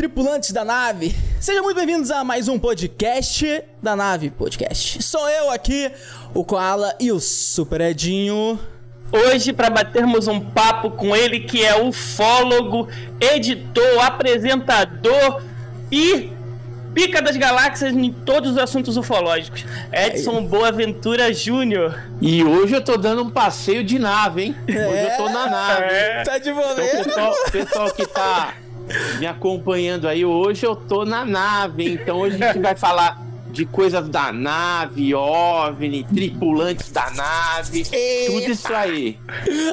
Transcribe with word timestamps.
tripulantes 0.00 0.50
da 0.50 0.64
nave! 0.64 1.14
Sejam 1.38 1.62
muito 1.62 1.76
bem-vindos 1.76 2.10
a 2.10 2.24
mais 2.24 2.48
um 2.48 2.58
podcast 2.58 3.62
da 3.82 3.94
nave 3.94 4.30
podcast. 4.30 5.02
Sou 5.02 5.28
eu 5.28 5.50
aqui, 5.50 5.92
o 6.32 6.42
Koala 6.42 6.96
e 6.98 7.12
o 7.12 7.20
Super 7.20 7.82
Edinho. 7.82 8.58
Hoje, 9.12 9.52
para 9.52 9.68
batermos 9.68 10.26
um 10.26 10.40
papo 10.40 10.92
com 10.92 11.14
ele, 11.14 11.40
que 11.40 11.62
é 11.62 11.78
ufólogo, 11.78 12.88
editor, 13.20 14.02
apresentador 14.02 15.42
e 15.92 16.32
pica 16.94 17.20
das 17.20 17.36
galáxias 17.36 17.92
em 17.92 18.10
todos 18.10 18.52
os 18.52 18.56
assuntos 18.56 18.96
ufológicos. 18.96 19.66
Edson 19.92 20.44
Boaventura 20.46 21.30
Júnior. 21.30 22.02
E 22.22 22.42
hoje 22.42 22.74
eu 22.74 22.82
tô 22.82 22.96
dando 22.96 23.24
um 23.24 23.28
passeio 23.28 23.84
de 23.84 23.98
nave, 23.98 24.44
hein? 24.44 24.56
Hoje 24.66 25.10
eu 25.10 25.16
tô 25.18 25.28
na 25.28 25.46
nave. 25.46 25.84
É. 25.84 26.22
Tá 26.22 26.38
de 26.38 26.48
Então, 26.48 26.62
boleiro? 26.62 27.04
pessoal, 27.04 27.34
pessoal 27.52 27.90
que 27.92 28.06
tá 28.06 28.54
me 29.18 29.26
acompanhando 29.26 30.08
aí, 30.08 30.24
hoje 30.24 30.66
eu 30.66 30.74
tô 30.74 31.04
na 31.04 31.24
nave? 31.24 31.94
Então 31.94 32.18
hoje 32.18 32.42
a 32.42 32.52
gente 32.52 32.62
vai 32.62 32.74
falar 32.76 33.30
de 33.50 33.66
coisas 33.66 34.08
da 34.08 34.32
nave, 34.32 35.14
OVNI, 35.14 36.04
tripulantes 36.04 36.90
da 36.90 37.10
nave, 37.10 37.84
tudo 38.26 38.52
isso 38.52 38.72
aí. 38.72 39.18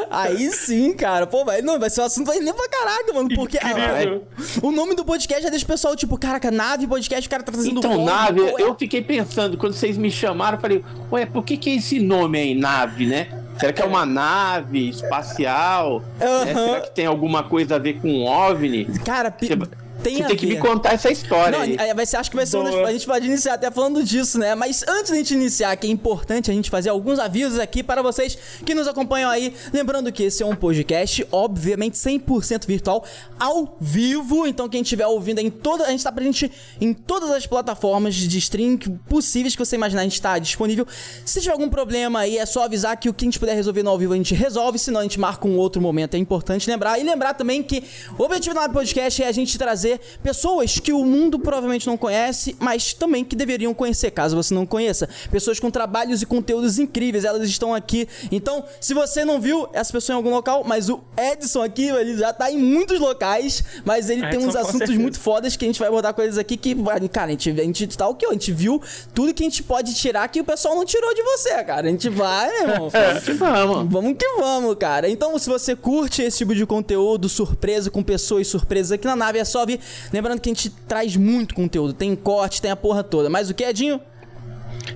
Aí 0.10 0.52
sim, 0.52 0.94
cara. 0.94 1.28
Pô, 1.28 1.46
vai, 1.46 1.62
não, 1.62 1.80
vai 1.80 1.90
ser 1.90 2.02
um 2.02 2.06
assunto 2.06 2.32
aí 2.32 2.40
nem 2.40 2.54
pra 2.54 2.68
caraca, 2.68 3.14
mano. 3.14 3.30
Porque 3.36 3.58
ah, 3.58 4.20
o 4.62 4.72
nome 4.72 4.96
do 4.96 5.06
podcast 5.06 5.44
já 5.44 5.50
deixa 5.50 5.66
o 5.66 5.68
pessoal, 5.68 5.96
tipo, 5.96 6.18
caraca, 6.18 6.50
nave 6.50 6.88
podcast, 6.88 7.28
o 7.28 7.30
cara 7.30 7.44
tá 7.44 7.52
trazendo 7.52 7.80
Então, 7.80 8.04
nave, 8.04 8.42
é? 8.42 8.62
eu 8.62 8.76
fiquei 8.76 9.02
pensando, 9.02 9.58
quando 9.58 9.74
vocês 9.74 9.98
me 9.98 10.10
chamaram, 10.10 10.58
eu 10.58 10.62
falei, 10.62 10.84
ué, 11.12 11.26
por 11.26 11.44
que 11.44 11.58
que 11.58 11.70
é 11.70 11.76
esse 11.76 12.00
nome 12.00 12.40
aí, 12.40 12.56
nave, 12.56 13.06
né? 13.06 13.28
Será 13.60 13.74
que 13.74 13.82
é 13.82 13.86
uma 13.86 14.06
nave 14.06 14.90
espacial? 14.90 16.02
Né? 16.20 16.26
Aham. 16.26 16.66
Será 16.68 16.82
que 16.82 16.92
tem 16.92 17.06
alguma 17.06 17.44
coisa 17.44 17.76
a 17.76 17.80
ver 17.80 18.00
com 18.00 18.24
OVNI? 18.26 18.86
Cara, 19.06 19.34
Você- 19.38 19.58
tem 20.04 20.18
Você 20.18 20.24
a 20.24 20.28
tem 20.28 20.36
que 20.36 20.46
ver. 20.46 20.56
me 20.56 20.60
contar 20.62 20.94
essa 20.94 21.12
história 21.12 21.58
Não, 21.58 21.64
aí. 21.64 21.76
aí 21.80 21.94
vai 21.94 22.06
ser, 22.06 22.18
acho 22.18 22.30
que 22.30 22.36
vai 22.36 22.46
ser 22.46 22.58
uma 22.58 22.72
das. 22.72 22.76
A 22.88 22.92
gente 22.92 23.06
pode 23.06 23.26
iniciar 23.26 23.54
até 23.56 23.70
falando 23.72 24.04
disso, 24.04 24.38
né? 24.38 24.56
Mas 24.56 24.84
antes 24.88 25.12
da 25.12 25.18
gente 25.18 25.34
iniciar, 25.34 25.76
que 25.76 25.88
é 25.88 25.90
importante 25.90 26.50
a 26.52 26.54
gente 26.54 26.70
fazer 26.70 26.90
alguns 26.90 27.20
avisos 27.20 27.60
aqui 27.60 27.84
para 27.84 28.02
vocês 28.02 28.38
que 28.66 28.74
nos 28.74 28.88
acompanham 28.88 29.30
aí. 29.30 29.54
Lembrando 29.74 30.12
que 30.12 30.24
esse 30.24 30.44
é 30.44 30.46
um 30.46 30.56
podcast, 30.56 31.26
obviamente, 31.32 31.96
100% 31.98 32.66
virtual, 32.68 33.04
ao 33.40 33.78
vivo. 33.80 34.48
Então, 34.48 34.68
quem 34.70 34.82
estiver 34.82 35.08
ouvindo 35.08 35.40
em 35.40 35.50
toda. 35.50 35.86
A 35.86 35.90
gente 35.92 36.04
tá 36.04 36.12
presente 36.12 36.52
em 36.80 36.94
todas 36.94 37.32
as 37.32 37.46
plataformas 37.46 38.16
de 38.16 38.38
streaming 38.38 38.78
possíveis 39.10 39.56
que 39.56 39.64
você 39.66 39.76
imaginar, 39.76 40.02
a 40.02 40.04
gente 40.04 40.22
tá 40.22 40.38
disponível. 40.38 40.86
Se 41.26 41.40
tiver 41.40 41.54
algum 41.54 41.70
problema 41.70 42.20
aí, 42.20 42.38
é 42.38 42.46
só 42.46 42.64
avisar 42.64 42.98
que 42.98 43.10
o 43.10 43.14
que 43.14 43.26
a 43.26 43.28
gente 43.28 43.40
puder 43.40 43.56
resolver 43.56 43.84
no 43.84 43.90
ao 43.90 43.98
vivo 43.98 44.14
a 44.14 44.18
gente 44.18 44.36
resolve, 44.36 44.78
senão 44.78 45.00
a 45.00 45.04
gente 45.04 45.20
marca 45.20 45.48
um 45.48 45.58
outro 45.58 45.82
momento. 45.82 46.16
É 46.16 46.18
importante 46.18 46.70
lembrar. 46.70 47.00
E 47.00 47.04
lembrar 47.04 47.34
também 47.34 47.64
que 47.64 47.84
o 48.18 48.24
objetivo 48.24 48.56
do 48.56 48.74
podcast 48.74 49.24
é 49.24 49.28
a 49.28 49.32
gente 49.32 49.58
trazer 49.58 49.87
pessoas 50.24 50.80
que 50.80 50.92
o 50.92 51.04
mundo 51.06 51.40
provavelmente 51.40 51.88
não 51.88 51.98
conhece, 51.98 52.56
mas 52.60 52.94
também 52.94 53.24
que 53.24 53.36
deveriam 53.36 53.74
conhecer, 53.74 54.12
caso 54.12 54.36
você 54.36 54.54
não 54.54 54.66
conheça. 54.66 55.08
Pessoas 55.32 55.60
com 55.60 55.70
trabalhos 55.70 56.22
e 56.22 56.26
conteúdos 56.26 56.80
incríveis, 56.80 57.24
elas 57.24 57.48
estão 57.48 57.74
aqui. 57.74 58.08
Então, 58.32 58.64
se 58.82 58.94
você 58.94 59.24
não 59.24 59.40
viu 59.40 59.68
essa 59.74 59.92
pessoa 59.92 60.16
em 60.16 60.18
algum 60.18 60.32
local, 60.32 60.64
mas 60.66 60.90
o 60.90 61.02
Edson 61.16 61.62
aqui, 61.62 61.88
ele 61.88 62.18
já 62.18 62.34
tá 62.34 62.52
em 62.52 62.58
muitos 62.58 63.00
locais, 63.00 63.64
mas 63.86 64.10
ele 64.10 64.22
tem 64.22 64.36
Edson, 64.36 64.48
uns 64.48 64.54
com 64.54 64.60
assuntos 64.60 64.80
certeza. 64.80 65.00
muito 65.00 65.20
fodas 65.20 65.56
que 65.56 65.66
a 65.66 65.68
gente 65.68 65.80
vai 65.80 65.88
abordar 65.88 66.14
coisas 66.14 66.38
aqui 66.38 66.58
que, 66.58 66.76
cara, 67.12 67.28
a 67.28 67.32
gente, 67.32 67.50
a 67.50 67.64
gente 67.64 67.98
tá 67.98 68.08
o 68.08 68.16
que? 68.16 68.26
A 68.26 68.32
gente 68.32 68.52
viu 68.52 68.82
tudo 69.14 69.34
que 69.34 69.44
a 69.44 69.46
gente 69.46 69.64
pode 69.64 69.94
tirar 69.94 70.28
que 70.28 70.42
o 70.42 70.44
pessoal 70.44 70.76
não 70.76 70.86
tirou 70.86 71.14
de 71.14 71.22
você, 71.24 71.64
cara. 71.64 71.88
A 71.88 71.92
gente 71.92 72.10
vai, 72.10 72.48
né, 72.48 72.74
irmão. 72.74 72.90
Vamos. 73.38 73.92
Vamos 73.92 74.16
que 74.18 74.28
vamos, 74.38 74.76
cara. 74.76 75.10
Então, 75.10 75.38
se 75.38 75.50
você 75.50 75.76
curte 75.76 76.22
esse 76.22 76.40
tipo 76.40 76.54
de 76.56 76.66
conteúdo, 76.66 77.30
surpresa 77.30 77.90
com 77.90 78.04
pessoas 78.04 78.48
surpresas 78.48 78.92
aqui 78.92 79.06
na 79.06 79.16
nave, 79.16 79.40
é 79.40 79.46
só 79.46 79.66
vir. 79.66 79.77
Lembrando 80.12 80.40
que 80.40 80.50
a 80.50 80.54
gente 80.54 80.70
traz 80.70 81.16
muito 81.16 81.56
conteúdo. 81.56 81.94
Tem 81.94 82.16
corte, 82.16 82.62
tem 82.62 82.72
a 82.72 82.76
porra 82.76 83.04
toda. 83.04 83.30
Mas 83.30 83.50
o 83.50 83.54
que, 83.54 83.64
Edinho? 83.64 84.02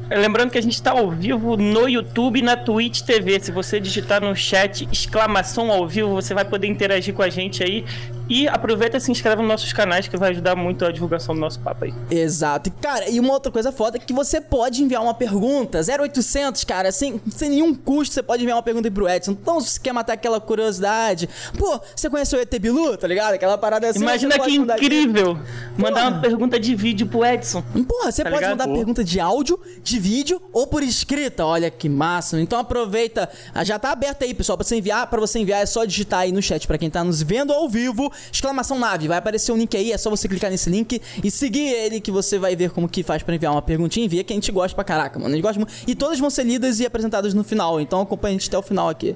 Lembrando 0.10 0.52
que 0.52 0.58
a 0.58 0.62
gente 0.62 0.74
está 0.74 0.92
ao 0.92 1.10
vivo 1.10 1.56
no 1.56 1.88
YouTube 1.88 2.40
e 2.40 2.42
na 2.42 2.58
Twitch 2.58 3.02
TV. 3.02 3.40
Se 3.40 3.52
você 3.52 3.80
digitar 3.80 4.22
no 4.22 4.36
chat 4.36 4.88
exclamação 4.92 5.72
ao 5.72 5.88
vivo, 5.88 6.10
você 6.10 6.34
vai 6.34 6.44
poder 6.44 6.68
interagir 6.68 7.14
com 7.14 7.22
a 7.22 7.30
gente 7.30 7.64
aí. 7.64 7.86
E 8.34 8.48
aproveita 8.48 8.96
e 8.96 9.02
se 9.02 9.12
inscreve 9.12 9.42
nos 9.42 9.48
nossos 9.50 9.74
canais 9.74 10.08
que 10.08 10.16
vai 10.16 10.30
ajudar 10.32 10.56
muito 10.56 10.86
a 10.86 10.92
divulgação 10.92 11.36
do 11.36 11.42
nosso 11.42 11.60
papo 11.60 11.84
aí. 11.84 11.94
Exato. 12.10 12.70
E, 12.70 12.72
cara, 12.82 13.10
e 13.10 13.20
uma 13.20 13.34
outra 13.34 13.52
coisa 13.52 13.74
foda 13.74 13.98
é 13.98 14.00
que 14.00 14.14
você 14.14 14.40
pode 14.40 14.82
enviar 14.82 15.02
uma 15.04 15.14
pergunta. 15.14 15.82
0800, 15.82 16.64
cara, 16.64 16.94
sem, 16.94 17.20
sem 17.30 17.50
nenhum 17.50 17.76
custo, 17.76 18.14
você 18.14 18.24
pode 18.24 18.42
enviar 18.44 18.56
uma 18.56 18.64
pergunta 18.64 18.88
aí 18.88 18.92
pro 18.92 19.10
Edson. 19.10 19.32
Então, 19.32 19.60
se 19.60 19.72
você 19.72 19.80
quer 19.82 19.92
matar 19.92 20.14
aquela 20.14 20.40
curiosidade, 20.40 21.28
pô, 21.60 21.78
você 21.94 22.10
conheceu 22.10 22.40
o 22.40 22.42
ET 22.42 22.58
Bilu, 22.60 22.96
tá 22.96 23.06
ligado? 23.06 23.34
Aquela 23.34 23.58
parada 23.58 23.90
assim. 23.90 24.00
Imagina 24.00 24.40
que 24.40 24.52
incrível 24.56 25.38
mandar 25.78 26.02
Porra. 26.04 26.12
uma 26.12 26.22
pergunta 26.22 26.58
de 26.58 26.74
vídeo 26.74 27.08
pro 27.08 27.26
Edson. 27.26 27.62
Porra, 27.86 28.12
você 28.14 28.24
Tá 28.24 28.30
pode 28.30 28.42
ligado? 28.44 28.52
mandar 28.60 28.68
Pô. 28.68 28.74
pergunta 28.76 29.04
de 29.04 29.20
áudio, 29.20 29.60
de 29.84 30.00
vídeo 30.00 30.42
ou 30.54 30.66
por 30.68 30.84
escrita. 30.84 31.46
Olha 31.46 31.70
que 31.70 31.90
massa. 31.90 32.40
Então 32.40 32.58
aproveita. 32.60 33.28
Já 33.66 33.78
tá 33.78 33.92
aberto 33.92 34.24
aí, 34.24 34.34
pessoal, 34.34 34.58
pra 34.58 34.66
você 34.66 34.78
enviar. 34.78 35.06
Pra 35.08 35.20
você 35.20 35.38
enviar 35.40 35.62
é 35.62 35.66
só 35.66 35.84
digitar 35.84 36.22
aí 36.22 36.32
no 36.32 36.42
chat 36.42 36.66
pra 36.66 36.78
quem 36.78 36.90
tá 36.90 37.04
nos 37.04 37.22
vendo 37.22 37.52
ao 37.52 37.68
vivo. 37.68 38.12
Exclamação 38.32 38.78
nave. 38.78 39.08
Vai 39.08 39.18
aparecer 39.18 39.52
um 39.52 39.58
link 39.58 39.76
aí, 39.76 39.92
é 39.92 39.98
só 39.98 40.10
você 40.10 40.28
clicar 40.28 40.52
nesse 40.52 40.70
link 40.70 41.02
e 41.24 41.32
seguir 41.32 41.70
ele 41.70 42.02
que 42.02 42.12
você 42.12 42.38
vai 42.38 42.56
ver 42.56 42.72
como 42.72 42.90
que 42.90 43.04
faz 43.04 43.24
pra 43.24 43.34
enviar 43.36 43.52
uma 43.52 43.62
perguntinha. 43.62 44.06
Envia 44.06 44.24
que 44.24 44.34
a 44.34 44.36
gente 44.36 44.52
gosta 44.52 44.76
pra 44.76 44.84
caraca, 44.84 45.20
mano. 45.20 45.32
A 45.32 45.36
gente 45.36 45.44
gosta 45.44 45.60
muito. 45.60 45.74
E 45.88 45.96
todas 45.96 46.20
vão 46.20 46.30
ser 46.30 46.44
lidas 46.44 46.80
e 46.80 46.86
apresentadas 46.86 47.34
no 47.34 47.44
final. 47.44 47.80
Então 47.80 48.02
acompanha 48.02 48.36
a 48.36 48.40
gente 48.40 48.48
até 48.50 48.58
o 48.58 48.62
final 48.62 48.90
aqui. 48.90 49.16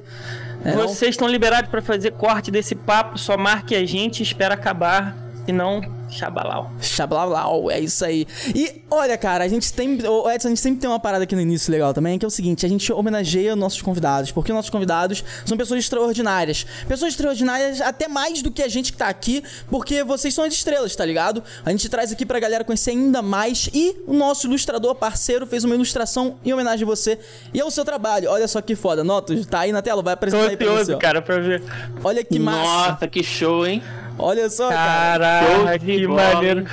É, 0.63 0.75
não? 0.75 0.87
Vocês 0.87 1.11
estão 1.11 1.27
liberados 1.27 1.69
para 1.69 1.81
fazer 1.81 2.11
corte 2.11 2.49
desse 2.49 2.73
papo, 2.73 3.17
só 3.17 3.37
marque 3.37 3.75
a 3.75 3.85
gente, 3.85 4.23
espera 4.23 4.55
acabar, 4.55 5.15
senão, 5.45 5.81
xabalau. 6.09 6.71
Xablablau, 6.81 7.69
é 7.71 7.79
isso 7.79 8.03
aí. 8.05 8.25
E 8.53 8.81
olha, 8.89 9.17
cara, 9.17 9.43
a 9.43 9.47
gente 9.47 9.71
tem. 9.73 9.95
Edson, 9.95 10.47
a 10.47 10.49
gente 10.49 10.59
sempre 10.59 10.79
tem 10.79 10.89
uma 10.89 10.99
parada 10.99 11.23
aqui 11.23 11.35
no 11.35 11.41
início 11.41 11.71
legal 11.71 11.93
também, 11.93 12.17
que 12.19 12.25
é 12.25 12.27
o 12.27 12.31
seguinte: 12.31 12.65
a 12.65 12.69
gente 12.69 12.91
homenageia 12.91 13.55
nossos 13.55 13.81
convidados, 13.81 14.31
porque 14.31 14.51
nossos 14.53 14.69
convidados 14.69 15.23
são 15.45 15.57
pessoas 15.57 15.79
extraordinárias. 15.81 16.65
Pessoas 16.87 17.11
extraordinárias 17.11 17.81
até 17.81 18.07
mais 18.07 18.41
do 18.41 18.51
que 18.51 18.61
a 18.63 18.67
gente 18.67 18.91
que 18.91 18.97
tá 18.97 19.07
aqui, 19.07 19.43
porque 19.69 20.03
vocês 20.03 20.33
são 20.33 20.43
as 20.43 20.53
estrelas, 20.53 20.95
tá 20.95 21.05
ligado? 21.05 21.43
A 21.65 21.71
gente 21.71 21.87
traz 21.89 22.11
aqui 22.11 22.25
pra 22.25 22.39
galera 22.39 22.63
conhecer 22.63 22.91
ainda 22.91 23.21
mais. 23.21 23.69
E 23.73 23.95
o 24.07 24.13
nosso 24.13 24.47
ilustrador 24.47 24.95
parceiro 24.95 25.45
fez 25.45 25.63
uma 25.63 25.75
ilustração 25.75 26.35
em 26.45 26.53
homenagem 26.53 26.83
a 26.83 26.87
você 26.87 27.19
e 27.53 27.59
ao 27.61 27.69
seu 27.71 27.83
trabalho. 27.83 28.29
Olha 28.29 28.47
só 28.47 28.61
que 28.61 28.75
foda. 28.75 29.03
Notos, 29.03 29.45
tá 29.45 29.61
aí 29.61 29.71
na 29.71 29.81
tela? 29.81 30.01
Vai 30.01 30.13
Tô 30.13 30.17
apresentar 30.17 30.49
aí 30.49 30.57
pra 30.57 30.71
você. 30.71 30.93
ó. 30.93 30.97
cara, 30.97 31.21
pra 31.21 31.39
ver. 31.39 31.63
Olha 32.03 32.23
que 32.23 32.39
massa. 32.39 32.91
Nossa, 32.91 33.07
que 33.07 33.23
show, 33.23 33.65
hein? 33.65 33.81
Olha 34.17 34.49
só, 34.49 34.69
cara. 34.69 35.19
Caraca, 35.41 35.55
Show 35.55 35.77
de 35.77 35.85
que 35.85 36.07
maneiro. 36.07 36.65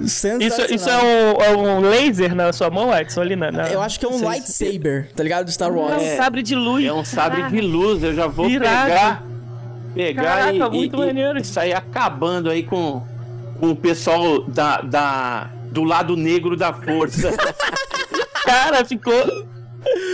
Isso, 0.00 0.28
isso 0.74 0.90
é, 0.90 0.96
um, 1.02 1.42
é 1.42 1.56
um 1.56 1.80
laser 1.80 2.34
na 2.34 2.52
sua 2.52 2.68
mão, 2.68 2.94
Edson, 2.94 3.22
ali 3.22 3.34
na... 3.34 3.50
na- 3.50 3.68
Eu 3.68 3.80
acho 3.80 3.98
que 3.98 4.04
é 4.04 4.08
um 4.08 4.18
sei 4.18 4.28
lightsaber, 4.28 5.08
tá 5.16 5.22
ligado? 5.22 5.46
De 5.46 5.52
Star 5.52 5.72
Wars. 5.72 6.02
É 6.02 6.14
um 6.14 6.16
sabre 6.18 6.42
de 6.42 6.54
luz. 6.54 6.84
É 6.84 6.92
um 6.92 7.04
sabre 7.04 7.42
de 7.44 7.60
luz, 7.62 8.02
eu 8.02 8.14
já 8.14 8.26
vou 8.26 8.46
Irado. 8.48 8.88
pegar. 8.88 9.22
Pegar 9.94 10.22
Caraca, 10.22 10.52
e, 10.52 10.70
muito 10.70 10.96
e, 11.02 11.06
maneiro. 11.06 11.38
e 11.38 11.44
sair 11.44 11.72
acabando 11.72 12.50
aí 12.50 12.62
com, 12.62 13.02
com 13.58 13.70
o 13.70 13.76
pessoal 13.76 14.42
da, 14.42 14.82
da, 14.82 15.50
do 15.70 15.82
lado 15.82 16.14
negro 16.14 16.54
da 16.56 16.74
força. 16.74 17.32
Cara, 18.44 18.84
ficou... 18.84 19.14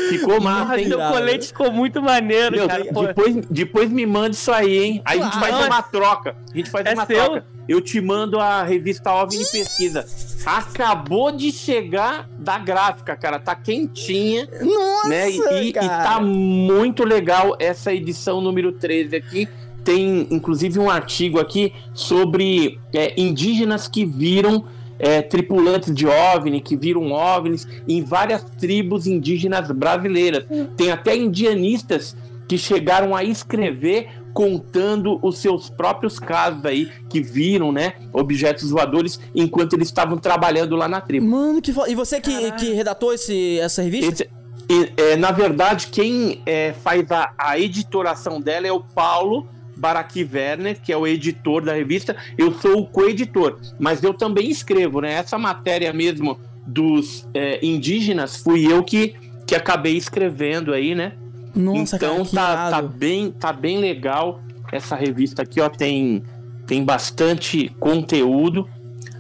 Ficou 0.08 0.40
massa, 0.40 0.78
hein? 0.80 0.88
Seu 0.88 0.98
colete 0.98 1.46
ficou 1.48 1.72
muito 1.72 2.02
maneiro, 2.02 2.56
Meu, 2.56 2.68
cara. 2.68 2.84
Pô, 2.92 3.06
depois, 3.06 3.36
depois 3.50 3.90
me 3.90 4.04
manda 4.06 4.30
isso 4.30 4.50
aí, 4.52 4.78
hein? 4.84 5.02
Aí 5.04 5.20
a 5.20 5.24
gente 5.24 5.38
faz 5.38 5.66
uma 5.66 5.82
troca. 5.82 6.36
A 6.52 6.56
gente 6.56 6.70
faz 6.70 6.86
É 6.86 6.94
uma 6.94 7.06
seu? 7.06 7.16
troca. 7.16 7.44
Eu 7.68 7.80
te 7.80 8.00
mando 8.00 8.38
a 8.40 8.62
revista 8.64 9.12
OVNI 9.12 9.44
Pesquisa. 9.46 10.04
Acabou 10.44 11.30
de 11.30 11.52
chegar 11.52 12.28
da 12.38 12.58
gráfica, 12.58 13.16
cara. 13.16 13.38
Tá 13.38 13.54
quentinha. 13.54 14.48
Nossa, 14.60 15.08
né? 15.08 15.30
E, 15.30 15.36
e- 15.38 15.68
e 15.68 15.72
tá 15.72 16.20
muito 16.20 17.04
legal 17.04 17.56
essa 17.58 17.92
edição 17.94 18.40
número 18.40 18.72
13 18.72 19.16
aqui. 19.16 19.48
Tem 19.84 20.26
inclusive 20.30 20.78
um 20.78 20.90
artigo 20.90 21.40
aqui 21.40 21.72
sobre 21.94 22.78
é, 22.92 23.14
indígenas 23.20 23.88
que 23.88 24.04
viram 24.04 24.64
é, 25.02 25.20
tripulantes 25.20 25.92
de 25.92 26.06
OVNI, 26.06 26.60
que 26.60 26.76
viram 26.76 27.10
OVNIs 27.10 27.66
em 27.88 28.02
várias 28.02 28.42
tribos 28.58 29.06
indígenas 29.06 29.70
brasileiras. 29.72 30.44
Tem 30.76 30.90
até 30.92 31.16
indianistas 31.16 32.16
que 32.48 32.56
chegaram 32.56 33.14
a 33.14 33.24
escrever 33.24 34.08
contando 34.32 35.18
os 35.22 35.38
seus 35.38 35.68
próprios 35.68 36.18
casos 36.18 36.64
aí, 36.64 36.88
que 37.10 37.20
viram, 37.20 37.70
né, 37.70 37.94
objetos 38.12 38.70
voadores 38.70 39.20
enquanto 39.34 39.74
eles 39.74 39.88
estavam 39.88 40.16
trabalhando 40.16 40.74
lá 40.76 40.88
na 40.88 41.00
tribo. 41.00 41.26
Mano, 41.26 41.60
que 41.60 41.72
foda. 41.72 41.90
E 41.90 41.94
você 41.94 42.20
que, 42.20 42.32
Caralho. 42.32 42.56
que 42.56 42.72
redatou 42.72 43.12
esse, 43.12 43.58
essa 43.58 43.82
revista? 43.82 44.10
Esse- 44.24 44.30
e, 44.70 44.92
é, 44.96 45.16
na 45.16 45.32
verdade, 45.32 45.88
quem 45.88 46.40
é, 46.46 46.72
faz 46.72 47.10
a, 47.10 47.32
a 47.36 47.58
editoração 47.58 48.40
dela 48.40 48.66
é 48.66 48.72
o 48.72 48.80
Paulo 48.80 49.46
Baraki 49.82 50.22
Werner, 50.32 50.80
que 50.80 50.92
é 50.92 50.96
o 50.96 51.04
editor 51.04 51.64
da 51.64 51.72
revista. 51.72 52.14
Eu 52.38 52.54
sou 52.54 52.82
o 52.82 52.86
co-editor, 52.86 53.58
mas 53.80 54.00
eu 54.00 54.14
também 54.14 54.48
escrevo, 54.48 55.00
né? 55.00 55.14
Essa 55.14 55.36
matéria 55.36 55.92
mesmo 55.92 56.38
dos 56.64 57.26
é, 57.34 57.58
indígenas 57.66 58.36
fui 58.36 58.72
eu 58.72 58.84
que, 58.84 59.16
que 59.44 59.56
acabei 59.56 59.96
escrevendo 59.96 60.72
aí, 60.72 60.94
né? 60.94 61.14
Nossa, 61.52 61.96
então 61.96 62.18
cara, 62.18 62.24
que 62.24 62.34
tá, 62.34 62.70
tá 62.70 62.82
bem 62.82 63.30
tá 63.32 63.52
bem 63.52 63.78
legal 63.78 64.40
essa 64.70 64.94
revista 64.94 65.42
aqui, 65.42 65.60
ó. 65.60 65.68
Tem 65.68 66.22
tem 66.64 66.84
bastante 66.84 67.68
conteúdo. 67.80 68.68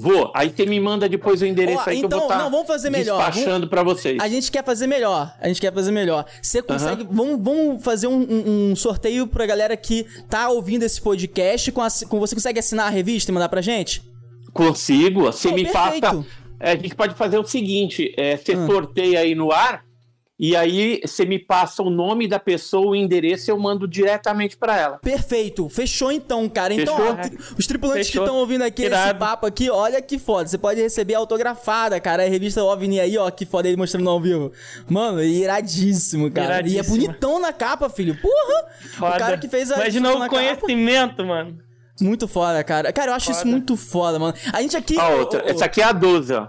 Vou, 0.00 0.30
aí 0.34 0.48
você 0.54 0.64
me 0.66 0.80
manda 0.80 1.08
depois 1.08 1.42
o 1.42 1.46
endereço 1.46 1.82
Ó, 1.86 1.90
aí 1.90 1.98
que 1.98 2.04
eu 2.04 2.06
então, 2.06 2.20
vou 2.20 2.28
estar 2.28 2.42
não, 2.42 2.50
vamos 2.50 2.66
fazer 2.66 2.88
melhor. 2.90 3.18
despachando 3.30 3.68
pra 3.68 3.82
vocês. 3.82 4.18
A 4.20 4.28
gente 4.28 4.50
quer 4.50 4.64
fazer 4.64 4.86
melhor. 4.86 5.34
A 5.40 5.48
gente 5.48 5.60
quer 5.60 5.72
fazer 5.72 5.90
melhor. 5.92 6.24
Você 6.42 6.62
consegue. 6.62 7.06
Vamos, 7.10 7.38
vamos 7.42 7.84
fazer 7.84 8.06
um, 8.06 8.20
um- 8.20 8.70
um 8.70 8.76
sorteio 8.76 9.26
pra 9.26 9.44
galera 9.46 9.76
que 9.76 10.06
tá 10.28 10.48
ouvindo 10.48 10.82
esse 10.84 11.00
podcast. 11.00 11.70
Com, 11.72 11.82
assi- 11.82 12.06
com 12.06 12.18
você 12.18 12.34
consegue 12.34 12.58
assinar 12.58 12.86
a 12.86 12.90
revista 12.90 13.30
e 13.30 13.34
mandar 13.34 13.48
pra 13.48 13.60
gente? 13.60 14.02
Consigo, 14.52 15.22
você 15.22 15.48
Pô, 15.48 15.54
me 15.54 15.64
perfeito. 15.64 16.00
passa. 16.00 16.26
É, 16.58 16.72
a 16.72 16.76
gente 16.76 16.94
pode 16.94 17.14
fazer 17.14 17.38
o 17.38 17.44
seguinte: 17.44 18.12
é, 18.16 18.36
você 18.36 18.52
Ah. 18.52 18.66
sorteia 18.66 19.20
aí 19.20 19.34
no 19.34 19.52
ar, 19.52 19.82
e 20.42 20.56
aí 20.56 21.00
você 21.04 21.26
me 21.26 21.38
passa 21.38 21.82
o 21.82 21.90
nome 21.90 22.26
da 22.26 22.38
pessoa, 22.40 22.86
o 22.92 22.96
endereço, 22.96 23.50
eu 23.50 23.58
mando 23.58 23.86
diretamente 23.86 24.56
pra 24.56 24.76
ela. 24.78 24.98
Perfeito. 24.98 25.68
Fechou 25.68 26.10
então, 26.10 26.48
cara. 26.48 26.72
Então, 26.72 26.96
Fechou? 26.96 27.12
ó, 27.12 27.14
tri- 27.16 27.38
os 27.58 27.66
tripulantes 27.66 28.06
Fechou. 28.06 28.22
que 28.22 28.26
estão 28.28 28.40
ouvindo 28.40 28.62
aqui 28.62 28.82
esse 28.82 28.90
Irado. 28.90 29.18
papo 29.18 29.46
aqui, 29.46 29.68
olha 29.68 30.00
que 30.00 30.18
foda. 30.18 30.48
Você 30.48 30.56
pode 30.56 30.80
receber 30.80 31.12
autografada, 31.14 32.00
cara. 32.00 32.24
A 32.24 32.28
revista 32.28 32.64
OVNI 32.64 33.00
aí, 33.00 33.18
ó, 33.18 33.30
que 33.30 33.44
foda 33.44 33.68
ele 33.68 33.76
mostrando 33.76 34.08
ao 34.08 34.18
vivo. 34.18 34.50
Mano, 34.88 35.22
iradíssimo, 35.22 36.30
cara. 36.30 36.46
E 36.66 36.70
é 36.70 36.72
Iradíssimo. 36.76 36.96
bonitão 36.96 37.38
na 37.38 37.52
capa, 37.52 37.90
filho. 37.90 38.16
Porra! 38.20 38.64
Foda. 38.96 39.16
O 39.16 39.18
cara 39.18 39.36
que 39.38 39.48
fez 39.48 39.70
a 39.70 39.76
Imagina 39.76 40.08
o 40.10 40.18
na 40.18 40.28
capa. 40.28 40.36
conhecimento, 40.36 41.24
mano. 41.24 41.58
Muito 42.00 42.26
foda, 42.26 42.64
cara. 42.64 42.90
Cara, 42.94 43.10
eu 43.10 43.14
acho 43.14 43.30
isso 43.30 43.40
Foda. 43.40 43.50
muito 43.50 43.76
foda, 43.76 44.18
mano. 44.18 44.34
A 44.54 44.62
gente 44.62 44.74
aqui. 44.74 44.98
A 44.98 45.10
outra, 45.10 45.42
ô, 45.42 45.46
ô, 45.46 45.50
essa 45.50 45.66
aqui 45.66 45.82
é 45.82 45.84
a 45.84 45.92
12, 45.92 46.32
ó. 46.32 46.48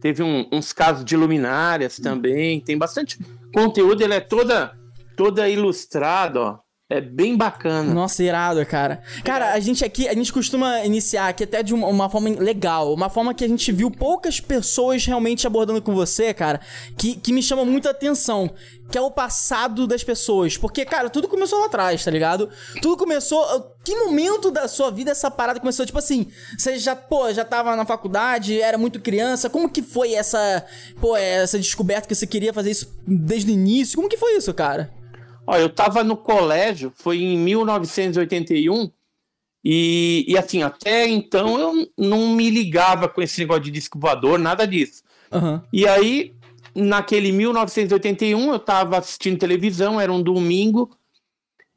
Teve 0.00 0.22
um- 0.22 0.46
uns 0.50 0.72
casos 0.72 1.04
de 1.04 1.16
luminárias 1.16 1.98
também, 1.98 2.60
tem 2.60 2.76
bastante 2.78 3.18
conteúdo, 3.52 4.02
ela 4.02 4.14
é 4.14 4.20
toda, 4.20 4.72
toda 5.16 5.48
ilustrada, 5.48 6.40
ó. 6.40 6.58
É 6.92 7.00
bem 7.00 7.36
bacana. 7.36 7.94
Nossa, 7.94 8.20
irado, 8.20 8.66
cara. 8.66 9.00
Cara, 9.24 9.52
a 9.52 9.60
gente 9.60 9.84
aqui, 9.84 10.08
a 10.08 10.12
gente 10.12 10.32
costuma 10.32 10.84
iniciar 10.84 11.28
aqui 11.28 11.44
até 11.44 11.62
de 11.62 11.72
uma, 11.72 11.86
uma 11.86 12.10
forma 12.10 12.28
legal. 12.30 12.92
Uma 12.92 13.08
forma 13.08 13.32
que 13.32 13.44
a 13.44 13.48
gente 13.48 13.70
viu 13.70 13.92
poucas 13.92 14.40
pessoas 14.40 15.06
realmente 15.06 15.46
abordando 15.46 15.80
com 15.80 15.94
você, 15.94 16.34
cara. 16.34 16.60
Que, 16.98 17.14
que 17.14 17.32
me 17.32 17.44
chama 17.44 17.64
muita 17.64 17.90
atenção. 17.90 18.50
Que 18.90 18.98
é 18.98 19.00
o 19.00 19.08
passado 19.08 19.86
das 19.86 20.02
pessoas. 20.02 20.56
Porque, 20.56 20.84
cara, 20.84 21.08
tudo 21.08 21.28
começou 21.28 21.60
lá 21.60 21.66
atrás, 21.66 22.04
tá 22.04 22.10
ligado? 22.10 22.50
Tudo 22.82 22.96
começou. 22.96 23.46
Que 23.84 23.94
momento 23.94 24.50
da 24.50 24.66
sua 24.66 24.90
vida 24.90 25.12
essa 25.12 25.30
parada 25.30 25.60
começou? 25.60 25.86
Tipo 25.86 26.00
assim, 26.00 26.26
você 26.58 26.76
já, 26.76 26.96
pô, 26.96 27.32
já 27.32 27.44
tava 27.44 27.76
na 27.76 27.86
faculdade, 27.86 28.60
era 28.60 28.76
muito 28.76 28.98
criança. 28.98 29.48
Como 29.48 29.70
que 29.70 29.80
foi 29.80 30.14
essa, 30.14 30.66
pô, 31.00 31.16
essa 31.16 31.56
descoberta 31.56 32.08
que 32.08 32.16
você 32.16 32.26
queria 32.26 32.52
fazer 32.52 32.72
isso 32.72 32.92
desde 33.06 33.48
o 33.48 33.54
início? 33.54 33.94
Como 33.94 34.08
que 34.08 34.16
foi 34.16 34.36
isso, 34.36 34.52
cara? 34.52 34.98
Ó, 35.50 35.56
eu 35.56 35.68
tava 35.68 36.04
no 36.04 36.16
colégio, 36.16 36.92
foi 36.94 37.20
em 37.20 37.36
1981, 37.36 38.88
e, 39.64 40.24
e 40.28 40.38
assim, 40.38 40.62
até 40.62 41.08
então 41.08 41.58
eu 41.58 41.90
não 41.98 42.28
me 42.28 42.48
ligava 42.48 43.08
com 43.08 43.20
esse 43.20 43.40
negócio 43.40 43.64
de 43.64 43.72
disco 43.72 43.98
voador, 43.98 44.38
nada 44.38 44.64
disso. 44.64 45.02
Aham. 45.32 45.60
E 45.72 45.88
aí, 45.88 46.36
naquele 46.72 47.32
1981, 47.32 48.52
eu 48.52 48.60
tava 48.60 48.98
assistindo 48.98 49.40
televisão, 49.40 50.00
era 50.00 50.12
um 50.12 50.22
domingo, 50.22 50.96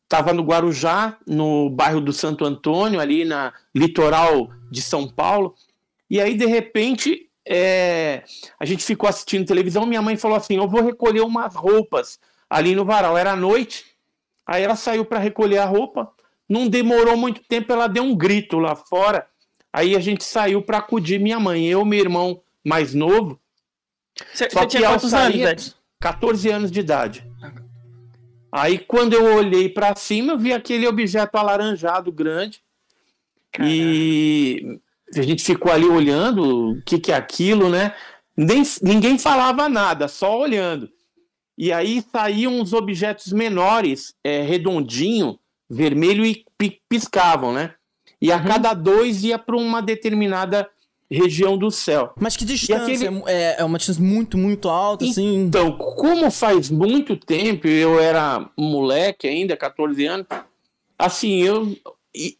tava 0.07 0.33
no 0.33 0.43
Guarujá, 0.43 1.17
no 1.25 1.67
bairro 1.71 1.99
do 1.99 2.13
Santo 2.13 2.45
Antônio, 2.45 2.99
ali 2.99 3.25
na 3.25 3.51
litoral 3.73 4.51
de 4.69 4.83
São 4.83 5.07
Paulo, 5.07 5.55
e 6.11 6.21
aí, 6.21 6.35
de 6.35 6.45
repente, 6.45 7.27
é, 7.43 8.23
a 8.59 8.65
gente 8.65 8.85
ficou 8.85 9.09
assistindo 9.09 9.47
televisão, 9.47 9.83
minha 9.87 10.01
mãe 10.03 10.15
falou 10.15 10.37
assim, 10.37 10.57
eu 10.57 10.67
vou 10.67 10.83
recolher 10.83 11.21
umas 11.21 11.55
roupas 11.55 12.19
ali 12.53 12.75
no 12.75 12.85
varal, 12.85 13.17
era 13.17 13.35
noite, 13.35 13.83
aí 14.45 14.61
ela 14.61 14.75
saiu 14.75 15.03
para 15.03 15.17
recolher 15.17 15.57
a 15.57 15.65
roupa, 15.65 16.11
não 16.47 16.67
demorou 16.67 17.17
muito 17.17 17.41
tempo, 17.41 17.73
ela 17.73 17.87
deu 17.87 18.03
um 18.03 18.15
grito 18.15 18.59
lá 18.59 18.75
fora, 18.75 19.25
aí 19.73 19.95
a 19.95 19.99
gente 19.99 20.23
saiu 20.23 20.61
para 20.61 20.77
acudir 20.77 21.19
minha 21.19 21.39
mãe, 21.39 21.65
eu, 21.65 21.83
meu 21.83 21.99
irmão 21.99 22.43
mais 22.63 22.93
novo, 22.93 23.41
Você 24.31 24.47
Só 24.51 24.59
você 24.59 24.65
que 24.67 24.77
tinha 24.77 24.87
quantos 24.87 25.15
anos, 25.15 25.35
Edson? 25.35 25.71
14 25.99 26.49
anos 26.51 26.71
de 26.71 26.79
idade. 26.79 27.27
Aí 28.51 28.77
quando 28.77 29.13
eu 29.13 29.35
olhei 29.35 29.67
para 29.67 29.95
cima, 29.95 30.33
eu 30.33 30.37
vi 30.37 30.53
aquele 30.53 30.87
objeto 30.87 31.35
alaranjado 31.35 32.11
grande. 32.11 32.61
E 33.59 34.79
a 35.15 35.23
gente 35.23 35.43
ficou 35.43 35.71
ali 35.71 35.85
olhando 35.85 36.73
o 36.73 36.81
que, 36.83 36.99
que 36.99 37.11
é 37.11 37.15
aquilo, 37.15 37.67
né? 37.67 37.95
Nem, 38.37 38.61
ninguém 38.83 39.17
falava 39.17 39.67
nada, 39.67 40.07
só 40.07 40.37
olhando. 40.39 40.87
E 41.57 41.71
aí 41.71 42.03
saíam 42.11 42.59
uns 42.59 42.73
objetos 42.73 43.31
menores, 43.31 44.13
é, 44.23 44.41
redondinho, 44.41 45.37
vermelho 45.69 46.25
e 46.25 46.43
pi- 46.57 46.81
piscavam, 46.89 47.53
né? 47.53 47.73
E 48.21 48.31
a 48.31 48.39
cada 48.41 48.73
dois 48.73 49.23
ia 49.23 49.37
para 49.37 49.55
uma 49.57 49.81
determinada 49.81 50.67
região 51.11 51.57
do 51.57 51.69
céu. 51.69 52.11
Mas 52.19 52.35
que 52.35 52.43
distância? 52.45 53.09
aquele- 53.09 53.23
É, 53.27 53.57
é 53.59 53.63
uma 53.63 53.77
distância 53.77 54.01
muito, 54.03 54.37
muito 54.37 54.67
alta, 54.69 55.05
assim. 55.05 55.35
Então, 55.43 55.73
como 55.77 56.31
faz 56.31 56.69
muito 56.71 57.15
tempo, 57.17 57.67
eu 57.67 57.99
era 57.99 58.49
moleque 58.57 59.27
ainda, 59.27 59.55
14 59.55 60.05
anos, 60.05 60.25
assim, 60.97 61.41
eu 61.41 61.75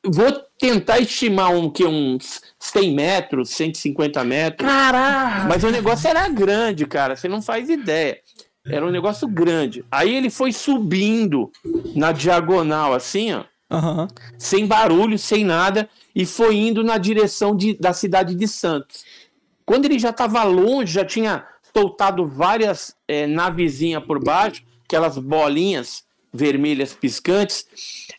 vou 0.05 0.31
tentar 0.57 0.99
estimar 0.99 1.51
um 1.53 1.69
que 1.69 1.83
uns 1.85 2.41
100 2.59 2.93
metros, 2.93 3.49
150 3.49 4.23
metros, 4.23 4.67
Caraca! 4.67 5.47
mas 5.49 5.63
o 5.63 5.69
negócio 5.69 6.07
era 6.07 6.27
grande, 6.29 6.85
cara, 6.87 7.15
você 7.15 7.27
não 7.27 7.41
faz 7.41 7.69
ideia. 7.69 8.19
Era 8.65 8.85
um 8.85 8.91
negócio 8.91 9.27
grande. 9.27 9.83
Aí 9.91 10.15
ele 10.15 10.29
foi 10.29 10.51
subindo 10.53 11.51
na 11.95 12.11
diagonal, 12.11 12.93
assim, 12.93 13.33
ó, 13.33 13.43
Aham. 13.69 14.07
sem 14.37 14.65
barulho, 14.65 15.17
sem 15.19 15.43
nada, 15.43 15.89
e 16.15 16.25
foi 16.25 16.55
indo 16.55 16.83
na 16.83 16.97
direção 16.97 17.55
de- 17.55 17.73
da 17.77 17.91
cidade 17.91 18.35
de 18.35 18.47
Santos. 18.47 19.03
Quando 19.65 19.85
ele 19.85 19.99
já 19.99 20.09
estava 20.11 20.43
longe, 20.43 20.93
já 20.93 21.03
tinha 21.05 21.45
soltado 21.75 22.25
várias 22.27 22.95
é, 23.07 23.25
navezinhas 23.27 24.03
por 24.05 24.23
baixo, 24.23 24.63
aquelas 24.85 25.17
bolinhas 25.17 26.03
vermelhas 26.31 26.93
piscantes, 26.93 27.65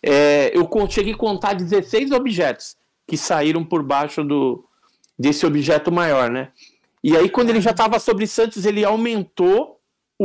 é, 0.02 0.52
eu 0.56 0.68
cheguei 0.90 1.14
a 1.14 1.16
contar 1.16 1.54
16 1.54 2.10
objetos 2.12 2.76
que 3.06 3.16
saíram 3.16 3.64
por 3.64 3.82
baixo 3.82 4.22
do, 4.24 4.64
desse 5.18 5.44
objeto 5.46 5.90
maior, 5.90 6.30
né? 6.30 6.50
E 7.02 7.16
aí, 7.16 7.28
quando 7.28 7.50
ele 7.50 7.60
já 7.60 7.70
estava 7.72 7.98
sobre 7.98 8.26
Santos, 8.26 8.64
ele 8.64 8.84
aumentou 8.84 9.73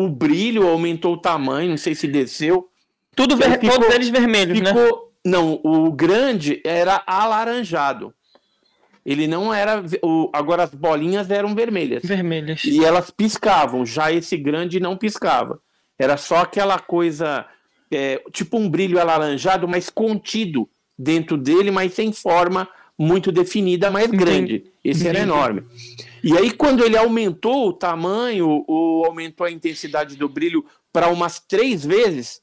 o 0.03 0.09
brilho, 0.09 0.67
aumentou 0.67 1.13
o 1.13 1.17
tamanho, 1.17 1.69
não 1.69 1.77
sei 1.77 1.95
se 1.95 2.07
desceu. 2.07 2.69
Tudo 3.15 3.35
ver... 3.35 3.59
ficou, 3.59 3.79
todos 3.79 3.93
eles 3.93 4.09
vermelhos, 4.09 4.59
né? 4.59 4.73
ficou, 4.73 5.11
né? 5.25 5.31
Não, 5.31 5.59
o 5.63 5.91
grande 5.91 6.61
era 6.63 7.03
alaranjado. 7.05 8.13
Ele 9.05 9.27
não 9.27 9.53
era. 9.53 9.83
O, 10.03 10.29
agora 10.33 10.63
as 10.63 10.73
bolinhas 10.73 11.29
eram 11.29 11.55
vermelhas. 11.55 12.03
Vermelhas. 12.03 12.63
E 12.63 12.83
elas 12.83 13.09
piscavam. 13.09 13.85
Já 13.85 14.11
esse 14.11 14.37
grande 14.37 14.79
não 14.79 14.95
piscava. 14.95 15.59
Era 15.97 16.15
só 16.17 16.37
aquela 16.37 16.79
coisa. 16.79 17.45
É, 17.91 18.21
tipo 18.31 18.57
um 18.57 18.69
brilho 18.69 18.99
alaranjado, 18.99 19.67
mas 19.67 19.89
contido 19.89 20.69
dentro 20.97 21.37
dele, 21.37 21.71
mas 21.71 21.93
sem 21.93 22.13
forma 22.13 22.69
muito 22.99 23.31
definida, 23.31 23.89
mas 23.89 24.11
grande. 24.11 24.65
Esse 24.83 25.07
era 25.07 25.19
enorme. 25.19 25.63
E 26.21 26.37
aí, 26.37 26.51
quando 26.51 26.83
ele 26.83 26.97
aumentou 26.97 27.69
o 27.69 27.73
tamanho, 27.73 28.65
ou 28.67 29.05
aumentou 29.05 29.47
a 29.47 29.51
intensidade 29.51 30.17
do 30.17 30.27
brilho 30.27 30.65
para 30.91 31.07
umas 31.07 31.39
três 31.39 31.85
vezes, 31.85 32.41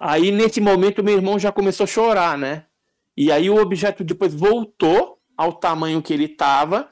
aí 0.00 0.32
nesse 0.32 0.62
momento 0.62 1.04
meu 1.04 1.14
irmão 1.14 1.38
já 1.38 1.52
começou 1.52 1.84
a 1.84 1.88
chorar, 1.88 2.38
né? 2.38 2.64
E 3.14 3.30
aí 3.30 3.50
o 3.50 3.60
objeto 3.60 4.02
depois 4.02 4.32
voltou 4.32 5.18
ao 5.36 5.52
tamanho 5.52 6.00
que 6.00 6.14
ele 6.14 6.24
estava, 6.24 6.88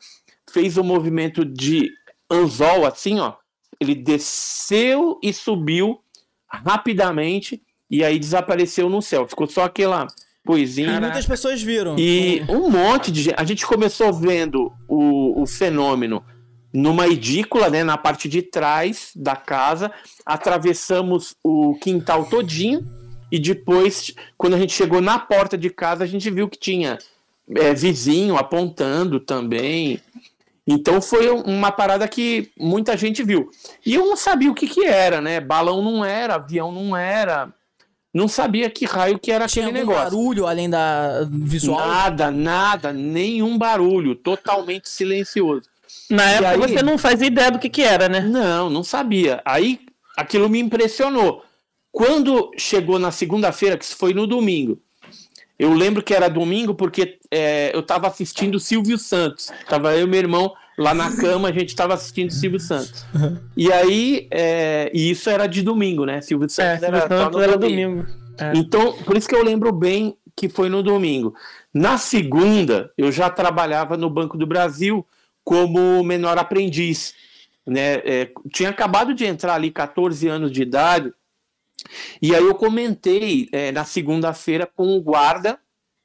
fez 0.53 0.77
um 0.77 0.85
movimento 0.85 1.47
de 1.47 1.91
anzol, 2.31 2.85
assim, 2.85 3.19
ó. 3.19 3.35
Ele 3.81 3.95
desceu 3.95 5.19
e 5.23 5.33
subiu 5.33 6.01
rapidamente 6.47 7.63
e 7.91 8.05
aí 8.05 8.19
desapareceu 8.19 8.91
no 8.91 9.01
céu. 9.01 9.27
Ficou 9.27 9.47
só 9.47 9.65
aquela 9.65 10.07
coisinha. 10.47 10.97
E 10.97 11.01
muitas 11.01 11.27
pessoas 11.27 11.63
viram. 11.63 11.97
E 11.99 12.45
um 12.49 12.71
monte 12.71 13.11
de 13.11 13.23
gente. 13.23 13.35
A 13.39 13.45
gente 13.45 13.67
começou 13.67 14.13
vendo 14.13 14.73
o, 14.89 15.43
o 15.43 15.47
fenômeno 15.47 16.25
numa 16.73 17.07
edícula, 17.07 17.69
né, 17.69 17.85
na 17.85 17.99
parte 17.99 18.29
de 18.29 18.43
trás 18.43 19.13
da 19.15 19.37
casa. 19.37 19.93
Atravessamos 20.25 21.35
o 21.43 21.75
quintal 21.77 22.25
todinho. 22.27 22.87
E 23.31 23.39
depois, 23.39 24.15
quando 24.37 24.55
a 24.55 24.59
gente 24.59 24.75
chegou 24.75 25.01
na 25.01 25.19
porta 25.19 25.57
de 25.57 25.71
casa, 25.71 26.05
a 26.05 26.07
gente 26.07 26.31
viu 26.31 26.49
que 26.49 26.59
tinha 26.59 26.99
é, 27.57 27.73
vizinho 27.73 28.37
apontando 28.37 29.19
também. 29.21 30.01
Então 30.67 31.01
foi 31.01 31.29
uma 31.29 31.73
parada 31.73 32.07
que 32.07 32.51
muita 32.59 32.97
gente 32.97 33.23
viu. 33.23 33.51
E 33.85 33.95
eu 33.95 34.07
não 34.07 34.17
sabia 34.17 34.51
o 34.51 34.55
que, 34.55 34.67
que 34.67 34.85
era, 34.85 35.21
né? 35.21 35.41
Balão 35.41 35.83
não 35.83 36.05
era, 36.05 36.37
avião 36.37 36.71
não 36.71 36.97
era. 36.97 37.53
Não 38.13 38.29
sabia 38.29 38.69
que 38.69 38.85
raio 38.85 39.19
que 39.19 39.33
era 39.33 39.47
Tinha 39.47 39.67
aquele 39.67 39.81
negócio. 39.81 40.03
barulho 40.03 40.47
além 40.47 40.69
da 40.69 41.27
visual? 41.31 41.79
Nada, 41.79 42.31
nada, 42.31 42.93
nenhum 42.93 43.57
barulho, 43.57 44.15
totalmente 44.15 44.89
silencioso. 44.89 45.63
Na 46.11 46.25
e 46.31 46.35
época 46.35 46.49
aí, 46.51 46.59
você 46.59 46.83
não 46.83 46.99
fazia 46.99 47.27
ideia 47.27 47.51
do 47.51 47.59
que 47.59 47.71
que 47.71 47.83
era, 47.83 48.09
né? 48.09 48.21
Não, 48.21 48.69
não 48.69 48.85
sabia. 48.85 49.41
Aí 49.45 49.81
aquilo 50.17 50.49
me 50.49 50.59
impressionou. 50.59 51.43
Quando 51.91 52.51
chegou 52.57 52.99
na 52.99 53.11
segunda-feira, 53.11 53.79
que 53.79 53.87
foi 53.87 54.13
no 54.13 54.27
domingo, 54.27 54.79
eu 55.59 55.73
lembro 55.73 56.03
que 56.03 56.15
era 56.15 56.29
domingo 56.29 56.75
porque 56.75 57.19
é, 57.31 57.71
eu 57.75 57.81
estava 57.81 58.09
assistindo 58.09 58.61
Silvio 58.61 58.99
Santos. 58.99 59.51
Tava 59.69 59.95
eu 59.95 60.07
e 60.07 60.11
meu 60.11 60.19
irmão 60.21 60.53
lá 60.79 60.95
na 60.95 61.15
cama, 61.15 61.49
a 61.49 61.53
gente 61.53 61.69
estava 61.69 61.95
assistindo 61.95 62.31
Silvio 62.31 62.61
Santos. 62.61 63.05
E 63.57 63.73
aí, 63.73 64.29
é, 64.31 64.91
e 64.95 65.11
isso 65.11 65.29
era 65.29 65.47
de 65.47 65.63
domingo, 65.63 66.05
né? 66.05 66.21
Silvio 66.21 66.49
Santos 66.49 66.83
é, 66.83 66.87
era, 66.87 67.01
Silvio 67.01 67.19
Santos 67.19 67.43
era 67.43 67.57
domingo. 67.59 68.07
É. 68.39 68.53
Então, 68.55 68.93
por 69.05 69.17
isso 69.17 69.29
que 69.29 69.35
eu 69.35 69.45
lembro 69.45 69.73
bem 69.73 70.17
que 70.35 70.49
foi 70.49 70.69
no 70.69 70.83
domingo. 70.83 71.35
Na 71.73 71.99
segunda, 71.99 72.91
eu 72.97 73.13
já 73.13 73.29
trabalhava 73.31 73.97
no 73.97 74.09
Banco 74.09 74.37
do 74.37 74.47
Brasil 74.47 75.07
como 75.45 76.03
menor 76.03 76.39
aprendiz. 76.39 77.15
Né? 77.67 77.95
É, 78.05 78.31
tinha 78.53 78.71
acabado 78.71 79.15
de 79.15 79.25
entrar 79.25 79.55
ali, 79.55 79.71
14 79.71 80.27
anos 80.29 80.51
de 80.51 80.63
idade, 80.63 81.13
e 82.21 82.35
aí 82.35 82.45
eu 82.45 82.55
comentei 82.55 83.49
é, 83.53 83.73
na 83.73 83.85
segunda-feira 83.85 84.67
com 84.67 84.97
o 84.97 85.01
guarda, 85.01 85.59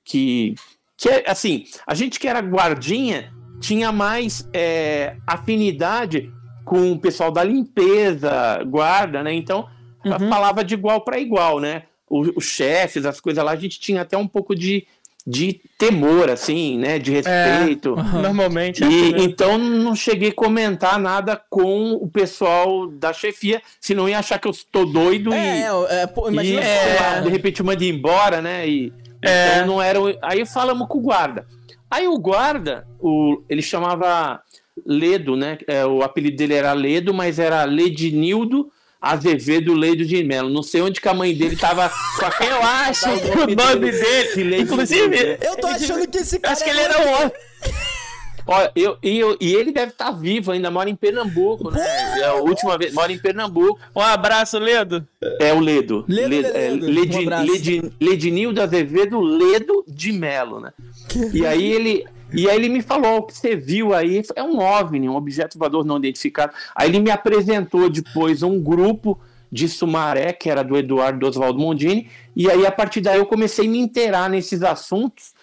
que, 0.03 0.55
que 0.95 1.09
é 1.09 1.29
assim, 1.29 1.65
a 1.86 1.93
gente 1.93 2.19
que 2.19 2.27
era 2.27 2.39
guardinha 2.39 3.33
tinha 3.60 3.92
mais 3.92 4.48
é, 4.54 5.16
afinidade 5.26 6.32
com 6.64 6.92
o 6.92 7.00
pessoal 7.00 7.32
da 7.32 7.44
limpeza, 7.44 8.62
guarda, 8.66 9.24
né? 9.24 9.34
Então, 9.34 9.68
uhum. 10.06 10.30
falava 10.30 10.64
de 10.64 10.74
igual 10.74 11.02
para 11.02 11.20
igual, 11.20 11.60
né? 11.60 11.84
Os 12.10 12.46
chefes, 12.46 13.06
as 13.06 13.20
coisas 13.20 13.44
lá, 13.44 13.52
a 13.52 13.56
gente 13.58 13.80
tinha 13.80 14.02
até 14.02 14.18
um 14.18 14.28
pouco 14.28 14.56
de 14.56 14.88
de 15.28 15.60
temor, 15.78 16.30
assim, 16.30 16.78
né? 16.78 16.98
De 16.98 17.12
respeito. 17.12 17.96
É, 18.00 18.22
normalmente. 18.22 18.82
É 18.82 18.88
e, 18.88 19.14
assim 19.14 19.26
então 19.26 19.58
não 19.58 19.94
cheguei 19.94 20.30
a 20.30 20.34
comentar 20.34 20.98
nada 20.98 21.36
com 21.50 21.92
o 21.92 22.08
pessoal 22.08 22.88
da 22.88 23.12
chefia, 23.12 23.62
senão 23.82 24.08
ia 24.08 24.20
achar 24.20 24.40
que 24.40 24.48
eu 24.48 24.52
estou 24.52 24.86
doido 24.86 25.34
é, 25.34 25.60
e, 25.60 25.94
é, 25.96 26.08
pô, 26.08 26.30
imagina 26.30 26.62
e 26.62 26.64
é, 26.64 26.98
lá, 27.02 27.20
de 27.20 27.30
repente 27.30 27.62
manda 27.62 27.84
ir 27.84 28.02
né? 28.42 28.70
E, 28.70 28.94
é. 29.22 29.56
Então 29.56 29.68
não 29.68 29.82
era. 29.82 30.00
Aí 30.22 30.46
falamos 30.46 30.88
com 30.88 31.00
o 31.00 31.02
guarda. 31.02 31.46
Aí 31.89 32.08
o 32.08 32.17
guarda, 32.17 32.88
o, 33.00 33.41
ele 33.50 33.62
chamava 33.62 34.41
Ledo, 34.86 35.36
né? 35.36 35.58
É, 35.67 35.86
o 35.86 36.01
apelido 36.03 36.38
dele 36.38 36.53
era 36.53 36.74
Ledo, 36.74 37.13
mas 37.13 37.39
era 37.39 37.63
Ledinildo 37.63 38.72
Azevedo 39.01 39.74
Leido 39.74 40.06
de 40.06 40.24
Melo. 40.24 40.50
Não 40.50 40.63
sei 40.63 40.82
onde 40.82 41.00
que 41.00 41.08
a 41.08 41.13
mãe 41.13 41.34
dele 41.34 41.56
tava 41.56 41.89
com 41.89 42.25
a 42.25 42.46
Eu 42.46 42.62
acho 42.63 43.06
que 43.20 43.29
o 43.29 43.56
nome 43.56 43.91
dele. 43.91 44.62
Inclusive, 44.62 45.38
eu 45.41 45.56
tô 45.56 45.67
achando 45.67 46.08
que 46.08 46.17
esse 46.17 46.39
cara. 46.39 46.53
Acho 46.53 46.63
que 46.63 46.70
ele 46.70 46.79
era 46.79 47.00
um 47.00 47.12
homem. 47.13 47.32
Olha, 48.48 48.72
eu, 48.75 48.98
e, 49.04 49.20
eu, 49.20 49.38
e 49.42 49.54
ele 49.54 49.74
deve 49.74 49.92
estar 49.92 50.06
tá 50.06 50.12
vivo 50.12 50.51
ainda, 50.51 50.72
mora 50.72 50.89
em 50.89 50.96
Pernambuco, 50.96 51.70
né? 51.70 51.82
É 52.20 52.25
a 52.27 52.36
última 52.36 52.77
vez, 52.77 52.94
mora 52.94 53.12
em 53.12 53.20
Pernambuco. 53.20 53.77
Um 53.94 54.01
abraço, 54.01 54.58
Ledo. 54.58 55.06
É 55.39 55.54
o 55.54 55.60
Ledo. 55.60 56.06
Ledo, 56.08 56.30
Ledo, 56.30 56.48
é, 56.48 56.70
Ledo. 56.70 57.34
É, 57.34 57.92
Ledinildo 58.00 58.62
Azevedo 58.62 59.20
Ledo 59.20 59.84
de 59.86 60.13
Melo, 60.13 60.62
né? 60.62 60.72
E 61.34 61.46
aí 61.46 61.72
ele, 61.72 62.06
e 62.34 62.50
aí 62.50 62.56
ele 62.56 62.70
me 62.70 62.82
falou: 62.82 63.18
o 63.18 63.24
que 63.24 63.38
você 63.38 63.56
viu 63.56 63.94
aí 63.94 64.24
é 64.36 64.42
um 64.42 64.60
OVNI, 64.60 65.10
um 65.10 65.16
objeto 65.16 65.60
voador 65.60 65.86
não 65.86 65.98
identificado. 65.98 66.54
Aí 66.74 66.89
ele 66.89 67.00
me 67.00 67.12
apresentou 67.12 67.89
depois 67.89 68.44
um 68.44 68.60
grupo 68.62 69.20
de 69.51 69.68
Sumaré, 69.68 70.32
que 70.34 70.50
era 70.50 70.63
do 70.63 70.77
Eduardo 70.77 71.25
Oswaldo 71.25 71.60
Mondini, 71.60 72.10
e 72.36 72.50
aí 72.50 72.66
a 72.66 72.72
partir 72.72 73.01
daí 73.01 73.18
eu 73.18 73.25
comecei 73.25 73.66
a 73.66 73.70
me 73.70 73.80
inteirar 73.80 74.30
nesses 74.30 74.62
assuntos. 74.63 75.34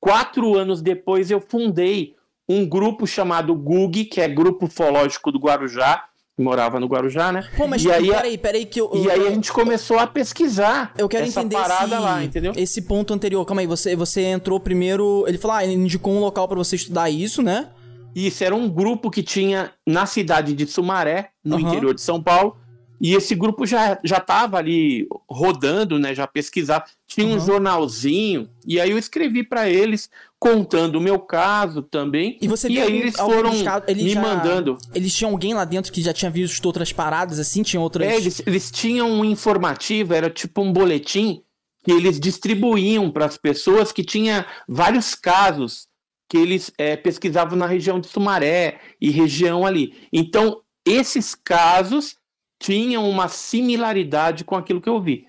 Quatro 0.00 0.54
anos 0.56 0.82
depois 0.82 1.30
eu 1.30 1.40
fundei 1.40 2.14
um 2.48 2.66
grupo 2.66 3.06
chamado 3.06 3.54
GUG, 3.54 4.04
que 4.04 4.20
é 4.20 4.28
Grupo 4.28 4.66
Ufológico 4.66 5.32
do 5.32 5.38
Guarujá, 5.38 6.04
morava 6.36 6.80
no 6.80 6.86
Guarujá, 6.86 7.30
né? 7.32 7.48
Pô, 7.56 7.66
mas 7.66 7.84
e 7.84 7.90
aí, 7.90 8.08
peraí, 8.08 8.38
peraí 8.38 8.66
que 8.66 8.80
eu, 8.80 8.90
E 8.94 9.10
aí 9.10 9.26
a 9.26 9.30
gente 9.30 9.52
começou 9.52 9.98
a 9.98 10.06
pesquisar 10.06 10.92
eu 10.98 11.08
quero 11.08 11.26
essa 11.26 11.40
entender 11.40 11.56
parada 11.56 11.94
esse, 11.94 12.04
lá, 12.04 12.24
entendeu? 12.24 12.52
Esse 12.56 12.82
ponto 12.82 13.14
anterior, 13.14 13.44
calma 13.44 13.60
aí, 13.60 13.66
você, 13.66 13.94
você 13.94 14.22
entrou 14.22 14.58
primeiro, 14.58 15.24
ele 15.26 15.38
falou, 15.38 15.56
ah, 15.56 15.64
ele 15.64 15.74
indicou 15.74 16.12
um 16.12 16.20
local 16.20 16.48
para 16.48 16.56
você 16.56 16.76
estudar 16.76 17.08
isso, 17.08 17.42
né? 17.42 17.70
Isso, 18.14 18.44
era 18.44 18.54
um 18.54 18.68
grupo 18.68 19.10
que 19.10 19.22
tinha 19.22 19.72
na 19.86 20.06
cidade 20.06 20.54
de 20.54 20.66
Sumaré, 20.66 21.30
no 21.44 21.56
uhum. 21.56 21.62
interior 21.62 21.94
de 21.94 22.00
São 22.00 22.22
Paulo, 22.22 22.56
e 23.04 23.14
esse 23.14 23.34
grupo 23.34 23.66
já 23.66 24.00
já 24.02 24.16
estava 24.16 24.56
ali 24.56 25.06
rodando, 25.28 25.98
né? 25.98 26.14
Já 26.14 26.26
pesquisava. 26.26 26.86
Tinha 27.06 27.26
uhum. 27.26 27.34
um 27.34 27.38
jornalzinho 27.38 28.48
e 28.66 28.80
aí 28.80 28.90
eu 28.90 28.96
escrevi 28.96 29.44
para 29.44 29.68
eles 29.68 30.08
contando 30.38 30.96
o 30.96 31.00
meu 31.02 31.18
caso 31.18 31.82
também. 31.82 32.38
E 32.40 32.48
você 32.48 32.66
e 32.66 32.80
aí 32.80 33.00
eles 33.00 33.14
foram 33.14 33.52
eles 33.86 34.04
me 34.04 34.08
já, 34.08 34.22
mandando. 34.22 34.78
Eles 34.94 35.14
tinham 35.14 35.32
alguém 35.32 35.52
lá 35.52 35.66
dentro 35.66 35.92
que 35.92 36.00
já 36.00 36.14
tinha 36.14 36.30
visto 36.30 36.64
outras 36.64 36.94
paradas 36.94 37.38
assim, 37.38 37.62
tinham 37.62 37.82
outras. 37.82 38.08
É, 38.08 38.16
eles, 38.16 38.42
eles 38.46 38.70
tinham 38.70 39.10
um 39.10 39.22
informativo, 39.22 40.14
era 40.14 40.30
tipo 40.30 40.62
um 40.62 40.72
boletim 40.72 41.42
que 41.84 41.92
eles 41.92 42.18
distribuíam 42.18 43.10
para 43.10 43.26
as 43.26 43.36
pessoas 43.36 43.92
que 43.92 44.02
tinha 44.02 44.46
vários 44.66 45.14
casos 45.14 45.88
que 46.26 46.38
eles 46.38 46.72
é, 46.78 46.96
pesquisavam 46.96 47.58
na 47.58 47.66
região 47.66 48.00
de 48.00 48.06
Sumaré 48.06 48.80
e 48.98 49.10
região 49.10 49.66
ali. 49.66 49.92
Então 50.10 50.62
esses 50.86 51.34
casos 51.34 52.16
tinham 52.64 53.08
uma 53.08 53.28
similaridade 53.28 54.42
com 54.42 54.56
aquilo 54.56 54.80
que 54.80 54.88
eu 54.88 54.98
vi. 54.98 55.28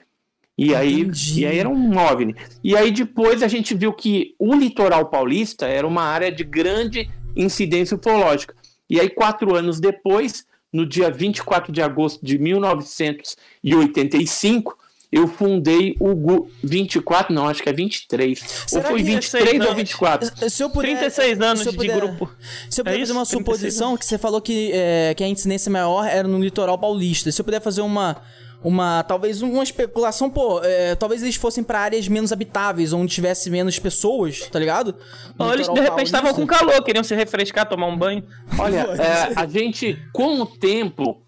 E 0.58 0.74
aí, 0.74 1.06
e 1.36 1.46
aí 1.46 1.60
era 1.60 1.68
um 1.68 1.98
OVNI. 1.98 2.34
E 2.64 2.78
aí 2.78 2.92
depois 2.92 3.44
a 3.44 3.50
gente 3.50 3.76
viu 3.76 3.92
que 3.92 4.34
o 4.40 4.56
litoral 4.56 5.08
paulista 5.08 5.68
era 5.68 5.86
uma 5.86 6.04
área 6.04 6.32
de 6.32 6.46
grande 6.46 7.10
incidência 7.36 7.98
ufológica. 7.98 8.56
E 8.90 9.02
aí, 9.02 9.10
quatro 9.10 9.54
anos 9.54 9.82
depois, 9.82 10.46
no 10.72 10.86
dia 10.86 11.12
24 11.12 11.74
de 11.74 11.82
agosto 11.82 12.26
de 12.26 12.40
1985, 12.40 14.78
eu 15.16 15.30
fundei 15.30 15.96
o 15.98 16.14
GU 16.14 16.50
24, 16.62 17.34
não, 17.34 17.48
acho 17.48 17.64
que 17.64 17.70
é 17.70 17.74
23. 17.74 18.38
Será 18.68 18.84
ou 18.84 18.92
foi 18.92 19.02
23 19.02 19.66
ou 19.66 19.74
24? 19.74 20.50
Se 20.50 20.62
eu 20.62 20.70
puder, 20.70 20.98
36 20.98 21.40
anos 21.40 21.64
se 21.64 21.72
puder, 21.72 21.94
de 21.94 22.02
grupo. 22.02 22.30
Se 22.70 22.82
eu 22.82 22.84
puder 22.84 22.98
é 22.98 23.00
fazer 23.00 23.14
uma 23.14 23.24
suposição, 23.24 23.96
que 23.96 24.06
você 24.06 24.18
falou 24.18 24.42
que, 24.42 24.72
é, 24.74 25.14
que 25.16 25.24
a 25.24 25.28
incidência 25.28 25.72
maior 25.72 26.06
era 26.06 26.28
no 26.28 26.38
litoral 26.38 26.78
paulista. 26.78 27.32
Se 27.32 27.40
eu 27.40 27.46
puder 27.46 27.62
fazer 27.62 27.80
uma 27.80 28.18
uma 28.62 29.04
talvez 29.04 29.42
uma 29.42 29.64
especulação, 29.64 30.30
pô, 30.30 30.60
é, 30.62 30.96
talvez 30.96 31.24
eles 31.24 31.36
fossem 31.36 31.64
pra 31.64 31.80
áreas 31.80 32.10
menos 32.10 32.34
habitáveis, 32.34 32.92
onde 32.92 33.14
tivesse 33.14 33.50
menos 33.50 33.80
pessoas, 33.80 34.50
tá 34.52 34.60
ligado? 34.60 34.96
Ou 35.40 35.54
eles 35.54 35.70
de 35.70 35.80
repente 35.80 36.08
estavam 36.08 36.34
com 36.34 36.46
calor, 36.46 36.84
queriam 36.84 37.04
se 37.06 37.16
refrescar, 37.16 37.70
tomar 37.70 37.88
um 37.88 37.98
banho. 37.98 38.26
Olha, 38.60 38.80
é, 39.00 39.34
a 39.34 39.48
gente, 39.48 39.98
com 40.12 40.42
o 40.42 40.46
tempo 40.46 41.22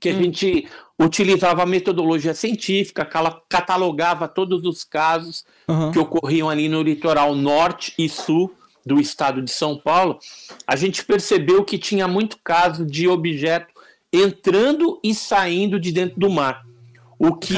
que 0.00 0.08
a 0.08 0.12
hum. 0.12 0.22
gente 0.22 0.66
utilizava 1.04 1.62
a 1.62 1.66
metodologia 1.66 2.34
científica, 2.34 3.08
catalogava 3.48 4.28
todos 4.28 4.64
os 4.64 4.84
casos 4.84 5.44
uhum. 5.66 5.90
que 5.90 5.98
ocorriam 5.98 6.48
ali 6.48 6.68
no 6.68 6.82
litoral 6.82 7.34
norte 7.34 7.94
e 7.98 8.08
sul 8.08 8.54
do 8.84 9.00
estado 9.00 9.40
de 9.40 9.50
São 9.50 9.76
Paulo, 9.76 10.18
a 10.66 10.74
gente 10.74 11.04
percebeu 11.04 11.64
que 11.64 11.78
tinha 11.78 12.08
muito 12.08 12.38
caso 12.42 12.84
de 12.84 13.06
objeto 13.06 13.72
entrando 14.12 14.98
e 15.02 15.14
saindo 15.14 15.78
de 15.78 15.92
dentro 15.92 16.18
do 16.18 16.28
mar. 16.28 16.64
O 17.18 17.36
que 17.36 17.54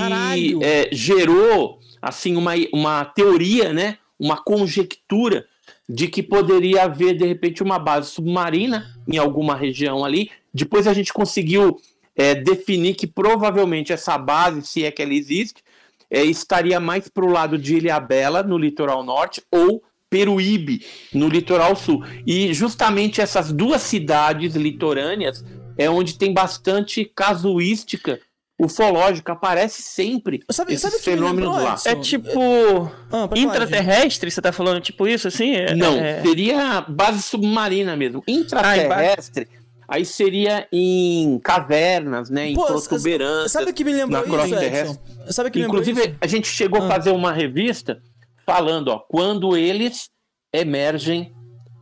é, 0.63 0.89
gerou 0.93 1.79
assim 2.01 2.37
uma, 2.37 2.53
uma 2.73 3.05
teoria, 3.07 3.73
né, 3.73 3.97
uma 4.19 4.37
conjectura 4.37 5.47
de 5.89 6.09
que 6.09 6.23
poderia 6.23 6.85
haver 6.85 7.17
de 7.17 7.27
repente 7.27 7.63
uma 7.63 7.79
base 7.79 8.11
submarina 8.11 8.95
em 9.09 9.17
alguma 9.17 9.57
região 9.57 10.05
ali. 10.05 10.31
Depois 10.53 10.87
a 10.87 10.93
gente 10.93 11.13
conseguiu 11.13 11.81
é, 12.17 12.35
definir 12.35 12.95
que 12.95 13.07
provavelmente 13.07 13.93
essa 13.93 14.17
base, 14.17 14.63
se 14.63 14.85
é 14.85 14.91
que 14.91 15.03
ela 15.03 15.15
existe, 15.15 15.63
é, 16.11 16.23
estaria 16.25 16.79
mais 16.79 17.09
para 17.09 17.25
o 17.25 17.31
lado 17.31 17.59
de 17.59 17.77
Ilhabela, 17.77 18.43
no 18.43 18.57
litoral 18.57 19.03
norte, 19.03 19.43
ou 19.51 19.83
Peruíbe, 20.09 20.85
no 21.13 21.29
litoral 21.29 21.75
sul. 21.75 22.05
E 22.25 22.53
justamente 22.55 23.21
essas 23.21 23.51
duas 23.51 23.83
cidades 23.83 24.55
litorâneas 24.55 25.45
é 25.77 25.91
onde 25.91 26.17
tem 26.17 26.33
bastante 26.33 27.05
casuística 27.05 28.21
ufológica, 28.57 29.33
aparece 29.33 29.83
sempre 29.83 30.41
sabe, 30.49 30.75
esses 30.75 30.89
sabe 30.89 31.03
fenômenos 31.03 31.57
lá. 31.57 31.77
É 31.85 31.97
tipo 31.97 32.89
ah, 33.11 33.29
intraterrestre, 33.35 34.31
você 34.31 34.41
tá 34.41 34.53
falando 34.53 34.81
tipo 34.81 35.09
isso, 35.09 35.27
assim? 35.27 35.57
É, 35.57 35.75
Não, 35.75 35.99
é... 35.99 36.23
seria 36.23 36.81
base 36.83 37.21
submarina 37.23 37.97
mesmo. 37.97 38.23
Intraterrestre... 38.29 39.49
Ah, 39.53 39.64
Aí 39.87 40.05
seria 40.05 40.67
em 40.73 41.39
cavernas, 41.41 42.31
né? 42.31 42.49
Em 42.49 42.55
Pô, 42.55 42.67
protuberâncias. 42.67 43.53
Sabe 43.53 43.71
o 43.71 43.75
que 43.75 43.85
me 43.85 43.93
lembrou 43.93 44.25
isso, 44.45 44.55
Edson? 44.55 44.99
Sabe 45.29 45.51
que 45.51 45.61
Inclusive, 45.61 46.01
isso? 46.01 46.17
a 46.21 46.27
gente 46.27 46.49
chegou 46.49 46.83
ah. 46.83 46.87
a 46.87 46.89
fazer 46.89 47.11
uma 47.11 47.33
revista 47.33 48.03
falando, 48.47 48.89
ó, 48.89 48.99
quando 48.99 49.57
eles 49.57 50.11
emergem 50.53 51.33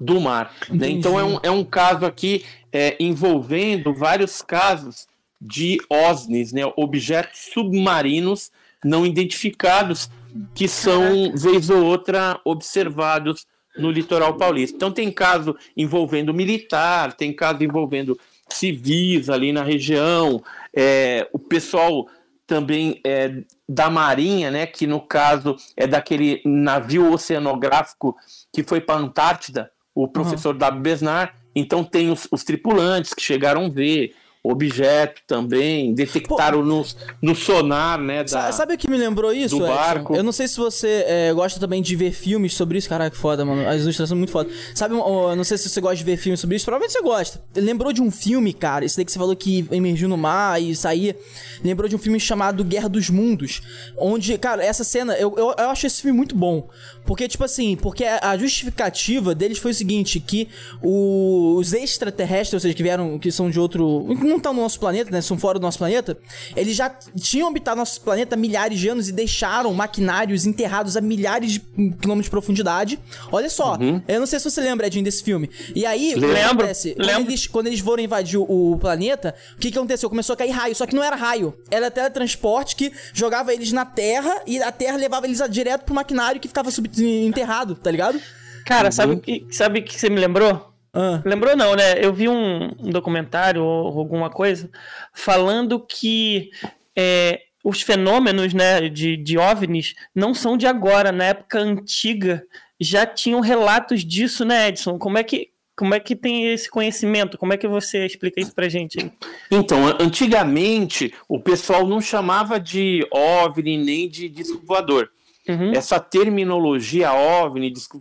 do 0.00 0.20
mar. 0.20 0.52
Né? 0.68 0.90
Então 0.90 1.18
é 1.18 1.24
um, 1.24 1.38
é 1.42 1.50
um 1.50 1.64
caso 1.64 2.04
aqui 2.04 2.44
é, 2.72 2.96
envolvendo 2.98 3.94
vários 3.94 4.42
casos 4.42 5.06
de 5.40 5.78
OSNIs, 5.88 6.52
né? 6.52 6.62
Objetos 6.76 7.50
submarinos 7.52 8.50
não 8.84 9.04
identificados 9.06 10.10
que 10.54 10.66
são, 10.66 11.32
vez 11.34 11.68
ou 11.68 11.84
outra, 11.84 12.40
observados 12.44 13.46
no 13.76 13.90
litoral 13.90 14.36
paulista. 14.36 14.76
Então 14.76 14.90
tem 14.90 15.10
caso 15.10 15.56
envolvendo 15.76 16.34
militar, 16.34 17.12
tem 17.12 17.32
caso 17.32 17.62
envolvendo 17.62 18.18
civis 18.48 19.30
ali 19.30 19.52
na 19.52 19.62
região, 19.62 20.42
é, 20.74 21.28
o 21.32 21.38
pessoal 21.38 22.06
também 22.46 23.00
é, 23.04 23.42
da 23.68 23.88
Marinha, 23.88 24.50
né, 24.50 24.66
que 24.66 24.86
no 24.86 25.00
caso 25.00 25.56
é 25.76 25.86
daquele 25.86 26.42
navio 26.44 27.10
oceanográfico 27.12 28.14
que 28.52 28.62
foi 28.62 28.80
para 28.80 28.96
a 29.00 29.02
Antártida, 29.02 29.70
o 29.94 30.06
professor 30.06 30.52
uhum. 30.52 30.58
W. 30.58 30.82
Besnar, 30.82 31.34
então 31.54 31.84
tem 31.84 32.10
os, 32.10 32.28
os 32.30 32.44
tripulantes 32.44 33.14
que 33.14 33.22
chegaram 33.22 33.66
a 33.66 33.68
ver, 33.68 34.14
objeto 34.44 35.22
também, 35.24 35.94
detectaram 35.94 36.64
no, 36.64 36.84
no 37.22 37.34
sonar, 37.34 37.98
né? 38.00 38.24
Da, 38.24 38.50
sabe 38.50 38.74
o 38.74 38.78
que 38.78 38.90
me 38.90 38.96
lembrou 38.96 39.32
isso, 39.32 39.56
do 39.56 39.66
barco. 39.66 40.16
Eu 40.16 40.24
não 40.24 40.32
sei 40.32 40.48
se 40.48 40.56
você 40.56 41.04
é, 41.06 41.32
gosta 41.32 41.60
também 41.60 41.80
de 41.80 41.94
ver 41.94 42.12
filmes 42.12 42.54
sobre 42.54 42.76
isso. 42.76 42.88
Caraca, 42.88 43.10
que 43.10 43.16
foda, 43.16 43.44
mano. 43.44 43.68
As 43.68 43.82
ilustrações 43.82 44.08
são 44.08 44.18
muito 44.18 44.32
foda. 44.32 44.50
Sabe, 44.74 44.94
eu 44.94 45.36
não 45.36 45.44
sei 45.44 45.56
se 45.58 45.68
você 45.68 45.80
gosta 45.80 45.96
de 45.96 46.04
ver 46.04 46.16
filmes 46.16 46.40
sobre 46.40 46.56
isso. 46.56 46.64
Provavelmente 46.64 46.92
você 46.92 47.02
gosta. 47.02 47.40
Lembrou 47.54 47.92
de 47.92 48.02
um 48.02 48.10
filme, 48.10 48.52
cara, 48.52 48.84
esse 48.84 48.96
daí 48.96 49.04
que 49.04 49.12
você 49.12 49.18
falou 49.18 49.36
que 49.36 49.64
emergiu 49.70 50.08
no 50.08 50.16
mar 50.16 50.60
e 50.60 50.74
saía. 50.74 51.16
Lembrou 51.62 51.88
de 51.88 51.94
um 51.94 51.98
filme 51.98 52.18
chamado 52.18 52.64
Guerra 52.64 52.88
dos 52.88 53.08
Mundos. 53.08 53.62
Onde, 53.96 54.36
cara, 54.38 54.64
essa 54.64 54.82
cena, 54.82 55.14
eu, 55.14 55.34
eu, 55.36 55.54
eu 55.56 55.70
acho 55.70 55.86
esse 55.86 56.02
filme 56.02 56.16
muito 56.16 56.34
bom. 56.34 56.68
Porque, 57.04 57.28
tipo 57.28 57.44
assim, 57.44 57.76
porque 57.76 58.04
a 58.04 58.36
justificativa 58.36 59.34
deles 59.34 59.58
foi 59.58 59.72
o 59.72 59.74
seguinte: 59.74 60.20
que 60.20 60.48
os 60.82 61.72
extraterrestres, 61.72 62.54
ou 62.54 62.60
seja, 62.60 62.74
que 62.74 62.82
vieram, 62.82 63.18
que 63.18 63.30
são 63.30 63.50
de 63.50 63.58
outro 63.58 64.06
não 64.22 64.36
estão 64.36 64.52
no 64.52 64.62
nosso 64.62 64.78
planeta, 64.78 65.10
né? 65.10 65.20
São 65.20 65.38
fora 65.38 65.58
do 65.58 65.62
nosso 65.62 65.78
planeta. 65.78 66.16
Eles 66.56 66.76
já 66.76 66.90
tinham 67.20 67.48
habitado 67.48 67.76
nosso 67.76 68.00
planeta 68.00 68.34
há 68.34 68.38
milhares 68.38 68.78
de 68.78 68.88
anos 68.88 69.08
e 69.08 69.12
deixaram 69.12 69.72
maquinários 69.74 70.46
enterrados 70.46 70.96
a 70.96 71.00
milhares 71.00 71.52
de 71.52 71.60
quilômetros 71.60 72.24
de 72.24 72.30
profundidade. 72.30 72.98
Olha 73.30 73.50
só, 73.50 73.76
uhum. 73.76 74.00
eu 74.06 74.20
não 74.20 74.26
sei 74.26 74.38
se 74.38 74.50
você 74.50 74.60
lembra, 74.60 74.86
Edinho, 74.86 75.04
desse 75.04 75.22
filme. 75.22 75.50
E 75.74 75.84
aí, 75.84 76.14
o 76.14 76.20
que 76.20 76.40
acontece? 76.40 76.94
Quando 76.94 77.28
eles, 77.28 77.46
quando 77.46 77.66
eles 77.66 77.80
foram 77.80 78.02
invadir 78.02 78.38
o, 78.38 78.72
o 78.72 78.78
planeta, 78.78 79.34
o 79.56 79.58
que, 79.58 79.70
que 79.70 79.78
aconteceu? 79.78 80.08
Começou 80.08 80.34
a 80.34 80.36
cair 80.36 80.50
raio, 80.50 80.74
só 80.74 80.86
que 80.86 80.94
não 80.94 81.02
era 81.02 81.16
raio. 81.16 81.54
Era 81.70 81.90
teletransporte 81.90 82.76
que 82.76 82.92
jogava 83.12 83.52
eles 83.52 83.72
na 83.72 83.84
Terra 83.84 84.42
e 84.46 84.62
a 84.62 84.70
Terra 84.72 84.96
levava 84.96 85.26
eles 85.26 85.42
direto 85.50 85.84
pro 85.84 85.94
maquinário 85.94 86.40
que 86.40 86.48
ficava 86.48 86.70
enterrado, 87.00 87.74
tá 87.74 87.90
ligado? 87.90 88.20
Cara, 88.64 88.86
uhum. 88.86 88.92
sabe 88.92 89.12
o 89.14 89.20
que, 89.20 89.46
sabe 89.50 89.82
que 89.82 89.98
você 89.98 90.08
me 90.08 90.20
lembrou? 90.20 90.72
Ah. 90.92 91.22
Lembrou 91.24 91.56
não, 91.56 91.74
né? 91.74 91.94
Eu 91.96 92.12
vi 92.12 92.28
um, 92.28 92.70
um 92.78 92.90
documentário 92.90 93.62
ou 93.64 93.98
alguma 93.98 94.28
coisa 94.28 94.70
falando 95.12 95.80
que 95.80 96.50
é, 96.96 97.40
os 97.64 97.80
fenômenos 97.80 98.52
né, 98.52 98.88
de, 98.88 99.16
de 99.16 99.38
OVNIs 99.38 99.94
não 100.14 100.34
são 100.34 100.56
de 100.56 100.66
agora. 100.66 101.10
Na 101.10 101.24
época 101.24 101.58
antiga 101.58 102.44
já 102.78 103.06
tinham 103.06 103.40
relatos 103.40 104.04
disso, 104.04 104.44
né, 104.44 104.68
Edson? 104.68 104.98
Como 104.98 105.16
é 105.16 105.22
que, 105.22 105.48
como 105.76 105.94
é 105.94 106.00
que 106.00 106.14
tem 106.14 106.52
esse 106.52 106.68
conhecimento? 106.68 107.38
Como 107.38 107.52
é 107.52 107.56
que 107.56 107.68
você 107.68 108.04
explica 108.04 108.40
isso 108.40 108.54
pra 108.54 108.68
gente? 108.68 109.10
Então, 109.50 109.86
antigamente 109.98 111.14
o 111.28 111.40
pessoal 111.40 111.86
não 111.86 112.00
chamava 112.00 112.60
de 112.60 113.06
OVNI 113.10 113.78
nem 113.78 114.08
de 114.08 114.28
disco 114.28 114.60
voador. 114.66 115.08
Uhum. 115.48 115.72
Essa 115.72 115.98
terminologia 115.98 117.12
OVNI, 117.12 117.70
disco 117.70 117.98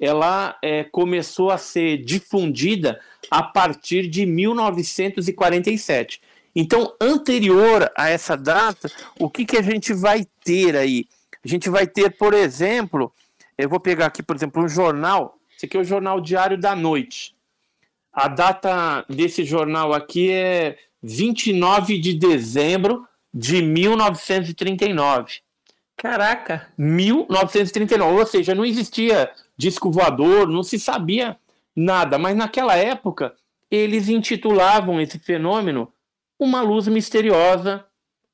ela 0.00 0.56
é, 0.62 0.84
começou 0.84 1.50
a 1.50 1.58
ser 1.58 1.98
difundida 1.98 3.00
a 3.30 3.42
partir 3.42 4.08
de 4.08 4.26
1947. 4.26 6.20
Então, 6.54 6.94
anterior 7.00 7.90
a 7.96 8.10
essa 8.10 8.36
data, 8.36 8.90
o 9.18 9.30
que, 9.30 9.44
que 9.44 9.56
a 9.56 9.62
gente 9.62 9.94
vai 9.94 10.26
ter 10.44 10.76
aí? 10.76 11.06
A 11.44 11.48
gente 11.48 11.70
vai 11.70 11.86
ter, 11.86 12.16
por 12.16 12.34
exemplo, 12.34 13.12
eu 13.56 13.68
vou 13.68 13.80
pegar 13.80 14.06
aqui, 14.06 14.22
por 14.22 14.36
exemplo, 14.36 14.62
um 14.62 14.68
jornal. 14.68 15.38
Esse 15.56 15.66
aqui 15.66 15.76
é 15.76 15.80
o 15.80 15.84
Jornal 15.84 16.20
Diário 16.20 16.58
da 16.58 16.74
Noite. 16.74 17.34
A 18.12 18.28
data 18.28 19.04
desse 19.08 19.44
jornal 19.44 19.92
aqui 19.92 20.30
é 20.30 20.76
29 21.02 21.98
de 21.98 22.14
dezembro 22.14 23.06
de 23.32 23.62
1939. 23.62 25.40
Caraca! 25.96 26.68
1939, 26.76 28.20
ou 28.20 28.26
seja, 28.26 28.54
não 28.54 28.64
existia 28.64 29.30
disco 29.56 29.90
voador, 29.90 30.48
não 30.48 30.62
se 30.62 30.78
sabia 30.78 31.36
nada, 31.74 32.18
mas 32.18 32.36
naquela 32.36 32.76
época 32.76 33.34
eles 33.70 34.08
intitulavam 34.08 35.00
esse 35.00 35.18
fenômeno 35.18 35.90
uma 36.38 36.60
luz 36.60 36.88
misteriosa, 36.88 37.84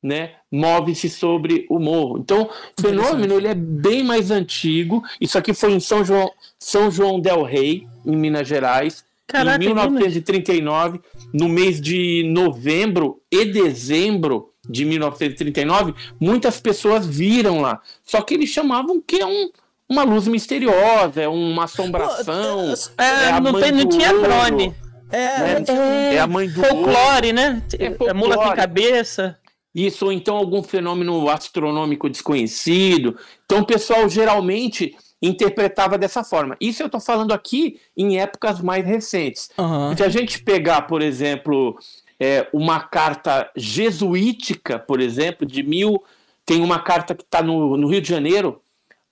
né, 0.02 0.34
move-se 0.50 1.08
sobre 1.08 1.66
o 1.68 1.78
morro. 1.78 2.18
Então, 2.18 2.48
o 2.78 2.80
fenômeno 2.80 3.34
ele 3.34 3.48
é 3.48 3.54
bem 3.54 4.02
mais 4.02 4.30
antigo. 4.30 5.02
Isso 5.20 5.36
aqui 5.36 5.52
foi 5.52 5.72
em 5.72 5.80
São 5.80 6.04
João, 6.04 6.30
São 6.58 6.90
João 6.90 7.20
del 7.20 7.42
Rei, 7.42 7.86
em 8.06 8.16
Minas 8.16 8.48
Gerais, 8.48 9.04
Caraca, 9.26 9.62
em 9.62 9.68
1939, 9.68 11.00
no 11.34 11.48
mês 11.48 11.80
de 11.80 12.24
novembro 12.32 13.20
e 13.30 13.44
dezembro 13.44 14.54
de 14.68 14.84
1939, 14.84 15.94
muitas 16.20 16.60
pessoas 16.60 17.06
viram 17.06 17.60
lá. 17.60 17.80
Só 18.04 18.20
que 18.20 18.34
eles 18.34 18.50
chamavam 18.50 19.00
que 19.00 19.20
é 19.20 19.26
um 19.26 19.50
uma 19.88 20.02
luz 20.02 20.28
misteriosa, 20.28 21.22
é 21.22 21.28
uma 21.28 21.64
assombração. 21.64 22.74
É, 22.98 23.30
é 23.30 23.40
não, 23.40 23.58
tem, 23.58 23.72
não 23.72 23.88
tinha 23.88 24.12
drone. 24.12 24.74
É, 25.10 25.16
né? 25.16 25.64
é, 25.66 26.14
é, 26.16 26.20
a 26.20 26.26
mãe 26.26 26.46
do 26.46 26.62
folclore, 26.62 27.32
né? 27.32 27.62
É 27.78 27.88
folclore. 27.88 28.14
mula 28.14 28.44
sem 28.44 28.54
cabeça. 28.54 29.38
Isso, 29.74 30.06
ou 30.06 30.12
então 30.12 30.36
algum 30.36 30.62
fenômeno 30.62 31.28
astronômico 31.28 32.10
desconhecido. 32.10 33.16
Então 33.44 33.60
o 33.60 33.66
pessoal 33.66 34.08
geralmente 34.08 34.94
interpretava 35.22 35.96
dessa 35.96 36.22
forma. 36.22 36.56
Isso 36.60 36.82
eu 36.82 36.86
estou 36.86 37.00
falando 37.00 37.32
aqui 37.32 37.80
em 37.96 38.18
épocas 38.20 38.60
mais 38.60 38.84
recentes. 38.84 39.50
Uhum. 39.56 39.96
Se 39.96 40.02
a 40.02 40.08
gente 40.08 40.42
pegar, 40.42 40.82
por 40.82 41.00
exemplo, 41.00 41.78
é, 42.20 42.48
uma 42.52 42.80
carta 42.80 43.50
jesuítica, 43.56 44.78
por 44.78 45.00
exemplo, 45.00 45.46
de 45.46 45.62
mil. 45.62 46.02
Tem 46.44 46.60
uma 46.60 46.80
carta 46.80 47.14
que 47.14 47.22
está 47.22 47.42
no, 47.42 47.76
no 47.76 47.88
Rio 47.88 48.00
de 48.00 48.08
Janeiro, 48.08 48.60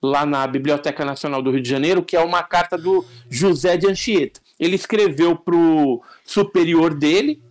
lá 0.01 0.25
na 0.25 0.45
Biblioteca 0.45 1.05
Nacional 1.05 1.41
do 1.41 1.51
Rio 1.51 1.61
de 1.61 1.69
Janeiro, 1.69 2.03
que 2.03 2.15
é 2.15 2.19
uma 2.19 2.43
carta 2.43 2.77
do 2.77 3.05
José 3.29 3.77
de 3.77 3.87
Anchieta. 3.87 4.41
Ele 4.59 4.75
escreveu 4.75 5.35
para 5.35 5.55
o 5.55 6.01
superior 6.25 6.93
dele, 6.93 7.41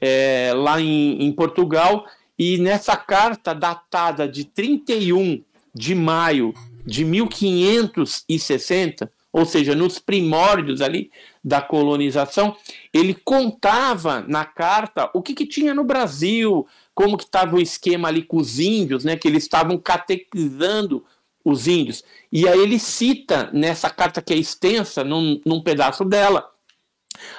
é, 0.00 0.52
lá 0.54 0.80
em, 0.80 1.22
em, 1.22 1.32
Portugal, 1.32 2.04
E 2.38 2.58
nessa 2.58 2.96
carta 2.96 3.54
datada 3.54 4.28
de 4.28 4.44
31 4.44 5.42
de 5.74 5.94
maio 5.94 6.52
de 6.84 7.02
1560, 7.02 9.10
ou 9.32 9.46
seja, 9.46 9.74
nos 9.74 9.98
primórdios 9.98 10.82
ali 10.82 11.10
da 11.46 11.62
colonização, 11.62 12.56
ele 12.92 13.14
contava 13.14 14.24
na 14.26 14.44
carta 14.44 15.08
o 15.14 15.22
que, 15.22 15.32
que 15.32 15.46
tinha 15.46 15.72
no 15.72 15.84
Brasil, 15.84 16.66
como 16.92 17.16
que 17.16 17.22
estava 17.22 17.54
o 17.54 17.60
esquema 17.60 18.08
ali 18.08 18.24
com 18.24 18.38
os 18.38 18.58
índios, 18.58 19.04
né, 19.04 19.16
que 19.16 19.28
eles 19.28 19.44
estavam 19.44 19.78
catequizando 19.78 21.04
os 21.44 21.68
índios. 21.68 22.02
E 22.32 22.48
aí 22.48 22.58
ele 22.58 22.80
cita 22.80 23.48
nessa 23.52 23.88
carta 23.88 24.20
que 24.20 24.34
é 24.34 24.36
extensa, 24.36 25.04
num, 25.04 25.40
num 25.46 25.62
pedaço 25.62 26.04
dela, 26.04 26.50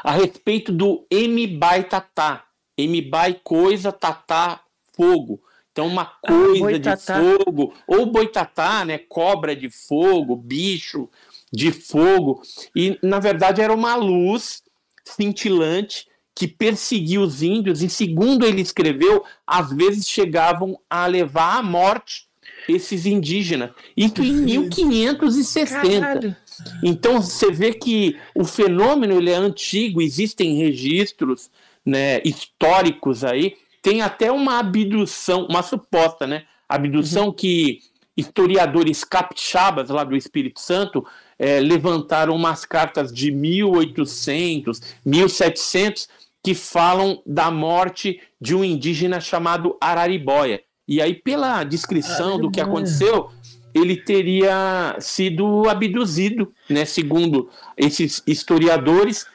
a 0.01 0.13
respeito 0.13 0.71
do 0.71 1.05
Mbaitatá. 1.11 2.45
Mbai 2.79 3.41
coisa, 3.43 3.91
tatá 3.91 4.61
fogo. 4.95 5.41
Então, 5.73 5.85
uma 5.85 6.03
ah, 6.03 6.27
coisa 6.57 6.91
ah, 6.91 6.95
de 6.95 7.43
fogo, 7.43 7.73
ou 7.85 8.05
boitatá, 8.05 8.85
né? 8.85 8.97
Cobra 8.97 9.55
de 9.55 9.69
fogo, 9.69 10.35
bicho 10.35 11.09
de 11.51 11.71
fogo. 11.71 12.41
E, 12.75 12.97
na 13.01 13.19
verdade, 13.19 13.61
era 13.61 13.73
uma 13.73 13.95
luz 13.95 14.63
cintilante 15.03 16.07
que 16.35 16.47
perseguia 16.47 17.19
os 17.19 17.41
índios, 17.41 17.81
e 17.81 17.89
segundo 17.89 18.45
ele 18.45 18.61
escreveu, 18.61 19.23
às 19.45 19.73
vezes 19.73 20.07
chegavam 20.07 20.79
a 20.87 21.07
levar 21.07 21.57
à 21.57 21.63
morte 21.63 22.27
esses 22.69 23.07
indígenas. 23.07 23.71
Isso 23.95 24.21
em 24.21 24.33
1560. 24.33 25.99
Caralho. 25.99 26.35
Então 26.83 27.21
você 27.21 27.51
vê 27.51 27.73
que 27.73 28.17
o 28.35 28.43
fenômeno 28.43 29.15
ele 29.15 29.31
é 29.31 29.35
antigo, 29.35 30.01
existem 30.01 30.57
registros 30.57 31.49
né, 31.85 32.21
históricos 32.23 33.23
aí, 33.23 33.55
tem 33.81 34.01
até 34.01 34.31
uma 34.31 34.59
abdução, 34.59 35.47
uma 35.49 35.63
suposta, 35.63 36.27
né? 36.27 36.43
Abdução 36.67 37.27
uhum. 37.27 37.33
que 37.33 37.79
historiadores 38.15 39.03
capixabas 39.03 39.89
lá 39.89 40.03
do 40.03 40.15
Espírito 40.15 40.59
Santo 40.59 41.05
é, 41.39 41.59
levantaram 41.59 42.35
umas 42.35 42.65
cartas 42.65 43.11
de 43.11 43.31
1800, 43.31 44.81
1700 45.05 46.07
que 46.43 46.53
falam 46.53 47.21
da 47.25 47.51
morte 47.51 48.21
de 48.39 48.55
um 48.55 48.63
indígena 48.63 49.19
chamado 49.19 49.75
Araribóia. 49.81 50.61
E 50.87 51.01
aí, 51.01 51.13
pela 51.13 51.63
descrição 51.63 52.39
do 52.39 52.49
que 52.49 52.61
aconteceu, 52.61 53.29
ele 53.73 53.97
teria 53.97 54.95
sido 54.99 55.67
abduzido, 55.69 56.53
né, 56.69 56.85
segundo 56.85 57.49
esses 57.75 58.23
historiadores. 58.25 59.25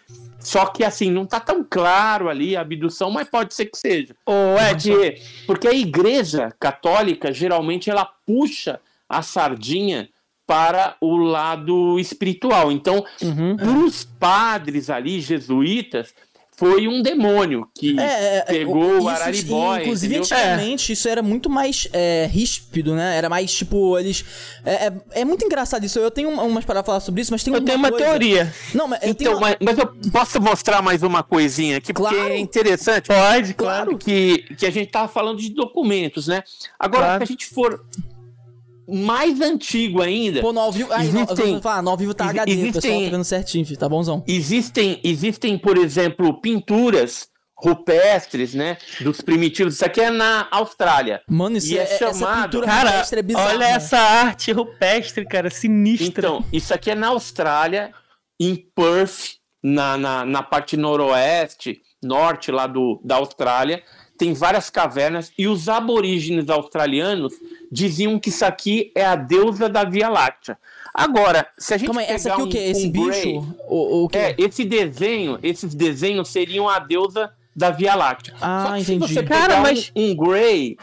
Só 0.40 0.66
que 0.66 0.82
assim, 0.82 1.10
não 1.10 1.22
está 1.22 1.38
tão 1.38 1.64
claro 1.68 2.28
ali 2.28 2.56
a 2.56 2.62
abdução, 2.62 3.10
mas 3.10 3.28
pode 3.28 3.54
ser 3.54 3.66
que 3.66 3.78
seja. 3.78 4.16
Edson. 4.70 4.92
Porque, 4.94 5.22
porque 5.46 5.68
a 5.68 5.74
igreja 5.74 6.52
católica, 6.58 7.32
geralmente, 7.32 7.90
ela 7.90 8.04
puxa 8.26 8.80
a 9.08 9.22
sardinha 9.22 10.08
para 10.52 10.96
o 11.00 11.16
lado 11.16 11.98
espiritual. 11.98 12.70
Então, 12.70 13.02
uhum. 13.22 13.56
para 13.56 13.70
os 13.70 14.04
padres 14.04 14.90
ali, 14.90 15.18
jesuítas, 15.18 16.12
foi 16.54 16.86
um 16.86 17.00
demônio 17.00 17.66
que 17.74 17.98
é, 17.98 18.02
é, 18.02 18.36
é 18.36 18.42
pegou 18.42 18.98
isso, 18.98 19.06
o 19.06 19.08
Araribóia. 19.08 19.82
Inclusive, 19.82 20.16
entendeu? 20.18 20.36
antigamente, 20.36 20.92
é. 20.92 20.92
isso 20.92 21.08
era 21.08 21.22
muito 21.22 21.48
mais 21.48 21.88
é, 21.90 22.28
ríspido, 22.30 22.94
né? 22.94 23.16
Era 23.16 23.30
mais 23.30 23.50
tipo, 23.50 23.98
eles. 23.98 24.26
É, 24.62 24.92
é, 25.12 25.24
muito 25.24 25.42
engraçado 25.42 25.86
isso. 25.86 25.98
Eu 25.98 26.10
tenho 26.10 26.28
umas 26.28 26.66
para 26.66 26.84
falar 26.84 27.00
sobre 27.00 27.22
isso, 27.22 27.32
mas 27.32 27.42
tem 27.42 27.54
eu 27.54 27.58
uma. 27.58 27.62
Eu 27.62 27.66
tenho 27.66 27.78
uma 27.78 27.88
coisa... 27.88 28.04
teoria. 28.04 28.54
Não, 28.74 28.86
mas, 28.86 29.00
então, 29.04 29.38
uma... 29.38 29.56
mas, 29.58 29.78
eu 29.78 29.86
posso 30.12 30.38
mostrar 30.38 30.82
mais 30.82 31.02
uma 31.02 31.22
coisinha 31.22 31.78
aqui, 31.78 31.94
claro. 31.94 32.14
porque 32.14 32.30
é 32.30 32.38
interessante. 32.38 33.08
Pode, 33.08 33.54
claro. 33.54 33.96
Que, 33.96 34.44
que 34.58 34.66
a 34.66 34.70
gente 34.70 34.90
tava 34.90 35.08
falando 35.08 35.38
de 35.38 35.48
documentos, 35.48 36.26
né? 36.26 36.44
Agora, 36.78 37.04
claro. 37.04 37.26
se 37.26 37.32
a 37.32 37.32
gente 37.32 37.46
for 37.46 37.82
mais 38.92 39.40
antigo 39.40 40.02
ainda. 40.02 40.40
Pô, 40.40 40.52
no 40.52 40.61
ao 40.61 40.72
vivo. 40.72 40.92
Aí, 40.92 41.09
existem, 41.09 41.55
no, 41.55 41.62
falar, 41.62 41.83
no 41.83 41.90
ao 41.90 41.96
vivo 41.96 42.14
tá 42.14 42.26
HD, 42.26 42.50
existem, 42.50 42.70
o 42.70 42.74
pessoal 42.74 43.05
tá 43.05 43.11
vendo 43.11 43.24
certinho, 43.24 43.64
filho, 43.64 43.78
tá 43.78 43.88
bonzão. 43.88 44.24
Existem, 44.26 45.00
existem, 45.02 45.59
por 45.59 45.76
exemplo, 45.76 46.40
pinturas 46.40 47.28
rupestres, 47.57 48.55
né? 48.55 48.76
Dos 49.00 49.20
primitivos. 49.20 49.74
Isso 49.74 49.85
aqui 49.85 50.00
é 50.00 50.11
na 50.11 50.48
Austrália. 50.50 51.22
Mano, 51.28 51.57
isso 51.57 51.72
e 51.72 51.78
é, 51.78 51.83
é 51.83 51.98
chamado. 51.98 52.61
cara, 52.62 53.05
é 53.11 53.22
bizarra, 53.22 53.50
olha 53.50 53.64
essa 53.64 53.98
arte 53.98 54.52
rupestre, 54.52 55.24
cara, 55.24 55.48
sinistra. 55.48 56.09
Então, 56.09 56.44
isso 56.52 56.74
aqui 56.74 56.90
é 56.90 56.94
na 56.94 57.09
Austrália, 57.09 57.92
em 58.38 58.57
Perth, 58.74 59.37
na, 59.62 59.96
na, 59.96 60.24
na 60.24 60.42
parte 60.42 60.76
noroeste, 60.76 61.81
norte 62.02 62.50
lá 62.50 62.66
do, 62.66 63.00
da 63.05 63.16
Austrália 63.16 63.83
tem 64.22 64.35
várias 64.35 64.70
cavernas 64.70 65.33
e 65.37 65.48
os 65.48 65.68
aborígenes 65.68 66.48
australianos 66.48 67.35
diziam 67.72 68.18
que 68.18 68.28
isso 68.28 68.44
aqui 68.44 68.92
é 68.94 69.02
a 69.02 69.16
deusa 69.16 69.66
da 69.66 69.82
Via 69.82 70.11
Láctea. 70.11 70.58
Agora, 70.92 71.48
se 71.58 71.72
a 71.72 71.78
gente 71.78 71.87
Calma, 71.87 72.02
pegar 72.02 72.14
essa 72.14 72.32
aqui 72.35 72.42
um, 72.42 72.44
o 72.44 72.48
quê? 72.50 72.58
Esse 72.58 72.87
um 72.87 72.90
bicho? 72.90 73.56
o, 73.66 74.04
o 74.04 74.08
quê? 74.11 74.18
É, 74.18 74.35
esse 74.37 74.62
desenho, 74.62 75.38
esses 75.42 75.74
desenhos 75.74 76.28
seriam 76.28 76.68
a 76.68 76.78
deusa 76.78 77.32
da 77.56 77.70
Via 77.70 77.94
Láctea. 77.94 78.35
Ah, 78.42 78.66
Só 78.66 78.74
que 78.74 78.80
entendi. 78.82 79.08
Se 79.08 79.14
você 79.14 79.22
Cara, 79.22 79.61
mas 79.61 79.90
um, 79.96 80.11
um 80.11 80.14
Grey, 80.14 80.76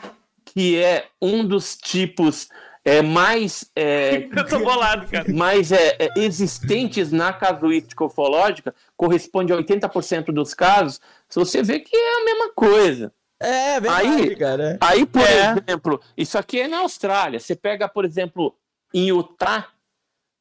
que 0.44 0.78
é 0.78 1.06
um 1.22 1.46
dos 1.46 1.78
tipos 1.78 2.50
é, 2.84 3.04
mais, 3.04 3.70
é, 3.76 4.28
Eu 4.36 4.48
tô 4.48 4.58
bolado, 4.58 5.08
cara. 5.08 5.32
mais 5.32 5.72
é, 5.72 5.96
é, 6.00 6.10
existentes 6.18 7.12
na 7.12 7.32
casuística 7.32 8.04
ufológica, 8.04 8.74
corresponde 8.98 9.54
a 9.54 9.58
80% 9.58 10.32
dos 10.32 10.56
casos, 10.56 11.00
você 11.30 11.62
vê 11.62 11.80
que 11.80 11.96
é 11.96 12.22
a 12.22 12.26
mesma 12.26 12.52
coisa. 12.56 13.14
É, 13.42 13.76
é, 13.76 13.80
verdade, 13.80 14.08
aí, 14.08 14.36
cara. 14.36 14.78
Aí, 14.82 15.06
por 15.06 15.22
é. 15.22 15.56
exemplo, 15.66 16.02
isso 16.18 16.38
aqui 16.38 16.60
é 16.60 16.68
na 16.68 16.80
Austrália. 16.80 17.40
Você 17.40 17.56
pega, 17.56 17.88
por 17.88 18.04
exemplo, 18.04 18.56
em 18.94 19.08
Utah, 19.08 19.70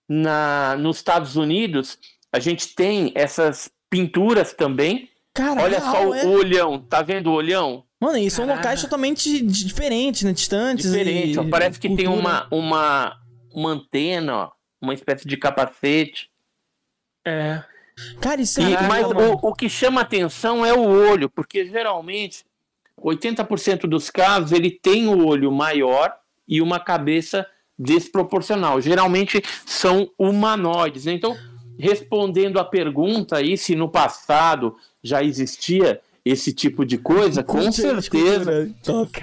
na, 0.09 0.77
nos 0.77 0.97
Estados 0.97 1.37
Unidos, 1.37 1.99
a 2.33 2.39
gente 2.39 2.75
tem 2.75 3.13
essas 3.15 3.71
pinturas 3.89 4.53
também. 4.53 5.11
Cara, 5.35 5.63
Olha 5.63 5.79
real, 5.79 5.93
só 5.93 6.09
o 6.09 6.15
é? 6.15 6.27
olhão, 6.27 6.81
tá 6.81 7.03
vendo 7.03 7.29
o 7.29 7.35
olhão? 7.35 7.85
Mano, 8.01 8.19
isso 8.19 8.37
são 8.37 8.47
locais 8.47 8.81
totalmente 8.81 9.41
diferentes, 9.43 10.23
né? 10.23 10.33
Distantes. 10.33 10.91
Diferente, 10.91 11.39
e... 11.39 11.51
parece 11.51 11.79
que 11.79 11.89
cultura. 11.89 12.09
tem 12.09 12.19
uma, 12.19 12.49
uma, 12.51 13.17
uma 13.53 13.71
antena, 13.71 14.37
ó, 14.37 14.53
uma 14.81 14.95
espécie 14.95 15.27
de 15.27 15.37
capacete. 15.37 16.31
É. 17.25 17.63
Cara, 18.21 18.41
isso 18.41 18.61
é. 18.61 18.83
Mas 18.83 19.07
o, 19.07 19.49
o 19.49 19.55
que 19.55 19.69
chama 19.69 20.01
atenção 20.01 20.65
é 20.65 20.73
o 20.73 20.81
olho, 20.81 21.29
porque 21.29 21.67
geralmente 21.67 22.45
80% 23.03 23.87
dos 23.87 24.11
casos 24.11 24.53
ele 24.53 24.71
tem 24.71 25.07
o 25.09 25.27
olho 25.27 25.51
maior 25.53 26.15
e 26.47 26.61
uma 26.61 26.81
cabeça 26.81 27.47
desproporcional. 27.79 28.81
Geralmente 28.81 29.43
são 29.65 30.11
humanoides. 30.19 31.05
Né? 31.05 31.13
Então, 31.13 31.37
respondendo 31.79 32.59
à 32.59 32.65
pergunta 32.65 33.37
aí 33.37 33.57
se 33.57 33.77
no 33.77 33.89
passado 33.89 34.75
já 35.03 35.23
existia 35.23 36.01
esse 36.25 36.53
tipo 36.53 36.85
de 36.85 36.99
coisa, 36.99 37.43
com 37.43 37.73
certeza, 37.73 38.69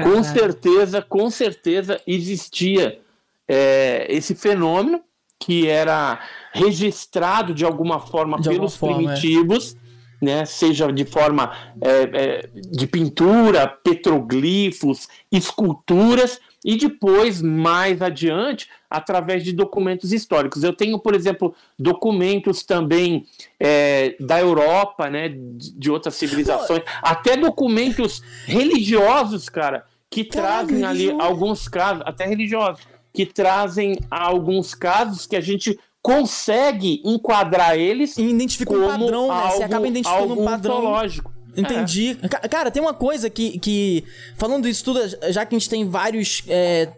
com 0.03 0.23
certeza, 0.23 1.01
com 1.01 1.29
certeza 1.29 2.01
existia 2.07 2.99
é, 3.47 4.07
esse 4.09 4.33
fenômeno 4.33 5.01
que 5.39 5.67
era 5.67 6.19
registrado 6.51 7.53
de 7.53 7.65
alguma 7.65 7.99
forma 7.99 8.39
de 8.39 8.49
pelos 8.49 8.81
alguma 8.81 8.97
primitivos. 8.97 9.73
Forma, 9.73 9.81
é 9.81 9.85
né, 10.25 10.43
seja 10.43 10.91
de 10.91 11.05
forma 11.05 11.55
é, 11.79 12.09
é, 12.13 12.49
de 12.53 12.88
pintura, 12.88 13.67
petroglifos, 13.67 15.07
esculturas, 15.31 16.41
e 16.65 16.75
depois, 16.75 17.43
mais 17.43 18.01
adiante, 18.01 18.67
através 18.89 19.43
de 19.43 19.53
documentos 19.53 20.11
históricos. 20.11 20.63
Eu 20.63 20.73
tenho, 20.73 20.97
por 20.97 21.13
exemplo, 21.13 21.53
documentos 21.77 22.63
também 22.63 23.27
é, 23.59 24.15
da 24.19 24.39
Europa, 24.39 25.07
né, 25.07 25.31
de 25.31 25.91
outras 25.91 26.15
civilizações, 26.15 26.81
até 27.03 27.38
documentos 27.38 28.23
religiosos, 28.45 29.47
cara, 29.47 29.85
que 30.09 30.23
trazem 30.23 30.83
ali 30.83 31.11
alguns 31.19 31.67
casos, 31.67 32.01
até 32.03 32.25
religiosos, 32.25 32.81
que 33.13 33.27
trazem 33.27 33.99
alguns 34.09 34.73
casos 34.73 35.27
que 35.27 35.35
a 35.35 35.41
gente 35.41 35.79
consegue 36.05 37.01
enquadrar 37.03 37.75
eles 37.75 38.15
e 38.15 38.21
identifica 38.21 38.71
um 38.71 38.87
padrão, 38.87 39.27
né? 39.27 39.49
Você 39.49 39.63
acaba 39.63 39.87
identificando 39.87 40.39
um 40.39 40.45
padrão. 40.45 40.79
Lógico. 40.83 41.33
Entendi. 41.57 42.15
É. 42.21 42.47
Cara, 42.47 42.69
tem 42.69 42.79
uma 42.79 42.93
coisa 42.93 43.27
que, 43.27 43.57
que. 43.57 44.03
Falando 44.37 44.65
disso 44.65 44.85
tudo, 44.85 44.99
já 45.31 45.43
que 45.47 45.55
a 45.55 45.57
gente 45.57 45.67
tem 45.67 45.89
vários. 45.89 46.43
É, 46.47 46.89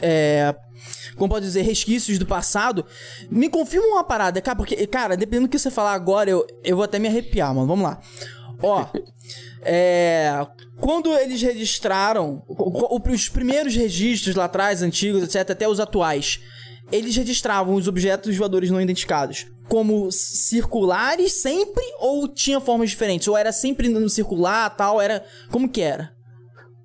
é, 0.00 0.54
como 1.16 1.28
pode 1.28 1.44
dizer, 1.44 1.60
resquícios 1.60 2.18
do 2.18 2.24
passado. 2.24 2.86
Me 3.30 3.50
confirma 3.50 3.86
uma 3.88 4.04
parada, 4.04 4.40
cara, 4.40 4.56
porque, 4.56 4.86
cara, 4.86 5.18
dependendo 5.18 5.46
do 5.46 5.50
que 5.50 5.58
você 5.58 5.70
falar 5.70 5.92
agora, 5.92 6.30
eu, 6.30 6.46
eu 6.64 6.76
vou 6.76 6.84
até 6.86 6.98
me 6.98 7.08
arrepiar, 7.08 7.54
mano. 7.54 7.66
Vamos 7.66 7.84
lá. 7.84 8.00
Ó. 8.62 8.86
é. 9.60 10.46
Quando 10.80 11.12
eles 11.12 11.42
registraram. 11.42 12.42
Os 12.48 13.28
primeiros 13.28 13.74
registros 13.74 14.34
lá 14.34 14.46
atrás, 14.46 14.80
antigos, 14.80 15.22
etc., 15.22 15.50
até 15.50 15.68
os 15.68 15.78
atuais 15.78 16.40
eles 16.92 17.16
registravam 17.16 17.74
os 17.74 17.88
objetos 17.88 18.36
voadores 18.36 18.70
não 18.70 18.80
identificados 18.80 19.46
como 19.70 20.10
circulares 20.10 21.40
sempre 21.40 21.84
ou 22.00 22.26
tinha 22.26 22.60
formas 22.60 22.90
diferentes? 22.90 23.28
Ou 23.28 23.38
era 23.38 23.52
sempre 23.52 23.88
no 23.88 24.10
circular, 24.10 24.68
tal, 24.70 25.00
era 25.00 25.24
como 25.48 25.68
que 25.68 25.80
era? 25.80 26.12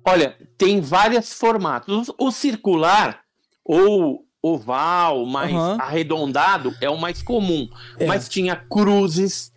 Olha, 0.04 0.36
tem 0.56 0.80
vários 0.80 1.32
formatos. 1.32 2.08
O, 2.16 2.30
circular 2.30 3.22
ou 3.64 4.24
oval, 4.40 5.26
mais 5.26 5.52
Aham. 5.52 5.78
arredondado 5.80 6.72
é 6.80 6.88
o 6.88 6.96
mais 6.96 7.20
comum. 7.20 7.68
É. 7.98 8.06
Mas 8.06 8.28
tinha 8.28 8.54
cruzes, 8.54 9.52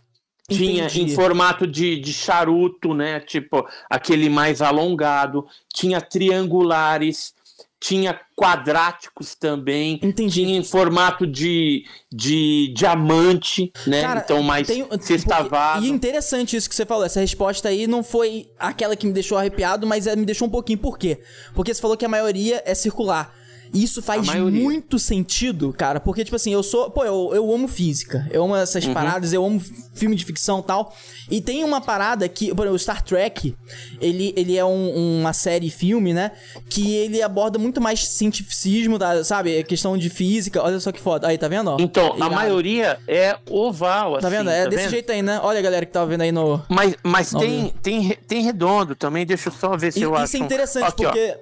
tinha 0.49 0.85
Entendi. 0.85 1.03
em 1.03 1.15
formato 1.15 1.67
de, 1.67 1.99
de 1.99 2.11
charuto, 2.11 2.95
né? 2.95 3.19
Tipo 3.19 3.67
aquele 3.87 4.27
mais 4.27 4.59
alongado. 4.59 5.45
Tinha 5.71 6.01
triangulares, 6.01 7.35
tinha 7.79 8.19
quadráticos 8.35 9.35
também. 9.35 9.99
Entendi. 10.03 10.43
Tinha 10.43 10.57
em 10.57 10.63
formato 10.63 11.25
de, 11.25 11.85
de 12.11 12.73
diamante, 12.75 13.71
né? 13.87 14.01
Cara, 14.01 14.21
então 14.23 14.43
mais 14.43 14.67
tem- 14.67 14.85
sextavado. 14.99 15.85
E 15.85 15.89
interessante 15.89 16.55
isso 16.55 16.67
que 16.69 16.75
você 16.75 16.85
falou. 16.85 17.05
Essa 17.05 17.19
resposta 17.21 17.69
aí 17.69 17.87
não 17.87 18.03
foi 18.03 18.49
aquela 18.59 18.95
que 18.95 19.07
me 19.07 19.13
deixou 19.13 19.37
arrepiado, 19.37 19.87
mas 19.87 20.07
é, 20.07 20.15
me 20.15 20.25
deixou 20.25 20.47
um 20.47 20.51
pouquinho. 20.51 20.79
Por 20.79 20.97
quê? 20.97 21.19
Porque 21.53 21.73
você 21.73 21.81
falou 21.81 21.95
que 21.95 22.05
a 22.05 22.09
maioria 22.09 22.61
é 22.65 22.75
circular. 22.75 23.33
Isso 23.73 24.01
faz 24.01 24.27
A 24.29 24.35
muito 24.37 24.97
sentido, 24.97 25.73
cara. 25.77 25.99
Porque, 25.99 26.23
tipo 26.23 26.35
assim, 26.35 26.51
eu 26.51 26.63
sou. 26.63 26.89
Pô, 26.89 27.03
eu, 27.05 27.31
eu 27.33 27.53
amo 27.53 27.67
física. 27.67 28.27
Eu 28.31 28.43
amo 28.43 28.55
essas 28.55 28.83
Uhum. 28.85 28.93
paradas, 28.93 29.31
eu 29.31 29.45
amo 29.45 29.61
filme 29.93 30.15
de 30.15 30.25
ficção 30.25 30.59
e 30.59 30.63
tal. 30.63 30.95
E 31.29 31.39
tem 31.41 31.63
uma 31.63 31.79
parada 31.79 32.27
que, 32.27 32.47
por 32.47 32.61
exemplo, 32.63 32.75
o 32.75 32.79
Star 32.79 33.03
Trek, 33.03 33.55
ele, 34.01 34.33
ele 34.35 34.57
é 34.57 34.65
um- 34.65 35.19
uma 35.19 35.33
série 35.33 35.69
filme, 35.69 36.13
né? 36.13 36.31
Que 36.69 36.95
ele 36.95 37.21
aborda 37.21 37.59
muito 37.59 37.79
mais 37.79 37.99
cientificismo, 38.07 38.97
tá, 38.97 39.23
sabe? 39.23 39.59
A 39.59 39.63
questão 39.63 39.97
de 39.97 40.09
física. 40.09 40.63
Olha 40.63 40.79
só 40.79 40.91
que 40.91 40.99
foda. 40.99 41.27
Aí, 41.27 41.37
tá 41.37 41.47
vendo? 41.47 41.69
ó? 41.69 41.77
Então, 41.79 42.13
a 42.13 42.17
Irado. 42.17 42.35
maioria 42.35 42.99
é 43.07 43.37
oval, 43.49 44.13
Tá 44.19 44.27
assim, 44.27 44.37
vendo? 44.37 44.49
É 44.49 44.63
tá 44.63 44.69
desse 44.69 44.81
vendo? 44.83 44.91
jeito 44.91 45.11
aí, 45.11 45.21
né? 45.21 45.39
Olha 45.43 45.59
a 45.59 45.61
galera 45.61 45.85
que 45.85 45.91
tava 45.91 46.07
vendo 46.07 46.21
aí 46.21 46.31
no. 46.31 46.61
Mas, 46.69 46.95
mas 47.03 47.31
Não, 47.33 47.39
tem, 47.39 47.73
tem, 47.83 48.09
tem 48.27 48.41
redondo 48.41 48.95
também, 48.95 49.25
deixa 49.25 49.49
eu 49.49 49.53
só 49.53 49.77
ver 49.77 49.93
se 49.93 49.99
E- 49.99 50.03
eu 50.03 50.15
acho. 50.15 50.25
isso 50.25 50.37
é 50.37 50.39
um- 50.39 50.45
interessante 50.45 50.85
ó. 50.87 50.91
porque. 50.91 51.37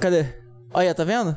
Cadê? 0.00 0.26
Olha, 0.76 0.94
tá 0.94 1.04
vendo? 1.04 1.34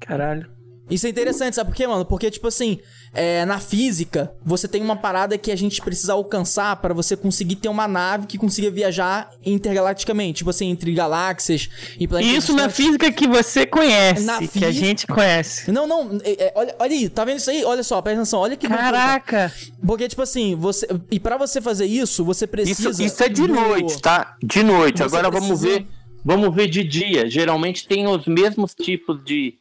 Caralho. 0.00 0.48
Isso 0.90 1.06
é 1.06 1.10
interessante, 1.10 1.54
sabe 1.54 1.70
por 1.70 1.76
quê, 1.76 1.86
mano? 1.86 2.04
Porque, 2.04 2.30
tipo 2.30 2.46
assim, 2.48 2.78
é, 3.14 3.44
na 3.46 3.58
física, 3.58 4.34
você 4.44 4.68
tem 4.68 4.82
uma 4.82 4.96
parada 4.96 5.38
que 5.38 5.50
a 5.50 5.56
gente 5.56 5.80
precisa 5.80 6.12
alcançar 6.12 6.76
pra 6.76 6.92
você 6.92 7.16
conseguir 7.16 7.56
ter 7.56 7.68
uma 7.68 7.88
nave 7.88 8.26
que 8.26 8.36
consiga 8.36 8.70
viajar 8.70 9.30
intergalacticamente. 9.44 10.38
Tipo 10.38 10.50
assim, 10.50 10.68
entre 10.68 10.92
galáxias 10.92 11.70
e 11.98 12.06
planetas. 12.06 12.36
Isso 12.44 12.54
na 12.54 12.68
física 12.68 13.10
que 13.10 13.26
você 13.26 13.64
conhece, 13.64 14.24
Na 14.24 14.38
que 14.46 14.64
a 14.64 14.70
gente 14.72 15.06
conhece. 15.06 15.70
Não, 15.72 15.86
não, 15.86 16.18
é, 16.24 16.46
é, 16.48 16.52
olha, 16.54 16.74
olha 16.78 16.92
aí, 16.92 17.08
tá 17.08 17.24
vendo 17.24 17.38
isso 17.38 17.50
aí? 17.50 17.64
Olha 17.64 17.82
só, 17.82 18.02
presta 18.02 18.20
atenção, 18.20 18.40
olha 18.40 18.56
que 18.56 18.66
loucura. 18.68 18.90
Caraca! 18.92 19.52
Porque, 19.86 20.08
tipo 20.08 20.20
assim, 20.22 20.54
você. 20.56 20.86
E 21.10 21.18
pra 21.18 21.38
você 21.38 21.60
fazer 21.60 21.86
isso, 21.86 22.22
você 22.24 22.46
precisa. 22.46 22.90
Isso, 22.90 23.02
isso 23.02 23.22
é 23.24 23.28
de 23.28 23.42
do- 23.46 23.48
noite, 23.54 24.00
tá? 24.02 24.36
De 24.42 24.62
noite. 24.62 24.98
Você 24.98 25.04
Agora 25.04 25.30
vamos 25.30 25.48
precisa- 25.60 25.78
ver. 25.78 25.86
Vamos 26.24 26.54
ver 26.54 26.68
de 26.68 26.84
dia. 26.84 27.28
Geralmente 27.28 27.86
tem 27.86 28.06
os 28.06 28.26
mesmos 28.26 28.74
tipos 28.74 29.22
de 29.24 29.58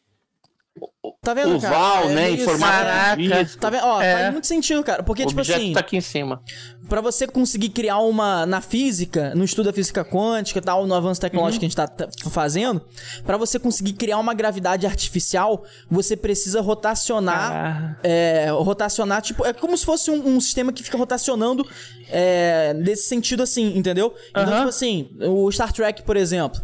Tá 1.24 1.34
vendo, 1.34 1.60
cara? 1.60 1.76
oval, 1.76 2.04
É 2.12 2.14
né? 2.14 2.32
Disco. 2.36 3.60
Tá 3.60 3.70
vendo? 3.72 3.84
Ó, 3.86 4.02
É. 4.02 4.14
faz 4.22 4.32
muito 4.34 4.46
sentido, 4.48 4.84
cara. 4.84 5.02
Porque, 5.02 5.24
O 5.24 5.28
tipo 5.28 5.40
objeto 5.42 5.60
assim. 5.60 5.74
tá 5.74 5.80
aqui 5.80 5.98
em 5.98 6.02
cima. 6.02 6.44
Pra 6.88 7.02
você 7.02 7.26
conseguir 7.26 7.70
criar 7.70 7.98
uma 8.00 8.46
na 8.46 8.62
física, 8.62 9.34
no 9.34 9.44
estudo 9.44 9.66
da 9.68 9.74
física 9.74 10.04
quântica 10.06 10.60
e 10.60 10.62
tal, 10.62 10.86
no 10.86 10.94
avanço 10.94 11.20
tecnológico 11.22 11.60
que 11.62 11.66
a 11.66 11.70
gente 11.70 11.76
tá 11.76 11.90
fazendo, 12.30 12.82
pra 13.26 13.36
você 13.38 13.58
conseguir 13.58 13.94
criar 13.94 14.18
uma 14.20 14.34
gravidade 14.34 14.86
artificial, 14.86 15.64
você 15.90 16.16
precisa 16.16 16.62
rotacionar, 16.62 17.52
Ah. 17.52 17.96
é, 18.04 18.48
rotacionar, 18.52 19.22
tipo, 19.22 19.44
é 19.46 19.54
como 19.54 19.76
se 19.78 19.86
fosse 19.86 20.12
um, 20.12 20.36
um 20.36 20.40
sistema 20.42 20.72
que 20.74 20.84
fica 20.84 20.98
rotacionando 20.98 21.66
é, 22.14 22.74
nesse 22.74 23.04
sentido 23.08 23.42
assim, 23.42 23.78
entendeu? 23.78 24.14
Então, 24.32 24.44
Aham. 24.44 24.58
tipo 24.58 24.70
assim, 24.70 25.10
o 25.22 25.50
Star 25.50 25.72
Trek, 25.72 26.02
por 26.04 26.18
exemplo, 26.18 26.62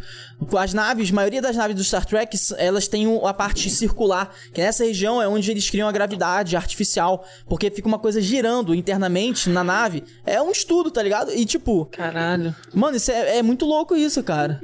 as 0.58 0.74
naves, 0.74 1.10
a 1.10 1.14
maioria 1.14 1.42
das 1.42 1.56
naves 1.56 1.76
do 1.78 1.84
Star 1.86 2.06
Trek, 2.06 2.38
elas 2.58 2.86
têm 2.90 3.06
a 3.24 3.34
parte 3.34 3.70
circular, 3.70 4.27
que 4.54 4.62
nessa 4.62 4.84
região 4.84 5.22
é 5.22 5.28
onde 5.28 5.50
eles 5.52 5.70
criam 5.70 5.88
a 5.88 5.92
gravidade 5.92 6.56
artificial, 6.56 7.26
porque 7.48 7.70
fica 7.70 7.88
uma 7.88 8.00
coisa 8.00 8.22
girando 8.22 8.74
internamente 8.76 9.50
na 9.50 9.64
nave. 9.64 10.04
É 10.26 10.42
um 10.42 10.52
estudo, 10.52 10.92
tá 10.92 11.02
ligado? 11.02 11.34
E 11.34 11.46
tipo, 11.46 11.86
Caralho. 11.86 12.56
mano, 12.74 12.98
isso 12.98 13.12
é, 13.12 13.38
é 13.38 13.44
muito 13.44 13.66
louco 13.66 13.96
isso, 13.96 14.24
cara. 14.24 14.62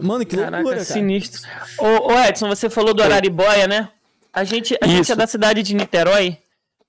Mano, 0.00 0.24
que 0.24 0.36
Caraca, 0.36 0.56
loucura, 0.56 0.76
cara. 0.76 0.84
sinistro. 0.84 1.42
Ô, 1.78 2.12
ô, 2.12 2.18
Edson, 2.20 2.48
você 2.48 2.68
falou 2.68 2.94
do 2.94 3.02
Araribóia, 3.02 3.66
né? 3.66 3.88
A 4.32 4.44
gente, 4.44 4.76
a 4.80 4.86
gente 4.86 5.02
Isso. 5.02 5.12
é 5.12 5.16
da 5.16 5.26
cidade 5.26 5.62
de 5.62 5.74
Niterói. 5.74 6.38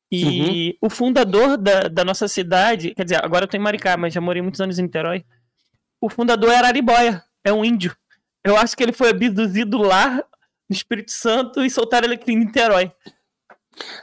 E 0.09 0.77
o 0.79 0.89
fundador 0.89 1.57
da, 1.57 1.88
da 1.88 2.05
nossa 2.05 2.27
cidade, 2.27 2.93
quer 2.93 3.03
dizer, 3.03 3.23
agora 3.23 3.45
eu 3.45 3.47
tô 3.47 3.57
em 3.57 3.59
Maricá, 3.59 3.97
mas 3.97 4.13
já 4.13 4.21
morei 4.21 4.41
muitos 4.41 4.62
anos 4.62 4.77
em 4.77 4.83
Niterói. 4.83 5.25
O 5.99 6.09
fundador 6.09 6.51
é 6.51 6.57
Araribóia, 6.57 7.23
é 7.43 7.51
um 7.51 7.65
índio. 7.65 7.95
Eu 8.43 8.55
acho 8.55 8.77
que 8.77 8.83
ele 8.83 8.91
foi 8.91 9.09
abduzido 9.09 9.79
lá 9.79 10.23
no 10.69 10.76
Espírito 10.76 11.12
Santo 11.12 11.63
e 11.63 11.69
soltaram 11.69 12.06
ele 12.06 12.15
aqui 12.15 12.32
em 12.32 12.38
Niterói. 12.38 12.91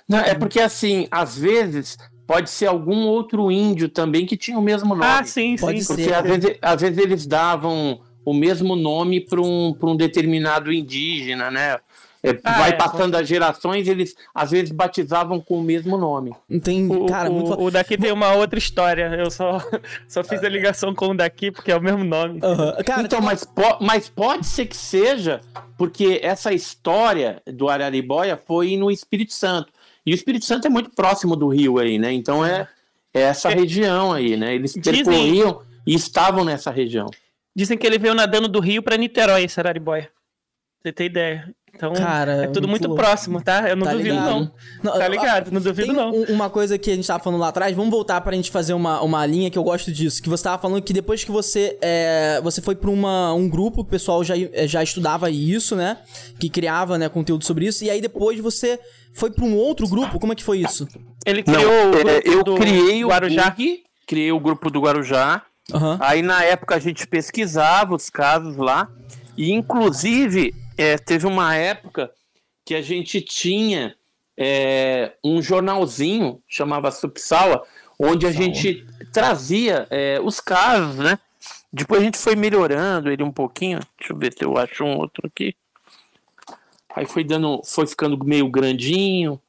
Não, 0.09 0.19
é 0.19 0.35
porque 0.35 0.61
assim, 0.61 1.07
às 1.11 1.39
vezes 1.39 1.97
pode 2.27 2.51
ser 2.51 2.67
algum 2.67 3.07
outro 3.07 3.51
índio 3.51 3.89
também 3.89 4.25
que 4.25 4.37
tinha 4.37 4.59
o 4.59 4.63
mesmo 4.63 4.91
nome. 4.95 5.05
Ah, 5.05 5.25
sim, 5.25 5.57
Pode 5.57 5.83
sim. 5.83 5.95
ser. 5.95 5.97
Porque 5.97 6.13
às 6.13 6.23
vezes, 6.23 6.59
às 6.63 6.81
vezes 6.81 6.99
eles 6.99 7.27
davam 7.27 8.01
o 8.25 8.35
mesmo 8.35 8.77
nome 8.77 9.21
para 9.21 9.41
um, 9.41 9.73
pra 9.73 9.89
um 9.89 9.97
determinado 9.97 10.73
indígena, 10.73 11.51
né? 11.51 11.79
É, 12.23 12.39
Ah, 12.45 12.59
vai 12.59 12.71
é. 12.71 12.73
passando 12.75 13.15
as 13.15 13.27
gerações, 13.27 13.89
eles 13.89 14.15
às 14.35 14.51
vezes 14.51 14.71
batizavam 14.71 15.41
com 15.41 15.59
o 15.59 15.63
mesmo 15.63 15.97
nome. 15.97 16.33
Tem, 16.63 16.87
O, 16.91 17.07
cara, 17.07 17.31
o, 17.31 17.33
muito 17.35 17.59
o 17.61 17.71
daqui 17.71 17.97
tem 17.97 18.13
uma 18.13 18.33
outra 18.35 18.59
história. 18.59 19.15
Eu 19.19 19.31
só, 19.31 19.59
só 20.07 20.23
fiz 20.23 20.45
a 20.45 20.49
ligação 20.49 20.95
com 20.95 21.07
o 21.09 21.15
daqui 21.17 21.51
porque 21.51 21.73
é 21.73 21.77
o 21.77 21.81
mesmo 21.83 22.05
nome. 22.05 22.39
Aham. 22.43 22.77
Cara, 22.85 23.03
então, 23.03 23.21
tem 23.21 23.27
mas, 23.27 23.45
po- 23.45 23.79
mas 23.81 24.09
pode 24.09 24.47
ser 24.47 24.67
que 24.67 24.77
seja, 24.77 25.41
porque 25.79 26.21
essa 26.23 26.53
história 26.53 27.41
do 27.47 27.69
Araribóia 27.69 28.37
foi 28.37 28.77
no 28.77 28.91
Espírito 28.91 29.33
Santo. 29.33 29.73
E 30.05 30.13
o 30.13 30.15
Espírito 30.15 30.45
Santo 30.45 30.67
é 30.67 30.71
muito 30.71 30.91
próximo 30.91 31.35
do 31.37 31.49
rio 31.49 31.79
aí, 31.79 31.99
né? 31.99 32.13
Então 32.13 32.45
é, 32.45 32.69
é 33.15 33.21
essa 33.23 33.49
região 33.49 34.13
aí, 34.13 34.37
né? 34.37 34.55
Eles 34.55 34.75
Dizem- 34.75 35.05
percorriam 35.05 35.63
e 35.87 35.95
estavam 35.95 36.45
nessa 36.45 36.71
região. 36.71 37.07
Dizem 37.57 37.79
que 37.79 37.87
ele 37.87 37.99
veio 37.99 38.15
nadando 38.15 38.47
do 38.47 38.61
Rio 38.61 38.83
pra 38.83 38.97
Niterói, 38.97 39.45
esse 39.45 39.59
Araribóia. 39.59 40.11
Você 40.83 40.93
tem 40.93 41.07
ideia? 41.07 41.53
Então, 41.75 41.93
Cara, 41.95 42.45
é 42.45 42.47
tudo 42.49 42.69
muito 42.69 42.87
louco. 42.89 43.03
próximo, 43.03 43.41
tá? 43.43 43.69
Eu 43.69 43.75
não 43.77 43.87
Tá 43.87 43.93
duvido, 43.93 44.11
ligado? 44.11 44.29
não. 44.31 44.53
Não, 44.83 44.99
Tá 44.99 45.09
ligado? 45.09 45.51
Não 45.51 45.61
duvido, 45.61 45.87
Tem 45.89 45.97
não. 45.97 46.11
um- 46.11 46.25
uma 46.35 46.51
coisa 46.51 46.77
que 46.77 46.91
a 46.91 46.95
gente 46.95 47.07
tava 47.07 47.23
falando 47.23 47.41
lá 47.41 47.49
atrás, 47.49 47.75
vamos 47.75 47.91
voltar 47.91 48.21
pra 48.21 48.35
gente 48.37 48.51
fazer 48.51 48.75
uma, 48.75 49.01
uma 49.03 49.25
linha 49.25 49.51
que 49.51 49.57
eu 49.59 49.63
gosto 49.63 49.91
disso. 49.91 50.23
Que 50.23 50.29
você 50.29 50.45
tava 50.45 50.61
falando 50.61 50.83
que 50.83 50.93
depois 50.93 51.25
que 51.25 51.31
você 51.31 51.79
é, 51.81 52.41
você 52.43 52.61
foi 52.61 52.75
pra 52.75 52.91
uma, 52.91 53.33
um 53.33 53.49
grupo, 53.49 53.81
o 53.81 53.85
pessoal 53.85 54.23
já, 54.23 54.35
eh, 54.37 54.67
já 54.69 54.83
estudava 54.83 55.31
isso, 55.31 55.75
né? 55.75 55.97
Que 56.39 56.51
criava 56.51 56.99
né, 56.99 57.09
conteúdo 57.09 57.47
sobre 57.47 57.67
isso. 57.67 57.83
E 57.85 57.89
aí 57.91 58.01
depois 58.01 58.39
você 58.41 58.79
foi 59.15 59.31
pra 59.31 59.45
um 59.45 59.57
outro 59.57 59.89
grupo, 59.89 60.21
como 60.21 60.33
é 60.33 60.37
que 60.37 60.45
foi 60.45 60.59
isso? 60.59 60.87
Ele 61.25 61.43
Não, 61.47 61.55
criou 61.55 61.73
o 61.73 61.95
é, 61.99 62.03
grupo 62.21 62.29
eu 62.29 62.45
do 62.45 62.55
criei 62.57 63.05
o 63.05 63.09
Guarujá. 63.09 63.49
GUG, 63.51 63.83
criei 64.07 64.33
o 64.33 64.39
grupo 64.41 64.71
do 64.71 64.81
Guarujá. 64.81 65.43
Aham. 65.73 65.99
Aí 66.01 66.21
na 66.21 66.43
época 66.45 66.75
a 66.75 66.79
gente 66.79 67.07
pesquisava 67.07 67.95
os 67.95 68.11
casos 68.11 68.57
lá. 68.57 68.89
E 69.37 69.53
inclusive 69.53 70.53
é, 70.81 70.97
teve 70.99 71.27
uma 71.27 71.55
época 71.55 72.11
que 72.65 72.75
a 72.75 72.83
gente 72.83 73.21
tinha 73.21 73.95
é, 74.37 75.13
um 75.23 75.43
jornalzinho, 75.43 76.43
chamava 76.49 76.91
Subsawa, 76.91 77.67
onde 77.99 78.27
a 78.27 78.33
gente 78.33 78.87
trazia 79.13 79.87
é, 79.91 80.19
os 80.23 80.41
casos, 80.41 80.97
né? 80.97 81.19
Depois 81.73 82.01
a 82.01 82.05
gente 82.05 82.19
foi 82.19 82.35
melhorando 82.35 83.11
ele 83.11 83.23
um 83.23 83.31
pouquinho. 83.31 83.81
Deixa 83.99 84.13
eu 84.13 84.17
ver 84.17 84.33
se 84.33 84.45
eu 84.45 84.57
acho 84.57 84.83
um 84.83 84.97
outro 84.97 85.27
aqui. 85.27 85.55
Aí 86.97 87.07
foi 87.07 87.23
dando, 87.23 87.61
foi 87.65 87.87
ficando 87.87 88.23
meio 88.25 88.49
grandinho. 88.49 89.41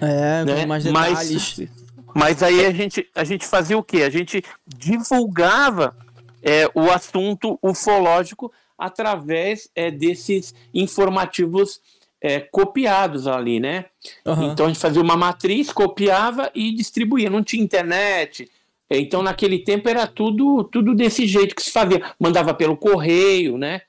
É, 0.00 0.44
Né? 0.44 0.66
mais 0.66 0.84
Mas- 0.86 1.28
detalhes. 1.28 1.70
Mas 2.14 2.42
aí 2.44 2.64
a 2.64 2.70
gente, 2.70 3.08
a 3.12 3.24
gente 3.24 3.44
fazia 3.44 3.76
o 3.76 3.82
quê? 3.82 4.02
A 4.04 4.10
gente 4.10 4.42
divulgava 4.66 5.96
é, 6.40 6.70
o 6.72 6.88
assunto 6.90 7.58
ufológico 7.60 8.52
através 8.78 9.68
é, 9.74 9.90
desses 9.90 10.54
informativos 10.72 11.80
é, 12.20 12.40
copiados 12.40 13.26
ali, 13.26 13.60
né? 13.60 13.86
Aham. 14.26 14.52
Então 14.52 14.66
a 14.66 14.68
gente 14.68 14.80
fazia 14.80 15.02
uma 15.02 15.16
matriz, 15.16 15.72
copiava 15.72 16.50
e 16.54 16.72
distribuía. 16.72 17.28
Não 17.28 17.42
tinha 17.42 17.62
internet. 17.62 18.50
Então 18.90 19.22
naquele 19.22 19.58
tempo 19.58 19.88
era 19.88 20.06
tudo, 20.06 20.64
tudo 20.64 20.94
desse 20.94 21.26
jeito 21.26 21.54
que 21.54 21.62
se 21.62 21.70
fazia. 21.70 22.02
Mandava 22.18 22.54
pelo 22.54 22.76
correio, 22.76 23.58
né? 23.58 23.82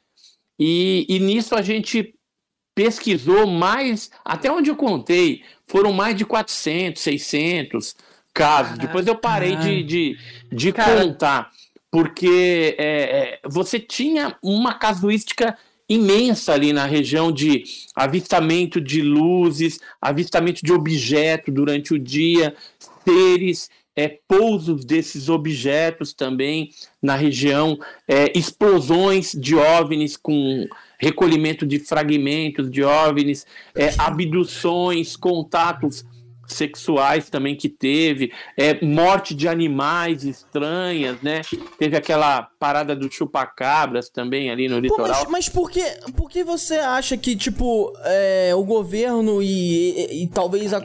E, 0.60 1.06
e 1.08 1.20
nisso 1.20 1.56
a 1.56 1.62
gente 1.62 2.14
pesquisou 2.74 3.48
mais, 3.48 4.12
até 4.24 4.52
onde 4.52 4.70
eu 4.70 4.76
contei, 4.76 5.44
foram 5.66 5.94
mais 5.94 6.16
de 6.16 6.26
400, 6.26 7.02
600 7.02 7.96
casos. 8.34 8.78
Depois 8.78 9.08
eu 9.08 9.16
parei 9.16 9.56
de, 9.56 9.84
de, 9.84 10.18
de 10.52 10.74
Cara. 10.74 11.02
contar, 11.02 11.52
porque 11.92 12.76
é, 12.78 12.86
é, 12.86 13.40
você 13.48 13.80
tinha 13.80 14.38
uma 14.42 14.74
casuística 14.74 15.58
imensa 15.88 16.54
ali 16.54 16.74
na 16.74 16.86
região 16.86 17.32
de 17.32 17.64
avistamento 17.96 18.82
de 18.82 19.02
luzes, 19.02 19.80
avistamento 20.02 20.62
de 20.64 20.74
objeto 20.74 21.52
durante 21.52 21.94
o 21.94 22.00
dia, 22.00 22.56
seres 23.04 23.70
é, 23.96 24.20
pousos 24.28 24.84
desses 24.84 25.30
objetos 25.30 26.14
também 26.14 26.70
na 27.02 27.16
região, 27.16 27.80
é, 28.08 28.38
explosões 28.38 29.32
de 29.32 29.56
OVNIs 29.56 30.18
com 30.18 30.68
recolhimento 31.00 31.66
de 31.66 31.80
fragmentos 31.80 32.70
de 32.70 32.84
OVNIs, 32.84 33.46
é, 33.74 33.94
abduções, 33.98 35.16
contatos 35.16 36.04
sexuais 36.48 37.30
também 37.30 37.56
que 37.56 37.70
teve, 37.70 38.32
é, 38.58 38.84
morte 38.86 39.34
de 39.34 39.48
animais 39.48 40.24
estranhas, 40.24 41.22
né? 41.22 41.42
Teve 41.78 41.98
aquela 41.98 42.44
parada 42.60 42.96
do 42.96 43.12
chupacabras 43.12 44.10
também 44.10 44.50
ali 44.50 44.68
no 44.68 44.80
litoral. 44.80 45.26
Pô, 45.26 45.32
mas, 45.32 45.46
mas 45.46 45.50
por, 45.50 45.70
que, 45.70 45.84
por 46.16 46.30
que 46.30 46.44
você 46.44 46.76
acha 46.76 47.18
que, 47.18 47.36
tipo, 47.36 47.94
é, 48.04 48.54
o 48.56 48.64
governo 48.64 49.42
e, 49.42 49.92
e, 49.92 50.24
e 50.24 50.28
talvez 50.28 50.74
a, 50.74 50.82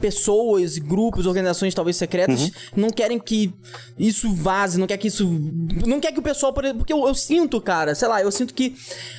pessoas, 0.00 0.78
grupos, 0.78 1.26
organizações 1.26 1.74
talvez 1.74 1.96
secretas 1.96 2.42
uhum. 2.42 2.50
não 2.76 2.90
querem 2.90 3.18
que 3.18 3.52
isso 3.98 4.32
vaze, 4.32 4.78
não 4.78 4.86
quer 4.86 4.96
que 4.96 5.08
isso. 5.08 5.28
Não 5.86 6.00
quer 6.00 6.12
que 6.12 6.18
o 6.18 6.22
pessoal. 6.22 6.52
Porque 6.52 6.92
eu, 6.92 7.06
eu 7.06 7.14
sinto, 7.14 7.60
cara, 7.60 7.94
sei 7.94 8.08
lá, 8.08 8.22
eu 8.22 8.30
sinto 8.30 8.54
que 8.54 8.74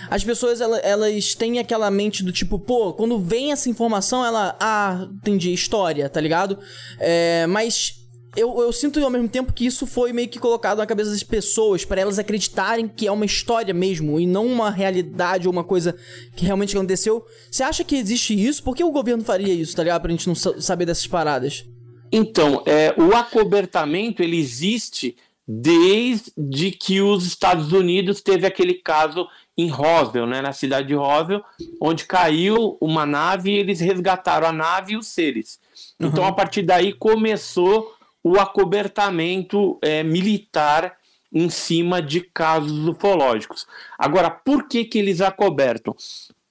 as 0.10 0.24
pessoas 0.24 0.62
elas, 0.62 0.80
elas 0.84 1.36
têm 1.36 1.60
aquela 1.60 1.92
mente 1.92 2.24
do 2.24 2.32
tipo, 2.32 2.58
pô, 2.58 2.94
quando 2.94 3.20
vem 3.20 3.52
essa 3.52 3.70
informação, 3.70 4.26
ela. 4.26 4.56
Ah, 4.60 5.08
entendi, 5.12 5.54
história, 5.54 6.10
tá 6.10 6.22
ligado? 6.22 6.58
É, 7.00 7.46
mas 7.48 7.99
eu, 8.36 8.62
eu 8.62 8.72
sinto 8.72 9.04
ao 9.04 9.10
mesmo 9.10 9.28
tempo 9.28 9.52
que 9.52 9.66
isso 9.66 9.88
foi 9.88 10.14
meio 10.14 10.28
que 10.28 10.40
colocado 10.40 10.78
na 10.78 10.86
cabeça 10.86 11.10
das 11.10 11.24
pessoas 11.24 11.84
para 11.84 12.02
elas 12.02 12.20
acreditarem 12.20 12.88
que 12.88 13.08
é 13.08 13.12
uma 13.12 13.26
história 13.26 13.74
mesmo 13.74 14.20
e 14.20 14.28
não 14.28 14.46
uma 14.46 14.70
realidade 14.70 15.48
ou 15.48 15.54
uma 15.54 15.64
coisa 15.64 15.96
que 16.36 16.46
realmente 16.46 16.76
aconteceu. 16.76 17.26
Você 17.50 17.64
acha 17.64 17.84
que 17.84 17.96
existe 17.96 18.34
isso? 18.34 18.64
Por 18.64 18.76
que 18.76 18.84
o 18.84 18.92
governo 18.92 19.24
faria 19.24 19.54
isso, 19.54 19.76
tá 19.76 19.84
ligado? 19.84 20.02
Pra 20.02 20.12
gente 20.12 20.28
não 20.28 20.36
saber 20.36 20.86
dessas 20.86 21.08
paradas. 21.08 21.66
Então, 22.12 22.64
é, 22.66 22.94
o 22.98 23.16
acobertamento 23.16 24.24
ele 24.24 24.38
existe 24.38 25.16
desde 25.48 26.72
que 26.72 27.02
os 27.02 27.26
Estados 27.26 27.74
Unidos 27.74 28.22
teve 28.22 28.46
aquele 28.46 28.76
caso 28.76 29.28
em 29.58 29.68
Roswell, 29.68 30.28
né, 30.28 30.42
na 30.42 30.54
cidade 30.54 30.88
de 30.88 30.94
Roswell, 30.94 31.44
onde 31.82 32.06
caiu 32.06 32.78
uma 32.80 33.06
nave 33.06 33.52
e 33.52 33.58
eles 33.58 33.80
resgataram 33.80 34.48
a 34.48 34.54
nave 34.54 34.94
e 34.94 34.98
os 34.98 35.08
seres. 35.08 35.60
Então, 36.00 36.24
uhum. 36.24 36.30
a 36.30 36.34
partir 36.34 36.62
daí 36.62 36.94
começou 36.94 37.99
o 38.30 38.40
acobertamento 38.40 39.80
é, 39.82 40.04
militar 40.04 40.98
em 41.34 41.50
cima 41.50 42.00
de 42.00 42.22
casos 42.22 42.88
ufológicos. 42.88 43.66
Agora, 43.98 44.30
por 44.30 44.68
que, 44.68 44.86
que 44.86 45.00
eles 45.00 45.20
acobertam? 45.20 45.96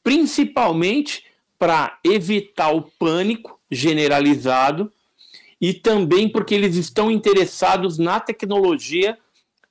Principalmente 0.03 1.25
para 1.57 1.97
evitar 2.03 2.75
o 2.75 2.83
pânico 2.83 3.61
generalizado 3.71 4.93
e 5.61 5.73
também 5.73 6.29
porque 6.29 6.53
eles 6.53 6.75
estão 6.75 7.13
interessados 7.13 7.97
na 7.97 8.19
tecnologia 8.19 9.17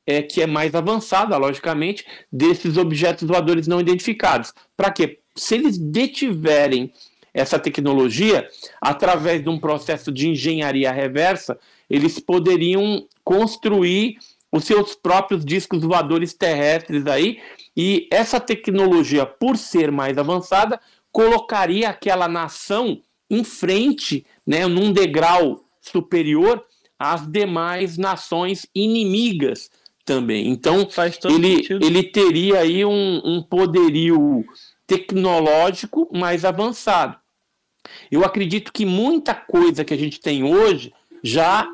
é, 0.05 0.21
que 0.21 0.41
é 0.41 0.47
mais 0.47 0.75
avançada, 0.75 1.35
logicamente, 1.35 2.05
desses 2.31 2.77
objetos 2.77 3.27
voadores 3.27 3.67
não 3.67 3.81
identificados. 3.81 4.53
Para 4.77 4.91
quê? 4.91 5.19
Se 5.35 5.55
eles 5.55 5.77
detiverem 5.77 6.93
essa 7.33 7.59
tecnologia, 7.59 8.47
através 8.81 9.43
de 9.43 9.49
um 9.49 9.59
processo 9.59 10.09
de 10.09 10.29
engenharia 10.29 10.89
reversa, 10.89 11.59
eles 11.89 12.19
poderiam 12.19 13.05
construir 13.23 14.17
os 14.51 14.63
seus 14.63 14.95
próprios 14.95 15.43
discos 15.43 15.83
voadores 15.83 16.33
terrestres 16.33 17.05
aí, 17.05 17.39
e 17.75 18.07
essa 18.11 18.39
tecnologia, 18.39 19.25
por 19.25 19.57
ser 19.57 19.91
mais 19.91 20.17
avançada, 20.17 20.79
colocaria 21.11 21.89
aquela 21.89 22.27
nação 22.27 23.01
em 23.29 23.43
frente, 23.43 24.25
né, 24.45 24.65
num 24.67 24.91
degrau 24.91 25.63
superior 25.81 26.63
às 26.97 27.29
demais 27.29 27.97
nações 27.97 28.65
inimigas 28.73 29.69
também. 30.05 30.47
Então, 30.47 30.87
ele, 31.25 31.67
ele 31.69 32.03
teria 32.03 32.59
aí 32.59 32.85
um, 32.85 33.21
um 33.23 33.43
poderio 33.43 34.45
tecnológico 34.87 36.09
mais 36.17 36.45
avançado. 36.45 37.17
Eu 38.09 38.23
acredito 38.23 38.71
que 38.71 38.85
muita 38.85 39.35
coisa 39.35 39.83
que 39.83 39.93
a 39.93 39.97
gente 39.97 40.19
tem 40.19 40.43
hoje 40.43 40.93
já 41.21 41.67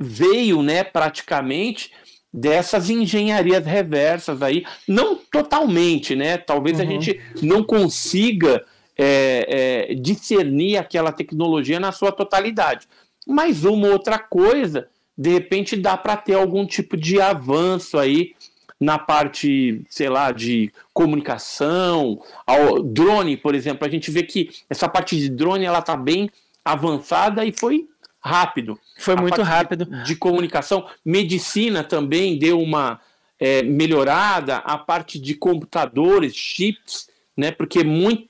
veio, 0.00 0.62
né, 0.62 0.82
praticamente 0.82 1.92
dessas 2.32 2.88
engenharias 2.88 3.66
reversas 3.66 4.40
aí, 4.40 4.64
não 4.86 5.16
totalmente, 5.16 6.14
né? 6.14 6.38
Talvez 6.38 6.78
uhum. 6.78 6.84
a 6.84 6.88
gente 6.88 7.20
não 7.42 7.62
consiga 7.62 8.64
é, 8.96 9.88
é, 9.90 9.94
discernir 9.94 10.76
aquela 10.76 11.12
tecnologia 11.12 11.80
na 11.80 11.92
sua 11.92 12.12
totalidade. 12.12 12.86
Mas 13.26 13.64
uma 13.64 13.88
outra 13.88 14.18
coisa, 14.18 14.88
de 15.18 15.30
repente 15.30 15.76
dá 15.76 15.96
para 15.96 16.16
ter 16.16 16.34
algum 16.34 16.64
tipo 16.64 16.96
de 16.96 17.20
avanço 17.20 17.98
aí 17.98 18.34
na 18.80 18.98
parte, 18.98 19.84
sei 19.90 20.08
lá, 20.08 20.32
de 20.32 20.72
comunicação, 20.94 22.22
ao 22.46 22.82
drone, 22.82 23.36
por 23.36 23.54
exemplo, 23.54 23.86
a 23.86 23.90
gente 23.90 24.10
vê 24.10 24.22
que 24.22 24.50
essa 24.70 24.88
parte 24.88 25.18
de 25.18 25.28
drone 25.28 25.66
ela 25.66 25.82
tá 25.82 25.94
bem 25.96 26.30
avançada 26.64 27.44
e 27.44 27.52
foi 27.52 27.86
rápido. 28.20 28.78
Foi 29.00 29.14
a 29.14 29.20
muito 29.20 29.42
rápido. 29.42 29.84
De, 29.84 30.04
de, 30.04 30.16
comunicação. 30.16 30.86
Medicina 31.04 31.82
também 31.82 32.38
deu 32.38 32.60
uma 32.60 33.00
é, 33.38 33.62
melhorada. 33.62 34.56
A 34.58 34.76
parte 34.76 35.18
de 35.18 35.34
computadores, 35.34 36.34
chips, 36.34 37.08
né? 37.36 37.50
Porque 37.50 37.82
muito 37.82 38.28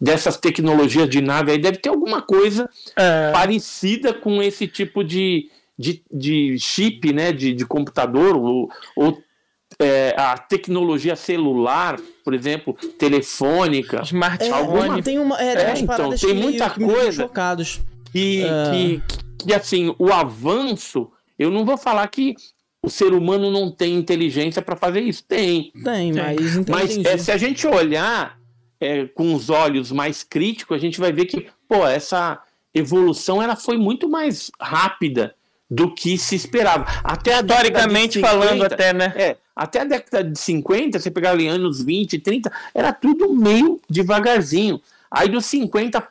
dessas 0.00 0.36
tecnologias 0.36 1.08
de 1.08 1.20
nave 1.20 1.52
aí 1.52 1.58
deve 1.58 1.78
ter 1.78 1.88
alguma 1.88 2.22
coisa 2.22 2.70
é... 2.96 3.32
parecida 3.32 4.14
com 4.14 4.40
esse 4.40 4.68
tipo 4.68 5.02
de, 5.02 5.50
de, 5.78 6.02
de 6.10 6.56
chip, 6.58 7.12
né? 7.12 7.32
De, 7.32 7.52
de 7.52 7.66
computador 7.66 8.36
ou, 8.36 8.70
ou 8.96 9.22
é, 9.78 10.14
a 10.16 10.36
tecnologia 10.38 11.16
celular, 11.16 11.98
por 12.24 12.34
exemplo, 12.34 12.74
telefônica, 12.98 14.00
smartphone. 14.02 14.52
Alguma... 14.52 15.02
Tem 15.02 15.18
uma, 15.18 15.40
é, 15.40 15.54
é, 15.54 15.78
então, 15.78 16.10
tem 16.10 16.34
muita 16.34 16.70
coisa. 16.70 17.22
Chocados 17.24 17.80
que, 18.12 18.44
uh... 18.44 18.70
que, 18.72 19.02
que, 19.44 19.54
assim, 19.54 19.94
o 19.98 20.12
avanço, 20.12 21.10
eu 21.38 21.50
não 21.50 21.64
vou 21.64 21.76
falar 21.76 22.06
que 22.08 22.34
o 22.82 22.88
ser 22.88 23.12
humano 23.12 23.50
não 23.50 23.70
tem 23.70 23.94
inteligência 23.94 24.62
para 24.62 24.76
fazer 24.76 25.00
isso. 25.00 25.24
Tem. 25.24 25.72
Tem, 25.84 26.12
mas. 26.12 26.68
Mas 26.68 26.98
é, 27.04 27.18
se 27.18 27.30
a 27.30 27.36
gente 27.36 27.66
olhar 27.66 28.38
é, 28.80 29.06
com 29.06 29.34
os 29.34 29.50
olhos 29.50 29.92
mais 29.92 30.22
críticos, 30.22 30.76
a 30.76 30.80
gente 30.80 30.98
vai 30.98 31.12
ver 31.12 31.26
que, 31.26 31.46
pô, 31.68 31.86
essa 31.86 32.42
evolução 32.74 33.42
ela 33.42 33.56
foi 33.56 33.76
muito 33.76 34.08
mais 34.08 34.50
rápida 34.60 35.34
do 35.70 35.92
que 35.94 36.18
se 36.18 36.34
esperava. 36.34 36.86
Até 37.04 37.40
Historicamente 37.40 38.14
50, 38.14 38.28
falando, 38.28 38.64
até, 38.64 38.92
né? 38.92 39.12
É, 39.16 39.36
até 39.54 39.80
a 39.80 39.84
década 39.84 40.24
de 40.24 40.38
50, 40.38 40.98
você 40.98 41.10
pegar 41.10 41.30
ali 41.30 41.46
anos 41.46 41.82
20, 41.82 42.18
30, 42.18 42.50
era 42.74 42.92
tudo 42.92 43.32
meio 43.32 43.80
devagarzinho. 43.88 44.80
Aí 45.10 45.28
dos 45.28 45.46
50 45.46 46.06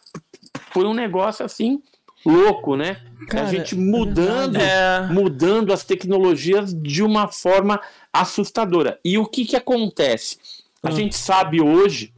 foi 0.71 0.85
um 0.85 0.93
negócio 0.93 1.45
assim 1.45 1.81
louco, 2.25 2.75
né? 2.75 2.97
Cara, 3.27 3.47
a 3.47 3.51
gente 3.51 3.75
mudando, 3.75 4.57
é... 4.57 5.07
mudando 5.07 5.71
as 5.71 5.83
tecnologias 5.83 6.73
de 6.73 7.03
uma 7.03 7.27
forma 7.27 7.79
assustadora. 8.11 8.99
E 9.03 9.17
o 9.17 9.25
que 9.25 9.45
que 9.45 9.55
acontece? 9.55 10.37
A 10.81 10.89
ah. 10.89 10.91
gente 10.91 11.15
sabe 11.15 11.61
hoje 11.61 12.13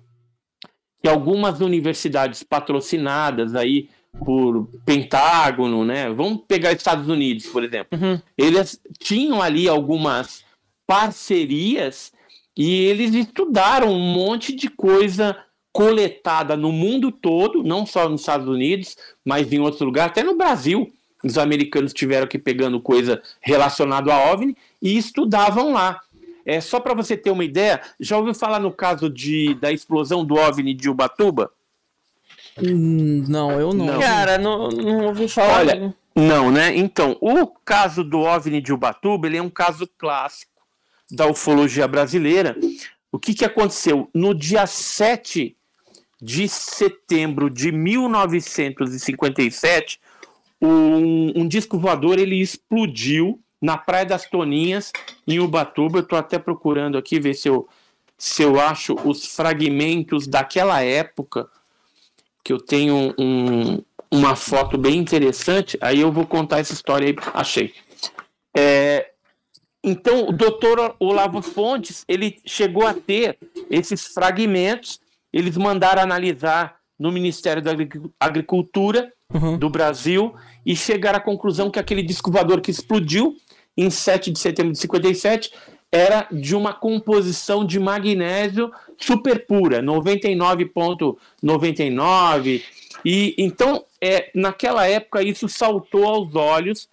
que 1.02 1.10
algumas 1.10 1.60
universidades 1.62 2.44
patrocinadas 2.44 3.56
aí 3.56 3.90
por 4.24 4.68
Pentágono, 4.86 5.84
né? 5.84 6.10
Vamos 6.10 6.44
pegar 6.48 6.74
Estados 6.74 7.08
Unidos, 7.08 7.48
por 7.48 7.64
exemplo. 7.64 7.98
Uhum. 8.00 8.22
Eles 8.38 8.80
tinham 9.00 9.42
ali 9.42 9.68
algumas 9.68 10.44
parcerias 10.86 12.12
e 12.56 12.86
eles 12.86 13.14
estudaram 13.14 13.92
um 13.92 14.14
monte 14.14 14.54
de 14.54 14.70
coisa 14.70 15.38
coletada 15.72 16.58
no 16.58 16.72
mundo 16.72 17.12
todo, 17.12 17.63
não 17.63 17.86
só 17.86 18.10
nos 18.10 18.22
Estados 18.22 18.48
Unidos, 18.48 18.98
mas 19.24 19.52
em 19.52 19.60
outros 19.60 19.82
lugares, 19.82 20.12
até 20.12 20.24
no 20.24 20.36
Brasil. 20.36 20.92
Os 21.24 21.38
americanos 21.38 21.94
tiveram 21.94 22.28
que 22.28 22.40
pegando 22.40 22.82
coisa 22.82 23.22
relacionada 23.40 24.13
a 24.13 24.32
OVNI 24.32 24.58
e 24.82 24.98
estudavam 24.98 25.74
lá. 25.74 26.00
É 26.46 26.60
só 26.60 26.80
para 26.80 26.96
você 26.96 27.15
ter 27.15 27.30
uma 27.30 27.46
ideia, 27.46 27.80
já 28.00 28.17
ouviu 28.17 28.34
falar 28.34 28.60
no 28.60 28.72
caso 28.72 29.10
de, 29.10 29.54
da 29.56 29.72
explosão 29.72 30.26
do 30.26 30.36
OVNI 30.36 30.74
de 30.74 30.90
Ubatuba? 30.90 31.52
Hum, 32.58 33.24
não, 33.28 33.52
eu 33.52 33.72
não. 33.74 33.86
não. 33.86 34.00
Cara, 34.00 34.38
não, 34.38 34.69
não 34.69 35.06
ouvi 35.06 35.28
falar. 35.28 35.60
Olha, 35.60 35.96
não, 36.15 36.52
né? 36.52 36.76
Então, 36.76 37.15
o 37.22 37.48
caso 37.48 38.04
do 38.04 38.19
OVNI 38.19 38.60
de 38.60 38.74
Ubatuba, 38.74 39.28
ele 39.28 39.38
é 39.38 39.42
um 39.42 39.50
caso 39.50 39.88
clássico 39.98 40.52
da 41.10 41.28
ufologia 41.28 41.88
brasileira. 41.88 42.58
O 43.12 43.19
que, 43.19 43.34
que 43.34 43.46
aconteceu? 43.46 44.10
No 44.13 44.34
dia 44.34 44.65
7 44.65 45.56
de 46.22 46.48
setembro 46.48 47.50
de 47.50 47.72
1957, 47.72 50.00
um, 50.62 51.42
um 51.42 51.48
disco 51.48 51.80
voador 51.80 52.19
ele 52.19 52.40
explodiu 52.40 53.42
na 53.60 53.76
Praia 53.78 54.06
das 54.06 54.26
Toninhas, 54.26 54.92
em 55.28 55.40
Ubatuba. 55.40 55.98
Eu 56.00 56.04
estou 56.04 56.19
até 56.19 56.38
procurando 56.38 56.98
aqui 56.98 57.19
ver 57.19 57.34
se 57.34 57.48
eu, 57.48 57.67
se 58.17 58.44
eu 58.44 58.60
acho 58.60 58.94
os 59.04 59.26
fragmentos 59.26 60.28
daquela 60.28 60.84
época, 60.84 61.50
que 62.44 62.54
eu 62.54 62.60
tenho 62.60 63.15
um, 63.17 63.82
uma 64.12 64.36
foto 64.36 64.78
bem 64.78 64.98
interessante, 64.98 65.78
aí 65.82 66.02
eu 66.02 66.12
vou 66.12 66.28
contar 66.28 66.60
essa 66.60 66.74
história 66.74 67.08
aí, 67.08 67.15
achei. 67.34 67.74
É, 68.56 69.12
então, 69.84 70.28
o 70.28 70.32
doutor 70.32 70.96
Olavo 71.00 71.42
Fontes, 71.42 72.04
ele 72.08 72.40
chegou 72.46 72.86
a 72.86 72.94
ter 72.94 73.38
esses 73.69 74.08
fragmentos, 74.08 75.00
eles 75.34 75.58
mandaram 75.58 76.02
analisar 76.02 76.77
no 77.00 77.12
Ministério 77.12 77.62
da 77.62 77.71
Agricultura 78.19 79.12
uhum. 79.34 79.58
do 79.58 79.69
Brasil 79.69 80.36
e 80.65 80.75
chegaram 80.75 81.17
à 81.17 81.21
conclusão 81.21 81.71
que 81.71 81.79
aquele 81.79 82.04
disco 82.04 82.32
voador 82.32 82.62
que 82.62 82.71
explodiu 82.71 83.36
em 83.75 83.90
7 83.90 84.32
de 84.32 84.40
setembro 84.40 84.71
de 84.71 84.79
57 84.79 85.52
era 85.92 86.27
de 86.32 86.56
uma 86.56 86.73
composição 86.73 87.65
de 87.65 87.79
magnésio 87.79 88.71
super 88.98 89.46
pura, 89.46 89.82
99,99. 89.82 91.17
,99, 91.44 92.63
e 93.04 93.36
então, 93.38 93.84
é, 94.00 94.29
naquela 94.36 94.88
época 94.88 95.23
isso 95.23 95.50
saltou 95.50 96.06
aos 96.06 96.36
olhos 96.36 96.88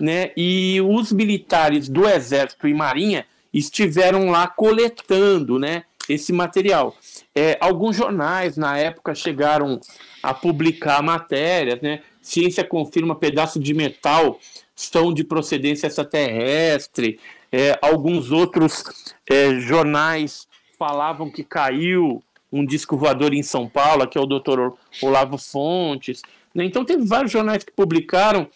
né? 0.00 0.30
E 0.36 0.80
os 0.82 1.12
militares 1.12 1.88
do 1.88 2.08
Exército 2.08 2.68
e 2.68 2.74
Marinha 2.74 3.26
estiveram 3.52 4.30
lá 4.30 4.46
coletando, 4.46 5.58
né? 5.58 5.84
Esse 6.08 6.32
material. 6.32 6.96
É, 7.34 7.58
alguns 7.60 7.96
jornais 7.96 8.56
na 8.56 8.78
época 8.78 9.14
chegaram 9.14 9.80
a 10.22 10.32
publicar 10.32 11.02
matérias, 11.02 11.80
né? 11.80 12.02
Ciência 12.22 12.64
confirma 12.64 13.14
pedaço 13.14 13.58
de 13.58 13.74
metal 13.74 14.38
são 14.74 15.12
de 15.12 15.24
procedência 15.24 15.86
extraterrestre. 15.86 17.18
É, 17.50 17.78
alguns 17.80 18.30
outros 18.30 18.84
é, 19.28 19.58
jornais 19.58 20.46
falavam 20.78 21.30
que 21.30 21.42
caiu 21.42 22.22
um 22.52 22.64
disco 22.64 22.96
voador 22.96 23.32
em 23.32 23.42
São 23.42 23.68
Paulo, 23.68 24.06
que 24.06 24.18
é 24.18 24.20
o 24.20 24.26
doutor 24.26 24.76
Olavo 25.02 25.38
Fontes. 25.38 26.22
Né? 26.54 26.64
Então, 26.64 26.84
teve 26.84 27.04
vários 27.04 27.32
jornais 27.32 27.64
que 27.64 27.72
publicaram 27.72 28.48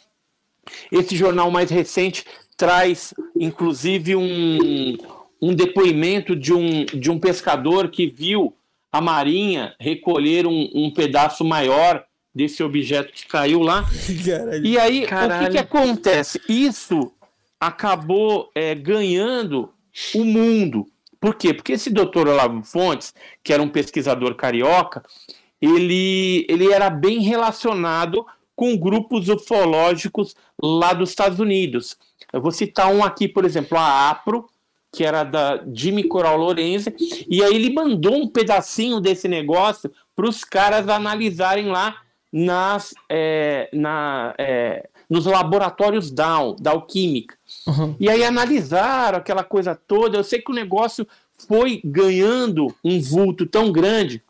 esse 0.92 1.16
jornal 1.16 1.51
mais 1.51 1.70
recente 1.70 2.24
traz, 2.57 3.14
inclusive, 3.34 4.14
um, 4.14 4.96
um 5.41 5.55
depoimento 5.55 6.36
de 6.36 6.53
um, 6.53 6.84
de 6.84 7.11
um 7.11 7.18
pescador 7.18 7.88
que 7.88 8.07
viu 8.07 8.55
a 8.93 9.01
Marinha 9.01 9.74
recolher 9.78 10.47
um, 10.47 10.70
um 10.74 10.91
pedaço 10.93 11.45
maior 11.45 12.05
desse 12.34 12.62
objeto 12.62 13.12
que 13.12 13.26
caiu 13.26 13.61
lá. 13.61 13.84
Caralho. 14.24 14.66
E 14.66 14.78
aí, 14.78 15.07
Caralho. 15.07 15.43
o 15.43 15.47
que, 15.47 15.53
que, 15.53 15.59
acontece? 15.59 16.41
Isso 16.49 17.12
acabou 17.59 18.51
é, 18.55 18.74
ganhando 18.74 19.70
o 20.14 20.24
mundo. 20.24 20.86
Por 21.20 21.34
quê? 21.34 21.53
Porque 21.53 21.72
esse 21.72 21.91
doutor 21.91 22.28
Olavo 22.28 22.62
Fontes, 22.62 23.14
que 23.43 23.53
era 23.53 23.62
um 23.62 23.68
pesquisador 23.68 24.34
carioca, 24.34 25.03
ele, 25.61 26.47
ele 26.49 26.72
era 26.72 26.88
bem 26.88 27.20
relacionado 27.20 28.24
com 28.57 28.76
grupos 28.76 29.28
ufológicos 29.28 30.34
lá 30.62 30.93
dos 30.93 31.11
Estados 31.11 31.38
Unidos. 31.38 31.97
Eu 32.32 32.41
vou 32.41 32.51
citar 32.51 32.93
um 32.93 33.05
aqui, 33.05 33.28
por 33.28 33.45
exemplo, 33.45 33.76
a 33.76 34.11
APRO, 34.11 34.49
que 34.93 35.05
era 35.05 35.22
da 35.22 35.62
Jimmy 35.72 36.05
Coral 36.05 36.36
Lorenzi, 36.36 36.95
e 37.28 37.43
aí 37.43 37.55
ele 37.55 37.72
mandou 37.72 38.14
um 38.14 38.26
pedacinho 38.26 39.01
desse 39.01 39.28
negócio 39.28 39.91
para 40.16 40.28
os 40.28 40.45
caras 40.45 40.88
analisarem 40.88 41.66
lá 41.66 41.97
nas, 42.32 42.95
é, 43.09 43.68
na, 43.72 44.34
é, 44.38 44.88
nos 45.09 45.26
laboratórios 45.26 46.11
Dow, 46.11 46.57
da 46.61 46.72
Alquímica. 46.72 47.36
Uhum. 47.66 47.97
E 47.99 48.09
aí 48.09 48.24
analisaram 48.24 49.18
aquela 49.18 49.43
coisa 49.43 49.74
toda. 49.74 50.18
Eu 50.18 50.24
sei 50.24 50.41
que 50.41 50.51
o 50.51 50.55
negócio 50.55 51.07
foi 51.49 51.80
ganhando 51.84 52.74
um 52.84 53.01
vulto 53.01 53.47
tão 53.47 53.72
grande 53.72 54.22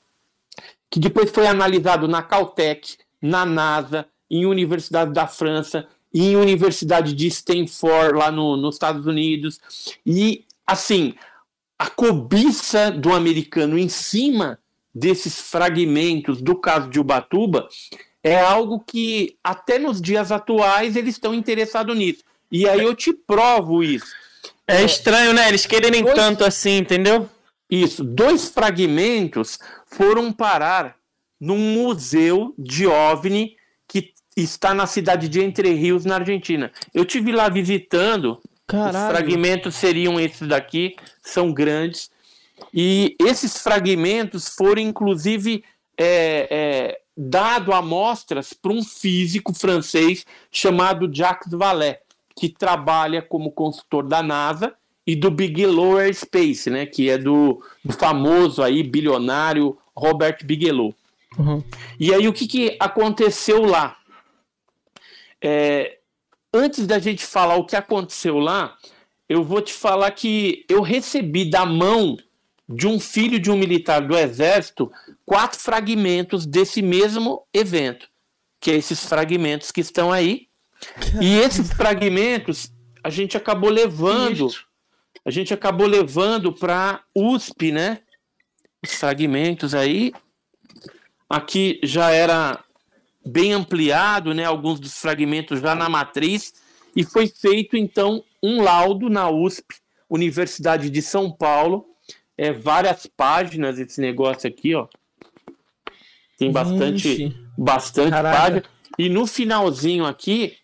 que 0.90 0.98
depois 0.98 1.30
foi 1.30 1.46
analisado 1.46 2.08
na 2.08 2.22
Caltech, 2.22 2.98
na 3.20 3.46
NASA, 3.46 4.06
em 4.30 4.46
universidade 4.46 5.12
da 5.12 5.26
França, 5.26 5.86
em 6.12 6.34
universidade 6.34 7.12
de 7.12 7.28
Stanford, 7.28 8.14
lá 8.16 8.30
no, 8.30 8.56
nos 8.56 8.74
Estados 8.74 9.06
Unidos. 9.06 9.61
E, 10.04 10.44
assim, 10.70 11.14
a 11.78 11.88
cobiça 11.88 12.90
do 12.90 13.12
americano 13.12 13.78
em 13.78 13.88
cima 13.88 14.58
desses 14.94 15.40
fragmentos 15.40 16.42
do 16.42 16.56
caso 16.56 16.88
de 16.88 17.00
Ubatuba 17.00 17.68
é 18.22 18.38
algo 18.38 18.80
que, 18.80 19.36
até 19.42 19.78
nos 19.78 20.00
dias 20.00 20.30
atuais, 20.30 20.96
eles 20.96 21.14
estão 21.14 21.32
interessados 21.32 21.96
nisso. 21.96 22.22
E 22.50 22.68
aí 22.68 22.80
eu 22.80 22.94
te 22.94 23.12
provo 23.12 23.82
isso. 23.82 24.12
É 24.66 24.84
estranho, 24.84 25.32
né? 25.32 25.48
Eles 25.48 25.66
querem 25.66 26.02
dois, 26.02 26.14
tanto 26.14 26.44
assim, 26.44 26.78
entendeu? 26.78 27.28
Isso. 27.70 28.04
Dois 28.04 28.48
fragmentos 28.48 29.58
foram 29.86 30.32
parar 30.32 30.96
num 31.40 31.58
museu 31.58 32.54
de 32.58 32.86
OVNI 32.86 33.56
que 33.88 34.12
está 34.36 34.74
na 34.74 34.86
cidade 34.86 35.28
de 35.28 35.40
Entre 35.40 35.72
Rios, 35.72 36.04
na 36.04 36.16
Argentina. 36.16 36.70
Eu 36.92 37.04
tive 37.04 37.32
lá 37.32 37.48
visitando. 37.48 38.40
Caralho. 38.70 39.06
Os 39.06 39.18
fragmentos 39.18 39.74
seriam 39.74 40.18
esses 40.18 40.46
daqui, 40.46 40.96
são 41.22 41.52
grandes. 41.52 42.10
E 42.72 43.16
esses 43.20 43.58
fragmentos 43.58 44.48
foram, 44.48 44.80
inclusive, 44.80 45.64
é, 45.98 46.48
é, 46.50 47.00
dado 47.16 47.72
amostras 47.72 48.52
para 48.52 48.72
um 48.72 48.82
físico 48.82 49.52
francês 49.52 50.24
chamado 50.50 51.10
Jacques 51.12 51.52
Vallée, 51.52 52.00
que 52.36 52.48
trabalha 52.48 53.20
como 53.20 53.52
consultor 53.52 54.06
da 54.06 54.22
NASA 54.22 54.74
e 55.06 55.16
do 55.16 55.30
Bigelow 55.30 55.98
Aerospace, 55.98 56.70
né, 56.70 56.86
que 56.86 57.10
é 57.10 57.18
do, 57.18 57.62
do 57.84 57.92
famoso 57.92 58.62
aí 58.62 58.82
bilionário 58.82 59.76
Robert 59.96 60.38
Bigelow. 60.44 60.94
Uhum. 61.38 61.62
E 61.98 62.14
aí 62.14 62.26
o 62.28 62.32
que, 62.32 62.46
que 62.46 62.76
aconteceu 62.78 63.64
lá? 63.64 63.96
É, 65.42 65.98
antes 66.53 66.86
da 66.86 66.98
gente 66.98 67.24
falar 67.24 67.57
o 67.57 67.64
que 67.64 67.76
aconteceu 67.76 68.38
lá, 68.38 68.76
eu 69.28 69.44
vou 69.44 69.61
te 69.62 69.72
falar 69.72 70.11
que 70.11 70.64
eu 70.68 70.82
recebi 70.82 71.48
da 71.48 71.64
mão 71.64 72.16
de 72.68 72.86
um 72.86 73.01
filho 73.01 73.38
de 73.38 73.51
um 73.51 73.57
militar 73.57 74.01
do 74.01 74.16
exército 74.16 74.90
quatro 75.24 75.59
fragmentos 75.59 76.46
desse 76.46 76.82
mesmo 76.82 77.46
evento, 77.53 78.09
que 78.61 78.70
é 78.70 78.74
esses 78.74 79.05
fragmentos 79.05 79.70
que 79.70 79.80
estão 79.80 80.12
aí. 80.12 80.48
E 81.20 81.34
esses 81.38 81.72
fragmentos 81.72 82.72
a 83.03 83.11
gente 83.11 83.36
acabou 83.36 83.70
levando, 83.70 84.48
a 85.24 85.30
gente 85.30 85.53
acabou 85.53 85.86
levando 85.86 86.53
para 86.53 87.03
USP, 87.14 87.72
né? 87.72 88.01
Os 88.82 88.94
fragmentos 88.94 89.74
aí. 89.74 90.12
Aqui 91.28 91.80
já 91.82 92.11
era 92.11 92.64
bem 93.24 93.52
ampliado, 93.52 94.34
né, 94.34 94.44
alguns 94.44 94.80
dos 94.80 94.98
fragmentos 94.98 95.60
já 95.60 95.74
na 95.74 95.88
matriz, 95.88 96.52
e 96.94 97.02
foi 97.04 97.28
feito 97.28 97.74
então 97.76 98.22
um 98.42 98.62
laudo 98.62 99.08
na 99.08 99.30
USP, 99.30 99.76
Universidade 100.08 100.90
de 100.90 101.02
São 101.02 101.30
Paulo, 101.30 101.86
é, 102.36 102.52
várias 102.52 103.06
páginas 103.06 103.78
esse 103.78 104.00
negócio 104.00 104.48
aqui, 104.48 104.74
ó. 104.74 104.88
Tem 106.38 106.50
bastante, 106.50 107.36
bastante 107.56 108.10
página. 108.10 108.64
E 108.98 109.08
no 109.10 109.26
finalzinho 109.26 110.06
aqui, 110.06 110.56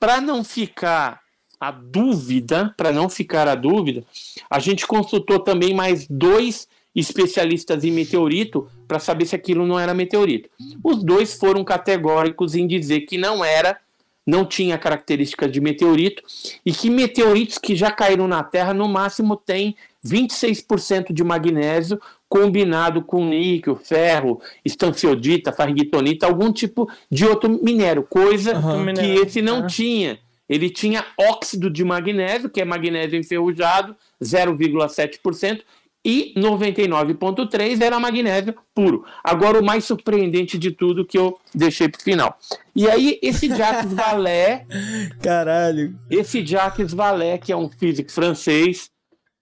para 0.04 0.20
não 0.20 0.44
ficar 0.44 1.18
a 1.58 1.70
dúvida, 1.70 2.74
para 2.76 2.92
não 2.92 3.08
ficar 3.08 3.48
a 3.48 3.54
dúvida, 3.54 4.04
a 4.50 4.58
gente 4.58 4.86
consultou 4.86 5.40
também 5.40 5.72
mais 5.72 6.06
dois 6.06 6.68
especialistas 6.94 7.84
em 7.84 7.90
meteorito 7.90 8.68
para 8.86 8.98
saber 8.98 9.24
se 9.24 9.34
aquilo 9.34 9.66
não 9.66 9.80
era 9.80 9.94
meteorito. 9.94 10.50
Os 10.84 11.02
dois 11.02 11.38
foram 11.38 11.64
categóricos 11.64 12.54
em 12.54 12.66
dizer 12.66 13.06
que 13.06 13.16
não 13.16 13.42
era, 13.42 13.80
não 14.26 14.44
tinha 14.44 14.76
características 14.76 15.50
de 15.50 15.58
meteorito 15.58 16.22
e 16.66 16.70
que 16.70 16.90
meteoritos 16.90 17.56
que 17.56 17.74
já 17.74 17.90
caíram 17.90 18.28
na 18.28 18.44
Terra 18.44 18.74
no 18.74 18.86
máximo 18.86 19.38
têm 19.38 19.74
26% 20.06 21.14
de 21.14 21.24
magnésio 21.24 21.98
combinado 22.34 23.00
com 23.00 23.24
níquel, 23.24 23.76
ferro, 23.76 24.40
estanciodita, 24.64 25.52
fargitonita, 25.52 26.26
algum 26.26 26.52
tipo 26.52 26.90
de 27.08 27.24
outro 27.24 27.48
minério, 27.62 28.02
coisa 28.02 28.58
uhum. 28.58 28.92
que 28.92 29.06
esse 29.24 29.40
não 29.40 29.60
uhum. 29.60 29.66
tinha. 29.68 30.18
Ele 30.48 30.68
tinha 30.68 31.06
óxido 31.16 31.70
de 31.70 31.84
magnésio, 31.84 32.50
que 32.50 32.60
é 32.60 32.64
magnésio 32.64 33.16
enferrujado, 33.16 33.94
0,7%, 34.20 35.60
e 36.04 36.34
99,3% 36.36 37.80
era 37.80 38.00
magnésio 38.00 38.52
puro. 38.74 39.04
Agora, 39.22 39.60
o 39.60 39.64
mais 39.64 39.84
surpreendente 39.84 40.58
de 40.58 40.72
tudo 40.72 41.06
que 41.06 41.16
eu 41.16 41.38
deixei 41.54 41.88
para 41.88 42.00
o 42.00 42.02
final. 42.02 42.36
E 42.74 42.90
aí, 42.90 43.16
esse 43.22 43.46
Jacques 43.46 43.92
Vallée. 43.92 44.66
Caralho. 45.22 45.96
Esse 46.10 46.44
Jacques 46.44 46.92
Vallée, 46.92 47.38
que 47.38 47.52
é 47.52 47.56
um 47.56 47.70
físico 47.70 48.10
francês, 48.10 48.90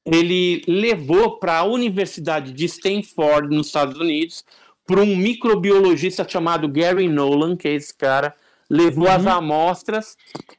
ele 0.04 0.62
levou 0.66 1.38
para 1.38 1.58
a 1.58 1.64
Universidade 1.64 2.52
de 2.52 2.64
Stanford, 2.64 3.54
nos 3.54 3.68
Estados 3.68 3.98
Unidos, 3.98 4.44
para 4.86 5.00
um 5.00 5.16
microbiologista 5.16 6.28
chamado 6.28 6.68
Gary 6.68 7.08
Nolan, 7.08 7.56
que 7.56 7.68
é 7.68 7.74
esse 7.74 7.94
cara, 7.94 8.34
levou 8.68 9.06
uhum. 9.06 9.12
as 9.12 9.26
amostras 9.26 10.16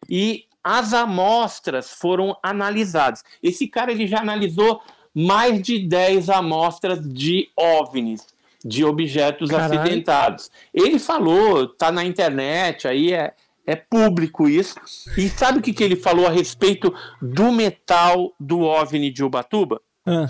e 0.09 0.45
as 0.63 0.93
amostras 0.93 1.91
foram 1.91 2.37
analisadas. 2.41 3.23
Esse 3.41 3.67
cara 3.67 3.91
ele 3.91 4.07
já 4.07 4.19
analisou 4.19 4.81
mais 5.13 5.61
de 5.61 5.79
10 5.79 6.29
amostras 6.29 6.99
de 7.01 7.49
OVNIs, 7.55 8.25
de 8.63 8.85
objetos 8.85 9.49
Caralho. 9.49 9.79
acidentados. 9.79 10.49
Ele 10.73 10.97
falou, 10.97 11.67
tá 11.67 11.91
na 11.91 12.05
internet, 12.05 12.87
aí 12.87 13.11
é, 13.13 13.33
é 13.65 13.75
público 13.75 14.47
isso. 14.47 14.75
E 15.17 15.29
sabe 15.29 15.59
o 15.59 15.61
que, 15.61 15.73
que 15.73 15.83
ele 15.83 15.95
falou 15.95 16.27
a 16.27 16.31
respeito 16.31 16.93
do 17.21 17.51
metal 17.51 18.33
do 18.39 18.61
OVNI 18.61 19.11
de 19.11 19.23
Ubatuba? 19.23 19.81
Ah. 20.05 20.29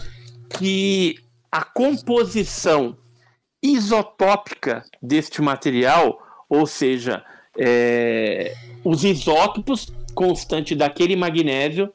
Que 0.58 1.18
a 1.52 1.64
composição 1.64 2.98
isotópica 3.62 4.84
deste 5.02 5.42
material, 5.42 6.20
ou 6.50 6.68
seja, 6.68 7.24
é, 7.58 8.54
os 8.84 9.04
isótopos 9.04 9.92
constantes 10.14 10.78
daquele 10.78 11.16
magnésio, 11.16 11.92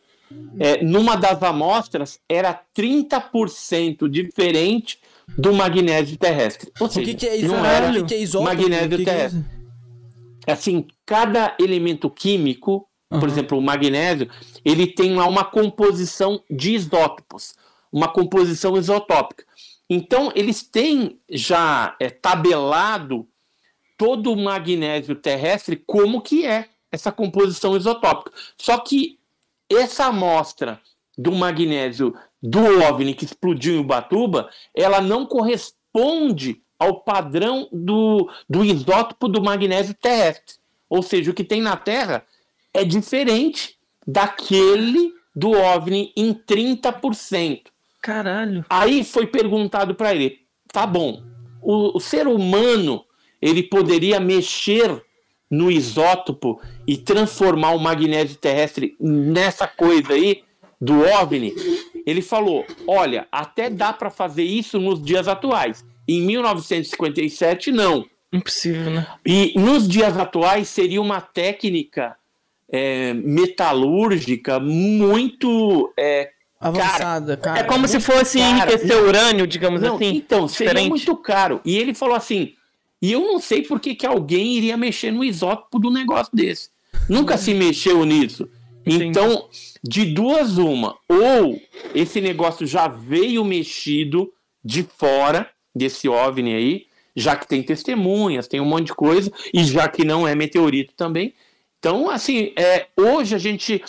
é, 0.59 0.82
numa 0.82 1.16
das 1.16 1.43
amostras 1.43 2.18
era 2.28 2.61
30% 2.76 4.09
diferente 4.09 4.99
do 5.36 5.53
magnésio 5.53 6.16
terrestre. 6.16 6.70
Ou 6.80 6.89
seja, 6.89 7.01
o 7.01 7.05
que, 7.05 7.14
que 7.14 7.26
é 7.26 7.36
isótopo? 7.36 7.62
Não 7.62 7.66
era 7.66 8.01
o 8.01 8.07
que, 8.07 8.14
é 8.14 8.18
isótopo? 8.18 8.51
magnésio 8.51 8.99
que 8.99 9.05
terrestre. 9.05 9.58
É 10.49 10.53
assim, 10.53 10.87
cada 11.05 11.55
elemento 11.61 12.09
químico, 12.09 12.89
uhum. 13.11 13.21
por 13.21 13.29
exemplo, 13.29 13.59
o 13.59 13.61
magnésio, 13.61 14.31
ele 14.65 14.87
tem 14.87 15.15
lá 15.15 15.27
uma 15.27 15.45
composição 15.45 16.43
de 16.51 16.73
isótopos, 16.73 17.55
uma 17.93 18.09
composição 18.09 18.75
isotópica. 18.75 19.45
Então, 19.91 20.33
eles 20.35 20.63
têm 20.63 21.21
já 21.29 21.95
é, 22.01 22.09
tabelado 22.09 23.29
todo 23.99 24.33
o 24.33 24.37
magnésio 24.37 25.15
terrestre 25.15 25.77
como 25.87 26.23
que 26.23 26.47
é 26.47 26.71
essa 26.91 27.13
composição 27.13 27.77
isotópica. 27.77 28.33
Só 28.57 28.79
que 28.79 29.19
essa 29.71 30.07
amostra 30.07 30.81
do 31.19 31.33
magnésio 31.33 32.15
do 32.43 32.61
OVNI 32.89 33.13
que 33.13 33.27
explodiu 33.27 33.75
em 33.75 33.81
Ubatuba, 33.81 34.49
ela 34.75 35.03
não 35.03 35.27
corresponde 35.27 36.63
ao 36.79 37.01
padrão 37.01 37.68
do, 37.72 38.31
do 38.49 38.64
isótopo 38.64 39.29
do 39.29 39.43
magnésio 39.43 39.95
terrestre. 39.95 40.57
Ou 40.89 41.03
seja, 41.03 41.31
o 41.31 41.35
que 41.35 41.45
tem 41.45 41.61
na 41.61 41.76
Terra 41.76 42.24
é 42.72 42.85
diferente 42.85 43.76
daquele 44.07 45.12
do 45.35 45.51
OVNI 45.51 46.12
em 46.16 46.33
30%. 46.33 47.62
Caralho. 48.01 48.64
Aí 48.70 49.05
foi 49.05 49.26
perguntado 49.26 49.95
para 49.95 50.14
ele: 50.14 50.41
tá 50.72 50.87
bom, 50.87 51.22
o, 51.61 51.97
o 51.97 52.01
ser 52.01 52.26
humano 52.26 53.05
ele 53.41 53.62
poderia 53.62 54.18
mexer 54.18 55.03
no 55.51 55.70
isótopo 55.70 56.61
e 56.87 56.97
transformar 56.97 57.70
o 57.72 57.79
magnésio 57.79 58.37
terrestre 58.37 58.97
nessa 59.01 59.66
coisa 59.66 60.12
aí 60.12 60.43
do 60.81 61.01
OVNI, 61.01 61.55
ele 62.07 62.22
falou: 62.22 62.64
olha, 62.87 63.26
até 63.31 63.68
dá 63.68 63.93
para 63.93 64.11
fazer 64.11 64.45
isso 64.45 64.79
nos 64.79 65.03
dias 65.03 65.29
atuais. 65.29 65.85
Em 66.09 66.23
1957, 66.23 67.71
não. 67.71 68.07
Impossível, 68.33 68.91
né? 68.91 69.07
E 69.25 69.53
nos 69.57 69.87
dias 69.87 70.17
atuais 70.17 70.69
seria 70.69 71.01
uma 71.01 71.21
técnica 71.21 72.17
é, 72.71 73.13
metalúrgica 73.15 74.59
muito 74.59 75.93
é, 75.99 76.31
avançada, 76.61 77.37
cara. 77.37 77.61
É 77.61 77.63
como 77.63 77.87
se 77.87 78.01
fosse 78.01 78.41
enriquecer 78.41 78.97
urânio, 79.03 79.47
digamos 79.47 79.83
não, 79.83 79.97
assim. 79.97 80.17
Então, 80.17 80.49
seria 80.49 80.73
diferente. 80.73 80.91
muito 80.91 81.17
caro. 81.17 81.61
E 81.65 81.77
ele 81.77 81.95
falou 81.95 82.15
assim: 82.15 82.55
e 83.01 83.13
eu 83.13 83.21
não 83.21 83.41
sei 83.41 83.63
por 83.63 83.79
que, 83.81 83.95
que 83.95 84.07
alguém 84.07 84.57
iria 84.57 84.77
mexer 84.77 85.11
no 85.11 85.23
isótopo 85.23 85.79
do 85.79 85.91
negócio 85.91 86.35
desse. 86.35 86.71
Nunca 87.09 87.37
se 87.37 87.55
mexeu 87.55 88.05
nisso. 88.05 88.49
Então, 88.85 89.49
de 89.83 90.07
duas, 90.07 90.59
uma. 90.59 90.97
Ou 91.09 91.61
esse 91.95 92.21
negócio 92.21 92.67
já 92.67 92.89
veio 92.89 93.45
mexido 93.45 94.33
de 94.65 94.83
fora 94.83 95.49
desse 95.79 96.09
OVNI 96.09 96.55
aí, 96.55 96.87
já 97.16 97.35
que 97.37 97.49
tem 97.49 97.62
testemunhas, 97.62 98.47
tem 98.47 98.61
um 98.61 98.64
monte 98.64 98.87
de 98.87 98.95
coisa, 98.95 99.33
e 99.53 99.64
já 99.64 99.89
que 99.89 100.05
não 100.05 100.26
é 100.26 100.35
meteorito 100.35 100.93
também. 100.95 101.33
Então, 101.79 102.11
assim, 102.11 102.53
é, 102.57 102.87
hoje 102.97 103.35
a 103.35 103.39
gente 103.39 103.83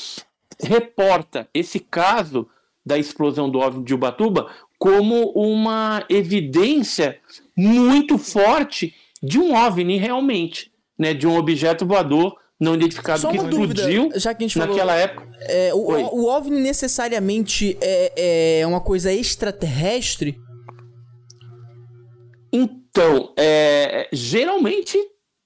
reporta 0.62 1.48
esse 1.54 1.80
caso 1.80 2.48
da 2.86 2.98
explosão 2.98 3.50
do 3.50 3.60
OVNI 3.60 3.84
de 3.84 3.94
Ubatuba 3.94 4.50
como 4.78 5.32
uma 5.36 6.06
evidência 6.10 7.20
muito 7.56 8.18
forte 8.18 8.96
de 9.22 9.38
um 9.38 9.54
OVNI 9.54 9.98
realmente, 9.98 10.72
né, 10.98 11.14
de 11.14 11.28
um 11.28 11.36
objeto 11.36 11.86
voador 11.86 12.38
não 12.60 12.76
identificado 12.76 13.22
Só 13.22 13.30
que 13.30 13.38
explodiu 13.38 13.60
dúvida, 13.60 14.20
já 14.20 14.34
que 14.34 14.44
a 14.44 14.48
gente 14.48 14.60
naquela 14.60 14.94
falou, 14.94 14.98
época. 14.98 15.28
É, 15.42 15.74
o, 15.74 15.78
o, 15.78 16.26
OVNI 16.26 16.60
necessariamente 16.60 17.78
é, 17.80 18.60
é 18.62 18.68
uma 18.68 18.82
coisa 18.82 19.14
extraterrestre? 19.14 20.38
Então, 22.52 23.34
é, 23.38 24.08
geralmente 24.12 24.98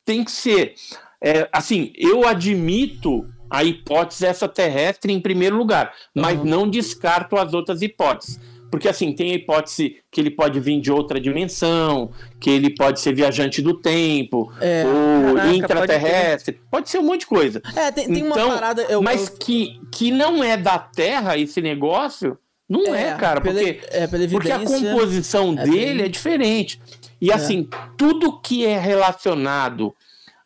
tem 0.05 0.23
que 0.23 0.31
ser. 0.31 0.75
É, 1.21 1.47
assim, 1.51 1.91
eu 1.95 2.27
admito 2.27 3.27
a 3.49 3.63
hipótese 3.63 4.25
extraterrestre 4.25 5.13
em 5.13 5.21
primeiro 5.21 5.55
lugar, 5.55 5.93
mas 6.15 6.39
uhum. 6.39 6.45
não 6.45 6.69
descarto 6.69 7.37
as 7.37 7.53
outras 7.53 7.81
hipóteses. 7.81 8.39
Porque 8.73 8.89
assim, 8.89 9.13
tem 9.13 9.31
a 9.31 9.35
hipótese 9.35 9.97
que 10.09 10.19
ele 10.19 10.31
pode 10.31 10.59
vir 10.59 10.81
de 10.81 10.91
outra 10.91 11.21
dimensão, 11.21 12.09
que 12.39 12.49
ele 12.49 12.71
pode 12.71 12.99
ser 12.99 13.13
viajante 13.13 13.61
do 13.61 13.75
tempo, 13.75 14.51
é, 14.59 14.83
ou 14.83 15.35
caraca, 15.35 15.55
intraterrestre, 15.55 16.53
pode, 16.53 16.67
pode, 16.71 16.89
ser 16.89 16.97
um 16.97 17.03
monte 17.03 17.19
de 17.19 17.27
coisa. 17.27 17.61
É, 17.75 17.91
tem, 17.91 18.07
tem 18.07 18.25
então, 18.25 18.47
uma 18.47 18.55
parada. 18.55 18.81
Eu, 18.89 18.99
mas 18.99 19.27
eu... 19.27 19.37
Que, 19.37 19.79
que 19.91 20.09
não 20.09 20.43
é 20.43 20.57
da 20.57 20.79
Terra 20.79 21.37
esse 21.37 21.61
negócio, 21.61 22.35
não 22.67 22.95
é, 22.95 23.09
é 23.09 23.15
cara. 23.15 23.41
Pela, 23.41 23.59
porque, 23.59 23.81
é, 23.89 24.07
porque 24.07 24.51
a 24.51 24.59
composição 24.59 25.53
é 25.53 25.63
dele 25.63 25.93
bem... 25.95 26.05
é 26.05 26.07
diferente. 26.07 26.81
E 27.19 27.31
é. 27.31 27.33
assim, 27.33 27.69
tudo 27.97 28.39
que 28.39 28.65
é 28.65 28.77
relacionado 28.77 29.93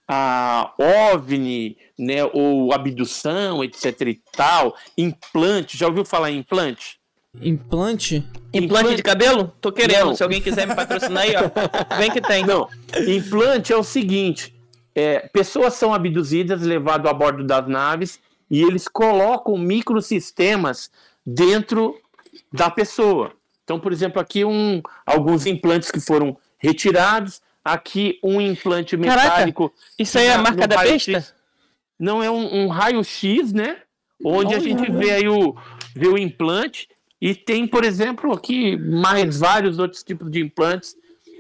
a 0.08 0.74
OVNI, 1.12 1.78
né, 1.98 2.24
ou 2.34 2.74
abdução, 2.74 3.64
etc 3.64 4.02
e 4.02 4.22
tal, 4.32 4.76
implante, 4.98 5.78
já 5.78 5.88
ouviu 5.88 6.06
falar 6.06 6.32
em 6.32 6.38
implante? 6.38 6.98
Implante? 7.42 8.26
Implante 8.54 8.96
de 8.96 9.04
cabelo? 9.04 9.54
Tô 9.62 9.72
querendo. 9.72 10.08
Não. 10.08 10.16
Se 10.16 10.24
alguém 10.24 10.42
quiser 10.42 10.66
me 10.66 10.76
patrocinar 10.76 11.24
aí, 11.24 11.34
ó. 11.36 11.98
Vem 11.98 12.10
que 12.10 12.22
tem. 12.22 12.46
Não. 12.46 12.68
Implante 13.08 13.72
é 13.72 13.78
o 13.78 13.84
seguinte: 13.84 14.56
é, 14.96 15.20
pessoas 15.32 15.76
são 15.76 15.94
abduzidas, 15.94 16.62
levadas 16.62 17.10
a 17.10 17.14
bordo 17.14 17.44
das 17.44 17.68
naves, 17.68 18.20
e 18.50 18.64
eles 18.64 18.88
colocam 18.88 19.58
microsistemas 19.58 20.90
dentro 21.26 21.96
da 22.52 22.70
pessoa. 22.70 23.34
Então, 23.64 23.80
por 23.80 23.92
exemplo, 23.92 24.22
aqui 24.22 24.46
um, 24.46 24.82
alguns 25.06 25.46
implantes 25.46 25.92
que 25.92 26.00
foram 26.00 26.38
retirados. 26.58 27.42
Aqui 27.64 28.18
um 28.24 28.40
implante 28.40 28.96
metálico. 28.96 29.70
Caraca, 29.70 29.92
isso 30.00 30.18
aí 30.18 30.28
é 30.28 30.34
a 30.34 30.38
marca 30.38 30.66
da 30.66 30.78
besta? 30.78 31.36
Não, 32.00 32.24
é 32.24 32.32
um, 32.32 32.64
um 32.64 32.68
raio-x, 32.70 33.52
né? 33.52 33.80
Onde 34.24 34.56
a 34.56 34.60
gente 34.60 34.90
vê 34.90 35.12
aí 35.12 35.28
o, 35.28 35.54
vê 35.94 36.08
o 36.08 36.18
implante 36.18 36.88
e 37.20 37.36
tem, 37.36 37.68
por 37.68 37.84
exemplo, 37.84 38.32
aqui 38.32 38.78
mais 38.78 39.40
vários 39.40 39.80
outros 39.80 40.04
tipos 40.04 40.32
de 40.32 40.40
implantes 40.40 40.96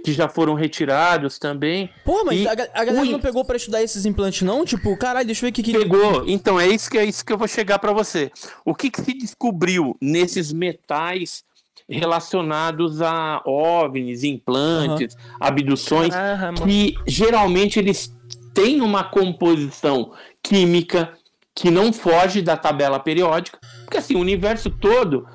que 0.07 0.13
já 0.13 0.29
foram 0.29 0.53
retirados 0.53 1.37
também. 1.37 1.89
Pô, 2.05 2.23
mas 2.23 2.47
a, 2.47 2.51
a, 2.51 2.85
galera 2.85 3.03
não 3.03 3.19
pegou 3.19 3.43
para 3.43 3.57
estudar 3.57 3.83
esses 3.83 4.05
implantes, 4.05 4.41
não? 4.43 4.63
Tipo, 4.63 4.95
caralho, 4.95 5.25
deixa 5.25 5.45
eu 5.45 5.47
ver 5.47 5.51
o 5.51 5.53
que, 5.53 5.61
que. 5.61 5.77
Pegou. 5.77 6.23
Então, 6.25 6.57
é 6.57 6.65
isso 6.65 6.89
que 6.89 6.97
é 6.97 7.03
isso 7.03 7.25
que 7.25 7.33
eu 7.33 7.37
vou 7.37 7.45
chegar 7.45 7.77
para 7.77 7.91
você. 7.91 8.31
O 8.63 8.73
que, 8.73 8.89
que 8.89 9.01
se 9.01 9.13
descobriu 9.13 9.97
nesses 10.01 10.53
metais 10.53 11.43
relacionados 11.89 13.01
a 13.01 13.41
OVNIs, 13.45 14.23
implantes, 14.23 15.13
uhum. 15.13 15.19
abduções, 15.41 16.13
Caramba. 16.13 16.65
que 16.65 16.95
geralmente 17.05 17.77
eles 17.77 18.09
têm 18.53 18.79
uma 18.79 19.03
composição 19.03 20.13
química 20.41 21.11
que 21.53 21.69
não 21.69 21.91
foge 21.91 22.41
da 22.41 22.55
tabela 22.55 22.97
periódica, 22.97 23.59
porque 23.83 23.97
assim, 23.97 24.15
o 24.15 24.19
universo 24.19 24.69
todo 24.69 25.27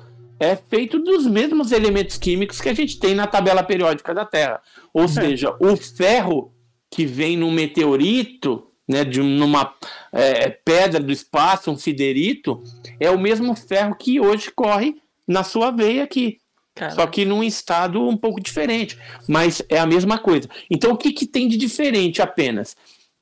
é 0.43 0.55
feito 0.55 0.99
dos 0.99 1.25
mesmos 1.25 1.71
elementos 1.71 2.17
químicos 2.17 2.59
que 2.59 2.69
a 2.69 2.73
gente 2.73 2.99
tem 2.99 3.15
na 3.15 3.27
tabela 3.27 3.63
periódica 3.63 4.13
da 4.13 4.25
Terra. 4.25 4.61
Ou 4.93 5.05
é. 5.05 5.07
seja, 5.07 5.55
o 5.59 5.75
ferro 5.77 6.53
que 6.91 7.05
vem 7.05 7.37
num 7.37 7.51
meteorito, 7.51 8.67
né, 8.87 9.03
de 9.03 9.21
numa 9.21 9.73
é, 10.11 10.49
pedra 10.49 10.99
do 10.99 11.11
espaço, 11.11 11.71
um 11.71 11.77
siderito, 11.77 12.61
é 12.99 13.09
o 13.09 13.19
mesmo 13.19 13.55
ferro 13.55 13.95
que 13.95 14.19
hoje 14.19 14.51
corre 14.51 14.95
na 15.27 15.43
sua 15.43 15.71
veia 15.71 16.03
aqui. 16.03 16.37
Caramba. 16.75 16.95
Só 16.95 17.07
que 17.07 17.23
num 17.23 17.43
estado 17.43 18.07
um 18.07 18.17
pouco 18.17 18.41
diferente. 18.41 18.97
Mas 19.27 19.61
é 19.69 19.79
a 19.79 19.85
mesma 19.85 20.17
coisa. 20.17 20.49
Então, 20.69 20.91
o 20.91 20.97
que, 20.97 21.11
que 21.11 21.25
tem 21.25 21.47
de 21.47 21.55
diferente 21.55 22.21
apenas? 22.21 22.75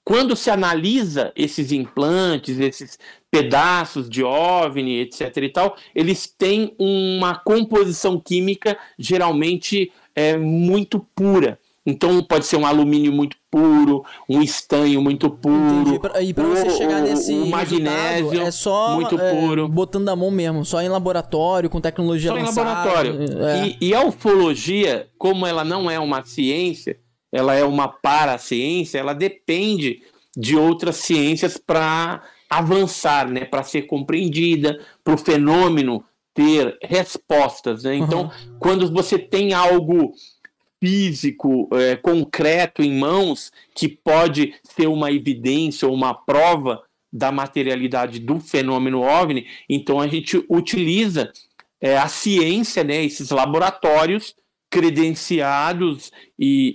Quando 0.03 0.35
se 0.35 0.49
analisa 0.49 1.31
esses 1.35 1.71
implantes, 1.71 2.59
esses 2.59 2.97
pedaços 3.31 4.09
de 4.09 4.23
OVNI, 4.23 4.99
etc. 4.99 5.37
e 5.37 5.49
tal, 5.49 5.77
eles 5.95 6.27
têm 6.27 6.75
uma 6.77 7.33
composição 7.33 8.19
química 8.19 8.77
geralmente 8.99 9.91
é, 10.13 10.37
muito 10.37 10.99
pura. 11.15 11.57
Então 11.83 12.21
pode 12.21 12.45
ser 12.45 12.57
um 12.57 12.65
alumínio 12.65 13.11
muito 13.11 13.35
puro, 13.49 14.05
um 14.29 14.41
estanho 14.41 15.01
muito 15.01 15.29
puro. 15.31 15.95
Entendi. 15.95 16.29
E 16.29 16.33
para 16.33 16.43
você 16.43 16.69
chegar 16.69 17.01
nesse 17.01 17.33
um 17.33 17.47
magnésio 17.47 18.39
é 18.39 18.51
só 18.51 18.95
muito 18.95 19.19
é, 19.19 19.33
puro. 19.33 19.67
botando 19.67 20.09
a 20.09 20.15
mão 20.15 20.29
mesmo, 20.29 20.63
só 20.63 20.79
em 20.79 20.89
laboratório, 20.89 21.69
com 21.69 21.81
tecnologia 21.81 22.29
Só 22.29 22.37
em 22.37 22.43
laboratório. 22.43 23.17
É. 23.43 23.75
E, 23.79 23.89
e 23.89 23.93
a 23.95 24.05
ufologia, 24.05 25.07
como 25.17 25.47
ela 25.47 25.63
não 25.63 25.89
é 25.89 25.97
uma 25.97 26.23
ciência, 26.23 26.99
ela 27.31 27.55
é 27.55 27.63
uma 27.63 27.87
paraciência, 27.87 28.99
ela 28.99 29.13
depende 29.13 30.03
de 30.37 30.55
outras 30.55 30.97
ciências 30.97 31.57
para 31.57 32.21
avançar, 32.51 33.29
né? 33.29 33.45
para 33.45 33.63
ser 33.63 33.83
compreendida, 33.83 34.77
para 35.03 35.13
o 35.13 35.17
fenômeno 35.17 36.03
ter 36.33 36.77
respostas. 36.83 37.83
Né? 37.83 37.95
Então, 37.95 38.29
quando 38.59 38.91
você 38.91 39.17
tem 39.17 39.53
algo 39.53 40.13
físico, 40.83 41.69
é, 41.73 41.95
concreto 41.95 42.81
em 42.81 42.97
mãos, 42.97 43.51
que 43.73 43.87
pode 43.87 44.53
ser 44.63 44.87
uma 44.87 45.11
evidência 45.11 45.87
ou 45.87 45.93
uma 45.93 46.13
prova 46.13 46.81
da 47.13 47.31
materialidade 47.31 48.19
do 48.19 48.39
fenômeno 48.39 49.01
OVNI, 49.01 49.45
então 49.69 49.99
a 49.99 50.07
gente 50.07 50.43
utiliza 50.49 51.31
é, 51.79 51.97
a 51.97 52.07
ciência, 52.07 52.83
né, 52.83 53.03
esses 53.03 53.29
laboratórios 53.29 54.35
credenciados 54.69 56.11
e, 56.39 56.73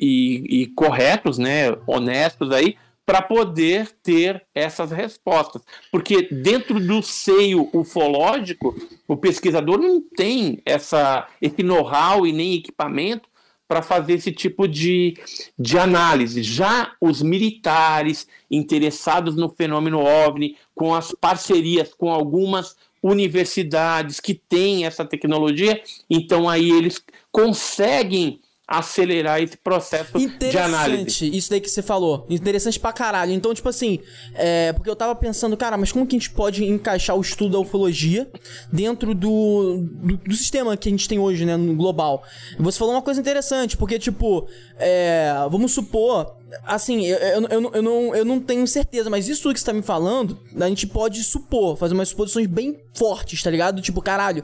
e- 0.50 0.62
e 0.62 0.66
corretos, 0.68 1.38
né, 1.38 1.70
honestos 1.86 2.50
aí, 2.52 2.76
para 3.06 3.22
poder 3.22 3.88
ter 4.02 4.44
essas 4.52 4.90
respostas. 4.90 5.62
Porque 5.92 6.22
dentro 6.22 6.80
do 6.80 7.00
seio 7.00 7.70
ufológico, 7.72 8.74
o 9.06 9.16
pesquisador 9.16 9.78
não 9.78 10.00
tem 10.00 10.60
essa, 10.66 11.28
esse 11.40 11.62
know-how 11.62 12.26
e 12.26 12.32
nem 12.32 12.54
equipamento 12.54 13.28
para 13.68 13.80
fazer 13.82 14.14
esse 14.14 14.32
tipo 14.32 14.66
de, 14.66 15.16
de 15.56 15.78
análise. 15.78 16.42
Já 16.42 16.92
os 17.00 17.22
militares 17.22 18.26
interessados 18.50 19.36
no 19.36 19.48
fenômeno 19.48 20.00
OVNI, 20.00 20.56
com 20.74 20.94
as 20.94 21.12
parcerias 21.12 21.94
com 21.94 22.10
algumas 22.10 22.76
universidades 23.02 24.18
que 24.18 24.34
têm 24.34 24.84
essa 24.84 25.04
tecnologia, 25.04 25.80
então 26.10 26.48
aí 26.48 26.70
eles 26.70 27.02
conseguem 27.30 28.40
acelerar 28.68 29.40
esse 29.40 29.56
processo 29.56 30.18
de 30.50 30.58
análise. 30.58 31.36
Isso 31.36 31.48
daí 31.50 31.60
que 31.60 31.68
você 31.70 31.82
falou. 31.82 32.26
Interessante 32.28 32.80
pra 32.80 32.92
caralho. 32.92 33.30
Então, 33.32 33.54
tipo 33.54 33.68
assim, 33.68 34.00
é, 34.34 34.72
porque 34.72 34.90
eu 34.90 34.96
tava 34.96 35.14
pensando, 35.14 35.56
cara, 35.56 35.76
mas 35.76 35.92
como 35.92 36.04
que 36.06 36.16
a 36.16 36.18
gente 36.18 36.30
pode 36.30 36.64
encaixar 36.64 37.16
o 37.16 37.20
estudo 37.20 37.52
da 37.52 37.58
ufologia 37.60 38.28
dentro 38.72 39.14
do, 39.14 39.86
do, 39.88 40.16
do 40.16 40.34
sistema 40.34 40.76
que 40.76 40.88
a 40.88 40.90
gente 40.90 41.08
tem 41.08 41.18
hoje, 41.18 41.44
né, 41.44 41.56
no 41.56 41.76
global? 41.76 42.24
Você 42.58 42.76
falou 42.78 42.94
uma 42.94 43.02
coisa 43.02 43.20
interessante, 43.20 43.76
porque, 43.76 43.98
tipo, 44.00 44.48
é, 44.78 45.32
vamos 45.48 45.70
supor, 45.72 46.34
assim, 46.64 47.06
eu, 47.06 47.18
eu, 47.18 47.46
eu, 47.48 47.60
não- 47.60 47.70
eu, 47.72 47.82
não, 47.82 48.16
eu 48.16 48.24
não 48.24 48.40
tenho 48.40 48.66
certeza, 48.66 49.08
mas 49.08 49.28
isso 49.28 49.52
que 49.52 49.60
você 49.60 49.66
tá 49.66 49.72
me 49.72 49.82
falando, 49.82 50.40
a 50.60 50.68
gente 50.68 50.88
pode 50.88 51.22
supor, 51.22 51.76
fazer 51.76 51.94
umas 51.94 52.08
suposições 52.08 52.48
bem 52.48 52.80
fortes, 52.94 53.40
tá 53.44 53.50
ligado? 53.50 53.80
Tipo, 53.80 54.02
caralho. 54.02 54.42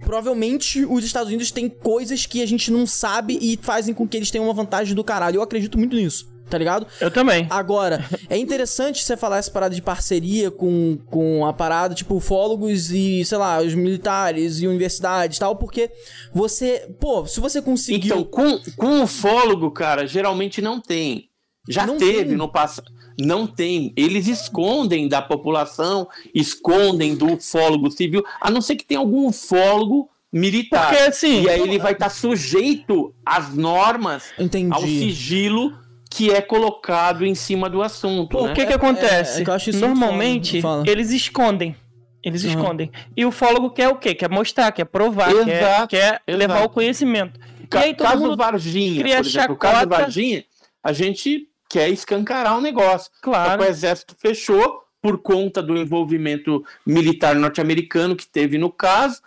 Provavelmente 0.00 0.84
os 0.84 1.04
Estados 1.04 1.28
Unidos 1.28 1.50
têm 1.50 1.68
coisas 1.68 2.26
que 2.26 2.42
a 2.42 2.46
gente 2.46 2.70
não 2.70 2.86
sabe 2.86 3.38
e 3.40 3.58
fazem 3.60 3.94
com 3.94 4.06
que 4.06 4.16
eles 4.16 4.30
tenham 4.30 4.46
uma 4.46 4.54
vantagem 4.54 4.94
do 4.94 5.04
caralho. 5.04 5.36
Eu 5.36 5.42
acredito 5.42 5.78
muito 5.78 5.94
nisso, 5.96 6.26
tá 6.48 6.56
ligado? 6.56 6.86
Eu 7.00 7.10
também. 7.10 7.46
Agora, 7.50 8.04
é 8.28 8.36
interessante 8.36 9.02
você 9.04 9.16
falar 9.16 9.38
essa 9.38 9.50
parada 9.50 9.74
de 9.74 9.82
parceria 9.82 10.50
com, 10.50 10.98
com 11.06 11.44
a 11.44 11.52
parada, 11.52 11.94
tipo, 11.94 12.14
ufólogos 12.14 12.90
e, 12.90 13.24
sei 13.24 13.38
lá, 13.38 13.60
os 13.60 13.74
militares 13.74 14.60
e 14.60 14.66
universidades 14.66 15.36
e 15.36 15.40
tal, 15.40 15.56
porque 15.56 15.90
você, 16.32 16.88
pô, 17.00 17.26
se 17.26 17.40
você 17.40 17.60
conseguiu. 17.60 18.16
Então, 18.20 18.24
com, 18.24 18.58
com 18.76 19.02
ufólogo, 19.02 19.70
cara, 19.70 20.06
geralmente 20.06 20.62
não 20.62 20.80
tem. 20.80 21.28
Já 21.68 21.86
Não 21.86 21.98
teve 21.98 22.28
tem. 22.30 22.36
no 22.36 22.50
passado. 22.50 22.90
Não 23.20 23.46
tem. 23.46 23.92
Eles 23.96 24.28
escondem 24.28 25.08
da 25.08 25.20
população, 25.20 26.08
escondem 26.34 27.16
do 27.16 27.34
ufólogo 27.34 27.90
civil, 27.90 28.22
a 28.40 28.50
não 28.50 28.60
ser 28.60 28.76
que 28.76 28.84
tenha 28.84 29.00
algum 29.00 29.26
ufólogo 29.26 30.08
militar. 30.32 30.88
Porque, 30.90 31.02
assim, 31.04 31.42
e 31.42 31.48
aí 31.50 31.60
ele 31.60 31.78
vai 31.78 31.92
estar 31.92 32.10
sujeito 32.10 33.14
às 33.24 33.54
normas, 33.54 34.24
Entendi. 34.38 34.72
ao 34.72 34.80
sigilo 34.82 35.76
que 36.10 36.30
é 36.30 36.40
colocado 36.40 37.24
em 37.26 37.34
cima 37.34 37.68
do 37.68 37.82
assunto. 37.82 38.30
Pô, 38.30 38.46
né? 38.46 38.52
o 38.52 38.54
que 38.54 38.64
que 38.66 38.72
É- 38.72 38.76
acontece? 38.76 39.38
é- 39.38 39.42
é 39.42 39.44
que 39.44 39.50
eu 39.50 39.54
acho 39.54 39.70
isso 39.70 39.78
muito 39.86 39.98
Normalmente, 39.98 40.62
eles 40.86 41.10
escondem. 41.10 41.76
Eles 42.24 42.42
Uhum. 42.44 42.50
escondem. 42.50 42.90
E 43.16 43.24
o 43.24 43.30
fólogo 43.30 43.70
quer 43.70 43.88
o 43.88 43.96
quê? 43.96 44.14
Quer 44.14 44.28
mostrar, 44.30 44.72
quer 44.72 44.84
provar, 44.84 45.32
quer, 45.44 45.58
Exato, 45.62 45.88
quer 45.88 46.04
exato. 46.06 46.22
levar 46.26 46.64
o 46.64 46.68
conhecimento. 46.68 47.38
Ca- 47.70 47.80
e 47.80 47.84
aí 47.84 47.94
todo 47.94 48.06
caso 48.06 48.22
mundo... 48.22 48.36
Varginha, 48.36 49.00
cria 49.02 49.16
por 49.16 49.26
exemplo, 49.26 49.54
o 49.54 49.56
caso 49.56 49.74
chacota. 49.80 50.00
Varginha, 50.02 50.44
a 50.82 50.92
gente 50.92 51.46
quer 51.68 51.88
escancarar 51.90 52.56
o 52.56 52.60
negócio. 52.60 53.10
Claro. 53.20 53.62
o 53.62 53.64
exército 53.64 54.14
fechou 54.18 54.82
por 55.00 55.18
conta 55.18 55.62
do 55.62 55.76
envolvimento 55.76 56.64
militar 56.84 57.34
norte-americano 57.36 58.16
que 58.16 58.26
teve 58.26 58.58
no 58.58 58.70
caso. 58.70 59.20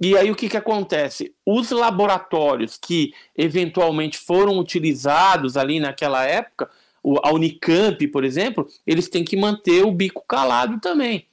E 0.00 0.16
aí 0.16 0.30
o 0.30 0.34
que, 0.34 0.48
que 0.48 0.56
acontece? 0.56 1.32
Os 1.46 1.70
laboratórios 1.70 2.76
que 2.80 3.12
eventualmente 3.36 4.18
foram 4.18 4.58
utilizados 4.58 5.56
ali 5.56 5.78
naquela 5.78 6.24
época, 6.24 6.68
o- 7.02 7.18
a 7.22 7.30
Unicamp, 7.32 8.04
por 8.08 8.24
exemplo, 8.24 8.66
eles 8.86 9.08
têm 9.08 9.24
que 9.24 9.36
manter 9.36 9.84
o 9.84 9.92
bico 9.92 10.24
calado 10.26 10.80
também. 10.80 11.26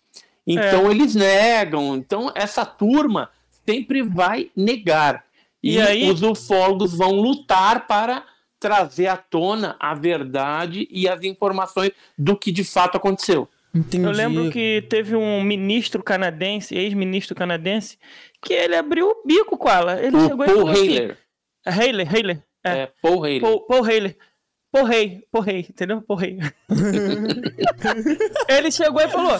Então 0.45 0.91
eles 0.91 1.15
negam. 1.15 1.95
Então 1.95 2.31
essa 2.35 2.65
turma 2.65 3.29
sempre 3.65 4.01
vai 4.01 4.49
negar. 4.55 5.23
E, 5.63 5.75
E 5.75 5.81
aí- 5.81 6.09
os 6.11 6.21
ufólogos 6.21 6.93
vão 6.95 7.11
lutar 7.11 7.85
para 7.87 8.23
trazer 8.59 9.07
à 9.07 9.17
tona 9.17 9.75
a 9.79 9.93
verdade 9.93 10.87
e 10.91 11.07
as 11.07 11.23
informações 11.23 11.91
do 12.17 12.35
que 12.37 12.51
de 12.51 12.63
fato 12.63 12.97
aconteceu. 12.97 13.47
Entendi. 13.73 14.03
Eu 14.03 14.11
lembro 14.11 14.51
que 14.51 14.81
teve 14.89 15.15
um 15.15 15.41
ministro 15.43 16.01
canadense, 16.03 16.75
ex-ministro 16.75 17.35
canadense, 17.35 17.97
que 18.41 18.53
ele 18.53 18.75
abriu 18.75 19.07
o 19.09 19.23
bico 19.27 19.57
com 19.57 19.69
ela. 19.69 20.01
Ele 20.01 20.17
O 20.17 20.27
chegou 20.27 20.43
e 20.45 20.47
Paul 20.47 20.57
falou 20.59 20.69
assim- 20.71 20.97
Haler. 20.97 21.17
É 21.65 21.71
Haler, 21.71 22.15
Haler. 22.15 22.43
É. 22.63 22.69
É, 22.71 22.91
Paul 23.01 23.23
Haler. 23.23 23.41
Paul, 23.41 23.59
Paul 23.67 23.83
Haler. 23.85 24.17
Paul 24.71 24.85
Rei, 24.85 25.23
Paul 25.31 25.43
Rei, 25.43 25.65
entendeu? 25.67 25.99
Paul 25.99 26.19
Rei. 26.19 26.37
ele 28.47 28.71
chegou 28.71 29.01
e 29.01 29.09
falou: 29.09 29.35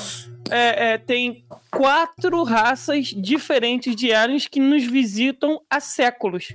é, 0.50 0.94
é, 0.94 0.98
tem 0.98 1.46
quatro 1.72 2.44
raças 2.44 3.08
diferentes 3.08 3.96
de 3.96 4.12
aliens 4.14 4.48
que 4.48 4.60
nos 4.60 4.84
visitam 4.86 5.62
há 5.70 5.80
séculos. 5.80 6.48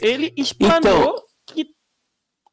Ele 0.00 0.32
explanou 0.36 0.78
Então, 0.78 1.14
que 1.46 1.66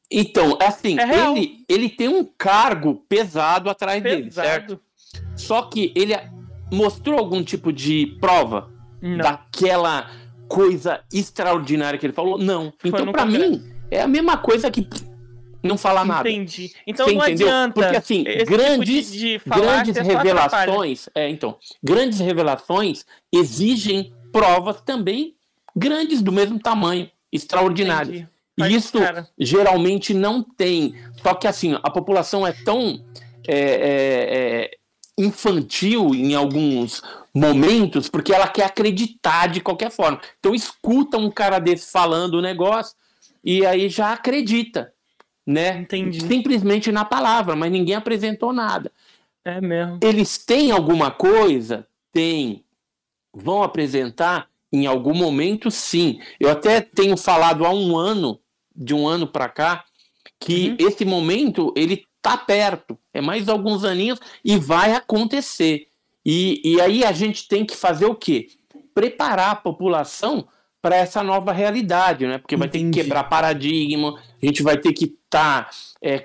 Então, 0.10 0.58
assim, 0.62 0.98
É 1.00 1.30
ele, 1.32 1.66
ele 1.68 1.90
tem 1.90 2.08
um 2.08 2.24
cargo 2.38 3.04
pesado 3.10 3.70
atrás 3.70 4.02
dele, 4.02 4.32
certo? 4.32 4.78
pesado. 4.78 4.82
Só 5.36 5.64
que 5.64 5.92
ele 5.96 6.14
mostrou 6.72 7.20
algum 7.20 7.44
tipo 7.44 7.72
de 7.74 8.18
prova 8.20 8.72
Não. 9.02 9.18
daquela 9.18 10.10
coisa 10.48 11.02
extraordinária 11.14 12.00
que 12.00 12.06
ele 12.06 12.14
falou? 12.14 12.38
Não. 12.38 12.72
Então, 12.84 13.06
no 13.06 13.12
pra 13.12 13.24
Congresso. 13.24 13.52
mim, 13.52 13.74
é 13.92 14.02
a 14.02 14.08
mesma 14.08 14.38
coisa 14.38 14.72
que 14.72 14.88
não 15.62 15.78
falar 15.78 16.06
nada. 16.06 16.30
Entendi. 16.30 16.72
Então 16.86 17.06
Você 17.08 17.14
não 17.16 17.24
entendeu? 17.24 17.48
adianta. 17.48 17.74
Porque 17.74 17.98
assim, 17.98 18.24
esse 18.28 18.46
grandes, 18.46 19.12
tipo 19.12 19.18
de, 19.18 19.38
de 19.38 19.42
grandes 19.62 19.98
revelações, 19.98 21.10
é, 21.14 21.30
então, 21.30 21.58
grandes 21.84 22.20
revelações 22.20 23.06
exigem 23.34 24.14
provas 24.32 24.80
também 24.82 25.36
grandes 25.76 26.22
do 26.22 26.32
mesmo 26.32 26.58
tamanho, 26.60 27.10
extraordinárias. 27.32 28.16
Entendi. 28.22 28.37
E 28.58 28.62
Mas, 28.62 28.74
isso 28.74 28.98
cara- 29.00 29.30
geralmente 29.38 30.14
não 30.14 30.42
tem. 30.42 30.96
Só 31.22 31.34
que 31.36 31.48
assim, 31.48 31.78
a 31.84 31.90
população 31.92 32.46
é 32.46 32.52
tão 32.52 33.04
é, 33.48 33.60
é, 33.60 34.64
é, 34.64 34.72
infantil 35.18 36.16
em 36.16 36.34
alguns 36.34 37.02
momentos, 37.34 38.10
porque 38.10 38.34
ela 38.34 38.48
quer 38.48 38.66
acreditar 38.66 39.48
de 39.48 39.62
qualquer 39.62 39.92
forma. 39.92 40.20
Então 40.40 40.56
escuta 40.56 41.18
um 41.18 41.30
cara 41.30 41.60
desse 41.60 41.92
falando 41.92 42.36
o 42.36 42.42
negócio 42.42 42.96
e 43.44 43.66
aí 43.66 43.90
já 43.90 44.12
acredita, 44.12 44.92
né? 45.46 45.78
Entendi. 45.80 46.22
Simplesmente 46.26 46.92
na 46.92 47.06
palavra, 47.06 47.56
mas 47.56 47.72
ninguém 47.72 47.96
apresentou 47.96 48.52
nada. 48.52 48.92
É 49.46 49.62
mesmo. 49.62 50.00
Eles 50.02 50.38
têm 50.40 50.72
alguma 50.72 51.12
coisa? 51.12 51.88
Tem. 52.12 52.64
Vão 53.34 53.62
apresentar 53.62 54.50
em 54.74 54.86
algum 54.88 55.14
momento, 55.14 55.72
sim. 55.72 56.20
Eu 56.40 56.50
até 56.50 56.82
tenho 56.82 57.16
falado 57.16 57.66
há 57.66 57.70
um 57.70 57.96
ano, 57.96 58.40
de 58.78 58.94
um 58.94 59.08
ano 59.08 59.26
para 59.28 59.50
cá, 59.50 59.84
que 60.40 60.70
Uhum. 60.70 60.88
esse 60.88 61.04
momento 61.04 61.74
ele 61.76 62.06
tá 62.22 62.38
perto. 62.38 62.98
É 63.14 63.20
mais 63.22 63.50
alguns 63.50 63.84
aninhos 63.84 64.20
e 64.46 64.58
vai 64.58 64.94
acontecer. 64.94 65.88
E, 66.26 66.62
e 66.64 66.80
aí 66.82 67.04
a 67.04 67.12
gente 67.12 67.48
tem 67.48 67.66
que 67.66 67.76
fazer 67.76 68.06
o 68.06 68.14
quê? 68.14 68.48
Preparar 68.94 69.52
a 69.52 69.56
população 69.56 70.48
para 70.82 70.96
essa 70.96 71.24
nova 71.24 71.52
realidade, 71.52 72.28
né? 72.28 72.38
Porque 72.38 72.56
vai 72.56 72.68
ter 72.68 72.80
que 72.80 72.86
Entendi. 72.86 73.02
quebrar 73.02 73.24
paradigma, 73.24 74.20
a 74.42 74.46
gente 74.46 74.62
vai 74.62 74.78
ter 74.78 74.94
que 74.94 75.06
estar 75.06 75.70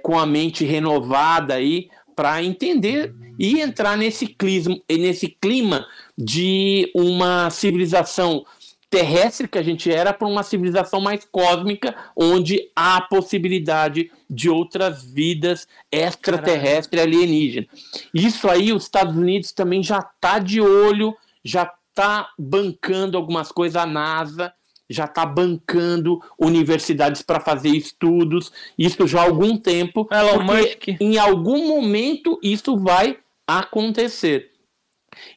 com 0.03 0.19
a 0.19 0.27
mente 0.27 0.65
renovada 0.65 1.55
aí 1.55 1.89
para 2.15 2.43
entender 2.43 3.15
e 3.39 3.61
entrar 3.61 3.97
nesse 3.97 4.27
clima, 4.27 4.79
nesse 4.91 5.29
clima 5.29 5.87
de 6.17 6.91
uma 6.95 7.49
civilização 7.51 8.45
terrestre 8.93 9.49
que 9.49 9.57
a 9.57 9.63
gente 9.63 9.91
era 9.91 10.13
para 10.13 10.29
uma 10.29 10.43
civilização 10.43 11.01
mais 11.01 11.25
cósmica, 11.25 11.97
onde 12.15 12.71
há 12.77 12.99
a 12.99 13.01
possibilidade 13.01 14.13
de 14.29 14.51
outras 14.51 15.03
vidas 15.03 15.67
extraterrestres 15.91 17.03
alienígenas. 17.03 17.71
Isso 18.13 18.51
aí 18.51 18.71
os 18.71 18.83
Estados 18.83 19.17
Unidos 19.17 19.51
também 19.51 19.83
já 19.83 20.01
está 20.01 20.39
de 20.39 20.61
olho, 20.61 21.17
já 21.43 21.73
está 21.89 22.29
bancando 22.39 23.17
algumas 23.17 23.51
coisas, 23.51 23.77
a 23.77 23.87
NASA 23.87 24.53
já 24.91 25.07
está 25.07 25.25
bancando 25.25 26.21
universidades 26.39 27.23
para 27.23 27.41
fazer 27.41 27.71
estudos, 27.71 28.53
isso 28.79 29.07
já 29.07 29.23
há 29.23 29.25
algum 29.25 29.57
tempo, 29.57 30.07
Elon 30.13 30.43
Musk. 30.43 30.89
em 31.01 31.17
algum 31.17 31.67
momento 31.67 32.39
isso 32.43 32.77
vai 32.79 33.17
acontecer. 33.47 34.52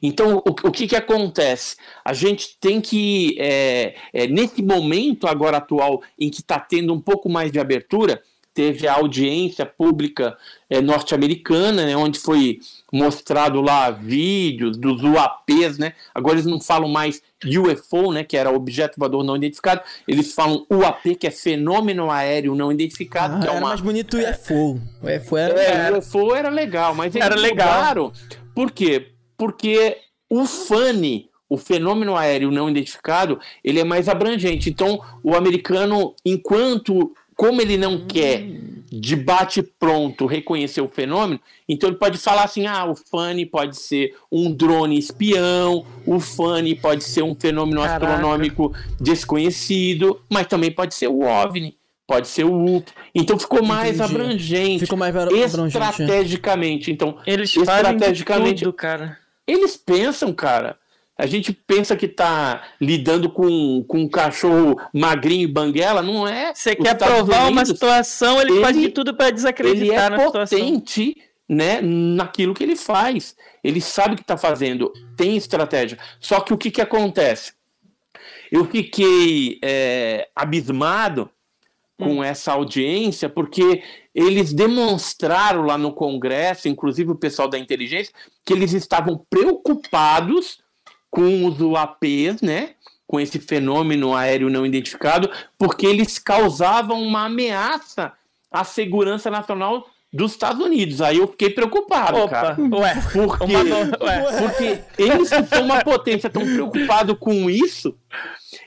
Então, 0.02 0.38
o, 0.38 0.50
o 0.50 0.72
que, 0.72 0.86
que 0.86 0.96
acontece? 0.96 1.76
A 2.04 2.12
gente 2.12 2.56
tem 2.60 2.80
que, 2.80 3.36
é, 3.38 3.94
é, 4.12 4.26
nesse 4.26 4.62
momento 4.62 5.26
agora 5.26 5.58
atual, 5.58 6.02
em 6.18 6.30
que 6.30 6.40
está 6.40 6.58
tendo 6.58 6.92
um 6.92 7.00
pouco 7.00 7.28
mais 7.28 7.50
de 7.50 7.58
abertura, 7.58 8.22
teve 8.56 8.88
a 8.88 8.94
audiência 8.94 9.66
pública 9.66 10.34
é, 10.70 10.80
norte-americana, 10.80 11.84
né, 11.84 11.94
onde 11.94 12.18
foi 12.18 12.58
mostrado 12.90 13.60
lá 13.60 13.90
vídeos 13.90 14.78
dos 14.78 15.02
UAPs, 15.02 15.76
né? 15.76 15.92
Agora 16.14 16.36
eles 16.36 16.46
não 16.46 16.58
falam 16.58 16.88
mais 16.88 17.20
UFO, 17.44 18.10
né, 18.10 18.24
que 18.24 18.34
era 18.34 18.50
objeto 18.50 18.94
voador 18.98 19.22
não 19.22 19.36
identificado, 19.36 19.82
eles 20.08 20.32
falam 20.32 20.66
UAP, 20.70 21.16
que 21.16 21.26
é 21.26 21.30
fenômeno 21.30 22.10
aéreo 22.10 22.54
não 22.54 22.72
identificado, 22.72 23.34
Ah, 23.34 23.40
é 23.40 23.48
era 23.50 23.58
uma 23.58 23.68
mais 23.68 23.82
bonito 23.82 24.16
UFO. 24.16 24.80
O 25.02 25.16
UFO 25.16 25.36
era... 25.36 25.60
é, 25.60 25.98
UFO 25.98 26.34
era 26.34 26.48
legal, 26.48 26.94
mas 26.94 27.14
eles 27.14 27.26
Era 27.26 27.36
legal. 27.36 28.10
Por 28.54 28.70
quê? 28.70 29.12
Porque 29.36 29.98
o 30.28 30.46
FANI, 30.46 31.28
o 31.48 31.56
fenômeno 31.56 32.16
aéreo 32.16 32.50
não 32.50 32.68
identificado, 32.68 33.38
ele 33.62 33.80
é 33.80 33.84
mais 33.84 34.08
abrangente. 34.08 34.68
Então, 34.68 35.00
o 35.22 35.34
americano, 35.34 36.14
enquanto, 36.24 37.12
como 37.34 37.60
ele 37.60 37.76
não 37.76 38.06
quer 38.06 38.44
de 38.90 39.16
bate 39.16 39.62
pronto 39.62 40.26
reconhecer 40.26 40.80
o 40.80 40.88
fenômeno, 40.88 41.40
então 41.68 41.88
ele 41.88 41.98
pode 41.98 42.18
falar 42.18 42.44
assim: 42.44 42.66
ah, 42.66 42.86
o 42.86 42.94
FANI 42.94 43.44
pode 43.46 43.76
ser 43.76 44.14
um 44.30 44.50
drone 44.52 44.98
espião, 44.98 45.84
o 46.06 46.18
FANI 46.18 46.74
pode 46.76 47.04
ser 47.04 47.22
um 47.22 47.34
fenômeno 47.34 47.82
Caraca. 47.82 48.06
astronômico 48.06 48.72
desconhecido, 49.00 50.20
mas 50.30 50.46
também 50.46 50.70
pode 50.70 50.94
ser 50.94 51.08
o 51.08 51.20
OVNI. 51.20 51.76
Pode 52.06 52.28
ser 52.28 52.44
o 52.44 52.54
UFO. 52.54 52.84
Então 53.12 53.36
ficou 53.36 53.64
mais 53.64 53.96
Entendi. 53.98 54.14
abrangente 54.14 54.80
Ficou 54.80 54.96
mais 54.96 55.16
abrangente. 55.16 55.76
é. 55.76 55.90
estrategicamente. 55.90 56.92
Então, 56.92 57.18
Eles 57.26 57.56
estrategicamente, 57.56 58.62
tudo, 58.62 58.72
cara. 58.72 59.18
Eles 59.46 59.76
pensam, 59.76 60.32
cara. 60.32 60.78
A 61.18 61.24
gente 61.24 61.50
pensa 61.50 61.96
que 61.96 62.06
tá 62.06 62.62
lidando 62.78 63.30
com, 63.30 63.82
com 63.88 64.00
um 64.00 64.08
cachorro 64.08 64.76
magrinho 64.92 65.44
e 65.44 65.46
banguela, 65.50 66.02
não 66.02 66.28
é? 66.28 66.54
Você 66.54 66.76
quer 66.76 66.92
Estados 66.92 67.14
provar 67.14 67.38
uma 67.44 67.62
Unidos, 67.62 67.68
situação, 67.68 68.38
ele, 68.38 68.52
ele- 68.52 68.60
faz 68.60 68.76
de 68.76 68.88
tudo 68.90 69.14
pra 69.14 69.28
Ele 69.28 69.34
desacreditar 69.36 70.06
é 70.06 70.10
na 70.10 70.18
situação. 70.26 70.58
potente, 70.58 71.16
né, 71.48 71.80
naquilo 71.80 72.52
que 72.52 72.62
ele 72.62 72.76
faz. 72.76 73.34
Ele 73.64 73.80
sabe 73.80 74.14
o 74.14 74.18
que 74.18 74.24
tá 74.24 74.36
fazendo, 74.36 74.92
tem 75.16 75.36
estratégia. 75.38 75.98
Só 76.20 76.38
que 76.40 76.52
o 76.52 76.58
que 76.58 76.70
que 76.70 76.82
acontece? 76.82 77.54
Eu 78.52 78.66
fiquei 78.66 79.58
é, 79.64 80.28
abismado 80.36 81.30
com 81.98 82.22
essa 82.22 82.52
audiência, 82.52 83.28
porque 83.28 83.82
eles 84.14 84.52
demonstraram 84.52 85.62
lá 85.62 85.78
no 85.78 85.92
Congresso, 85.92 86.68
inclusive 86.68 87.10
o 87.10 87.16
pessoal 87.16 87.48
da 87.48 87.58
inteligência, 87.58 88.12
que 88.44 88.52
eles 88.52 88.72
estavam 88.72 89.24
preocupados 89.30 90.58
com 91.10 91.46
os 91.46 91.60
UAPs, 91.60 92.42
né? 92.42 92.74
Com 93.06 93.18
esse 93.18 93.38
fenômeno 93.38 94.14
aéreo 94.14 94.50
não 94.50 94.66
identificado, 94.66 95.30
porque 95.56 95.86
eles 95.86 96.18
causavam 96.18 97.00
uma 97.00 97.24
ameaça 97.26 98.12
à 98.50 98.64
segurança 98.64 99.30
nacional 99.30 99.86
dos 100.12 100.32
Estados 100.32 100.64
Unidos. 100.64 101.00
Aí 101.00 101.18
eu 101.18 101.28
fiquei 101.28 101.50
preocupado, 101.50 102.18
Opa, 102.18 102.30
cara. 102.30 102.56
ué. 102.60 102.94
Porque, 103.12 103.44
Uma 103.44 103.62
ué. 104.04 104.40
porque 104.40 104.80
eles 104.98 105.28
que 105.30 105.44
são 105.44 105.64
uma 105.64 105.82
potência 105.82 106.28
tão 106.28 106.42
preocupados 106.42 107.16
com 107.18 107.48
isso 107.48 107.96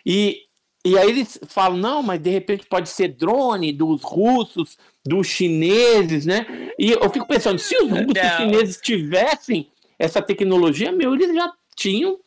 e, 0.05 0.43
e 0.85 0.97
aí 0.97 1.09
eles 1.09 1.39
falam, 1.47 1.77
não, 1.77 2.01
mas 2.03 2.19
de 2.21 2.29
repente 2.29 2.65
pode 2.67 2.89
ser 2.89 3.09
drone 3.09 3.71
dos 3.73 4.01
russos, 4.03 4.77
dos 5.05 5.27
chineses, 5.27 6.25
né? 6.25 6.45
E 6.77 6.91
eu 6.91 7.09
fico 7.09 7.27
pensando, 7.27 7.59
se 7.59 7.75
os 7.75 7.89
russos 7.89 8.07
e 8.07 8.19
os 8.19 8.23
Não. 8.23 8.37
chineses 8.37 8.77
tivessem 8.81 9.67
essa 9.97 10.21
tecnologia, 10.21 10.91
meu, 10.91 11.13
eles 11.13 11.33
já 11.35 11.51
tinham 11.75 12.17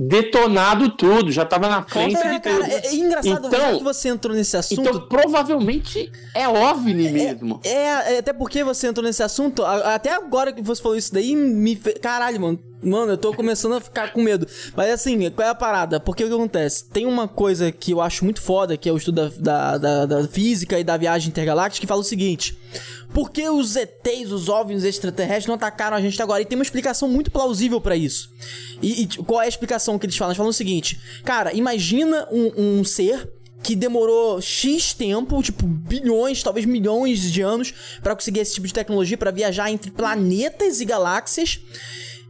detonado 0.00 0.90
tudo, 0.90 1.32
já 1.32 1.42
estava 1.42 1.68
na 1.68 1.82
frente 1.82 2.16
É, 2.16 2.34
de 2.34 2.40
cara, 2.40 2.60
tudo. 2.60 2.70
é, 2.72 2.86
é 2.86 2.94
engraçado 2.94 3.46
Então- 3.48 3.78
que 3.78 3.84
você 3.84 4.08
entrou 4.08 4.34
nesse 4.36 4.56
assunto. 4.56 4.80
Então, 4.80 5.08
provavelmente 5.08 6.10
é 6.34 6.48
OVNI 6.48 7.10
mesmo. 7.10 7.60
É, 7.64 8.14
é, 8.14 8.18
até 8.18 8.32
porque 8.32 8.62
você 8.62 8.86
entrou 8.86 9.04
nesse 9.04 9.22
assunto, 9.24 9.64
até 9.64 10.10
agora 10.14 10.52
que 10.52 10.62
você 10.62 10.80
falou 10.80 10.96
isso 10.96 11.12
daí, 11.12 11.34
me. 11.34 11.74
Caralho, 11.76 12.40
mano. 12.40 12.60
Mano, 12.80 13.12
eu 13.12 13.18
tô 13.18 13.34
começando 13.34 13.74
a 13.74 13.80
ficar 13.80 14.12
com 14.12 14.22
medo. 14.22 14.46
Mas 14.76 14.90
assim, 14.90 15.28
qual 15.30 15.46
é 15.46 15.50
a 15.50 15.54
parada? 15.54 15.98
Porque 15.98 16.22
o 16.24 16.28
que 16.28 16.34
acontece? 16.34 16.84
Tem 16.88 17.06
uma 17.06 17.26
coisa 17.26 17.72
que 17.72 17.90
eu 17.90 18.00
acho 18.00 18.24
muito 18.24 18.40
foda, 18.40 18.76
que 18.76 18.88
é 18.88 18.92
o 18.92 18.96
estudo 18.96 19.28
da, 19.40 19.76
da, 19.76 19.78
da- 19.78 20.06
da 20.06 20.28
física 20.28 20.78
e 20.78 20.84
da 20.84 20.96
viagem 20.96 21.28
intergaláctica, 21.28 21.80
que 21.80 21.88
fala 21.88 22.00
o 22.00 22.04
seguinte: 22.04 22.56
Por 23.12 23.30
que 23.32 23.48
os 23.48 23.74
ETs, 23.74 24.30
os 24.30 24.48
OVNIs 24.48 24.84
extraterrestres, 24.84 25.46
não 25.46 25.56
atacaram 25.56 25.96
a 25.96 26.00
gente 26.00 26.20
agora? 26.22 26.40
E 26.40 26.44
tem 26.44 26.56
uma 26.56 26.62
explicação 26.62 27.08
muito 27.08 27.30
plausível 27.32 27.80
pra 27.80 27.96
isso. 27.96 28.28
E, 28.80 29.02
e, 29.02 29.06
tipo, 29.06 29.24
qual 29.24 29.42
é 29.42 29.46
a 29.46 29.48
explicação 29.48 29.98
que 29.98 30.06
eles 30.06 30.16
falam? 30.16 30.30
Eles 30.30 30.36
falam 30.36 30.50
o 30.50 30.54
seguinte: 30.54 31.00
Cara, 31.24 31.52
imagina 31.54 32.28
um, 32.30 32.78
um 32.78 32.84
ser 32.84 33.28
que 33.60 33.74
demorou 33.74 34.40
X 34.40 34.92
tempo, 34.94 35.42
tipo 35.42 35.66
bilhões, 35.66 36.44
talvez 36.44 36.64
milhões 36.64 37.20
de 37.22 37.42
anos, 37.42 37.74
pra 38.04 38.14
conseguir 38.14 38.38
esse 38.38 38.54
tipo 38.54 38.68
de 38.68 38.72
tecnologia, 38.72 39.18
pra 39.18 39.32
viajar 39.32 39.68
entre 39.68 39.90
planetas 39.90 40.80
e 40.80 40.84
galáxias. 40.84 41.58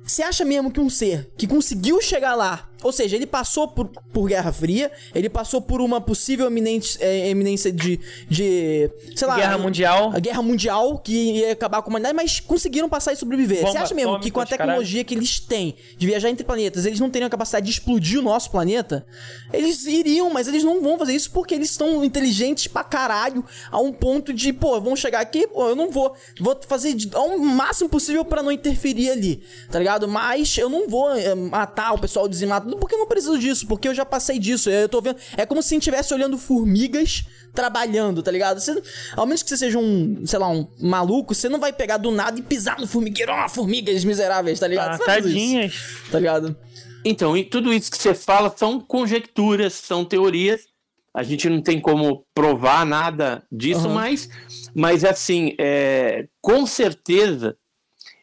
Você 0.09 0.23
acha 0.23 0.43
mesmo 0.43 0.73
que 0.73 0.81
um 0.81 0.89
ser 0.89 1.31
que 1.37 1.47
conseguiu 1.47 2.01
chegar 2.01 2.35
lá, 2.35 2.68
ou 2.83 2.93
seja, 2.93 3.17
ele 3.17 3.27
passou 3.27 3.67
por, 3.69 3.91
por 4.13 4.29
Guerra 4.29 4.53
Fria, 4.53 4.91
ele 5.15 5.29
passou 5.29 5.61
por 5.61 5.81
uma 5.81 6.01
possível 6.01 6.47
eminente, 6.47 6.97
é, 7.01 7.29
eminência 7.29 7.73
de, 7.73 7.99
de. 8.29 8.91
sei 9.17 9.27
lá. 9.27 9.37
Guerra 9.37 9.59
Mundial. 9.59 10.13
A 10.15 10.19
guerra 10.19 10.43
mundial 10.43 10.99
que 10.99 11.13
ia 11.13 11.53
acabar 11.53 11.83
com 11.83 11.89
a 11.89 11.91
humanidade, 11.91 12.15
mas 12.15 12.41
conseguiram 12.41 12.89
passar 12.89 13.13
e 13.13 13.17
sobreviver. 13.17 13.59
Você 13.59 13.67
Bomba 13.67 13.81
acha 13.81 13.95
mesmo 13.95 14.21
que 14.21 14.31
com 14.31 14.41
a 14.41 14.47
tecnologia 14.47 15.03
que 15.03 15.15
eles 15.15 15.41
têm 15.41 15.75
de 15.97 16.07
viajar 16.07 16.31
entre 16.31 16.45
planetas, 16.45 16.87
eles 16.87 17.01
não 17.01 17.11
teriam 17.11 17.27
a 17.27 17.31
capacidade 17.31 17.67
de 17.67 17.73
explodir 17.73 18.21
o 18.21 18.23
nosso 18.23 18.51
planeta? 18.51 19.05
Eles 19.53 19.85
iriam, 19.87 20.31
mas 20.31 20.47
eles 20.47 20.63
não 20.63 20.81
vão 20.81 20.99
fazer 20.99 21.15
isso 21.15 21.31
porque 21.31 21.55
eles 21.55 21.71
estão 21.71 22.05
inteligentes 22.05 22.67
pra 22.69 22.85
caralho 22.85 23.45
a 23.71 23.81
um 23.81 23.93
ponto 23.93 24.33
de, 24.33 24.53
pô, 24.53 24.81
vão 24.81 24.95
chegar 24.95 25.21
aqui, 25.21 25.47
pô, 25.47 25.69
eu 25.69 25.77
não 25.77 25.91
vou. 25.91 26.15
Vou 26.41 26.59
fazer 26.67 26.97
ao 27.15 27.39
máximo 27.39 27.89
possível 27.89 28.25
pra 28.25 28.43
não 28.43 28.53
interferir 28.53 29.11
ali, 29.11 29.43
tá 29.71 29.79
ligado? 29.79 30.07
Mas 30.07 30.57
eu 30.57 30.69
não 30.69 30.89
vou 30.89 31.11
eh, 31.15 31.35
matar 31.35 31.93
o 31.93 31.99
pessoal, 31.99 32.29
dizimar 32.29 32.61
tudo, 32.61 32.68
porque 32.77 32.95
eu 32.95 32.99
não 32.99 33.07
preciso 33.07 33.39
disso, 33.39 33.67
porque 33.67 33.89
eu 33.89 33.95
já 33.95 34.05
passei 34.05 34.39
disso. 34.39 34.69
Eu 34.69 34.89
tô 34.89 35.01
vendo. 35.01 35.17
É 35.37 35.47
como 35.47 35.63
se 35.63 35.69
a 35.69 35.75
gente 35.75 35.83
estivesse 35.83 36.13
olhando 36.13 36.37
formigas 36.37 37.25
trabalhando, 37.55 38.23
tá 38.23 38.31
ligado? 38.31 38.61
Você, 38.61 38.81
ao 39.17 39.27
menos 39.27 39.43
que 39.43 39.49
você 39.49 39.57
seja 39.57 39.79
um, 39.79 40.25
sei 40.27 40.39
lá, 40.39 40.49
um 40.49 40.67
maluco, 40.81 41.35
você 41.35 41.49
não 41.49 41.59
vai 41.59 41.73
pegar 41.73 41.97
do 41.97 42.11
nada 42.11 42.39
e 42.39 42.43
pisar 42.43 42.79
no 42.79 42.87
formigueiro, 42.87 43.33
ó, 43.33 43.49
formigas 43.49 44.05
miseráveis, 44.05 44.61
tá 44.61 44.67
ligado? 44.69 44.95
Ah, 44.95 44.99
fazer 44.99 45.21
isso, 45.21 45.29
tadinhas. 45.29 45.75
Tá 46.11 46.19
ligado? 46.19 46.57
Então, 47.05 47.37
e 47.37 47.45
tudo 47.45 47.73
isso 47.73 47.91
que 47.91 47.97
você 47.99 48.13
fala 48.15 48.53
são 48.57 48.79
conjecturas, 48.81 49.73
são 49.75 50.05
teorias. 50.05 50.67
A 51.15 51.23
gente 51.23 51.49
não 51.49 51.63
tem 51.63 51.81
como 51.81 52.25
provar 52.35 52.85
nada 52.85 53.43
disso, 53.51 53.89
Uhum. 53.89 53.95
mas, 53.95 54.29
mas 54.75 55.05
assim, 55.05 55.55
é, 55.59 56.29
com 56.41 56.67
certeza, 56.67 57.57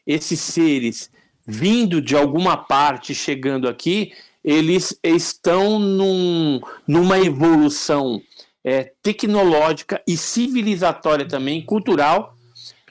esses 0.06 0.40
seres 0.40 1.10
vindo 1.46 2.00
de 2.00 2.16
alguma 2.16 2.56
parte, 2.56 3.14
chegando 3.14 3.68
aqui, 3.68 4.12
eles 4.46 4.96
estão 5.02 5.76
num, 5.80 6.60
numa 6.86 7.18
evolução 7.18 8.22
é, 8.64 8.92
tecnológica 9.02 10.00
e 10.06 10.16
civilizatória 10.16 11.26
também, 11.26 11.60
cultural, 11.60 12.36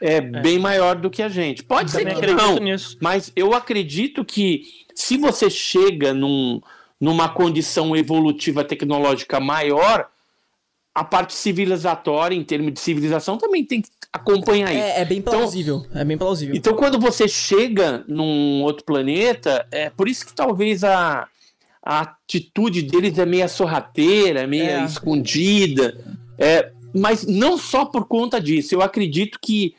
é, 0.02 0.20
bem 0.20 0.60
maior 0.60 0.96
do 0.98 1.10
que 1.10 1.24
a 1.24 1.30
gente. 1.30 1.64
Pode 1.64 1.90
ser 1.92 2.00
Também 2.06 2.20
que 2.20 2.34
não, 2.34 2.58
nisso. 2.58 2.98
mas 3.02 3.32
eu 3.36 3.54
acredito 3.54 4.26
que 4.26 4.64
se 4.94 5.16
você 5.18 5.50
chega 5.50 6.14
num, 6.14 6.60
numa 7.00 7.30
condição 7.30 7.96
evolutiva 7.96 8.64
tecnológica 8.66 9.40
maior, 9.40 10.10
a 10.94 11.04
parte 11.06 11.34
civilizatória, 11.34 12.36
em 12.36 12.44
termos 12.44 12.74
de 12.74 12.80
civilização, 12.82 13.38
também 13.38 13.64
tem 13.64 13.82
que 13.82 13.90
acompanhar 14.12 14.72
isso. 14.74 14.84
É, 14.84 15.02
é 15.02 15.06
bem 15.06 15.20
Então- 15.20 15.34
plausível. 15.34 15.86
é 15.94 16.04
bem 16.04 16.18
plausível. 16.18 16.56
Então, 16.56 16.74
quando 16.74 17.00
você 17.00 17.28
chega 17.30 18.04
num 18.08 18.62
outro 18.64 18.84
planeta, 18.86 19.66
é 19.72 19.90
por 19.90 20.08
isso 20.10 20.26
que 20.26 20.34
talvez 20.34 20.84
a, 20.86 21.28
a 21.86 22.00
atitude 22.02 22.82
deles 22.82 23.18
é 23.20 23.26
meia 23.26 23.48
sorrateira, 23.48 24.48
meia 24.48 24.82
É. 24.82 24.86
escondida. 24.86 25.96
É, 26.38 26.72
mas 26.94 27.26
não 27.28 27.58
só 27.58 27.86
por 27.86 28.06
conta 28.08 28.42
disso. 28.42 28.74
Eu 28.74 28.82
acredito 28.82 29.38
que 29.42 29.76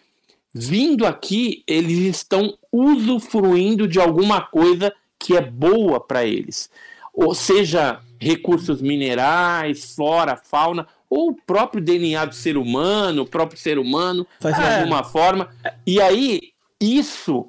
vindo 0.54 1.04
aqui, 1.07 1.62
eles 1.66 1.98
estão 2.16 2.57
usufruindo 2.72 3.86
de 3.86 4.00
alguma 4.00 4.40
coisa 4.40 4.92
que 5.18 5.36
é 5.36 5.40
boa 5.40 6.00
para 6.00 6.24
eles. 6.24 6.70
Ou 7.12 7.34
seja, 7.34 8.00
recursos 8.20 8.80
minerais, 8.80 9.94
flora, 9.94 10.36
fauna, 10.36 10.86
ou 11.09 11.30
o 11.30 11.34
próprio 11.34 11.82
DNA 11.82 12.24
do 12.26 12.34
ser 12.34 12.57
humano, 12.57 13.22
o 13.22 13.26
próprio 13.26 13.59
ser 13.59 13.78
humano, 13.78 14.26
Faz 14.40 14.54
de 14.57 14.62
sentido. 14.62 14.78
alguma 14.80 15.04
forma. 15.04 15.48
E 15.86 16.00
aí, 16.00 16.40
isso 16.80 17.46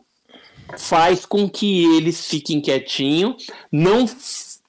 faz 0.78 1.26
com 1.26 1.50
que 1.50 1.86
eles 1.96 2.28
fiquem 2.28 2.60
quietinhos, 2.62 3.48
não 3.72 4.06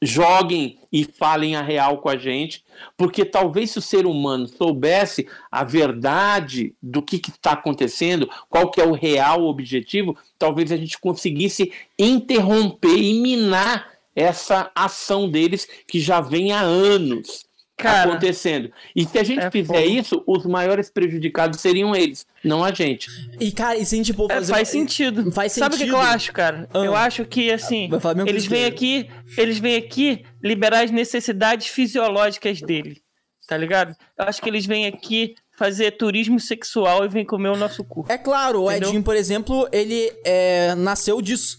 joguem 0.01 0.79
e 0.93 1.05
falem 1.05 1.57
a 1.57 1.63
real 1.63 1.99
com 1.99 2.09
a 2.09 2.17
gente, 2.17 2.65
porque 2.97 3.25
talvez 3.25 3.73
se 3.73 3.79
o 3.79 3.83
ser 3.83 4.07
humano 4.07 4.47
soubesse 4.47 5.29
a 5.51 5.65
verdade 5.65 6.75
do 6.83 7.03
que 7.03 7.17
está 7.17 7.53
acontecendo, 7.53 8.31
qual 8.49 8.71
que 8.71 8.81
é 8.81 8.85
o 8.85 8.93
real 8.93 9.45
objetivo, 9.45 10.17
talvez 10.39 10.71
a 10.71 10.77
gente 10.77 10.99
conseguisse 10.99 11.73
interromper 11.99 12.97
e 12.97 13.21
minar 13.21 13.93
essa 14.15 14.71
ação 14.75 15.29
deles 15.29 15.69
que 15.87 16.01
já 16.01 16.21
vem 16.21 16.53
há 16.53 16.61
anos 16.61 17.48
Cara, 17.79 18.11
acontecendo. 18.11 18.73
E 18.95 19.05
se 19.07 19.19
a 19.19 19.23
gente 19.23 19.41
é 19.41 19.51
fizer 19.51 19.83
fogo. 19.85 19.89
isso, 19.89 20.25
os 20.27 20.45
maiores 20.45 20.91
prejudicados 20.91 21.61
seriam 21.61 21.95
eles, 21.95 22.27
não 22.45 22.65
a 22.65 22.73
gente. 22.73 23.09
E, 23.41 23.53
cara, 23.53 23.77
e 23.79 23.87
se 23.87 23.95
a 23.95 23.99
gente 23.99 24.13
for 24.13 24.31
É, 24.31 24.35
fazer. 24.35 24.53
faz 24.53 24.69
uma- 24.69 24.73
sentido. 24.81 25.31
Faz 25.33 25.53
Sabe 25.53 25.77
o 25.77 25.79
que, 25.79 25.85
que 25.85 25.91
eu 25.91 25.95
sentido. 25.97 26.15
acho, 26.15 26.33
cara? 26.33 26.69
Ah. 26.75 26.79
Eu 26.79 26.97
acho 26.97 27.25
que, 27.25 27.51
assim, 27.53 27.89
eles 28.27 28.47
vêm 28.47 28.65
aqui, 28.65 29.09
eles 29.37 29.59
vêm 29.59 29.77
aqui 29.77 30.25
liberar 30.43 30.83
as 30.85 30.91
necessidades 30.91 31.69
fisiológicas 31.69 32.61
dele, 32.61 33.01
tá 33.47 33.57
ligado? 33.57 33.95
Eu 34.19 34.25
acho 34.27 34.43
que 34.43 34.49
eles 34.49 34.67
vêm 34.67 34.87
aqui 34.87 35.35
fazer 35.57 35.93
turismo 35.93 36.39
sexual 36.41 37.05
e 37.05 37.09
vêm 37.09 37.25
comer 37.25 37.49
o 37.49 37.57
nosso 37.57 37.85
cu. 37.85 38.05
É 38.09 38.19
claro, 38.19 38.63
o? 38.63 38.71
Edinho, 38.73 39.03
por 39.03 39.15
exemplo, 39.17 39.69
ele 39.73 40.13
é, 40.25 40.75
nasceu 40.75 41.21
disso. 41.23 41.59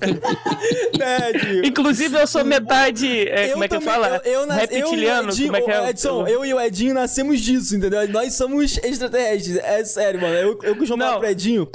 Inclusive, 1.64 2.16
eu 2.20 2.26
sou 2.26 2.44
metade. 2.44 3.06
é, 3.28 3.46
Eu 3.48 3.52
como 3.52 3.64
é 3.64 3.68
que 3.68 3.76
eu 3.76 3.80
falo? 3.80 4.04
Eu, 4.06 4.20
eu, 4.32 4.46
nas- 4.46 4.58
eu 4.70 4.86
o 4.86 4.90
Reptiliano, 4.90 5.28
Edinho, 5.30 5.46
como 5.52 5.56
é 5.56 5.62
que 5.62 5.70
é? 5.70 5.90
Edson, 5.90 6.26
eu 6.26 6.44
e 6.44 6.54
o 6.54 6.60
Edinho 6.60 6.94
nascemos 6.94 7.40
disso, 7.40 7.76
entendeu? 7.76 8.08
Nós 8.08 8.34
somos 8.34 8.78
extraterrestres. 8.78 9.56
É 9.56 9.84
sério, 9.84 10.20
mano. 10.20 10.34
Eu, 10.34 10.58
eu 10.62 10.76
costumo 10.76 10.98
falar 11.02 11.12
Não. 11.12 11.18
pro 11.20 11.28
Edinho. 11.28 11.68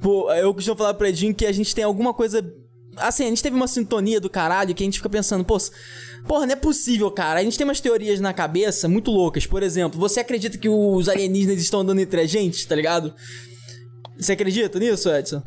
Pô, 0.00 0.32
eu 0.32 0.52
costumo 0.54 0.76
falar 0.76 0.94
pro 0.94 1.06
Edinho 1.06 1.34
que 1.34 1.46
a 1.46 1.52
gente 1.52 1.74
tem 1.74 1.84
alguma 1.84 2.12
coisa. 2.14 2.44
Assim, 2.96 3.24
a 3.24 3.28
gente 3.28 3.42
teve 3.42 3.56
uma 3.56 3.68
sintonia 3.68 4.20
do 4.20 4.28
caralho 4.28 4.74
que 4.74 4.82
a 4.82 4.86
gente 4.86 4.98
fica 4.98 5.08
pensando, 5.08 5.44
pô, 5.44 5.56
porra, 6.26 6.44
não 6.46 6.52
é 6.52 6.56
possível, 6.56 7.10
cara. 7.10 7.40
A 7.40 7.42
gente 7.42 7.56
tem 7.56 7.64
umas 7.64 7.80
teorias 7.80 8.20
na 8.20 8.32
cabeça 8.32 8.88
muito 8.88 9.10
loucas. 9.10 9.46
Por 9.46 9.62
exemplo, 9.62 9.98
você 9.98 10.20
acredita 10.20 10.58
que 10.58 10.68
os 10.68 11.08
alienígenas 11.08 11.60
estão 11.62 11.80
andando 11.80 12.00
entre 12.00 12.20
a 12.20 12.26
gente, 12.26 12.66
tá 12.66 12.74
ligado? 12.74 13.14
Você 14.20 14.32
acredita 14.32 14.78
nisso, 14.78 15.10
Edson? 15.10 15.42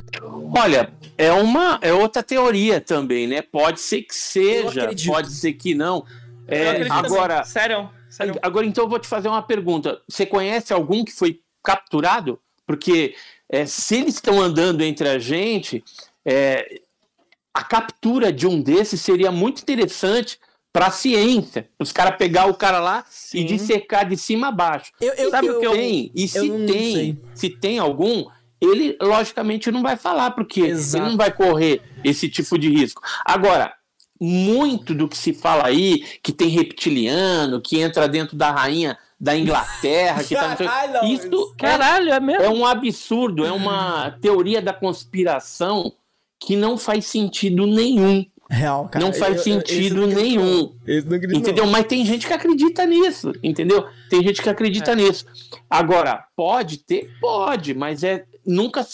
Olha, 0.58 0.92
é 1.18 1.32
uma 1.32 1.80
é 1.82 1.94
outra 1.94 2.24
teoria 2.24 2.82
também, 2.82 3.28
né? 3.28 3.42
Pode 3.42 3.80
ser 3.80 4.02
que 4.04 4.16
seja, 4.16 4.90
pode 5.06 5.32
ser 5.32 5.54
que 5.54 5.74
não. 5.76 6.06
Eu 6.48 6.58
É, 6.58 6.70
acredito 6.70 6.94
agora, 6.94 7.36
também. 7.36 7.50
Sério, 7.52 7.90
sério. 8.10 8.40
agora 8.42 8.66
então 8.66 8.84
eu 8.84 8.90
vou 8.90 9.00
te 9.00 9.08
fazer 9.08 9.28
uma 9.28 9.42
pergunta. 9.42 10.02
Você 10.08 10.26
conhece 10.26 10.74
algum 10.74 11.04
que 11.06 11.12
foi 11.12 11.40
capturado? 11.64 12.40
Porque 12.66 13.16
é, 13.50 13.66
se 13.66 13.96
eles 13.98 14.16
estão 14.16 14.42
andando 14.42 14.82
entre 14.82 15.08
a 15.08 15.20
gente, 15.20 15.84
é, 16.26 16.82
a 17.54 17.64
captura 17.64 18.32
de 18.34 18.48
um 18.48 18.62
desses 18.62 19.02
seria 19.02 19.32
muito 19.32 19.62
interessante 19.62 20.40
para 20.72 20.88
a 20.88 20.92
ciência. 20.92 21.70
Os 21.80 21.92
caras 21.92 22.18
pegar 22.18 22.48
o 22.48 22.56
cara 22.56 22.80
lá 22.80 23.06
e 23.08 23.40
Sim. 23.42 23.46
dissecar 23.46 24.10
de 24.10 24.18
cima 24.18 24.48
a 24.48 24.52
baixo. 24.52 24.92
Eu, 25.00 25.14
eu, 25.14 25.30
Sabe 25.30 25.48
eu, 25.48 25.58
o 25.58 25.62
que 25.62 25.70
tem? 25.70 26.12
E 26.16 26.28
se 26.28 26.50
tem, 26.66 26.66
sei. 26.94 27.18
se 27.36 27.50
tem 27.50 27.78
algum, 27.78 28.26
ele 28.64 28.98
logicamente 29.02 29.70
não 29.72 29.82
vai 29.82 29.98
falar, 29.98 30.32
porque 30.32 30.62
Exato. 30.62 31.04
ele 31.04 31.12
não 31.12 31.18
vai 31.18 31.32
correr 31.32 31.82
esse 32.04 32.30
tipo 32.30 32.58
de 32.58 32.70
risco. 32.70 33.02
Agora, 33.26 33.74
muito 34.20 34.94
do 34.94 35.08
que 35.08 35.18
se 35.18 35.34
fala 35.34 35.68
aí, 35.68 36.04
que 36.22 36.32
tem 36.32 36.48
reptiliano, 36.50 37.60
que 37.62 37.80
entra 37.80 38.08
dentro 38.08 38.36
da 38.38 38.52
rainha 38.52 38.98
da 39.20 39.38
Inglaterra, 39.38 40.24
que 40.24 40.36
tá 40.36 40.50
no 40.50 40.58
seu- 40.58 40.68
Caralho, 40.68 40.94
não, 40.94 41.08
isso 41.08 41.54
é, 41.58 41.62
Caralho, 41.62 42.10
é 42.14 42.20
mesmo? 42.20 42.44
é 42.44 42.50
um 42.50 42.66
absurdo, 42.66 43.46
é 43.46 43.52
uma 43.52 44.12
teoria 44.22 44.62
da 44.62 44.74
conspiração 44.74 45.94
que 46.40 46.56
não 46.56 46.78
faz 46.78 47.06
sentido 47.06 47.66
nenhum. 47.66 48.26
Real, 48.50 48.88
cara. 48.90 49.04
não 49.04 49.14
faz 49.14 49.38
Eu- 49.38 49.44
sentido 49.44 50.02
eu 50.04 50.08
não 50.08 50.16
nenhum. 50.16 50.44
não. 50.44 50.76
Não 51.06 51.16
acredito, 51.18 51.38
Entendeu? 51.38 51.66
Mas 51.68 51.86
tem 51.88 52.06
gente 52.06 52.28
que 52.28 52.34
acredita 52.34 52.86
nisso, 52.86 53.32
entendeu? 53.42 53.86
Tem 54.10 54.22
gente 54.22 54.42
que 54.42 54.50
acredita 54.50 54.92
É. 54.92 54.96
nisso. 54.96 55.26
Agora, 55.70 56.26
pode 56.36 56.78
ter? 56.80 57.10
Pode, 57.20 57.74
mas 57.74 58.04
é 58.04 58.26
nunca 58.46 58.86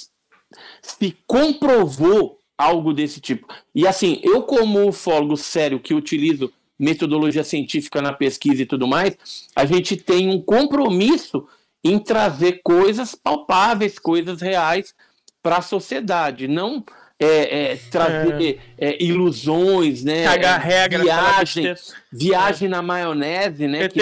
se 0.82 1.18
comprovou 1.26 2.40
algo 2.58 2.94
desse 2.94 3.22
tipo. 3.22 3.48
E 3.74 3.88
assim, 3.88 4.20
eu 4.24 4.44
como 4.44 4.88
ufólogo 4.88 5.38
sério 5.38 5.80
que 5.80 5.94
utilizo 5.94 6.52
metodologia 6.78 7.44
científica 7.44 8.02
na 8.02 8.14
pesquisa 8.14 8.62
e 8.62 8.66
tudo 8.66 8.88
mais, 8.88 9.18
a 9.56 9.66
gente 9.66 9.98
tem 9.98 10.30
um 10.30 10.42
compromisso 10.42 11.48
em 11.84 12.00
trazer 12.00 12.62
coisas 12.64 13.16
palpáveis, 13.16 13.98
coisas 14.00 14.42
reais 14.42 14.94
para 15.42 15.58
a 15.58 15.62
sociedade, 15.62 16.48
não 16.48 16.84
é, 17.20 17.72
é, 17.72 17.76
trazer 17.92 18.60
é, 18.78 19.02
ilusões, 19.04 20.04
né? 20.04 20.24
Cagar 20.24 20.62
regra, 20.62 21.00
falar 21.00 21.36
viagem, 21.36 21.76
viagem 22.12 22.70
na 22.70 22.82
maionese, 22.82 23.68
né? 23.68 23.88
Que 23.90 24.00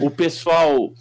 o 0.00 0.10
pessoal 0.10 0.92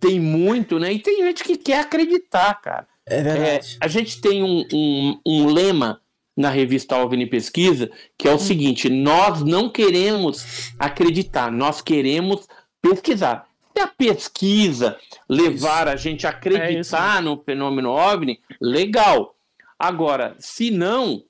tem 0.00 0.18
muito, 0.18 0.78
né? 0.78 0.92
E 0.92 0.98
tem 0.98 1.22
gente 1.22 1.44
que 1.44 1.56
quer 1.56 1.80
acreditar, 1.80 2.54
cara. 2.60 2.86
É 3.06 3.18
É, 3.18 3.22
verdade. 3.22 3.76
a 3.80 3.88
gente 3.88 4.20
tem 4.20 4.42
um, 4.42 4.64
um, 4.72 5.20
um 5.26 5.46
lema 5.46 6.00
na 6.36 6.50
revista 6.50 6.96
OVNI 6.96 7.26
Pesquisa, 7.26 7.90
que 8.18 8.26
é 8.28 8.32
Hum. 8.32 8.36
o 8.36 8.38
seguinte: 8.38 8.88
nós 8.88 9.42
não 9.42 9.68
queremos 9.68 10.72
acreditar, 10.78 11.50
nós 11.52 11.80
queremos 11.80 12.46
pesquisar. 12.82 13.46
Se 13.76 13.82
a 13.82 13.88
pesquisa 13.88 14.96
levar 15.28 15.88
a 15.88 15.96
gente 15.96 16.26
a 16.26 16.30
É 16.30 16.32
acreditar 16.32 17.20
no 17.22 17.36
fenômeno 17.42 17.90
OVNI, 17.90 18.40
legal. 18.60 19.34
Agora, 19.78 20.36
se 20.38 20.70
não, 20.70 21.24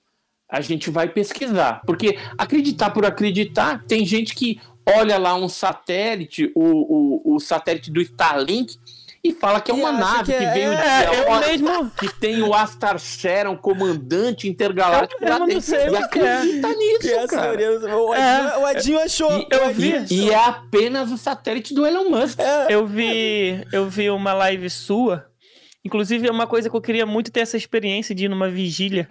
a 0.49 0.61
gente 0.61 0.91
vai 0.91 1.09
pesquisar. 1.09 1.81
Porque 1.87 2.19
acreditar 2.37 2.91
por 2.91 3.05
acreditar, 3.07 3.83
tem 3.87 4.05
gente 4.05 4.35
que 4.35 4.61
olha 4.87 5.17
lá 5.19 5.35
um 5.35 5.49
satélite, 5.49 6.53
o, 6.55 6.63
o, 7.33 7.35
o 7.37 7.41
satélite 7.41 7.91
do 7.91 8.03
Starlink, 8.03 8.77
e 9.25 9.33
fala 9.33 9.59
que 9.61 9.71
é 9.71 9.75
uma 9.75 9.91
nave 9.91 10.31
que 10.33 10.39
que, 10.39 10.45
é- 10.45 10.53
veio 10.53 10.71
de 10.71 10.77
É, 10.77 11.09
eu 11.09 11.25
fora, 11.25 11.47
mesmo. 11.49 11.91
que 11.93 12.15
tem 12.21 12.43
o 12.43 12.53
Astar 12.53 12.99
Shera, 12.99 13.51
um 13.51 13.57
comandante 13.57 14.47
intergaláctico 14.47 15.25
Eu 15.25 15.31
lá 15.31 15.39
não 15.39 15.47
dentro. 15.47 15.63
sei 15.63 15.87
E 15.87 15.89
o 15.91 16.09
que 16.11 16.19
é. 16.21 16.35
acredita 16.37 16.69
nisso, 16.69 16.99
Que 17.01 17.27
cara. 17.29 17.53
o, 17.53 18.15
Edinho, 18.15 18.61
o 18.61 18.69
Edinho 18.69 18.99
achou. 19.01 19.33
E 19.33 19.47
eu 19.51 19.73
vi- 19.73 20.05
E 20.11 20.31
é 20.31 20.37
apenas 20.37 21.11
o 21.11 21.17
satélite 21.17 21.73
do 21.73 21.87
Elon 21.87 22.11
Musk. 22.11 22.39
É, 22.39 22.67
Eu 22.75 22.87
vi, 22.87 23.65
eu 23.73 23.89
vi 23.89 24.11
uma 24.11 24.33
live 24.35 24.69
sua. 24.69 25.27
Inclusive, 25.85 26.29
é 26.29 26.31
uma 26.31 26.47
coisa 26.47 26.69
que 26.71 26.77
eu 26.77 26.81
queria 26.81 27.05
muito 27.07 27.31
ter 27.33 27.41
essa 27.41 27.57
experiência 27.57 28.15
de 28.15 28.27
ir 28.27 28.29
numa 28.29 28.49
vigília. 28.51 29.09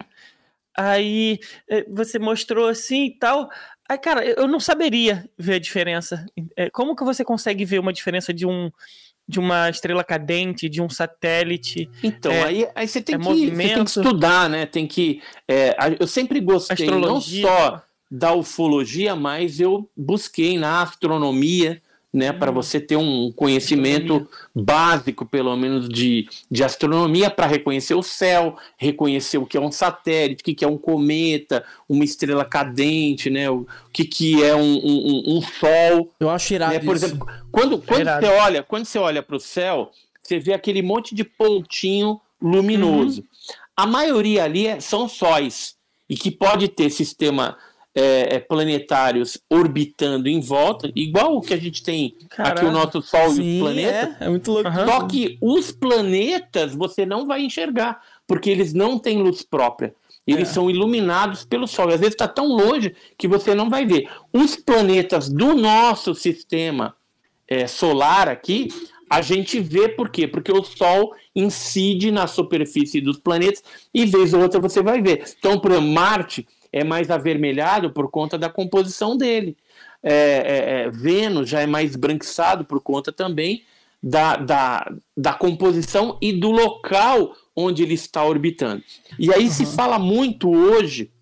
Aí 0.76 1.38
eh, 1.70 1.84
você 1.88 2.18
mostrou 2.18 2.66
assim 2.68 3.06
e 3.06 3.18
tal. 3.18 3.48
Aí, 3.88 3.96
cara, 3.98 4.24
eu 4.24 4.48
não 4.48 4.58
saberia 4.58 5.28
ver 5.38 5.54
a 5.54 5.58
diferença. 5.60 6.24
Eh, 6.56 6.70
Como 6.70 6.96
que 6.96 7.04
você 7.04 7.24
consegue 7.24 7.64
ver 7.64 7.78
uma 7.78 7.92
diferença 7.92 8.32
de 8.34 8.44
um 8.46 8.70
de 9.26 9.40
uma 9.40 9.70
estrela 9.70 10.04
cadente, 10.04 10.68
de 10.68 10.82
um 10.82 10.88
satélite? 10.88 11.88
Então, 12.02 12.30
É, 12.30 12.44
aí, 12.44 12.68
aí 12.74 12.88
você, 12.88 13.00
tem 13.00 13.14
é 13.14 13.18
que, 13.18 13.24
você 13.24 13.56
tem 13.56 13.84
que 13.84 13.90
estudar, 13.90 14.48
né? 14.48 14.66
Tem 14.66 14.86
que. 14.86 15.20
é, 15.48 15.74
eu 15.98 16.06
sempre 16.06 16.40
gostei 16.40 16.86
não 16.86 16.98
Astrologia. 16.98 17.46
só 17.46 17.82
da 18.10 18.32
ufologia, 18.32 19.16
mas 19.16 19.58
eu 19.58 19.90
busquei 19.96 20.56
na 20.58 20.82
astronomia, 20.82 21.82
né? 22.14 22.32
Para 22.32 22.52
Hum. 22.52 22.54
você 22.54 22.80
ter 22.80 22.96
um 22.96 23.32
conhecimento 23.32 24.26
básico, 24.54 25.26
pelo 25.26 25.56
menos, 25.56 25.88
de, 25.88 26.28
de 26.48 26.62
astronomia, 26.62 27.28
para 27.28 27.46
reconhecer 27.48 27.94
o 27.94 28.02
céu, 28.04 28.56
reconhecer 28.78 29.36
o 29.38 29.44
que 29.44 29.56
é 29.56 29.60
um 29.60 29.72
satélite, 29.72 30.42
o 30.42 30.54
que, 30.54 30.64
é 30.64 30.68
um 30.68 30.78
cometa, 30.78 31.64
uma 31.88 32.04
estrela 32.04 32.44
cadente, 32.44 33.28
né? 33.28 33.50
O 33.50 33.66
que, 33.92 34.04
que 34.04 34.42
é 34.44 34.54
um, 34.54 34.76
um, 34.76 35.22
um- 35.38 35.42
sol. 35.42 36.10
eu 36.20 36.30
acho 36.30 36.54
irado 36.54 36.72
né? 36.74 36.78
Por 36.78 36.94
isso. 36.94 37.06
exemplo, 37.06 37.26
quando, 37.50 37.78
quando 37.78 38.02
irado. 38.02 38.24
você 38.24 38.32
olha, 38.32 38.62
quando 38.62 38.84
você 38.84 38.98
olha 38.98 39.22
para 39.22 39.34
o 39.36 39.40
céu, 39.40 39.90
você 40.22 40.38
vê 40.38 40.52
aquele 40.54 40.82
monte 40.82 41.14
de 41.16 41.24
pontinho 41.24 42.20
luminoso. 42.40 43.20
Uhum. 43.22 43.26
A 43.76 43.86
maioria 43.86 44.44
ali 44.44 44.68
é- 44.68 44.78
são 44.78 45.08
sóis 45.08 45.74
e 46.08 46.14
que 46.14 46.30
pode 46.30 46.68
ter 46.68 46.90
sistema 46.90 47.56
é, 47.94 48.36
é, 48.36 48.40
planetários 48.40 49.38
orbitando 49.48 50.28
em 50.28 50.40
volta, 50.40 50.90
igual 50.96 51.36
o 51.36 51.40
que 51.40 51.54
a 51.54 51.56
gente 51.56 51.82
tem 51.82 52.14
aqui 52.18 52.26
Caraca. 52.28 52.66
o 52.66 52.72
nosso 52.72 53.00
Sol 53.02 53.26
e 53.28 53.30
o 53.30 53.34
Sim, 53.34 53.58
planeta. 53.60 54.16
é, 54.20 54.24
é 54.24 54.28
muito 54.28 54.50
louco. 54.50 54.68
Aham. 54.68 54.86
Só 54.86 55.06
que 55.06 55.38
os 55.40 55.70
planetas 55.70 56.74
você 56.74 57.06
não 57.06 57.26
vai 57.26 57.42
enxergar, 57.42 58.00
porque 58.26 58.50
eles 58.50 58.72
não 58.72 58.98
têm 58.98 59.22
luz 59.22 59.42
própria. 59.42 59.94
Eles 60.26 60.48
É. 60.48 60.52
são 60.52 60.70
iluminados 60.70 61.44
pelo 61.44 61.66
Sol. 61.66 61.90
E 61.90 61.94
às 61.94 62.00
vezes 62.00 62.14
está 62.14 62.26
tão 62.26 62.48
longe 62.48 62.94
que 63.18 63.28
você 63.28 63.54
não 63.54 63.68
vai 63.68 63.84
ver. 63.86 64.08
Os 64.32 64.56
planetas 64.56 65.28
do 65.28 65.54
nosso 65.54 66.14
sistema 66.14 66.96
é, 67.46 67.66
solar 67.66 68.28
aqui, 68.28 68.68
a 69.08 69.20
gente 69.20 69.60
vê 69.60 69.86
por 69.88 70.08
quê? 70.08 70.26
Porque 70.26 70.50
o 70.50 70.64
Sol 70.64 71.14
incide 71.36 72.10
na 72.10 72.26
superfície 72.26 73.00
dos 73.02 73.18
planetas 73.18 73.62
e 73.92 74.06
vez 74.06 74.32
ou 74.32 74.40
outra 74.40 74.58
você 74.58 74.82
vai 74.82 75.00
ver. 75.02 75.24
Então, 75.38 75.60
por 75.60 75.70
exemplo, 75.72 75.90
Marte, 75.90 76.48
é 76.74 76.82
mais 76.82 77.08
avermelhado 77.08 77.90
por 77.90 78.10
conta 78.10 78.36
da 78.36 78.50
composição 78.50 79.16
dele. 79.16 79.56
É, 80.02 80.12
é, 80.12 80.82
é, 80.82 80.90
Vênus 80.90 81.48
já 81.48 81.60
é 81.60 81.66
mais 81.66 81.94
branquiçado 81.94 82.64
por 82.64 82.80
conta 82.80 83.12
também 83.12 83.62
da, 84.02 84.36
da, 84.36 84.92
da 85.16 85.32
composição 85.32 86.18
e 86.20 86.32
do 86.32 86.50
local 86.50 87.32
onde 87.54 87.84
ele 87.84 87.94
está 87.94 88.24
orbitando. 88.24 88.82
E 89.16 89.32
aí 89.32 89.44
uhum. 89.44 89.50
se 89.50 89.64
fala 89.64 90.00
muito 90.00 90.50
hoje, 90.50 91.12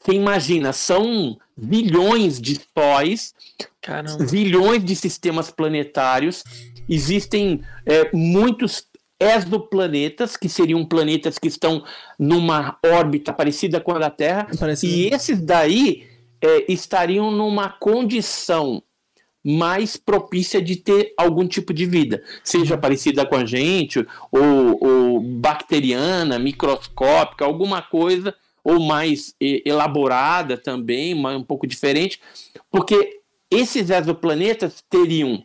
você 0.00 0.12
imagina, 0.12 0.72
são 0.72 1.36
bilhões 1.54 2.40
de 2.40 2.58
sóis, 2.76 3.34
Caramba. 3.78 4.24
bilhões 4.24 4.82
de 4.82 4.96
sistemas 4.96 5.50
planetários, 5.50 6.42
existem 6.88 7.60
é, 7.84 8.10
muitos 8.16 8.86
exoplanetas, 9.22 10.36
que 10.36 10.48
seriam 10.48 10.84
planetas 10.84 11.38
que 11.38 11.48
estão 11.48 11.84
numa 12.18 12.78
órbita 12.84 13.32
parecida 13.32 13.80
com 13.80 13.92
a 13.92 13.98
da 13.98 14.10
Terra, 14.10 14.48
Parecido. 14.58 14.92
e 14.92 15.08
esses 15.08 15.40
daí 15.40 16.06
é, 16.40 16.72
estariam 16.72 17.30
numa 17.30 17.68
condição 17.68 18.82
mais 19.44 19.96
propícia 19.96 20.62
de 20.62 20.76
ter 20.76 21.14
algum 21.16 21.46
tipo 21.46 21.74
de 21.74 21.84
vida, 21.84 22.22
seja 22.44 22.78
parecida 22.78 23.26
com 23.26 23.34
a 23.34 23.44
gente, 23.44 24.06
ou, 24.30 24.78
ou 24.80 25.20
bacteriana, 25.20 26.38
microscópica, 26.38 27.44
alguma 27.44 27.82
coisa, 27.82 28.34
ou 28.62 28.78
mais 28.78 29.34
elaborada 29.40 30.56
também, 30.56 31.14
um 31.14 31.42
pouco 31.42 31.66
diferente, 31.66 32.20
porque 32.70 33.20
esses 33.50 33.90
exoplanetas 33.90 34.82
teriam 34.88 35.42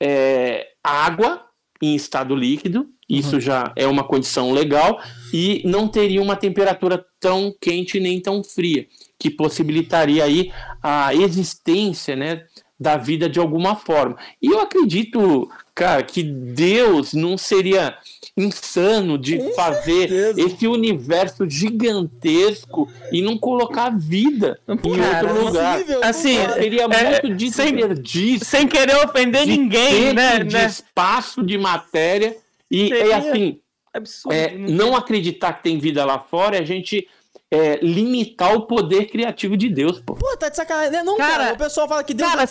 é, 0.00 0.68
água 0.82 1.44
em 1.82 1.94
estado 1.94 2.36
líquido, 2.36 2.88
isso 3.18 3.36
uhum. 3.36 3.40
já 3.40 3.72
é 3.76 3.86
uma 3.86 4.04
condição 4.04 4.52
legal, 4.52 5.00
e 5.32 5.62
não 5.64 5.88
teria 5.88 6.22
uma 6.22 6.36
temperatura 6.36 7.04
tão 7.20 7.54
quente 7.60 7.98
nem 7.98 8.20
tão 8.20 8.42
fria, 8.42 8.86
que 9.18 9.30
possibilitaria 9.30 10.24
aí 10.24 10.52
a 10.82 11.14
existência, 11.14 12.14
né, 12.14 12.44
da 12.78 12.96
vida 12.96 13.28
de 13.28 13.38
alguma 13.38 13.76
forma. 13.76 14.16
E 14.42 14.48
eu 14.48 14.60
acredito, 14.60 15.48
cara, 15.74 16.02
que 16.02 16.22
Deus 16.22 17.14
não 17.14 17.38
seria 17.38 17.96
insano 18.36 19.16
de 19.16 19.38
Com 19.38 19.52
fazer 19.54 20.08
certeza. 20.08 20.40
esse 20.40 20.66
universo 20.66 21.48
gigantesco 21.48 22.90
e 23.12 23.22
não 23.22 23.38
colocar 23.38 23.90
vida 23.96 24.58
em 24.68 24.76
cara, 24.76 25.28
outro 25.28 25.46
lugar. 25.46 25.80
assim, 26.02 26.36
seria 26.54 26.82
é, 26.82 27.10
muito 27.10 27.34
desperdício. 27.36 28.44
Sem, 28.44 28.60
sem 28.60 28.68
querer 28.68 28.96
ofender 29.04 29.46
ninguém, 29.46 30.12
né? 30.12 30.40
De 30.40 30.54
né? 30.54 30.66
espaço 30.66 31.42
de 31.44 31.56
matéria 31.56 32.36
e, 32.70 32.88
e 32.88 33.12
assim, 33.12 33.60
absurdo, 33.92 34.34
é, 34.34 34.56
não 34.56 34.96
acreditar 34.96 35.52
que 35.54 35.62
tem 35.62 35.78
vida 35.78 36.04
lá 36.04 36.18
fora, 36.18 36.56
é 36.56 36.60
a 36.60 36.64
gente 36.64 37.06
é, 37.54 37.78
limitar 37.80 38.52
o 38.52 38.66
poder 38.66 39.06
criativo 39.06 39.56
de 39.56 39.68
Deus, 39.68 40.00
pô. 40.00 40.14
Pô, 40.14 40.36
tá 40.36 40.48
de 40.48 40.56
sacanagem. 40.56 40.90
Né? 40.90 41.02
Não, 41.04 41.16
cara, 41.16 41.44
cara, 41.44 41.54
o 41.54 41.56
pessoal 41.56 41.86
fala 41.86 42.02
que 42.02 42.12
Deus. 42.12 42.28
Cara, 42.28 42.48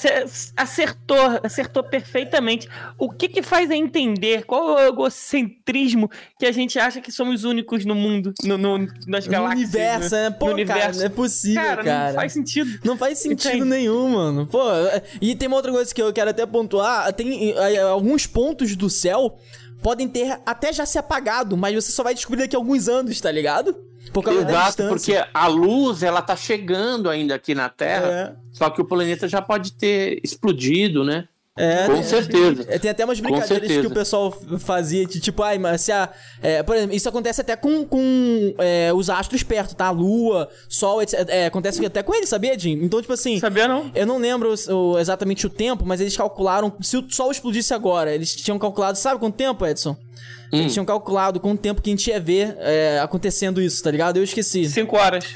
acertou, 0.55 1.39
acertou 1.43 1.83
perfeitamente. 1.83 2.69
O 2.97 3.09
que 3.09 3.27
que 3.27 3.41
faz 3.41 3.69
a 3.69 3.75
entender 3.75 4.45
qual 4.45 4.79
é 4.79 4.85
o 4.85 4.93
egocentrismo 4.93 6.09
que 6.39 6.45
a 6.45 6.51
gente 6.53 6.79
acha 6.79 7.01
que 7.01 7.11
somos 7.11 7.43
únicos 7.43 7.83
no 7.83 7.95
mundo, 7.95 8.33
no, 8.43 8.57
no 8.57 8.87
nas 9.05 9.27
galáxias? 9.27 9.73
No 9.73 9.77
universo, 9.77 10.15
né? 10.15 10.29
Pô, 10.31 10.45
no 10.45 10.51
cara, 10.51 10.53
universo. 10.53 10.99
não 10.99 11.05
é 11.05 11.09
possível, 11.09 11.61
cara, 11.61 11.83
cara. 11.83 12.07
Não 12.07 12.15
faz 12.15 12.31
sentido. 12.31 12.79
Não 12.85 12.97
faz 12.97 13.19
sentido 13.19 13.55
Entendi. 13.55 13.69
nenhum, 13.69 14.07
mano. 14.09 14.47
Pô, 14.47 14.61
e 15.21 15.35
tem 15.35 15.49
uma 15.49 15.57
outra 15.57 15.71
coisa 15.71 15.93
que 15.93 16.01
eu 16.01 16.13
quero 16.13 16.29
até 16.29 16.45
pontuar. 16.45 17.11
Tem 17.11 17.53
alguns 17.81 18.25
pontos 18.25 18.73
do 18.77 18.89
céu 18.89 19.37
podem 19.83 20.07
ter 20.07 20.39
até 20.45 20.71
já 20.71 20.85
se 20.85 20.97
apagado, 20.97 21.57
mas 21.57 21.75
você 21.75 21.91
só 21.91 22.01
vai 22.01 22.15
descobrir 22.15 22.41
daqui 22.41 22.55
a 22.55 22.59
alguns 22.59 22.87
anos, 22.87 23.19
tá 23.19 23.31
ligado? 23.31 23.75
Por 24.11 24.23
causa 24.23 24.41
Exato, 24.41 24.87
porque 24.87 25.23
a 25.33 25.47
luz 25.47 26.01
ela 26.03 26.21
tá 26.21 26.35
chegando 26.35 27.09
ainda 27.09 27.35
aqui 27.35 27.53
na 27.53 27.69
Terra, 27.69 28.07
é. 28.07 28.35
só 28.51 28.69
que 28.69 28.81
o 28.81 28.85
planeta 28.85 29.27
já 29.27 29.41
pode 29.41 29.73
ter 29.73 30.19
explodido, 30.23 31.03
né? 31.03 31.27
É, 31.55 31.85
com 31.85 31.93
tem, 31.93 32.03
certeza. 32.03 32.63
Tem, 32.63 32.79
tem, 32.79 32.91
até 32.91 33.05
umas 33.05 33.19
brincadeiras 33.19 33.71
que 33.71 33.85
o 33.85 33.91
pessoal 33.91 34.35
fazia 34.57 35.05
de 35.05 35.19
tipo, 35.19 35.43
ai, 35.43 35.59
mas 35.59 35.81
se 35.81 35.91
a. 35.91 36.09
É, 36.41 36.63
por 36.63 36.75
exemplo, 36.75 36.95
isso 36.95 37.07
acontece 37.07 37.41
até 37.41 37.55
com, 37.55 37.85
com 37.85 38.55
é, 38.57 38.91
os 38.91 39.07
astros 39.07 39.43
perto, 39.43 39.75
tá? 39.75 39.91
Lua, 39.91 40.49
Sol, 40.67 40.99
etc. 41.03 41.27
É, 41.29 41.45
acontece 41.45 41.85
até 41.85 42.01
com 42.01 42.15
eles, 42.15 42.29
sabia, 42.29 42.57
Jim? 42.57 42.79
Então, 42.81 42.99
tipo 42.99 43.13
assim. 43.13 43.39
Sabia 43.39 43.67
não? 43.67 43.91
Eu 43.93 44.07
não 44.07 44.17
lembro 44.17 44.55
o, 44.69 44.97
exatamente 44.97 45.45
o 45.45 45.49
tempo, 45.49 45.85
mas 45.85 46.01
eles 46.01 46.17
calcularam. 46.17 46.73
Se 46.81 46.97
o 46.97 47.07
Sol 47.11 47.31
explodisse 47.31 47.71
agora, 47.71 48.11
eles 48.13 48.35
tinham 48.35 48.57
calculado, 48.57 48.97
sabe 48.97 49.19
quanto 49.19 49.35
tempo, 49.35 49.63
Edson? 49.63 49.95
Hum. 50.51 50.57
Eles 50.57 50.73
tinham 50.73 50.85
calculado 50.85 51.39
quanto 51.39 51.59
tempo 51.61 51.83
que 51.83 51.89
a 51.91 51.93
gente 51.93 52.09
ia 52.09 52.19
ver 52.19 52.57
é, 52.61 52.99
acontecendo 52.99 53.61
isso, 53.61 53.83
tá 53.83 53.91
ligado? 53.91 54.17
Eu 54.17 54.23
esqueci. 54.23 54.65
Cinco 54.65 54.97
horas. 54.97 55.35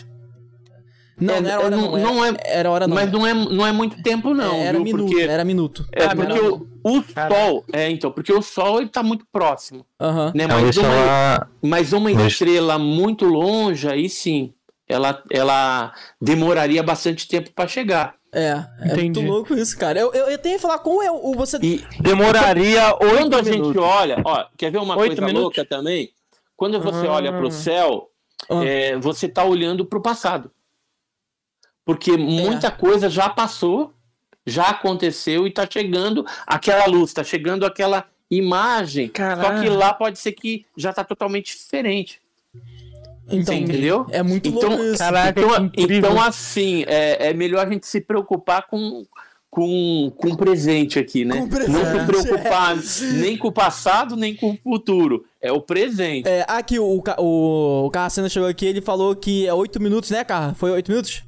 Não, 1.19 1.33
é, 1.33 1.41
não 1.41 1.49
era 1.49 1.59
hora 1.59 1.75
não. 1.75 1.91
não, 1.91 1.99
não 1.99 2.25
era, 2.25 2.37
é, 2.43 2.59
era 2.59 2.71
hora 2.71 2.87
não. 2.87 2.95
Mas 2.95 3.11
não 3.11 3.25
é, 3.25 3.33
não 3.33 3.65
é 3.65 3.71
muito 3.71 4.01
tempo, 4.03 4.33
não. 4.33 4.53
É, 4.53 4.65
era, 4.65 4.73
viu? 4.73 4.83
minuto, 4.83 5.09
porque, 5.09 5.21
era 5.21 5.43
minuto. 5.43 5.85
É, 5.91 6.05
ah, 6.05 6.15
porque 6.15 6.39
o, 6.39 6.67
o 6.83 7.03
Sol. 7.03 7.65
É, 7.73 7.89
então, 7.89 8.11
porque 8.11 8.31
o 8.31 8.41
Sol 8.41 8.79
ele 8.79 8.89
tá 8.89 9.01
muito 9.01 9.25
próximo. 9.31 9.85
Uhum. 9.99 10.31
Né? 10.35 10.45
Mas, 10.47 10.77
uma, 10.77 11.49
mas 11.61 11.93
uma 11.93 12.11
estrela 12.11 12.77
muito 12.77 13.25
longe, 13.25 13.87
aí 13.87 14.07
sim. 14.07 14.53
Ela, 14.87 15.21
ela 15.29 15.91
demoraria 16.21 16.81
bastante 16.81 17.27
tempo 17.27 17.51
para 17.51 17.67
chegar. 17.67 18.15
É, 18.31 18.63
é 18.81 18.95
muito 18.95 19.19
louco 19.21 19.53
isso, 19.55 19.77
cara. 19.77 19.99
Eu, 19.99 20.13
eu, 20.13 20.29
eu 20.29 20.37
tenho 20.37 20.55
que 20.55 20.61
falar 20.61 20.79
como 20.79 21.01
é 21.01 21.11
o 21.11 21.33
você. 21.33 21.57
E 21.61 21.83
demoraria 21.99 22.95
oito 23.01 23.15
Quando 23.17 23.33
a 23.35 23.41
minutos. 23.41 23.67
gente 23.67 23.79
olha, 23.79 24.21
ó, 24.23 24.45
quer 24.55 24.71
ver 24.71 24.77
uma 24.77 24.95
oito 24.97 25.15
coisa 25.15 25.21
minutos? 25.21 25.41
louca 25.41 25.65
também? 25.65 26.11
Quando 26.55 26.79
você 26.79 27.05
olha 27.07 27.31
para 27.31 27.45
o 27.45 27.51
céu, 27.51 28.09
é, 28.63 28.95
você 28.97 29.27
tá 29.27 29.43
olhando 29.43 29.85
para 29.85 29.99
o 29.99 30.01
passado. 30.01 30.51
Porque 31.87 32.11
é. 32.11 32.17
muita 32.17 32.69
coisa 32.69 33.09
já 33.09 33.29
passou, 33.29 33.93
já 34.45 34.65
aconteceu 34.65 35.47
e 35.47 35.51
tá 35.51 35.65
chegando 35.71 36.25
aquela 36.45 36.85
luz, 36.85 37.13
tá 37.13 37.23
chegando 37.23 37.65
aquela 37.65 38.05
imagem. 38.29 39.07
Caralho. 39.07 39.41
Só 39.41 39.63
que 39.63 39.69
lá 39.69 39.93
pode 39.93 40.19
ser 40.19 40.33
que 40.33 40.65
já 40.75 40.91
tá 40.91 41.05
totalmente 41.05 41.55
diferente. 41.55 42.21
Então, 43.29 43.55
entendeu? 43.55 44.05
É 44.09 44.21
muito 44.21 44.49
então, 44.49 44.69
louco 44.69 44.83
isso. 44.83 44.97
Caraca, 44.97 45.39
então, 45.39 45.71
então 45.77 46.21
assim, 46.21 46.83
é, 46.87 47.29
é 47.29 47.33
melhor 47.33 47.65
a 47.65 47.69
gente 47.69 47.87
se 47.87 48.01
preocupar 48.01 48.67
com, 48.67 49.05
com, 49.49 50.11
com 50.17 50.27
o 50.27 50.37
presente 50.37 50.99
aqui, 50.99 51.23
né? 51.23 51.47
Presente, 51.49 51.71
não 51.71 51.85
se 51.85 52.05
preocupar 52.05 52.77
é. 52.77 53.11
nem 53.13 53.37
com 53.37 53.47
o 53.47 53.51
passado, 53.51 54.17
nem 54.17 54.35
com 54.35 54.51
o 54.51 54.57
futuro. 54.57 55.25
É 55.41 55.53
o 55.53 55.61
presente. 55.61 56.27
É, 56.27 56.45
aqui, 56.49 56.79
o, 56.79 57.01
o, 57.17 57.85
o 57.85 57.91
Carracena 57.91 58.27
chegou 58.27 58.49
aqui, 58.49 58.65
ele 58.65 58.81
falou 58.81 59.15
que 59.15 59.47
é 59.47 59.53
8 59.53 59.81
minutos, 59.81 60.11
né, 60.11 60.25
Carra? 60.25 60.53
Foi 60.53 60.69
8 60.71 60.89
minutos? 60.89 61.26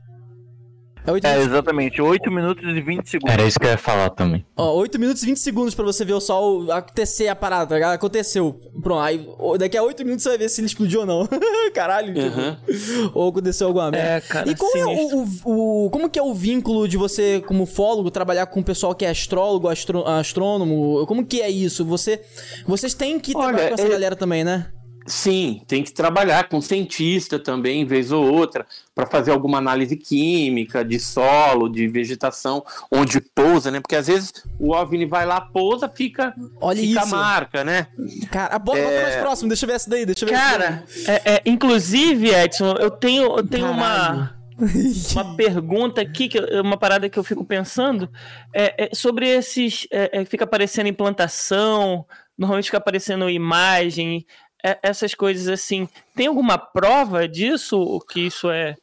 É, 1.06 1.12
8 1.12 1.28
é 1.28 1.42
exatamente, 1.42 2.02
8 2.02 2.32
minutos 2.32 2.64
e 2.64 2.82
20 2.82 3.10
segundos. 3.10 3.34
Era 3.34 3.48
isso 3.48 3.60
que 3.60 3.66
eu 3.66 3.72
ia 3.72 3.78
falar 3.78 4.10
também. 4.10 4.46
Ó, 4.56 4.74
8 4.76 5.00
minutos 5.00 5.24
e 5.24 5.26
20 5.26 5.38
segundos 5.38 5.76
pra 5.76 5.86
você 5.86 6.04
ver 6.04 6.14
o 6.14 6.22
sol 6.22 6.72
acontecer 6.72 7.28
a 7.28 7.36
parada, 7.36 7.68
tá 7.68 7.76
ligado? 7.76 7.94
Aconteceu. 7.94 8.60
Pronto, 8.82 9.02
aí 9.02 9.26
daqui 9.58 9.78
a 9.78 9.84
8 9.84 10.04
minutos 10.04 10.24
você 10.24 10.30
vai 10.30 10.38
ver 10.38 10.50
se 10.50 10.62
ele 10.62 10.68
explodiu 10.68 11.02
ou 11.02 11.06
não. 11.06 11.28
Caralho, 11.74 12.10
uhum. 12.10 12.56
tipo, 12.66 13.12
ou 13.14 13.30
aconteceu 13.30 13.68
alguma 13.68 13.92
merda. 13.92 14.08
É, 14.08 14.22
cara, 14.22 14.50
e 14.50 14.56
como 14.56 14.78
é 14.78 14.86
o, 14.86 15.26
o, 15.46 15.86
o, 15.86 15.90
como 15.90 16.10
que 16.10 16.20
é 16.20 16.24
o 16.24 16.34
vínculo 16.34 16.88
de 16.88 16.98
você, 16.98 17.42
como 17.46 17.64
ufólogo, 17.64 18.12
trabalhar 18.12 18.46
com 18.48 18.60
o 18.60 18.64
pessoal 18.64 18.94
que 18.94 19.06
é 19.06 19.10
astrólogo, 19.10 19.68
astro, 19.68 20.06
astrônomo? 20.08 21.06
Como 21.06 21.26
que 21.26 21.42
é 21.42 21.50
isso? 21.50 21.86
Você, 21.86 22.22
vocês 22.66 22.94
têm 22.94 23.20
que 23.20 23.32
trabalhar 23.32 23.58
Olha, 23.58 23.68
com 23.70 23.74
essa 23.76 23.88
é... 23.88 23.90
galera 23.90 24.16
também, 24.16 24.44
né? 24.44 24.68
Sim, 25.10 25.64
tem 25.68 25.84
que 25.84 25.92
trabalhar 25.92 26.48
com 26.48 26.62
cientista 26.62 27.40
também, 27.40 27.84
vez 27.84 28.12
ou 28.12 28.32
outra, 28.32 28.66
para 28.94 29.08
fazer 29.08 29.32
alguma 29.32 29.58
análise 29.58 29.98
química 29.98 30.86
de 30.86 31.00
solo, 31.00 31.68
de 31.68 31.88
vegetação, 31.88 32.64
onde 32.92 33.20
pousa, 33.20 33.72
né? 33.72 33.80
Porque 33.80 33.96
às 33.96 34.06
vezes 34.06 34.32
o 34.60 34.72
OVNI 34.72 35.06
vai 35.06 35.26
lá, 35.26 35.42
pousa, 35.42 35.90
fica, 35.90 36.36
Olha 36.62 36.80
fica 36.80 37.04
isso. 37.04 37.16
a 37.16 37.18
marca, 37.18 37.64
né? 37.64 37.88
Cara, 38.32 38.60
bota, 38.60 38.78
é... 38.78 39.02
mais 39.02 39.16
próximo, 39.16 39.50
deixa 39.50 39.66
eu 39.66 39.68
ver 39.68 39.74
essa 39.74 39.90
daí, 39.90 40.06
deixa 40.06 40.26
eu 40.26 40.30
ver 40.30 40.36
Cara, 40.36 40.84
é, 41.08 41.34
é, 41.34 41.42
inclusive, 41.44 42.30
Edson, 42.30 42.74
eu 42.74 42.92
tenho, 42.92 43.36
eu 43.36 43.48
tenho 43.48 43.66
uma 43.72 44.38
uma 45.14 45.36
pergunta 45.36 46.02
aqui, 46.02 46.28
que, 46.28 46.40
uma 46.60 46.78
parada 46.78 47.10
que 47.10 47.18
eu 47.18 47.24
fico 47.24 47.44
pensando, 47.44 48.10
é, 48.54 48.86
é 48.86 48.90
sobre 48.94 49.28
esses. 49.28 49.88
É, 49.92 50.22
é, 50.22 50.26
fica 50.26 50.44
aparecendo 50.44 50.88
implantação, 50.88 52.06
normalmente 52.38 52.66
fica 52.66 52.78
aparecendo 52.78 53.30
imagem, 53.30 54.26
é, 54.26 54.49
essas 54.64 55.14
coisas 55.14 55.48
assim. 55.48 55.88
Tem 56.16 56.28
alguma 56.28 56.58
prova 56.58 57.28
disso? 57.28 58.00
Que 58.12 58.22
isso 58.22 58.50
é. 58.50 58.76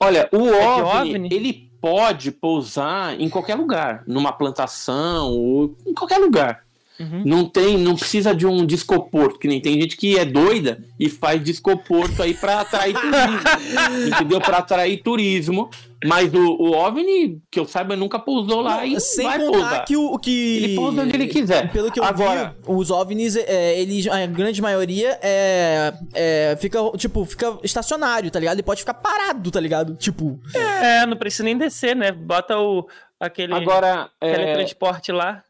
Olha, 0.00 0.28
o 0.32 0.48
é 0.48 0.66
OVNI, 0.66 1.10
OVNI, 1.10 1.28
ele 1.32 1.72
pode 1.80 2.30
pousar 2.32 3.20
em 3.20 3.28
qualquer 3.28 3.54
lugar, 3.54 4.04
numa 4.06 4.32
plantação 4.32 5.32
ou 5.32 5.76
em 5.86 5.94
qualquer 5.94 6.18
lugar. 6.18 6.64
Uhum. 7.02 7.22
Não 7.24 7.44
tem, 7.44 7.76
não 7.76 7.96
precisa 7.96 8.34
de 8.34 8.46
um 8.46 8.64
discoporto, 8.64 9.38
que 9.38 9.48
nem 9.48 9.60
tem 9.60 9.80
gente 9.80 9.96
que 9.96 10.16
é 10.16 10.24
doida 10.24 10.84
e 10.98 11.08
faz 11.08 11.42
discoporto 11.42 12.22
aí 12.22 12.32
para 12.32 12.60
atrair 12.60 12.94
turismo. 12.94 14.06
entendeu? 14.06 14.40
Para 14.40 14.58
atrair 14.58 15.02
turismo. 15.02 15.68
Mas 16.04 16.34
o, 16.34 16.38
o 16.38 16.72
OVNI, 16.72 17.40
que 17.50 17.60
eu 17.60 17.64
saiba, 17.64 17.94
nunca 17.94 18.18
pousou 18.18 18.60
lá 18.60 18.78
não, 18.78 18.84
e 18.84 19.00
sem 19.00 19.24
vai 19.24 19.38
contar 19.38 19.58
pousar. 19.58 19.84
que 19.84 19.96
o 19.96 20.18
que 20.18 20.56
ele 20.56 20.74
pousa 20.74 21.02
onde 21.02 21.14
ele 21.14 21.28
quiser. 21.28 21.70
Pelo 21.70 21.92
que 21.92 22.00
eu 22.00 22.04
Agora, 22.04 22.56
vi, 22.58 22.72
os 22.72 22.90
OVNIs, 22.90 23.36
é, 23.36 23.80
eles, 23.80 24.08
a 24.08 24.26
grande 24.26 24.60
maioria 24.60 25.18
é, 25.22 25.92
é 26.12 26.56
fica 26.60 26.78
tipo 26.96 27.24
fica 27.24 27.56
estacionário, 27.62 28.30
tá 28.30 28.40
ligado? 28.40 28.56
Ele 28.56 28.64
pode 28.64 28.80
ficar 28.80 28.94
parado, 28.94 29.50
tá 29.50 29.60
ligado? 29.60 29.94
Tipo, 29.94 30.40
é, 30.54 31.06
não 31.06 31.16
precisa 31.16 31.44
nem 31.44 31.56
descer, 31.56 31.94
né? 31.94 32.10
Bota 32.10 32.58
o 32.58 32.88
aquele 33.20 33.54
Agora, 33.54 34.10
é, 34.20 34.34
teletransporte 34.34 35.12
é... 35.12 35.14
lá. 35.14 35.44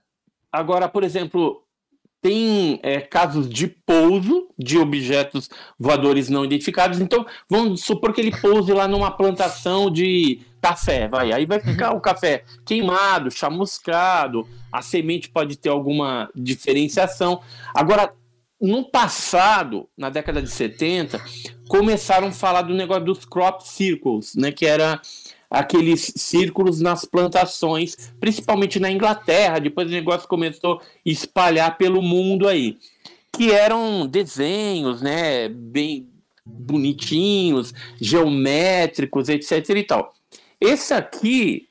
Agora, 0.52 0.88
por 0.88 1.02
exemplo, 1.02 1.62
tem 2.22 2.78
é, 2.84 3.00
casos 3.00 3.48
de 3.48 3.66
pouso 3.66 4.48
de 4.56 4.78
objetos 4.78 5.50
voadores 5.76 6.28
não 6.28 6.44
identificados. 6.44 7.00
Então, 7.00 7.26
vamos 7.50 7.82
supor 7.82 8.12
que 8.12 8.20
ele 8.20 8.30
pouse 8.30 8.72
lá 8.72 8.86
numa 8.86 9.10
plantação 9.10 9.90
de 9.90 10.40
café, 10.62 11.08
vai. 11.08 11.32
Aí 11.32 11.44
vai 11.44 11.58
ficar 11.58 11.92
o 11.92 12.00
café 12.00 12.44
queimado, 12.64 13.28
chamuscado, 13.28 14.46
a 14.70 14.80
semente 14.80 15.28
pode 15.28 15.56
ter 15.56 15.68
alguma 15.68 16.30
diferenciação. 16.32 17.40
Agora, 17.74 18.14
no 18.60 18.84
passado, 18.84 19.88
na 19.98 20.08
década 20.08 20.40
de 20.40 20.48
70, 20.48 21.20
começaram 21.66 22.28
a 22.28 22.32
falar 22.32 22.62
do 22.62 22.72
negócio 22.72 23.04
dos 23.04 23.24
crop 23.24 23.66
circles, 23.66 24.36
né, 24.36 24.52
que 24.52 24.64
era 24.64 25.00
aqueles 25.52 26.12
círculos 26.16 26.80
nas 26.80 27.04
plantações, 27.04 27.94
principalmente 28.18 28.80
na 28.80 28.90
Inglaterra. 28.90 29.58
Depois 29.58 29.86
o 29.86 29.90
negócio 29.90 30.26
começou 30.26 30.78
a 30.80 30.82
espalhar 31.04 31.76
pelo 31.76 32.00
mundo 32.00 32.48
aí, 32.48 32.78
que 33.30 33.52
eram 33.52 34.06
desenhos, 34.06 35.02
né, 35.02 35.50
bem 35.50 36.08
bonitinhos, 36.44 37.74
geométricos, 38.00 39.28
etc 39.28 39.68
e 39.68 39.84
tal. 39.84 40.14
Esse 40.58 40.94
aqui, 40.94 41.68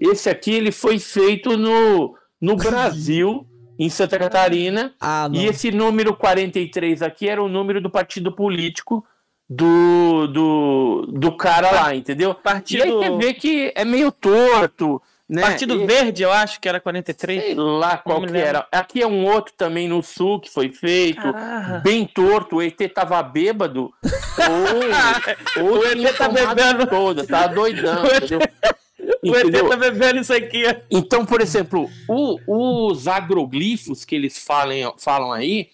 esse 0.00 0.30
aqui 0.30 0.52
ele 0.52 0.72
foi 0.72 0.98
feito 0.98 1.58
no, 1.58 2.16
no 2.40 2.56
Brasil, 2.56 3.46
em 3.78 3.90
Santa 3.90 4.18
Catarina, 4.18 4.94
ah, 5.00 5.28
e 5.32 5.46
esse 5.46 5.70
número 5.70 6.14
43 6.14 7.02
aqui 7.02 7.28
era 7.28 7.42
o 7.42 7.48
número 7.48 7.80
do 7.80 7.90
partido 7.90 8.32
político 8.32 9.04
do, 9.52 10.28
do, 10.28 11.06
do 11.08 11.32
cara 11.36 11.72
lá, 11.72 11.92
entendeu? 11.92 12.32
Partido... 12.32 12.78
E 12.78 12.82
aí 12.82 12.90
você 12.92 13.16
vê 13.18 13.34
que 13.34 13.72
é 13.74 13.84
meio 13.84 14.12
torto, 14.12 15.02
né? 15.28 15.42
Partido 15.42 15.74
e... 15.74 15.86
Verde, 15.86 16.22
eu 16.22 16.30
acho 16.30 16.60
que 16.60 16.68
era 16.68 16.78
43. 16.78 17.42
Sei 17.42 17.54
lá 17.56 17.98
qual 17.98 18.24
que 18.24 18.36
era. 18.36 18.68
Aqui 18.70 19.02
é 19.02 19.06
um 19.06 19.26
outro 19.26 19.52
também 19.56 19.88
no 19.88 20.04
sul 20.04 20.38
que 20.38 20.48
foi 20.48 20.68
feito, 20.68 21.20
Caraca. 21.20 21.80
bem 21.80 22.06
torto, 22.06 22.56
o 22.56 22.62
ET 22.62 22.78
tava 22.94 23.20
bêbado. 23.24 23.92
ou, 25.58 25.64
ou 25.64 25.78
o 25.80 25.84
ET 25.84 26.16
tá 26.16 26.28
bebendo 26.28 26.86
toda, 26.86 27.26
tá 27.26 27.48
doidão? 27.48 28.04
O 29.22 29.34
ET 29.34 29.50
tá 29.68 29.76
bebendo 29.76 30.20
isso 30.20 30.32
aqui. 30.32 30.62
Então, 30.90 31.26
por 31.26 31.40
exemplo, 31.40 31.90
o, 32.08 32.90
os 32.90 33.08
agroglifos 33.08 34.04
que 34.04 34.14
eles 34.14 34.38
falam, 34.38 34.94
falam 34.96 35.32
aí, 35.32 35.70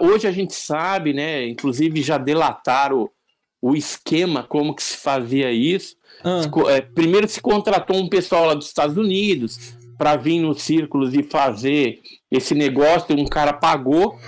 Hoje 0.00 0.26
a 0.28 0.32
gente 0.32 0.54
sabe, 0.54 1.12
né? 1.12 1.46
Inclusive 1.46 2.02
já 2.02 2.16
delataram 2.16 3.02
o, 3.02 3.70
o 3.70 3.76
esquema, 3.76 4.42
como 4.42 4.74
que 4.74 4.82
se 4.82 4.96
fazia 4.96 5.50
isso. 5.50 5.96
Ah. 6.22 6.42
É, 6.70 6.80
primeiro 6.80 7.26
se 7.28 7.40
contratou 7.40 7.96
um 7.96 8.08
pessoal 8.08 8.46
lá 8.46 8.54
dos 8.54 8.66
Estados 8.66 8.96
Unidos 8.96 9.74
para 9.98 10.16
vir 10.16 10.40
nos 10.40 10.62
círculos 10.62 11.14
e 11.14 11.22
fazer 11.22 12.00
esse 12.30 12.54
negócio. 12.54 13.18
Um 13.18 13.26
cara 13.26 13.52
pagou, 13.52 14.18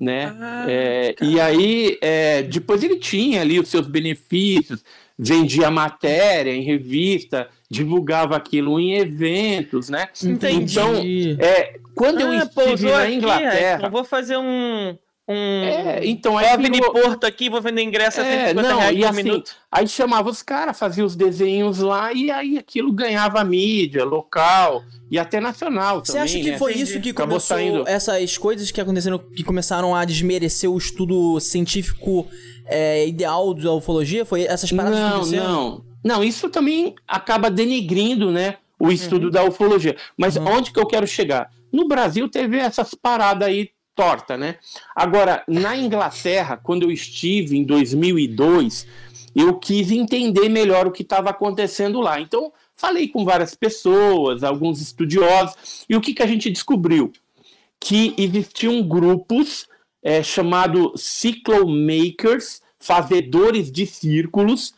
né? 0.00 0.34
Ah, 0.38 0.66
é, 0.68 1.14
e 1.20 1.40
aí 1.40 1.98
é, 2.00 2.42
depois 2.42 2.82
ele 2.82 2.96
tinha 2.96 3.40
ali 3.40 3.58
os 3.58 3.68
seus 3.68 3.86
benefícios, 3.86 4.84
vendia 5.18 5.70
matéria 5.70 6.52
em 6.52 6.62
revista, 6.62 7.48
divulgava 7.70 8.36
aquilo 8.36 8.78
em 8.80 8.94
eventos, 8.94 9.88
né? 9.88 10.08
Entendi. 10.22 10.72
Então, 10.72 10.94
é, 11.44 11.78
quando 11.94 12.18
ah, 12.18 12.22
eu 12.22 12.34
estive 12.34 12.90
na 12.90 13.10
Inglaterra. 13.10 13.76
Aqui, 13.76 13.86
eu 13.86 13.90
vou 13.90 14.04
fazer 14.04 14.36
um. 14.36 14.96
Um 15.26 15.34
é, 15.34 16.00
então 16.04 16.36
aí 16.36 16.54
virou... 16.58 16.92
Porto 16.92 17.24
aqui, 17.24 17.48
vou 17.48 17.62
vender 17.62 17.82
ingresso 17.82 18.20
a 18.20 18.24
é, 18.24 18.52
não, 18.52 18.78
reais 18.78 18.98
e 18.98 19.04
assim, 19.04 19.22
minuto. 19.22 19.56
Aí 19.72 19.88
chamava 19.88 20.28
os 20.28 20.42
caras, 20.42 20.78
fazia 20.78 21.04
os 21.04 21.16
desenhos 21.16 21.78
lá 21.78 22.12
e 22.12 22.30
aí 22.30 22.58
aquilo 22.58 22.92
ganhava 22.92 23.42
mídia 23.42 24.04
local 24.04 24.82
e 25.10 25.18
até 25.18 25.40
nacional 25.40 26.04
Você 26.04 26.18
acha 26.18 26.38
que 26.38 26.50
né? 26.50 26.58
foi 26.58 26.72
Entendi. 26.72 26.84
isso 26.84 27.00
que 27.00 27.10
Acabou 27.10 27.38
começou 27.38 27.56
saindo... 27.56 27.88
essas 27.88 28.36
coisas 28.36 28.70
que 28.70 28.80
aconteceram 28.80 29.18
que 29.18 29.42
começaram 29.42 29.94
a 29.94 30.04
desmerecer 30.04 30.70
o 30.70 30.76
estudo 30.76 31.40
científico 31.40 32.26
é, 32.66 33.06
ideal 33.06 33.54
da 33.54 33.72
ufologia? 33.72 34.26
Foi 34.26 34.42
essas 34.42 34.70
paradas 34.70 34.98
não, 34.98 35.08
que 35.08 35.14
aconteceram? 35.14 35.46
Não, 35.46 35.84
não. 36.04 36.24
Isso 36.24 36.50
também 36.50 36.94
acaba 37.08 37.50
denegrindo, 37.50 38.30
né? 38.30 38.58
O 38.78 38.90
estudo 38.90 39.26
uhum. 39.26 39.30
da 39.30 39.44
ufologia. 39.44 39.96
Mas 40.18 40.36
uhum. 40.36 40.48
onde 40.48 40.70
que 40.70 40.78
eu 40.78 40.86
quero 40.86 41.06
chegar? 41.06 41.48
No 41.72 41.88
Brasil 41.88 42.28
teve 42.28 42.58
essas 42.58 42.94
paradas 42.94 43.48
aí 43.48 43.70
torta, 43.94 44.36
né? 44.36 44.56
Agora, 44.94 45.42
na 45.46 45.76
Inglaterra, 45.76 46.56
quando 46.56 46.82
eu 46.84 46.90
estive 46.90 47.56
em 47.56 47.64
2002, 47.64 48.86
eu 49.34 49.58
quis 49.58 49.90
entender 49.90 50.48
melhor 50.48 50.86
o 50.86 50.92
que 50.92 51.02
estava 51.02 51.30
acontecendo 51.30 52.00
lá. 52.00 52.20
Então, 52.20 52.52
falei 52.72 53.08
com 53.08 53.24
várias 53.24 53.54
pessoas, 53.54 54.44
alguns 54.44 54.80
estudiosos, 54.80 55.84
e 55.88 55.96
o 55.96 56.00
que, 56.00 56.14
que 56.14 56.22
a 56.22 56.26
gente 56.26 56.50
descobriu? 56.50 57.12
Que 57.80 58.14
existiam 58.16 58.82
grupos 58.82 59.66
é, 60.02 60.22
chamados 60.22 61.02
Cyclomakers, 61.02 62.62
fazedores 62.78 63.72
de 63.72 63.86
círculos, 63.86 64.74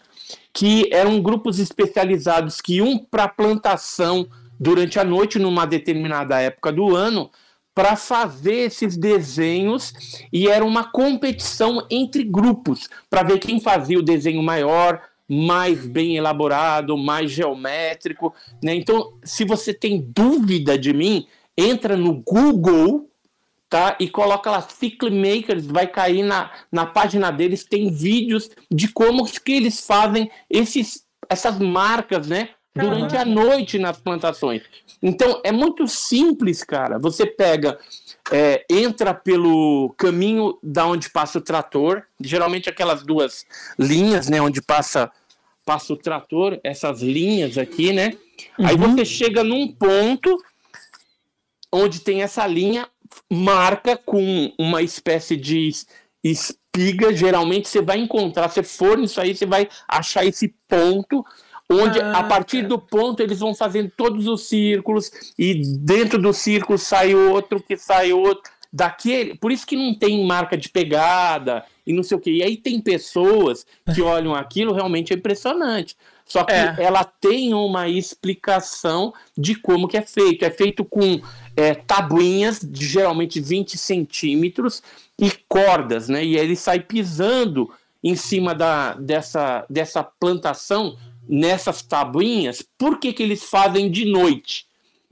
que 0.52 0.88
eram 0.92 1.20
grupos 1.20 1.58
especializados 1.58 2.60
que 2.60 2.76
iam 2.76 2.98
para 2.98 3.28
plantação 3.28 4.26
durante 4.58 4.98
a 4.98 5.04
noite, 5.04 5.38
numa 5.38 5.66
determinada 5.66 6.40
época 6.40 6.72
do 6.72 6.96
ano, 6.96 7.30
para 7.76 7.94
fazer 7.94 8.54
esses 8.54 8.96
desenhos 8.96 9.92
e 10.32 10.48
era 10.48 10.64
uma 10.64 10.90
competição 10.90 11.86
entre 11.90 12.24
grupos 12.24 12.88
para 13.10 13.22
ver 13.22 13.38
quem 13.38 13.60
fazia 13.60 13.98
o 13.98 14.02
desenho 14.02 14.42
maior, 14.42 15.02
mais 15.28 15.86
bem 15.86 16.16
elaborado, 16.16 16.96
mais 16.96 17.30
geométrico, 17.30 18.34
né? 18.64 18.74
Então, 18.74 19.12
se 19.22 19.44
você 19.44 19.74
tem 19.74 20.00
dúvida 20.00 20.78
de 20.78 20.94
mim, 20.94 21.26
entra 21.54 21.98
no 21.98 22.14
Google, 22.14 23.10
tá? 23.68 23.94
E 24.00 24.08
coloca 24.08 24.50
lá 24.50 24.66
Makers, 25.12 25.66
vai 25.66 25.86
cair 25.86 26.22
na, 26.22 26.50
na 26.72 26.86
página 26.86 27.30
deles, 27.30 27.62
tem 27.62 27.90
vídeos 27.90 28.48
de 28.70 28.88
como 28.88 29.26
que 29.26 29.52
eles 29.52 29.84
fazem 29.84 30.30
esses 30.48 31.04
essas 31.28 31.58
marcas, 31.58 32.26
né? 32.26 32.50
Durante 32.76 33.14
uhum. 33.14 33.20
a 33.20 33.24
noite 33.24 33.78
nas 33.78 33.98
plantações. 33.98 34.62
Então 35.02 35.40
é 35.44 35.52
muito 35.52 35.86
simples, 35.88 36.62
cara. 36.62 36.98
Você 36.98 37.26
pega, 37.26 37.78
é, 38.30 38.64
entra 38.68 39.14
pelo 39.14 39.94
caminho 39.96 40.58
da 40.62 40.86
onde 40.86 41.10
passa 41.10 41.38
o 41.38 41.42
trator, 41.42 42.02
geralmente 42.20 42.68
aquelas 42.68 43.02
duas 43.02 43.46
linhas, 43.78 44.28
né, 44.28 44.40
onde 44.40 44.60
passa 44.60 45.10
passa 45.64 45.92
o 45.92 45.96
trator, 45.96 46.60
essas 46.62 47.02
linhas 47.02 47.58
aqui, 47.58 47.92
né? 47.92 48.12
Uhum. 48.56 48.66
Aí 48.66 48.76
você 48.76 49.04
chega 49.04 49.42
num 49.42 49.66
ponto 49.66 50.38
onde 51.72 52.00
tem 52.00 52.22
essa 52.22 52.46
linha, 52.46 52.88
marca 53.30 53.96
com 53.96 54.52
uma 54.56 54.80
espécie 54.80 55.36
de 55.36 55.70
espiga. 56.22 57.14
Geralmente 57.14 57.68
você 57.68 57.82
vai 57.82 57.98
encontrar, 57.98 58.48
se 58.48 58.62
for 58.62 58.96
nisso 58.96 59.20
aí, 59.20 59.34
você 59.34 59.44
vai 59.44 59.68
achar 59.88 60.24
esse 60.24 60.54
ponto 60.68 61.24
onde 61.70 62.00
ah, 62.00 62.18
a 62.18 62.24
partir 62.24 62.62
tá. 62.62 62.68
do 62.68 62.78
ponto 62.78 63.20
eles 63.22 63.40
vão 63.40 63.54
fazendo 63.54 63.90
todos 63.96 64.26
os 64.26 64.42
círculos 64.48 65.10
e 65.38 65.62
dentro 65.78 66.20
do 66.20 66.32
círculo 66.32 66.78
sai 66.78 67.14
outro 67.14 67.60
que 67.60 67.76
sai 67.76 68.12
outro 68.12 68.50
daquele, 68.72 69.34
por 69.36 69.50
isso 69.50 69.66
que 69.66 69.76
não 69.76 69.94
tem 69.94 70.24
marca 70.24 70.56
de 70.56 70.68
pegada 70.68 71.64
e 71.86 71.92
não 71.92 72.02
sei 72.02 72.16
o 72.16 72.20
que. 72.20 72.30
E 72.30 72.42
aí 72.42 72.56
tem 72.56 72.80
pessoas 72.80 73.64
que 73.94 74.00
olham 74.02 74.34
aquilo 74.34 74.74
realmente 74.74 75.12
é 75.12 75.16
impressionante. 75.16 75.96
Só 76.26 76.42
que 76.44 76.52
é. 76.52 76.74
ela 76.78 77.04
tem 77.04 77.54
uma 77.54 77.88
explicação 77.88 79.14
de 79.38 79.54
como 79.54 79.86
que 79.86 79.96
é 79.96 80.02
feito. 80.02 80.44
É 80.44 80.50
feito 80.50 80.84
com 80.84 81.20
é, 81.56 81.74
tabuinhas 81.74 82.60
de 82.60 82.84
geralmente 82.84 83.40
20 83.40 83.78
centímetros 83.78 84.82
e 85.18 85.30
cordas, 85.48 86.08
né? 86.08 86.24
E 86.24 86.36
ele 86.36 86.56
sai 86.56 86.80
pisando 86.80 87.72
em 88.02 88.16
cima 88.16 88.54
da, 88.54 88.94
dessa, 88.94 89.64
dessa 89.70 90.02
plantação 90.02 90.96
nessas 91.28 91.82
tabuinhas, 91.82 92.62
por 92.78 92.98
que, 92.98 93.12
que 93.12 93.22
eles 93.22 93.44
fazem 93.44 93.90
de 93.90 94.04
noite? 94.04 94.66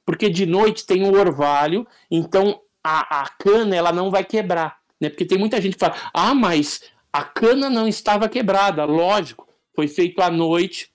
Porque 0.05 0.29
de 0.29 0.47
noite 0.47 0.87
tem 0.87 1.05
o 1.05 1.19
orvalho, 1.19 1.87
então 2.11 2.61
a, 2.83 3.23
a 3.23 3.29
cana 3.29 3.75
ela 3.75 3.93
não 3.93 4.11
vai 4.11 4.25
quebrar. 4.25 4.79
Né? 5.01 5.09
Porque 5.09 5.25
tem 5.25 5.39
muita 5.39 5.61
gente 5.61 5.75
que 5.75 5.81
fala, 5.81 5.97
ah, 6.13 6.35
mas 6.35 6.83
a 7.13 7.23
cana 7.25 7.71
não 7.71 7.89
estava 7.89 8.29
quebrada. 8.29 8.85
Lógico, 8.85 9.49
foi 9.75 9.89
feito 9.89 10.21
à 10.21 10.31
noite, 10.31 10.91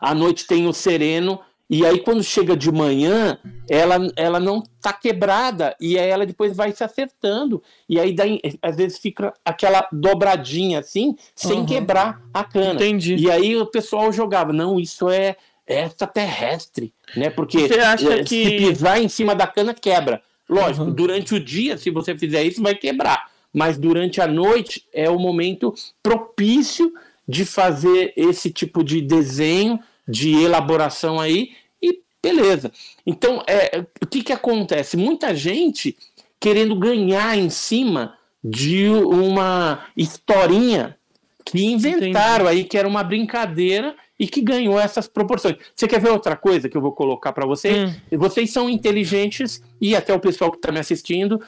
à 0.00 0.14
noite 0.14 0.46
tem 0.46 0.66
o 0.66 0.72
sereno, 0.72 1.40
e 1.68 1.84
aí 1.84 1.98
quando 1.98 2.22
chega 2.22 2.56
de 2.56 2.70
manhã, 2.72 3.38
ela, 3.68 3.96
ela 4.16 4.40
não 4.40 4.62
tá 4.80 4.92
quebrada 4.92 5.76
e 5.80 5.98
aí 5.98 6.08
ela 6.08 6.24
depois 6.24 6.56
vai 6.56 6.72
se 6.72 6.82
acertando 6.82 7.62
e 7.88 8.00
aí 8.00 8.14
daí, 8.14 8.40
às 8.62 8.76
vezes 8.76 8.98
fica 8.98 9.34
aquela 9.44 9.86
dobradinha 9.92 10.78
assim 10.78 11.16
sem 11.34 11.58
uhum. 11.58 11.66
quebrar 11.66 12.22
a 12.32 12.44
cana. 12.44 12.74
Entendi. 12.74 13.16
E 13.16 13.30
aí 13.30 13.56
o 13.56 13.66
pessoal 13.66 14.12
jogava, 14.12 14.52
não, 14.52 14.80
isso 14.80 15.10
é 15.10 15.36
extraterrestre, 15.66 16.94
né? 17.14 17.28
Porque 17.28 17.58
eh, 17.58 18.22
que... 18.24 18.28
se 18.28 18.56
pisar 18.56 19.00
em 19.00 19.08
cima 19.08 19.34
da 19.34 19.46
cana 19.46 19.74
quebra. 19.74 20.22
Lógico, 20.48 20.86
uhum. 20.86 20.94
durante 20.94 21.34
o 21.34 21.40
dia, 21.40 21.76
se 21.76 21.90
você 21.90 22.16
fizer 22.16 22.42
isso, 22.42 22.62
vai 22.62 22.74
quebrar. 22.74 23.30
Mas 23.52 23.76
durante 23.76 24.20
a 24.20 24.26
noite 24.26 24.84
é 24.92 25.10
o 25.10 25.18
momento 25.18 25.74
propício 26.02 26.92
de 27.26 27.44
fazer 27.44 28.14
esse 28.16 28.50
tipo 28.50 28.82
de 28.82 29.02
desenho, 29.02 29.78
de 30.08 30.32
elaboração 30.34 31.20
aí, 31.20 31.50
e 31.82 32.00
beleza. 32.22 32.72
Então, 33.06 33.42
é, 33.46 33.84
o 34.02 34.06
que, 34.06 34.22
que 34.22 34.32
acontece? 34.32 34.96
Muita 34.96 35.34
gente 35.34 35.96
querendo 36.40 36.74
ganhar 36.76 37.36
em 37.36 37.50
cima 37.50 38.16
de 38.42 38.88
uma 38.88 39.86
historinha 39.96 40.96
que 41.44 41.64
inventaram 41.64 42.44
Entendi. 42.44 42.60
aí, 42.60 42.64
que 42.64 42.78
era 42.78 42.86
uma 42.86 43.02
brincadeira 43.02 43.94
e 44.18 44.26
que 44.26 44.40
ganhou 44.40 44.78
essas 44.78 45.06
proporções. 45.06 45.56
Você 45.74 45.86
quer 45.86 46.00
ver 46.00 46.10
outra 46.10 46.36
coisa 46.36 46.68
que 46.68 46.76
eu 46.76 46.80
vou 46.80 46.92
colocar 46.92 47.32
para 47.32 47.46
vocês? 47.46 47.90
Hum. 47.90 48.18
Vocês 48.18 48.50
são 48.50 48.68
inteligentes 48.68 49.62
e 49.80 49.94
até 49.94 50.12
o 50.12 50.20
pessoal 50.20 50.50
que 50.50 50.58
está 50.58 50.72
me 50.72 50.80
assistindo. 50.80 51.40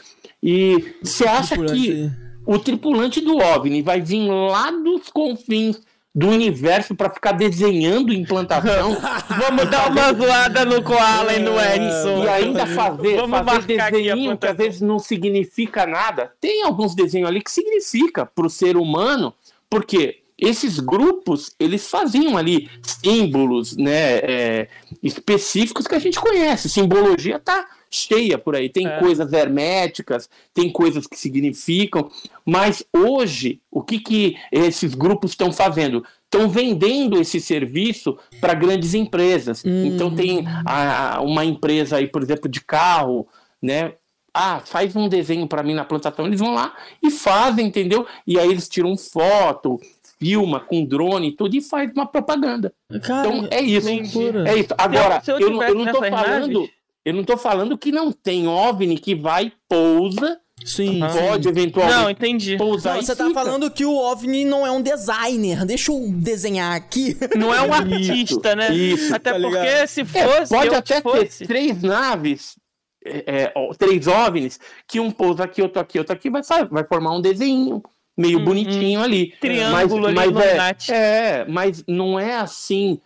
E 0.43 0.95
você 1.03 1.27
acha 1.27 1.57
que 1.57 2.11
o 2.47 2.59
tripulante 2.59 3.21
do 3.21 3.37
OVNI 3.37 3.83
vai 3.83 4.01
vir 4.01 4.27
lá 4.27 4.71
dos 4.71 5.09
confins 5.11 5.81
do 6.15 6.29
universo 6.29 6.95
para 6.95 7.11
ficar 7.11 7.33
desenhando 7.33 8.13
implantação. 8.13 8.97
Vamos 9.39 9.71
dar 9.71 9.91
uma 9.91 10.13
zoada 10.13 10.65
no 10.65 10.83
Koala 10.83 11.35
e 11.35 11.39
no 11.39 11.59
é. 11.59 11.77
Edson. 11.77 12.25
E 12.25 12.29
ainda 12.29 12.67
fazer, 12.67 13.17
Vamos 13.17 13.39
fazer 13.41 13.77
desenho 13.77 14.37
que 14.37 14.47
às 14.47 14.57
vezes 14.57 14.81
não 14.81 14.99
significa 14.99 15.87
nada. 15.87 16.33
Tem 16.41 16.63
alguns 16.65 16.95
desenhos 16.95 17.29
ali 17.29 17.41
que 17.41 17.51
significa 17.51 18.27
para 18.27 18.47
o 18.47 18.51
ser 18.51 18.77
humano, 18.77 19.33
porque 19.69 20.23
esses 20.41 20.81
grupos 20.81 21.55
eles 21.59 21.89
faziam 21.89 22.37
ali 22.37 22.69
símbolos 22.83 23.77
né, 23.77 24.17
é, 24.19 24.69
específicos 25.03 25.87
que 25.87 25.95
a 25.95 25.99
gente 25.99 26.19
conhece. 26.19 26.69
Simbologia 26.69 27.39
tá 27.39 27.67
cheia 27.91 28.39
por 28.39 28.55
aí. 28.55 28.69
Tem 28.69 28.87
é. 28.87 28.99
coisas 28.99 29.33
herméticas, 29.33 30.31
tem 30.55 30.71
coisas 30.71 31.07
que 31.07 31.19
significam, 31.19 32.11
mas 32.45 32.85
hoje 32.97 33.61
o 33.71 33.83
que, 33.83 33.99
que 33.99 34.37
esses 34.53 34.95
grupos 34.95 35.33
estão 35.33 35.53
fazendo? 35.53 36.05
Estão 36.25 36.49
vendendo 36.49 37.21
esse 37.21 37.41
serviço 37.41 38.17
para 38.41 38.55
grandes 38.55 38.95
empresas. 38.95 39.65
Hum. 39.65 39.87
Então 39.87 40.15
tem 40.15 40.45
a, 40.65 41.21
uma 41.21 41.45
empresa 41.45 41.97
aí, 41.97 42.07
por 42.07 42.23
exemplo, 42.23 42.49
de 42.49 42.61
carro, 42.61 43.27
né? 43.61 43.95
Ah, 44.33 44.61
faz 44.65 44.95
um 44.95 45.09
desenho 45.09 45.49
para 45.49 45.65
mim 45.65 45.75
na 45.75 45.85
plantação. 45.85 46.25
Eles 46.25 46.39
vão 46.39 46.55
lá 46.55 46.73
e 47.03 47.11
fazem, 47.11 47.67
entendeu? 47.67 48.07
E 48.25 48.39
aí 48.39 48.49
eles 48.49 48.69
tiram 48.69 48.97
foto, 48.97 49.81
filma 50.21 50.61
com 50.61 50.85
drone 50.85 51.29
e 51.29 51.33
tudo 51.33 51.57
e 51.57 51.63
faz 51.63 51.91
uma 51.93 52.07
propaganda. 52.07 52.73
Cara, 53.03 53.29
então 53.29 53.49
é 53.51 53.63
isso. 53.63 53.89
É 53.89 54.59
isso. 54.59 54.75
Agora, 54.77 55.23
eu, 55.27 55.41
eu, 55.41 55.63
eu, 55.63 55.75
não 55.75 55.91
tô 55.91 56.05
falando. 56.05 56.69
Eu 57.03 57.15
não 57.15 57.25
tô 57.25 57.37
falando 57.39 57.79
que 57.79 57.91
não 57.91 58.13
tem 58.13 58.47
OVNI 58.47 58.99
que 58.99 59.15
vai, 59.15 59.51
pousa. 59.67 60.39
Sim, 60.63 61.01
pode 61.01 61.45
sim. 61.45 61.49
eventualmente 61.49 61.97
não, 61.97 62.11
entendi. 62.11 62.59
pousar. 62.59 62.97
Não, 62.97 63.03
você 63.03 63.17
tá 63.17 63.27
fica. 63.27 63.43
falando 63.43 63.71
que 63.71 63.87
o 63.87 63.97
OVNI 63.97 64.45
não 64.45 64.67
é 64.67 64.71
um 64.71 64.83
designer. 64.83 65.65
Deixa 65.65 65.91
eu 65.91 66.13
desenhar 66.13 66.77
aqui. 66.77 67.17
Não 67.35 67.55
é 67.55 67.63
um 67.63 67.73
artista, 67.73 68.55
né? 68.55 68.71
Isso. 68.71 69.15
Até 69.15 69.33
tá 69.33 69.41
porque 69.41 69.87
se 69.87 70.05
fosse. 70.05 70.55
É, 70.55 70.59
pode 70.59 70.75
até 70.75 71.01
fosse. 71.01 71.39
ter 71.39 71.47
três 71.47 71.83
naves, 71.83 72.57
é, 73.03 73.45
é, 73.45 73.53
três 73.79 74.07
OVNIs, 74.07 74.61
que 74.87 75.01
um 75.01 75.11
pousa 75.11 75.45
aqui, 75.45 75.63
outro 75.63 75.81
aqui, 75.81 75.99
outro 75.99 76.13
aqui, 76.13 76.29
vai, 76.29 76.43
vai 76.71 76.85
formar 76.85 77.17
um 77.17 77.23
desenho 77.23 77.83
meio 78.21 78.39
uhum. 78.39 78.45
bonitinho 78.45 79.01
ali. 79.01 79.35
Triângulo 79.41 80.13
mas, 80.13 80.31
mas 80.31 80.89
é, 80.89 80.95
é, 80.95 81.45
mas 81.49 81.85
não 81.87 82.19
é 82.19 82.37
assim 82.37 83.01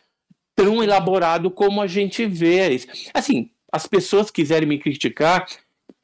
tão 0.56 0.82
elaborado 0.82 1.50
como 1.50 1.80
a 1.80 1.86
gente 1.86 2.26
vê. 2.26 2.80
Assim, 3.12 3.50
as 3.72 3.86
pessoas 3.86 4.30
quiserem 4.30 4.68
me 4.68 4.78
criticar, 4.78 5.46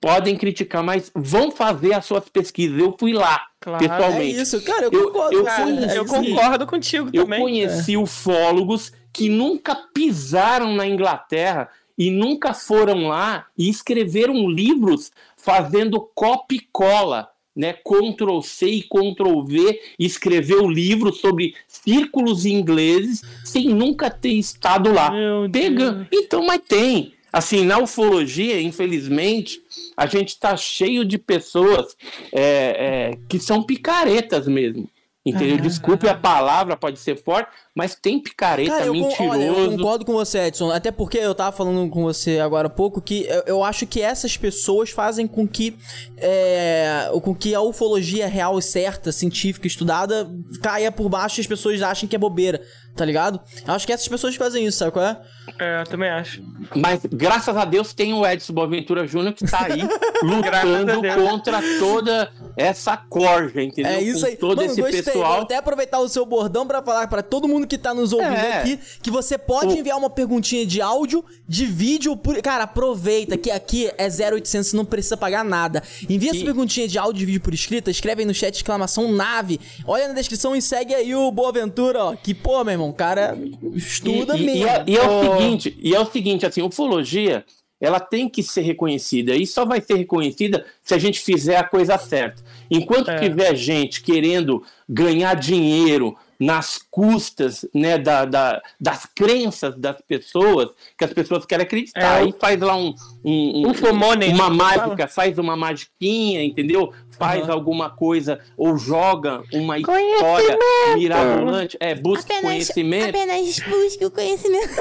podem 0.01 0.37
criticar, 0.37 0.83
mas 0.83 1.11
vão 1.15 1.51
fazer 1.51 1.93
as 1.93 2.05
suas 2.05 2.29
pesquisas. 2.29 2.79
Eu 2.79 2.95
fui 2.99 3.13
lá, 3.13 3.47
claro, 3.61 3.79
pessoalmente. 3.79 4.39
É 4.39 4.43
isso, 4.43 4.63
cara, 4.63 4.85
eu 4.85 4.91
concordo. 4.91 5.37
Eu, 5.37 5.47
eu, 5.47 5.65
conheci, 5.65 5.97
eu 5.97 6.05
concordo 6.07 6.67
contigo 6.67 7.11
eu 7.13 7.25
também. 7.25 7.39
Eu 7.39 7.45
conheci 7.45 7.95
é. 7.95 7.99
ufólogos 7.99 8.93
que 9.13 9.29
nunca 9.29 9.75
pisaram 9.93 10.73
na 10.73 10.87
Inglaterra 10.87 11.69
e 11.99 12.11
nunca 12.11 12.55
foram 12.55 13.09
lá 13.09 13.47
e 13.59 13.69
escreveram 13.69 14.49
livros 14.49 15.11
fazendo 15.37 16.01
copy-cola 16.15 17.29
né, 17.61 17.75
Ctrl 17.75 18.41
C 18.41 18.67
e 18.67 18.83
Ctrl 18.83 19.43
V, 19.43 19.81
escreveu 19.99 20.67
livro 20.67 21.13
sobre 21.13 21.55
círculos 21.69 22.47
ingleses 22.47 23.23
sem 23.45 23.69
nunca 23.69 24.11
ter 24.11 24.33
estado 24.33 24.91
lá. 24.91 25.13
Pega, 25.53 26.09
então, 26.11 26.47
mas 26.47 26.63
tem. 26.67 27.13
Assim, 27.31 27.65
na 27.65 27.79
ufologia, 27.79 28.61
infelizmente, 28.61 29.63
a 29.97 30.07
gente 30.07 30.31
está 30.31 30.57
cheio 30.57 31.05
de 31.05 31.19
pessoas 31.19 31.95
é, 32.33 32.41
é, 32.43 33.19
que 33.29 33.39
são 33.39 33.63
picaretas 33.63 34.49
mesmo. 34.49 34.89
Entendeu? 35.25 35.59
Ah, 35.59 35.61
Desculpe 35.61 36.09
a 36.09 36.15
palavra, 36.15 36.79
pode 36.79 36.99
ser 36.99 37.23
forte, 37.23 37.51
mas 37.75 37.95
tem 37.95 38.19
picareta, 38.19 38.71
Cara, 38.71 38.87
eu 38.87 38.95
mentiroso. 38.95 39.29
Olha, 39.29 39.45
eu 39.45 39.71
concordo 39.73 40.05
com 40.05 40.13
você, 40.15 40.47
Edson. 40.47 40.71
Até 40.71 40.91
porque 40.91 41.19
eu 41.19 41.35
tava 41.35 41.55
falando 41.55 41.91
com 41.91 42.03
você 42.05 42.39
agora 42.39 42.69
há 42.69 42.71
pouco 42.71 43.03
que 43.03 43.27
eu, 43.27 43.43
eu 43.47 43.65
acho 43.65 43.87
que 43.87 44.01
essas 44.01 44.39
pessoas 44.39 44.89
fazem 44.89 45.27
com 45.27 45.47
que 45.47 45.77
é, 46.17 47.11
com 47.23 47.35
que 47.35 47.55
a 47.55 47.61
ufologia 47.61 48.27
real 48.27 48.59
e 48.59 48.63
certa, 48.63 49.13
científica, 49.13 49.67
estudada, 49.67 50.27
caia 50.63 50.91
por 50.91 51.11
baixo 51.11 51.39
e 51.39 51.43
as 51.43 51.47
pessoas 51.47 51.83
achem 51.83 52.09
que 52.09 52.17
é 52.17 52.19
bobeira 52.19 52.63
tá 52.97 53.05
ligado? 53.05 53.41
Eu 53.67 53.75
acho 53.75 53.87
que 53.87 53.93
essas 53.93 54.09
pessoas 54.09 54.37
fazem 54.37 54.67
isso, 54.67 54.79
sabe 54.79 54.93
qual 54.93 55.05
é? 55.05 55.21
É, 55.59 55.81
eu 55.81 55.85
também 55.85 56.11
acho. 56.11 56.43
Mas 56.75 57.01
graças 57.05 57.57
a 57.57 57.65
Deus 57.65 57.93
tem 57.93 58.13
o 58.13 58.27
Edson 58.27 58.53
Boaventura 58.53 59.07
Júnior 59.07 59.35
que 59.35 59.47
tá 59.47 59.65
aí 59.65 59.83
lutando 60.23 61.03
contra 61.23 61.61
toda 61.79 62.31
essa 62.57 62.97
corja, 62.97 63.63
entendeu? 63.63 63.93
É 63.93 64.03
isso 64.03 64.25
aí. 64.27 64.37
Com 64.37 64.49
todo 64.49 64.59
Mano, 64.59 64.71
esse 64.71 64.81
gostei. 64.81 65.03
pessoal. 65.03 65.35
Vou 65.35 65.43
até 65.43 65.57
aproveitar 65.57 65.99
o 65.99 66.09
seu 66.09 66.25
bordão 66.25 66.67
para 66.67 66.83
falar 66.83 67.07
para 67.09 67.23
todo 67.23 67.49
mundo 67.49 67.67
que 67.67 67.79
tá 67.79 67.93
nos 67.93 68.13
ouvindo 68.13 68.33
é. 68.33 68.59
aqui 68.59 68.79
que 69.03 69.11
você 69.11 69.37
pode 69.37 69.75
o... 69.75 69.79
enviar 69.79 69.99
uma 69.99 70.11
perguntinha 70.11 70.65
de 70.67 70.81
áudio, 70.81 71.25
de 71.47 71.67
vídeo, 71.67 72.17
por... 72.17 72.41
cara, 72.43 72.65
aproveita 72.65 73.37
que 73.37 73.51
aqui 73.51 73.91
é 73.99 74.09
0800, 74.09 74.73
não 74.73 74.85
precisa 74.85 75.17
pagar 75.17 75.45
nada. 75.45 75.83
Envia 76.09 76.33
e... 76.33 76.37
essa 76.37 76.45
perguntinha 76.45 76.87
de 76.87 76.99
áudio 76.99 77.23
e 77.23 77.27
vídeo 77.27 77.41
por 77.41 77.55
escrita, 77.55 77.91
escreve 77.91 78.23
aí 78.23 78.27
no 78.27 78.35
chat 78.35 78.55
exclamação 78.55 79.11
nave. 79.13 79.61
Olha 79.87 80.09
na 80.09 80.15
descrição 80.15 80.55
e 80.55 80.63
segue 80.63 80.95
aí 80.95 81.15
o 81.15 81.31
Boaventura, 81.31 82.05
ó. 82.05 82.17
Que 82.17 82.35
pô, 82.35 82.63
meu 82.65 82.73
irmão, 82.73 82.80
o 82.89 82.93
cara 82.95 83.37
estuda 83.75 84.37
e, 84.37 84.45
mesmo. 84.45 84.65
E 84.65 84.69
é, 84.69 84.85
e 84.87 84.97
é 84.97 85.03
o 85.03 85.39
seguinte, 85.39 85.79
e 85.81 85.95
é 85.95 86.01
o 86.01 86.07
seguinte, 86.07 86.47
assim, 86.47 86.63
ufologia, 86.63 87.45
ela 87.81 87.99
tem 87.99 88.29
que 88.29 88.43
ser 88.43 88.61
reconhecida 88.61 89.35
e 89.35 89.47
só 89.47 89.65
vai 89.65 89.81
ser 89.81 89.95
reconhecida 89.95 90.67
se 90.83 90.95
a 90.95 90.99
gente 90.99 91.19
fizer 91.21 91.57
a 91.57 91.65
coisa 91.65 91.97
certa. 91.97 92.43
Enquanto 92.71 93.11
é. 93.11 93.19
tiver 93.19 93.55
gente 93.55 94.03
querendo 94.03 94.63
ganhar 94.89 95.35
dinheiro 95.35 96.17
nas 96.41 96.79
custas 96.91 97.67
né, 97.75 97.99
da, 97.99 98.25
da, 98.25 98.63
das 98.81 99.05
crenças 99.05 99.77
das 99.77 100.01
pessoas, 100.01 100.71
que 100.97 101.05
as 101.05 101.13
pessoas 101.13 101.45
querem 101.45 101.67
acreditar. 101.67 102.01
É, 102.01 102.23
aí 102.23 102.35
faz 102.41 102.59
lá 102.59 102.75
um, 102.75 102.95
um, 103.23 103.69
um 103.69 104.31
uma 104.33 104.49
mágica, 104.49 105.07
faz 105.07 105.39
uma 105.39 105.55
magiquinha, 105.55 106.43
entendeu? 106.43 106.95
Faz 107.11 107.45
uhum. 107.45 107.53
alguma 107.53 107.91
coisa 107.91 108.41
ou 108.57 108.79
joga 108.79 109.43
uma 109.53 109.79
história 109.79 110.59
mirabolante. 110.97 111.77
É, 111.79 111.95
busca 111.95 112.33
apenas, 112.33 112.43
conhecimento. 112.43 113.11
Apenas 113.11 113.59
busque 113.59 114.05
o 114.07 114.11
conhecimento. 114.11 114.73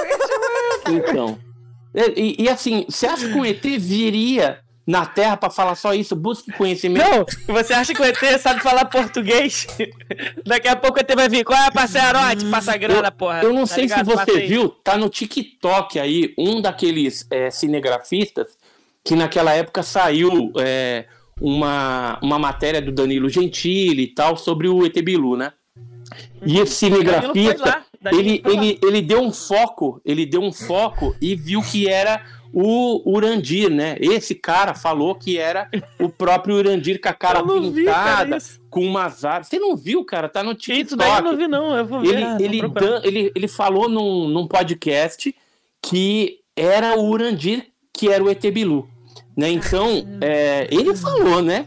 então. 0.87 1.37
E, 2.15 2.43
e, 2.43 2.47
assim, 2.47 2.85
você 2.87 3.07
acha 3.07 3.27
que 3.27 3.37
o 3.37 3.43
ET 3.43 3.63
viria 3.63 4.59
na 4.89 5.05
Terra 5.05 5.37
para 5.37 5.51
falar 5.51 5.75
só 5.75 5.93
isso, 5.93 6.15
busque 6.15 6.51
conhecimento. 6.51 7.07
Não, 7.47 7.53
você 7.53 7.73
acha 7.73 7.93
que 7.93 8.01
o 8.01 8.03
ET 8.03 8.17
sabe 8.39 8.59
falar 8.59 8.85
português? 8.85 9.67
Daqui 10.43 10.67
a 10.67 10.75
pouco 10.75 10.97
o 10.97 10.99
ET 10.99 11.15
vai 11.15 11.29
vir. 11.29 11.45
Qual 11.45 11.59
é, 11.59 11.69
parceirote? 11.69 12.45
Passa 12.45 12.75
grana, 12.75 13.11
porra. 13.11 13.43
Eu 13.43 13.53
não 13.53 13.67
tá 13.67 13.75
sei 13.75 13.83
ligado? 13.83 14.09
se 14.09 14.17
você 14.17 14.47
viu, 14.47 14.69
tá 14.69 14.97
no 14.97 15.07
TikTok 15.07 15.99
aí, 15.99 16.33
um 16.35 16.59
daqueles 16.59 17.23
é, 17.29 17.51
cinegrafistas 17.51 18.57
que 19.03 19.15
naquela 19.15 19.53
época 19.53 19.83
saiu 19.83 20.51
é, 20.57 21.05
uma, 21.39 22.17
uma 22.23 22.39
matéria 22.39 22.81
do 22.81 22.91
Danilo 22.91 23.29
Gentili 23.29 24.05
e 24.05 24.07
tal 24.07 24.37
sobre 24.37 24.67
o 24.67 24.83
ET 24.83 24.99
Bilu, 25.03 25.37
né? 25.37 25.53
E 26.43 26.57
esse 26.57 26.73
cinegrafista, 26.73 27.83
ele, 28.11 28.41
ele, 28.43 28.79
ele 28.81 29.01
deu 29.03 29.21
um 29.21 29.31
foco, 29.31 30.01
ele 30.03 30.25
deu 30.25 30.41
um 30.41 30.51
foco 30.51 31.15
e 31.21 31.35
viu 31.35 31.61
que 31.61 31.87
era 31.87 32.25
o 32.53 33.01
Urandir, 33.09 33.69
né? 33.69 33.95
Esse 33.99 34.33
cara 34.33 34.73
falou 34.73 35.15
que 35.15 35.37
era 35.37 35.69
o 35.99 36.09
próprio 36.09 36.55
Urandir 36.55 36.99
com 36.99 37.09
a 37.09 37.13
cara 37.13 37.43
pintada, 37.43 38.39
vi, 38.39 38.45
com 38.69 38.85
umas 38.85 39.23
árvores. 39.23 39.47
Você 39.47 39.59
não 39.59 39.75
viu, 39.75 40.03
cara? 40.03 40.27
Tá 40.27 40.43
no 40.43 40.55
TikTok. 40.55 40.85
Isso 40.85 40.95
daí 40.95 41.17
eu 41.17 41.23
não 41.23 41.37
vi, 41.37 41.47
não. 41.47 41.75
Eu 41.75 41.85
vou 41.85 42.01
ver. 42.01 42.07
Ele, 42.07 42.23
ah, 42.23 42.37
ele, 42.39 42.61
ele, 43.03 43.31
ele 43.35 43.47
falou 43.47 43.87
num, 43.87 44.27
num 44.27 44.47
podcast 44.47 45.35
que 45.81 46.39
era 46.55 46.97
o 46.97 47.07
Urandir 47.07 47.67
que 47.99 48.07
era 48.07 48.23
o 48.23 48.29
ET 48.29 48.41
Bilu. 48.51 48.89
Né? 49.35 49.51
Então, 49.51 50.07
é, 50.21 50.67
ele 50.71 50.95
falou, 50.95 51.41
né? 51.41 51.65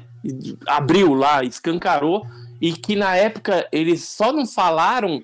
Abriu 0.67 1.13
lá, 1.13 1.45
escancarou, 1.45 2.25
e 2.61 2.73
que 2.73 2.97
na 2.97 3.15
época 3.17 3.69
eles 3.71 4.09
só 4.09 4.33
não 4.33 4.47
falaram 4.47 5.23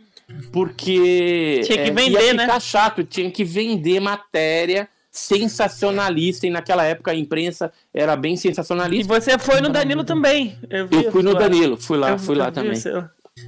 porque 0.53 1.63
tinha 1.65 1.79
que 1.79 1.89
é, 1.89 1.93
vender, 1.93 2.21
ia 2.21 2.31
ficar 2.33 2.47
né? 2.47 2.61
chato, 2.61 3.05
tinha 3.05 3.31
que 3.31 3.43
vender 3.43 4.01
matéria 4.01 4.89
sensacionalista 5.19 6.47
e 6.47 6.51
naquela 6.51 6.85
época 6.85 7.11
a 7.11 7.15
imprensa 7.15 7.73
era 7.93 8.17
bem 8.17 8.37
sensacionalista. 8.37 9.15
E 9.15 9.21
você 9.21 9.39
foi 9.39 9.61
no 9.61 9.69
Danilo 9.69 10.05
também. 10.05 10.57
Eu, 10.71 10.87
vi, 10.87 11.05
eu 11.05 11.13
fui 11.13 11.23
no 11.23 11.35
Danilo, 11.35 11.77
fui 11.77 11.99
lá, 11.99 12.11
eu, 12.11 12.19
fui 12.19 12.37
lá 12.37 12.51
também. 12.51 12.81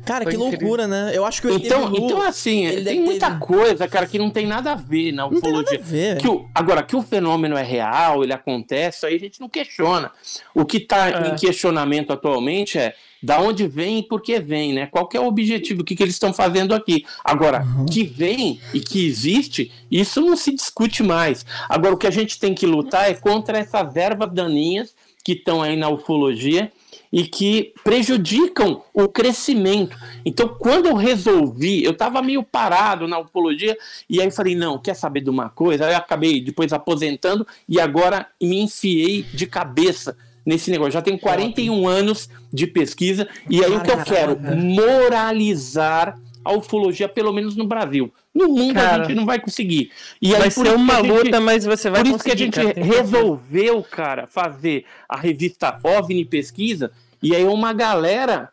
Cara, 0.04 0.24
Foi 0.24 0.32
que 0.32 0.38
incrível. 0.38 0.60
loucura, 0.60 0.86
né? 0.86 1.10
Eu 1.12 1.24
acho 1.24 1.42
que 1.42 1.48
o 1.48 1.56
então, 1.56 1.92
então 1.94 2.22
assim, 2.22 2.82
tem 2.84 3.00
muita 3.00 3.30
ter... 3.30 3.38
coisa, 3.38 3.88
cara, 3.88 4.06
que 4.06 4.18
não 4.18 4.30
tem 4.30 4.46
nada 4.46 4.72
a 4.72 4.74
ver 4.74 5.12
na 5.12 5.26
ufologia. 5.26 5.50
Não 5.52 5.64
tem 5.64 5.74
nada 5.74 5.84
a 5.84 5.90
ver. 5.90 6.18
Que 6.18 6.28
o, 6.28 6.48
agora, 6.54 6.82
que 6.82 6.94
o 6.94 7.02
fenômeno 7.02 7.56
é 7.56 7.62
real, 7.62 8.22
ele 8.22 8.32
acontece, 8.32 9.04
aí 9.04 9.16
a 9.16 9.18
gente 9.18 9.40
não 9.40 9.48
questiona. 9.48 10.12
O 10.54 10.64
que 10.64 10.76
está 10.76 11.10
é. 11.10 11.28
em 11.28 11.36
questionamento 11.36 12.12
atualmente 12.12 12.78
é 12.78 12.94
da 13.22 13.40
onde 13.40 13.66
vem 13.66 13.98
e 13.98 14.02
por 14.02 14.22
que 14.22 14.38
vem, 14.40 14.72
né? 14.72 14.86
Qual 14.86 15.08
é 15.12 15.20
o 15.20 15.26
objetivo, 15.26 15.82
o 15.82 15.84
que, 15.84 15.94
que 15.94 16.02
eles 16.02 16.14
estão 16.14 16.32
fazendo 16.32 16.74
aqui. 16.74 17.04
Agora, 17.24 17.62
uhum. 17.62 17.86
que 17.86 18.04
vem 18.04 18.60
e 18.72 18.80
que 18.80 19.06
existe, 19.06 19.70
isso 19.90 20.20
não 20.20 20.36
se 20.36 20.54
discute 20.54 21.02
mais. 21.02 21.44
Agora, 21.68 21.94
o 21.94 21.98
que 21.98 22.06
a 22.06 22.10
gente 22.10 22.38
tem 22.38 22.54
que 22.54 22.66
lutar 22.66 23.10
é 23.10 23.14
contra 23.14 23.58
essas 23.58 23.96
ervas 23.96 24.32
daninhas 24.32 24.94
que 25.22 25.32
estão 25.32 25.62
aí 25.62 25.76
na 25.76 25.88
ufologia 25.88 26.72
e 27.12 27.24
que 27.24 27.74
prejudicam 27.82 28.82
o 28.94 29.08
crescimento. 29.08 29.96
Então, 30.24 30.48
quando 30.48 30.86
eu 30.86 30.94
resolvi, 30.94 31.82
eu 31.82 31.90
estava 31.90 32.22
meio 32.22 32.42
parado 32.42 33.08
na 33.08 33.18
ufologia, 33.18 33.76
e 34.08 34.20
aí 34.20 34.30
falei, 34.30 34.54
não, 34.54 34.78
quer 34.78 34.94
saber 34.94 35.20
de 35.20 35.30
uma 35.30 35.48
coisa? 35.48 35.86
Aí 35.86 35.92
eu 35.92 35.98
acabei 35.98 36.40
depois 36.40 36.72
aposentando 36.72 37.46
e 37.68 37.80
agora 37.80 38.28
me 38.40 38.60
enfiei 38.60 39.22
de 39.22 39.46
cabeça 39.46 40.16
nesse 40.50 40.68
negócio. 40.68 40.92
Já 40.92 41.00
tenho 41.00 41.18
41 41.18 41.86
anos 41.86 42.28
de 42.52 42.66
pesquisa, 42.66 43.28
e 43.48 43.64
aí 43.64 43.72
o 43.72 43.80
que 43.80 43.90
eu 43.90 44.02
quero? 44.02 44.36
Moralizar 44.56 46.18
a 46.44 46.52
ufologia, 46.52 47.08
pelo 47.08 47.32
menos 47.32 47.54
no 47.54 47.66
Brasil. 47.66 48.12
No 48.34 48.48
mundo 48.48 48.74
cara, 48.74 49.02
a 49.02 49.06
gente 49.06 49.16
não 49.16 49.24
vai 49.24 49.38
conseguir. 49.38 49.92
E 50.20 50.32
vai 50.32 50.50
ser 50.50 50.74
uma 50.74 50.96
gente, 50.96 51.08
luta, 51.08 51.40
mas 51.40 51.64
você 51.64 51.88
vai 51.88 52.02
Por 52.02 52.10
isso 52.10 52.24
que 52.24 52.32
a 52.32 52.36
gente 52.36 52.54
cara, 52.54 52.82
resolveu, 52.82 53.82
cara, 53.84 54.26
fazer 54.26 54.84
a 55.08 55.16
revista 55.16 55.78
OVNI 55.84 56.24
Pesquisa, 56.24 56.90
e 57.22 57.36
aí 57.36 57.44
uma 57.44 57.72
galera 57.72 58.48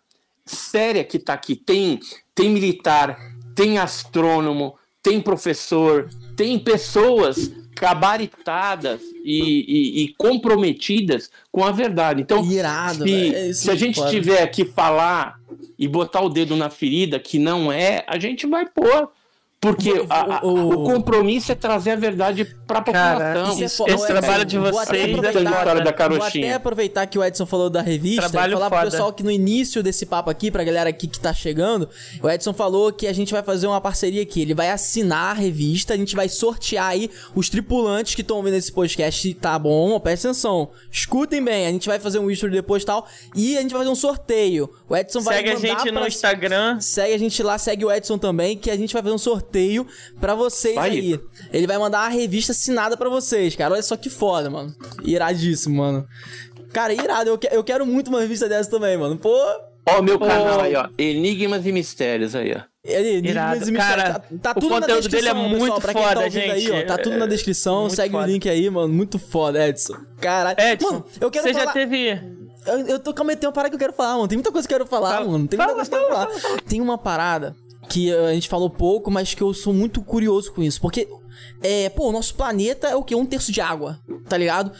séria 0.45 1.03
que 1.03 1.17
tá 1.17 1.33
aqui. 1.33 1.55
Tem, 1.55 1.99
tem 2.35 2.49
militar, 2.49 3.17
tem 3.55 3.79
astrônomo, 3.79 4.75
tem 5.01 5.19
professor, 5.19 6.09
tem 6.35 6.59
pessoas 6.59 7.51
gabaritadas 7.79 9.01
e, 9.23 9.65
e, 9.67 10.03
e, 10.03 10.13
comprometidas 10.17 11.29
com 11.51 11.63
a 11.63 11.71
verdade. 11.71 12.21
Então, 12.21 12.43
Irado, 12.45 13.03
se, 13.03 13.35
é 13.35 13.53
se 13.53 13.71
a 13.71 13.75
gente 13.75 13.99
pode. 13.99 14.11
tiver 14.11 14.45
que 14.47 14.65
falar 14.65 15.39
e 15.77 15.87
botar 15.87 16.21
o 16.21 16.29
dedo 16.29 16.55
na 16.55 16.69
ferida 16.69 17.19
que 17.19 17.39
não 17.39 17.71
é, 17.71 18.03
a 18.07 18.17
gente 18.17 18.45
vai 18.47 18.65
pôr. 18.65 19.09
Porque 19.59 19.91
o, 19.91 20.05
a, 20.07 20.45
o, 20.45 20.69
o, 20.69 20.83
compromisso 20.83 21.51
é 21.51 21.55
trazer 21.55 21.89
a 21.89 21.95
verdade 21.95 22.45
para 22.67 22.77
a 22.77 22.81
população. 22.83 23.59
Isso 23.59 23.85
é, 23.87 23.93
esse 23.93 24.05
trabalho 24.05 24.45
de 24.45 24.55
vocês 24.59 25.19
da 25.19 25.31
história 25.31 25.83
da 25.83 25.91
carochinha. 25.91 26.45
Vou 26.45 26.49
até 26.49 26.53
aproveitar 26.53 27.07
que 27.07 27.17
o 27.17 27.23
Edson 27.23 27.47
falou 27.47 27.67
da 27.67 27.81
revista 27.81 28.29
trabalho 28.29 28.51
e 28.51 28.53
falar 28.53 28.69
foda. 28.69 28.81
pro 28.81 28.91
pessoal 28.91 29.11
que 29.11 29.23
no 29.23 29.31
início 29.31 29.81
desse 29.81 30.05
papo 30.05 30.29
aqui, 30.29 30.51
pra 30.51 30.63
galera 30.63 30.91
aqui 30.91 31.07
que 31.07 31.19
tá 31.19 31.33
chegando, 31.33 31.89
o 32.21 32.29
Edson 32.29 32.53
falou 32.53 32.93
que 32.93 33.07
a 33.07 33.13
gente 33.13 33.33
vai 33.33 33.41
fazer 33.41 33.65
uma 33.65 33.81
parceria 33.81 34.21
aqui. 34.21 34.43
Ele 34.43 34.53
vai 34.53 34.69
assinar 34.69 35.31
a 35.31 35.33
revista, 35.33 35.95
a 35.95 35.97
gente 35.97 36.15
vai 36.15 36.29
sortear 36.29 36.89
aí 36.89 37.09
os 37.33 37.49
tripulantes 37.49 38.13
que 38.13 38.21
estão 38.21 38.37
ouvindo 38.37 38.57
esse 38.57 38.71
podcast, 38.71 39.33
tá 39.33 39.57
bom? 39.57 39.99
Presta 39.99 40.27
atenção. 40.27 40.69
Escutem 40.91 41.43
bem, 41.43 41.65
a 41.65 41.71
gente 41.71 41.87
vai 41.87 41.97
fazer 41.99 42.19
um 42.19 42.29
history 42.29 42.51
depois 42.53 42.83
e 42.83 42.85
tal. 42.85 43.07
E 43.35 43.57
a 43.57 43.61
gente 43.63 43.71
vai 43.71 43.79
fazer 43.79 43.91
um 43.91 43.95
sorteio. 43.95 44.69
O 44.87 44.95
Edson 44.95 45.21
vai 45.21 45.37
Segue 45.37 45.49
a 45.49 45.55
gente 45.55 45.91
no 45.91 46.05
Instagram. 46.05 46.79
Segue 46.79 47.13
a 47.15 47.17
gente 47.17 47.41
lá, 47.41 47.57
segue 47.57 47.83
o 47.83 47.91
Edson 47.91 48.19
também, 48.19 48.55
que 48.55 48.69
a 48.69 48.77
gente 48.77 48.93
vai 48.93 49.01
fazer 49.01 49.15
um 49.15 49.17
sorteio 49.17 49.46
sorteio 49.47 49.87
para 50.19 50.35
vocês 50.35 50.75
vai. 50.75 50.91
aí. 50.91 51.19
Ele 51.51 51.65
vai 51.65 51.77
mandar 51.77 52.03
uma 52.03 52.09
revista 52.09 52.51
assinada 52.51 52.97
para 52.97 53.09
vocês, 53.09 53.55
cara. 53.55 53.73
Olha 53.73 53.81
só 53.81 53.95
que 53.95 54.09
foda, 54.09 54.49
mano. 54.49 54.73
Iradíssimo, 55.03 55.77
mano. 55.77 56.05
Cara, 56.73 56.93
irado. 56.93 57.29
Eu, 57.29 57.37
que, 57.37 57.47
eu 57.51 57.63
quero 57.63 57.85
muito 57.85 58.09
uma 58.09 58.19
revista 58.19 58.47
dessa 58.49 58.69
também, 58.69 58.97
mano. 58.97 59.17
Pô. 59.17 59.33
Ó, 59.89 59.99
o 59.99 60.03
meu 60.03 60.19
canal 60.19 60.61
aí, 60.61 60.75
ó. 60.75 60.89
Enigmas 60.97 61.65
e 61.65 61.71
Mistérios 61.71 62.35
aí, 62.35 62.53
ó. 62.53 62.61
Enigmas 62.83 63.67
e 63.67 63.71
Mistérios. 63.71 64.03
Tá, 64.03 64.21
tá 64.41 64.53
tudo 64.53 64.67
o 64.67 64.81
conteúdo 64.81 65.07
dele 65.07 65.29
é 65.29 65.33
muito 65.33 65.81
pessoal, 65.81 66.03
foda, 66.03 66.21
tá 66.21 66.29
gente. 66.29 66.51
Aí, 66.51 66.71
ó, 66.71 66.85
tá 66.85 66.97
tudo 66.97 67.17
na 67.17 67.25
é 67.25 67.27
descrição. 67.29 67.89
Segue 67.89 68.11
foda. 68.11 68.25
o 68.25 68.27
link 68.27 68.49
aí, 68.49 68.69
mano. 68.69 68.93
Muito 68.93 69.17
foda, 69.17 69.65
Edson. 69.65 69.95
Caralho. 70.19 70.59
Edson, 70.59 70.91
mano, 70.91 71.05
eu 71.21 71.31
quero 71.31 71.47
você 71.47 71.53
falar... 71.53 71.65
já 71.65 71.71
teve... 71.71 72.37
Eu, 72.65 72.79
eu 72.85 72.99
tô, 72.99 73.13
calma 73.13 73.33
tem 73.33 73.47
uma 73.47 73.53
parada 73.53 73.69
que 73.69 73.75
eu 73.75 73.79
quero 73.79 73.93
falar, 73.93 74.15
mano. 74.15 74.27
Tem 74.27 74.37
muita 74.37 74.51
coisa 74.51 74.67
que 74.67 74.73
eu 74.73 74.77
quero 74.77 74.89
falar, 74.89 75.11
fala, 75.11 75.25
mano. 75.25 75.47
Tem 75.47 75.57
muita 75.57 75.73
fala, 75.73 75.75
coisa 75.75 75.89
que 75.89 75.95
eu 75.95 75.99
quero 76.01 76.39
falar. 76.39 76.61
Tem 76.63 76.81
uma 76.81 76.97
parada 76.97 77.55
que 77.89 78.13
a 78.13 78.33
gente 78.33 78.49
falou 78.49 78.69
pouco, 78.69 79.09
mas 79.09 79.33
que 79.33 79.41
eu 79.41 79.53
sou 79.53 79.73
muito 79.73 80.01
curioso 80.01 80.51
com 80.51 80.61
isso. 80.61 80.81
Porque, 80.81 81.07
é, 81.61 81.89
pô, 81.89 82.09
o 82.09 82.11
nosso 82.11 82.35
planeta 82.35 82.87
é 82.87 82.95
o 82.95 83.03
quê? 83.03 83.15
Um 83.15 83.25
terço 83.25 83.51
de 83.51 83.61
água, 83.61 83.99
tá 84.27 84.37
ligado? 84.37 84.71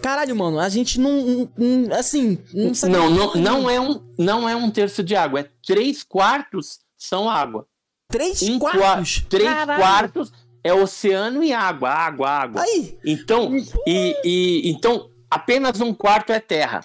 Caralho, 0.00 0.34
mano, 0.34 0.58
a 0.58 0.68
gente 0.68 0.98
não. 0.98 1.50
não 1.56 1.94
assim, 1.94 2.38
não 2.52 2.74
sabe. 2.74 2.92
Não, 2.92 3.10
não, 3.10 3.34
não, 3.34 3.70
é 3.70 3.80
um, 3.80 4.00
não 4.18 4.48
é 4.48 4.56
um 4.56 4.70
terço 4.70 5.02
de 5.02 5.14
água, 5.14 5.40
é 5.40 5.50
três 5.64 6.02
quartos 6.02 6.80
são 6.96 7.28
água. 7.28 7.66
Três 8.08 8.42
um 8.42 8.58
quartos? 8.58 9.18
Qua 9.18 9.28
três 9.28 9.48
Caralho. 9.48 9.80
quartos 9.82 10.32
é 10.62 10.72
oceano 10.72 11.44
e 11.44 11.52
água, 11.52 11.90
água, 11.90 12.30
água. 12.30 12.62
Aí. 12.62 12.98
Então, 13.04 13.54
e, 13.86 14.16
e, 14.24 14.70
então 14.70 15.10
apenas 15.30 15.80
um 15.80 15.92
quarto 15.92 16.32
é 16.32 16.40
terra. 16.40 16.80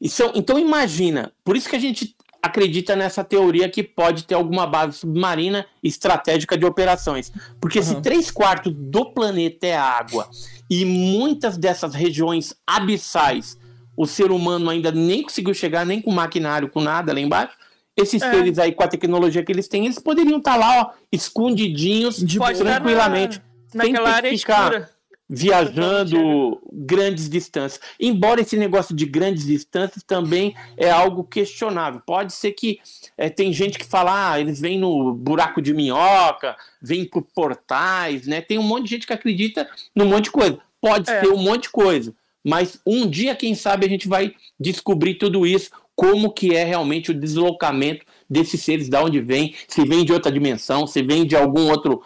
Então, 0.00 0.32
então 0.34 0.58
imagina, 0.58 1.32
por 1.42 1.56
isso 1.56 1.68
que 1.68 1.76
a 1.76 1.80
gente 1.80 2.15
acredita 2.46 2.96
nessa 2.96 3.22
teoria 3.22 3.68
que 3.68 3.82
pode 3.82 4.24
ter 4.24 4.34
alguma 4.34 4.66
base 4.66 4.98
submarina 4.98 5.66
estratégica 5.82 6.56
de 6.56 6.64
operações. 6.64 7.32
Porque 7.60 7.78
uhum. 7.78 7.84
se 7.84 8.00
três 8.00 8.30
quartos 8.30 8.74
do 8.74 9.12
planeta 9.12 9.66
é 9.66 9.76
água 9.76 10.28
e 10.70 10.84
muitas 10.84 11.56
dessas 11.56 11.94
regiões 11.94 12.54
abissais 12.66 13.58
o 13.96 14.06
ser 14.06 14.30
humano 14.30 14.68
ainda 14.68 14.92
nem 14.92 15.22
conseguiu 15.22 15.54
chegar, 15.54 15.86
nem 15.86 16.02
com 16.02 16.10
maquinário, 16.10 16.68
com 16.68 16.80
nada 16.80 17.14
lá 17.14 17.20
embaixo, 17.20 17.56
esses 17.96 18.20
é. 18.20 18.30
seres 18.30 18.58
aí, 18.58 18.72
com 18.72 18.82
a 18.82 18.88
tecnologia 18.88 19.42
que 19.42 19.50
eles 19.50 19.68
têm, 19.68 19.86
eles 19.86 19.98
poderiam 19.98 20.36
estar 20.36 20.52
tá 20.52 20.58
lá, 20.58 20.80
ó, 20.82 20.90
escondidinhos, 21.10 22.18
de 22.18 22.38
tranquilamente. 22.38 23.40
Na, 23.72 23.84
naquela 23.84 24.10
área 24.10 24.36
ficar... 24.36 24.64
escura 24.64 24.95
viajando 25.28 26.60
grandes 26.72 27.28
distâncias. 27.28 27.80
Embora 27.98 28.40
esse 28.40 28.56
negócio 28.56 28.94
de 28.94 29.04
grandes 29.04 29.46
distâncias 29.46 30.02
também 30.04 30.54
é 30.76 30.90
algo 30.90 31.24
questionável. 31.24 32.00
Pode 32.06 32.32
ser 32.32 32.52
que 32.52 32.78
é, 33.16 33.28
tem 33.28 33.52
gente 33.52 33.78
que 33.78 33.84
fala, 33.84 34.32
ah, 34.32 34.40
eles 34.40 34.60
vêm 34.60 34.78
no 34.78 35.12
buraco 35.14 35.60
de 35.60 35.74
minhoca, 35.74 36.56
vêm 36.80 37.04
por 37.04 37.22
portais, 37.22 38.26
né? 38.26 38.40
Tem 38.40 38.58
um 38.58 38.62
monte 38.62 38.84
de 38.84 38.90
gente 38.90 39.06
que 39.06 39.12
acredita 39.12 39.68
num 39.94 40.06
monte 40.06 40.24
de 40.24 40.30
coisa. 40.30 40.58
Pode 40.80 41.10
é. 41.10 41.20
ser 41.20 41.28
um 41.28 41.38
monte 41.38 41.62
de 41.62 41.70
coisa. 41.70 42.14
Mas 42.44 42.80
um 42.86 43.08
dia, 43.08 43.34
quem 43.34 43.56
sabe, 43.56 43.86
a 43.86 43.88
gente 43.88 44.06
vai 44.06 44.32
descobrir 44.58 45.14
tudo 45.14 45.44
isso, 45.44 45.70
como 45.96 46.30
que 46.30 46.54
é 46.54 46.62
realmente 46.62 47.10
o 47.10 47.14
deslocamento 47.14 48.06
desses 48.30 48.62
seres, 48.62 48.88
de 48.88 48.96
onde 48.96 49.20
vem, 49.20 49.54
se 49.66 49.84
vem 49.84 50.04
de 50.04 50.12
outra 50.12 50.30
dimensão, 50.30 50.86
se 50.86 51.02
vem 51.02 51.26
de 51.26 51.34
algum 51.34 51.68
outro 51.70 52.02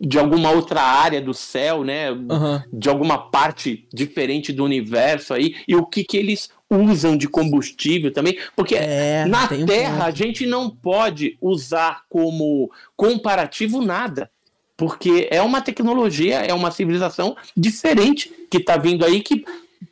de 0.00 0.18
alguma 0.18 0.50
outra 0.50 0.82
área 0.82 1.20
do 1.20 1.32
céu, 1.32 1.82
né? 1.82 2.10
Uhum. 2.10 2.62
De 2.72 2.88
alguma 2.88 3.18
parte 3.18 3.86
diferente 3.92 4.52
do 4.52 4.64
universo 4.64 5.34
aí, 5.34 5.54
e 5.66 5.74
o 5.74 5.86
que, 5.86 6.04
que 6.04 6.16
eles 6.16 6.50
usam 6.70 7.16
de 7.16 7.28
combustível 7.28 8.12
também, 8.12 8.38
porque 8.54 8.74
é, 8.74 9.24
na 9.26 9.46
Terra 9.46 10.04
um 10.04 10.08
a 10.08 10.10
gente 10.10 10.44
não 10.46 10.68
pode 10.68 11.38
usar 11.40 12.02
como 12.08 12.70
comparativo 12.96 13.80
nada, 13.80 14.30
porque 14.76 15.28
é 15.30 15.40
uma 15.40 15.60
tecnologia, 15.60 16.38
é 16.38 16.52
uma 16.52 16.70
civilização 16.70 17.36
diferente 17.56 18.32
que 18.50 18.58
está 18.58 18.76
vindo 18.76 19.04
aí 19.04 19.22
que 19.22 19.44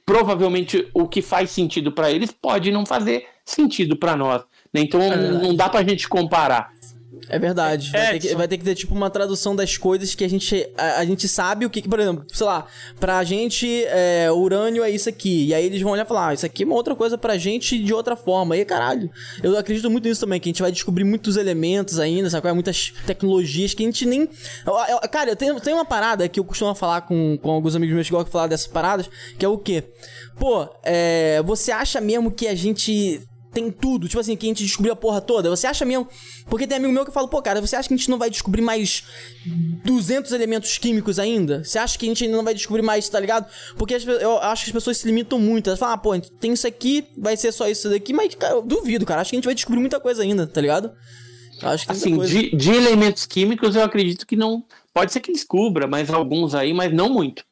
provavelmente 0.04 0.88
o 0.92 1.08
que 1.08 1.22
faz 1.22 1.50
sentido 1.50 1.92
para 1.92 2.10
eles 2.10 2.30
pode 2.30 2.70
não 2.70 2.84
fazer 2.84 3.26
sentido 3.44 3.96
para 3.96 4.16
nós. 4.16 4.42
Né? 4.72 4.82
Então 4.82 5.00
é 5.00 5.16
não 5.16 5.54
dá 5.54 5.68
para 5.68 5.80
a 5.80 5.84
gente 5.84 6.08
comparar. 6.08 6.72
É 7.28 7.38
verdade. 7.38 7.90
Vai, 7.90 8.12
ter 8.12 8.18
que, 8.18 8.34
vai, 8.34 8.48
ter 8.48 8.58
que, 8.58 8.64
ter 8.64 8.74
tipo 8.74 8.94
uma 8.94 9.10
tradução 9.10 9.54
das 9.54 9.76
coisas 9.76 10.14
que 10.14 10.24
a 10.24 10.28
gente, 10.28 10.68
a, 10.76 10.98
a 10.98 11.04
gente 11.04 11.28
sabe 11.28 11.64
o 11.64 11.70
que, 11.70 11.86
por 11.88 11.98
exemplo, 12.00 12.24
sei 12.32 12.46
lá, 12.46 12.66
pra 12.98 13.22
gente 13.24 13.84
é, 13.86 14.30
urânio 14.30 14.82
é 14.82 14.90
isso 14.90 15.08
aqui. 15.08 15.46
E 15.46 15.54
aí 15.54 15.64
eles 15.64 15.80
vão 15.80 15.92
olhar 15.92 16.04
e 16.04 16.08
falar, 16.08 16.28
ah, 16.28 16.34
isso 16.34 16.46
aqui 16.46 16.62
é 16.62 16.66
uma 16.66 16.74
outra 16.74 16.94
coisa 16.94 17.16
pra 17.16 17.36
gente 17.36 17.78
de 17.78 17.92
outra 17.92 18.16
forma. 18.16 18.56
E 18.56 18.64
caralho, 18.64 19.10
eu 19.42 19.56
acredito 19.58 19.90
muito 19.90 20.08
nisso 20.08 20.20
também, 20.20 20.40
que 20.40 20.48
a 20.48 20.52
gente 20.52 20.62
vai 20.62 20.72
descobrir 20.72 21.04
muitos 21.04 21.36
elementos 21.36 21.98
ainda, 21.98 22.28
sabe? 22.30 22.52
Muitas 22.52 22.92
tecnologias 23.06 23.74
que 23.74 23.82
a 23.82 23.86
gente 23.86 24.06
nem. 24.06 24.28
Eu, 24.66 24.74
eu, 24.88 25.08
cara, 25.08 25.30
eu 25.30 25.36
tenho, 25.36 25.60
tenho 25.60 25.76
uma 25.76 25.84
parada 25.84 26.28
que 26.28 26.38
eu 26.38 26.44
costumo 26.44 26.74
falar 26.74 27.02
com, 27.02 27.38
com 27.40 27.50
alguns 27.50 27.74
amigos 27.74 27.94
meus 27.94 28.06
que 28.06 28.12
gostam 28.12 28.26
de 28.26 28.32
falar 28.32 28.46
dessas 28.46 28.66
paradas, 28.66 29.08
que 29.38 29.44
é 29.44 29.48
o 29.48 29.58
quê? 29.58 29.84
Pô, 30.38 30.68
é, 30.82 31.42
você 31.44 31.70
acha 31.70 32.00
mesmo 32.00 32.30
que 32.30 32.46
a 32.46 32.54
gente 32.54 33.22
tem 33.54 33.70
tudo, 33.70 34.08
tipo 34.08 34.20
assim, 34.20 34.36
que 34.36 34.46
a 34.46 34.48
gente 34.48 34.64
descobriu 34.64 34.92
a 34.92 34.96
porra 34.96 35.20
toda. 35.20 35.48
Você 35.48 35.66
acha 35.66 35.84
mesmo? 35.84 36.08
Porque 36.46 36.66
tem 36.66 36.76
amigo 36.76 36.92
meu 36.92 37.04
que 37.04 37.12
fala, 37.12 37.28
pô, 37.28 37.40
cara, 37.40 37.60
você 37.60 37.76
acha 37.76 37.88
que 37.88 37.94
a 37.94 37.96
gente 37.96 38.10
não 38.10 38.18
vai 38.18 38.28
descobrir 38.28 38.60
mais 38.60 39.04
200 39.84 40.32
elementos 40.32 40.76
químicos 40.76 41.18
ainda? 41.18 41.62
Você 41.64 41.78
acha 41.78 41.98
que 41.98 42.04
a 42.04 42.08
gente 42.08 42.24
ainda 42.24 42.36
não 42.36 42.44
vai 42.44 42.52
descobrir 42.52 42.82
mais, 42.82 43.08
tá 43.08 43.20
ligado? 43.20 43.46
Porque 43.76 43.94
eu 43.94 44.38
acho 44.38 44.64
que 44.64 44.70
as 44.70 44.74
pessoas 44.74 44.98
se 44.98 45.06
limitam 45.06 45.38
muito. 45.38 45.68
Elas 45.68 45.78
falam, 45.78 45.94
ah, 45.94 45.98
pô, 45.98 46.18
tem 46.18 46.52
isso 46.52 46.66
aqui, 46.66 47.06
vai 47.16 47.36
ser 47.36 47.52
só 47.52 47.68
isso 47.68 47.88
daqui, 47.88 48.12
mas, 48.12 48.34
cara, 48.34 48.54
eu 48.54 48.62
duvido, 48.62 49.06
cara. 49.06 49.20
Acho 49.20 49.30
que 49.30 49.36
a 49.36 49.38
gente 49.38 49.46
vai 49.46 49.54
descobrir 49.54 49.80
muita 49.80 50.00
coisa 50.00 50.22
ainda, 50.22 50.46
tá 50.46 50.60
ligado? 50.60 50.92
Acho 51.62 51.86
que 51.86 51.92
assim, 51.92 52.18
de, 52.18 52.56
de 52.56 52.70
elementos 52.72 53.26
químicos 53.26 53.76
eu 53.76 53.84
acredito 53.84 54.26
que 54.26 54.36
não. 54.36 54.64
Pode 54.92 55.12
ser 55.12 55.20
que 55.20 55.32
descubra, 55.32 55.86
mas 55.86 56.10
alguns 56.10 56.54
aí, 56.54 56.72
mas 56.72 56.92
não 56.92 57.08
muito. 57.08 57.44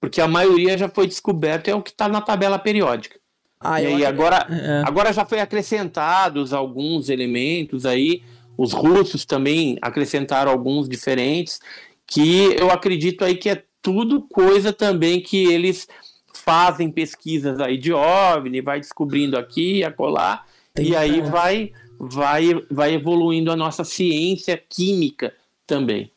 Porque 0.00 0.20
a 0.20 0.26
maioria 0.26 0.78
já 0.78 0.88
foi 0.88 1.06
descoberto, 1.06 1.68
é 1.68 1.74
o 1.74 1.82
que 1.82 1.90
está 1.90 2.08
na 2.08 2.22
tabela 2.22 2.58
periódica. 2.58 3.19
Ah, 3.60 3.82
e 3.82 3.86
aí, 3.86 4.06
agora, 4.06 4.46
é. 4.48 4.82
agora 4.86 5.12
já 5.12 5.26
foi 5.26 5.38
acrescentados 5.38 6.54
alguns 6.54 7.10
elementos 7.10 7.84
aí. 7.84 8.22
Os 8.56 8.72
russos 8.72 9.24
também 9.26 9.76
acrescentaram 9.82 10.50
alguns 10.50 10.88
diferentes, 10.88 11.60
que 12.06 12.56
eu 12.58 12.70
acredito 12.70 13.24
aí 13.24 13.36
que 13.36 13.50
é 13.50 13.62
tudo 13.82 14.22
coisa 14.22 14.72
também 14.72 15.20
que 15.20 15.44
eles 15.44 15.86
fazem 16.32 16.90
pesquisas 16.90 17.60
aí 17.60 17.76
de 17.76 17.92
OVNI, 17.92 18.60
vai 18.60 18.80
descobrindo 18.80 19.38
aqui, 19.38 19.84
acolá, 19.84 20.44
Tem 20.74 20.88
e 20.88 20.96
aí 20.96 21.20
vai, 21.20 21.72
vai, 21.98 22.48
vai 22.70 22.94
evoluindo 22.94 23.52
a 23.52 23.56
nossa 23.56 23.84
ciência 23.84 24.60
química 24.68 25.34
também. 25.66 26.10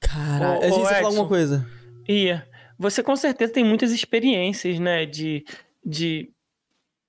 Cara, 0.00 0.58
a 0.58 0.70
gente 0.70 0.84
falar 0.84 1.06
alguma 1.06 1.28
coisa. 1.28 1.66
Ia. 2.08 2.46
Você 2.78 3.02
com 3.02 3.14
certeza 3.16 3.52
tem 3.52 3.64
muitas 3.64 3.92
experiências, 3.92 4.78
né, 4.78 5.06
de, 5.06 5.44
de 5.84 6.31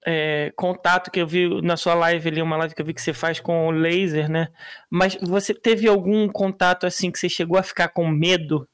é, 0.06 0.52
contato 0.56 1.10
que 1.10 1.20
eu 1.20 1.28
vi 1.28 1.62
na 1.62 1.78
sua 1.78 1.94
live 1.94 2.28
ali, 2.28 2.42
uma 2.42 2.58
live 2.58 2.76
que 2.76 2.82
eu 2.82 2.86
vi 2.86 2.94
que 2.94 3.02
você 3.02 3.14
faz 3.14 3.40
com 3.40 3.68
o 3.68 3.72
laser, 3.72 4.30
né? 4.30 4.50
Mas 4.90 5.18
você 5.22 5.54
teve 5.54 5.88
algum 5.88 6.28
contato 6.28 6.86
assim 6.86 7.12
que 7.12 7.20
você 7.20 7.30
chegou 7.30 7.58
a 7.58 7.64
ficar 7.64 7.90
com 7.90 8.08
medo? 8.08 8.68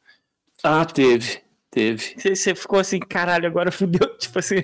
Ah, 0.64 0.86
teve, 0.86 1.42
teve. 1.70 2.16
Você, 2.18 2.36
você 2.36 2.56
ficou 2.56 2.80
assim, 2.80 3.00
caralho, 3.00 3.48
agora 3.48 3.72
fudeu, 3.72 4.08
tipo 4.18 4.40
assim. 4.40 4.56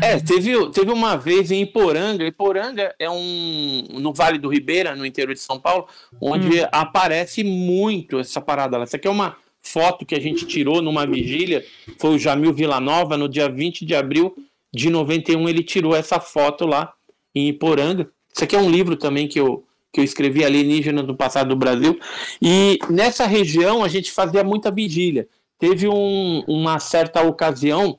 É, 0.00 0.18
teve, 0.20 0.70
teve 0.70 0.90
uma 0.90 1.16
vez 1.16 1.50
em 1.50 1.62
Iporanga. 1.62 2.24
Iporanga 2.24 2.94
é 2.98 3.10
um. 3.10 3.86
no 3.92 4.12
Vale 4.12 4.38
do 4.38 4.48
Ribeira, 4.48 4.94
no 4.94 5.04
interior 5.04 5.34
de 5.34 5.40
São 5.40 5.58
Paulo, 5.58 5.88
onde 6.20 6.62
hum. 6.62 6.68
aparece 6.70 7.42
muito 7.42 8.18
essa 8.18 8.40
parada 8.40 8.76
lá. 8.76 8.84
Essa 8.84 8.96
aqui 8.96 9.08
é 9.08 9.10
uma 9.10 9.36
foto 9.58 10.04
que 10.04 10.14
a 10.14 10.20
gente 10.20 10.46
tirou 10.46 10.82
numa 10.82 11.06
vigília. 11.06 11.64
Foi 11.98 12.14
o 12.14 12.18
Jamil 12.18 12.52
Villanova, 12.52 13.16
no 13.16 13.28
dia 13.28 13.48
20 13.48 13.84
de 13.84 13.94
abril 13.94 14.34
de 14.72 14.88
91 14.88 15.48
ele 15.48 15.62
tirou 15.62 15.94
essa 15.94 16.18
foto 16.18 16.66
lá 16.66 16.92
em 17.34 17.48
Iporanga. 17.48 18.10
Isso 18.34 18.44
aqui 18.44 18.56
é 18.56 18.58
um 18.58 18.70
livro 18.70 18.96
também 18.96 19.28
que 19.28 19.38
eu, 19.38 19.66
que 19.92 20.00
eu 20.00 20.04
escrevi, 20.04 20.44
Alienígenas 20.44 21.06
do 21.06 21.14
Passado 21.14 21.48
do 21.48 21.56
Brasil. 21.56 21.98
E 22.40 22.78
nessa 22.88 23.26
região 23.26 23.84
a 23.84 23.88
gente 23.88 24.10
fazia 24.10 24.42
muita 24.42 24.70
vigília. 24.70 25.28
Teve 25.58 25.86
um, 25.88 26.42
uma 26.48 26.78
certa 26.78 27.22
ocasião, 27.22 27.98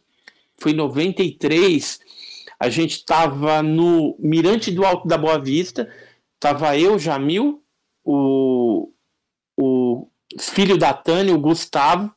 foi 0.59 0.71
em 0.71 0.75
93, 0.75 1.99
a 2.59 2.69
gente 2.69 2.91
estava 2.91 3.61
no 3.61 4.15
Mirante 4.19 4.71
do 4.71 4.85
Alto 4.85 5.07
da 5.07 5.17
Boa 5.17 5.39
Vista, 5.39 5.89
estava 6.35 6.77
eu, 6.77 6.97
Jamil, 6.97 7.63
o, 8.03 8.89
o 9.57 10.07
filho 10.39 10.77
da 10.77 10.93
Tânia, 10.93 11.33
o 11.33 11.39
Gustavo, 11.39 12.13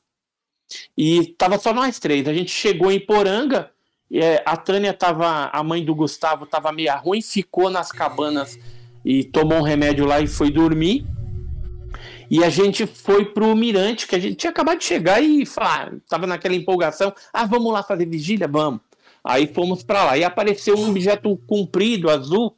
e 0.96 1.18
estava 1.18 1.58
só 1.58 1.72
nós 1.72 1.98
três. 1.98 2.26
A 2.26 2.34
gente 2.34 2.50
chegou 2.50 2.90
em 2.90 2.98
Poranga, 2.98 3.70
é, 4.12 4.42
a 4.44 4.56
Tânia 4.56 4.92
tava, 4.92 5.50
a 5.52 5.62
mãe 5.62 5.84
do 5.84 5.94
Gustavo 5.94 6.46
tava 6.46 6.72
meio 6.72 6.94
ruim, 6.98 7.20
ficou 7.20 7.70
nas 7.70 7.90
cabanas 7.90 8.58
e 9.04 9.24
tomou 9.24 9.58
um 9.58 9.62
remédio 9.62 10.06
lá 10.06 10.20
e 10.20 10.26
foi 10.26 10.50
dormir. 10.50 11.04
E 12.30 12.42
a 12.42 12.50
gente 12.50 12.86
foi 12.86 13.24
pro 13.24 13.54
Mirante, 13.54 14.06
que 14.06 14.16
a 14.16 14.18
gente 14.18 14.36
tinha 14.36 14.50
acabado 14.50 14.78
de 14.78 14.84
chegar 14.84 15.20
e 15.22 15.46
falar, 15.46 15.94
tava 16.08 16.26
naquela 16.26 16.54
empolgação, 16.54 17.12
ah, 17.32 17.44
vamos 17.44 17.72
lá 17.72 17.82
fazer 17.82 18.06
vigília, 18.06 18.48
vamos. 18.48 18.80
Aí 19.22 19.46
fomos 19.46 19.82
para 19.82 20.04
lá 20.04 20.18
e 20.18 20.24
apareceu 20.24 20.76
um 20.76 20.90
objeto 20.90 21.36
comprido, 21.46 22.10
azul, 22.10 22.56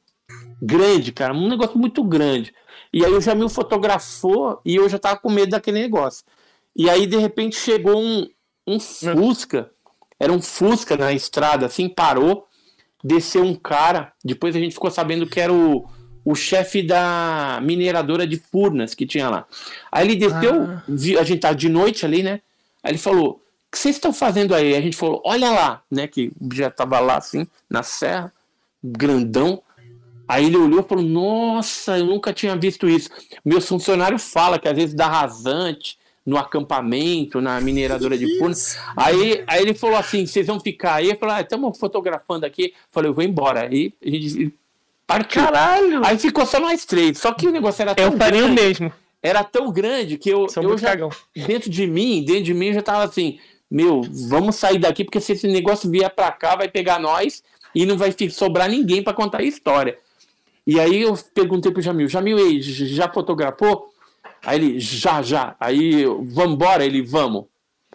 grande, 0.61 1.13
cara, 1.13 1.35
um 1.35 1.49
negócio 1.49 1.79
muito 1.79 2.03
grande. 2.03 2.55
E 2.93 3.05
aí 3.05 3.13
o 3.13 3.21
Jamil 3.21 3.49
fotografou 3.49 4.61
e 4.65 4.77
eu 4.77 4.89
já 4.89 4.99
tava 4.99 5.19
com 5.19 5.31
medo 5.31 5.51
daquele 5.51 5.81
negócio. 5.81 6.25
E 6.75 6.89
aí 6.89 7.07
de 7.07 7.17
repente 7.17 7.57
chegou 7.57 8.01
um, 8.01 8.27
um 8.67 8.81
Fusca 8.81 9.71
era 10.19 10.33
um 10.33 10.41
Fusca 10.41 10.97
na 10.97 11.13
estrada, 11.13 11.67
assim, 11.67 11.89
parou, 11.89 12.47
desceu 13.03 13.43
um 13.45 13.55
cara. 13.55 14.13
Depois 14.25 14.55
a 14.57 14.59
gente 14.59 14.75
ficou 14.75 14.91
sabendo 14.91 15.27
que 15.27 15.41
era 15.41 15.53
o, 15.53 15.89
o 16.25 16.35
chefe 16.35 16.83
da 16.83 17.61
mineradora 17.63 18.27
de 18.27 18.37
Furnas 18.37 18.95
que 18.95 19.07
tinha 19.07 19.29
lá. 19.29 19.47
Aí 19.91 20.07
ele 20.07 20.17
desceu, 20.17 20.65
ah. 20.65 21.21
a 21.21 21.25
gente 21.25 21.41
tava 21.41 21.55
de 21.55 21.69
noite 21.69 22.05
ali, 22.05 22.23
né? 22.23 22.41
Aí 22.83 22.93
ele 22.93 22.99
falou: 22.99 23.31
O 23.31 23.71
que 23.71 23.79
vocês 23.79 23.97
estão 23.97 24.13
fazendo 24.13 24.55
aí? 24.55 24.75
A 24.75 24.81
gente 24.81 24.97
falou: 24.97 25.23
Olha 25.25 25.51
lá, 25.51 25.83
né? 25.91 26.07
Que 26.07 26.33
já 26.55 26.71
tava 26.71 26.99
lá, 27.01 27.17
assim, 27.17 27.47
na 27.69 27.83
serra, 27.83 28.33
grandão. 28.83 29.63
Aí 30.27 30.47
ele 30.47 30.57
olhou 30.57 30.81
e 30.81 30.89
falou: 30.89 31.05
Nossa, 31.05 31.99
eu 31.99 32.07
nunca 32.07 32.33
tinha 32.33 32.57
visto 32.57 32.89
isso. 32.89 33.11
Meu 33.45 33.61
funcionário 33.61 34.19
fala 34.19 34.59
que 34.59 34.69
às 34.69 34.77
vezes 34.77 34.95
dá 34.95 35.07
rasante, 35.07 35.99
no 36.29 36.37
acampamento, 36.37 37.41
na 37.41 37.59
mineradora 37.59 38.19
de 38.19 38.37
Furnas. 38.37 38.79
Aí, 38.95 39.43
aí 39.47 39.63
ele 39.63 39.73
falou 39.73 39.97
assim: 39.97 40.27
vocês 40.27 40.47
vão 40.47 40.61
ficar 40.61 40.97
aí? 40.97 41.09
Eu 41.09 41.17
falei: 41.17 41.37
ah, 41.37 41.41
estamos 41.41 41.79
fotografando 41.79 42.45
aqui. 42.45 42.65
Eu 42.65 42.73
falei: 42.93 43.11
eu 43.11 43.15
vou 43.15 43.25
embora. 43.25 43.63
Aí 43.63 43.95
a 44.05 44.11
gente 44.11 44.55
partiu. 45.07 45.43
Caralho! 45.43 46.05
Aí 46.05 46.19
ficou 46.19 46.45
só 46.45 46.61
nós 46.61 46.85
três. 46.85 47.17
Só 47.17 47.33
que 47.33 47.49
o 47.49 47.51
negócio 47.51 47.81
era 47.81 47.95
tão 47.95 48.13
eu 48.35 48.49
mesmo. 48.49 48.93
Era 49.23 49.43
tão 49.43 49.73
grande 49.73 50.19
que 50.19 50.29
eu, 50.29 50.47
eu 50.55 50.77
já, 50.77 50.89
cagão. 50.89 51.09
dentro 51.35 51.71
de 51.71 51.87
mim, 51.87 52.23
dentro 52.23 52.43
de 52.43 52.53
mim, 52.53 52.67
eu 52.67 52.75
já 52.75 52.83
tava 52.83 53.05
assim: 53.05 53.39
meu, 53.71 54.03
vamos 54.29 54.57
sair 54.57 54.79
daqui, 54.79 55.05
porque 55.05 55.23
se 55.23 55.33
esse 55.33 55.49
negócio 55.49 55.91
vier 55.91 56.15
pra 56.15 56.31
cá, 56.31 56.55
vai 56.57 56.69
pegar 56.69 57.01
nós 57.01 57.43
e 57.75 57.87
não 57.87 57.97
vai 57.97 58.15
sobrar 58.29 58.69
ninguém 58.69 59.03
para 59.03 59.15
contar 59.15 59.39
a 59.39 59.45
história. 59.45 59.99
E 60.67 60.79
aí 60.79 61.01
eu 61.01 61.19
perguntei 61.33 61.73
pro 61.73 61.81
Jamil: 61.81 62.07
Jamil, 62.07 62.39
ei, 62.39 62.61
já 62.61 63.09
fotografou? 63.09 63.89
Aí 64.49 64.57
ele, 64.57 64.81
já, 64.81 65.21
já. 65.21 65.55
Aí, 65.61 66.07
vamos 66.07 66.55
embora? 66.55 66.83
Ele, 66.83 67.03
vamos. 67.03 67.45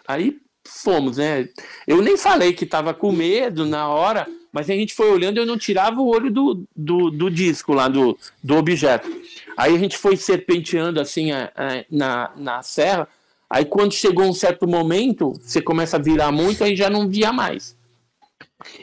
Aí 0.06 0.36
fomos, 0.64 1.16
né? 1.16 1.48
Eu 1.84 2.00
nem 2.00 2.16
falei 2.16 2.52
que 2.52 2.64
tava 2.64 2.94
com 2.94 3.10
medo 3.10 3.66
na 3.66 3.88
hora, 3.88 4.24
mas 4.52 4.70
a 4.70 4.72
gente 4.72 4.94
foi 4.94 5.10
olhando 5.10 5.36
e 5.36 5.40
eu 5.40 5.46
não 5.46 5.58
tirava 5.58 6.00
o 6.00 6.06
olho 6.06 6.30
do, 6.30 6.64
do, 6.74 7.10
do, 7.10 7.28
disco 7.28 7.72
lá, 7.72 7.88
do, 7.88 8.16
do 8.40 8.54
objeto. 8.54 9.10
Aí 9.56 9.74
a 9.74 9.78
gente 9.80 9.98
foi 9.98 10.16
serpenteando 10.16 11.00
assim 11.00 11.32
a, 11.32 11.50
a, 11.56 11.84
na, 11.90 12.30
na 12.36 12.62
serra. 12.62 13.08
Aí 13.50 13.64
quando 13.64 13.92
chegou 13.92 14.24
um 14.24 14.32
certo 14.32 14.64
momento, 14.64 15.32
você 15.42 15.60
começa 15.60 15.96
a 15.96 16.00
virar 16.00 16.30
muito, 16.30 16.62
aí 16.62 16.76
já 16.76 16.88
não 16.88 17.08
via 17.08 17.32
mais. 17.32 17.76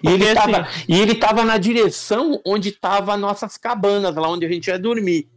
E 0.04 0.10
ele, 0.10 0.26
estava 0.26 0.58
assim... 0.58 0.84
e 0.90 1.00
ele 1.00 1.16
tava 1.16 1.46
na 1.46 1.58
direção 1.58 2.42
onde 2.46 2.68
estavam 2.68 3.16
nossas 3.16 3.56
cabanas, 3.56 4.14
lá 4.14 4.28
onde 4.28 4.46
a 4.46 4.50
gente 4.50 4.68
ia 4.68 4.78
dormir. 4.78 5.30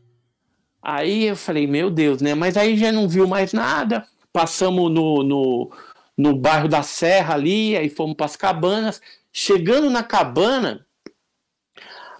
Aí 0.84 1.24
eu 1.24 1.36
falei, 1.36 1.66
meu 1.66 1.88
Deus, 1.90 2.20
né? 2.20 2.34
Mas 2.34 2.58
aí 2.58 2.76
já 2.76 2.92
não 2.92 3.08
viu 3.08 3.26
mais 3.26 3.54
nada. 3.54 4.06
Passamos 4.30 4.92
no, 4.92 5.22
no, 5.22 5.72
no 6.14 6.36
bairro 6.36 6.68
da 6.68 6.82
Serra 6.82 7.32
ali, 7.32 7.74
aí 7.74 7.88
fomos 7.88 8.14
para 8.14 8.26
as 8.26 8.36
cabanas. 8.36 9.00
Chegando 9.32 9.88
na 9.88 10.02
cabana, 10.02 10.86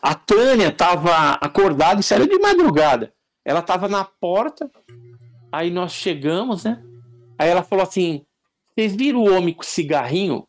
a 0.01 0.15
Tânia 0.15 0.69
estava 0.69 1.33
acordada, 1.33 2.01
isso 2.01 2.15
era 2.15 2.27
de 2.27 2.39
madrugada. 2.39 3.13
Ela 3.45 3.61
estava 3.61 3.87
na 3.87 4.03
porta, 4.03 4.71
aí 5.53 5.71
nós 5.71 5.93
chegamos, 5.93 6.65
né? 6.65 6.83
Aí 7.39 7.51
ela 7.51 7.63
falou 7.63 7.83
assim: 7.83 8.25
Vocês 8.75 8.97
viram 8.97 9.21
o 9.21 9.31
homem 9.31 9.53
com 9.53 9.63
cigarrinho? 9.63 10.49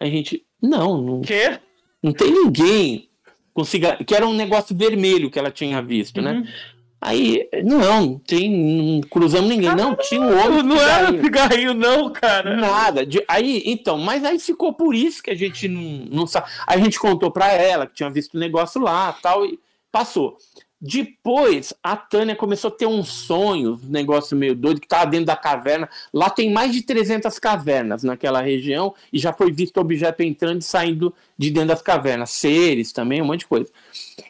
A 0.00 0.06
gente, 0.06 0.46
não, 0.62 1.02
não. 1.02 1.20
Quê? 1.20 1.58
Não 2.00 2.12
tem 2.12 2.30
ninguém 2.30 3.10
com 3.52 3.64
cigarrinho. 3.64 4.04
Que 4.04 4.14
era 4.14 4.26
um 4.26 4.34
negócio 4.34 4.76
vermelho 4.76 5.32
que 5.32 5.38
ela 5.38 5.50
tinha 5.50 5.82
visto, 5.82 6.22
né? 6.22 6.32
uhum. 6.32 6.40
né? 6.42 6.52
Aí, 7.00 7.48
não, 7.62 8.18
tem, 8.18 8.50
não 8.50 9.00
cruzamos 9.02 9.48
ninguém. 9.48 9.74
não, 9.74 9.94
tinha 9.96 10.20
um 10.20 10.38
homem. 10.38 10.62
Não 10.62 10.80
era 10.80 11.22
cigarrinho, 11.22 11.74
não, 11.74 12.10
cara. 12.10 12.56
Nada. 12.56 13.04
De, 13.04 13.22
aí, 13.28 13.62
então, 13.66 13.98
mas 13.98 14.24
aí 14.24 14.38
ficou 14.38 14.72
por 14.72 14.94
isso 14.94 15.22
que 15.22 15.30
a 15.30 15.34
gente 15.34 15.68
não, 15.68 15.82
não 16.10 16.26
sabe. 16.26 16.48
Aí 16.66 16.80
a 16.80 16.84
gente 16.84 16.98
contou 16.98 17.30
pra 17.30 17.52
ela 17.52 17.86
que 17.86 17.94
tinha 17.94 18.10
visto 18.10 18.34
o 18.34 18.38
negócio 18.38 18.80
lá 18.80 19.12
tal, 19.12 19.44
e 19.44 19.58
passou. 19.92 20.36
Depois, 20.78 21.72
a 21.82 21.96
Tânia 21.96 22.36
começou 22.36 22.68
a 22.68 22.74
ter 22.74 22.86
um 22.86 23.02
sonho, 23.02 23.80
um 23.82 23.90
negócio 23.90 24.36
meio 24.36 24.54
doido, 24.54 24.80
que 24.80 24.86
estava 24.86 25.06
dentro 25.06 25.26
da 25.26 25.36
caverna. 25.36 25.88
Lá 26.12 26.28
tem 26.28 26.50
mais 26.52 26.72
de 26.72 26.82
300 26.82 27.38
cavernas 27.38 28.02
naquela 28.02 28.42
região, 28.42 28.94
e 29.12 29.18
já 29.18 29.32
foi 29.32 29.50
visto 29.50 29.78
objeto 29.78 30.22
entrando 30.22 30.60
e 30.60 30.64
saindo 30.64 31.14
de 31.36 31.50
dentro 31.50 31.68
das 31.68 31.82
cavernas. 31.82 32.30
Seres 32.30 32.92
também, 32.92 33.22
um 33.22 33.26
monte 33.26 33.40
de 33.40 33.46
coisa. 33.46 33.70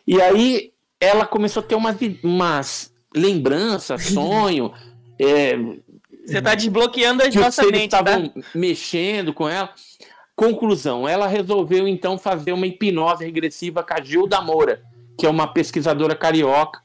E 0.07 0.21
aí, 0.21 0.73
ela 1.01 1.27
começou 1.27 1.63
a 1.63 1.67
ter 1.67 1.75
umas, 1.75 1.97
umas 2.23 2.93
lembranças, 3.15 4.05
sonho. 4.07 4.73
é, 5.19 5.57
Você 6.27 6.39
está 6.39 6.55
desbloqueando 6.55 7.23
a 7.23 7.29
nossa 7.29 7.63
mente. 7.65 7.85
estavam 7.85 8.29
tá? 8.29 8.41
mexendo 8.55 9.33
com 9.33 9.49
ela. 9.49 9.71
Conclusão, 10.35 11.09
ela 11.09 11.27
resolveu 11.27 11.89
então 11.89 12.19
fazer 12.19 12.53
uma 12.53 12.67
hipnose 12.67 13.25
regressiva 13.25 13.83
com 13.83 13.95
a 13.95 14.03
Gilda 14.03 14.41
Moura, 14.43 14.83
que 15.19 15.25
é 15.25 15.31
uma 15.31 15.47
pesquisadora 15.47 16.15
carioca, 16.15 16.81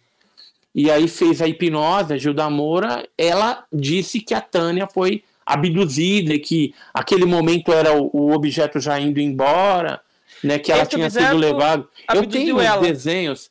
e 0.73 0.89
aí 0.89 1.05
fez 1.09 1.41
a 1.41 1.47
hipnose, 1.49 2.13
a 2.13 2.17
Gilda 2.17 2.49
Moura, 2.49 3.05
ela 3.17 3.65
disse 3.71 4.21
que 4.21 4.33
a 4.33 4.39
Tânia 4.39 4.87
foi 4.87 5.25
abduzida, 5.45 6.39
que 6.39 6.73
aquele 6.93 7.25
momento 7.25 7.73
era 7.73 7.93
o, 7.93 8.09
o 8.13 8.31
objeto 8.31 8.79
já 8.79 8.97
indo 8.97 9.19
embora, 9.19 9.99
né, 10.41 10.57
que 10.57 10.71
ela 10.71 10.83
esse 10.83 10.91
tinha 10.91 11.09
sido 11.09 11.35
levado. 11.35 11.89
Eu 12.13 12.25
tenho 12.25 12.59
ela. 12.61 12.81
desenhos. 12.81 13.50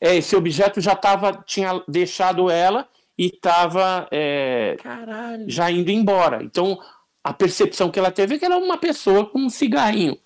É, 0.00 0.16
esse 0.16 0.34
objeto 0.36 0.80
já 0.80 0.94
tava, 0.94 1.32
tinha 1.46 1.82
deixado 1.88 2.50
ela 2.50 2.88
e 3.16 3.26
estava 3.26 4.06
é, 4.10 4.76
já 5.46 5.70
indo 5.70 5.90
embora. 5.90 6.42
Então, 6.42 6.78
a 7.22 7.32
percepção 7.32 7.90
que 7.90 7.98
ela 7.98 8.10
teve 8.10 8.36
é 8.36 8.38
que 8.38 8.44
era 8.44 8.56
uma 8.56 8.78
pessoa 8.78 9.26
com 9.26 9.40
um 9.40 9.50
cigarrinho. 9.50 10.16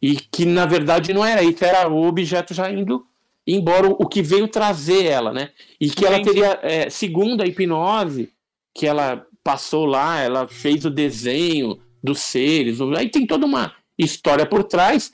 E 0.00 0.16
que, 0.16 0.44
na 0.44 0.66
verdade, 0.66 1.12
não 1.12 1.24
era 1.24 1.42
isso, 1.42 1.64
era 1.64 1.88
o 1.88 2.06
objeto 2.06 2.54
já 2.54 2.70
indo 2.70 3.06
embora, 3.46 3.88
o 3.88 4.06
que 4.06 4.22
veio 4.22 4.48
trazer 4.48 5.04
ela, 5.04 5.32
né? 5.32 5.50
E 5.80 5.88
que 5.88 6.04
ela 6.04 6.20
teria, 6.20 6.58
é, 6.62 6.90
segundo 6.90 7.42
a 7.42 7.46
hipnose, 7.46 8.32
que 8.74 8.86
ela 8.86 9.24
passou 9.44 9.86
lá, 9.86 10.20
ela 10.20 10.48
fez 10.48 10.84
o 10.84 10.90
desenho 10.90 11.78
dos 12.02 12.20
seres, 12.20 12.80
aí 12.80 13.08
tem 13.08 13.26
toda 13.26 13.46
uma 13.46 13.72
história 13.96 14.44
por 14.44 14.64
trás. 14.64 15.12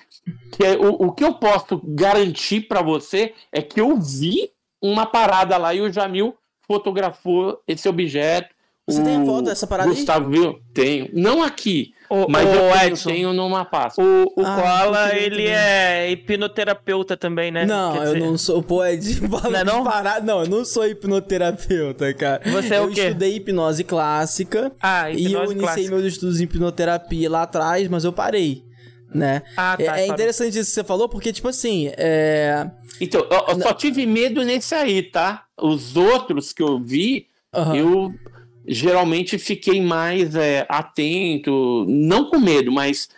Que 0.53 0.65
é, 0.65 0.77
o, 0.77 1.07
o 1.07 1.13
que 1.13 1.25
eu 1.25 1.35
posso 1.35 1.81
garantir 1.85 2.63
para 2.63 2.83
você 2.83 3.35
é 3.51 3.61
que 3.61 3.81
eu 3.81 3.97
vi 3.97 4.51
uma 4.81 5.07
parada 5.07 5.57
lá 5.57 5.75
e 5.75 5.81
o 5.81 5.93
Jamil 5.93 6.37
fotografou 6.67 7.61
esse 7.67 7.89
objeto. 7.89 8.55
Você 8.87 9.01
o 9.01 9.05
tem 9.05 9.25
foto 9.25 9.43
dessa 9.43 9.67
parada 9.67 9.89
Gustavo 9.89 10.27
aí? 10.27 10.33
viu? 10.33 10.61
Tenho. 10.75 11.09
Não 11.13 11.41
aqui, 11.41 11.95
o, 12.11 12.29
mas 12.29 12.45
o 12.45 12.53
eu 12.53 12.87
Edson, 12.89 13.11
tenho 13.11 13.33
numa 13.33 13.65
pasta. 13.65 14.03
O, 14.03 14.25
o 14.37 14.45
ah, 14.45 14.57
Koala, 14.61 15.17
ele 15.17 15.47
é 15.47 16.11
hipnoterapeuta 16.11 17.17
também, 17.17 17.53
né? 17.53 17.65
Não, 17.65 17.93
Quer 17.93 18.07
eu 18.07 18.15
dizer... 18.15 18.27
não 18.27 18.37
sou. 18.37 18.61
Pô, 18.61 18.83
é 18.83 18.97
de, 18.97 19.21
não, 19.23 19.57
é 19.57 19.65
não? 19.65 19.85
Parar. 19.85 20.21
não, 20.21 20.41
eu 20.43 20.49
não 20.49 20.65
sou 20.65 20.85
hipnoterapeuta, 20.87 22.13
cara. 22.13 22.43
Você 22.51 22.75
é 22.75 22.79
eu 22.79 22.85
o 22.85 22.91
quê? 22.91 23.01
Eu 23.01 23.07
estudei 23.07 23.37
hipnose 23.37 23.85
clássica. 23.85 24.73
Ah, 24.81 25.11
hipnose 25.11 25.29
E 25.29 25.33
eu 25.33 25.45
iniciei 25.45 25.59
clássica. 25.61 25.91
meus 25.91 26.05
estudos 26.05 26.41
em 26.41 26.45
hipnoterapia 26.45 27.31
lá 27.31 27.43
atrás, 27.43 27.87
mas 27.89 28.03
eu 28.03 28.13
parei 28.13 28.65
né? 29.15 29.43
Ah, 29.57 29.77
tá, 29.77 29.99
é, 29.99 30.03
é 30.03 30.07
interessante 30.07 30.59
isso 30.59 30.71
que 30.71 30.75
você 30.75 30.85
falou, 30.85 31.09
porque, 31.09 31.33
tipo 31.33 31.49
assim, 31.49 31.91
é... 31.97 32.71
Então, 33.01 33.27
eu, 33.31 33.45
eu 33.49 33.61
só 33.61 33.73
tive 33.73 34.07
medo 34.07 34.45
nesse 34.45 34.75
aí, 34.75 35.03
tá? 35.03 35.45
Os 35.61 35.97
outros 35.97 36.53
que 36.53 36.63
eu 36.63 36.79
vi, 36.79 37.27
uhum. 37.55 37.75
eu 37.75 38.15
geralmente 38.67 39.39
fiquei 39.39 39.81
mais 39.81 40.35
é, 40.35 40.65
atento, 40.69 41.85
não 41.89 42.31
com 42.31 42.39
medo, 42.39 42.71
mas 42.71 43.09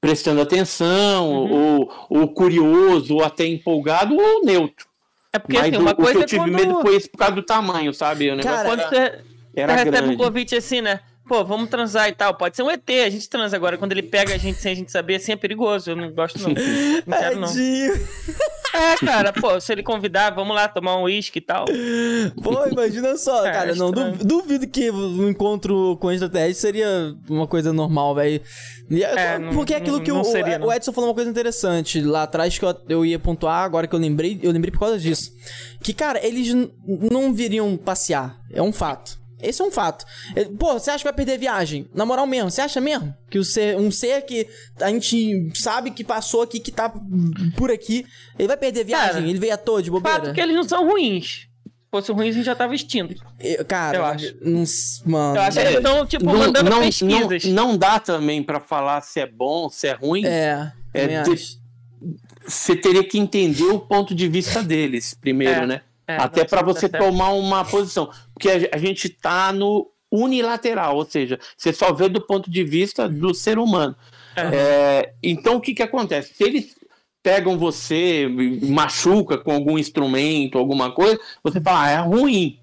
prestando 0.00 0.40
atenção, 0.40 1.30
uhum. 1.30 1.52
ou, 1.52 1.92
ou 2.08 2.28
curioso, 2.28 3.16
ou 3.16 3.24
até 3.24 3.46
empolgado, 3.46 4.16
ou 4.16 4.44
neutro. 4.44 4.86
É 5.32 5.38
porque 5.38 5.58
mas 5.58 5.68
assim, 5.68 5.82
uma 5.82 5.90
o, 5.92 5.96
coisa 5.96 6.12
o 6.12 6.14
que 6.14 6.22
eu 6.22 6.26
tive 6.26 6.50
quando... 6.50 6.54
medo 6.54 6.80
foi 6.80 6.96
isso 6.96 7.10
por 7.10 7.18
causa 7.18 7.34
do 7.34 7.42
tamanho, 7.42 7.92
sabe? 7.92 8.30
O 8.30 8.42
Cara, 8.42 8.64
quando 8.64 8.82
você, 8.88 9.20
era 9.54 9.76
você 9.76 9.84
recebe 9.84 10.08
um 10.08 10.16
convite 10.16 10.54
assim, 10.56 10.80
né? 10.80 11.00
Pô, 11.26 11.44
vamos 11.44 11.68
transar 11.68 12.08
e 12.08 12.12
tal. 12.12 12.34
Pode 12.34 12.56
ser 12.56 12.62
um 12.62 12.70
ET, 12.70 12.88
a 12.88 13.10
gente 13.10 13.28
transa 13.28 13.56
agora. 13.56 13.76
Quando 13.76 13.92
ele 13.92 14.02
pega 14.02 14.34
a 14.34 14.38
gente 14.38 14.58
sem 14.58 14.72
a 14.72 14.74
gente 14.74 14.92
saber, 14.92 15.16
assim 15.16 15.32
é 15.32 15.36
perigoso. 15.36 15.90
Eu 15.90 15.96
não 15.96 16.10
gosto, 16.12 16.38
não. 16.38 16.50
Não 16.50 17.18
quero, 17.18 17.40
não. 17.40 17.48
É, 18.76 18.96
cara, 19.06 19.32
pô, 19.32 19.58
se 19.58 19.72
ele 19.72 19.82
convidar, 19.82 20.30
vamos 20.30 20.54
lá 20.54 20.68
tomar 20.68 20.98
um 20.98 21.04
uísque 21.04 21.38
e 21.38 21.42
tal. 21.42 21.64
Pô, 22.42 22.66
imagina 22.66 23.16
só, 23.16 23.44
é, 23.46 23.52
cara. 23.52 23.74
Não, 23.74 23.90
duvido 23.90 24.66
que 24.66 24.90
um 24.90 25.28
encontro 25.28 25.96
com 25.98 26.12
extraterrestre 26.12 26.60
seria 26.60 27.14
uma 27.28 27.46
coisa 27.46 27.72
normal, 27.72 28.14
velho. 28.14 28.40
É, 28.90 29.38
porque 29.52 29.74
é 29.74 29.78
aquilo 29.78 30.00
que 30.00 30.12
o, 30.12 30.22
seria, 30.22 30.64
o, 30.64 30.72
Edson 30.72 30.92
falou 30.92 31.10
uma 31.10 31.14
coisa 31.14 31.28
interessante 31.28 32.00
lá 32.00 32.22
atrás 32.22 32.56
que 32.56 32.64
eu, 32.64 32.76
eu 32.88 33.04
ia 33.04 33.18
pontuar, 33.18 33.64
agora 33.64 33.86
que 33.86 33.94
eu 33.94 33.98
lembrei, 33.98 34.38
eu 34.42 34.52
lembrei 34.52 34.70
por 34.70 34.80
causa 34.80 34.98
disso. 34.98 35.32
Que, 35.82 35.92
cara, 35.92 36.24
eles 36.24 36.54
não 36.86 37.32
viriam 37.32 37.76
passear. 37.76 38.38
É 38.52 38.62
um 38.62 38.72
fato. 38.72 39.25
Esse 39.40 39.60
é 39.60 39.64
um 39.64 39.70
fato. 39.70 40.04
Pô, 40.58 40.72
você 40.74 40.90
acha 40.90 40.98
que 40.98 41.04
vai 41.04 41.12
perder 41.12 41.38
viagem? 41.38 41.88
Na 41.94 42.06
moral 42.06 42.26
mesmo, 42.26 42.50
você 42.50 42.62
acha 42.62 42.80
mesmo? 42.80 43.14
Que 43.28 43.38
o 43.38 43.44
ser, 43.44 43.76
um 43.76 43.90
ser 43.90 44.22
que 44.22 44.48
a 44.80 44.88
gente 44.88 45.52
sabe 45.54 45.90
que 45.90 46.02
passou 46.02 46.42
aqui, 46.42 46.58
que 46.58 46.72
tá 46.72 46.92
por 47.56 47.70
aqui, 47.70 48.06
ele 48.38 48.48
vai 48.48 48.56
perder 48.56 48.84
viagem? 48.84 49.12
Cara, 49.12 49.28
ele 49.28 49.38
veio 49.38 49.54
à 49.54 49.56
toa 49.58 49.82
de 49.82 49.90
bobeira? 49.90 50.20
Fato 50.20 50.34
que 50.34 50.40
eles 50.40 50.56
não 50.56 50.64
são 50.64 50.88
ruins. 50.88 51.48
Se 51.64 51.90
fosse 51.90 52.12
ruins, 52.12 52.30
a 52.30 52.38
gente 52.38 52.46
já 52.46 52.54
tava 52.54 52.74
extinto. 52.74 53.14
Eu, 53.38 53.64
cara, 53.64 53.98
eu 53.98 54.04
acho. 54.04 54.36
Não, 54.40 54.64
mano. 55.04 55.36
Eu 55.36 55.42
acho 55.42 55.58
que 55.58 55.64
eles 55.64 55.76
estão, 55.76 56.06
tipo, 56.06 56.24
não, 56.24 56.38
mandando 56.38 56.70
não, 56.70 56.80
pesquisas. 56.80 57.44
Não, 57.44 57.68
não 57.68 57.76
dá 57.76 58.00
também 58.00 58.42
para 58.42 58.58
falar 58.58 59.02
se 59.02 59.20
é 59.20 59.26
bom, 59.26 59.68
se 59.68 59.86
é 59.86 59.92
ruim. 59.92 60.24
É. 60.24 60.72
é 60.94 61.22
você 62.46 62.76
teria 62.76 63.02
que 63.02 63.18
entender 63.18 63.64
o 63.64 63.80
ponto 63.80 64.14
de 64.14 64.28
vista 64.28 64.62
deles 64.62 65.14
primeiro, 65.14 65.62
é. 65.62 65.66
né? 65.66 65.80
É, 66.08 66.16
Até 66.18 66.44
para 66.44 66.62
você 66.62 66.88
tá 66.88 66.98
tomar 66.98 67.30
uma 67.30 67.64
posição. 67.64 68.08
Porque 68.36 68.68
a, 68.70 68.76
gente 68.76 69.06
está 69.06 69.50
no 69.50 69.90
unilateral, 70.12 70.96
ou 70.96 71.06
seja, 71.06 71.40
você 71.56 71.72
só 71.72 71.90
vê 71.90 72.06
do 72.06 72.20
ponto 72.20 72.50
de 72.50 72.62
vista 72.62 73.08
do 73.08 73.32
ser 73.32 73.58
humano. 73.58 73.96
É. 74.36 74.42
É, 74.52 75.14
então, 75.22 75.56
o 75.56 75.60
que, 75.60 75.72
que 75.72 75.82
acontece? 75.82 76.34
Se 76.34 76.44
eles 76.44 76.76
pegam 77.22 77.56
você, 77.56 78.28
machuca 78.62 79.38
com 79.38 79.52
algum 79.52 79.78
instrumento, 79.78 80.58
alguma 80.58 80.92
coisa, 80.92 81.18
você 81.42 81.62
fala, 81.62 81.84
ah, 81.84 81.90
é 81.90 81.96
ruim. 81.96 82.60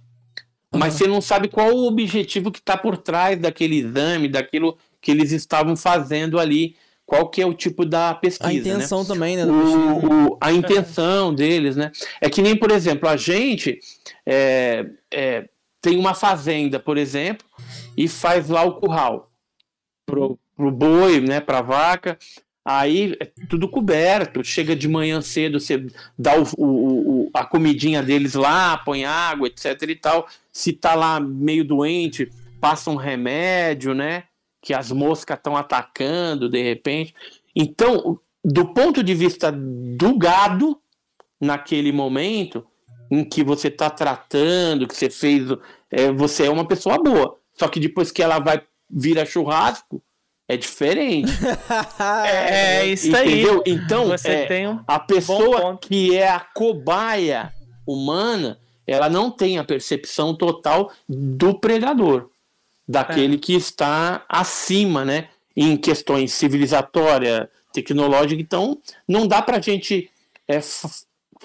Mas 0.71 0.93
uhum. 0.93 0.99
você 0.99 1.07
não 1.07 1.21
sabe 1.21 1.47
qual 1.47 1.73
o 1.73 1.87
objetivo 1.87 2.51
que 2.51 2.59
está 2.59 2.77
por 2.77 2.95
trás 2.95 3.39
daquele 3.39 3.77
exame, 3.77 4.27
daquilo 4.27 4.77
que 5.01 5.09
eles 5.09 5.31
estavam 5.31 5.75
fazendo 5.75 6.39
ali 6.39 6.75
qual 7.03 7.29
que 7.29 7.41
é 7.41 7.45
o 7.45 7.53
tipo 7.53 7.83
da 7.83 8.13
pesquisa. 8.13 8.49
A 8.49 8.53
né? 8.53 8.59
intenção 8.59 9.01
né? 9.01 9.07
também, 9.07 9.37
né? 9.37 9.45
O, 9.45 10.33
o, 10.33 10.37
a 10.39 10.53
intenção 10.53 11.33
deles, 11.33 11.75
né? 11.75 11.91
É 12.21 12.29
que 12.29 12.41
nem, 12.41 12.55
por 12.55 12.71
exemplo, 12.71 13.09
a 13.09 13.17
gente 13.17 13.79
é, 14.25 14.85
é, 15.11 15.45
tem 15.83 15.99
uma 15.99 16.15
fazenda, 16.15 16.79
por 16.79 16.97
exemplo, 16.97 17.45
e 17.95 18.07
faz 18.07 18.49
lá 18.49 18.63
o 18.63 18.79
curral 18.79 19.29
pro, 20.05 20.39
pro 20.55 20.71
boi, 20.71 21.21
né? 21.21 21.39
Pra 21.39 21.61
vaca. 21.61 22.17
Aí 22.65 23.15
é 23.19 23.25
tudo 23.49 23.67
coberto, 23.67 24.41
chega 24.43 24.75
de 24.75 24.87
manhã 24.87 25.21
cedo, 25.21 25.59
você 25.59 25.85
dá 26.17 26.39
o, 26.39 26.45
o, 26.57 27.25
o, 27.25 27.29
a 27.33 27.45
comidinha 27.45 28.01
deles 28.01 28.33
lá, 28.33 28.77
põe 28.77 29.03
água, 29.03 29.47
etc 29.47 29.81
e 29.83 29.95
tal. 29.95 30.27
Se 30.51 30.71
tá 30.73 30.95
lá 30.95 31.19
meio 31.19 31.65
doente, 31.65 32.31
passa 32.59 32.89
um 32.89 32.95
remédio, 32.95 33.93
né? 33.93 34.23
que 34.63 34.73
as 34.73 34.91
moscas 34.91 35.37
estão 35.37 35.57
atacando 35.57 36.49
de 36.49 36.63
repente. 36.63 37.13
Então, 37.53 38.17
do 38.43 38.73
ponto 38.73 39.03
de 39.03 39.13
vista 39.13 39.51
do 39.51 40.17
gado, 40.17 40.79
naquele 41.39 41.91
momento 41.91 42.65
em 43.13 43.23
que 43.23 43.43
você 43.43 43.67
está 43.67 43.89
tratando, 43.89 44.87
que 44.87 44.95
você 44.95 45.09
fez, 45.09 45.47
é, 45.91 46.11
você 46.11 46.47
é 46.47 46.49
uma 46.49 46.67
pessoa 46.67 46.97
boa. 46.97 47.37
Só 47.53 47.67
que 47.67 47.79
depois 47.79 48.11
que 48.11 48.23
ela 48.23 48.39
vai 48.39 48.61
virar 48.89 49.25
churrasco, 49.25 50.01
é 50.47 50.57
diferente. 50.57 51.31
é, 52.25 52.79
é, 52.79 52.85
isso 52.87 53.07
entendeu? 53.09 53.61
aí. 53.65 53.71
Então, 53.71 54.07
você 54.07 54.29
é, 54.29 54.45
tem 54.47 54.67
um 54.67 54.79
a 54.87 54.99
pessoa 54.99 55.77
que 55.77 56.17
é 56.17 56.27
a 56.27 56.39
cobaia 56.39 57.53
humana, 57.85 58.59
ela 58.87 59.09
não 59.09 59.29
tem 59.29 59.59
a 59.59 59.63
percepção 59.63 60.35
total 60.35 60.91
do 61.07 61.53
predador 61.53 62.29
daquele 62.87 63.35
é. 63.35 63.39
que 63.39 63.53
está 63.53 64.25
acima, 64.27 65.05
né? 65.05 65.29
Em 65.55 65.77
questões 65.77 66.33
civilizatórias, 66.33 67.47
tecnológicas. 67.71 68.43
Então, 68.43 68.79
não 69.07 69.27
dá 69.27 69.39
pra 69.39 69.61
gente 69.61 70.09
é, 70.47 70.59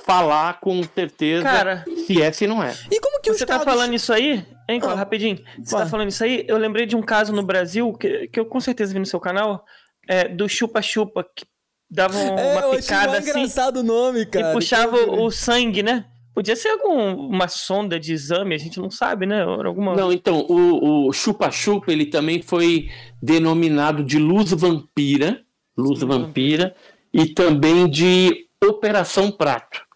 falar 0.05 0.61
com 0.61 0.83
certeza 0.83 1.43
Cara, 1.43 1.85
se 2.07 2.21
é, 2.21 2.33
se 2.33 2.47
não 2.47 2.63
é. 2.63 2.75
E 2.91 3.01
como 3.01 3.21
que 3.21 3.33
você 3.33 3.45
tá 3.45 3.61
falando 3.61 3.95
isso 3.95 4.13
aí? 4.13 4.45
Hein, 4.69 4.81
ah, 4.83 4.95
rapidinho. 4.95 5.39
Você 5.63 5.75
vai. 5.75 5.85
tá 5.85 5.91
falando 5.91 6.09
isso 6.09 6.23
aí? 6.23 6.45
Eu 6.47 6.59
lembrei 6.59 6.87
de 6.87 6.95
um 6.95 7.03
caso 7.03 7.33
no 7.33 7.43
Brasil 7.43 7.93
que, 7.95 8.29
que 8.29 8.39
eu 8.39 8.47
com 8.47 8.61
certeza 8.61 8.93
vi 8.93 8.99
no 8.99 9.07
seu 9.07 9.19
canal, 9.19 9.65
é, 10.07 10.29
do 10.29 10.49
chupa-chupa, 10.49 11.25
que 11.25 11.47
dava 11.91 12.19
é, 12.19 12.53
uma 12.53 12.77
picada 12.77 13.19
assim. 13.19 13.31
engraçado 13.31 13.79
o 13.79 13.83
nome, 13.83 14.27
cara. 14.27 14.51
E 14.51 14.53
puxava 14.53 14.97
o, 14.97 15.25
o 15.25 15.31
sangue, 15.31 15.83
né? 15.83 16.05
Podia 16.35 16.55
ser 16.55 16.69
alguma 16.69 17.49
sonda 17.49 17.99
de 17.99 18.13
exame, 18.13 18.55
a 18.55 18.59
gente 18.59 18.79
não 18.79 18.91
sabe, 18.91 19.27
né? 19.27 19.43
Alguma... 19.43 19.97
Não, 19.97 20.13
então, 20.13 20.47
o 20.49 21.13
chupa-chupa, 21.13 21.91
ele 21.91 22.07
também 22.07 22.41
foi 22.43 22.89
denominado 23.21 24.05
de 24.05 24.21
luz 24.21 24.53
vampira, 24.53 25.41
luz 25.77 26.01
vampira, 26.01 26.77
e 27.13 27.27
também 27.27 27.89
de 27.91 28.47
Operação 28.65 29.33
Prato. 29.33 29.88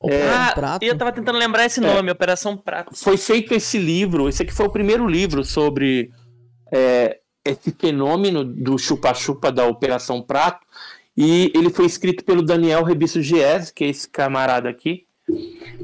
Operação 0.00 0.50
é, 0.50 0.54
Prato? 0.54 0.82
eu 0.82 0.96
tava 0.96 1.12
tentando 1.12 1.38
lembrar 1.38 1.66
esse 1.66 1.78
nome, 1.78 2.08
é, 2.08 2.12
Operação 2.12 2.56
Prato. 2.56 2.96
Foi 2.96 3.18
feito 3.18 3.52
esse 3.52 3.78
livro, 3.78 4.28
esse 4.28 4.42
aqui 4.42 4.52
foi 4.52 4.66
o 4.66 4.72
primeiro 4.72 5.06
livro 5.06 5.44
sobre 5.44 6.10
é, 6.72 7.18
esse 7.44 7.70
fenômeno 7.72 8.42
do 8.42 8.78
chupa-chupa 8.78 9.52
da 9.52 9.66
Operação 9.66 10.22
Prato, 10.22 10.66
e 11.14 11.52
ele 11.54 11.68
foi 11.68 11.84
escrito 11.84 12.24
pelo 12.24 12.42
Daniel 12.42 12.82
Rebisso 12.82 13.20
Gies, 13.20 13.70
que 13.70 13.84
é 13.84 13.88
esse 13.88 14.08
camarada 14.08 14.70
aqui, 14.70 15.04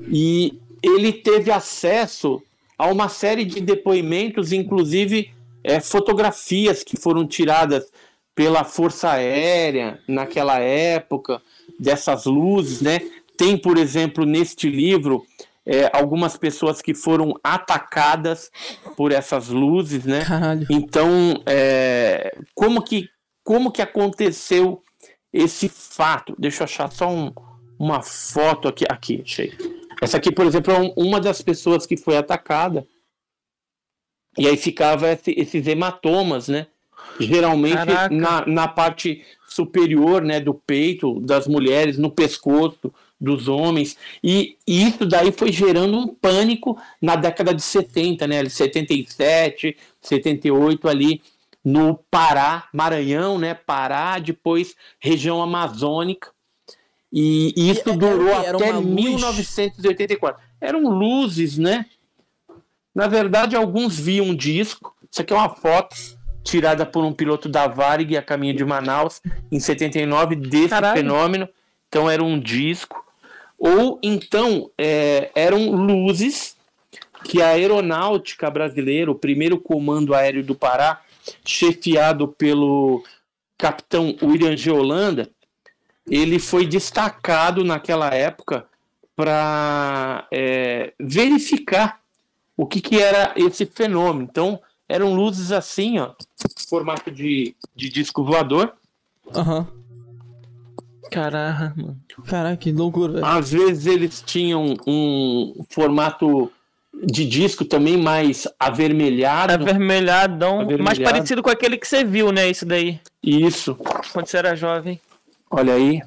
e 0.09 0.59
ele 0.83 1.13
teve 1.13 1.51
acesso 1.51 2.43
a 2.79 2.87
uma 2.87 3.11
série 3.11 3.45
de 3.45 3.61
depoimentos, 3.61 4.51
inclusive 4.51 5.31
é, 5.63 5.79
fotografias 5.79 6.83
que 6.83 6.97
foram 6.99 7.27
tiradas 7.27 7.91
pela 8.35 8.65
Força 8.65 9.11
Aérea 9.11 9.99
naquela 10.07 10.59
época, 10.59 11.41
dessas 11.79 12.25
luzes, 12.27 12.81
né? 12.81 13.01
Tem, 13.37 13.57
por 13.57 13.77
exemplo, 13.77 14.25
neste 14.25 14.69
livro, 14.69 15.25
é, 15.65 15.91
algumas 15.93 16.37
pessoas 16.37 16.81
que 16.81 16.95
foram 16.95 17.35
atacadas 17.43 18.51
por 18.97 19.11
essas 19.11 19.49
luzes, 19.49 20.05
né? 20.05 20.25
Caralho. 20.25 20.67
Então, 20.71 21.43
é, 21.45 22.37
como 22.55 22.83
que 22.83 23.09
como 23.43 23.71
que 23.71 23.81
aconteceu 23.81 24.83
esse 25.33 25.69
fato? 25.69 26.35
Deixa 26.37 26.63
eu 26.63 26.65
achar 26.65 26.91
só 26.91 27.09
um, 27.09 27.33
uma 27.79 28.03
foto 28.03 28.67
aqui. 28.67 28.85
Aqui, 28.89 29.23
achei. 29.25 29.53
Essa 30.03 30.17
aqui, 30.17 30.33
por 30.33 30.45
exemplo, 30.47 30.73
é 30.73 30.93
uma 30.97 31.21
das 31.21 31.41
pessoas 31.43 31.87
que 31.87 31.97
foi 31.97 32.17
atacada. 32.17 32.85
E 34.37 34.49
aí 34.49 34.57
ficava 34.57 35.09
esse, 35.09 35.33
esses 35.37 35.67
hematomas, 35.67 36.49
né? 36.49 36.67
Geralmente 37.21 37.87
na, 38.11 38.45
na 38.47 38.69
parte 38.69 39.25
superior 39.49 40.23
né, 40.23 40.41
do 40.41 40.53
peito 40.53 41.21
das 41.21 41.47
mulheres, 41.47 41.97
no 41.97 42.11
pescoço 42.11 42.93
dos 43.21 43.49
homens. 43.49 43.97
E, 44.23 44.57
e 44.67 44.87
isso 44.87 45.05
daí 45.07 45.33
foi 45.33 45.51
gerando 45.51 45.97
um 45.99 46.07
pânico 46.07 46.79
na 47.01 47.17
década 47.17 47.55
de 47.55 47.63
70, 47.63 48.27
né? 48.27 48.49
77, 48.49 49.77
78 50.01 50.89
ali 50.89 51.23
no 51.65 51.97
Pará, 52.11 52.69
Maranhão, 52.73 53.39
né? 53.39 53.55
Pará, 53.55 54.19
depois 54.19 54.77
região 55.01 55.43
amazônica. 55.43 56.31
E, 57.13 57.53
e 57.57 57.71
isso 57.71 57.89
e 57.89 57.97
durou 57.97 58.35
até 58.35 58.73
1984. 58.73 60.43
Eram 60.61 60.89
luzes, 60.89 61.57
né? 61.57 61.87
Na 62.95 63.07
verdade, 63.07 63.57
alguns 63.57 63.99
viam 63.99 64.27
um 64.27 64.35
disco. 64.35 64.95
Isso 65.11 65.23
aqui 65.23 65.33
é 65.33 65.37
uma 65.37 65.55
foto 65.55 65.97
tirada 66.43 66.87
por 66.87 67.05
um 67.05 67.13
piloto 67.13 67.49
da 67.49 67.67
Varig 67.67 68.17
a 68.17 68.23
caminho 68.23 68.55
de 68.55 68.65
Manaus 68.65 69.21
em 69.51 69.59
79 69.59 70.37
desse 70.37 70.69
Caralho. 70.69 70.97
fenômeno. 70.97 71.49
Então 71.89 72.09
era 72.09 72.23
um 72.23 72.39
disco. 72.39 73.05
Ou 73.59 73.99
então 74.03 74.71
é, 74.77 75.31
eram 75.35 75.71
luzes 75.71 76.57
que 77.25 77.43
a 77.43 77.49
aeronáutica 77.49 78.51
brasileira, 78.51 79.11
o 79.11 79.15
primeiro 79.15 79.59
comando 79.59 80.15
aéreo 80.15 80.45
do 80.45 80.55
Pará, 80.55 81.03
chefiado 81.45 82.29
pelo 82.29 83.03
capitão 83.59 84.17
William 84.23 84.57
G. 84.57 84.71
Holanda, 84.71 85.31
ele 86.09 86.39
foi 86.39 86.67
destacado 86.67 87.65
naquela 87.65 88.15
época 88.15 88.67
para 89.17 90.27
é, 90.31 90.93
verificar 91.01 92.01
o 92.57 92.67
que, 92.67 92.81
que 92.81 93.01
era 93.01 93.33
esse 93.37 93.67
fenômeno. 93.67 94.29
Então, 94.31 94.61
eram 94.89 95.15
luzes 95.15 95.51
assim, 95.51 95.99
ó, 95.99 96.13
formato 96.69 97.11
de, 97.11 97.57
de 97.75 97.89
disco 97.89 98.25
voador. 98.25 98.75
Uhum. 99.35 99.67
Caraca, 101.11 101.73
mano. 101.77 101.97
Caraca, 102.27 102.57
que 102.57 102.73
loucura. 102.73 103.27
Às 103.27 103.53
vezes 103.53 103.87
eles 103.87 104.23
tinham 104.25 104.75
um 104.87 105.65
formato 105.71 106.51
de 107.05 107.27
disco 107.27 107.65
também 107.65 107.97
mais 107.97 108.49
avermelhado. 108.59 109.53
Avermelhadão, 109.53 110.61
Avermelhado. 110.61 110.85
mais 110.85 110.99
parecido 110.99 111.43
com 111.43 111.51
aquele 111.51 111.77
que 111.77 111.87
você 111.87 112.05
viu, 112.05 112.33
né? 112.33 112.49
Isso 112.49 112.65
daí. 112.65 113.01
Isso. 113.23 113.75
Quando 114.13 114.27
você 114.27 114.39
era 114.39 114.57
jovem. 114.57 115.01
Olha 115.51 115.75
aí. 115.75 116.01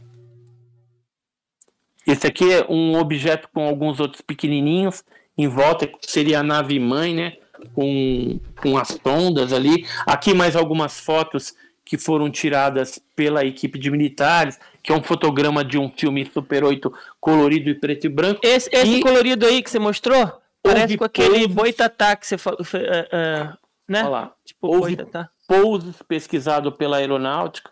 Esse 2.07 2.25
aqui 2.25 2.51
é 2.51 2.65
um 2.67 2.97
objeto 2.97 3.47
com 3.53 3.67
alguns 3.67 3.99
outros 3.99 4.21
pequenininhos 4.21 5.03
em 5.37 5.47
volta, 5.47 5.89
seria 6.01 6.39
a 6.39 6.43
nave 6.43 6.79
mãe, 6.79 7.13
né? 7.13 7.33
Com, 7.73 8.39
com 8.61 8.77
as 8.77 8.97
sondas 9.03 9.53
ali. 9.53 9.85
Aqui 10.05 10.33
mais 10.33 10.55
algumas 10.55 10.99
fotos 10.99 11.53
que 11.89 11.97
foram 11.97 12.29
tiradas 12.29 13.01
pela 13.15 13.43
equipe 13.43 13.79
de 13.79 13.89
militares, 13.89 14.59
que 14.83 14.91
é 14.91 14.95
um 14.95 15.01
fotograma 15.01 15.65
de 15.65 15.75
um 15.75 15.89
filme 15.89 16.23
Super 16.31 16.63
8 16.63 16.93
colorido 17.19 17.67
e 17.67 17.73
preto 17.73 18.05
e 18.05 18.09
branco. 18.09 18.41
Esse, 18.43 18.69
esse 18.71 18.97
e... 18.97 19.01
colorido 19.01 19.43
aí 19.43 19.63
que 19.63 19.71
você 19.71 19.79
mostrou? 19.79 20.39
Parece 20.61 20.95
com 20.95 21.03
aquele 21.03 21.47
boitatá 21.47 22.15
que 22.15 22.27
você 22.27 22.37
falou, 22.37 22.59
uh, 22.59 22.63
uh, 22.63 23.57
né? 23.87 24.01
Olha 24.01 24.09
lá. 24.09 24.33
Tipo, 24.45 24.67
houve 24.67 24.97
boitatá. 24.97 25.31
pousos 25.47 25.99
pesquisado 26.03 26.71
pela 26.71 26.97
aeronáutica 26.97 27.71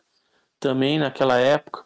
também 0.60 0.98
naquela 0.98 1.38
época. 1.38 1.86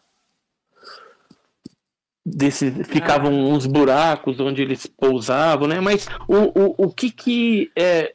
Desse, 2.25 2.71
ficavam 2.85 3.33
ah. 3.33 3.49
uns 3.49 3.65
buracos 3.65 4.39
onde 4.39 4.61
eles 4.61 4.85
pousavam, 4.85 5.67
né? 5.67 5.81
Mas 5.81 6.07
o, 6.29 6.37
o, 6.37 6.85
o 6.85 6.93
que, 6.93 7.11
que 7.11 7.69
é, 7.75 8.13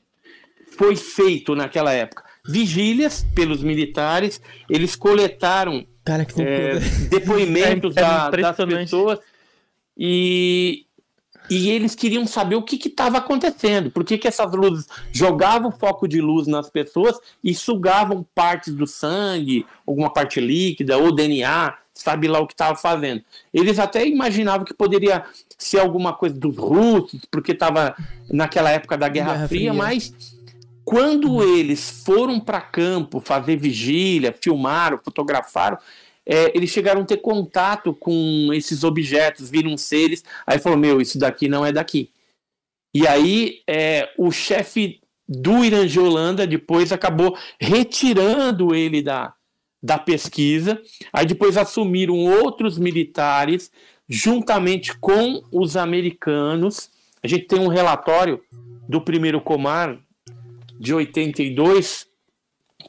foi 0.78 0.96
feito 0.96 1.54
naquela 1.54 1.92
época? 1.92 2.24
Vigílias 2.48 3.26
pelos 3.34 3.62
militares, 3.62 4.40
eles 4.68 4.94
coletaram 4.96 5.86
Cara, 6.04 6.26
é, 6.38 6.78
depoimentos 7.08 7.96
é, 7.96 8.00
da, 8.00 8.30
das 8.30 8.56
pessoas. 8.56 9.18
E, 9.98 10.86
e 11.48 11.70
eles 11.70 11.94
queriam 11.94 12.26
saber 12.26 12.56
o 12.56 12.62
que 12.62 12.76
estava 12.88 13.18
acontecendo, 13.18 13.90
por 13.90 14.04
que, 14.04 14.18
que 14.18 14.28
essas 14.28 14.52
luzes 14.52 14.86
jogavam 15.12 15.72
foco 15.72 16.06
de 16.06 16.20
luz 16.20 16.46
nas 16.46 16.68
pessoas 16.68 17.18
e 17.42 17.54
sugavam 17.54 18.26
partes 18.34 18.74
do 18.74 18.86
sangue, 18.86 19.64
alguma 19.86 20.12
parte 20.12 20.40
líquida 20.40 20.98
ou 20.98 21.14
DNA, 21.14 21.74
sabe 21.94 22.28
lá 22.28 22.40
o 22.40 22.46
que 22.46 22.54
estava 22.54 22.76
fazendo. 22.76 23.22
Eles 23.54 23.78
até 23.78 24.06
imaginavam 24.06 24.64
que 24.64 24.74
poderia 24.74 25.24
ser 25.56 25.78
alguma 25.78 26.12
coisa 26.12 26.38
dos 26.38 26.56
russos, 26.56 27.22
porque 27.30 27.52
estava 27.52 27.96
naquela 28.30 28.70
época 28.70 28.98
da 28.98 29.08
Guerra, 29.08 29.32
Guerra 29.32 29.48
Fria, 29.48 29.70
Fria, 29.70 29.74
mas 29.74 30.35
quando 30.86 31.42
eles 31.42 32.04
foram 32.04 32.38
para 32.38 32.60
campo 32.60 33.18
fazer 33.18 33.56
vigília, 33.56 34.32
filmaram, 34.40 34.96
fotografaram, 34.96 35.76
é, 36.24 36.56
eles 36.56 36.70
chegaram 36.70 37.02
a 37.02 37.04
ter 37.04 37.16
contato 37.16 37.92
com 37.92 38.50
esses 38.52 38.84
objetos, 38.84 39.50
viram 39.50 39.76
seres, 39.76 40.22
aí 40.46 40.60
falou: 40.60 40.78
Meu, 40.78 41.00
isso 41.00 41.18
daqui 41.18 41.48
não 41.48 41.66
é 41.66 41.72
daqui. 41.72 42.12
E 42.94 43.04
aí 43.04 43.62
é, 43.66 44.08
o 44.16 44.30
chefe 44.30 45.00
do 45.28 45.64
Irã 45.64 45.84
de 45.84 45.98
Holanda 45.98 46.46
depois 46.46 46.92
acabou 46.92 47.36
retirando 47.60 48.72
ele 48.72 49.02
da, 49.02 49.34
da 49.82 49.98
pesquisa. 49.98 50.80
Aí 51.12 51.26
depois 51.26 51.56
assumiram 51.56 52.14
outros 52.14 52.78
militares, 52.78 53.72
juntamente 54.08 54.96
com 54.96 55.42
os 55.50 55.76
americanos. 55.76 56.90
A 57.24 57.26
gente 57.26 57.48
tem 57.48 57.58
um 57.58 57.66
relatório 57.66 58.40
do 58.88 59.00
primeiro 59.00 59.40
Comar 59.40 60.05
de 60.78 60.94
82, 60.94 62.06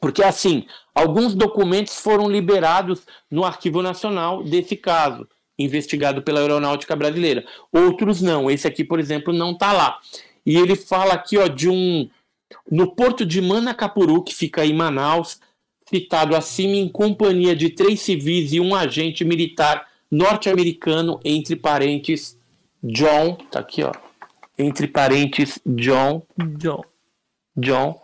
porque 0.00 0.22
assim, 0.22 0.66
Alguns 0.98 1.32
documentos 1.32 1.94
foram 2.00 2.28
liberados 2.28 3.06
no 3.30 3.44
Arquivo 3.44 3.80
Nacional 3.82 4.42
desse 4.42 4.74
caso, 4.74 5.28
investigado 5.56 6.22
pela 6.22 6.40
Aeronáutica 6.40 6.96
Brasileira. 6.96 7.44
Outros 7.72 8.20
não. 8.20 8.50
Esse 8.50 8.66
aqui, 8.66 8.82
por 8.82 8.98
exemplo, 8.98 9.32
não 9.32 9.52
está 9.52 9.72
lá. 9.72 10.00
E 10.44 10.56
ele 10.56 10.74
fala 10.74 11.14
aqui 11.14 11.38
ó, 11.38 11.46
de 11.46 11.68
um. 11.68 12.10
No 12.68 12.96
porto 12.96 13.24
de 13.24 13.40
Manacapuru, 13.40 14.24
que 14.24 14.34
fica 14.34 14.66
em 14.66 14.72
Manaus, 14.72 15.38
citado 15.88 16.34
acima 16.34 16.74
em 16.74 16.88
companhia 16.88 17.54
de 17.54 17.70
três 17.70 18.00
civis 18.00 18.52
e 18.52 18.58
um 18.58 18.74
agente 18.74 19.24
militar 19.24 19.86
norte-americano, 20.10 21.20
entre 21.24 21.54
parentes, 21.54 22.36
John. 22.82 23.36
Tá 23.52 23.60
aqui, 23.60 23.84
ó. 23.84 23.92
Entre 24.58 24.88
parentes, 24.88 25.60
John. 25.64 26.26
John. 26.56 26.82
John 27.58 28.00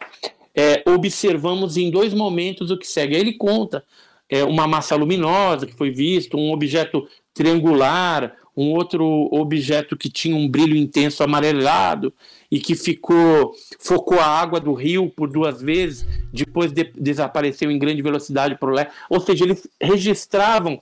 é, 0.55 0.83
observamos 0.87 1.77
em 1.77 1.91
dois 1.91 2.15
momentos 2.15 2.71
o 2.71 2.79
que 2.79 2.87
segue. 2.87 3.17
Aí 3.17 3.21
ele 3.21 3.33
conta 3.33 3.85
é, 4.29 4.45
uma 4.45 4.67
massa 4.67 4.95
luminosa 4.95 5.67
que 5.67 5.75
foi 5.75 5.91
visto, 5.91 6.37
um 6.37 6.53
objeto 6.53 7.07
triangular, 7.33 8.37
um 8.57 8.73
outro 8.73 9.05
objeto 9.33 9.97
que 9.97 10.09
tinha 10.09 10.37
um 10.37 10.49
brilho 10.49 10.77
intenso 10.77 11.25
amarelado 11.25 12.13
e 12.51 12.61
que 12.61 12.77
ficou 12.77 13.53
focou 13.81 14.21
a 14.21 14.27
água 14.27 14.61
do 14.61 14.73
rio 14.73 15.11
por 15.11 15.29
duas 15.29 15.61
vezes, 15.61 16.07
depois 16.33 16.73
de, 16.73 16.85
desapareceu 16.85 17.71
em 17.71 17.79
grande 17.79 18.01
velocidade 18.01 18.57
para 18.57 18.71
o 18.71 18.73
leste. 18.73 18.93
Ou 19.11 19.19
seja, 19.19 19.45
eles 19.45 19.69
registravam 19.81 20.81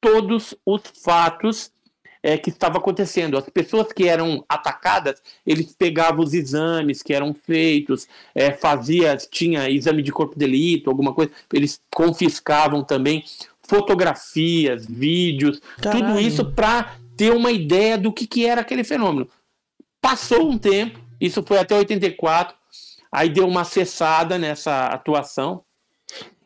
todos 0.00 0.54
os 0.66 0.82
fatos 1.02 1.70
é, 2.22 2.38
que 2.38 2.50
estava 2.50 2.78
acontecendo. 2.78 3.36
As 3.36 3.48
pessoas 3.48 3.92
que 3.92 4.08
eram 4.08 4.44
atacadas, 4.48 5.20
eles 5.44 5.74
pegavam 5.74 6.22
os 6.22 6.32
exames 6.32 7.02
que 7.02 7.12
eram 7.12 7.34
feitos, 7.34 8.06
é, 8.34 8.52
fazia, 8.52 9.16
tinha 9.16 9.68
exame 9.68 10.02
de 10.02 10.12
corpo 10.12 10.34
de 10.34 10.40
delito, 10.40 10.88
alguma 10.88 11.12
coisa, 11.12 11.32
eles 11.52 11.80
confiscavam 11.90 12.84
também 12.84 13.24
fotografias, 13.60 14.86
vídeos, 14.86 15.60
Caralho. 15.80 16.06
tudo 16.06 16.20
isso 16.20 16.44
para 16.52 16.94
ter 17.16 17.32
uma 17.32 17.50
ideia 17.50 17.98
do 17.98 18.12
que, 18.12 18.24
que 18.26 18.46
era 18.46 18.60
aquele 18.60 18.84
fenômeno. 18.84 19.26
Passou 20.00 20.48
um 20.50 20.58
tempo, 20.58 21.00
isso 21.20 21.42
foi 21.42 21.58
até 21.58 21.76
84, 21.76 22.56
aí 23.10 23.28
deu 23.28 23.48
uma 23.48 23.64
cessada 23.64 24.38
nessa 24.38 24.86
atuação. 24.86 25.64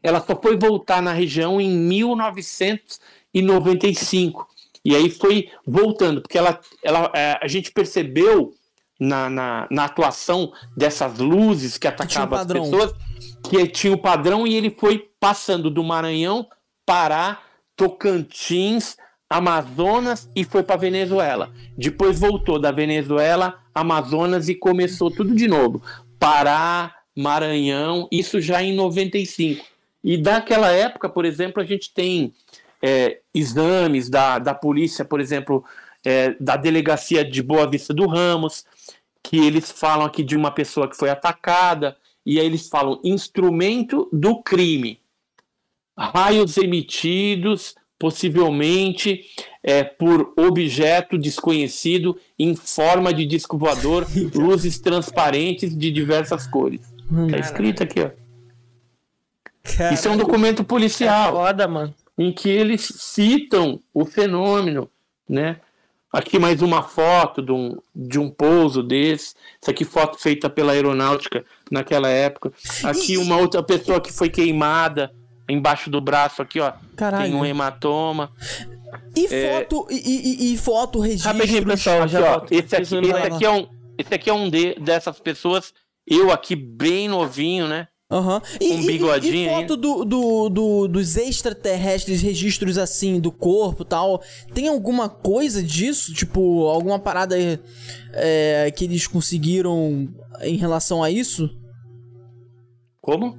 Ela 0.02 0.20
só 0.20 0.34
foi 0.40 0.56
voltar 0.56 1.02
na 1.02 1.12
região 1.12 1.60
em 1.60 1.76
1995. 1.76 4.55
E 4.86 4.94
aí 4.94 5.10
foi 5.10 5.50
voltando, 5.66 6.22
porque 6.22 6.38
ela, 6.38 6.60
ela, 6.80 7.10
é, 7.12 7.36
a 7.42 7.48
gente 7.48 7.72
percebeu 7.72 8.52
na, 9.00 9.28
na, 9.28 9.66
na, 9.68 9.84
atuação 9.84 10.52
dessas 10.76 11.18
luzes 11.18 11.76
que 11.76 11.88
atacavam 11.88 12.38
as 12.38 12.46
pessoas 12.46 12.94
que 13.50 13.66
tinha 13.66 13.92
o 13.92 13.98
padrão 13.98 14.46
e 14.46 14.54
ele 14.54 14.70
foi 14.70 15.10
passando 15.18 15.68
do 15.72 15.82
Maranhão, 15.82 16.46
Pará, 16.86 17.42
Tocantins, 17.74 18.96
Amazonas 19.28 20.30
e 20.36 20.44
foi 20.44 20.62
para 20.62 20.76
Venezuela. 20.76 21.50
Depois 21.76 22.20
voltou 22.20 22.56
da 22.56 22.70
Venezuela, 22.70 23.58
Amazonas 23.74 24.48
e 24.48 24.54
começou 24.54 25.10
tudo 25.10 25.34
de 25.34 25.48
novo. 25.48 25.82
Pará, 26.16 26.94
Maranhão, 27.16 28.06
isso 28.12 28.40
já 28.40 28.62
em 28.62 28.72
95. 28.72 29.64
E 30.04 30.16
daquela 30.16 30.70
época, 30.70 31.08
por 31.08 31.24
exemplo, 31.24 31.60
a 31.60 31.66
gente 31.66 31.92
tem 31.92 32.32
é, 32.82 33.20
exames 33.34 34.08
da, 34.08 34.38
da 34.38 34.54
polícia, 34.54 35.04
por 35.04 35.20
exemplo, 35.20 35.64
é, 36.04 36.34
da 36.40 36.56
delegacia 36.56 37.24
de 37.24 37.42
Boa 37.42 37.68
Vista 37.68 37.92
do 37.92 38.06
Ramos, 38.06 38.64
que 39.22 39.38
eles 39.38 39.70
falam 39.70 40.06
aqui 40.06 40.22
de 40.22 40.36
uma 40.36 40.50
pessoa 40.50 40.88
que 40.88 40.96
foi 40.96 41.10
atacada, 41.10 41.96
e 42.24 42.38
aí 42.38 42.46
eles 42.46 42.68
falam 42.68 43.00
instrumento 43.02 44.08
do 44.12 44.42
crime, 44.42 45.00
raios 45.96 46.56
emitidos, 46.56 47.74
possivelmente 47.98 49.24
é, 49.62 49.82
por 49.82 50.32
objeto 50.36 51.16
desconhecido 51.16 52.18
em 52.38 52.54
forma 52.54 53.12
de 53.12 53.24
disco 53.26 53.56
voador, 53.56 54.06
luzes 54.34 54.78
transparentes 54.78 55.76
de 55.76 55.90
diversas 55.90 56.46
cores. 56.46 56.80
Tá 57.30 57.38
escrito 57.38 57.82
aqui, 57.82 58.00
ó. 58.00 58.10
Caramba. 59.62 59.94
Isso 59.94 60.08
é 60.08 60.10
um 60.10 60.16
documento 60.16 60.62
policial. 60.64 61.28
É 61.28 61.32
foda, 61.32 61.68
mano. 61.68 61.94
Em 62.18 62.32
que 62.32 62.48
eles 62.48 62.82
citam 62.96 63.80
o 63.92 64.04
fenômeno, 64.04 64.90
né? 65.28 65.60
Aqui 66.12 66.38
mais 66.38 66.62
uma 66.62 66.82
foto 66.82 67.42
de 67.42 67.52
um, 67.52 67.76
de 67.94 68.18
um 68.18 68.30
pouso 68.30 68.82
desse. 68.82 69.34
Isso 69.60 69.70
aqui 69.70 69.84
foto 69.84 70.18
feita 70.18 70.48
pela 70.48 70.72
aeronáutica 70.72 71.44
naquela 71.70 72.08
época. 72.08 72.52
Aqui 72.84 73.18
uma 73.18 73.36
outra 73.36 73.62
pessoa 73.62 74.00
que 74.00 74.12
foi 74.12 74.30
queimada 74.30 75.12
embaixo 75.48 75.90
do 75.90 76.00
braço 76.00 76.40
aqui, 76.40 76.60
ó. 76.60 76.72
Caralho. 76.96 77.24
Tem 77.24 77.34
um 77.34 77.44
hematoma. 77.44 78.32
E 79.14 79.26
é... 79.26 79.60
foto, 79.60 79.86
e, 79.90 79.96
e, 79.96 80.54
e, 80.54 80.56
foto, 80.56 81.00
registro. 81.00 81.32
Rapidinho, 81.32 81.66
pessoal. 81.66 82.02
Aqui, 82.02 82.16
ó, 82.16 82.46
esse, 82.50 82.76
aqui, 82.76 82.82
esse, 82.82 83.12
aqui 83.12 83.44
é 83.44 83.50
um, 83.50 83.68
esse 83.98 84.14
aqui 84.14 84.30
é 84.30 84.32
um 84.32 84.48
de, 84.48 84.74
dessas 84.76 85.18
pessoas. 85.20 85.72
Eu 86.06 86.30
aqui 86.30 86.54
bem 86.54 87.08
novinho, 87.08 87.66
né? 87.66 87.88
Uhum. 88.08 88.40
E, 88.60 88.72
um 88.72 88.86
bigodinho. 88.86 89.34
E, 89.34 89.44
e 89.44 89.48
foto 89.48 89.76
do, 89.76 90.04
do, 90.04 90.48
do, 90.48 90.88
dos 90.88 91.16
extraterrestres, 91.16 92.22
registros 92.22 92.78
assim, 92.78 93.18
do 93.18 93.32
corpo 93.32 93.84
tal. 93.84 94.22
Tem 94.54 94.68
alguma 94.68 95.08
coisa 95.08 95.62
disso? 95.62 96.14
Tipo, 96.14 96.66
alguma 96.68 96.98
parada 96.98 97.36
é, 98.12 98.72
que 98.74 98.84
eles 98.84 99.06
conseguiram 99.06 100.08
em 100.40 100.56
relação 100.56 101.02
a 101.02 101.10
isso? 101.10 101.50
Como? 103.06 103.38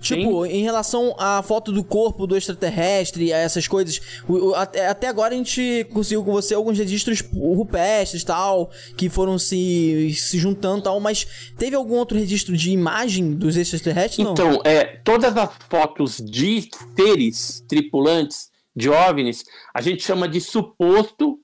Tipo, 0.00 0.44
Sim. 0.44 0.52
em 0.52 0.62
relação 0.64 1.14
à 1.20 1.40
foto 1.40 1.70
do 1.70 1.84
corpo 1.84 2.26
do 2.26 2.36
extraterrestre, 2.36 3.32
a 3.32 3.38
essas 3.38 3.68
coisas, 3.68 4.00
o, 4.28 4.48
o, 4.48 4.54
até, 4.56 4.88
até, 4.88 5.06
agora 5.06 5.32
a 5.32 5.36
gente 5.36 5.86
conseguiu 5.92 6.24
com 6.24 6.32
você 6.32 6.52
alguns 6.52 6.76
registros 6.76 7.20
rupestres 7.20 8.24
tal, 8.24 8.72
que 8.96 9.08
foram 9.08 9.38
se, 9.38 10.12
se 10.14 10.36
juntando 10.36 10.82
tal, 10.82 10.98
mas 10.98 11.52
teve 11.56 11.76
algum 11.76 11.94
outro 11.94 12.18
registro 12.18 12.56
de 12.56 12.72
imagem 12.72 13.34
dos 13.34 13.56
extraterrestres? 13.56 14.26
Então, 14.26 14.54
não? 14.54 14.60
é, 14.64 14.84
todas 15.04 15.36
as 15.36 15.50
fotos 15.70 16.16
de 16.16 16.68
seres 16.96 17.64
tripulantes 17.68 18.50
de 18.74 18.90
OVNIs, 18.90 19.44
a 19.72 19.80
gente 19.80 20.02
chama 20.02 20.26
de 20.26 20.40
suposto 20.40 21.38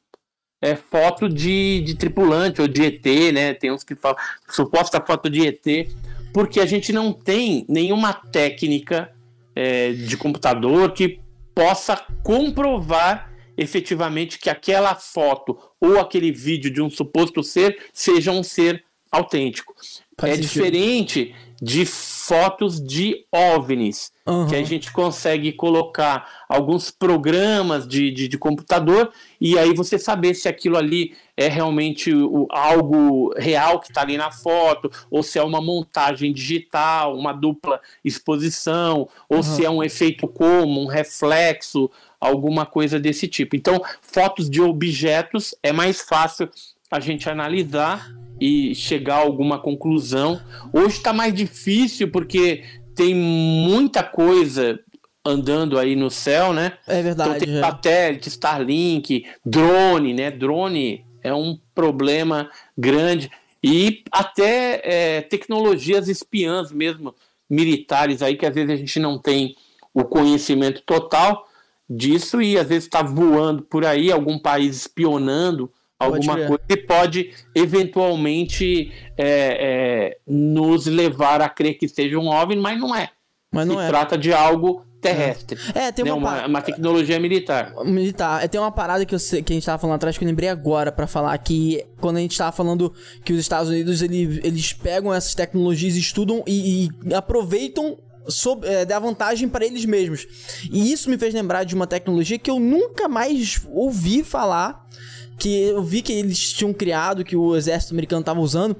é, 0.60 0.74
foto 0.74 1.28
de, 1.28 1.82
de 1.82 1.94
tripulante 1.94 2.60
ou 2.60 2.66
de 2.66 2.84
ET, 2.84 3.32
né? 3.32 3.54
Tem 3.54 3.70
uns 3.70 3.84
que 3.84 3.94
falam 3.94 4.18
suposta 4.48 5.00
foto 5.00 5.30
de 5.30 5.46
ET 5.46 5.88
porque 6.32 6.60
a 6.60 6.66
gente 6.66 6.92
não 6.92 7.12
tem 7.12 7.64
nenhuma 7.68 8.12
técnica 8.12 9.12
é, 9.54 9.92
de 9.92 10.16
computador 10.16 10.92
que 10.92 11.20
possa 11.54 11.96
comprovar 12.22 13.30
efetivamente 13.56 14.38
que 14.38 14.48
aquela 14.48 14.94
foto 14.94 15.58
ou 15.80 15.98
aquele 15.98 16.32
vídeo 16.32 16.72
de 16.72 16.80
um 16.80 16.88
suposto 16.88 17.42
ser 17.42 17.78
seja 17.92 18.32
um 18.32 18.42
ser 18.42 18.84
autêntico. 19.10 19.74
Faz 20.18 20.32
é 20.32 20.36
sentido. 20.36 20.52
diferente 20.52 21.34
de 21.60 21.84
fotos 21.84 22.80
de 22.82 23.26
OVNIs, 23.30 24.12
uhum. 24.26 24.46
que 24.46 24.56
a 24.56 24.62
gente 24.62 24.90
consegue 24.92 25.52
colocar 25.52 26.44
alguns 26.48 26.90
programas 26.90 27.86
de, 27.86 28.10
de, 28.10 28.28
de, 28.28 28.38
computador 28.38 29.12
e 29.38 29.58
aí 29.58 29.74
você 29.74 29.98
saber 29.98 30.34
se 30.34 30.48
aquilo 30.48 30.78
ali 30.78 31.14
é 31.40 31.48
realmente 31.48 32.12
o, 32.12 32.46
algo 32.50 33.32
real 33.34 33.80
que 33.80 33.88
está 33.88 34.02
ali 34.02 34.18
na 34.18 34.30
foto, 34.30 34.90
ou 35.10 35.22
se 35.22 35.38
é 35.38 35.42
uma 35.42 35.58
montagem 35.58 36.34
digital, 36.34 37.16
uma 37.16 37.32
dupla 37.32 37.80
exposição, 38.04 39.08
ou 39.26 39.38
uhum. 39.38 39.42
se 39.42 39.64
é 39.64 39.70
um 39.70 39.82
efeito 39.82 40.28
como, 40.28 40.82
um 40.82 40.86
reflexo, 40.86 41.90
alguma 42.20 42.66
coisa 42.66 43.00
desse 43.00 43.26
tipo. 43.26 43.56
Então, 43.56 43.82
fotos 44.02 44.50
de 44.50 44.60
objetos 44.60 45.54
é 45.62 45.72
mais 45.72 46.02
fácil 46.02 46.46
a 46.90 47.00
gente 47.00 47.26
analisar 47.30 48.14
e 48.38 48.74
chegar 48.74 49.14
a 49.14 49.20
alguma 49.20 49.58
conclusão. 49.58 50.38
Hoje 50.74 50.98
está 50.98 51.10
mais 51.10 51.32
difícil 51.32 52.10
porque 52.10 52.64
tem 52.94 53.14
muita 53.14 54.02
coisa 54.02 54.78
andando 55.24 55.78
aí 55.78 55.96
no 55.96 56.10
céu, 56.10 56.52
né? 56.52 56.74
É 56.86 57.02
verdade. 57.02 57.30
Então 57.30 57.46
tem 57.46 57.56
é. 57.56 57.60
satélite, 57.60 58.28
Starlink, 58.28 59.24
drone, 59.42 60.12
né? 60.12 60.30
Drone 60.30 61.08
é 61.22 61.32
um 61.34 61.58
problema 61.74 62.50
grande 62.76 63.30
e 63.62 64.02
até 64.10 64.80
é, 64.82 65.20
tecnologias 65.22 66.08
espiãs 66.08 66.72
mesmo 66.72 67.14
militares 67.48 68.22
aí 68.22 68.36
que 68.36 68.46
às 68.46 68.54
vezes 68.54 68.70
a 68.70 68.76
gente 68.76 68.98
não 68.98 69.18
tem 69.18 69.56
o 69.92 70.04
conhecimento 70.04 70.82
total 70.82 71.46
disso 71.88 72.40
e 72.40 72.56
às 72.56 72.68
vezes 72.68 72.84
está 72.84 73.02
voando 73.02 73.62
por 73.62 73.84
aí 73.84 74.12
algum 74.12 74.38
país 74.38 74.76
espionando 74.76 75.70
alguma 76.00 76.34
coisa 76.34 76.62
que 76.66 76.76
pode 76.78 77.34
eventualmente 77.54 78.90
é, 79.18 79.26
é, 79.26 80.18
nos 80.26 80.86
levar 80.86 81.42
a 81.42 81.48
crer 81.48 81.74
que 81.74 81.86
seja 81.86 82.18
um 82.18 82.28
OVNI, 82.28 82.56
mas 82.56 82.80
não 82.80 82.96
é. 82.96 83.10
Mas 83.52 83.66
não 83.66 83.76
Se 83.76 83.84
é. 83.84 83.88
trata 83.88 84.16
de 84.16 84.32
algo 84.32 84.86
terrestre. 85.00 85.58
É, 85.74 85.90
tem 85.90 86.04
uma, 86.04 86.14
né? 86.14 86.40
uma, 86.40 86.46
uma, 86.46 86.62
tecnologia 86.62 87.18
militar. 87.18 87.72
Militar. 87.84 88.44
É, 88.44 88.48
tem 88.48 88.60
uma 88.60 88.70
parada 88.70 89.04
que, 89.06 89.14
eu, 89.14 89.18
que 89.18 89.52
a 89.52 89.54
gente 89.54 89.64
tava 89.64 89.78
falando 89.78 89.96
atrás 89.96 90.18
que 90.18 90.24
eu 90.24 90.28
lembrei 90.28 90.48
agora 90.48 90.92
para 90.92 91.06
falar 91.06 91.36
que 91.38 91.84
quando 92.00 92.18
a 92.18 92.20
gente 92.20 92.36
tava 92.36 92.52
falando 92.52 92.92
que 93.24 93.32
os 93.32 93.38
Estados 93.38 93.70
Unidos 93.70 94.02
ele, 94.02 94.40
eles 94.44 94.72
pegam 94.72 95.12
essas 95.12 95.34
tecnologias, 95.34 95.96
estudam 95.96 96.44
e, 96.46 96.90
e 97.04 97.14
aproveitam 97.14 97.96
sob, 98.28 98.66
é, 98.66 98.84
da 98.84 98.98
vantagem 98.98 99.48
para 99.48 99.64
eles 99.64 99.84
mesmos. 99.84 100.26
E 100.70 100.92
isso 100.92 101.08
me 101.08 101.16
fez 101.16 101.32
lembrar 101.32 101.64
de 101.64 101.74
uma 101.74 101.86
tecnologia 101.86 102.38
que 102.38 102.50
eu 102.50 102.60
nunca 102.60 103.08
mais 103.08 103.60
ouvi 103.70 104.22
falar 104.22 104.86
que 105.40 105.62
eu 105.62 105.82
vi 105.82 106.02
que 106.02 106.12
eles 106.12 106.52
tinham 106.52 106.70
criado, 106.70 107.24
que 107.24 107.34
o 107.34 107.56
exército 107.56 107.94
americano 107.94 108.20
estava 108.20 108.40
usando, 108.40 108.76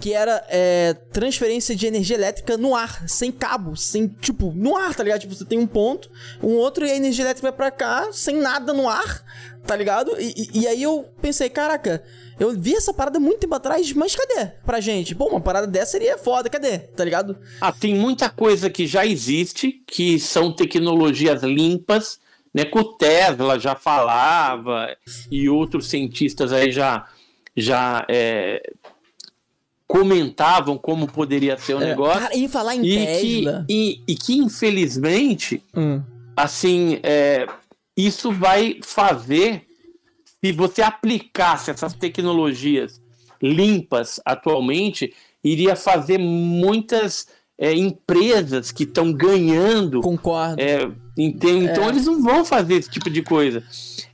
que 0.00 0.12
era 0.12 0.46
é, 0.48 0.94
transferência 1.12 1.74
de 1.74 1.86
energia 1.86 2.16
elétrica 2.16 2.56
no 2.56 2.76
ar, 2.76 3.08
sem 3.08 3.32
cabo, 3.32 3.76
sem, 3.76 4.06
tipo, 4.06 4.52
no 4.54 4.76
ar, 4.76 4.94
tá 4.94 5.02
ligado? 5.02 5.22
Tipo, 5.22 5.34
você 5.34 5.44
tem 5.44 5.58
um 5.58 5.66
ponto, 5.66 6.08
um 6.40 6.52
outro, 6.52 6.86
e 6.86 6.90
a 6.92 6.96
energia 6.96 7.24
elétrica 7.24 7.48
vai 7.48 7.56
pra 7.56 7.70
cá, 7.72 8.12
sem 8.12 8.36
nada 8.36 8.72
no 8.72 8.88
ar, 8.88 9.24
tá 9.66 9.74
ligado? 9.74 10.14
E, 10.20 10.50
e, 10.54 10.60
e 10.60 10.68
aí 10.68 10.84
eu 10.84 11.04
pensei, 11.20 11.50
caraca, 11.50 12.04
eu 12.38 12.52
vi 12.56 12.76
essa 12.76 12.94
parada 12.94 13.18
muito 13.18 13.40
tempo 13.40 13.54
atrás, 13.56 13.92
mas 13.92 14.14
cadê 14.14 14.52
pra 14.64 14.80
gente? 14.80 15.16
Pô, 15.16 15.26
uma 15.26 15.40
parada 15.40 15.66
dessa 15.66 15.92
seria 15.92 16.16
foda, 16.16 16.48
cadê? 16.48 16.78
Tá 16.78 17.04
ligado? 17.04 17.36
Ah, 17.60 17.72
tem 17.72 17.92
muita 17.92 18.30
coisa 18.30 18.70
que 18.70 18.86
já 18.86 19.04
existe, 19.04 19.82
que 19.84 20.20
são 20.20 20.52
tecnologias 20.52 21.42
limpas, 21.42 22.20
né, 22.54 22.64
que 22.64 22.78
o 22.78 22.84
Tesla 22.84 23.58
já 23.58 23.74
falava 23.74 24.96
e 25.30 25.48
outros 25.48 25.88
cientistas 25.88 26.52
aí 26.52 26.70
já, 26.70 27.04
já 27.56 28.06
é, 28.08 28.72
comentavam 29.88 30.78
como 30.78 31.08
poderia 31.08 31.58
ser 31.58 31.74
o 31.74 31.82
é, 31.82 31.86
negócio. 31.86 32.20
Cara, 32.20 32.36
e 32.36 32.46
falar 32.46 32.76
em 32.76 32.86
e 32.86 33.04
Tesla. 33.04 33.64
Que, 33.66 33.74
e, 33.74 34.12
e 34.12 34.14
que, 34.14 34.36
infelizmente, 34.36 35.60
hum. 35.76 36.00
assim, 36.36 37.00
é, 37.02 37.46
isso 37.96 38.30
vai 38.30 38.78
fazer, 38.84 39.66
se 40.40 40.52
você 40.52 40.80
aplicasse 40.80 41.72
essas 41.72 41.92
tecnologias 41.92 43.02
limpas 43.42 44.20
atualmente, 44.24 45.12
iria 45.42 45.74
fazer 45.74 46.18
muitas 46.18 47.26
é, 47.58 47.74
empresas 47.74 48.70
que 48.70 48.84
estão 48.84 49.12
ganhando. 49.12 50.00
Concordo. 50.00 50.60
É, 50.60 50.88
então, 51.16 51.62
então 51.62 51.88
eles 51.88 52.06
não 52.06 52.22
vão 52.22 52.44
fazer 52.44 52.74
esse 52.74 52.90
tipo 52.90 53.08
de 53.08 53.22
coisa. 53.22 53.62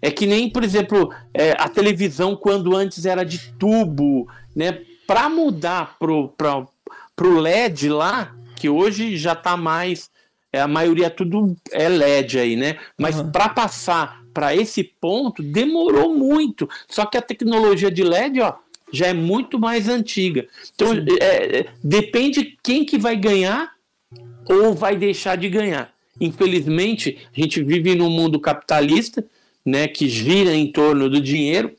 É 0.03 0.11
que 0.11 0.27
nem, 0.27 0.51
por 0.51 0.63
exemplo, 0.63 1.13
é, 1.33 1.53
a 1.53 1.69
televisão 1.69 2.37
quando 2.37 2.77
antes 2.77 3.07
era 3.07 3.25
de 3.25 3.39
tubo, 3.59 4.29
né? 4.55 4.83
Para 5.07 5.29
mudar 5.29 5.97
pro, 5.99 6.29
pro, 6.29 6.69
pro 7.17 7.41
LED 7.41 7.89
lá, 7.89 8.35
que 8.57 8.69
hoje 8.69 9.17
já 9.17 9.35
tá 9.35 9.57
mais. 9.57 10.11
É, 10.53 10.61
a 10.61 10.69
maioria 10.69 11.09
tudo 11.09 11.57
é 11.71 11.89
LED 11.89 12.39
aí, 12.39 12.57
né? 12.57 12.77
Mas 12.99 13.19
uhum. 13.19 13.31
para 13.31 13.49
passar 13.49 14.21
para 14.35 14.55
esse 14.55 14.85
ponto 14.85 15.43
demorou 15.43 16.15
muito. 16.15 16.69
Só 16.89 17.07
que 17.07 17.17
a 17.17 17.23
tecnologia 17.23 17.91
de 17.91 18.03
LED, 18.03 18.41
ó, 18.41 18.55
já 18.93 19.07
é 19.07 19.15
muito 19.15 19.59
mais 19.59 19.89
antiga. 19.89 20.47
Então, 20.75 20.93
é, 21.21 21.61
é, 21.61 21.67
depende 21.83 22.57
quem 22.63 22.85
que 22.85 22.99
vai 22.99 23.17
ganhar 23.17 23.73
ou 24.49 24.75
vai 24.75 24.97
deixar 24.97 25.37
de 25.37 25.49
ganhar. 25.49 25.93
Infelizmente, 26.21 27.19
a 27.35 27.41
gente 27.41 27.63
vive 27.63 27.95
num 27.95 28.11
mundo 28.11 28.39
capitalista, 28.39 29.25
né, 29.65 29.89
que 29.89 30.09
gira 30.09 30.55
em 30.55 30.71
torno 30.71 31.09
do 31.09 31.21
dinheiro. 31.21 31.75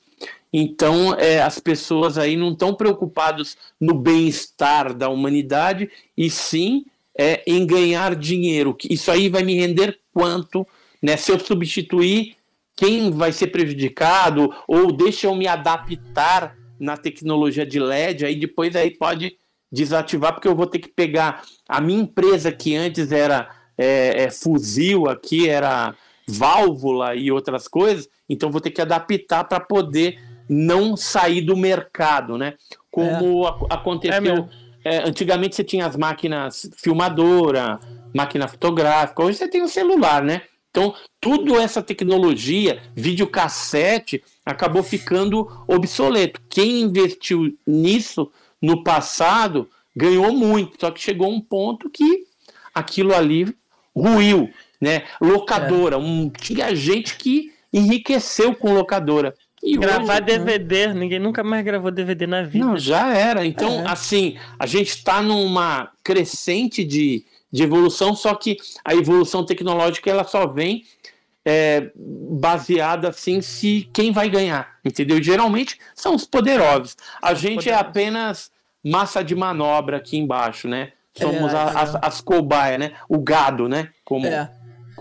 Então, 0.51 1.15
é, 1.15 1.41
as 1.41 1.59
pessoas 1.59 2.18
aí 2.18 2.35
não 2.35 2.51
estão 2.51 2.73
preocupadas 2.73 3.55
no 3.80 3.93
bem-estar 3.93 4.93
da 4.93 5.07
humanidade, 5.07 5.89
e 6.18 6.30
sim 6.30 6.85
é, 7.18 7.41
em 7.47 7.65
ganhar 7.65 8.15
dinheiro. 8.15 8.76
Isso 8.89 9.11
aí 9.11 9.30
vai 9.30 9.43
me 9.43 9.55
render 9.55 9.97
quanto? 10.13 10.68
Né? 11.01 11.15
Se 11.15 11.31
eu 11.31 11.39
substituir, 11.39 12.35
quem 12.76 13.11
vai 13.11 13.31
ser 13.31 13.47
prejudicado? 13.47 14.53
Ou 14.68 14.91
deixa 14.91 15.27
eu 15.27 15.35
me 15.35 15.47
adaptar 15.47 16.57
na 16.80 16.97
tecnologia 16.97 17.65
de 17.65 17.80
LED, 17.80 18.26
aí 18.26 18.35
depois 18.35 18.76
aí 18.76 18.91
pode 18.91 19.38
desativar, 19.72 20.34
porque 20.34 20.47
eu 20.47 20.55
vou 20.55 20.68
ter 20.68 20.80
que 20.80 20.89
pegar 20.89 21.43
a 21.69 21.80
minha 21.80 22.01
empresa 22.01 22.51
que 22.51 22.76
antes 22.76 23.11
era 23.11 23.60
é, 23.81 24.25
é, 24.25 24.29
fuzil 24.29 25.09
aqui, 25.09 25.49
era 25.49 25.95
válvula 26.27 27.15
e 27.15 27.31
outras 27.31 27.67
coisas, 27.67 28.07
então 28.29 28.51
vou 28.51 28.61
ter 28.61 28.69
que 28.69 28.81
adaptar 28.81 29.43
para 29.45 29.59
poder 29.59 30.19
não 30.47 30.95
sair 30.95 31.41
do 31.41 31.57
mercado, 31.57 32.37
né? 32.37 32.53
Como 32.91 33.47
é. 33.47 33.55
aconteceu. 33.71 34.47
É, 34.85 34.97
é 34.97 35.07
antigamente 35.07 35.55
você 35.55 35.63
tinha 35.63 35.87
as 35.87 35.95
máquinas 35.95 36.69
filmadora, 36.77 37.79
máquina 38.13 38.47
fotográfica, 38.47 39.23
hoje 39.23 39.39
você 39.39 39.47
tem 39.47 39.63
o 39.63 39.67
celular, 39.67 40.21
né? 40.21 40.43
Então, 40.69 40.93
tudo 41.19 41.59
essa 41.59 41.81
tecnologia, 41.81 42.81
videocassete, 42.95 44.23
acabou 44.45 44.83
ficando 44.83 45.47
obsoleto. 45.67 46.39
Quem 46.49 46.81
investiu 46.81 47.57
nisso 47.67 48.31
no 48.61 48.83
passado 48.83 49.67
ganhou 49.95 50.31
muito, 50.31 50.79
só 50.79 50.91
que 50.91 51.01
chegou 51.01 51.29
um 51.29 51.41
ponto 51.41 51.89
que 51.89 52.25
aquilo 52.73 53.13
ali 53.13 53.53
ruiu, 53.95 54.49
né? 54.80 55.03
Locadora, 55.19 55.95
é. 55.95 55.99
um, 55.99 56.30
tinha 56.30 56.76
gente 56.76 57.15
que 57.18 57.51
enriqueceu 57.72 58.55
com 58.55 58.73
locadora. 58.73 59.34
E 59.63 59.77
Gravar 59.77 60.15
hoje, 60.15 60.22
DVD, 60.22 60.88
né? 60.88 60.93
ninguém 60.93 61.19
nunca 61.19 61.43
mais 61.43 61.63
gravou 61.63 61.91
DVD 61.91 62.26
na 62.26 62.41
vida. 62.41 62.65
Não, 62.65 62.77
já 62.77 63.13
era. 63.15 63.45
Então, 63.45 63.81
é. 63.81 63.88
assim, 63.88 64.38
a 64.57 64.65
gente 64.65 64.89
está 64.89 65.22
numa 65.22 65.91
crescente 66.03 66.84
de, 66.84 67.23
de 67.51 67.63
evolução, 67.63 68.15
só 68.15 68.34
que 68.34 68.57
a 68.84 68.95
evolução 68.95 69.45
tecnológica 69.45 70.09
ela 70.09 70.23
só 70.23 70.47
vem 70.47 70.84
é, 71.45 71.91
baseada 71.95 73.09
assim 73.09 73.41
se 73.41 73.88
quem 73.93 74.11
vai 74.11 74.30
ganhar, 74.30 74.80
entendeu? 74.84 75.19
E, 75.19 75.23
geralmente 75.23 75.77
são 75.95 76.15
os 76.15 76.26
poderosos. 76.26 76.97
A 77.22 77.34
gente 77.34 77.69
é 77.69 77.72
poderosos. 77.72 77.72
é 77.72 77.76
apenas 77.76 78.51
massa 78.84 79.23
de 79.23 79.35
manobra 79.35 79.97
aqui 79.97 80.18
embaixo, 80.18 80.68
né? 80.68 80.91
É 81.19 81.23
Somos 81.23 81.53
é, 81.53 81.57
a, 81.57 81.63
as, 81.81 81.95
as 81.95 82.21
cobaias, 82.21 82.79
né? 82.79 82.93
O 83.09 83.19
gado, 83.19 83.67
né? 83.67 83.89
Como 84.03 84.25
é 84.25 84.49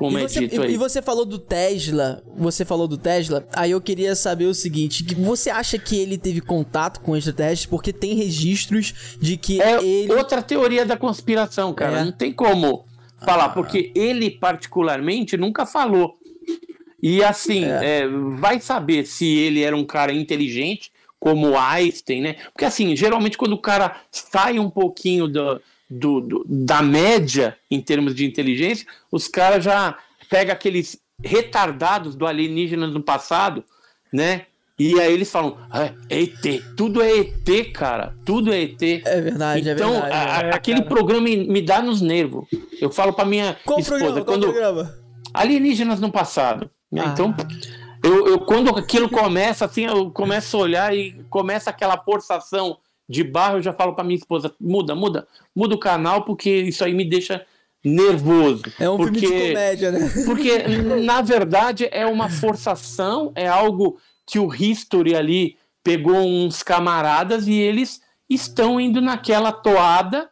como 0.01 0.19
e 0.19 0.24
é 0.24 0.28
você, 0.28 0.41
dito 0.41 0.62
aí. 0.62 0.73
E 0.73 0.77
você 0.78 1.03
falou 1.03 1.27
do 1.27 1.39
Tesla, 1.39 2.23
você 2.35 2.65
falou 2.65 2.89
do 2.89 2.97
Tesla, 2.97 3.47
aí 3.53 3.73
eu 3.73 3.81
queria 3.82 4.16
saber 4.16 4.47
o 4.47 4.55
seguinte, 4.55 5.05
que 5.05 5.15
você 5.15 5.51
acha 5.51 5.78
que 5.78 5.95
ele 5.95 6.16
teve 6.16 6.41
contato 6.41 7.01
com 7.01 7.15
extraterrestres 7.15 7.66
porque 7.66 7.93
tem 7.93 8.15
registros 8.15 9.19
de 9.20 9.37
que 9.37 9.61
é 9.61 9.82
ele... 9.85 10.11
outra 10.15 10.41
teoria 10.41 10.87
da 10.87 10.97
conspiração, 10.97 11.74
cara, 11.74 12.01
é. 12.01 12.05
não 12.05 12.12
tem 12.12 12.32
como 12.32 12.87
falar, 13.27 13.45
ah. 13.45 13.49
porque 13.51 13.93
ele 13.95 14.31
particularmente 14.31 15.37
nunca 15.37 15.66
falou. 15.66 16.15
E 17.03 17.23
assim, 17.23 17.65
é. 17.66 18.01
É, 18.01 18.09
vai 18.39 18.59
saber 18.59 19.05
se 19.05 19.27
ele 19.27 19.62
era 19.62 19.77
um 19.77 19.85
cara 19.85 20.15
inteligente, 20.15 20.91
como 21.19 21.59
Einstein, 21.59 22.23
né? 22.23 22.37
Porque 22.55 22.65
assim, 22.65 22.97
geralmente 22.97 23.37
quando 23.37 23.53
o 23.53 23.61
cara 23.61 24.01
sai 24.11 24.59
um 24.59 24.70
pouquinho 24.70 25.28
do, 25.28 25.61
do, 25.91 26.21
do, 26.21 26.45
da 26.47 26.81
média 26.81 27.57
em 27.71 27.81
termos 27.81 28.15
de 28.15 28.25
inteligência, 28.25 28.87
os 29.11 29.27
caras 29.27 29.65
já 29.65 29.99
pegam 30.29 30.53
aqueles 30.53 31.01
retardados 31.23 32.15
do 32.15 32.27
alienígena 32.27 32.87
no 32.87 33.03
passado, 33.03 33.65
né? 34.12 34.47
E 34.79 34.99
aí 34.99 35.12
eles 35.12 35.31
falam, 35.31 35.59
ah, 35.71 35.93
é 36.09 36.23
ET, 36.23 36.62
tudo 36.75 37.03
é 37.03 37.19
ET, 37.19 37.73
cara, 37.75 38.15
tudo 38.25 38.51
é 38.51 38.62
ET. 38.62 38.83
É 38.83 39.21
verdade, 39.21 39.69
é 39.69 39.73
então, 39.73 39.91
é 39.91 40.01
verdade. 40.01 40.39
Então, 40.39 40.51
aquele 40.55 40.79
cara. 40.79 40.89
programa 40.89 41.29
me 41.29 41.61
dá 41.61 41.83
nos 41.83 42.01
nervos. 42.01 42.47
Eu 42.81 42.91
falo 42.91 43.12
pra 43.12 43.27
minha 43.27 43.59
Qual 43.62 43.79
esposa, 43.79 44.01
programa? 44.01 44.25
quando 44.25 44.53
programa? 44.53 44.99
alienígenas 45.35 46.01
no 46.01 46.11
passado. 46.11 46.71
Ah. 46.97 47.05
Então, 47.12 47.35
eu, 48.03 48.27
eu, 48.29 48.39
quando 48.41 48.71
aquilo 48.71 49.11
começa, 49.11 49.67
assim, 49.67 49.85
eu 49.85 50.11
começo 50.11 50.57
a 50.57 50.61
olhar 50.61 50.97
e 50.97 51.12
começa 51.29 51.69
aquela 51.69 51.99
forçação 51.99 52.79
de 53.11 53.24
barro, 53.24 53.57
eu 53.57 53.62
já 53.62 53.73
falo 53.73 53.93
para 53.93 54.05
minha 54.05 54.16
esposa: 54.16 54.55
muda, 54.61 54.95
muda, 54.95 55.27
muda 55.55 55.74
o 55.74 55.81
canal, 55.81 56.23
porque 56.24 56.49
isso 56.49 56.85
aí 56.85 56.95
me 56.95 57.05
deixa 57.05 57.45
nervoso. 57.85 58.62
É 58.78 58.89
um 58.89 58.97
porque, 58.97 59.19
filme 59.20 59.37
de 59.37 59.49
comédia, 59.49 59.91
né? 59.91 60.12
Porque, 60.24 60.59
na 61.03 61.20
verdade, 61.20 61.89
é 61.91 62.07
uma 62.07 62.28
forçação, 62.28 63.32
é 63.35 63.49
algo 63.49 63.99
que 64.24 64.39
o 64.39 64.55
History 64.55 65.16
ali 65.16 65.57
pegou 65.82 66.16
uns 66.16 66.62
camaradas 66.62 67.49
e 67.49 67.55
eles 67.55 68.01
estão 68.28 68.81
indo 68.81 69.01
naquela 69.01 69.51
toada. 69.51 70.31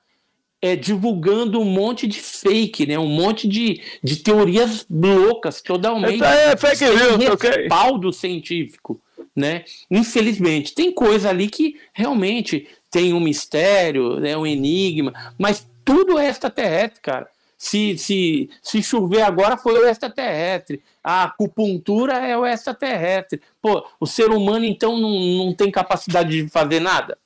É, 0.60 0.74
divulgando 0.74 1.60
um 1.60 1.64
monte 1.64 2.04
de 2.04 2.20
fake, 2.20 2.84
né? 2.84 2.98
Um 2.98 3.06
monte 3.06 3.46
de, 3.46 3.80
de 4.02 4.16
teorias 4.16 4.84
loucas, 4.90 5.62
totalmente 5.62 6.20
é 6.20 6.56
fake 6.56 6.84
news, 6.84 7.40
respaldo 7.40 8.08
okay. 8.08 8.18
científico 8.18 9.00
né? 9.38 9.64
Infelizmente, 9.90 10.74
tem 10.74 10.92
coisa 10.92 11.30
ali 11.30 11.48
que 11.48 11.76
realmente 11.92 12.68
tem 12.90 13.12
um 13.12 13.20
mistério, 13.20 14.18
né, 14.18 14.36
um 14.36 14.46
enigma, 14.46 15.12
mas 15.38 15.66
tudo 15.84 16.18
é 16.18 16.28
extraterrestre, 16.28 17.00
cara. 17.00 17.28
Se, 17.56 17.98
se, 17.98 18.50
se 18.62 18.82
chover 18.82 19.22
agora 19.22 19.56
foi 19.56 19.72
o 19.78 19.86
extraterrestre. 19.86 20.80
A 21.02 21.24
acupuntura 21.24 22.14
é 22.14 22.36
o 22.36 22.46
extraterrestre. 22.46 23.40
Pô, 23.60 23.84
o 23.98 24.06
ser 24.06 24.30
humano 24.30 24.64
então 24.64 24.96
não, 24.96 25.10
não 25.10 25.54
tem 25.54 25.70
capacidade 25.70 26.30
de 26.30 26.48
fazer 26.48 26.78
nada? 26.78 27.18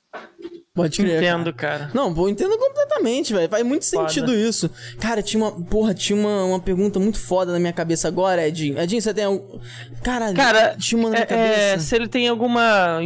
Pode 0.75 0.97
crer. 0.97 1.17
Entendo, 1.17 1.53
cara. 1.53 1.79
cara. 1.79 1.91
Não, 1.93 2.11
vou 2.15 2.27
entendo 2.27 2.57
completamente, 2.57 3.31
velho. 3.31 3.47
Faz 3.47 3.63
muito 3.63 3.85
foda. 3.87 4.09
sentido 4.09 4.33
isso. 4.33 4.71
Cara, 4.99 5.21
tinha 5.21 5.43
uma. 5.43 5.51
Porra, 5.51 5.93
tinha 5.93 6.17
uma, 6.17 6.45
uma 6.45 6.59
pergunta 6.59 6.99
muito 6.99 7.19
foda 7.19 7.51
na 7.51 7.59
minha 7.59 7.71
cabeça 7.71 8.07
agora, 8.07 8.47
Edinho. 8.47 8.79
Edinho, 8.79 8.99
você 8.99 9.13
tem 9.13 9.25
algum. 9.25 9.59
Cara, 10.01 10.33
cara 10.33 10.75
tinha 10.75 10.97
uma 10.97 11.09
na 11.09 11.15
minha 11.17 11.23
é, 11.23 11.27
cabeça. 11.27 11.59
É, 11.59 11.77
se 11.77 11.95
ele 11.95 12.07
tem 12.07 12.27
alguma 12.27 13.03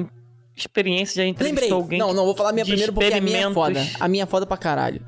experiência, 0.58 1.24
já 1.24 1.28
entrevistou 1.28 1.62
Lembrei. 1.62 1.72
alguém. 1.72 2.00
Não, 2.00 2.14
não, 2.14 2.26
vou 2.26 2.36
falar 2.36 2.50
a 2.50 2.54
minha 2.54 2.66
primeiro 2.66 2.92
porque 2.92 3.14
a 3.14 3.22
minha 3.22 3.48
é 3.48 3.54
foda. 3.54 3.88
A 4.00 4.08
minha 4.08 4.24
é 4.24 4.26
foda 4.26 4.46
pra 4.46 4.58
caralho. 4.58 5.02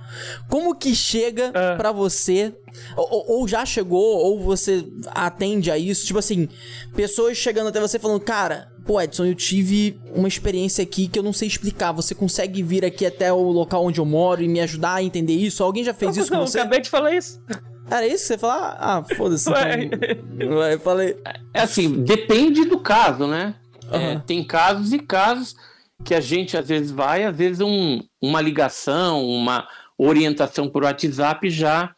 Como 0.48 0.76
que 0.76 0.96
chega 0.96 1.50
uh. 1.50 1.78
pra 1.78 1.92
você, 1.92 2.54
ou, 2.96 3.40
ou, 3.40 3.48
já 3.48 3.66
chegou, 3.66 4.18
ou 4.18 4.40
você 4.40 4.86
atende 5.08 5.72
a 5.72 5.78
isso, 5.78 6.06
tipo 6.06 6.20
assim, 6.20 6.48
pessoas 6.96 7.38
chegando 7.38 7.68
até 7.68 7.80
você 7.80 7.98
falando, 7.98 8.20
cara, 8.22 8.72
pô, 8.86 9.02
Edson, 9.02 9.26
eu 9.26 9.36
tive 9.36 10.00
uma 10.14 10.28
experiência 10.28 10.84
aqui 10.84 11.08
que 11.08 11.18
eu 11.18 11.24
não 11.24 11.34
sei 11.34 11.48
explicar. 11.48 11.92
Você 11.94 12.14
consegue 12.14 12.62
vir 12.62 12.86
aqui 12.86 13.06
até 13.06 13.32
o 13.34 13.42
local 13.42 13.86
onde 13.86 14.00
eu 14.00 14.06
moro 14.06 14.42
e 14.42 14.48
me 14.48 14.60
ajudar 14.62 14.96
a 14.96 15.04
entender 15.04 15.34
isso? 15.34 15.64
Alguém 15.64 15.84
já 15.84 15.94
fez 15.94 16.18
isso 16.18 16.32
com 16.32 16.40
você? 16.40 16.60
Eu 16.60 16.62
acabei 16.62 16.82
de 16.82 16.90
falar 16.90 17.14
isso. 17.16 17.42
Era 17.90 18.06
isso 18.06 18.22
que 18.22 18.28
você 18.28 18.38
falar? 18.38 18.78
Ah, 18.80 19.04
foda-se. 19.16 19.50
Então... 19.50 20.64
Eu 20.64 20.80
falei. 20.80 21.18
É 21.54 21.62
assim, 21.62 22.04
depende 22.04 22.66
do 22.66 22.80
caso, 22.80 23.26
né? 23.26 23.56
Uhum. 23.92 24.00
É, 24.00 24.20
tem 24.26 24.44
casos 24.44 24.94
e 24.94 25.00
casos 25.00 25.56
que 26.04 26.14
a 26.14 26.22
gente 26.22 26.56
às 26.56 26.68
vezes 26.68 26.92
vai, 26.92 27.24
às 27.24 27.36
vezes 27.36 27.62
um, 27.62 28.02
uma 28.22 28.42
ligação, 28.42 29.26
uma 29.26 29.68
orientação 29.98 30.70
por 30.70 30.84
WhatsApp 30.84 31.50
já 31.50 31.94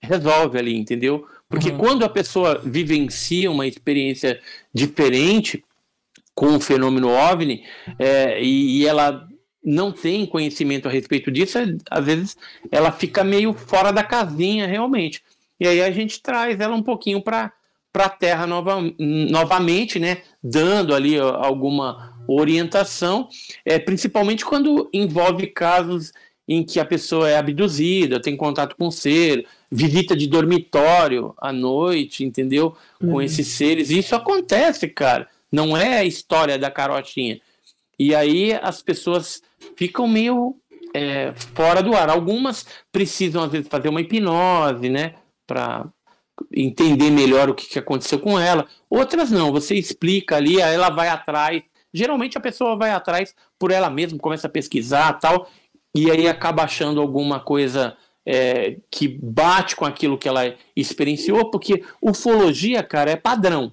resolve 0.00 0.58
ali, 0.58 0.76
entendeu? 0.76 1.26
Porque 1.48 1.70
uhum. 1.70 1.78
quando 1.78 2.04
a 2.04 2.08
pessoa 2.08 2.60
vivencia 2.64 3.50
uma 3.50 3.66
experiência 3.66 4.40
diferente 4.72 5.64
com 6.34 6.56
o 6.56 6.60
fenômeno 6.60 7.08
OVNI 7.08 7.64
é, 7.98 8.42
e, 8.42 8.78
e, 8.78 8.86
ela 8.86 9.28
não 9.62 9.92
tem 9.92 10.24
conhecimento 10.24 10.88
a 10.88 10.90
respeito 10.90 11.30
disso, 11.30 11.58
é, 11.58 11.76
às 11.90 12.04
vezes 12.04 12.36
ela 12.70 12.92
fica 12.92 13.24
meio 13.24 13.52
fora 13.52 13.90
da 13.90 14.04
casinha 14.04 14.66
realmente. 14.66 15.22
E 15.58 15.66
aí 15.66 15.82
a 15.82 15.90
gente 15.90 16.22
traz 16.22 16.58
ela 16.60 16.74
um 16.74 16.82
pouquinho 16.82 17.20
para 17.20 17.52
para 17.92 18.06
a 18.06 18.10
Terra 18.10 18.46
nova, 18.46 18.76
novamente, 18.98 19.98
né, 19.98 20.22
dando 20.42 20.94
ali 20.94 21.18
alguma 21.18 22.14
orientação, 22.28 23.28
é, 23.64 23.78
principalmente 23.78 24.44
quando 24.44 24.88
envolve 24.92 25.46
casos 25.48 26.12
em 26.46 26.64
que 26.64 26.80
a 26.80 26.84
pessoa 26.84 27.28
é 27.28 27.36
abduzida, 27.36 28.20
tem 28.20 28.36
contato 28.36 28.76
com 28.76 28.88
o 28.88 28.92
ser, 28.92 29.46
visita 29.70 30.16
de 30.16 30.26
dormitório 30.26 31.32
à 31.38 31.52
noite, 31.52 32.24
entendeu? 32.24 32.76
Com 32.98 33.06
uhum. 33.06 33.22
esses 33.22 33.46
seres. 33.46 33.90
Isso 33.90 34.16
acontece, 34.16 34.88
cara. 34.88 35.28
Não 35.50 35.76
é 35.76 35.98
a 35.98 36.04
história 36.04 36.58
da 36.58 36.68
carotinha. 36.68 37.40
E 37.96 38.14
aí 38.14 38.52
as 38.62 38.82
pessoas 38.82 39.42
ficam 39.76 40.08
meio 40.08 40.56
é, 40.92 41.32
fora 41.54 41.82
do 41.82 41.94
ar. 41.94 42.10
Algumas 42.10 42.66
precisam, 42.90 43.44
às 43.44 43.52
vezes, 43.52 43.68
fazer 43.68 43.88
uma 43.88 44.00
hipnose, 44.00 44.88
né? 44.88 45.14
Para 45.46 45.86
entender 46.52 47.10
melhor 47.10 47.48
o 47.48 47.54
que, 47.54 47.78
aconteceu 47.78 48.18
com 48.18 48.38
ela. 48.38 48.66
Outras 48.88 49.30
não, 49.30 49.52
você 49.52 49.74
explica 49.74 50.36
ali, 50.36 50.60
aí 50.60 50.74
ela 50.74 50.90
vai 50.90 51.08
atrás. 51.08 51.62
Geralmente 51.92 52.38
a 52.38 52.40
pessoa 52.40 52.76
vai 52.76 52.90
atrás 52.90 53.34
por 53.58 53.70
ela 53.70 53.90
mesma, 53.90 54.18
começa 54.18 54.46
a 54.46 54.50
pesquisar 54.50 55.14
tal, 55.14 55.48
e 55.94 56.10
aí 56.10 56.28
acaba 56.28 56.62
achando 56.62 57.00
alguma 57.00 57.40
coisa 57.40 57.96
é, 58.24 58.76
que 58.90 59.08
bate 59.08 59.74
com 59.74 59.84
aquilo 59.84 60.18
que 60.18 60.28
ela 60.28 60.54
experienciou, 60.76 61.50
porque 61.50 61.84
ufologia, 62.00 62.82
cara, 62.82 63.10
é 63.10 63.16
padrão. 63.16 63.72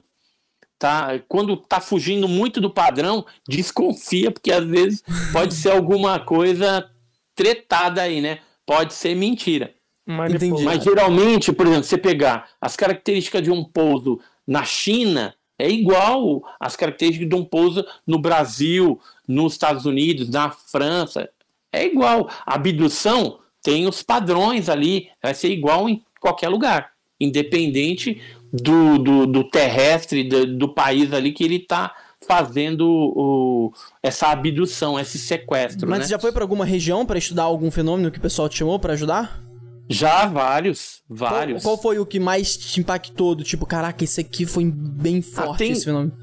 tá? 0.79 1.19
Quando 1.27 1.57
tá 1.57 1.79
fugindo 1.79 2.27
muito 2.27 2.59
do 2.59 2.71
padrão, 2.71 3.25
desconfia, 3.47 4.31
porque 4.31 4.51
às 4.51 4.65
vezes 4.65 5.03
pode 5.31 5.53
ser 5.53 5.71
alguma 5.71 6.19
coisa 6.19 6.89
tretada 7.35 8.01
aí, 8.01 8.19
né? 8.19 8.39
Pode 8.65 8.93
ser 8.93 9.15
mentira. 9.15 9.76
Mas, 10.07 10.41
Mas 10.63 10.83
geralmente, 10.85 11.51
por 11.51 11.67
exemplo, 11.67 11.83
você 11.83 11.97
pegar 11.97 12.47
as 12.61 12.77
características 12.77 13.43
de 13.43 13.51
um 13.51 13.61
pouso 13.61 14.21
na 14.47 14.63
China, 14.63 15.35
é 15.59 15.69
igual 15.69 16.41
às 16.57 16.77
características 16.77 17.27
de 17.27 17.35
um 17.35 17.43
pouso 17.43 17.85
no 18.05 18.17
Brasil, 18.17 18.97
nos 19.27 19.51
Estados 19.53 19.85
Unidos, 19.85 20.29
na 20.29 20.49
França. 20.49 21.29
É 21.73 21.85
igual. 21.85 22.29
A 22.45 22.55
abdução 22.55 23.39
tem 23.61 23.85
os 23.85 24.01
padrões 24.01 24.69
ali, 24.69 25.09
vai 25.21 25.33
ser 25.33 25.49
igual 25.49 25.89
em 25.89 26.01
qualquer 26.21 26.47
lugar, 26.47 26.91
independente 27.19 28.21
do, 28.53 28.97
do, 28.97 29.27
do 29.27 29.43
terrestre, 29.43 30.23
do, 30.23 30.57
do, 30.57 30.69
país 30.69 31.11
ali 31.11 31.33
que 31.33 31.43
ele 31.43 31.57
está 31.57 31.93
fazendo 32.25 32.87
o, 32.87 33.73
essa 34.01 34.27
abdução, 34.27 34.97
esse 34.97 35.17
sequestro. 35.17 35.87
Mas 35.89 35.99
né? 35.99 36.05
você 36.05 36.11
já 36.11 36.19
foi 36.19 36.31
para 36.31 36.45
alguma 36.45 36.63
região 36.63 37.05
para 37.05 37.17
estudar 37.17 37.43
algum 37.43 37.69
fenômeno 37.69 38.09
que 38.09 38.19
o 38.19 38.21
pessoal 38.21 38.47
te 38.47 38.57
chamou 38.57 38.79
para 38.79 38.93
ajudar? 38.93 39.46
Já, 39.89 40.25
vários, 40.25 41.01
vários. 41.09 41.63
Qual, 41.63 41.77
qual, 41.77 41.81
foi 41.81 41.99
o 41.99 42.05
que 42.05 42.19
mais 42.19 42.57
te 42.57 42.79
impactou? 42.79 43.35
Do 43.35 43.43
tipo, 43.43 43.65
caraca, 43.65 44.03
esse 44.03 44.19
aqui 44.19 44.45
foi 44.45 44.65
bem 44.65 45.19
ah, 45.19 45.35
forte, 45.35 45.49
ah, 45.49 45.57
tem, 45.57 45.71
esse 45.71 45.85
fenômeno. 45.85 46.13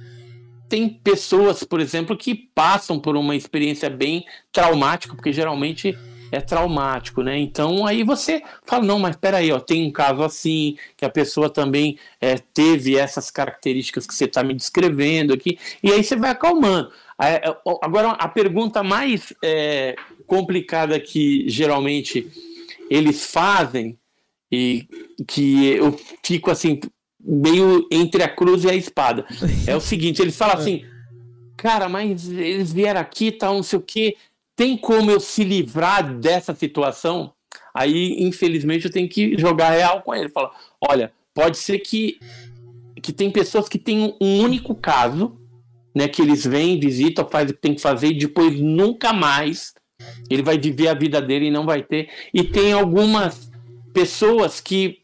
Tem 0.69 0.89
pessoas, 0.89 1.65
por 1.65 1.81
exemplo, 1.81 2.16
que 2.16 2.35
passam 2.35 2.99
por 2.99 3.16
uma 3.16 3.35
experiência 3.35 3.89
bem 3.89 4.24
traumática, 4.53 5.15
porque 5.15 5.32
geralmente 5.32 5.97
é 6.31 6.41
traumático, 6.41 7.23
né? 7.23 7.39
Então 7.39 7.86
aí 7.86 8.03
você 8.03 8.43
fala, 8.65 8.85
não, 8.85 8.99
mas 8.99 9.16
peraí, 9.16 9.53
ó, 9.53 9.61
tem 9.61 9.86
um 9.86 9.93
caso 9.93 10.23
assim, 10.23 10.77
que 10.97 11.05
a 11.05 11.11
pessoa 11.11 11.49
também 11.49 11.99
é, 12.20 12.36
teve 12.36 12.97
essas 12.97 13.31
características 13.31 14.07
que 14.07 14.15
você 14.15 14.24
está 14.24 14.43
me 14.43 14.55
descrevendo 14.55 15.32
aqui, 15.32 15.59
e 15.82 15.93
aí 15.93 16.03
você 16.03 16.16
vai 16.16 16.31
acalmando. 16.31 16.91
É, 17.23 17.43
agora, 17.81 18.11
a 18.11 18.28
pergunta 18.28 18.82
mais 18.82 19.32
é, 19.43 19.95
complicada 20.27 20.99
que 20.99 21.49
geralmente 21.49 22.28
eles 22.90 23.27
fazem, 23.27 23.98
e 24.51 24.86
que 25.27 25.66
eu 25.66 25.98
fico 26.23 26.51
assim, 26.51 26.81
meio 27.20 27.86
entre 27.90 28.23
a 28.23 28.28
cruz 28.28 28.65
e 28.65 28.70
a 28.70 28.74
espada, 28.74 29.27
é 29.66 29.74
o 29.74 29.81
seguinte: 29.81 30.23
eles 30.23 30.36
falam 30.36 30.56
assim, 30.56 30.85
cara, 31.56 31.89
mas 31.89 32.28
eles 32.28 32.73
vieram 32.73 33.01
aqui, 33.01 33.32
tal, 33.32 33.55
não 33.55 33.62
sei 33.62 33.78
o 33.78 33.82
quê 33.82 34.16
tem 34.56 34.77
como 34.77 35.11
eu 35.11 35.20
se 35.20 35.43
livrar 35.43 36.16
dessa 36.19 36.55
situação? 36.55 37.32
Aí, 37.73 38.16
infelizmente, 38.23 38.85
eu 38.85 38.93
tenho 38.93 39.09
que 39.09 39.36
jogar 39.39 39.70
real 39.70 40.02
com 40.02 40.15
ele. 40.15 40.28
Falar, 40.28 40.52
olha, 40.81 41.12
pode 41.32 41.56
ser 41.59 41.81
que, 41.81 42.19
que 43.02 43.12
tem 43.12 43.31
pessoas 43.31 43.69
que 43.69 43.78
têm 43.78 44.16
um 44.20 44.40
único 44.40 44.74
caso, 44.74 45.36
né? 45.94 46.06
Que 46.06 46.23
eles 46.23 46.47
vêm, 46.47 46.78
visitam, 46.78 47.28
faz 47.28 47.51
o 47.51 47.55
que 47.55 47.61
tem 47.61 47.74
que 47.74 47.81
fazer 47.81 48.09
e 48.09 48.19
depois 48.19 48.59
nunca 48.61 49.12
mais 49.12 49.74
ele 50.31 50.43
vai 50.43 50.59
viver 50.59 50.89
a 50.89 50.95
vida 50.95 51.21
dele 51.21 51.47
e 51.47 51.51
não 51.51 51.67
vai 51.67 51.83
ter. 51.83 52.09
E 52.33 52.43
tem 52.43 52.73
algumas 52.73 53.51
pessoas 53.93 54.61
que 54.61 55.01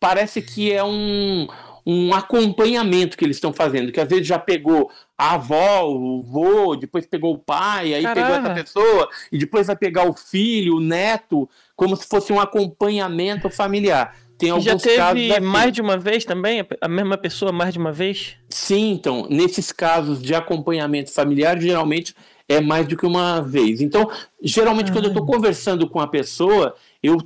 parece 0.00 0.42
que 0.42 0.72
é 0.72 0.82
um, 0.82 1.46
um 1.86 2.14
acompanhamento 2.14 3.16
que 3.16 3.24
eles 3.24 3.36
estão 3.36 3.52
fazendo, 3.52 3.92
que 3.92 4.00
às 4.00 4.08
vezes 4.08 4.26
já 4.26 4.38
pegou 4.38 4.90
a 5.16 5.34
avó, 5.34 5.84
o 5.84 6.22
vô, 6.22 6.76
depois 6.76 7.06
pegou 7.06 7.34
o 7.34 7.38
pai, 7.38 7.94
aí 7.94 8.02
Caramba. 8.02 8.26
pegou 8.26 8.40
essa 8.40 8.54
pessoa, 8.54 9.08
e 9.30 9.38
depois 9.38 9.66
vai 9.66 9.76
pegar 9.76 10.08
o 10.08 10.12
filho, 10.12 10.76
o 10.76 10.80
neto, 10.80 11.48
como 11.76 11.96
se 11.96 12.06
fosse 12.08 12.32
um 12.32 12.40
acompanhamento 12.40 13.48
familiar. 13.48 14.16
Tem 14.38 14.50
alguns 14.50 14.64
já 14.64 14.76
teve 14.76 15.38
mais 15.38 15.72
de 15.72 15.80
uma 15.80 15.96
vez 15.96 16.24
também? 16.24 16.66
A 16.80 16.88
mesma 16.88 17.16
pessoa 17.16 17.52
mais 17.52 17.72
de 17.74 17.78
uma 17.78 17.92
vez? 17.92 18.34
Sim, 18.48 18.90
então, 18.90 19.26
nesses 19.30 19.70
casos 19.70 20.20
de 20.20 20.34
acompanhamento 20.34 21.12
familiar, 21.12 21.60
geralmente 21.60 22.12
é 22.52 22.60
mais 22.60 22.86
do 22.86 22.96
que 22.96 23.06
uma 23.06 23.40
vez. 23.40 23.80
Então, 23.80 24.10
geralmente, 24.42 24.92
quando 24.92 25.04
eu 25.06 25.10
estou 25.10 25.26
conversando 25.26 25.88
com 25.88 26.00
a 26.00 26.06
pessoa, 26.06 26.74
eu 27.02 27.18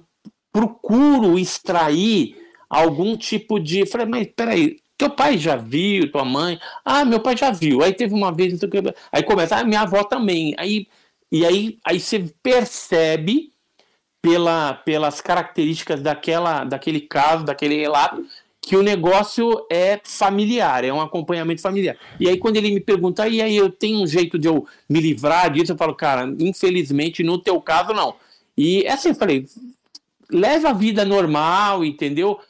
procuro 0.52 1.38
extrair 1.38 2.36
algum 2.68 3.16
tipo 3.16 3.58
de. 3.58 3.86
Falei, 3.86 4.06
mas 4.06 4.28
peraí, 4.34 4.80
teu 4.96 5.10
pai 5.10 5.36
já 5.36 5.56
viu, 5.56 6.10
tua 6.10 6.24
mãe? 6.24 6.58
Ah, 6.84 7.04
meu 7.04 7.20
pai 7.20 7.36
já 7.36 7.50
viu. 7.50 7.82
Aí 7.82 7.92
teve 7.92 8.14
uma 8.14 8.32
vez, 8.32 8.58
aí 9.12 9.22
começa, 9.22 9.56
ah, 9.56 9.64
minha 9.64 9.82
avó 9.82 10.02
também. 10.04 10.54
Aí, 10.58 10.86
e 11.30 11.44
aí, 11.44 11.78
aí 11.84 12.00
você 12.00 12.32
percebe 12.42 13.52
pela, 14.22 14.74
pelas 14.74 15.20
características 15.20 16.00
daquela, 16.00 16.64
daquele 16.64 17.00
caso, 17.00 17.44
daquele 17.44 17.76
relato, 17.76 18.24
que 18.66 18.74
o 18.74 18.82
negócio 18.82 19.64
é 19.70 20.00
familiar, 20.02 20.82
é 20.82 20.92
um 20.92 21.00
acompanhamento 21.00 21.62
familiar. 21.62 21.96
E 22.18 22.28
aí, 22.28 22.36
quando 22.36 22.56
ele 22.56 22.72
me 22.72 22.80
pergunta, 22.80 23.28
e 23.28 23.40
aí 23.40 23.56
eu 23.56 23.70
tenho 23.70 24.02
um 24.02 24.06
jeito 24.08 24.36
de 24.36 24.48
eu 24.48 24.66
me 24.88 25.00
livrar 25.00 25.52
disso, 25.52 25.70
eu 25.70 25.76
falo, 25.76 25.94
cara, 25.94 26.34
infelizmente 26.40 27.22
no 27.22 27.38
teu 27.38 27.60
caso 27.60 27.92
não. 27.92 28.16
E 28.58 28.82
é 28.82 28.90
assim, 28.90 29.10
eu 29.10 29.14
falei, 29.14 29.46
leva 30.28 30.70
a 30.70 30.72
vida 30.72 31.04
normal, 31.04 31.84
entendeu? 31.84 32.40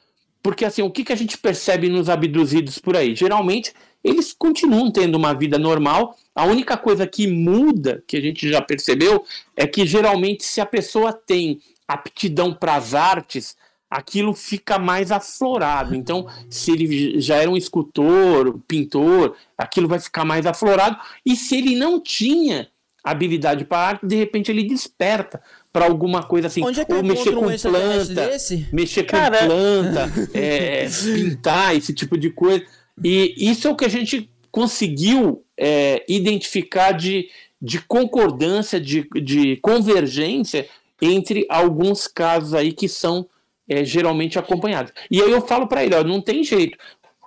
Porque 0.43 0.65
assim, 0.65 0.81
o 0.81 0.91
que, 0.91 1.05
que 1.05 1.13
a 1.13 1.17
gente 1.17 1.37
percebe 1.37 1.91
nos 1.91 2.09
abduzidos 2.09 2.79
por 2.79 2.97
aí? 2.97 3.15
Geralmente, 3.15 3.75
eles 4.03 4.33
continuam 4.33 4.91
tendo 4.91 5.17
uma 5.17 5.35
vida 5.35 5.59
normal. 5.59 6.17
A 6.35 6.47
única 6.47 6.79
coisa 6.79 7.07
que 7.07 7.27
muda, 7.27 8.03
que 8.07 8.17
a 8.17 8.23
gente 8.23 8.49
já 8.49 8.63
percebeu, 8.63 9.23
é 9.55 9.67
que 9.67 9.85
geralmente 9.85 10.45
se 10.45 10.63
a 10.63 10.67
pessoa 10.67 11.13
tem 11.13 11.61
aptidão 11.87 12.55
para 12.55 12.75
as 12.75 12.95
artes, 12.95 13.55
aquilo 13.91 14.35
fica 14.35 14.79
mais 14.79 15.11
aflorado. 15.13 15.95
Então, 15.95 16.27
se 16.51 16.73
ele 16.73 17.21
já 17.21 17.37
era 17.37 17.51
um 17.51 17.57
escultor, 17.57 18.59
pintor, 18.67 19.37
aquilo 19.57 19.89
vai 19.89 19.99
ficar 19.99 20.25
mais 20.25 20.47
aflorado. 20.47 20.97
E 21.25 21.37
se 21.37 21.57
ele 21.57 21.77
não 21.77 22.01
tinha 22.01 22.69
habilidade 23.03 23.65
para 23.65 23.79
arte, 23.79 24.07
de 24.07 24.17
repente 24.17 24.51
ele 24.51 24.65
desperta 24.65 25.41
para 25.73 25.87
alguma 25.87 26.25
coisa 26.25 26.49
assim, 26.49 26.65
Onde 26.65 26.81
é 26.81 26.85
que 26.85 26.93
ou 26.93 27.05
mexer 27.05 27.33
com 27.33 27.47
um 27.47 27.57
planta, 27.57 28.31
mexer 28.73 29.05
com 29.05 29.17
planta, 29.17 30.13
é, 30.35 30.89
pintar, 31.15 31.77
esse 31.77 31.95
tipo 31.95 32.19
de 32.19 32.31
coisa. 32.31 32.65
E 33.05 33.35
isso 33.37 33.69
é 33.69 33.71
o 33.71 33.77
que 33.77 33.85
a 33.85 33.91
gente 33.91 34.29
conseguiu 34.51 35.45
é, 35.57 36.05
identificar 36.09 36.93
de, 36.93 37.29
de 37.63 37.79
concordância, 37.81 38.81
de, 38.81 39.07
de 39.23 39.57
convergência 39.59 40.67
entre 41.01 41.47
alguns 41.49 42.09
casos 42.09 42.55
aí 42.55 42.73
que 42.73 42.89
são 42.89 43.29
é, 43.69 43.85
geralmente 43.85 44.39
acompanhados. 44.39 44.93
E 45.11 45.23
aí 45.23 45.31
eu 45.31 45.41
falo 45.47 45.67
para 45.67 45.85
ele, 45.85 45.95
ó, 45.95 46.05
não 46.05 46.21
tem 46.21 46.43
jeito. 46.43 46.79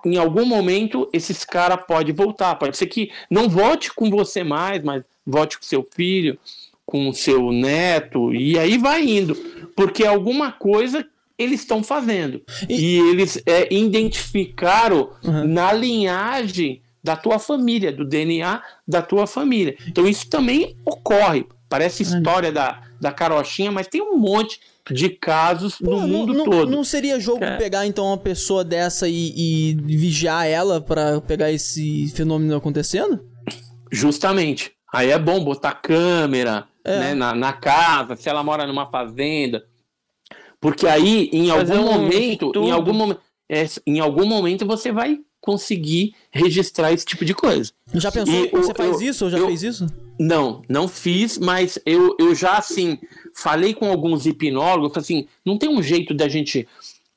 Em 0.06 0.18
algum 0.18 0.45
momento 0.45 1.10
esses 1.11 1.44
caras 1.44 1.86
podem 1.86 2.14
voltar. 2.14 2.56
Pode 2.56 2.78
ser 2.78 2.88
que 2.88 3.11
não 3.30 3.49
volte 3.49 3.94
com 3.94 4.10
você 4.10 4.44
mais, 4.44 4.84
mas 4.84 5.03
volte 5.26 5.57
com 5.57 5.64
seu 5.64 5.88
filho 5.95 6.38
com 6.90 7.14
seu 7.14 7.52
neto, 7.52 8.34
e 8.34 8.57
aí 8.57 8.76
vai 8.76 9.07
indo, 9.07 9.36
porque 9.76 10.03
alguma 10.03 10.52
coisa 10.52 11.06
eles 11.38 11.60
estão 11.60 11.84
fazendo. 11.84 12.41
E, 12.68 12.98
e 12.98 12.99
eles 13.11 13.40
é, 13.45 13.72
identificaram 13.72 15.11
uhum. 15.24 15.48
na 15.48 15.72
linhagem 15.72 16.82
da 17.03 17.16
tua 17.16 17.38
família, 17.38 17.91
do 17.91 18.03
DNA 18.03 18.64
da 18.88 19.03
tua 19.03 19.28
família. 19.28 19.78
Então 19.88 20.07
isso 20.07 20.28
também 20.32 20.76
ocorre. 20.84 21.45
Parece 21.70 22.02
história 22.02 22.52
da, 22.52 22.82
da 22.99 23.11
carochinha, 23.11 23.72
mas 23.72 23.88
tem 23.88 24.02
um 24.02 24.18
monte 24.18 24.60
de 24.91 25.10
casos 25.10 25.78
Pô, 25.78 25.91
no 25.91 26.07
mundo 26.07 26.34
não, 26.34 26.45
todo. 26.45 26.72
Não 26.72 26.84
seria 26.84 27.20
jogo 27.20 27.44
é. 27.44 27.57
pegar 27.57 27.86
então 27.86 28.06
uma 28.06 28.18
pessoa 28.18 28.64
dessa 28.64 29.07
e, 29.07 29.34
e 29.36 29.76
vigiar 29.76 30.48
ela 30.48 30.82
para 30.82 31.22
pegar 31.22 31.52
esse 31.52 32.07
fenômeno 32.16 32.56
acontecendo? 32.56 33.24
Justamente. 33.91 34.72
Aí 34.94 35.11
é 35.11 35.20
bom 35.20 35.44
botar 35.44 35.74
câmera, 35.74 36.68
é. 36.84 36.99
né, 36.99 37.14
na, 37.14 37.36
na, 37.36 37.53
casa, 37.53 38.16
se 38.16 38.28
ela 38.28 38.44
mora 38.44 38.66
numa 38.66 38.88
fazenda. 38.88 39.64
Porque 40.60 40.88
aí, 40.88 41.30
em 41.32 41.49
Fazer 41.49 41.76
algum 41.76 41.90
um 41.90 41.94
momento, 41.94 42.52
em 42.56 42.72
algum 42.72 42.94
momento, 42.94 43.22
é, 43.49 43.66
em 43.86 43.99
algum 43.99 44.26
momento 44.26 44.66
você 44.66 44.91
vai 44.91 45.20
conseguir 45.40 46.14
registrar 46.32 46.91
esse 46.91 47.06
tipo 47.06 47.24
de 47.24 47.34
coisa. 47.34 47.72
Já 47.94 48.11
pensou 48.11 48.34
e 48.34 48.49
você 48.49 48.72
eu, 48.72 48.76
faz 48.76 49.02
eu, 49.02 49.10
isso 49.10 49.26
ou 49.26 49.32
já 49.32 49.38
eu, 49.38 49.48
fez 49.48 49.64
isso? 49.64 49.88
Não, 50.20 50.62
não 50.68 50.88
fiz, 50.90 51.38
mas 51.38 51.80
eu, 51.86 52.14
eu 52.20 52.36
já 52.36 52.58
assim 52.58 53.00
falei 53.34 53.74
com 53.74 53.90
alguns 53.90 54.26
hipnólogos, 54.26 54.98
assim, 54.98 55.28
não 55.46 55.58
tem 55.58 55.70
um 55.70 55.82
jeito 55.82 56.14
da 56.14 56.28
gente 56.28 56.68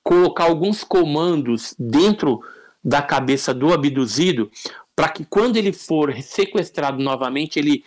colocar 0.05 0.45
alguns 0.45 0.85
comandos 0.85 1.75
dentro 1.77 2.41
da 2.85 3.03
cabeça 3.03 3.53
do 3.53 3.73
abduzido 3.73 4.51
para 4.95 5.09
que 5.09 5.25
quando 5.25 5.57
ele 5.57 5.73
for 5.73 6.15
sequestrado 6.21 7.03
novamente, 7.03 7.59
ele 7.59 7.85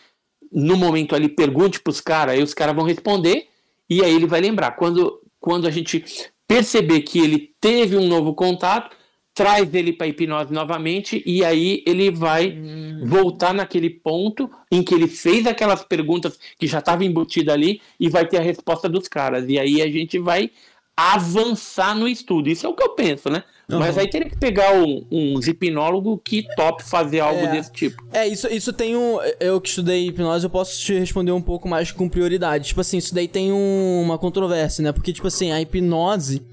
no 0.52 0.76
momento 0.76 1.16
ali 1.16 1.30
pergunte 1.30 1.80
para 1.80 1.92
os 1.92 2.02
caras, 2.02 2.36
aí 2.36 2.44
os 2.44 2.54
caras 2.54 2.76
vão 2.76 2.86
responder 2.86 3.48
e 3.90 4.04
aí 4.04 4.14
ele 4.14 4.28
vai 4.28 4.42
lembrar. 4.42 4.72
Quando, 4.72 5.22
quando 5.40 5.68
a 5.68 5.72
gente 5.72 6.04
perceber 6.48 7.02
que 7.02 7.20
ele 7.20 7.54
teve 7.60 7.98
um 7.98 8.08
novo 8.08 8.34
contato, 8.34 8.95
traz 9.36 9.72
ele 9.74 9.92
para 9.92 10.08
hipnose 10.08 10.54
novamente 10.54 11.22
e 11.26 11.44
aí 11.44 11.84
ele 11.86 12.10
vai 12.10 12.52
hum. 12.52 13.02
voltar 13.04 13.54
naquele 13.54 13.90
ponto 13.90 14.50
em 14.72 14.82
que 14.82 14.96
ele 14.96 15.08
fez 15.08 15.46
aquelas 15.46 15.84
perguntas 15.84 16.40
que 16.58 16.66
já 16.66 16.80
estava 16.80 17.04
embutida 17.04 17.52
ali 17.52 17.82
e 18.00 18.08
vai 18.10 18.26
ter 18.26 18.38
a 18.38 18.42
resposta 18.42 18.88
dos 18.88 19.10
caras. 19.10 19.46
E 19.50 19.60
aí 19.60 19.82
a 19.82 19.92
gente 19.92 20.18
vai 20.18 20.50
avançar 20.96 21.94
no 21.94 22.08
estudo. 22.08 22.50
Isso 22.50 22.66
é 22.66 22.70
o 22.70 22.74
que 22.74 22.84
eu 22.84 22.96
penso, 22.96 23.30
né? 23.30 23.44
Uhum. 23.70 23.80
Mas 23.80 23.98
aí 23.98 24.08
teria 24.10 24.30
que 24.30 24.38
pegar 24.38 24.74
um, 24.76 25.04
uns 25.12 25.48
hipnólogos 25.48 26.20
que 26.24 26.44
top 26.56 26.84
fazer 26.84 27.20
algo 27.22 27.40
É. 27.46 27.52
desse 27.52 27.72
tipo. 27.72 28.04
É, 28.14 28.28
isso, 28.28 28.48
isso 28.48 28.72
tem 28.72 28.96
um. 28.96 29.18
Eu 29.40 29.60
que 29.60 29.70
estudei 29.70 30.08
hipnose, 30.08 30.44
eu 30.46 30.50
posso 30.52 30.80
te 30.80 30.94
responder 31.00 31.32
um 31.32 31.42
pouco 31.42 31.68
mais 31.68 31.92
com 31.92 32.08
prioridade. 32.08 32.68
Tipo 32.68 32.82
assim, 32.82 32.98
isso 32.98 33.14
daí 33.16 33.28
tem 33.28 33.52
um- 33.52 34.02
uma 34.04 34.18
controvérsia, 34.20 34.84
né? 34.84 34.92
Porque, 34.92 35.12
tipo 35.12 35.28
assim, 35.28 35.52
a 35.52 35.60
hipnose, 35.60 36.44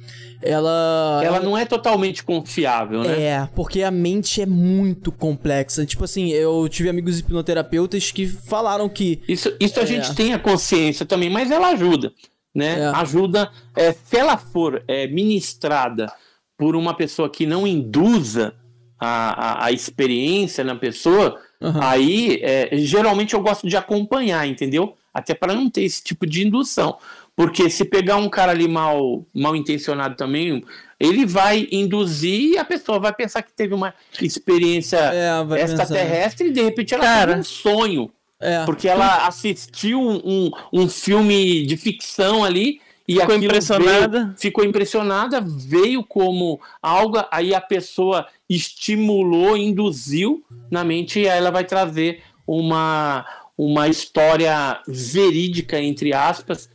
ela. 0.43 1.20
Ela 1.24 1.40
não 1.40 1.56
é 1.56 1.64
totalmente 1.64 2.24
confiável, 2.24 3.02
né? 3.02 3.20
É, 3.22 3.48
porque 3.55 3.82
a 3.82 3.90
mente 3.90 4.40
é 4.40 4.47
muito 4.47 5.12
complexa. 5.12 5.84
Tipo 5.84 6.05
assim, 6.05 6.30
eu 6.30 6.66
tive 6.68 6.89
amigos 6.89 7.18
hipnoterapeutas 7.18 8.10
que 8.10 8.26
falaram 8.26 8.89
que. 8.89 9.20
Isso, 9.28 9.55
isso 9.60 9.78
a 9.78 9.82
É. 9.82 9.86
gente 9.86 10.14
tem 10.14 10.32
a 10.32 10.39
consciência 10.39 11.05
também, 11.05 11.28
mas 11.28 11.51
ela 11.51 11.68
ajuda, 11.68 12.10
né? 12.55 12.80
É. 12.80 12.84
Ajuda, 12.86 13.51
é, 13.76 13.93
se 13.93 14.16
ela 14.16 14.36
for 14.39 14.82
é, 14.89 15.06
ministrada 15.06 16.10
por 16.56 16.76
uma 16.76 16.94
pessoa 16.94 17.28
que 17.28 17.46
não 17.46 17.66
induza 17.66 18.54
a, 18.98 19.64
a, 19.64 19.66
a 19.66 19.72
experiência 19.72 20.62
na 20.62 20.76
pessoa, 20.76 21.40
Aham. 21.60 21.80
aí 21.82 22.38
é, 22.42 22.70
geralmente 22.78 23.34
eu 23.34 23.40
gosto 23.40 23.66
de 23.66 23.76
acompanhar, 23.76 24.46
entendeu? 24.46 24.96
Até 25.12 25.34
para 25.34 25.54
não 25.54 25.68
ter 25.68 25.82
esse 25.82 26.02
tipo 26.02 26.26
de 26.26 26.46
indução. 26.46 26.96
Porque 27.34 27.68
se 27.70 27.84
pegar 27.84 28.16
um 28.16 28.28
cara 28.28 28.52
ali 28.52 28.68
mal, 28.68 29.26
mal 29.34 29.56
intencionado 29.56 30.14
também, 30.16 30.62
ele 31.00 31.24
vai 31.24 31.66
induzir 31.72 32.52
e 32.52 32.58
a 32.58 32.64
pessoa 32.64 32.98
vai 32.98 33.12
pensar 33.12 33.42
que 33.42 33.52
teve 33.52 33.74
uma 33.74 33.94
experiência 34.20 34.98
É, 34.98 35.62
extraterrestre 35.62 36.48
e 36.48 36.52
de 36.52 36.62
repente 36.62 36.94
ela 36.94 37.02
Cara. 37.02 37.28
teve 37.28 37.40
um 37.40 37.44
sonho. 37.44 38.10
É. 38.38 38.64
Porque 38.64 38.88
ela 38.88 39.26
assistiu 39.26 40.00
um, 40.00 40.50
um 40.72 40.88
filme 40.88 41.64
de 41.64 41.76
ficção 41.76 42.44
ali 42.44 42.80
e 43.08 43.18
Ficou 43.20 43.34
impressionada. 43.36 44.24
veio- 44.24 44.34
ficou 44.38 44.64
impressionada, 44.64 45.40
veio 45.40 46.04
como 46.04 46.60
algo, 46.80 47.22
aí 47.30 47.54
a 47.54 47.60
pessoa 47.60 48.26
estimulou, 48.48 49.56
induziu 49.56 50.44
na 50.70 50.84
mente 50.84 51.20
e 51.20 51.28
aí 51.28 51.38
ela 51.38 51.50
vai 51.50 51.64
trazer 51.64 52.22
uma, 52.46 53.24
uma 53.56 53.88
história 53.88 54.80
verídica, 54.86 55.80
entre 55.80 56.12
aspas, 56.14 56.68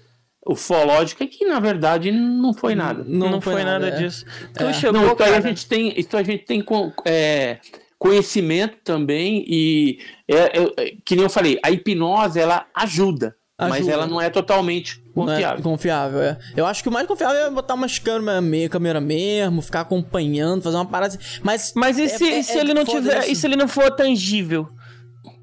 ufológica, 0.46 1.26
que 1.28 1.46
na 1.46 1.60
verdade 1.60 2.12
não 2.12 2.54
foi 2.54 2.74
nada. 2.76 3.04
Não, 3.06 3.42
foi, 3.42 3.64
nada, 3.64 3.88
é. 3.90 3.92
disso. 3.92 4.26
É. 4.58 4.74
chegou, 4.74 5.02
Não, 5.02 5.14
isso 5.14 5.24
aí 5.24 5.36
a 5.36 5.42
gente 5.42 5.66
tem, 5.68 5.94
isso 6.00 6.16
a 6.16 6.24
gente 6.24 6.46
tem 6.46 6.62
com- 6.62 6.92
é, 7.06 7.58
conhecimento 8.00 8.78
também 8.84 9.44
e 9.48 10.00
é, 10.28 10.36
é, 10.38 10.96
que 11.04 11.16
nem 11.16 11.24
eu 11.24 11.30
falei, 11.30 11.60
a 11.64 11.70
hipnose 11.72 12.40
ela 12.40 12.66
ajuda, 12.74 13.36
mas 13.60 13.74
Ajuda. 13.78 13.92
ela 13.92 14.08
não 14.08 14.22
é 14.22 14.30
totalmente 14.30 15.02
Não 15.26 15.32
é 15.32 15.36
confiável. 15.36 15.64
confiável, 15.64 16.22
é. 16.22 16.38
Eu 16.56 16.66
acho 16.66 16.82
que 16.84 16.90
o 16.90 16.92
mais 16.92 17.08
confiável 17.08 17.38
é 17.48 17.50
botar 17.50 17.74
umas 17.74 18.00
câmeras 18.00 18.44
me- 18.44 18.70
câmera 18.70 19.02
mesmo, 19.02 19.62
ficar 19.62 19.82
acompanhando, 19.82 20.62
fazer 20.62 20.78
uma 20.78 20.86
parada 20.86 21.16
assim. 21.16 21.40
Mas. 21.44 21.74
Mas 21.76 21.98
e 21.98 22.04
é- 22.04 22.08
se, 22.08 22.24
é- 22.30 22.40
e 22.40 22.44
se 22.44 22.58
é 22.58 22.60
ele 22.62 22.74
não 22.74 22.86
tiver. 22.86 23.20
isso. 23.22 23.32
E 23.32 23.36
se 23.36 23.48
ele 23.48 23.56
não 23.56 23.68
for 23.68 23.90
tangível? 23.92 24.68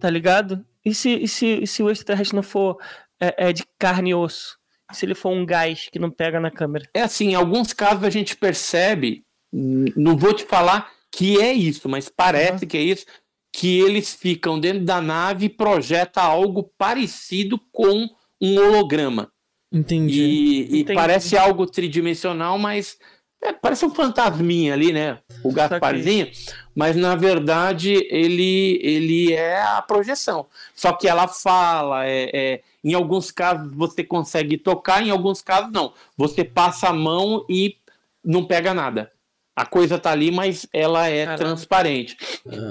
Tá 0.01 0.09
ligado? 0.11 0.65
E 0.85 0.95
se, 0.95 1.11
e 1.11 1.29
se, 1.29 1.47
e 1.63 1.67
se 1.67 1.83
o 1.83 1.91
extraterrestre 1.91 2.37
não 2.37 2.43
for 2.43 2.77
é, 3.21 3.49
é 3.49 3.53
de 3.53 3.65
carne 3.79 4.11
e 4.11 4.15
osso? 4.15 4.57
E 4.93 4.97
se 4.97 5.07
ele 5.07 5.15
for 5.15 5.31
um 5.31 5.45
gás 5.47 5.89
que 5.91 5.99
não 5.99 6.11
pega 6.11 6.39
na 6.39 6.51
câmera? 6.51 6.87
É 6.93 7.03
assim, 7.03 7.31
em 7.31 7.35
alguns 7.35 7.73
casos 7.73 8.05
a 8.05 8.11
gente 8.11 8.37
percebe, 8.37 9.25
não 9.53 10.17
vou 10.17 10.33
te 10.35 10.45
falar 10.45 10.91
que 11.11 11.41
é 11.41 11.53
isso, 11.53 11.89
mas 11.89 12.09
parece 12.15 12.67
que 12.67 12.77
é 12.77 12.83
isso, 12.83 13.07
que 13.53 13.79
eles 13.81 14.13
ficam 14.13 14.59
dentro 14.59 14.85
da 14.85 15.01
nave 15.01 15.47
e 15.47 15.49
projeta 15.49 16.21
algo 16.21 16.71
parecido 16.77 17.59
com 17.73 18.07
um 18.43 18.59
holograma. 18.59 19.31
Entendi. 19.75 20.23
E, 20.23 20.61
e 20.61 20.81
Entendi. 20.83 20.95
parece 20.95 21.37
algo 21.37 21.67
tridimensional, 21.67 22.57
mas 22.57 22.97
é, 23.43 23.53
parece 23.53 23.85
um 23.85 23.91
fantasminha 23.91 24.73
ali, 24.73 24.93
né? 24.93 25.19
O 25.43 25.53
Gasparzinho. 25.53 26.31
Mas 26.75 26.97
na 26.97 27.17
verdade 27.17 27.93
ele, 28.09 28.79
ele 28.83 29.33
é 29.33 29.61
a 29.61 29.83
projeção. 29.83 30.47
Só 30.75 30.93
que 30.93 31.09
ela 31.09 31.27
fala, 31.27 32.07
é, 32.07 32.31
é, 32.33 32.61
em 32.83 32.95
alguns 32.95 33.31
casos 33.31 33.75
você 33.75 34.03
consegue 34.05 34.57
tocar, 34.57 35.03
em 35.05 35.11
alguns 35.11 35.43
casos 35.43 35.71
não. 35.73 35.93
Você 36.17 36.45
passa 36.45 36.89
a 36.89 36.93
mão 36.93 37.45
e 37.51 37.77
não 38.25 38.45
pega 38.45 38.73
nada. 38.73 39.11
A 39.57 39.67
coisa 39.67 39.99
tá 39.99 40.11
ali, 40.11 40.31
mas 40.33 40.67
ela 40.73 41.09
é 41.09 41.27
Caramba. 41.27 41.45
transparente. 41.45 42.17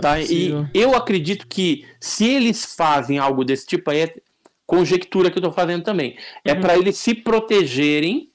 tá? 0.02 0.20
E 0.20 0.52
eu 0.74 0.96
acredito 0.96 1.48
que 1.48 1.86
se 2.00 2.28
eles 2.28 2.76
fazem 2.76 3.20
algo 3.20 3.46
desse 3.46 3.66
tipo 3.68 3.90
aí, 3.90 4.02
é 4.02 4.14
conjectura 4.65 5.30
que 5.30 5.38
eu 5.38 5.44
tô 5.44 5.52
fazendo 5.52 5.84
também. 5.84 6.15
É 6.45 6.53
Uhum. 6.53 6.61
para 6.61 6.77
eles 6.77 6.98
se 6.98 7.14
protegerem 7.14 8.30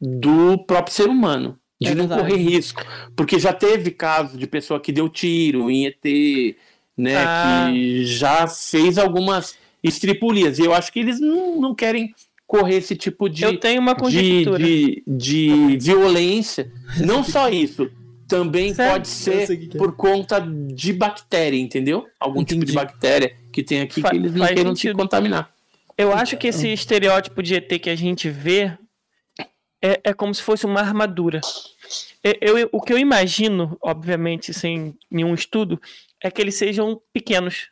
do 0.00 0.58
próprio 0.58 0.94
ser 0.94 1.08
humano, 1.08 1.58
de 1.80 1.88
É 1.88 1.94
não 1.94 2.06
verdade. 2.08 2.22
correr 2.30 2.42
risco. 2.42 2.82
Porque 3.16 3.38
já 3.38 3.52
teve 3.52 3.90
caso 3.90 4.36
de 4.38 4.46
pessoa 4.46 4.80
que 4.80 4.92
deu 4.92 5.08
tiro 5.08 5.70
em 5.70 5.86
ET, 5.86 6.56
né? 6.96 7.16
Ah. 7.16 7.68
Que 7.72 8.04
já 8.04 8.46
fez 8.46 8.98
algumas 8.98 9.56
estripulias. 9.82 10.58
E 10.58 10.62
eu 10.64 10.74
acho 10.74 10.92
que 10.92 11.00
eles 11.00 11.18
não, 11.20 11.60
não 11.60 11.74
querem 11.74 12.14
correr 12.46 12.76
esse 12.76 12.96
tipo 12.96 13.28
de, 13.28 13.44
Eu 13.44 13.58
tenho 13.58 13.80
uma 13.80 13.94
de, 13.94 14.00
conjectura. 14.00 14.58
de, 14.64 15.02
de 15.06 15.76
violência. 15.80 16.70
Não 17.04 17.22
só 17.24 17.48
isso. 17.48 17.90
Também 18.28 18.72
Sério? 18.74 18.92
pode 18.92 19.08
ser 19.08 19.50
é. 19.74 19.78
por 19.78 19.94
conta 19.96 20.40
de 20.40 20.92
bactéria, 20.92 21.56
entendeu? 21.58 22.06
Algum 22.18 22.44
tipo 22.44 22.64
de 22.64 22.72
Entendi. 22.72 22.86
bactéria 22.86 23.34
que 23.52 23.62
tem 23.62 23.80
aqui 23.80 24.00
Fa- 24.00 24.10
que 24.10 24.16
eles 24.16 24.32
não 24.32 24.40
faz 24.40 24.54
queiram 24.54 24.74
se 24.74 24.82
sentido. 24.82 24.96
contaminar. 24.98 25.50
Eu 26.00 26.12
acho 26.12 26.36
que 26.36 26.48
esse 26.48 26.68
estereótipo 26.72 27.42
de 27.42 27.54
ET 27.56 27.68
que 27.80 27.90
a 27.90 27.96
gente 27.96 28.28
vê 28.28 28.72
é, 29.82 30.00
é 30.04 30.12
como 30.12 30.34
se 30.34 30.42
fosse 30.42 30.66
uma 30.66 30.80
armadura. 30.80 31.40
É- 32.22 32.38
Eu, 32.40 32.68
o 32.72 32.80
que 32.80 32.92
eu 32.92 32.98
imagino, 32.98 33.76
obviamente, 33.82 34.52
sem 34.52 34.94
nenhum 35.10 35.34
estudo, 35.34 35.80
é 36.22 36.30
que 36.30 36.40
eles 36.40 36.56
sejam 36.56 37.00
pequenos. 37.12 37.68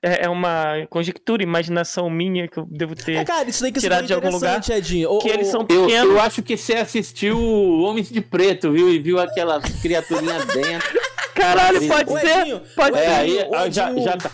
É, 0.00 0.26
é 0.26 0.28
uma 0.28 0.86
conjectura, 0.88 1.42
imaginação 1.42 2.08
minha 2.08 2.46
que 2.46 2.56
eu 2.58 2.64
devo 2.70 2.94
ter. 2.94 3.14
É, 3.16 3.24
cara, 3.24 3.48
isso 3.50 3.60
daí 3.62 3.72
que 3.72 3.80
tirado 3.80 4.06
de 4.06 4.14
algum 4.14 4.30
lugar, 4.30 4.60
Edinho. 4.70 5.10
O- 5.10 5.18
que 5.18 5.28
eles 5.28 5.48
o- 5.48 5.50
são 5.50 5.60
Eu, 5.68 5.86
pequenos. 5.86 6.12
eu 6.12 6.20
acho 6.20 6.40
que 6.40 6.56
você 6.56 6.74
assistiu 6.74 7.36
Homens 7.80 8.08
de 8.08 8.20
Preto, 8.20 8.70
viu? 8.70 8.88
E 8.88 9.00
viu 9.00 9.18
aquelas 9.18 9.64
criaturinhas 9.82 10.44
dentro. 10.54 11.00
Caralho, 11.34 11.80
pode 11.88 12.10
ser. 12.20 12.38
Edinho, 12.40 12.62
Pode 12.76 12.96
É, 12.96 13.04
ser. 13.04 13.10
aí 13.10 13.38
Edinho, 13.38 13.72
já, 13.72 13.96
já 13.98 14.16
tá. 14.16 14.30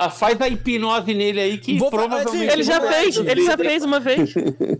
Ah, 0.00 0.10
faz 0.10 0.40
a 0.40 0.48
hipnose 0.48 1.12
nele 1.14 1.40
aí 1.40 1.58
que 1.58 1.76
Vou 1.78 1.90
provavelmente. 1.90 2.52
Ele 2.52 2.62
já 2.62 2.80
fez, 2.80 3.16
ele 3.16 3.44
já 3.44 3.56
fez 3.56 3.84
uma 3.84 4.00
vez. 4.00 4.34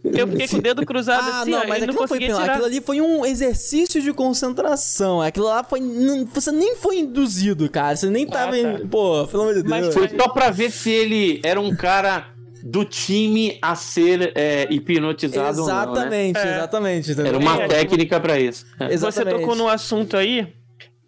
Eu 0.05 0.27
fiquei 0.29 0.49
com 0.49 0.57
o 0.57 0.63
dedo 0.63 0.87
cruzado 0.87 1.31
Ah, 1.31 1.41
assim, 1.43 1.51
não, 1.51 1.59
ó, 1.59 1.67
mas 1.69 1.79
não 1.81 1.85
aquilo 1.89 2.01
não 2.01 2.09
foi 2.09 2.19
penal. 2.19 2.41
tirar. 2.41 2.53
Aquilo 2.53 2.67
ali 2.67 2.81
foi 2.81 3.01
um 3.01 3.25
exercício 3.27 4.01
de 4.03 4.13
concentração. 4.13 5.21
Aquilo 5.21 5.47
lá 5.47 5.63
foi. 5.63 5.81
não- 5.81 6.25
Você 6.27 6.51
nem 6.51 6.75
foi 6.77 6.99
induzido, 6.99 7.69
cara. 7.71 7.95
Você 7.97 8.09
nem 8.11 8.27
tava. 8.27 8.53
tá. 8.53 8.59
em- 8.59 8.87
Pô, 8.89 9.27
pelo 9.27 9.43
amor 9.45 9.63
de 9.63 9.69
Mas 9.69 9.83
Deus. 9.83 9.95
Foi 9.95 10.09
só 10.09 10.29
pra 10.29 10.51
ver 10.51 10.71
se 10.71 10.91
ele 10.91 11.41
era 11.45 11.61
um 11.61 11.75
cara 11.77 12.29
do 12.63 12.85
time 12.85 13.59
a 13.63 13.75
ser 13.75 14.33
é, 14.35 14.67
hipnotizado 14.71 15.63
ou 15.63 15.69
não, 15.69 15.75
né? 15.75 15.83
Exatamente, 15.93 16.39
É. 16.39 16.57
exatamente. 16.57 17.21
Era 17.21 17.39
uma 17.39 17.63
É, 17.63 17.69
técnica 17.69 18.21
pra 18.21 18.39
isso. 18.39 18.67
É. 18.79 18.87
Você 18.89 18.95
Exatamente. 18.95 19.41
tocou 19.41 19.55
num 19.57 19.69
assunto 19.69 20.17
aí 20.17 20.47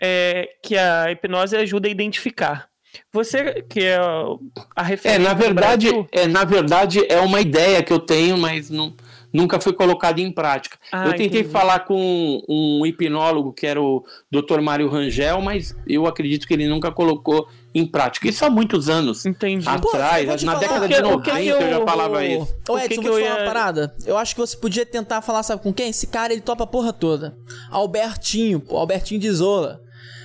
é, 0.01 0.49
que 0.63 0.77
a 0.77 1.13
hipnose 1.13 1.57
ajuda 1.57 1.89
a 1.89 1.91
identificar. 1.91 2.72
Você, 3.13 3.63
que 3.69 3.81
é 3.81 3.97
a 3.97 4.83
É, 4.83 4.87
referência. 4.87 5.19
na 5.23 5.33
do 5.35 5.39
verdade, 5.41 5.87
Brasil- 5.89 6.09
é, 6.13 6.27
na 6.27 6.45
verdade 6.45 7.05
é 7.09 7.21
uma 7.21 7.41
ideia 7.41 7.83
que 7.83 7.93
eu 7.93 7.99
tenho, 7.99 8.37
mas 8.39 8.69
não, 8.71 8.93
nunca 9.33 9.61
foi 9.61 9.73
colocada 9.73 10.21
em 10.21 10.31
prática. 10.31 10.77
Ah, 10.91 11.07
eu 11.07 11.11
tentei 11.13 11.41
entendi. 11.41 11.49
falar 11.49 11.81
com 11.81 12.43
um 12.49 12.85
hipnólogo 12.87 13.53
que 13.53 13.67
era 13.67 13.81
o 13.81 14.05
Dr. 14.31 14.61
Mário 14.61 14.89
Rangel, 14.89 15.41
mas 15.41 15.75
eu 15.87 16.07
acredito 16.07 16.47
que 16.47 16.53
ele 16.55 16.67
nunca 16.69 16.91
colocou 16.93 17.47
em 17.75 17.87
prática. 17.87 18.29
Isso 18.29 18.45
há 18.45 18.51
muitos 18.51 18.91
anos 18.91 19.25
Entendi. 19.25 19.67
atrás, 19.67 20.29
eu 20.29 20.47
na 20.47 20.53
falar- 20.53 20.59
década 20.59 20.89
de 20.89 20.95
o 20.97 21.03
90 21.03 21.23
que 21.41 21.47
eu 21.49 21.61
já 21.61 21.67
eu- 21.71 21.87
falava 21.87 22.25
isso. 22.27 22.55
Ô 22.69 22.75
O 22.75 22.79
que 22.79 22.85
Edson, 22.85 23.01
que 23.03 23.09
vou 23.09 23.19
te 23.19 23.23
eu 23.25 23.29
falar 23.29 23.39
ia- 23.39 23.45
uma 23.47 23.53
parada. 23.55 23.95
Eu 24.05 24.19
acho 24.19 24.35
que 24.35 24.41
você 24.43 24.57
podia 24.57 24.85
tentar 24.85 25.23
falar, 25.23 25.43
sabe 25.43 25.63
com 25.63 25.73
quem? 25.73 25.89
Esse 25.89 26.07
cara, 26.07 26.33
ele 26.33 26.43
topa 26.43 26.65
a 26.65 26.67
porra 26.67 26.93
toda. 26.93 27.35
Albertinho, 27.71 28.61
pô, 28.61 28.77
Albertinho 28.77 29.19
de 29.21 29.27
Isola. 29.29 29.81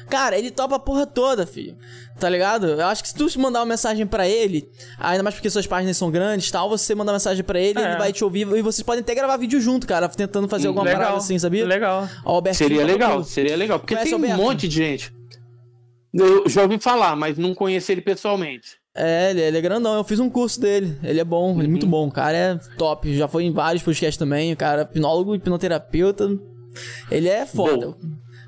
Cara, 0.09 0.37
ele 0.37 0.49
topa 0.51 0.75
a 0.75 0.79
porra 0.79 1.05
toda, 1.05 1.45
filho. 1.45 1.75
Tá 2.19 2.29
ligado? 2.29 2.65
Eu 2.67 2.85
acho 2.87 3.03
que 3.03 3.09
se 3.09 3.15
tu 3.15 3.27
mandar 3.39 3.59
uma 3.59 3.65
mensagem 3.65 4.05
pra 4.07 4.27
ele, 4.27 4.67
ainda 4.97 5.21
mais 5.21 5.35
porque 5.35 5.49
suas 5.49 5.67
páginas 5.67 5.97
são 5.97 6.09
grandes 6.09 6.47
e 6.47 6.51
tal, 6.51 6.69
você 6.69 6.95
mandar 6.95 7.11
uma 7.11 7.17
mensagem 7.17 7.43
pra 7.43 7.59
ele, 7.59 7.79
É. 7.79 7.89
ele 7.89 7.97
vai 7.97 8.11
te 8.13 8.23
ouvir 8.23 8.47
e 8.47 8.61
vocês 8.61 8.81
podem 8.83 9.01
até 9.01 9.13
gravar 9.13 9.37
vídeo 9.37 9.59
junto, 9.61 9.85
cara, 9.85 10.07
tentando 10.09 10.47
fazer 10.47 10.67
alguma 10.67 10.85
legal, 10.85 10.99
parada 11.01 11.17
assim, 11.17 11.37
sabia? 11.37 11.65
Legal. 11.65 12.07
O 12.25 12.29
Albertinho 12.31 12.69
Seria 12.69 12.85
legal, 12.85 13.23
seria 13.23 13.55
legal. 13.55 13.79
Porque 13.79 13.93
Conhece 13.93 14.09
tem 14.11 14.19
um 14.19 14.23
Alberto? 14.23 14.41
monte 14.41 14.67
de 14.67 14.75
gente. 14.75 15.13
Eu 16.13 16.49
já 16.49 16.63
ouvi 16.63 16.79
falar, 16.79 17.15
mas 17.15 17.37
não 17.37 17.53
conheci 17.53 17.91
ele 17.91 18.01
pessoalmente. 18.01 18.77
É, 18.95 19.29
ele, 19.29 19.41
ele 19.41 19.57
é 19.57 19.61
grandão, 19.61 19.93
eu 19.93 20.03
fiz 20.03 20.19
um 20.19 20.27
curso 20.29 20.59
dele. 20.59 20.97
Ele 21.03 21.19
é 21.19 21.23
bom, 21.23 21.51
ele 21.51 21.61
é 21.61 21.63
Uhum. 21.65 21.69
muito 21.69 21.85
bom. 21.85 22.07
O 22.07 22.11
cara 22.11 22.35
é 22.35 22.55
top. 22.79 23.15
Já 23.15 23.27
foi 23.27 23.43
em 23.43 23.51
vários 23.51 23.83
podcasts 23.83 24.17
também. 24.17 24.51
O 24.53 24.57
cara 24.57 24.81
é 24.81 24.83
hipnólogo, 24.85 25.35
hipnoterapeuta. 25.35 26.29
Ele 27.11 27.27
é 27.29 27.45
foda. 27.45 27.93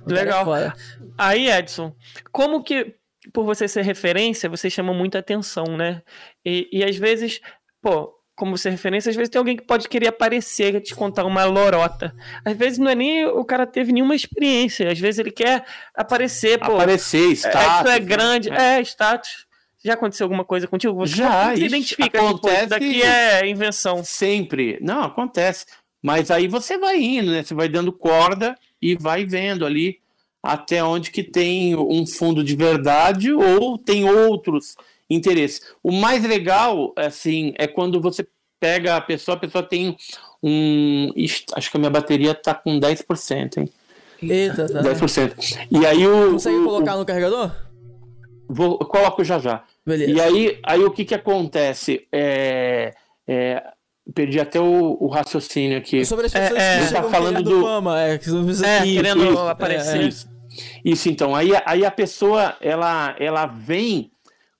Cara 0.07 0.21
Legal. 0.21 0.41
É 0.41 0.45
foda. 0.45 0.75
Aí, 1.19 1.49
Edson, 1.49 1.93
como 2.31 2.63
que, 2.63 2.95
por 3.33 3.43
você 3.43 3.67
ser 3.67 3.83
referência, 3.83 4.49
você 4.49 4.69
chama 4.69 4.93
muita 4.93 5.19
atenção, 5.19 5.65
né? 5.77 6.01
E, 6.45 6.69
e 6.71 6.83
às 6.83 6.95
vezes, 6.95 7.41
pô, 7.81 8.15
como 8.39 8.57
ser 8.57 8.69
referência, 8.69 9.09
às 9.09 9.15
vezes 9.17 9.29
tem 9.29 9.37
alguém 9.37 9.57
que 9.57 9.65
pode 9.65 9.89
querer 9.89 10.07
aparecer, 10.07 10.79
te 10.79 10.95
contar 10.95 11.25
uma 11.25 11.43
lorota. 11.43 12.15
Às 12.45 12.55
vezes 12.55 12.79
não 12.79 12.89
é 12.89 12.95
nem 12.95 13.25
o 13.25 13.43
cara 13.43 13.67
teve 13.67 13.91
nenhuma 13.91 14.15
experiência, 14.15 14.89
às 14.89 14.97
vezes 14.97 15.19
ele 15.19 15.31
quer 15.31 15.65
aparecer, 15.93 16.57
pô. 16.57 16.75
Aparecer, 16.75 17.31
status. 17.33 17.59
É, 17.61 17.81
isso 17.81 17.87
é 17.89 17.99
grande, 17.99 18.49
é, 18.49 18.77
é 18.77 18.81
status. 18.81 19.45
Já 19.83 19.93
aconteceu 19.93 20.25
alguma 20.25 20.45
coisa 20.45 20.67
contigo? 20.67 20.93
Você 20.95 21.17
já 21.17 21.55
se 21.55 21.63
identifica 21.65 22.19
acontece 22.19 22.59
tipo, 22.59 22.69
daqui 22.69 23.01
é 23.01 23.47
invenção. 23.47 24.03
Sempre. 24.03 24.77
Não, 24.81 25.03
acontece. 25.03 25.65
Mas 26.01 26.31
aí 26.31 26.47
você 26.47 26.77
vai 26.77 26.97
indo, 26.97 27.31
né? 27.31 27.43
Você 27.43 27.53
vai 27.53 27.67
dando 27.67 27.91
corda 27.91 28.57
e 28.81 28.95
vai 28.95 29.25
vendo 29.25 29.65
ali 29.65 29.99
até 30.41 30.83
onde 30.83 31.11
que 31.11 31.23
tem 31.23 31.75
um 31.75 32.05
fundo 32.05 32.43
de 32.43 32.55
verdade 32.55 33.31
ou 33.31 33.77
tem 33.77 34.09
outros 34.09 34.75
interesses. 35.09 35.61
O 35.83 35.91
mais 35.91 36.23
legal, 36.23 36.93
assim, 36.95 37.53
é 37.57 37.67
quando 37.67 37.99
você 37.99 38.25
pega 38.59 38.95
a 38.95 39.01
pessoa, 39.01 39.35
a 39.35 39.39
pessoa 39.39 39.63
tem 39.63 39.95
um. 40.41 41.11
Acho 41.53 41.71
que 41.71 41.77
a 41.77 41.79
minha 41.79 41.89
bateria 41.89 42.33
tá 42.33 42.53
com 42.53 42.79
10%, 42.79 43.57
hein? 43.57 43.69
Eita, 44.21 44.67
tá. 44.67 44.81
10%. 44.81 45.67
E 45.71 45.85
aí 45.85 46.05
o. 46.07 46.33
Consegue 46.33 46.63
colocar 46.63 46.95
o... 46.95 46.99
no 46.99 47.05
carregador? 47.05 47.51
Vou, 48.47 48.77
eu 48.81 48.87
coloco 48.87 49.23
já 49.23 49.39
já. 49.39 49.63
Beleza. 49.85 50.11
E 50.11 50.21
aí, 50.21 50.59
aí 50.63 50.83
o 50.83 50.91
que 50.91 51.05
que 51.05 51.15
acontece? 51.15 52.07
É, 52.11 52.93
é, 53.27 53.63
perdi 54.13 54.39
até 54.39 54.59
o, 54.59 54.97
o, 54.99 55.07
raciocínio 55.07 55.77
aqui. 55.77 56.03
Sobre 56.03 56.25
as 56.25 56.33
pessoas 56.33 56.59
é, 56.59 56.85
que 56.85 56.93
tá 56.93 57.03
falando 57.03 57.43
do 57.43 57.61
fama, 57.61 58.01
é, 58.01 58.17
que 58.17 58.29
é, 58.65 58.81
querendo 58.81 59.25
isso, 59.25 59.39
aparecer. 59.39 60.13
Isso. 60.83 61.09
então. 61.09 61.35
Aí, 61.35 61.51
aí 61.65 61.85
a 61.85 61.91
pessoa, 61.91 62.55
ela, 62.61 63.15
ela 63.19 63.45
vem 63.45 64.11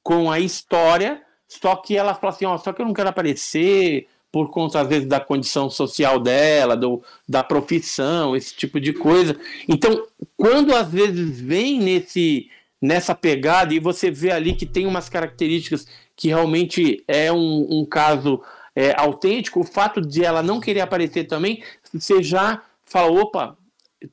com 0.02 0.32
a 0.32 0.40
história, 0.40 1.22
só 1.48 1.76
que 1.76 1.96
ela 1.96 2.14
fala 2.14 2.34
assim, 2.34 2.46
ó, 2.46 2.58
só 2.58 2.74
que 2.74 2.82
eu 2.82 2.86
não 2.86 2.94
quero 2.94 3.10
aparecer 3.10 4.08
por 4.32 4.50
conta, 4.50 4.82
às 4.82 4.88
vezes, 4.88 5.08
da 5.08 5.20
condição 5.20 5.70
social 5.70 6.20
dela, 6.20 6.78
do, 6.78 7.02
da 7.28 7.44
profissão, 7.44 8.36
esse 8.36 8.56
tipo 8.56 8.80
de 8.80 8.94
coisa. 8.94 9.36
Então, 9.68 10.06
quando 10.38 10.76
às 10.76 10.92
vezes 10.92 11.42
vem 11.42 11.80
nesse, 11.80 12.50
nessa 12.82 13.16
pegada 13.16 13.74
e 13.74 13.80
você 13.80 14.12
vê 14.12 14.32
ali 14.32 14.54
que 14.54 14.66
tem 14.66 14.86
umas 14.86 15.10
características 15.10 15.88
que 16.16 16.28
realmente 16.28 17.04
é 17.08 17.32
um, 17.32 17.80
um 17.80 17.86
caso 17.86 18.42
é, 18.76 18.94
autêntico, 19.00 19.62
o 19.62 19.66
fato 19.66 20.00
de 20.00 20.24
ela 20.24 20.44
não 20.44 20.60
querer 20.60 20.82
aparecer 20.82 21.26
também, 21.26 21.64
você 21.92 22.22
já 22.22 22.62
fala, 22.84 23.12
opa, 23.12 23.58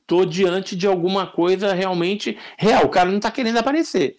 tô 0.05 0.25
diante 0.25 0.75
de 0.75 0.87
alguma 0.87 1.27
coisa 1.27 1.73
realmente 1.73 2.37
real. 2.57 2.85
O 2.85 2.89
cara 2.89 3.11
não 3.11 3.19
tá 3.19 3.31
querendo 3.31 3.57
aparecer. 3.57 4.17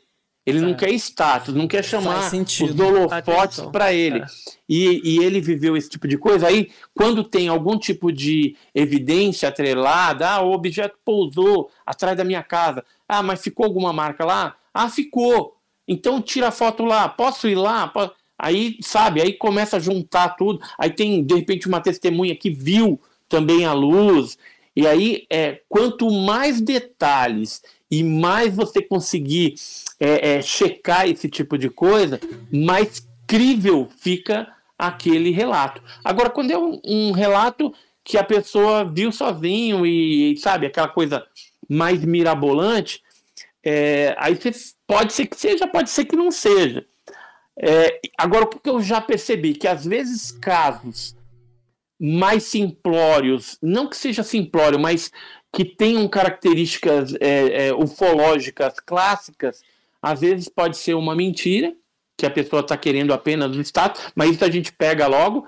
Ele 0.48 0.58
é. 0.58 0.62
não 0.62 0.72
quer 0.72 0.90
status, 0.92 1.54
não 1.54 1.68
quer 1.68 1.84
chamar 1.84 2.30
os 2.32 2.80
holofotes 2.80 3.60
para 3.70 3.92
ele. 3.92 4.20
É. 4.20 4.26
E, 4.66 5.00
e 5.04 5.22
ele 5.22 5.42
viveu 5.42 5.76
esse 5.76 5.90
tipo 5.90 6.08
de 6.08 6.16
coisa. 6.16 6.46
Aí, 6.46 6.70
quando 6.94 7.22
tem 7.22 7.48
algum 7.48 7.78
tipo 7.78 8.10
de 8.10 8.56
evidência 8.74 9.50
atrelada, 9.50 10.26
ah, 10.26 10.40
o 10.40 10.52
objeto 10.52 10.96
pousou 11.04 11.70
atrás 11.84 12.16
da 12.16 12.24
minha 12.24 12.42
casa. 12.42 12.82
Ah, 13.06 13.22
mas 13.22 13.42
ficou 13.42 13.66
alguma 13.66 13.92
marca 13.92 14.24
lá? 14.24 14.56
Ah, 14.72 14.88
ficou. 14.88 15.54
Então 15.86 16.22
tira 16.22 16.48
a 16.48 16.52
foto 16.52 16.82
lá. 16.82 17.10
Posso 17.10 17.46
ir 17.46 17.54
lá? 17.54 17.92
Aí, 18.38 18.78
sabe, 18.80 19.20
aí 19.20 19.34
começa 19.34 19.76
a 19.76 19.80
juntar 19.80 20.30
tudo. 20.30 20.60
Aí 20.78 20.88
tem, 20.88 21.22
de 21.22 21.34
repente, 21.34 21.68
uma 21.68 21.80
testemunha 21.80 22.34
que 22.34 22.48
viu 22.48 22.98
também 23.28 23.66
a 23.66 23.74
luz. 23.74 24.38
E 24.78 24.86
aí, 24.86 25.26
é, 25.28 25.60
quanto 25.68 26.08
mais 26.08 26.60
detalhes 26.60 27.64
e 27.90 28.04
mais 28.04 28.54
você 28.54 28.80
conseguir 28.80 29.56
é, 29.98 30.36
é, 30.36 30.40
checar 30.40 31.08
esse 31.08 31.28
tipo 31.28 31.58
de 31.58 31.68
coisa, 31.68 32.20
mais 32.48 33.04
crível 33.26 33.88
fica 33.98 34.46
aquele 34.78 35.32
relato. 35.32 35.82
Agora, 36.04 36.30
quando 36.30 36.52
é 36.52 36.56
um, 36.56 36.80
um 36.84 37.10
relato 37.10 37.74
que 38.04 38.16
a 38.16 38.22
pessoa 38.22 38.84
viu 38.84 39.10
sozinho 39.10 39.84
e, 39.84 40.36
sabe, 40.36 40.66
aquela 40.66 40.86
coisa 40.86 41.26
mais 41.68 42.04
mirabolante, 42.04 43.02
é, 43.64 44.14
aí 44.16 44.36
você, 44.36 44.52
pode 44.86 45.12
ser 45.12 45.26
que 45.26 45.36
seja, 45.36 45.66
pode 45.66 45.90
ser 45.90 46.04
que 46.04 46.14
não 46.14 46.30
seja. 46.30 46.86
É, 47.58 48.00
agora, 48.16 48.44
o 48.44 48.48
que 48.48 48.70
eu 48.70 48.80
já 48.80 49.00
percebi? 49.00 49.54
Que 49.54 49.66
às 49.66 49.84
vezes 49.84 50.30
casos 50.30 51.17
mais 51.98 52.44
simplórios, 52.44 53.58
não 53.62 53.88
que 53.88 53.96
seja 53.96 54.22
simplório, 54.22 54.78
mas 54.78 55.10
que 55.52 55.64
tenham 55.64 56.06
características 56.08 57.14
é, 57.20 57.68
é, 57.68 57.74
ufológicas 57.74 58.78
clássicas, 58.80 59.62
às 60.00 60.20
vezes 60.20 60.48
pode 60.48 60.76
ser 60.76 60.94
uma 60.94 61.14
mentira, 61.16 61.74
que 62.16 62.26
a 62.26 62.30
pessoa 62.30 62.60
está 62.60 62.76
querendo 62.76 63.12
apenas 63.12 63.56
o 63.56 63.60
status, 63.60 64.12
mas 64.14 64.30
isso 64.30 64.44
a 64.44 64.50
gente 64.50 64.72
pega 64.72 65.06
logo, 65.06 65.46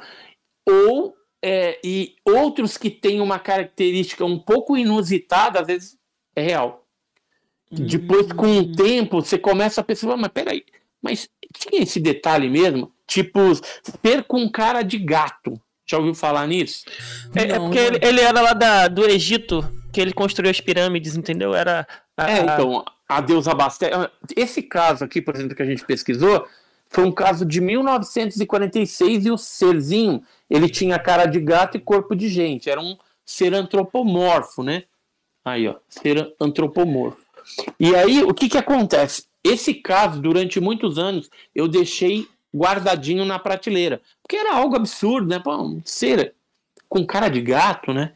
ou 0.69 1.15
é, 1.43 1.79
e 1.83 2.15
outros 2.25 2.77
que 2.77 2.91
têm 2.91 3.21
uma 3.21 3.39
característica 3.39 4.25
um 4.25 4.39
pouco 4.39 4.77
inusitada, 4.77 5.61
às 5.61 5.67
vezes 5.67 5.99
é 6.35 6.43
real. 6.43 6.87
Hum. 7.73 7.87
Depois, 7.87 8.33
com 8.33 8.59
o 8.59 8.73
tempo, 8.73 9.21
você 9.21 9.39
começa 9.39 9.81
a 9.81 9.85
pensar, 9.85 10.17
mas 10.17 10.33
peraí, 10.33 10.65
mas 11.03 11.29
tinha 11.55 11.83
esse 11.83 12.01
detalhe 12.01 12.49
mesmo? 12.49 12.93
Tipo, 13.07 13.41
ser 13.55 14.25
com 14.25 14.49
cara 14.51 14.83
de 14.83 14.99
gato. 14.99 15.61
Já 15.91 15.99
ouviu 15.99 16.15
falar 16.15 16.47
nisso? 16.47 16.85
É, 17.35 17.43
é 17.43 17.59
porque 17.59 17.79
ele, 17.79 17.99
ele, 18.01 18.21
era 18.21 18.41
lá 18.41 18.53
da, 18.53 18.87
do 18.87 19.05
Egito, 19.05 19.69
que 19.93 20.01
ele 20.01 20.13
construiu 20.13 20.49
as 20.49 20.61
pirâmides, 20.61 21.17
entendeu? 21.17 21.53
Era. 21.53 21.85
A, 22.17 22.31
é, 22.31 22.43
então, 22.43 22.85
a 23.09 23.21
deusa 23.21 23.53
Bastet. 23.53 23.93
Esse 24.37 24.63
caso 24.63 25.05
aqui, 25.05 25.21
por 25.21 25.35
exemplo, 25.35 25.57
que 25.57 25.63
a 25.63 25.67
gente 25.67 25.85
pesquisou, 25.85 26.47
foi 26.87 27.05
um 27.05 27.11
caso 27.11 27.45
de 27.45 27.61
1946 27.61 29.27
e 29.27 29.31
o 29.33 29.37
serzinho, 29.37 30.23
ele 30.49 30.69
tinha 30.69 30.97
cara 30.97 31.27
de 31.27 31.41
gato 31.41 31.77
e 31.77 31.81
corpo 31.81 32.15
de 32.15 32.29
gente. 32.29 32.71
Era 32.71 32.81
um 32.81 32.97
ser 33.27 33.53
antropomorfo, 33.53 34.63
né? 34.63 34.85
Aí, 35.45 35.67
ó, 35.67 35.75
ser 35.89 36.33
antropomorfo. 36.41 37.27
E 37.81 37.97
aí, 37.97 38.23
o 38.23 38.33
que 38.33 38.49
que 38.49 38.59
acontece? 38.59 39.25
Esse 39.43 39.75
caso, 39.75 40.21
durante 40.21 40.61
muitos 40.61 40.99
anos, 41.01 41.29
eu 41.53 41.67
deixei 41.67 42.29
guardadinho 42.55 43.25
na 43.25 43.39
prateleira. 43.39 44.01
Porque 44.23 44.37
era 44.37 44.55
algo 44.55 44.77
absurdo, 44.77 45.29
né? 45.29 45.39
Pô, 45.39 45.81
ser 45.85 46.35
com 46.89 47.07
cara 47.07 47.29
de 47.29 47.41
gato, 47.41 47.93
né? 47.93 48.13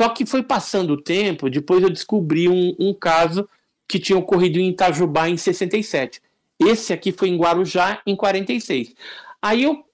Só 0.00 0.08
que 0.10 0.26
foi 0.26 0.42
passando 0.42 0.92
o 0.92 1.00
tempo, 1.00 1.48
depois 1.48 1.82
eu 1.82 1.90
descobri 1.90 2.48
um, 2.48 2.74
um 2.78 2.92
caso 2.92 3.48
que 3.88 3.98
tinha 3.98 4.18
ocorrido 4.18 4.58
em 4.58 4.68
Itajubá 4.70 5.28
em 5.28 5.36
67. 5.36 6.20
Esse 6.58 6.92
aqui 6.92 7.12
foi 7.12 7.28
em 7.28 7.36
Guarujá 7.36 8.02
em 8.06 8.16
46. 8.16 8.94
Aí 9.40 9.62
eu 9.62 9.84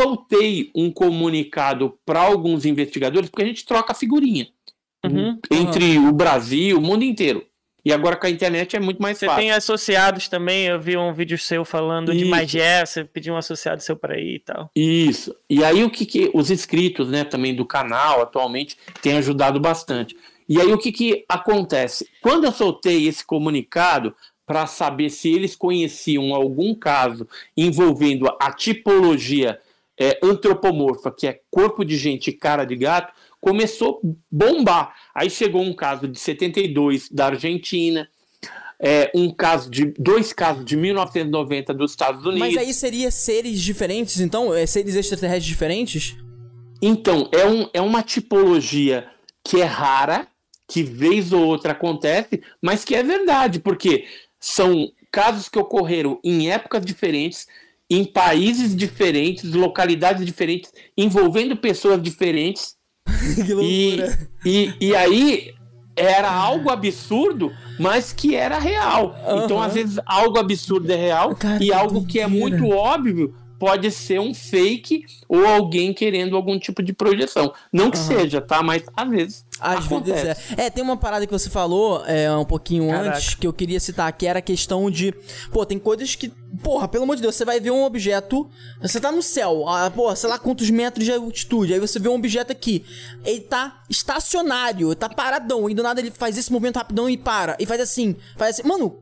soltei 0.00 0.70
um 0.74 0.90
comunicado 0.90 1.98
para 2.04 2.20
alguns 2.20 2.64
investigadores, 2.64 3.30
porque 3.30 3.42
a 3.42 3.46
gente 3.46 3.64
troca 3.64 3.94
figurinha 3.94 4.48
uhum, 5.04 5.38
entre 5.50 5.98
uhum. 5.98 6.08
o 6.08 6.12
Brasil, 6.12 6.78
o 6.78 6.80
mundo 6.80 7.04
inteiro. 7.04 7.44
E 7.84 7.92
agora 7.92 8.16
com 8.16 8.26
a 8.26 8.30
internet 8.30 8.76
é 8.76 8.80
muito 8.80 9.00
mais 9.00 9.18
você 9.18 9.26
fácil. 9.26 9.40
Você 9.40 9.46
tem 9.46 9.52
associados 9.52 10.28
também, 10.28 10.66
eu 10.66 10.80
vi 10.80 10.96
um 10.96 11.12
vídeo 11.12 11.38
seu 11.38 11.64
falando 11.64 12.12
Isso. 12.12 12.24
de 12.24 12.30
Magé, 12.30 12.84
você 12.84 13.04
pediu 13.04 13.34
um 13.34 13.36
associado 13.36 13.82
seu 13.82 13.96
para 13.96 14.18
ir 14.18 14.34
e 14.34 14.38
tal. 14.40 14.70
Isso. 14.74 15.34
E 15.48 15.64
aí 15.64 15.82
o 15.84 15.90
que, 15.90 16.04
que 16.04 16.30
os 16.34 16.50
inscritos, 16.50 17.08
né, 17.08 17.24
também 17.24 17.54
do 17.54 17.64
canal 17.64 18.20
atualmente 18.20 18.76
têm 19.00 19.16
ajudado 19.16 19.60
bastante. 19.60 20.16
E 20.48 20.60
aí 20.60 20.72
o 20.72 20.78
que, 20.78 20.90
que 20.90 21.24
acontece? 21.28 22.08
Quando 22.20 22.44
eu 22.44 22.52
soltei 22.52 23.06
esse 23.06 23.24
comunicado 23.24 24.14
para 24.46 24.66
saber 24.66 25.10
se 25.10 25.30
eles 25.30 25.54
conheciam 25.54 26.34
algum 26.34 26.74
caso 26.74 27.28
envolvendo 27.54 28.26
a 28.40 28.50
tipologia 28.50 29.60
é, 30.00 30.18
antropomorfa, 30.22 31.10
que 31.10 31.26
é 31.26 31.40
corpo 31.50 31.84
de 31.84 31.98
gente 31.98 32.28
e 32.28 32.32
cara 32.32 32.64
de 32.64 32.74
gato, 32.74 33.12
começou 33.40 34.00
a 34.02 34.08
bombar. 34.30 34.94
Aí 35.14 35.30
chegou 35.30 35.62
um 35.62 35.74
caso 35.74 36.08
de 36.08 36.18
72 36.18 37.08
da 37.10 37.26
Argentina, 37.26 38.08
é, 38.80 39.10
um 39.14 39.32
caso 39.32 39.70
de 39.70 39.92
dois 39.98 40.32
casos 40.32 40.64
de 40.64 40.76
1990 40.76 41.74
dos 41.74 41.90
Estados 41.90 42.24
Unidos. 42.24 42.54
Mas 42.54 42.56
aí 42.56 42.72
seria 42.72 43.10
seres 43.10 43.60
diferentes, 43.60 44.20
então? 44.20 44.54
É 44.54 44.66
seres 44.66 44.94
extraterrestres 44.94 45.46
diferentes? 45.46 46.16
Então, 46.80 47.28
é, 47.32 47.44
um, 47.44 47.68
é 47.74 47.80
uma 47.80 48.02
tipologia 48.02 49.08
que 49.44 49.60
é 49.60 49.64
rara, 49.64 50.28
que 50.68 50.82
vez 50.82 51.32
ou 51.32 51.44
outra 51.44 51.72
acontece, 51.72 52.40
mas 52.62 52.84
que 52.84 52.94
é 52.94 53.02
verdade, 53.02 53.58
porque 53.58 54.04
são 54.38 54.92
casos 55.10 55.48
que 55.48 55.58
ocorreram 55.58 56.20
em 56.22 56.50
épocas 56.50 56.84
diferentes, 56.84 57.46
em 57.90 58.04
países 58.04 58.76
diferentes, 58.76 59.52
localidades 59.54 60.24
diferentes, 60.24 60.70
envolvendo 60.96 61.56
pessoas 61.56 62.00
diferentes, 62.00 62.76
que 63.34 63.54
loucura. 63.54 64.18
E, 64.44 64.74
e, 64.80 64.88
e 64.88 64.96
aí 64.96 65.54
era 65.96 66.30
algo 66.30 66.70
absurdo, 66.70 67.52
mas 67.78 68.12
que 68.12 68.34
era 68.34 68.58
real. 68.58 69.16
Uhum. 69.26 69.44
Então, 69.44 69.60
às 69.60 69.74
vezes, 69.74 69.98
algo 70.06 70.38
absurdo 70.38 70.90
é 70.92 70.96
real 70.96 71.34
Cara, 71.34 71.62
e 71.62 71.72
algo 71.72 72.06
que 72.06 72.20
é 72.20 72.26
muito 72.26 72.68
óbvio 72.68 73.34
pode 73.58 73.90
ser 73.90 74.20
um 74.20 74.32
fake 74.32 75.04
ou 75.28 75.44
alguém 75.44 75.92
querendo 75.92 76.36
algum 76.36 76.58
tipo 76.58 76.82
de 76.82 76.92
projeção. 76.92 77.52
Não 77.72 77.90
que 77.90 77.98
uhum. 77.98 78.04
seja, 78.04 78.40
tá? 78.40 78.62
Mas 78.62 78.84
às 78.96 79.08
vezes. 79.08 79.46
Às 79.60 79.86
acontece. 79.86 80.24
vezes 80.24 80.52
é. 80.56 80.66
é. 80.66 80.70
tem 80.70 80.84
uma 80.84 80.96
parada 80.96 81.26
que 81.26 81.32
você 81.32 81.50
falou 81.50 82.04
é, 82.06 82.30
um 82.36 82.44
pouquinho 82.44 82.88
Caraca. 82.88 83.16
antes 83.16 83.34
que 83.34 83.46
eu 83.46 83.52
queria 83.52 83.80
citar, 83.80 84.12
que 84.12 84.26
era 84.26 84.38
a 84.38 84.42
questão 84.42 84.90
de. 84.90 85.12
Pô, 85.52 85.66
tem 85.66 85.78
coisas 85.78 86.14
que 86.14 86.32
porra, 86.62 86.88
pelo 86.88 87.04
amor 87.04 87.16
de 87.16 87.22
Deus, 87.22 87.34
você 87.34 87.44
vai 87.44 87.60
ver 87.60 87.70
um 87.70 87.84
objeto, 87.84 88.48
você 88.80 89.00
tá 89.00 89.12
no 89.12 89.22
céu, 89.22 89.68
a, 89.68 89.90
porra, 89.90 90.16
sei 90.16 90.30
lá 90.30 90.38
quantos 90.38 90.70
metros 90.70 91.04
de 91.04 91.12
altitude, 91.12 91.74
aí 91.74 91.80
você 91.80 91.98
vê 91.98 92.08
um 92.08 92.14
objeto 92.14 92.50
aqui, 92.50 92.84
ele 93.24 93.40
tá 93.40 93.82
estacionário, 93.88 94.94
tá 94.94 95.08
paradão, 95.08 95.68
e 95.68 95.74
do 95.74 95.82
nada 95.82 96.00
ele 96.00 96.10
faz 96.10 96.38
esse 96.38 96.50
movimento 96.50 96.76
rapidão 96.76 97.08
e 97.08 97.16
para, 97.16 97.56
e 97.58 97.66
faz 97.66 97.80
assim, 97.80 98.16
faz 98.36 98.58
assim, 98.58 98.66
mano, 98.66 98.98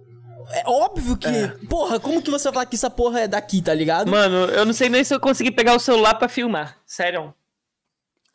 é 0.50 0.62
óbvio 0.66 1.16
que. 1.16 1.28
É. 1.28 1.48
Porra, 1.68 1.98
como 1.98 2.22
que 2.22 2.30
você 2.30 2.44
vai 2.44 2.52
falar 2.54 2.66
que 2.66 2.76
essa 2.76 2.90
porra 2.90 3.20
é 3.20 3.28
daqui, 3.28 3.60
tá 3.60 3.74
ligado? 3.74 4.10
Mano, 4.10 4.50
eu 4.52 4.64
não 4.64 4.72
sei 4.72 4.88
nem 4.88 5.02
se 5.02 5.14
eu 5.14 5.20
consegui 5.20 5.50
pegar 5.50 5.74
o 5.74 5.80
celular 5.80 6.14
para 6.14 6.28
filmar. 6.28 6.78
Sério. 6.86 7.34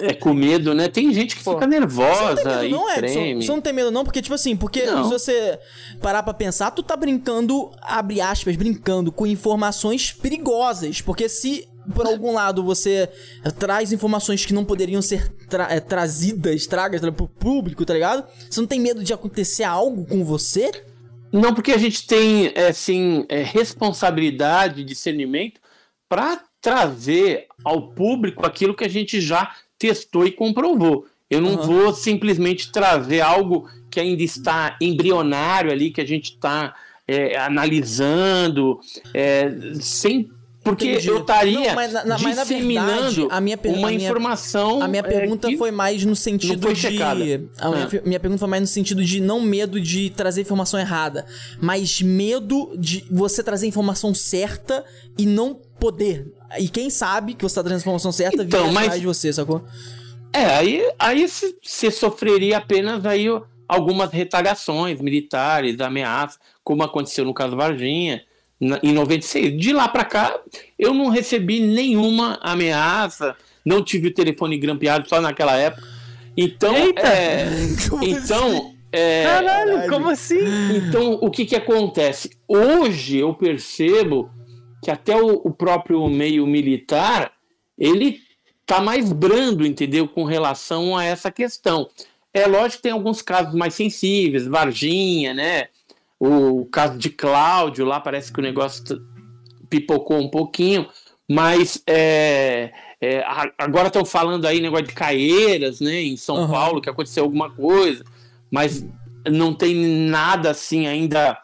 É, 0.02 0.14
com 0.14 0.34
medo, 0.34 0.74
né? 0.74 0.88
Tem 0.88 1.14
gente 1.14 1.36
que 1.36 1.44
Pô, 1.44 1.54
fica 1.54 1.68
nervosa 1.68 2.36
você 2.36 2.44
não 2.44 2.60
tem 2.60 2.62
medo, 2.62 2.76
não, 2.76 2.96
treme. 2.96 3.44
Você 3.44 3.52
não 3.52 3.62
tem 3.62 3.74
medo 3.74 3.92
não, 3.92 4.04
porque, 4.04 4.22
tipo 4.22 4.34
assim, 4.34 4.56
porque 4.56 4.84
não. 4.84 5.04
se 5.04 5.10
você 5.12 5.60
parar 6.02 6.24
pra 6.24 6.34
pensar, 6.34 6.72
tu 6.72 6.82
tá 6.82 6.96
brincando, 6.96 7.72
abre 7.82 8.20
aspas, 8.20 8.56
brincando 8.56 9.12
com 9.12 9.28
informações 9.28 10.12
perigosas. 10.12 11.02
Porque 11.02 11.30
se, 11.30 11.70
por 11.94 12.08
algum 12.08 12.34
lado, 12.34 12.64
você 12.64 13.08
traz 13.60 13.94
informações 13.94 14.44
que 14.44 14.54
não 14.54 14.66
poderiam 14.66 15.04
ser 15.04 15.32
tra 15.48 15.68
é, 15.72 15.80
trazidas, 15.80 16.66
tragas 16.66 17.00
pro 17.02 17.28
público, 17.28 17.86
tá 17.86 17.94
ligado? 17.94 18.26
Você 18.50 18.60
não 18.60 18.68
tem 18.68 18.80
medo 18.80 19.04
de 19.04 19.14
acontecer 19.14 19.64
algo 19.64 20.06
com 20.08 20.26
você? 20.26 20.72
Não, 21.32 21.54
porque 21.54 21.72
a 21.72 21.78
gente 21.78 22.06
tem, 22.06 22.52
é, 22.56 22.68
assim, 22.68 23.26
é, 23.30 23.42
responsabilidade, 23.42 24.84
discernimento 24.84 25.62
para 26.10 26.44
trazer 26.60 27.48
ao 27.64 27.90
público 27.94 28.46
aquilo 28.46 28.76
que 28.76 28.84
a 28.84 28.90
gente 28.90 29.22
já 29.22 29.56
testou 29.80 30.26
e 30.28 30.32
comprovou. 30.32 31.08
Eu 31.30 31.42
não 31.42 31.56
uhum. 31.56 31.66
vou 31.66 31.94
simplesmente 31.94 32.72
trazer 32.72 33.22
algo 33.22 33.70
que 33.90 34.00
ainda 34.00 34.22
está 34.22 34.78
embrionário 34.82 35.72
ali, 35.72 35.90
que 35.90 36.02
a 36.02 36.06
gente 36.06 36.34
está 36.34 36.76
é, 37.08 37.38
analisando, 37.38 38.80
é, 39.14 39.50
sem 39.80 40.30
porque 40.64 40.92
Entendi. 40.92 41.08
eu 41.08 41.22
estaria 41.22 41.76
disseminando 42.36 43.02
verdade, 43.02 43.28
a 43.32 43.42
minha 43.42 43.60
uma 43.64 43.88
a 43.88 43.92
minha, 43.92 44.06
informação. 44.06 44.82
A 44.82 44.88
minha 44.88 45.00
é, 45.00 45.04
pergunta 45.04 45.52
é, 45.52 45.58
foi 45.58 45.72
mais 45.72 46.06
no 46.06 46.16
sentido 46.16 46.72
de. 46.72 47.02
A 47.02 47.16
minha, 47.16 47.50
ah. 47.60 47.72
minha, 48.06 48.20
pergunta 48.20 48.40
foi 48.40 48.48
mais 48.48 48.62
no 48.62 48.68
sentido 48.68 49.04
de 49.04 49.20
não 49.20 49.42
medo 49.42 49.82
de 49.82 50.12
trazer 50.12 50.42
informação 50.42 50.80
errada, 50.80 51.26
mas 51.60 52.00
medo 52.04 52.76
de 52.78 53.04
você 53.10 53.42
trazer 53.42 53.66
informação 53.66 54.14
certa 54.14 54.86
e 55.18 55.26
não 55.26 55.56
poder. 55.80 56.32
E 56.60 56.70
quem 56.70 56.92
sabe 56.92 57.34
que 57.34 57.44
você 57.44 57.56
tá 57.56 57.64
trazendo 57.64 57.82
informação 57.82 58.12
certa 58.12 58.44
então, 58.44 58.66
vir 58.66 58.72
mas... 58.72 58.84
atrás 58.84 59.02
de 59.02 59.08
você, 59.08 59.34
sacou? 59.34 59.64
É, 60.32 60.46
aí, 60.46 60.92
aí 61.00 61.28
você 61.28 61.90
sofreria 61.90 62.58
apenas 62.58 63.04
aí 63.04 63.26
algumas 63.68 64.12
retaliações 64.12 65.02
militares, 65.02 65.80
ameaças, 65.80 66.40
como 66.64 66.84
aconteceu 66.84 67.26
no 67.26 67.34
caso 67.34 67.56
Varginha, 67.56 68.24
em 68.62 68.94
96. 68.94 69.58
De 69.58 69.74
lá 69.74 69.88
para 69.88 70.06
cá, 70.06 70.40
eu 70.78 70.94
não 70.94 71.10
recebi 71.10 71.60
nenhuma 71.60 72.38
ameaça, 72.42 73.36
não 73.66 73.84
tive 73.84 74.10
o 74.10 74.14
telefone 74.14 74.58
grampeado 74.58 75.10
só 75.10 75.20
naquela 75.20 75.58
época. 75.58 75.88
Então, 76.38 76.76
Eita. 76.76 77.02
é, 77.02 77.48
então, 78.04 78.48
assim? 78.50 78.76
é, 78.92 79.24
Caralho, 79.24 79.90
como 79.90 80.10
assim? 80.10 80.40
Então, 80.76 81.14
o 81.22 81.30
que 81.30 81.46
que 81.46 81.56
acontece? 81.56 82.30
Hoje 82.48 83.18
eu 83.18 83.34
percebo 83.34 84.30
que 84.84 84.92
até 84.92 85.16
o, 85.16 85.42
o 85.44 85.52
próprio 85.52 86.08
meio 86.08 86.46
militar 86.46 87.32
ele 87.78 88.20
tá 88.66 88.80
mais 88.80 89.12
brando, 89.12 89.66
entendeu, 89.66 90.08
com 90.08 90.24
relação 90.24 90.96
a 90.96 91.04
essa 91.04 91.32
questão. 91.32 91.90
É 92.34 92.48
lógico 92.48 92.78
que 92.78 92.84
tem 92.84 92.92
alguns 92.92 93.22
casos 93.22 93.54
mais 93.54 93.74
sensíveis, 93.74 94.48
Varginha, 94.48 95.34
né? 95.34 95.68
O 96.24 96.66
caso 96.66 97.00
de 97.00 97.10
Cláudio, 97.10 97.84
lá 97.84 98.00
parece 98.00 98.32
que 98.32 98.38
o 98.38 98.44
negócio 98.44 99.02
pipocou 99.68 100.20
um 100.20 100.30
pouquinho, 100.30 100.88
mas 101.28 101.82
é, 101.88 102.72
é, 103.02 103.26
agora 103.58 103.88
estão 103.88 104.06
falando 104.06 104.46
aí 104.46 104.62
negócio 104.62 104.86
de 104.86 104.94
Caeiras, 104.94 105.82
né, 105.82 106.00
em 106.00 106.16
São 106.16 106.42
uhum. 106.42 106.48
Paulo, 106.48 106.80
que 106.80 106.92
aconteceu 106.92 107.24
alguma 107.24 107.50
coisa, 107.50 108.04
mas 108.52 108.86
não 109.28 109.52
tem 109.52 109.74
nada 109.74 110.52
assim 110.52 110.86
ainda 110.86 111.42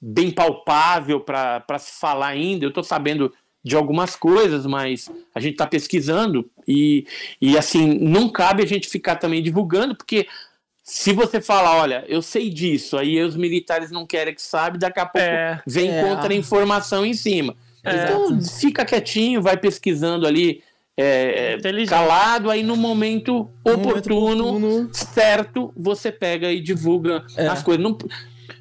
bem 0.00 0.30
palpável 0.30 1.18
para 1.18 1.78
se 1.80 1.98
falar 1.98 2.28
ainda. 2.28 2.64
Eu 2.64 2.68
estou 2.68 2.84
sabendo 2.84 3.32
de 3.64 3.74
algumas 3.74 4.14
coisas, 4.14 4.64
mas 4.64 5.10
a 5.34 5.40
gente 5.40 5.54
está 5.54 5.66
pesquisando 5.66 6.48
e, 6.68 7.04
e 7.40 7.58
assim, 7.58 7.98
não 7.98 8.28
cabe 8.28 8.62
a 8.62 8.66
gente 8.66 8.88
ficar 8.88 9.16
também 9.16 9.42
divulgando, 9.42 9.96
porque 9.96 10.28
se 10.90 11.12
você 11.12 11.40
falar, 11.40 11.76
olha, 11.76 12.04
eu 12.08 12.20
sei 12.20 12.50
disso, 12.50 12.98
aí 12.98 13.22
os 13.22 13.36
militares 13.36 13.92
não 13.92 14.04
querem 14.04 14.34
que 14.34 14.42
sabe, 14.42 14.76
daqui 14.76 14.98
a 14.98 15.06
pouco 15.06 15.24
é, 15.24 15.62
vem 15.64 15.88
é. 15.88 16.02
contra-informação 16.02 17.06
em 17.06 17.14
cima. 17.14 17.54
É. 17.84 17.94
Então, 17.94 18.40
fica 18.42 18.84
quietinho, 18.84 19.40
vai 19.40 19.56
pesquisando 19.56 20.26
ali, 20.26 20.64
é, 20.96 21.58
calado, 21.88 22.50
aí 22.50 22.64
no 22.64 22.74
momento 22.76 23.48
oportuno, 23.64 24.46
momento 24.46 24.66
oportuno, 24.66 24.90
certo, 24.92 25.72
você 25.76 26.10
pega 26.10 26.50
e 26.50 26.60
divulga 26.60 27.24
é. 27.36 27.46
as 27.46 27.62
coisas. 27.62 27.80
Não, 27.80 27.96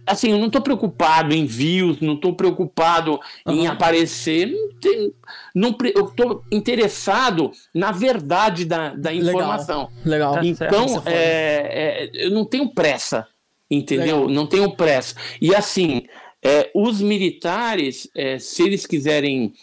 assim, 0.06 0.32
eu 0.32 0.38
não 0.38 0.48
estou 0.48 0.62
preocupado 0.62 1.34
em 1.34 1.46
views, 1.46 2.00
não 2.00 2.14
estou 2.14 2.34
preocupado 2.36 3.20
uhum. 3.46 3.54
em 3.54 3.68
aparecer, 3.68 4.48
não 4.48 4.80
tem, 4.80 5.14
não, 5.54 5.76
eu 5.96 6.06
estou 6.06 6.44
interessado 6.52 7.52
na 7.74 7.92
verdade 7.92 8.66
da, 8.66 8.96
da 8.96 9.14
informação. 9.14 9.90
Legal. 10.06 10.36
Legal. 10.36 10.46
Então, 10.46 11.04
é, 11.06 12.10
é, 12.14 12.26
eu 12.26 12.32
não 12.32 12.46
tenho 12.46 12.74
pressa, 12.74 13.28
entendeu? 13.70 14.22
Legal. 14.22 14.30
Não 14.30 14.48
tenho 14.48 14.72
pressa. 14.76 15.16
E 15.42 15.54
assim, 15.54 16.04
é, 16.44 16.70
os 16.74 17.02
militares, 17.02 18.10
é, 18.16 18.40
se 18.40 18.64
eles 18.64 18.86
quiserem 18.86 19.54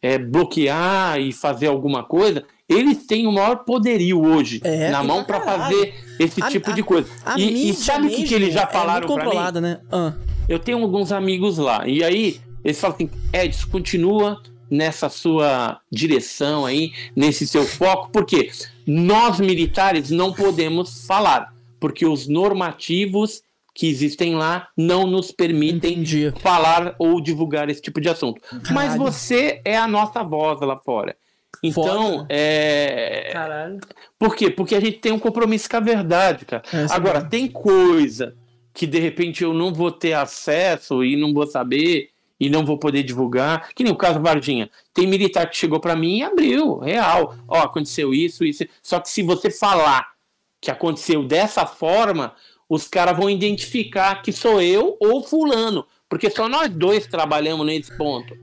é, 0.00 0.18
bloquear 0.18 1.20
e 1.20 1.32
fazer 1.32 1.66
alguma 1.66 2.02
coisa, 2.02 2.44
eles 2.72 3.06
têm 3.06 3.26
o 3.26 3.32
maior 3.32 3.64
poderio 3.64 4.20
hoje 4.20 4.60
é, 4.64 4.90
na 4.90 5.02
mão 5.02 5.24
para 5.24 5.40
fazer 5.40 5.94
esse 6.18 6.42
a, 6.42 6.48
tipo 6.48 6.70
a, 6.70 6.74
de 6.74 6.82
coisa. 6.82 7.08
A, 7.24 7.38
e, 7.38 7.70
e, 7.70 7.74
sabe 7.74 8.06
o 8.06 8.10
que, 8.10 8.24
que, 8.24 8.34
eles 8.34 8.54
já 8.54 8.62
é 8.62 8.66
falaram 8.66 9.10
é 9.10 9.14
para 9.14 9.52
mim? 9.52 9.60
Né? 9.60 9.80
Ah. 9.90 10.12
Eu 10.48 10.58
tenho 10.58 10.78
alguns 10.78 11.12
amigos 11.12 11.58
lá 11.58 11.86
e 11.86 12.02
aí 12.02 12.40
eles 12.64 12.80
falam 12.80 12.96
assim, 12.96 13.10
Edson, 13.32 13.68
continua 13.70 14.40
nessa 14.70 15.08
sua 15.08 15.80
direção 15.90 16.64
aí, 16.64 16.92
nesse 17.14 17.46
seu 17.46 17.64
foco, 17.64 18.10
porque 18.10 18.50
nós 18.86 19.38
militares 19.38 20.10
não 20.10 20.32
podemos 20.32 21.04
falar, 21.06 21.52
porque 21.78 22.06
os 22.06 22.26
normativos 22.26 23.42
que 23.74 23.88
existem 23.88 24.34
lá 24.34 24.68
não 24.76 25.06
nos 25.06 25.30
permitem 25.30 25.92
Entendi. 25.92 26.32
falar 26.40 26.94
ou 26.98 27.20
divulgar 27.20 27.68
esse 27.68 27.80
tipo 27.80 28.00
de 28.00 28.08
assunto. 28.08 28.40
Caralho. 28.40 28.74
Mas 28.74 28.96
você 28.96 29.60
é 29.64 29.76
a 29.76 29.88
nossa 29.88 30.22
voz 30.22 30.60
lá 30.60 30.78
fora. 30.78 31.16
Então, 31.62 32.18
Foda. 32.18 32.26
é. 32.28 33.30
Caralho. 33.32 33.80
Por 34.18 34.34
quê? 34.34 34.50
Porque 34.50 34.74
a 34.74 34.80
gente 34.80 34.98
tem 34.98 35.12
um 35.12 35.18
compromisso 35.18 35.68
com 35.68 35.76
a 35.76 35.80
verdade, 35.80 36.44
cara. 36.44 36.62
É, 36.72 36.86
Agora, 36.90 37.18
é. 37.18 37.24
tem 37.24 37.48
coisa 37.48 38.36
que 38.74 38.86
de 38.86 38.98
repente 38.98 39.44
eu 39.44 39.52
não 39.52 39.72
vou 39.72 39.90
ter 39.90 40.12
acesso 40.14 41.04
e 41.04 41.16
não 41.16 41.32
vou 41.32 41.46
saber 41.46 42.10
e 42.40 42.50
não 42.50 42.64
vou 42.64 42.78
poder 42.78 43.02
divulgar. 43.02 43.68
Que 43.74 43.84
nem 43.84 43.92
o 43.92 43.96
caso 43.96 44.20
Varginha. 44.20 44.70
Tem 44.92 45.06
militar 45.06 45.48
que 45.48 45.56
chegou 45.56 45.78
para 45.78 45.94
mim 45.94 46.18
e 46.18 46.22
abriu, 46.22 46.78
real. 46.78 47.36
Ó, 47.46 47.58
aconteceu 47.58 48.12
isso, 48.12 48.44
isso. 48.44 48.64
Só 48.82 48.98
que 48.98 49.08
se 49.08 49.22
você 49.22 49.50
falar 49.50 50.12
que 50.60 50.70
aconteceu 50.70 51.22
dessa 51.22 51.66
forma, 51.66 52.34
os 52.68 52.88
caras 52.88 53.16
vão 53.16 53.28
identificar 53.28 54.22
que 54.22 54.32
sou 54.32 54.60
eu 54.60 54.96
ou 55.00 55.22
fulano. 55.22 55.86
Porque 56.08 56.30
só 56.30 56.48
nós 56.48 56.68
dois 56.68 57.06
trabalhamos 57.06 57.66
nesse 57.66 57.96
ponto. 57.96 58.36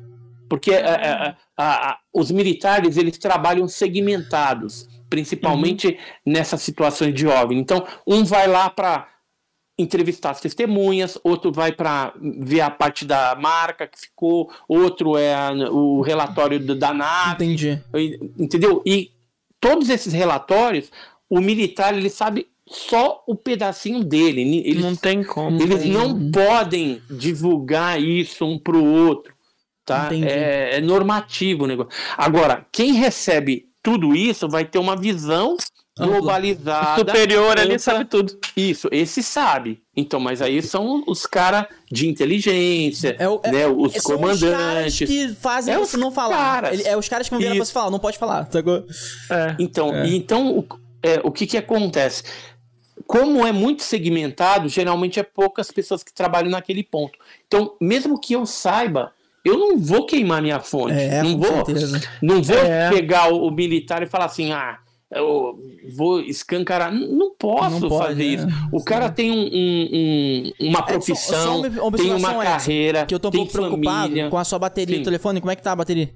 Porque 0.50 0.72
é, 0.72 0.80
é, 0.80 1.36
a, 1.56 1.92
a, 1.92 2.00
os 2.12 2.32
militares 2.32 2.98
eles 2.98 3.18
trabalham 3.20 3.68
segmentados, 3.68 4.90
principalmente 5.08 5.88
uhum. 5.88 6.34
nessas 6.34 6.62
situações 6.64 7.14
de 7.14 7.28
OVNI. 7.28 7.62
Então, 7.62 7.86
um 8.06 8.26
vai 8.26 8.48
lá 8.48 8.68
para 8.70 9.08
entrevistar 9.78 10.32
as 10.32 10.42
testemunhas, 10.42 11.18
outro 11.24 11.52
vai 11.54 11.72
para 11.72 12.14
ver 12.20 12.62
a 12.62 12.70
parte 12.70 13.06
da 13.06 13.38
marca 13.40 13.88
que 13.88 13.98
ficou, 13.98 14.52
outro 14.68 15.16
é 15.16 15.34
a, 15.34 15.52
o 15.72 16.02
relatório 16.02 16.60
da 16.76 16.94
nave. 16.94 17.46
Entendi. 17.46 17.80
Entendeu? 18.38 18.82
E 18.86 19.12
todos 19.62 19.90
esses 19.90 20.12
relatórios, 20.12 20.92
o 21.30 21.40
militar 21.40 21.96
ele 21.96 22.10
sabe 22.10 22.48
só 22.68 23.24
o 23.28 23.36
pedacinho 23.36 24.04
dele. 24.04 24.42
Eles, 24.66 24.84
não 24.84 24.96
tem 24.96 25.24
como. 25.24 25.62
Eles 25.62 25.86
não 25.86 26.30
podem 26.30 27.02
divulgar 27.10 28.02
isso 28.02 28.46
um 28.46 28.60
para 28.60 28.76
o 28.76 29.08
outro 29.08 29.39
tá? 29.90 30.10
É, 30.14 30.78
é, 30.78 30.82
normativo 30.82 31.64
o 31.64 31.68
negócio. 31.68 31.92
Agora, 32.18 32.66
quem 32.72 32.94
recebe 32.94 33.68
tudo 33.82 34.16
isso 34.16 34.48
vai 34.48 34.66
ter 34.66 34.78
uma 34.78 34.96
visão 34.96 35.58
globalizada. 35.98 37.00
superior 37.00 37.60
ali 37.60 37.78
sabe 37.80 38.06
tudo. 38.06 38.38
Isso, 38.56 38.88
esse 38.92 39.22
sabe. 39.22 39.82
Então, 39.96 40.20
mas 40.20 40.42
aí 40.42 40.62
são 40.62 41.04
os 41.08 41.26
caras 41.26 41.66
de 41.92 42.08
inteligência, 42.08 43.16
é 43.20 43.28
o, 43.28 43.42
é, 43.44 43.52
né, 43.52 43.68
os 43.68 43.96
é, 43.96 44.00
comandantes. 44.02 45.02
Os 45.02 45.08
que 45.08 45.36
fazem 45.36 45.74
é 45.74 45.78
você 45.78 45.98
não 45.98 46.12
falar. 46.12 46.62
Caras. 46.62 46.86
É 46.86 46.96
os 46.96 47.10
caras 47.10 47.28
que 47.28 47.32
vão 47.32 47.40
virar 47.40 47.56
pra 47.56 47.66
você 47.66 47.74
falar, 47.74 47.92
não 47.92 48.00
pode 48.00 48.18
falar. 48.18 48.48
É, 49.30 49.56
então, 49.60 49.94
é. 49.94 50.08
então 50.08 50.60
o, 50.60 50.68
é, 51.04 51.20
o 51.24 51.32
que 51.32 51.46
que 51.46 51.58
acontece? 51.58 52.24
Como 53.06 53.46
é 53.46 53.52
muito 53.52 53.84
segmentado, 53.84 54.70
geralmente 54.70 55.20
é 55.20 55.24
poucas 55.24 55.72
pessoas 55.72 56.04
que 56.04 56.14
trabalham 56.14 56.52
naquele 56.52 56.84
ponto. 56.84 57.18
Então, 57.48 57.76
mesmo 57.82 58.20
que 58.20 58.34
eu 58.34 58.46
saiba, 58.46 59.12
eu 59.44 59.58
não 59.58 59.78
vou 59.78 60.06
queimar 60.06 60.42
minha 60.42 60.60
fonte. 60.60 60.94
É, 60.94 61.24
não 61.24 61.38
vou, 61.38 61.66
certeza. 61.66 62.02
não 62.22 62.42
vou 62.42 62.58
é. 62.58 62.90
pegar 62.90 63.32
o, 63.34 63.48
o, 63.48 63.52
militar 63.52 64.04
e 64.04 64.08
falar 64.08 64.26
assim, 64.26 64.52
ah, 64.52 64.78
eu 65.12 65.60
vou 65.96 66.20
escancarar. 66.22 66.94
Não 66.94 67.34
posso 67.36 67.80
não 67.80 67.90
pode, 67.90 68.08
fazer 68.08 68.24
isso. 68.24 68.46
Né? 68.46 68.54
O 68.72 68.84
cara 68.84 69.10
tem 69.10 69.32
um, 69.32 69.50
um, 69.52 70.68
uma 70.70 70.84
profissão, 70.84 71.66
é, 71.66 71.70
só, 71.72 71.82
só 71.82 71.92
tem 71.92 72.14
uma 72.14 72.34
carreira, 72.44 73.06
que 73.06 73.16
eu 73.16 73.20
tô 73.20 73.30
um 73.30 73.32
pouco 73.32 73.52
preocupado 73.52 74.30
com 74.30 74.38
a 74.38 74.44
sua 74.44 74.60
bateria 74.60 74.96
Sim. 74.96 75.02
do 75.02 75.06
telefone. 75.06 75.40
Como 75.40 75.52
é 75.52 75.56
que 75.56 75.64
tá 75.64 75.72
a 75.72 75.76
bateria? 75.76 76.14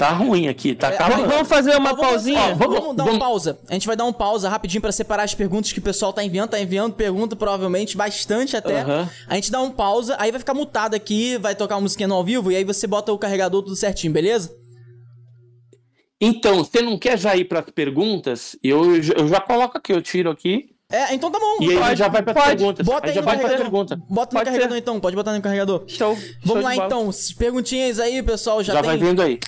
Tá 0.00 0.12
ruim 0.12 0.48
aqui, 0.48 0.74
tá 0.74 0.88
é, 0.88 0.96
Vamos 0.96 1.46
fazer 1.46 1.76
uma 1.76 1.90
vamos, 1.90 2.00
pausinha? 2.00 2.40
Ó, 2.40 2.54
vamos, 2.54 2.78
vamos, 2.80 2.96
dar 2.96 3.04
uma 3.04 3.18
pausa. 3.18 3.58
A 3.68 3.74
gente 3.74 3.86
vai 3.86 3.94
dar 3.94 4.04
uma 4.04 4.12
pausa 4.14 4.48
rapidinho 4.48 4.80
para 4.80 4.92
separar 4.92 5.24
as 5.24 5.34
perguntas 5.34 5.74
que 5.74 5.78
o 5.78 5.82
pessoal 5.82 6.10
tá 6.10 6.24
enviando. 6.24 6.48
Tá 6.48 6.58
enviando 6.58 6.94
pergunta, 6.94 7.36
provavelmente, 7.36 7.98
bastante 7.98 8.56
até. 8.56 8.82
Uhum. 8.82 9.06
A 9.28 9.34
gente 9.34 9.52
dá 9.52 9.60
uma 9.60 9.72
pausa, 9.72 10.16
aí 10.18 10.30
vai 10.30 10.38
ficar 10.38 10.54
mutado 10.54 10.94
aqui, 10.94 11.36
vai 11.36 11.54
tocar 11.54 11.74
uma 11.74 11.82
musiquinha 11.82 12.08
no 12.08 12.14
ao 12.14 12.24
vivo, 12.24 12.50
e 12.50 12.56
aí 12.56 12.64
você 12.64 12.86
bota 12.86 13.12
o 13.12 13.18
carregador 13.18 13.62
tudo 13.62 13.76
certinho, 13.76 14.10
beleza? 14.10 14.56
Então, 16.18 16.64
você 16.64 16.80
não 16.80 16.96
quer 16.96 17.18
já 17.18 17.36
ir 17.36 17.44
para 17.44 17.60
as 17.60 17.66
perguntas? 17.66 18.56
Eu, 18.64 18.96
eu 18.96 19.28
já 19.28 19.38
coloco 19.38 19.76
aqui, 19.76 19.92
eu 19.92 20.00
tiro 20.00 20.30
aqui. 20.30 20.70
É, 20.90 21.14
então 21.14 21.30
tá 21.30 21.38
bom. 21.38 21.58
E 21.60 21.78
aí 21.78 21.94
já 21.94 22.08
vai 22.08 22.20
para 22.20 22.34
perguntas. 22.34 22.84
Bota 22.84 23.06
aí, 23.06 23.10
aí 23.10 23.14
já 23.14 23.20
vai 23.20 23.38
para 23.38 23.56
pergunta. 23.56 23.96
Bota 24.08 24.36
no 24.36 24.44
carregador 24.44 24.72
ser. 24.72 24.78
então, 24.78 24.98
pode 24.98 25.14
botar 25.14 25.32
no 25.32 25.40
carregador. 25.40 25.84
Show. 25.86 26.16
Vamos 26.42 26.62
Show 26.62 26.62
lá 26.62 26.74
então, 26.74 27.10
perguntinhas 27.38 28.00
aí, 28.00 28.20
pessoal, 28.24 28.60
já, 28.62 28.72
já 28.72 28.80
tem... 28.80 28.90
vai 28.90 28.98
vendo 28.98 29.22
aí. 29.22 29.38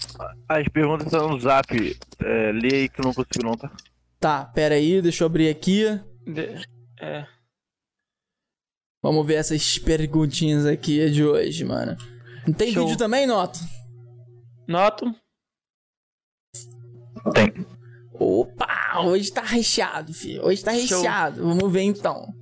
As 0.58 0.68
perguntas 0.68 1.06
estão 1.06 1.28
no 1.28 1.40
zap. 1.40 1.96
É, 2.20 2.52
lê 2.52 2.74
aí 2.74 2.88
que 2.88 3.00
eu 3.00 3.04
não 3.04 3.14
consigo 3.14 3.44
não, 3.44 3.56
tá? 3.56 3.70
Tá, 4.20 4.44
pera 4.44 4.74
aí, 4.74 5.00
deixa 5.00 5.24
eu 5.24 5.26
abrir 5.26 5.48
aqui. 5.48 5.84
De... 6.26 6.60
É. 7.00 7.26
Vamos 9.02 9.26
ver 9.26 9.34
essas 9.34 9.78
perguntinhas 9.78 10.64
aqui 10.66 11.10
de 11.10 11.24
hoje, 11.24 11.64
mano. 11.64 11.96
Não 12.46 12.54
tem 12.54 12.72
Show. 12.72 12.84
vídeo 12.84 12.98
também, 12.98 13.26
Noto? 13.26 13.58
Noto. 14.68 15.12
Tem. 17.34 17.66
Opa, 18.14 19.00
hoje 19.04 19.32
tá 19.32 19.42
recheado, 19.42 20.12
filho. 20.12 20.44
Hoje 20.44 20.62
tá 20.62 20.70
recheado. 20.70 21.40
Show. 21.40 21.48
Vamos 21.48 21.72
ver 21.72 21.82
então. 21.82 22.32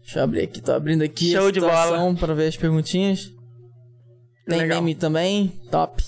Deixa 0.00 0.18
eu 0.18 0.24
abrir 0.24 0.42
aqui, 0.42 0.60
tô 0.60 0.72
abrindo 0.72 1.04
aqui 1.04 1.32
Show 1.32 1.46
a 1.46 1.52
de 1.52 1.60
bola. 1.60 2.14
pra 2.16 2.34
ver 2.34 2.48
as 2.48 2.56
perguntinhas. 2.56 3.32
Tem 4.48 4.58
Legal. 4.58 4.82
meme 4.82 4.96
também, 4.96 5.48
top. 5.70 6.02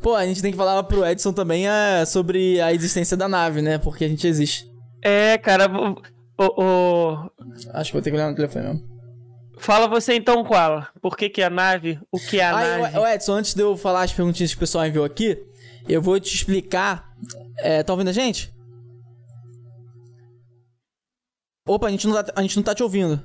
Pô, 0.00 0.14
a 0.14 0.26
gente 0.26 0.40
tem 0.40 0.50
que 0.50 0.56
falar 0.56 0.82
pro 0.84 1.04
Edson 1.04 1.32
também 1.32 1.68
é, 1.68 2.04
sobre 2.06 2.60
a 2.60 2.72
existência 2.72 3.16
da 3.16 3.28
nave, 3.28 3.60
né? 3.60 3.78
Porque 3.78 4.04
a 4.04 4.08
gente 4.08 4.26
existe. 4.26 4.70
É, 5.02 5.36
cara, 5.36 5.70
o, 6.38 6.62
o... 6.62 7.30
Acho 7.74 7.90
que 7.90 7.92
vou 7.92 8.02
ter 8.02 8.10
que 8.10 8.16
olhar 8.16 8.30
no 8.30 8.36
telefone 8.36 8.66
mesmo. 8.66 8.96
Fala 9.58 9.86
você 9.86 10.14
então, 10.14 10.44
qual? 10.44 10.86
Por 11.00 11.16
que, 11.16 11.28
que 11.28 11.42
é 11.42 11.46
a 11.46 11.50
nave? 11.50 11.98
O 12.10 12.18
que 12.18 12.40
é 12.40 12.44
a 12.44 12.56
Aí, 12.56 12.82
nave? 12.82 12.98
O 12.98 13.06
Edson, 13.06 13.34
antes 13.34 13.54
de 13.54 13.62
eu 13.62 13.76
falar 13.76 14.02
as 14.02 14.12
perguntinhas 14.12 14.52
que 14.52 14.56
o 14.56 14.60
pessoal 14.60 14.86
enviou 14.86 15.04
aqui, 15.04 15.42
eu 15.88 16.00
vou 16.00 16.18
te 16.18 16.34
explicar. 16.34 17.14
É, 17.58 17.82
tá 17.82 17.92
ouvindo 17.92 18.08
a 18.08 18.12
gente? 18.12 18.54
Opa, 21.66 21.86
a 21.86 21.90
gente 21.90 22.06
não 22.06 22.22
tá, 22.22 22.32
a 22.34 22.42
gente 22.42 22.56
não 22.56 22.62
tá 22.62 22.74
te 22.74 22.82
ouvindo. 22.82 23.22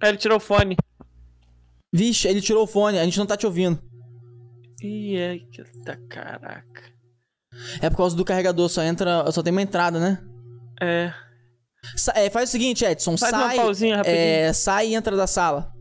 É, 0.00 0.08
ele 0.08 0.18
tirou 0.18 0.38
o 0.38 0.40
fone. 0.40 0.76
Vixe, 1.92 2.26
ele 2.26 2.40
tirou 2.40 2.64
o 2.64 2.66
fone, 2.66 2.98
a 2.98 3.04
gente 3.04 3.18
não 3.18 3.26
tá 3.26 3.36
te 3.36 3.46
ouvindo. 3.46 3.80
Ih, 4.84 5.16
é 5.16 5.38
que 5.38 5.64
tá 5.82 5.96
caraca. 6.10 6.82
É 7.80 7.88
por 7.88 7.96
causa 7.96 8.14
do 8.14 8.24
carregador, 8.24 8.68
só 8.68 8.82
entra. 8.82 9.30
Só 9.32 9.42
tem 9.42 9.50
uma 9.50 9.62
entrada, 9.62 9.98
né? 9.98 10.22
É. 10.80 11.12
Sa 11.96 12.12
é 12.14 12.28
faz 12.28 12.50
o 12.50 12.52
seguinte, 12.52 12.84
Edson, 12.84 13.16
faz 13.16 13.30
sai. 13.30 13.56
Uma 13.56 13.64
pausinha 13.64 13.96
rapidinho. 13.96 14.20
É, 14.20 14.52
sai 14.52 14.88
e 14.88 14.94
entra 14.94 15.16
da 15.16 15.26
sala. 15.26 15.72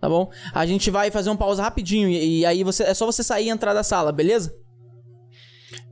Tá 0.00 0.08
bom? 0.08 0.30
A 0.54 0.64
gente 0.64 0.90
vai 0.90 1.10
fazer 1.10 1.28
uma 1.30 1.36
pausa 1.36 1.62
rapidinho 1.62 2.08
e, 2.08 2.40
e 2.40 2.46
aí 2.46 2.64
você 2.64 2.82
é 2.82 2.94
só 2.94 3.04
você 3.04 3.22
sair 3.22 3.46
e 3.46 3.50
entrar 3.50 3.74
da 3.74 3.82
sala, 3.82 4.10
beleza? 4.10 4.54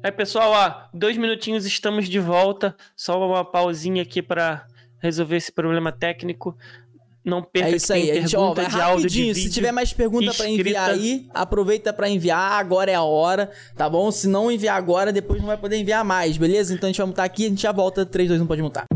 É, 0.02 0.10
pessoal, 0.10 0.52
ó, 0.52 0.88
dois 0.94 1.16
minutinhos 1.18 1.66
estamos 1.66 2.08
de 2.08 2.18
volta. 2.18 2.74
Só 2.96 3.22
uma 3.24 3.44
pausinha 3.44 4.02
aqui 4.02 4.22
para 4.22 4.66
resolver 5.00 5.36
esse 5.36 5.52
problema 5.52 5.92
técnico. 5.92 6.56
Não 7.22 7.42
perca 7.42 7.68
é 7.68 7.76
isso 7.76 7.92
aí, 7.92 8.10
a 8.10 8.14
gente, 8.14 8.34
ó, 8.34 8.54
vai 8.54 8.64
rapidinho. 8.64 9.34
Se 9.34 9.50
tiver 9.50 9.72
mais 9.72 9.92
pergunta 9.92 10.32
para 10.32 10.48
enviar 10.48 10.90
aí, 10.90 11.28
aproveita 11.34 11.92
para 11.92 12.08
enviar. 12.08 12.52
Agora 12.52 12.90
é 12.90 12.94
a 12.94 13.02
hora, 13.02 13.50
tá 13.76 13.90
bom? 13.90 14.10
Se 14.10 14.26
não 14.26 14.50
enviar 14.50 14.76
agora, 14.76 15.12
depois 15.12 15.38
não 15.38 15.48
vai 15.48 15.58
poder 15.58 15.76
enviar 15.76 16.02
mais, 16.02 16.38
beleza? 16.38 16.72
Então 16.72 16.88
a 16.88 16.90
gente 16.90 16.98
vai 16.98 17.06
mutar 17.06 17.26
aqui, 17.26 17.44
a 17.44 17.48
gente 17.50 17.62
já 17.62 17.72
volta. 17.72 18.06
3, 18.06 18.28
2, 18.30 18.40
1, 18.40 18.46
pode 18.46 18.62
mutar. 18.62 18.86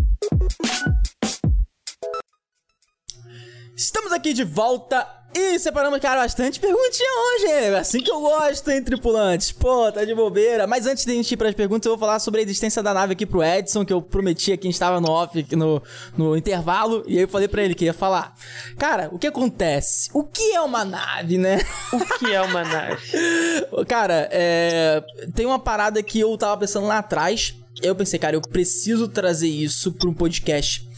Estamos 3.76 4.12
aqui 4.12 4.32
de 4.32 4.44
volta 4.44 5.06
e 5.34 5.58
separamos, 5.58 5.98
cara, 5.98 6.20
bastante 6.20 6.60
perguntinha 6.60 7.08
hoje? 7.08 7.74
Assim 7.74 8.00
que 8.00 8.10
eu 8.10 8.20
gosto, 8.20 8.70
hein, 8.70 8.82
tripulantes? 8.82 9.50
Pô, 9.50 9.90
tá 9.90 10.04
de 10.04 10.14
bobeira. 10.14 10.64
Mas 10.66 10.86
antes 10.86 11.04
de 11.04 11.10
a 11.10 11.14
gente 11.14 11.32
ir 11.32 11.36
pras 11.36 11.54
perguntas, 11.54 11.86
eu 11.86 11.92
vou 11.92 11.98
falar 11.98 12.20
sobre 12.20 12.40
a 12.40 12.44
existência 12.44 12.82
da 12.82 12.94
nave 12.94 13.14
aqui 13.14 13.26
pro 13.26 13.42
Edson, 13.42 13.84
que 13.84 13.92
eu 13.92 14.00
prometi 14.00 14.52
aqui, 14.52 14.68
a 14.68 14.70
gente 14.70 14.78
tava 14.78 15.00
no 15.00 15.10
off, 15.10 15.44
no, 15.56 15.82
no 16.16 16.36
intervalo, 16.36 17.02
e 17.06 17.16
aí 17.16 17.24
eu 17.24 17.28
falei 17.28 17.48
pra 17.48 17.64
ele 17.64 17.74
que 17.74 17.84
ia 17.84 17.92
falar. 17.92 18.32
Cara, 18.78 19.08
o 19.10 19.18
que 19.18 19.26
acontece? 19.26 20.08
O 20.14 20.22
que 20.22 20.52
é 20.52 20.60
uma 20.60 20.84
nave, 20.84 21.36
né? 21.36 21.58
O 21.92 22.18
que 22.18 22.32
é 22.32 22.40
uma 22.40 22.62
nave? 22.62 23.02
cara, 23.88 24.28
é... 24.30 25.02
tem 25.34 25.46
uma 25.46 25.58
parada 25.58 26.00
que 26.00 26.20
eu 26.20 26.36
tava 26.38 26.56
pensando 26.58 26.86
lá 26.86 26.98
atrás, 26.98 27.56
eu 27.82 27.94
pensei, 27.96 28.20
cara, 28.20 28.36
eu 28.36 28.40
preciso 28.40 29.08
trazer 29.08 29.48
isso 29.48 29.92
para 29.92 30.08
um 30.08 30.14
podcast 30.14 30.88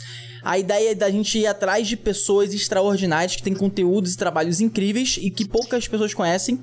a 0.46 0.56
ideia 0.56 0.92
é 0.92 0.94
da 0.94 1.10
gente 1.10 1.40
ir 1.40 1.46
atrás 1.48 1.88
de 1.88 1.96
pessoas 1.96 2.54
extraordinárias 2.54 3.34
que 3.34 3.42
têm 3.42 3.52
conteúdos 3.52 4.14
e 4.14 4.16
trabalhos 4.16 4.60
incríveis 4.60 5.18
e 5.20 5.28
que 5.28 5.44
poucas 5.44 5.88
pessoas 5.88 6.14
conhecem 6.14 6.62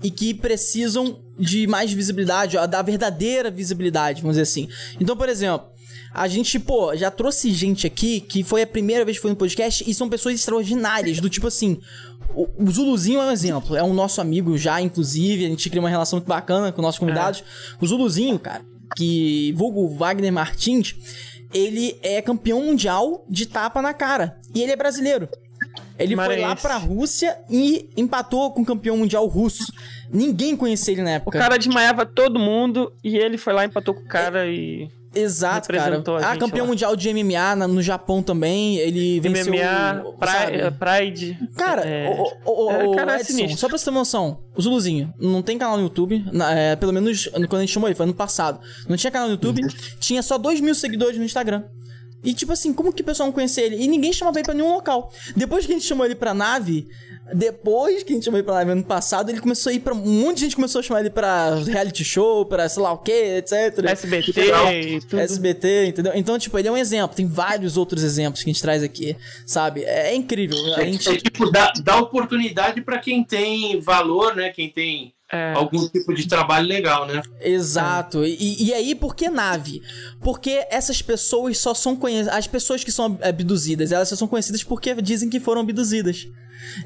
e 0.00 0.08
que 0.08 0.32
precisam 0.32 1.18
de 1.36 1.66
mais 1.66 1.92
visibilidade, 1.92 2.56
da 2.68 2.80
verdadeira 2.80 3.50
visibilidade, 3.50 4.22
vamos 4.22 4.36
dizer 4.36 4.42
assim. 4.42 4.68
Então, 5.00 5.16
por 5.16 5.28
exemplo, 5.28 5.66
a 6.12 6.28
gente, 6.28 6.60
pô, 6.60 6.94
já 6.94 7.10
trouxe 7.10 7.52
gente 7.52 7.88
aqui 7.88 8.20
que 8.20 8.44
foi 8.44 8.62
a 8.62 8.66
primeira 8.68 9.04
vez 9.04 9.16
que 9.16 9.22
foi 9.22 9.32
no 9.32 9.36
podcast 9.36 9.82
e 9.84 9.92
são 9.92 10.08
pessoas 10.08 10.36
extraordinárias, 10.36 11.18
do 11.18 11.28
tipo 11.28 11.48
assim. 11.48 11.80
O, 12.36 12.70
Zuluzinho 12.70 13.20
é 13.20 13.26
um 13.26 13.32
exemplo, 13.32 13.74
é 13.74 13.82
um 13.82 13.92
nosso 13.92 14.20
amigo 14.20 14.56
já, 14.56 14.80
inclusive, 14.80 15.44
a 15.44 15.48
gente 15.48 15.68
cria 15.68 15.82
uma 15.82 15.90
relação 15.90 16.20
muito 16.20 16.28
bacana 16.28 16.70
com 16.70 16.80
nossos 16.80 17.00
convidados. 17.00 17.40
É. 17.40 17.84
O 17.84 17.86
Zuluzinho, 17.86 18.38
cara, 18.38 18.64
que 18.96 19.52
vulgo 19.56 19.88
Wagner 19.88 20.32
Martins, 20.32 20.94
ele 21.52 21.98
é 22.02 22.22
campeão 22.22 22.62
mundial 22.62 23.24
de 23.28 23.46
tapa 23.46 23.82
na 23.82 23.92
cara. 23.92 24.38
E 24.54 24.62
ele 24.62 24.72
é 24.72 24.76
brasileiro. 24.76 25.28
Ele 25.98 26.16
Maranhense. 26.16 26.42
foi 26.42 26.48
lá 26.48 26.56
pra 26.56 26.76
Rússia 26.76 27.38
e 27.48 27.88
empatou 27.96 28.50
com 28.52 28.62
o 28.62 28.64
campeão 28.64 28.96
mundial 28.96 29.26
russo. 29.26 29.72
Ninguém 30.12 30.56
conhecia 30.56 30.92
ele 30.92 31.02
na 31.02 31.10
época. 31.10 31.36
O 31.36 31.40
cara 31.40 31.56
desmaiava 31.56 32.04
todo 32.04 32.38
mundo 32.38 32.92
e 33.02 33.16
ele 33.16 33.38
foi 33.38 33.52
lá 33.52 33.64
e 33.64 33.66
empatou 33.68 33.94
com 33.94 34.00
o 34.00 34.08
cara 34.08 34.46
e. 34.46 34.88
Exato, 35.14 35.72
cara. 35.72 36.02
Ah, 36.22 36.36
campeão 36.36 36.64
lá. 36.64 36.70
mundial 36.70 36.96
de 36.96 37.12
MMA 37.12 37.66
no 37.66 37.82
Japão 37.82 38.22
também. 38.22 38.76
Ele 38.78 39.20
venceu. 39.20 39.52
MMA, 39.52 40.04
Pride. 40.78 41.38
Cara, 41.56 41.82
é... 41.82 42.08
o, 42.44 42.50
o, 42.50 42.52
o, 42.52 42.92
o 42.92 42.96
cara 42.96 43.16
é 43.16 43.20
Edson, 43.20 43.44
é 43.44 43.48
só 43.56 43.68
pra 43.68 43.78
você 43.78 43.84
ter 43.84 43.90
uma 43.90 44.00
noção, 44.00 44.38
o 44.56 44.62
Zuluzinho 44.62 45.12
não 45.18 45.42
tem 45.42 45.58
canal 45.58 45.76
no 45.76 45.84
YouTube. 45.84 46.24
Na, 46.32 46.52
é, 46.52 46.76
pelo 46.76 46.92
menos 46.92 47.28
quando 47.28 47.56
a 47.56 47.60
gente 47.60 47.72
chamou 47.72 47.88
ele, 47.88 47.94
foi 47.94 48.04
ano 48.04 48.14
passado. 48.14 48.60
Não 48.88 48.96
tinha 48.96 49.10
canal 49.10 49.28
no 49.28 49.34
YouTube, 49.34 49.62
uhum. 49.62 49.68
tinha 49.98 50.22
só 50.22 50.36
2 50.38 50.60
mil 50.60 50.74
seguidores 50.74 51.18
no 51.18 51.24
Instagram. 51.24 51.64
E 52.24 52.32
tipo 52.32 52.52
assim, 52.52 52.72
como 52.72 52.92
que 52.92 53.02
o 53.02 53.04
pessoal 53.04 53.26
não 53.26 53.34
conhecia 53.34 53.64
ele? 53.64 53.76
E 53.76 53.86
ninguém 53.86 54.12
chamava 54.12 54.38
ele 54.38 54.46
pra 54.46 54.54
nenhum 54.54 54.72
local. 54.72 55.12
Depois 55.36 55.66
que 55.66 55.72
a 55.72 55.74
gente 55.74 55.86
chamou 55.86 56.06
ele 56.06 56.14
pra 56.14 56.32
nave, 56.32 56.88
depois 57.32 58.02
que 58.02 58.12
a 58.12 58.14
gente 58.16 58.24
chamou 58.24 58.38
ele 58.38 58.44
pra 58.44 58.54
live 58.54 58.72
ano 58.72 58.84
passado, 58.84 59.30
ele 59.30 59.40
começou 59.40 59.70
a 59.70 59.72
ir 59.72 59.80
pra. 59.80 59.94
Um 59.94 60.22
monte 60.22 60.36
de 60.36 60.44
gente 60.44 60.56
começou 60.56 60.80
a 60.80 60.82
chamar 60.82 61.00
ele 61.00 61.10
pra 61.10 61.54
reality 61.54 62.04
show, 62.04 62.44
pra 62.44 62.68
sei 62.68 62.82
lá 62.82 62.92
o 62.92 62.98
que, 62.98 63.12
etc. 63.12 63.84
SBT 63.86 64.32
e 64.72 65.00
tudo. 65.00 65.20
SBT, 65.20 65.86
entendeu? 65.86 66.12
Então, 66.14 66.38
tipo, 66.38 66.58
ele 66.58 66.68
é 66.68 66.72
um 66.72 66.76
exemplo. 66.76 67.16
Tem 67.16 67.26
vários 67.26 67.76
outros 67.76 68.02
exemplos 68.02 68.42
que 68.42 68.50
a 68.50 68.52
gente 68.52 68.62
traz 68.62 68.82
aqui, 68.82 69.16
sabe? 69.46 69.84
É, 69.84 70.10
é 70.10 70.14
incrível. 70.14 70.58
A 70.74 70.82
é, 70.82 70.84
gente... 70.84 71.08
É, 71.08 71.16
tipo, 71.16 71.50
dá, 71.50 71.72
dá 71.82 71.96
oportunidade 71.96 72.82
pra 72.82 72.98
quem 72.98 73.24
tem 73.24 73.80
valor, 73.80 74.36
né? 74.36 74.50
Quem 74.50 74.68
tem. 74.68 75.13
É. 75.32 75.52
Algum 75.54 75.88
tipo 75.88 76.14
de 76.14 76.28
trabalho 76.28 76.66
legal, 76.66 77.06
né? 77.06 77.22
Exato. 77.40 78.22
É. 78.22 78.28
E, 78.28 78.66
e 78.66 78.74
aí, 78.74 78.94
por 78.94 79.16
que 79.16 79.28
nave? 79.28 79.82
Porque 80.20 80.66
essas 80.70 81.00
pessoas 81.02 81.58
só 81.58 81.74
são 81.74 81.96
conhecidas. 81.96 82.34
As 82.34 82.46
pessoas 82.46 82.84
que 82.84 82.92
são 82.92 83.18
abduzidas, 83.22 83.90
elas 83.90 84.08
só 84.08 84.16
são 84.16 84.28
conhecidas 84.28 84.62
porque 84.62 84.94
dizem 85.00 85.30
que 85.30 85.40
foram 85.40 85.62
abduzidas. 85.62 86.28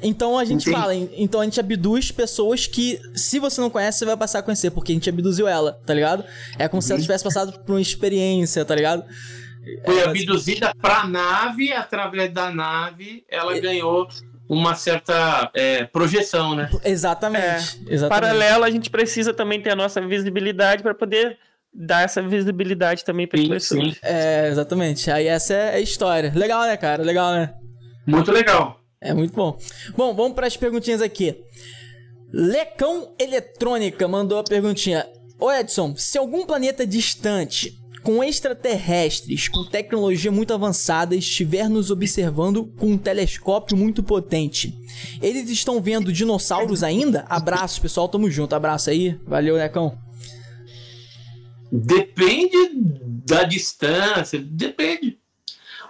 Então 0.01 0.37
a 0.37 0.45
gente 0.45 0.63
Entendi. 0.63 0.75
fala, 0.75 0.95
então 0.95 1.41
a 1.41 1.45
gente 1.45 1.59
abduz 1.59 2.11
pessoas 2.11 2.67
que, 2.67 2.99
se 3.13 3.39
você 3.39 3.61
não 3.61 3.69
conhece, 3.69 3.99
você 3.99 4.05
vai 4.05 4.17
passar 4.17 4.39
a 4.39 4.43
conhecer, 4.43 4.71
porque 4.71 4.91
a 4.91 4.95
gente 4.95 5.09
abduziu 5.09 5.47
ela, 5.47 5.73
tá 5.85 5.93
ligado? 5.93 6.23
É 6.57 6.67
como 6.67 6.77
uhum. 6.77 6.81
se 6.81 6.91
ela 6.91 6.97
uhum. 6.97 7.03
tivesse 7.03 7.23
passado 7.23 7.59
por 7.59 7.73
uma 7.73 7.81
experiência, 7.81 8.65
tá 8.65 8.75
ligado? 8.75 9.03
Foi 9.85 10.03
abduzida 10.03 10.73
pra 10.81 11.05
nave, 11.05 11.71
através 11.71 12.33
da 12.33 12.51
nave, 12.51 13.23
ela 13.29 13.55
é... 13.55 13.59
ganhou 13.59 14.07
uma 14.49 14.73
certa 14.73 15.51
é, 15.53 15.85
projeção, 15.85 16.55
né? 16.55 16.67
Exatamente, 16.83 17.83
é, 17.87 17.93
exatamente. 17.93 18.09
Paralelo, 18.09 18.63
a 18.63 18.71
gente 18.71 18.89
precisa 18.89 19.31
também 19.31 19.61
ter 19.61 19.69
a 19.69 19.75
nossa 19.75 20.01
visibilidade 20.01 20.81
para 20.81 20.95
poder 20.95 21.37
dar 21.71 22.03
essa 22.03 22.19
visibilidade 22.19 23.05
também 23.05 23.27
para 23.27 23.39
as 23.39 23.47
pessoas. 23.47 23.99
É, 24.01 24.47
exatamente. 24.47 25.11
Aí 25.11 25.27
essa 25.27 25.53
é 25.53 25.75
a 25.75 25.79
história. 25.79 26.33
Legal, 26.35 26.63
né, 26.63 26.75
cara? 26.75 27.03
Legal, 27.03 27.31
né? 27.31 27.53
Muito 28.07 28.31
legal. 28.31 28.81
É 28.99 29.13
muito 29.13 29.33
bom. 29.33 29.55
Bom, 29.95 30.15
vamos 30.15 30.33
para 30.33 30.47
as 30.47 30.57
perguntinhas 30.57 31.01
aqui. 31.01 31.37
Lecão 32.33 33.13
Eletrônica 33.19 34.07
mandou 34.07 34.39
a 34.39 34.43
perguntinha. 34.43 35.05
Ô 35.39 35.51
Edson, 35.51 35.95
se 35.95 36.17
algum 36.17 36.45
planeta 36.45 36.85
distante, 36.85 37.78
com 38.03 38.23
extraterrestres, 38.23 39.47
com 39.47 39.63
tecnologia 39.63 40.31
muito 40.31 40.53
avançada, 40.53 41.15
estiver 41.15 41.69
nos 41.69 41.91
observando 41.91 42.65
com 42.77 42.91
um 42.91 42.97
telescópio 42.97 43.75
muito 43.75 44.01
potente, 44.01 44.77
eles 45.21 45.49
estão 45.49 45.81
vendo 45.81 46.11
dinossauros 46.11 46.83
ainda? 46.83 47.25
Abraço, 47.29 47.81
pessoal, 47.81 48.07
tamo 48.07 48.29
junto. 48.29 48.53
Abraço 48.53 48.89
aí. 48.89 49.19
Valeu, 49.25 49.55
Lecão. 49.55 49.97
Depende 51.71 52.71
da 53.25 53.43
distância, 53.43 54.39
depende. 54.39 55.19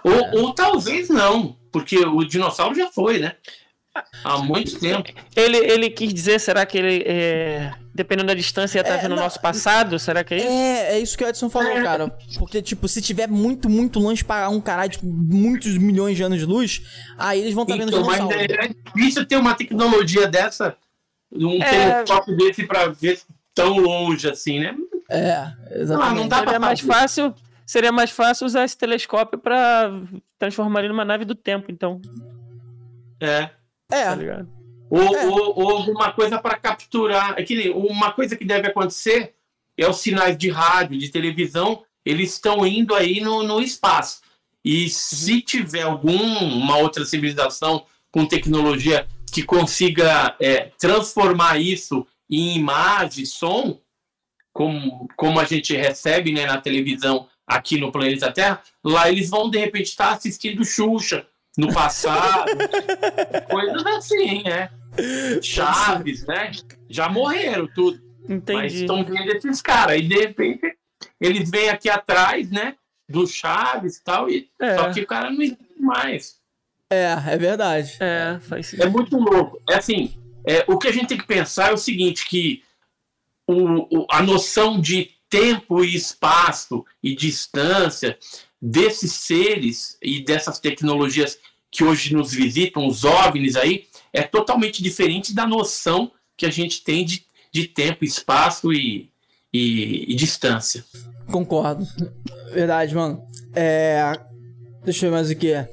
Ou, 0.04 0.12
é. 0.12 0.40
ou 0.40 0.52
talvez 0.52 1.08
não, 1.08 1.56
porque 1.72 1.96
o 1.98 2.24
dinossauro 2.24 2.74
já 2.74 2.90
foi, 2.90 3.18
né? 3.18 3.36
Há 4.24 4.38
muito 4.38 4.78
tempo. 4.78 5.10
Ele, 5.34 5.56
ele 5.56 5.90
quis 5.90 6.14
dizer, 6.14 6.38
será 6.38 6.64
que 6.64 6.78
ele, 6.78 7.02
é, 7.06 7.72
dependendo 7.94 8.28
da 8.28 8.34
distância, 8.34 8.78
ia 8.78 8.82
estar 8.82 8.94
tá 8.94 8.98
é, 8.98 9.02
vendo 9.02 9.12
o 9.12 9.16
nosso 9.16 9.40
passado? 9.40 9.98
Será 9.98 10.22
que 10.22 10.34
é 10.34 10.36
isso? 10.38 10.46
É, 10.46 10.92
é 10.92 11.00
isso 11.00 11.18
que 11.18 11.24
o 11.24 11.28
Edson 11.28 11.50
falou, 11.50 11.72
é. 11.72 11.82
cara. 11.82 12.08
Porque, 12.38 12.62
tipo, 12.62 12.86
se 12.86 13.02
tiver 13.02 13.26
muito, 13.28 13.68
muito 13.68 13.98
longe 13.98 14.24
para 14.24 14.48
um 14.48 14.60
caralho, 14.60 14.90
tipo, 14.90 15.06
muitos 15.06 15.76
milhões 15.76 16.16
de 16.16 16.22
anos 16.22 16.38
de 16.38 16.46
luz, 16.46 16.82
aí 17.18 17.40
eles 17.40 17.54
vão 17.54 17.64
estar 17.64 17.74
tá 17.74 17.84
vendo 17.84 17.96
então, 17.96 18.04
Mas 18.04 18.30
é, 18.30 18.44
é 18.44 18.70
difícil 18.94 19.26
ter 19.26 19.36
uma 19.36 19.54
tecnologia 19.54 20.28
dessa, 20.28 20.76
um 21.32 21.60
é... 21.62 21.70
telescópio 21.70 22.36
desse 22.36 22.66
para 22.66 22.88
ver 22.88 23.20
tão 23.54 23.78
longe 23.78 24.28
assim, 24.28 24.60
né? 24.60 24.74
É, 25.10 25.52
exatamente. 25.72 26.12
Ah, 26.12 26.14
não 26.14 26.28
dá 26.28 26.38
Seria 26.38 26.58
mais 26.60 26.80
fácil 26.80 27.34
seria 27.70 27.92
mais 27.92 28.10
fácil 28.10 28.46
usar 28.46 28.64
esse 28.64 28.76
telescópio 28.76 29.38
para 29.38 29.92
transformar 30.36 30.80
ele 30.80 30.88
numa 30.88 31.04
nave 31.04 31.24
do 31.24 31.36
tempo, 31.36 31.70
então. 31.70 32.00
É. 33.20 33.50
É. 33.90 34.04
Tá 34.04 34.46
ou, 34.90 35.16
é. 35.16 35.26
Ou, 35.26 35.58
ou 35.58 35.70
alguma 35.76 36.12
coisa 36.12 36.38
para 36.38 36.58
capturar. 36.58 37.32
Aquele, 37.32 37.70
é 37.70 37.74
uma 37.74 38.12
coisa 38.12 38.36
que 38.36 38.44
deve 38.44 38.68
acontecer 38.68 39.34
é 39.76 39.88
os 39.88 39.96
sinais 39.96 40.36
de 40.36 40.50
rádio, 40.50 40.98
de 40.98 41.08
televisão, 41.08 41.82
eles 42.04 42.34
estão 42.34 42.66
indo 42.66 42.94
aí 42.94 43.20
no, 43.20 43.42
no 43.42 43.60
espaço. 43.60 44.20
E 44.64 44.90
se 44.90 45.34
uhum. 45.34 45.40
tiver 45.40 45.82
alguma 45.82 46.76
outra 46.76 47.04
civilização 47.04 47.86
com 48.10 48.26
tecnologia 48.26 49.08
que 49.32 49.42
consiga 49.42 50.36
é, 50.40 50.70
transformar 50.78 51.58
isso 51.58 52.06
em 52.28 52.56
imagem, 52.56 53.24
som, 53.24 53.80
como, 54.52 55.08
como 55.16 55.40
a 55.40 55.44
gente 55.44 55.74
recebe 55.74 56.32
né, 56.32 56.46
na 56.46 56.60
televisão 56.60 57.26
aqui 57.46 57.78
no 57.78 57.90
planeta 57.90 58.30
Terra, 58.30 58.62
lá 58.84 59.08
eles 59.08 59.30
vão 59.30 59.48
de 59.48 59.58
repente 59.58 59.86
estar 59.86 60.12
assistindo 60.12 60.64
Xuxa, 60.64 61.26
no 61.56 61.72
passado. 61.72 62.50
coisas 63.50 63.86
assim, 63.86 64.42
né? 64.42 64.70
Chaves, 65.42 66.26
né? 66.26 66.52
Já 66.88 67.08
morreram 67.08 67.66
tudo. 67.74 68.00
Entendi. 68.28 68.52
Mas 68.52 68.74
estão 68.74 69.04
vendo 69.04 69.30
esses 69.30 69.62
caras. 69.62 69.98
E 69.98 70.02
de 70.02 70.14
repente 70.14 70.76
eles 71.20 71.50
vêm 71.50 71.68
aqui 71.68 71.88
atrás, 71.88 72.50
né? 72.50 72.76
Do 73.08 73.26
Chaves 73.26 73.96
e 73.96 74.04
tal. 74.04 74.28
E... 74.28 74.48
É. 74.60 74.76
Só 74.76 74.92
que 74.92 75.00
o 75.00 75.06
cara 75.06 75.30
não 75.30 75.42
existe 75.42 75.80
mais. 75.80 76.38
É, 76.90 77.12
é 77.26 77.36
verdade. 77.36 77.96
É, 78.00 78.38
faz 78.40 78.66
sentido. 78.66 78.86
É 78.86 78.88
muito 78.88 79.16
louco. 79.16 79.60
É 79.68 79.76
assim, 79.76 80.16
é, 80.46 80.64
o 80.66 80.78
que 80.78 80.88
a 80.88 80.92
gente 80.92 81.08
tem 81.08 81.18
que 81.18 81.26
pensar 81.26 81.70
é 81.70 81.72
o 81.72 81.78
seguinte, 81.78 82.26
que 82.26 82.62
o, 83.46 84.00
o, 84.00 84.06
a 84.10 84.22
noção 84.22 84.80
de 84.80 85.10
tempo 85.28 85.84
e 85.84 85.94
espaço 85.94 86.84
e 87.02 87.14
distância 87.14 88.18
desses 88.60 89.12
seres 89.12 89.96
e 90.02 90.22
dessas 90.22 90.58
tecnologias 90.58 91.38
que 91.70 91.84
hoje 91.84 92.14
nos 92.14 92.32
visitam, 92.32 92.86
os 92.86 93.04
OVNIs 93.04 93.56
aí, 93.56 93.86
é 94.12 94.22
totalmente 94.22 94.82
diferente 94.82 95.34
da 95.34 95.46
noção 95.46 96.10
que 96.36 96.44
a 96.44 96.50
gente 96.50 96.82
tem 96.82 97.04
de, 97.04 97.24
de 97.52 97.68
tempo, 97.68 98.04
espaço 98.04 98.72
e, 98.72 99.08
e, 99.52 100.12
e 100.12 100.14
distância. 100.14 100.84
Concordo. 101.30 101.86
Verdade, 102.52 102.94
mano. 102.94 103.22
É. 103.54 104.12
Deixa 104.84 105.06
eu 105.06 105.10
ver 105.10 105.16
mais 105.16 105.30
o 105.30 105.36
que 105.36 105.52
é. 105.52 105.68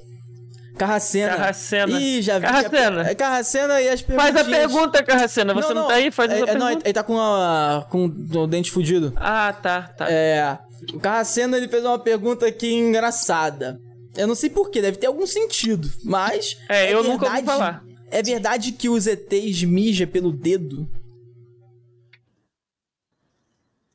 Carracena. 0.77 1.35
Carracena. 1.35 1.99
Ih, 1.99 2.21
já 2.21 2.37
vi. 2.37 2.45
Carracena. 2.45 3.09
É 3.09 3.15
Carracena 3.15 3.81
e 3.81 3.89
as 3.89 4.01
perguntas. 4.01 4.31
Faz 4.31 4.47
a 4.47 4.49
pergunta, 4.49 5.03
Carracena. 5.03 5.53
Você 5.53 5.69
não, 5.69 5.75
não, 5.75 5.81
não 5.81 5.87
tá 5.87 5.95
aí? 5.95 6.11
Faz 6.11 6.29
é, 6.29 6.35
essa 6.35 6.43
é, 6.43 6.45
pergunta. 6.45 6.65
Não, 6.65 6.81
ele 6.83 6.93
tá 6.93 7.03
com, 7.03 7.19
a, 7.19 7.87
com 7.89 8.05
o 8.05 8.47
dente 8.47 8.69
fudido. 8.71 9.11
Ah, 9.15 9.51
tá, 9.51 9.81
tá. 9.81 10.05
É. 10.07 10.59
O 10.93 10.99
Carracena, 10.99 11.57
ele 11.57 11.67
fez 11.67 11.83
uma 11.83 11.99
pergunta 11.99 12.45
aqui 12.45 12.73
engraçada. 12.73 13.79
Eu 14.15 14.27
não 14.27 14.35
sei 14.35 14.49
porquê, 14.49 14.81
deve 14.81 14.97
ter 14.97 15.07
algum 15.07 15.27
sentido, 15.27 15.89
mas... 16.03 16.57
É, 16.69 16.87
é 16.87 16.93
eu 16.93 17.03
verdade, 17.03 17.09
nunca 17.09 17.25
ouvi 17.27 17.43
falar. 17.43 17.83
É 18.09 18.23
verdade 18.23 18.71
que 18.71 18.89
os 18.89 19.05
ETs 19.05 19.63
mijam 19.63 20.07
pelo 20.07 20.31
dedo? 20.31 20.89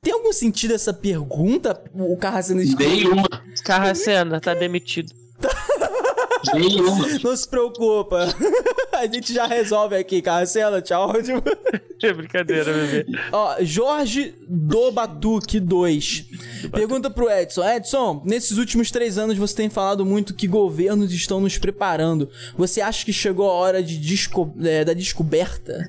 Tem 0.01 0.13
algum 0.13 0.33
sentido 0.33 0.75
essa 0.75 0.93
pergunta? 0.93 1.83
O 1.95 2.17
Carracena... 2.17 2.63
Nenhuma. 2.63 3.29
Carracena, 3.65 4.41
tá 4.41 4.53
demitido. 4.55 5.13
Nenhuma. 6.55 7.07
Não 7.23 7.37
se 7.37 7.49
preocupa. 7.49 8.29
A 8.93 9.07
gente 9.07 9.33
já 9.33 9.47
resolve 9.47 9.97
aqui, 9.97 10.21
Carcela. 10.21 10.81
Tchau. 10.83 11.13
É 12.05 12.13
brincadeira, 12.13 12.73
bebê. 12.73 13.07
Ó, 13.31 13.59
Jorge 13.61 14.35
do 14.49 14.91
Batuque 14.91 15.61
2. 15.61 16.27
Pergunta 16.73 17.09
pro 17.09 17.31
Edson. 17.31 17.63
Edson, 17.65 18.23
nesses 18.25 18.59
últimos 18.59 18.91
três 18.91 19.19
anos 19.19 19.39
você 19.39 19.55
tem 19.55 19.71
falado 19.71 20.05
muito 20.05 20.35
que 20.35 20.49
governos 20.49 21.13
estão 21.13 21.41
nos 21.41 21.59
preparando. 21.59 22.29
Você 22.57 22.81
acha 22.81 23.05
que 23.05 23.13
chegou 23.13 23.49
a 23.49 23.55
hora 23.55 23.81
de 23.81 23.99
desco 23.99 24.53
é, 24.65 24.85
da 24.85 24.93
descoberta? 24.93 25.89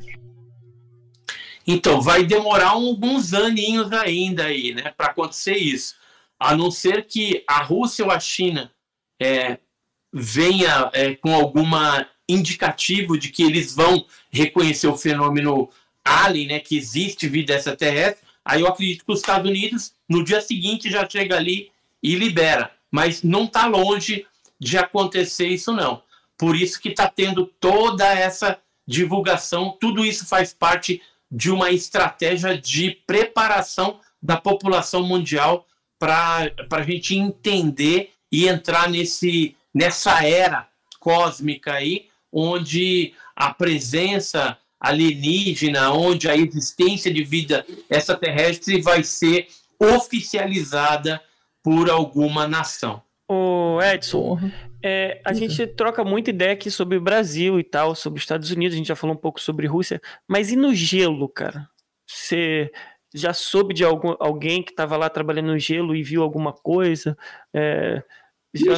Então, 1.66 2.00
vai 2.00 2.24
demorar 2.24 2.70
alguns 2.70 3.34
aninhos 3.34 3.92
ainda 3.92 4.46
aí, 4.46 4.72
né, 4.72 4.94
para 4.96 5.08
acontecer 5.08 5.56
isso. 5.56 5.96
A 6.40 6.56
não 6.56 6.70
ser 6.70 7.08
que 7.08 7.44
a 7.48 7.64
Rússia 7.64 8.06
ou 8.06 8.12
a 8.12 8.20
China 8.20 8.72
é, 9.20 9.58
venha 10.14 10.92
é, 10.94 11.16
com 11.16 11.34
alguma 11.34 12.08
indicativo 12.30 13.18
de 13.18 13.30
que 13.30 13.44
eles 13.44 13.76
vão 13.76 14.06
reconhecer 14.32 14.88
o 14.88 14.98
fenômeno 14.98 15.70
alien, 16.06 16.48
né, 16.48 16.60
que 16.60 16.78
existe 16.78 17.28
vida 17.28 17.54
extraterrestre, 17.54 18.26
aí 18.46 18.62
eu 18.62 18.68
acredito 18.68 19.06
que 19.06 19.12
os 19.12 19.20
Estados 19.20 19.50
Unidos 19.50 19.94
no 20.08 20.24
dia 20.24 20.42
seguinte 20.42 20.90
já 20.90 21.08
chega 21.10 21.36
ali 21.36 21.72
e 22.02 22.16
libera, 22.16 22.72
mas 22.92 23.24
não 23.24 23.46
está 23.46 23.66
longe 23.66 24.26
de 24.60 24.78
acontecer 24.78 25.48
isso 25.48 25.72
não. 25.74 26.04
Por 26.38 26.56
isso 26.56 26.80
que 26.80 26.90
está 26.90 27.08
tendo 27.10 27.46
toda 27.60 28.06
essa 28.06 28.60
divulgação, 28.88 29.78
tudo 29.80 30.06
isso 30.06 30.26
faz 30.26 30.54
parte 30.54 31.02
de 31.32 31.50
uma 31.50 31.72
estratégia 31.72 32.58
de 32.58 32.92
preparação 33.08 34.00
da 34.22 34.38
população 34.38 35.04
mundial 35.04 35.66
para 35.98 36.52
a 36.70 36.82
gente 36.84 37.16
entender 37.16 38.12
e 38.32 38.48
entrar 38.48 38.90
nesse 38.90 39.56
nessa 39.74 40.26
era 40.26 40.68
cósmica 41.00 41.74
aí, 41.74 42.08
onde 42.32 43.14
a 43.36 43.54
presença 43.54 44.58
alienígena, 44.80 45.92
onde 45.94 46.30
a 46.30 46.36
existência 46.36 47.14
de 47.14 47.24
vida 47.24 47.66
extraterrestre 47.90 48.82
vai 48.82 49.04
ser 49.04 49.48
oficializada 49.80 51.22
por 51.64 51.90
alguma 51.90 52.48
nação. 52.48 53.02
O 53.28 53.80
Edson, 53.82 54.38
é, 54.84 55.22
a 55.24 55.34
gente 55.34 55.66
troca 55.68 56.04
muita 56.04 56.30
ideia 56.30 56.52
aqui 56.52 56.70
sobre 56.70 56.98
o 56.98 57.02
Brasil 57.02 57.58
e 57.58 57.64
tal, 57.64 57.96
sobre 57.96 58.18
os 58.18 58.24
Estados 58.24 58.52
Unidos, 58.52 58.76
a 58.76 58.78
gente 58.78 58.88
já 58.88 58.96
falou 58.96 59.16
um 59.16 59.20
pouco 59.20 59.40
sobre 59.40 59.66
Rússia, 59.66 60.02
mas 60.28 60.52
e 60.52 60.58
no 60.58 60.76
gelo, 60.76 61.30
cara? 61.30 61.70
Você 62.06 62.70
já 63.14 63.34
soube 63.34 63.74
de 63.74 63.86
algum, 63.86 64.16
alguém 64.20 64.62
que 64.62 64.72
estava 64.72 64.98
lá 64.98 65.10
trabalhando 65.10 65.48
no 65.48 65.60
gelo 65.60 65.96
e 65.96 66.04
viu 66.04 66.22
alguma 66.22 66.52
coisa? 66.52 67.18
É, 67.54 68.04
já... 68.54 68.76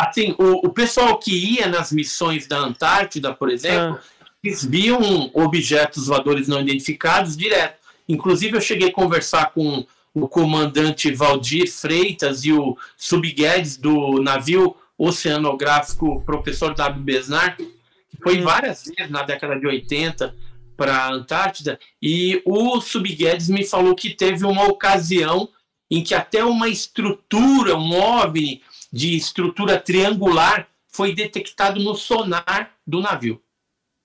Assim, 0.00 0.34
o, 0.38 0.66
o 0.66 0.70
pessoal 0.70 1.18
que 1.18 1.32
ia 1.32 1.66
nas 1.66 1.92
missões 1.92 2.46
da 2.46 2.58
Antártida, 2.58 3.34
por 3.34 3.50
exemplo, 3.50 3.98
ah. 3.98 4.26
eles 4.42 4.64
viam 4.64 5.30
objetos 5.34 6.06
voadores 6.06 6.48
não 6.48 6.60
identificados 6.60 7.36
direto. 7.36 7.78
Inclusive, 8.08 8.56
eu 8.56 8.60
cheguei 8.60 8.88
a 8.88 8.92
conversar 8.92 9.50
com 9.52 9.86
o 10.14 10.26
comandante 10.26 11.12
Valdir 11.12 11.70
Freitas 11.70 12.44
e 12.44 12.52
o 12.52 12.76
subguedes 12.96 13.76
do 13.76 14.20
navio 14.22 14.74
oceanográfico 14.96 16.22
professor 16.22 16.74
W. 16.74 17.02
Besnar, 17.02 17.56
que 17.56 17.68
foi 18.22 18.40
hum. 18.40 18.44
várias 18.44 18.84
vezes 18.84 19.10
na 19.10 19.22
década 19.22 19.58
de 19.58 19.66
80 19.66 20.34
para 20.76 20.96
a 20.96 21.12
Antártida, 21.12 21.78
e 22.00 22.40
o 22.46 22.80
subguedes 22.80 23.50
me 23.50 23.66
falou 23.66 23.94
que 23.94 24.08
teve 24.08 24.46
uma 24.46 24.64
ocasião 24.64 25.46
em 25.90 26.02
que 26.02 26.14
até 26.14 26.42
uma 26.42 26.68
estrutura, 26.68 27.76
um 27.76 27.92
OVNI, 27.92 28.62
de 28.92 29.16
estrutura 29.16 29.78
triangular 29.78 30.66
foi 30.88 31.14
detectado 31.14 31.80
no 31.80 31.94
sonar 31.94 32.72
do 32.86 33.00
navio. 33.00 33.40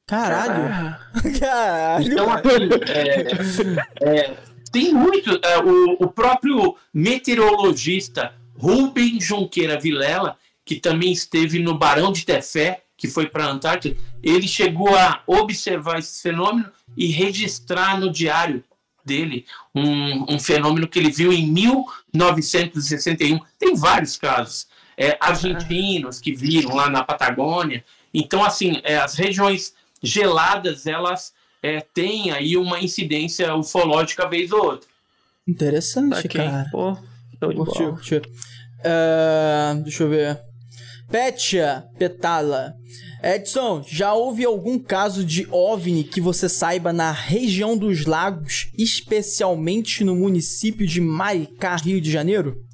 Caralho! 0.08 0.98
Caralho! 1.40 2.06
Então, 2.06 2.32
assim, 2.32 2.46
é, 4.02 4.18
é, 4.18 4.38
tem 4.72 4.94
muito. 4.94 5.40
É, 5.44 5.58
o, 5.60 5.94
o 6.00 6.08
próprio 6.08 6.76
meteorologista 6.94 8.36
Rubem 8.56 9.20
Junqueira 9.20 9.80
Vilela, 9.80 10.38
que 10.64 10.76
também 10.76 11.12
esteve 11.12 11.60
no 11.60 11.78
Barão 11.78 12.12
de 12.12 12.24
Tefé, 12.24 12.84
que 12.96 13.08
foi 13.08 13.28
para 13.28 13.46
a 13.46 13.52
Antártida, 13.52 14.00
ele 14.24 14.48
chegou 14.48 14.96
a 14.96 15.22
observar 15.28 16.00
esse 16.00 16.22
fenômeno 16.22 16.72
e 16.96 17.08
registrar 17.08 18.00
no 18.00 18.12
diário 18.12 18.64
dele 19.04 19.46
um, 19.74 20.36
um 20.36 20.40
fenômeno 20.40 20.88
que 20.88 20.98
ele 20.98 21.12
viu 21.12 21.34
em 21.34 21.46
1961. 21.48 23.40
Tem 23.60 23.76
vários 23.76 24.18
casos. 24.18 24.68
É, 24.98 25.18
argentinos 25.20 26.20
que 26.20 26.34
viram 26.34 26.76
lá 26.76 26.90
na 26.90 27.04
Patagônia. 27.04 27.84
Então, 28.14 28.44
assim, 28.44 28.80
é, 28.84 28.98
as 28.98 29.16
regiões 29.16 29.74
geladas, 30.02 30.88
elas 30.88 31.34
é, 31.62 31.82
têm 31.82 32.32
aí 32.32 32.56
uma 32.56 32.80
incidência 32.80 33.54
ufológica 33.56 34.30
vez 34.30 34.52
ou 34.52 34.64
outra. 34.64 34.88
Interessante, 35.48 36.26
okay. 36.26 36.42
cara. 36.46 36.70
Pô, 36.72 36.96
curtiu, 37.40 37.94
curtiu. 37.94 38.22
Uh, 38.80 39.84
deixa 39.84 40.04
eu 40.04 40.10
ver. 40.10 40.40
Petia 41.10 41.86
Petala. 41.98 42.76
Edson, 43.24 43.84
já 43.88 44.14
houve 44.14 44.46
algum 44.46 44.78
caso 44.78 45.26
de 45.26 45.48
OVNI 45.50 46.04
que 46.04 46.22
você 46.22 46.48
saiba 46.48 46.94
na 46.94 47.12
região 47.12 47.76
dos 47.76 48.06
lagos, 48.06 48.70
especialmente 48.78 50.04
no 50.04 50.16
município 50.16 50.86
de 50.86 51.02
Maricá, 51.02 51.76
Rio 51.76 52.00
de 52.00 52.12
Janeiro? 52.12 52.65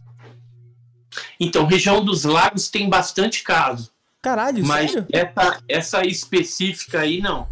Então, 1.43 1.65
região 1.65 2.05
dos 2.05 2.23
lagos 2.23 2.69
tem 2.69 2.87
bastante 2.87 3.41
caso. 3.41 3.89
Caralho, 4.21 4.63
mas 4.63 4.91
sério? 4.91 5.07
Essa, 5.11 5.59
essa 5.67 6.05
específica 6.05 6.99
aí, 6.99 7.19
não. 7.19 7.47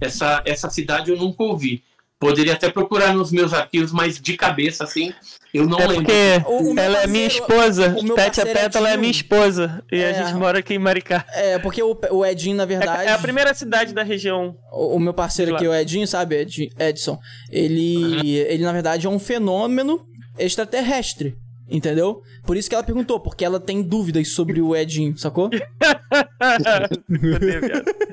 Essa, 0.00 0.42
essa 0.44 0.68
cidade 0.68 1.12
eu 1.12 1.16
nunca 1.16 1.44
ouvi. 1.44 1.84
Poderia 2.18 2.54
até 2.54 2.68
procurar 2.68 3.14
nos 3.14 3.30
meus 3.30 3.54
arquivos, 3.54 3.92
mas 3.92 4.20
de 4.20 4.36
cabeça, 4.36 4.82
assim, 4.82 5.14
eu 5.54 5.64
não 5.64 5.78
é 5.78 5.86
lembro. 5.86 6.04
Porque 6.04 6.42
o, 6.44 6.74
o 6.74 6.78
ela 6.78 6.96
parceiro, 6.96 7.02
é 7.02 7.06
minha 7.06 7.26
esposa. 7.28 7.96
Tete 8.16 8.42
Peta, 8.42 8.78
ela 8.78 8.90
é 8.90 8.96
minha 8.96 9.12
esposa. 9.12 9.82
E 9.92 10.00
é, 10.00 10.10
a 10.10 10.24
gente 10.24 10.36
mora 10.36 10.58
aqui 10.58 10.74
em 10.74 10.78
Maricá. 10.78 11.24
É, 11.32 11.58
porque 11.60 11.80
o, 11.82 11.96
o 12.10 12.26
Edinho, 12.26 12.56
na 12.56 12.64
verdade. 12.64 13.04
É, 13.04 13.06
é 13.06 13.12
a 13.12 13.18
primeira 13.18 13.54
cidade 13.54 13.94
da 13.94 14.02
região. 14.02 14.56
O, 14.72 14.96
o 14.96 14.98
meu 14.98 15.14
parceiro 15.14 15.54
aqui, 15.54 15.68
o 15.68 15.72
Edinho, 15.72 16.06
sabe, 16.08 16.40
Ed, 16.40 16.70
Edson? 16.76 17.16
Ele, 17.48 17.96
uhum. 17.96 18.24
ele, 18.24 18.64
na 18.64 18.72
verdade, 18.72 19.06
é 19.06 19.08
um 19.08 19.20
fenômeno 19.20 20.04
extraterrestre. 20.36 21.36
Entendeu? 21.70 22.22
Por 22.44 22.56
isso 22.56 22.68
que 22.68 22.74
ela 22.74 22.84
perguntou, 22.84 23.20
porque 23.20 23.44
ela 23.44 23.60
tem 23.60 23.82
dúvidas 23.82 24.30
sobre 24.32 24.60
o 24.60 24.74
Edinho, 24.74 25.16
sacou? 25.16 25.48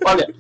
Olha, 0.06 0.34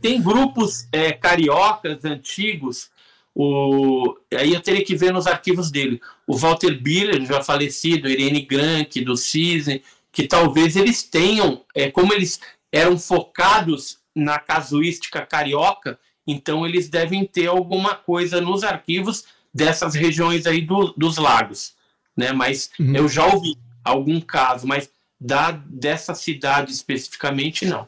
tem, 0.00 0.22
grupos 0.22 0.86
é, 0.92 1.12
cariocas 1.12 2.04
antigos 2.04 2.90
o, 3.34 4.14
aí 4.34 4.52
eu 4.52 4.60
teria 4.60 4.84
que 4.84 4.94
ver 4.94 5.12
nos 5.12 5.26
arquivos 5.26 5.70
dele. 5.70 6.00
O 6.26 6.36
Walter 6.36 6.78
Biller, 6.80 7.24
já 7.24 7.42
falecido, 7.42 8.08
Irene 8.08 8.42
Grank, 8.42 9.00
do 9.00 9.16
Cisne, 9.16 9.82
que 10.10 10.26
talvez 10.26 10.76
eles 10.76 11.02
tenham, 11.02 11.64
é, 11.74 11.90
como 11.90 12.12
eles 12.12 12.40
eram 12.70 12.98
focados 12.98 13.98
na 14.14 14.38
casuística 14.38 15.24
carioca, 15.24 15.98
então 16.26 16.66
eles 16.66 16.88
devem 16.88 17.24
ter 17.24 17.46
alguma 17.46 17.94
coisa 17.94 18.40
nos 18.40 18.62
arquivos 18.62 19.24
dessas 19.52 19.94
regiões 19.94 20.46
aí 20.46 20.60
do, 20.60 20.92
dos 20.96 21.16
lagos, 21.16 21.74
né? 22.16 22.32
Mas 22.32 22.70
uhum. 22.78 22.94
eu 22.94 23.08
já 23.08 23.26
ouvi 23.26 23.56
algum 23.84 24.20
caso, 24.20 24.66
mas 24.66 24.90
da 25.20 25.52
dessa 25.52 26.14
cidade 26.14 26.72
especificamente 26.72 27.64
não. 27.66 27.86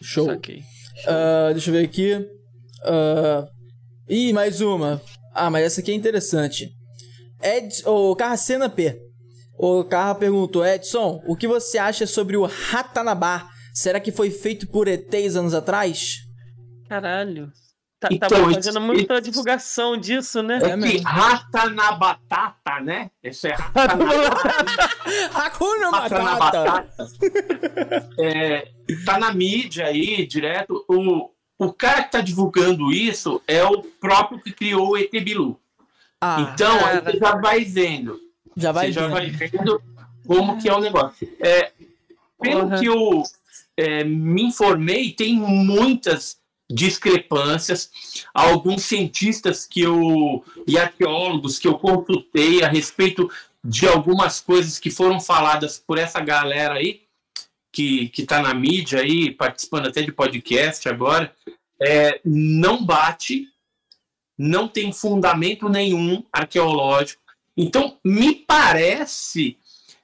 Show. 0.00 0.28
Uh, 0.30 1.52
deixa 1.52 1.70
eu 1.70 1.74
ver 1.74 1.84
aqui. 1.84 2.14
Uh, 2.84 3.48
Ih, 4.08 4.32
mais 4.32 4.60
uma. 4.60 5.02
Ah, 5.34 5.50
mas 5.50 5.64
essa 5.64 5.80
aqui 5.80 5.90
é 5.90 5.94
interessante. 5.94 6.72
Ed, 7.42 7.82
o 7.84 8.16
Carracena 8.16 8.68
P. 8.68 9.00
O 9.58 9.84
Carra 9.84 10.14
perguntou, 10.14 10.64
Edson, 10.64 11.22
o 11.26 11.36
que 11.36 11.46
você 11.46 11.78
acha 11.78 12.06
sobre 12.06 12.36
o 12.36 12.46
Ratanabá? 12.46 13.48
Será 13.74 14.00
que 14.00 14.10
foi 14.10 14.30
feito 14.30 14.66
por 14.68 14.88
ETs 14.88 15.36
anos 15.36 15.52
atrás? 15.52 16.20
Caralho. 16.88 17.52
Tá, 18.00 18.08
então, 18.12 18.28
tava 18.28 18.54
fazendo 18.54 18.80
muita 18.80 19.20
divulgação 19.20 19.96
disso, 19.96 20.40
né? 20.40 20.60
É, 20.62 20.68
é 20.70 21.00
rata 21.00 21.68
na 21.68 21.90
batata, 21.92 22.80
né? 22.80 23.10
Esse 23.20 23.48
é 23.48 23.54
rata 23.54 23.96
na 23.96 24.28
batata. 24.28 24.98
Hakuna 25.34 25.90
Matata. 25.90 26.88
é, 28.16 28.68
tá 29.04 29.18
na 29.18 29.32
mídia 29.34 29.86
aí, 29.86 30.24
direto. 30.26 30.84
O, 30.88 31.30
o 31.58 31.72
cara 31.72 32.02
que 32.02 32.08
está 32.08 32.20
divulgando 32.20 32.92
isso 32.92 33.42
é 33.48 33.64
o 33.64 33.82
próprio 33.82 34.40
que 34.40 34.52
criou 34.52 34.90
o 34.90 34.96
ET 34.96 35.10
Bilu. 35.10 35.58
Ah, 36.20 36.52
então, 36.52 36.86
aí 36.86 37.00
você 37.00 37.18
já 37.18 37.34
vai 37.34 37.64
vendo. 37.64 38.20
Já 38.56 38.70
vai 38.70 38.92
você 38.92 39.00
vendo. 39.00 39.08
já 39.08 39.14
vai 39.14 39.30
vendo 39.30 39.82
como 40.24 40.56
que 40.60 40.68
é 40.68 40.72
o 40.72 40.80
negócio. 40.80 41.28
É, 41.40 41.72
pelo 42.40 42.66
uhum. 42.66 42.78
que 42.78 42.86
eu 42.86 43.22
é, 43.76 44.04
me 44.04 44.44
informei, 44.44 45.12
tem 45.12 45.36
muitas 45.36 46.37
discrepâncias. 46.70 47.90
Alguns 48.32 48.82
cientistas 48.82 49.66
que 49.66 49.82
eu 49.82 50.44
e 50.66 50.78
arqueólogos 50.78 51.58
que 51.58 51.66
eu 51.66 51.78
consultei 51.78 52.62
a 52.62 52.68
respeito 52.68 53.30
de 53.64 53.86
algumas 53.86 54.40
coisas 54.40 54.78
que 54.78 54.90
foram 54.90 55.20
faladas 55.20 55.78
por 55.78 55.98
essa 55.98 56.20
galera 56.20 56.74
aí, 56.74 57.02
que 57.72 58.10
está 58.16 58.40
na 58.40 58.54
mídia 58.54 59.00
aí, 59.00 59.30
participando 59.30 59.88
até 59.88 60.02
de 60.02 60.12
podcast 60.12 60.88
agora, 60.88 61.34
é, 61.80 62.20
não 62.24 62.84
bate, 62.84 63.48
não 64.36 64.68
tem 64.68 64.92
fundamento 64.92 65.68
nenhum 65.68 66.24
arqueológico. 66.32 67.22
Então, 67.56 67.98
me 68.04 68.34
parece, 68.34 69.56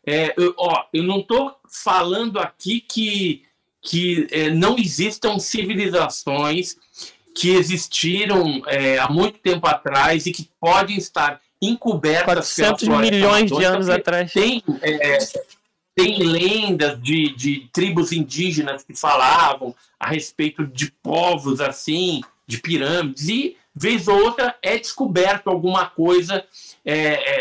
é, 0.06 0.34
eu, 0.36 0.54
ó, 0.58 0.84
eu 0.92 1.02
não 1.02 1.20
estou 1.20 1.56
falando 1.68 2.38
aqui 2.38 2.80
que, 2.80 3.44
que 3.84 4.26
é, 4.30 4.50
não 4.50 4.76
existam 4.78 5.38
civilizações 5.38 6.76
que 7.34 7.50
existiram 7.50 8.62
é, 8.66 8.98
há 8.98 9.08
muito 9.10 9.38
tempo 9.38 9.66
atrás 9.66 10.24
e 10.26 10.32
que 10.32 10.48
podem 10.58 10.96
estar 10.96 11.40
encobertas 11.60 12.54
400 12.54 12.88
milhões 12.88 13.50
de 13.50 13.64
anos 13.64 13.88
atrás. 13.88 14.32
Tem, 14.32 14.62
é, 14.82 15.18
tem 15.94 16.18
lendas 16.22 17.00
de, 17.02 17.34
de 17.34 17.68
tribos 17.72 18.10
indígenas 18.12 18.82
que 18.82 18.94
falavam 18.98 19.74
a 20.00 20.08
respeito 20.08 20.66
de 20.66 20.90
povos 21.02 21.60
assim, 21.60 22.22
de 22.46 22.58
pirâmides, 22.58 23.28
e 23.28 23.56
vez 23.74 24.08
ou 24.08 24.16
outra 24.24 24.56
é 24.62 24.78
descoberto 24.78 25.48
alguma 25.48 25.86
coisa 25.86 26.44
é, 26.84 26.94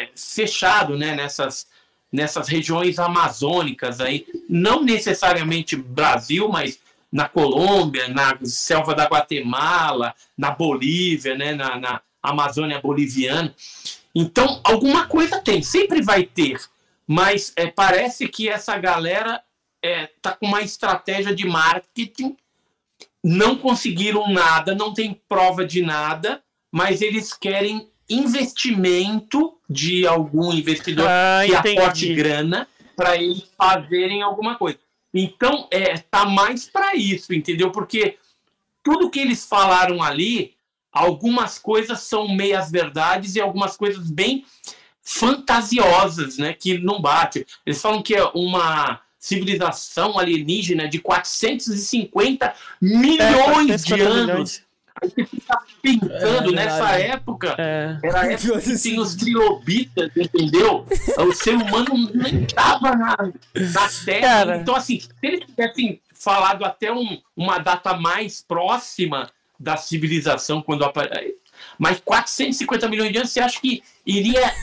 é, 0.03 0.09
fechado 0.15 0.97
né, 0.97 1.15
nessas, 1.15 1.67
nessas 2.13 2.47
regiões 2.47 2.99
amazônicas 2.99 3.99
aí, 3.99 4.25
não 4.47 4.83
necessariamente 4.83 5.75
Brasil, 5.75 6.47
mas 6.47 6.79
na 7.11 7.27
Colômbia, 7.27 8.07
na 8.07 8.37
selva 8.43 8.95
da 8.95 9.05
Guatemala, 9.05 10.15
na 10.37 10.51
Bolívia, 10.51 11.35
né, 11.35 11.53
na, 11.53 11.79
na 11.79 12.01
Amazônia 12.21 12.79
boliviana. 12.79 13.53
Então, 14.15 14.61
alguma 14.63 15.07
coisa 15.07 15.41
tem, 15.41 15.61
sempre 15.61 16.01
vai 16.01 16.23
ter 16.23 16.57
mas 17.07 17.53
é, 17.55 17.67
parece 17.67 18.27
que 18.27 18.49
essa 18.49 18.77
galera 18.77 19.43
é, 19.81 20.07
tá 20.21 20.33
com 20.33 20.45
uma 20.45 20.61
estratégia 20.61 21.35
de 21.35 21.45
marketing, 21.45 22.35
não 23.23 23.57
conseguiram 23.57 24.31
nada, 24.31 24.73
não 24.73 24.93
tem 24.93 25.21
prova 25.27 25.65
de 25.65 25.81
nada, 25.81 26.41
mas 26.71 27.01
eles 27.01 27.33
querem 27.33 27.89
investimento 28.13 29.55
de 29.69 30.05
algum 30.05 30.53
investidor 30.53 31.07
ah, 31.07 31.41
que 31.45 31.53
entendi. 31.53 31.79
aporte 31.79 32.13
grana 32.13 32.67
para 32.95 33.15
eles 33.15 33.43
fazerem 33.57 34.21
alguma 34.21 34.55
coisa. 34.55 34.77
Então, 35.13 35.67
é, 35.71 35.97
tá 35.97 36.25
mais 36.25 36.65
para 36.65 36.95
isso, 36.95 37.33
entendeu? 37.33 37.71
Porque 37.71 38.17
tudo 38.83 39.09
que 39.09 39.19
eles 39.19 39.45
falaram 39.45 40.01
ali, 40.01 40.55
algumas 40.91 41.59
coisas 41.59 42.01
são 42.01 42.27
meias 42.27 42.71
verdades 42.71 43.35
e 43.35 43.41
algumas 43.41 43.77
coisas 43.77 44.09
bem 44.09 44.45
fantasiosas, 45.01 46.37
né, 46.37 46.53
que 46.53 46.77
não 46.77 47.01
bate. 47.01 47.45
Eles 47.65 47.81
falam 47.81 48.01
que 48.01 48.15
é 48.15 48.23
uma 48.33 49.01
civilização 49.19 50.19
alienígena 50.19 50.87
de 50.87 50.99
450 50.99 52.53
milhões 52.81 53.89
é, 53.89 53.95
de 53.95 54.01
anos. 54.01 54.27
Milhões. 54.27 54.62
Aí 55.01 55.09
você 55.09 55.25
fica 55.25 55.59
pensando, 55.81 56.49
é, 56.51 56.55
nessa 56.55 56.91
época, 56.99 57.55
é. 57.57 57.97
era 58.03 58.21
a 58.21 58.25
época 58.31 58.61
que 58.61 58.77
tinha 58.77 59.01
os 59.01 59.15
trilobitas, 59.15 60.11
entendeu? 60.15 60.85
o 61.17 61.33
ser 61.33 61.55
humano 61.55 62.11
nem 62.13 62.43
estava 62.43 62.95
na, 62.95 63.17
na 63.55 63.89
Terra. 64.05 64.21
Cara. 64.21 64.57
Então, 64.57 64.75
assim, 64.75 64.99
se 64.99 65.09
eles 65.21 65.41
tivessem 65.45 66.01
falado 66.13 66.63
até 66.63 66.91
um, 66.91 67.19
uma 67.35 67.57
data 67.57 67.95
mais 67.97 68.41
próxima 68.41 69.29
da 69.59 69.77
civilização, 69.77 70.61
quando 70.61 70.85
aparece. 70.85 71.35
Mas 71.77 71.99
450 71.99 72.87
milhões 72.89 73.11
de 73.11 73.17
anos, 73.17 73.31
você 73.31 73.39
acha 73.39 73.59
que 73.59 73.83
iria 74.05 74.53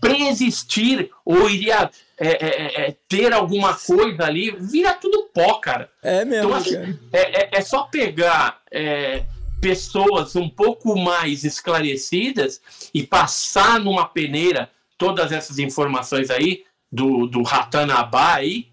preexistir 0.00 1.10
ou 1.24 1.48
iria 1.48 1.90
é, 2.18 2.28
é, 2.28 2.46
é, 2.46 2.88
é, 2.88 2.96
ter 3.06 3.32
alguma 3.32 3.74
coisa 3.74 4.24
ali, 4.24 4.50
vira 4.58 4.94
tudo 4.94 5.28
pó, 5.34 5.54
cara. 5.54 5.90
É 6.02 6.24
mesmo. 6.24 6.48
Então, 6.48 6.54
assim, 6.54 6.98
é, 7.12 7.42
é, 7.42 7.48
é, 7.52 7.60
só 7.60 7.82
pegar 7.84 8.58
pessoas 9.66 10.36
um 10.36 10.48
pouco 10.48 10.96
mais 10.96 11.42
esclarecidas 11.42 12.60
e 12.94 13.02
passar 13.02 13.80
numa 13.80 14.06
peneira 14.06 14.70
todas 14.96 15.32
essas 15.32 15.58
informações 15.58 16.30
aí 16.30 16.62
do, 16.90 17.26
do 17.26 17.42
Ratanabá 17.42 18.34
aí, 18.34 18.68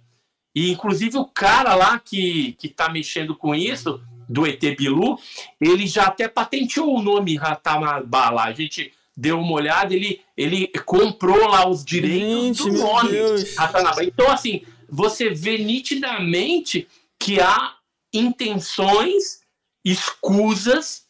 E 0.54 0.72
inclusive 0.72 1.18
o 1.18 1.26
cara 1.26 1.74
lá 1.74 1.98
que, 1.98 2.54
que 2.60 2.70
tá 2.70 2.90
mexendo 2.90 3.36
com 3.36 3.56
isso, 3.56 4.00
do 4.30 4.46
ET 4.46 4.62
Bilu, 4.78 5.18
ele 5.60 5.88
já 5.88 6.04
até 6.04 6.28
patenteou 6.28 6.96
o 6.96 7.02
nome 7.02 7.38
Ratamabá 7.38 8.30
lá. 8.30 8.44
A 8.46 8.54
gente 8.54 8.94
deu 9.18 9.40
uma 9.40 9.54
olhada, 9.54 9.96
ele, 9.96 10.22
ele 10.38 10.68
comprou 10.86 11.48
lá 11.48 11.68
os 11.68 11.84
direitos 11.84 12.66
Gente, 12.66 12.70
do 12.70 12.78
nome. 12.78 13.18
Ratanabá. 13.58 14.04
Então, 14.04 14.30
assim, 14.30 14.62
você 14.88 15.32
vê 15.32 15.58
nitidamente 15.58 16.88
que 17.20 17.42
há 17.42 17.78
intenções 18.14 19.43
escusas 19.84 21.04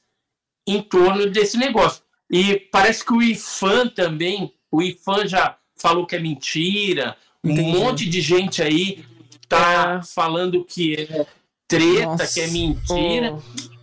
em 0.67 0.81
torno 0.81 1.29
desse 1.29 1.57
negócio. 1.57 2.03
E 2.31 2.55
parece 2.71 3.05
que 3.05 3.13
o 3.13 3.21
IFAM 3.21 3.89
também, 3.89 4.53
o 4.71 4.81
IFAM 4.81 5.27
já 5.27 5.57
falou 5.75 6.05
que 6.05 6.15
é 6.15 6.19
mentira, 6.19 7.15
Entendi. 7.43 7.61
um 7.61 7.79
monte 7.79 8.09
de 8.09 8.21
gente 8.21 8.61
aí 8.61 9.03
tá 9.49 9.99
É. 10.01 10.05
falando 10.05 10.63
que 10.63 10.95
é 10.95 11.25
treta, 11.67 12.05
Nossa. 12.05 12.33
que 12.33 12.39
é 12.41 12.47
mentira. 12.47 13.33
Ô, 13.33 13.41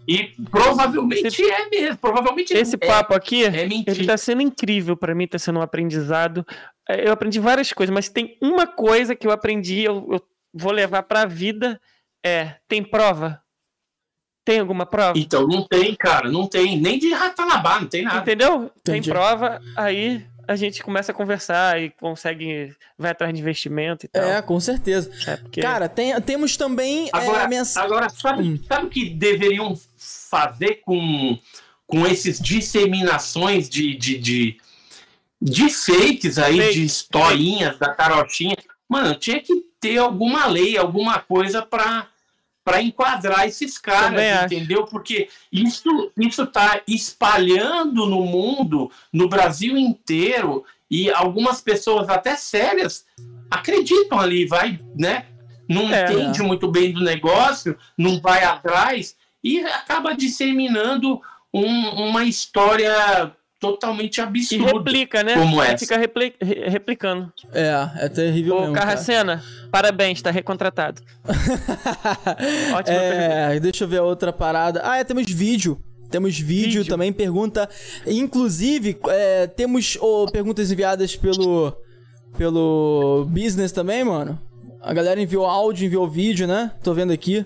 E 0.09 0.35
provavelmente 0.51 1.41
é 1.45 1.69
mesmo. 1.69 1.99
Provavelmente 1.99 2.53
Esse 2.53 2.75
é, 2.75 2.79
papo 2.79 3.15
aqui, 3.15 3.45
é 3.45 3.67
mentira. 3.67 3.97
ele 3.97 4.07
tá 4.07 4.17
sendo 4.17 4.43
incrível 4.43 4.97
pra 4.97 5.15
mim, 5.15 5.27
tá 5.29 5.39
sendo 5.39 5.61
um 5.61 5.63
aprendizado. 5.63 6.45
É, 6.89 7.07
Eu 7.07 7.13
aprendi 7.13 7.39
várias 7.39 7.73
coisas, 7.73 7.95
mas 7.95 8.09
tem 8.09 8.37
uma 8.41 8.67
coisa 8.67 9.15
que 9.15 9.27
eu 9.27 9.31
aprendi, 9.31 9.83
eu, 9.83 10.09
eu 10.11 10.21
vou 10.53 10.73
levar 10.73 11.05
pra 11.05 11.27
vida, 11.27 11.81
é, 12.27 12.57
tem 12.67 12.83
prova? 12.83 13.41
Tem 14.51 14.59
alguma 14.59 14.85
prova? 14.85 15.17
Então, 15.17 15.47
não 15.47 15.63
tem, 15.63 15.95
cara, 15.95 16.29
não 16.29 16.45
tem. 16.45 16.77
Nem 16.77 16.99
de 16.99 17.13
Ratanabá, 17.13 17.79
não 17.79 17.87
tem 17.87 18.03
nada. 18.03 18.19
Entendeu? 18.19 18.69
Tem 18.83 18.97
Entendi. 18.97 19.09
prova, 19.11 19.63
aí 19.77 20.27
a 20.49 20.57
gente 20.57 20.83
começa 20.83 21.13
a 21.13 21.15
conversar 21.15 21.81
e 21.81 21.91
consegue, 21.91 22.75
vai 22.99 23.13
atrás 23.13 23.33
de 23.33 23.39
investimento 23.41 24.07
e 24.07 24.09
tal. 24.09 24.25
É, 24.25 24.43
com 24.43 24.59
certeza. 24.59 25.09
É, 25.31 25.37
porque... 25.37 25.61
Cara, 25.61 25.89
tem, 25.89 26.21
temos 26.23 26.57
também 26.57 27.07
é, 27.07 27.11
Agora, 27.17 27.47
mens... 27.47 27.77
agora 27.77 28.09
sabe, 28.09 28.43
Hum. 28.43 28.59
sabe 28.67 28.87
o 28.87 28.91
que 28.91 29.11
deveriam 29.11 29.79
fazer 29.97 30.81
com, 30.85 31.39
com 31.87 32.05
esses 32.05 32.41
disseminações 32.41 33.69
de, 33.69 33.95
de, 33.95 34.19
de, 34.19 34.57
de 35.41 35.71
fakes 35.71 36.39
aí, 36.39 36.59
Fake. 36.59 36.73
de 36.73 36.85
historinhas 36.87 37.79
da 37.79 37.95
carochinha? 37.95 38.57
Mano, 38.89 39.15
tinha 39.15 39.41
que 39.41 39.65
ter 39.81 39.99
alguma 39.99 40.47
lei, 40.47 40.77
alguma 40.77 41.21
coisa 41.21 41.63
pra 41.63 42.09
para 42.65 42.83
enquadrar 42.83 43.47
esses 43.47 43.79
caras, 43.79 44.21
entendeu? 44.45 44.85
Porque 44.85 45.29
isso 45.53 46.13
isso 46.19 46.47
tá 46.47 46.81
espalhando 46.87 48.07
no 48.07 48.25
mundo, 48.25 48.91
no 49.13 49.29
Brasil 49.29 49.77
inteiro, 49.77 50.65
e 50.91 51.11
algumas 51.11 51.61
pessoas 51.61 52.09
até 52.09 52.37
sérias 52.37 53.05
acreditam 53.51 54.19
ali, 54.19 54.47
vai, 54.47 54.79
né? 54.97 55.27
Não 55.69 55.93
É. 55.93 56.03
entende 56.13 56.43
muito 56.43 56.69
bem 56.69 56.93
do 56.93 57.01
negócio, 57.01 57.77
não 57.97 58.21
vai 58.21 58.43
atrás 58.45 59.17
e 59.43 59.61
acaba 59.61 60.15
disseminando 60.15 61.21
um- 61.53 62.09
uma 62.09 62.25
história 62.25 63.33
totalmente 63.61 64.17
E 64.19 64.21
absurda. 64.23 64.73
replica, 64.73 65.23
né? 65.23 65.35
Como 65.35 65.63
essa. 65.63 65.79
Fica 65.79 65.99
repli- 65.99 66.35
re- 66.41 66.69
replicando. 66.69 67.31
É, 67.53 67.71
é 68.07 68.09
terrível 68.09 68.57
Ô, 68.57 68.61
mesmo, 68.63 68.75
cara. 68.75 68.87
Carracena, 68.87 69.45
parabéns, 69.71 70.21
tá 70.23 70.31
recontratado. 70.31 71.03
Ótima 72.75 72.97
é, 72.97 73.61
deixa 73.61 73.85
eu 73.85 73.89
ver 73.89 73.99
a 73.99 74.03
outra 74.03 74.33
parada. 74.33 74.81
Ah, 74.85 74.97
é, 74.99 75.05
temos 75.05 75.31
vídeo. 75.31 75.81
Temos 76.11 76.37
vídeo, 76.39 76.81
Vídeo. 76.81 76.87
também, 76.87 77.13
pergunta. 77.13 77.69
Inclusive, 78.07 78.99
é, 79.09 79.47
temos 79.47 79.97
ô, 80.01 80.27
perguntas 80.27 80.71
enviadas 80.73 81.15
pelo. 81.15 81.73
pelo 82.37 83.27
business 83.29 83.71
também, 83.73 84.03
mano. 84.03 84.41
A 84.83 84.93
galera 84.93 85.21
enviou 85.21 85.45
áudio, 85.47 85.87
enviou 85.87 86.09
vídeo, 86.09 86.47
né? 86.49 86.73
Tô 86.83 86.93
vendo 86.95 87.13
aqui. 87.13 87.45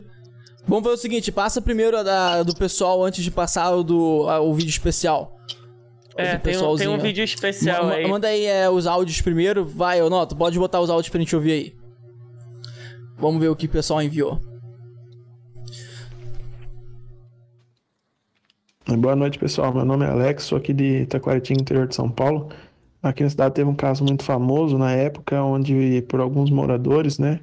Vamos 0.67 0.85
ver 0.85 0.91
o 0.91 0.97
seguinte, 0.97 1.31
passa 1.31 1.61
primeiro 1.61 1.99
a 1.99 2.03
da, 2.03 2.43
do 2.43 2.55
pessoal 2.55 3.05
antes 3.05 3.23
de 3.23 3.31
passar 3.31 3.71
o 3.73 3.83
do 3.83 4.27
a- 4.31 4.41
o 4.41 4.55
vídeo 4.55 4.71
especial. 4.71 5.37
É, 6.17 6.37
tem 6.39 6.57
um, 6.57 6.77
tem 6.77 6.89
um 6.89 6.99
vídeo 6.99 7.25
especial 7.25 7.85
Ma- 7.85 7.89
ma- 7.91 7.95
aí. 7.97 8.09
Manda 8.09 8.29
aí 8.29 8.45
é, 8.47 8.71
os 8.71 8.87
áudios 8.87 9.21
primeiro. 9.21 9.65
Vai, 9.65 10.01
ô 10.01 10.09
Noto, 10.09 10.37
pode 10.37 10.59
botar 10.59 10.81
os 10.81 10.89
áudios 10.91 11.09
pra 11.11 11.19
gente 11.21 11.35
ouvir 11.35 11.53
aí. 11.53 11.77
Vamos 13.19 13.41
ver 13.41 13.49
o 13.49 13.57
que 13.57 13.67
o 13.67 13.69
pessoal 13.69 14.03
enviou. 14.03 14.41
Boa 18.99 19.17
noite, 19.17 19.39
pessoal. 19.39 19.73
Meu 19.73 19.85
nome 19.85 20.05
é 20.05 20.09
Alex, 20.11 20.45
sou 20.45 20.59
aqui 20.59 20.73
de 20.73 21.07
Taquaritinga, 21.07 21.61
interior 21.63 21.89
de 21.89 21.95
São 21.95 22.11
Paulo. 22.11 22.51
Aqui 23.03 23.23
na 23.23 23.31
cidade 23.31 23.55
teve 23.55 23.69
um 23.69 23.75
caso 23.75 24.05
muito 24.05 24.23
famoso 24.25 24.79
na 24.79 24.93
época, 24.93 25.43
onde 25.43 26.03
por 26.09 26.21
alguns 26.21 26.51
moradores, 26.51 27.19
né, 27.19 27.41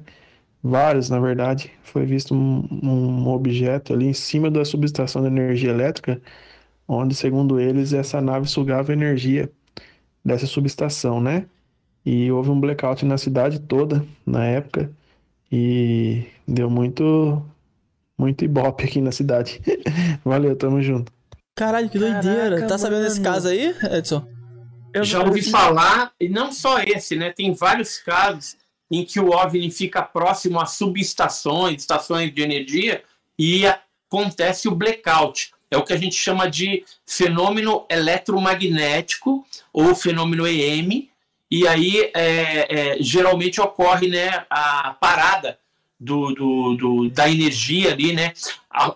vários 0.62 1.08
na 1.10 1.20
verdade, 1.20 1.70
foi 1.82 2.04
visto 2.04 2.34
um, 2.34 2.66
um 2.82 3.28
objeto 3.28 3.92
ali 3.92 4.06
em 4.06 4.12
cima 4.12 4.50
da 4.50 4.64
subestação 4.64 5.22
de 5.22 5.28
energia 5.28 5.70
elétrica, 5.70 6.20
onde, 6.86 7.14
segundo 7.14 7.60
eles, 7.60 7.92
essa 7.92 8.20
nave 8.20 8.48
sugava 8.48 8.92
energia 8.92 9.50
dessa 10.24 10.46
subestação, 10.46 11.20
né? 11.20 11.46
E 12.04 12.30
houve 12.30 12.50
um 12.50 12.60
blackout 12.60 13.04
na 13.04 13.16
cidade 13.16 13.60
toda 13.60 14.04
na 14.26 14.44
época 14.44 14.90
e 15.50 16.26
deu 16.46 16.68
muito, 16.68 17.44
muito 18.18 18.44
ibope 18.44 18.84
aqui 18.84 19.00
na 19.00 19.12
cidade. 19.12 19.60
Valeu, 20.24 20.56
tamo 20.56 20.82
junto. 20.82 21.12
Caralho, 21.54 21.88
que 21.88 21.98
Caraca, 21.98 22.22
doideira. 22.22 22.66
Tá 22.66 22.78
sabendo 22.78 23.02
desse 23.02 23.20
caso 23.20 23.48
aí, 23.48 23.74
Edson? 23.90 24.26
Eu 24.92 25.04
Já 25.04 25.22
ouvi 25.22 25.42
falar, 25.42 26.12
e 26.20 26.28
não 26.28 26.52
só 26.52 26.80
esse, 26.80 27.16
né? 27.16 27.30
Tem 27.30 27.52
vários 27.54 27.98
casos 27.98 28.56
em 28.90 29.04
que 29.04 29.18
o 29.18 29.30
OVNI 29.30 29.70
fica 29.70 30.02
próximo 30.02 30.60
a 30.60 30.66
subestações, 30.66 31.80
estações 31.80 32.32
de 32.32 32.42
energia, 32.42 33.02
e 33.38 33.64
acontece 33.66 34.68
o 34.68 34.74
blackout. 34.74 35.52
É 35.72 35.76
o 35.78 35.82
que 35.84 35.92
a 35.92 35.96
gente 35.96 36.14
chama 36.14 36.48
de 36.50 36.84
fenômeno 37.06 37.86
eletromagnético 37.88 39.44
ou 39.72 39.94
fenômeno 39.94 40.46
EM, 40.46 41.08
e 41.50 41.66
aí 41.66 42.10
é, 42.14 42.66
é, 42.68 42.96
geralmente 43.00 43.60
ocorre 43.60 44.06
né, 44.08 44.44
a 44.50 44.94
parada 45.00 45.58
do, 45.98 46.32
do- 46.34 46.74
do- 46.76 47.08
da 47.10 47.30
energia 47.30 47.92
ali, 47.92 48.12
né? 48.12 48.32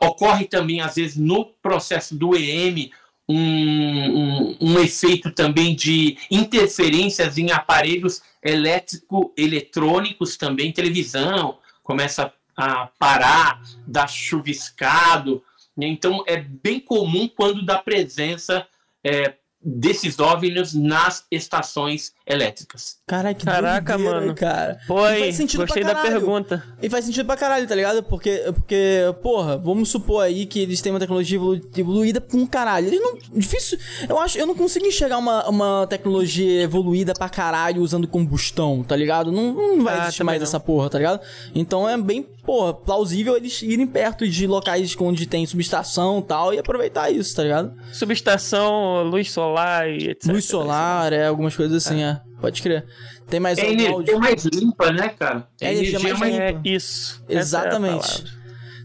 Ocorre 0.01 0.45
também, 0.45 0.81
às 0.81 0.97
vezes, 0.97 1.17
no 1.17 1.47
processo 1.63 2.15
do 2.17 2.37
EM, 2.37 2.91
um, 3.29 3.37
um, 3.39 4.57
um 4.61 4.79
efeito 4.79 5.31
também 5.31 5.75
de 5.75 6.17
interferências 6.31 7.39
em 7.39 7.51
aparelhos 7.53 8.23
elétrico-eletrônicos 8.43 10.37
também, 10.37 10.73
televisão, 10.73 11.59
começa 11.83 12.33
a 12.57 12.89
parar, 12.99 13.61
dá 13.87 14.07
chuviscado. 14.07 15.43
Né? 15.77 15.87
Então, 15.87 16.23
é 16.27 16.37
bem 16.39 16.81
comum 16.81 17.29
quando 17.29 17.65
dá 17.65 17.79
presença 17.79 18.67
é, 19.05 19.35
desses 19.69 20.19
OVNIs 20.19 20.75
nas 20.75 21.25
estações 21.31 22.13
elétricas. 22.25 22.99
Caralho, 23.07 23.35
que 23.37 23.45
Caraca, 23.45 23.95
doideira, 23.97 24.21
mano. 24.21 24.35
cara. 24.35 24.79
Pô, 24.87 24.99
aí, 25.03 25.21
faz 25.21 25.37
sentido 25.37 25.61
gostei 25.61 25.83
pra 25.83 25.93
da 25.95 26.03
pergunta. 26.03 26.63
E 26.83 26.89
faz 26.91 27.05
sentido 27.05 27.25
pra 27.27 27.37
caralho, 27.37 27.67
tá 27.67 27.75
ligado? 27.75 28.03
Porque, 28.03 28.43
porque, 28.55 29.01
porra, 29.23 29.57
vamos 29.57 29.89
supor 29.89 30.23
aí 30.25 30.45
que 30.47 30.61
eles 30.61 30.81
têm 30.81 30.93
uma 30.93 30.99
tecnologia 31.01 31.37
evolu- 31.37 31.61
evoluída 31.77 32.21
pra 32.21 32.37
um 32.37 32.47
caralho. 32.47 32.89
Eles 32.89 33.01
não. 33.01 33.17
Difícil. 33.33 33.79
Eu 34.09 34.19
acho. 34.21 34.39
Eu 34.39 34.47
não 34.47 34.55
consigo 34.55 34.87
enxergar 34.87 35.19
uma, 35.19 35.49
uma 35.49 35.87
tecnologia 35.89 36.63
evoluída 36.63 37.13
pra 37.15 37.29
caralho 37.29 37.81
usando 37.83 38.07
combustão, 38.09 38.83
tá 38.85 38.95
ligado? 38.95 39.31
Não, 39.33 39.53
não 39.53 39.85
vai 39.85 39.99
Ah, 39.99 40.03
existir 40.05 40.25
mais 40.25 40.39
não. 40.41 40.45
essa 40.47 40.61
porra, 40.61 40.91
tá 40.91 40.99
ligado? 40.99 41.21
Então 41.55 41.89
é 41.89 41.97
bem, 41.97 42.27
porra, 42.47 42.73
plausível 42.73 43.37
eles 43.37 43.61
irem 43.61 43.87
perto 43.87 44.27
de 44.27 44.47
locais 44.47 44.95
onde 44.99 45.27
tem 45.27 45.45
subestação 45.45 46.21
e 46.21 46.23
tal 46.23 46.55
e 46.55 46.59
aproveitar 46.59 47.11
isso, 47.11 47.35
tá 47.35 47.43
ligado? 47.43 47.75
Subestação, 47.93 49.03
luz 49.03 49.31
solar 49.31 49.91
e 49.91 50.11
etc. 50.11 50.33
Luz 50.33 50.45
solar, 50.45 51.13
é, 51.13 51.27
algumas 51.27 51.57
coisas 51.57 51.85
assim, 51.85 52.03
é. 52.03 52.21
Pode 52.41 52.63
crer. 52.63 52.87
Tem 53.29 53.41
mais 53.41 53.59
É 53.59 53.63
algum 53.63 53.73
energia 53.73 54.19
mais 54.19 54.45
limpa, 54.45 54.93
né, 54.93 55.09
cara? 55.09 55.49
É 55.61 55.73
energia 55.73 55.99
mais 55.99 56.21
limpa. 56.21 56.27
É 56.27 56.61
isso. 56.65 57.25
É 57.29 57.37
a 57.37 57.41
Exatamente. 57.41 58.23
palavra. 58.23 58.31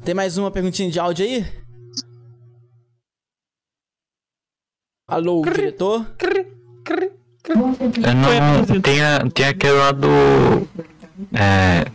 Tem 0.04 0.16
mais 0.16 0.38
uma 0.38 0.50
perguntinha 0.50 0.90
de 0.90 1.00
áudio 1.00 1.26
aí? 1.26 1.46
Alô, 5.08 5.42
diretor? 5.44 6.06
Foi 7.44 7.56
não. 7.56 7.72
apresentado. 7.72 8.82
Tinha, 8.82 9.20
tinha 9.34 9.50
aquele 9.50 9.74
lá 9.74 9.92
do. 9.92 10.08
É, 11.34 11.86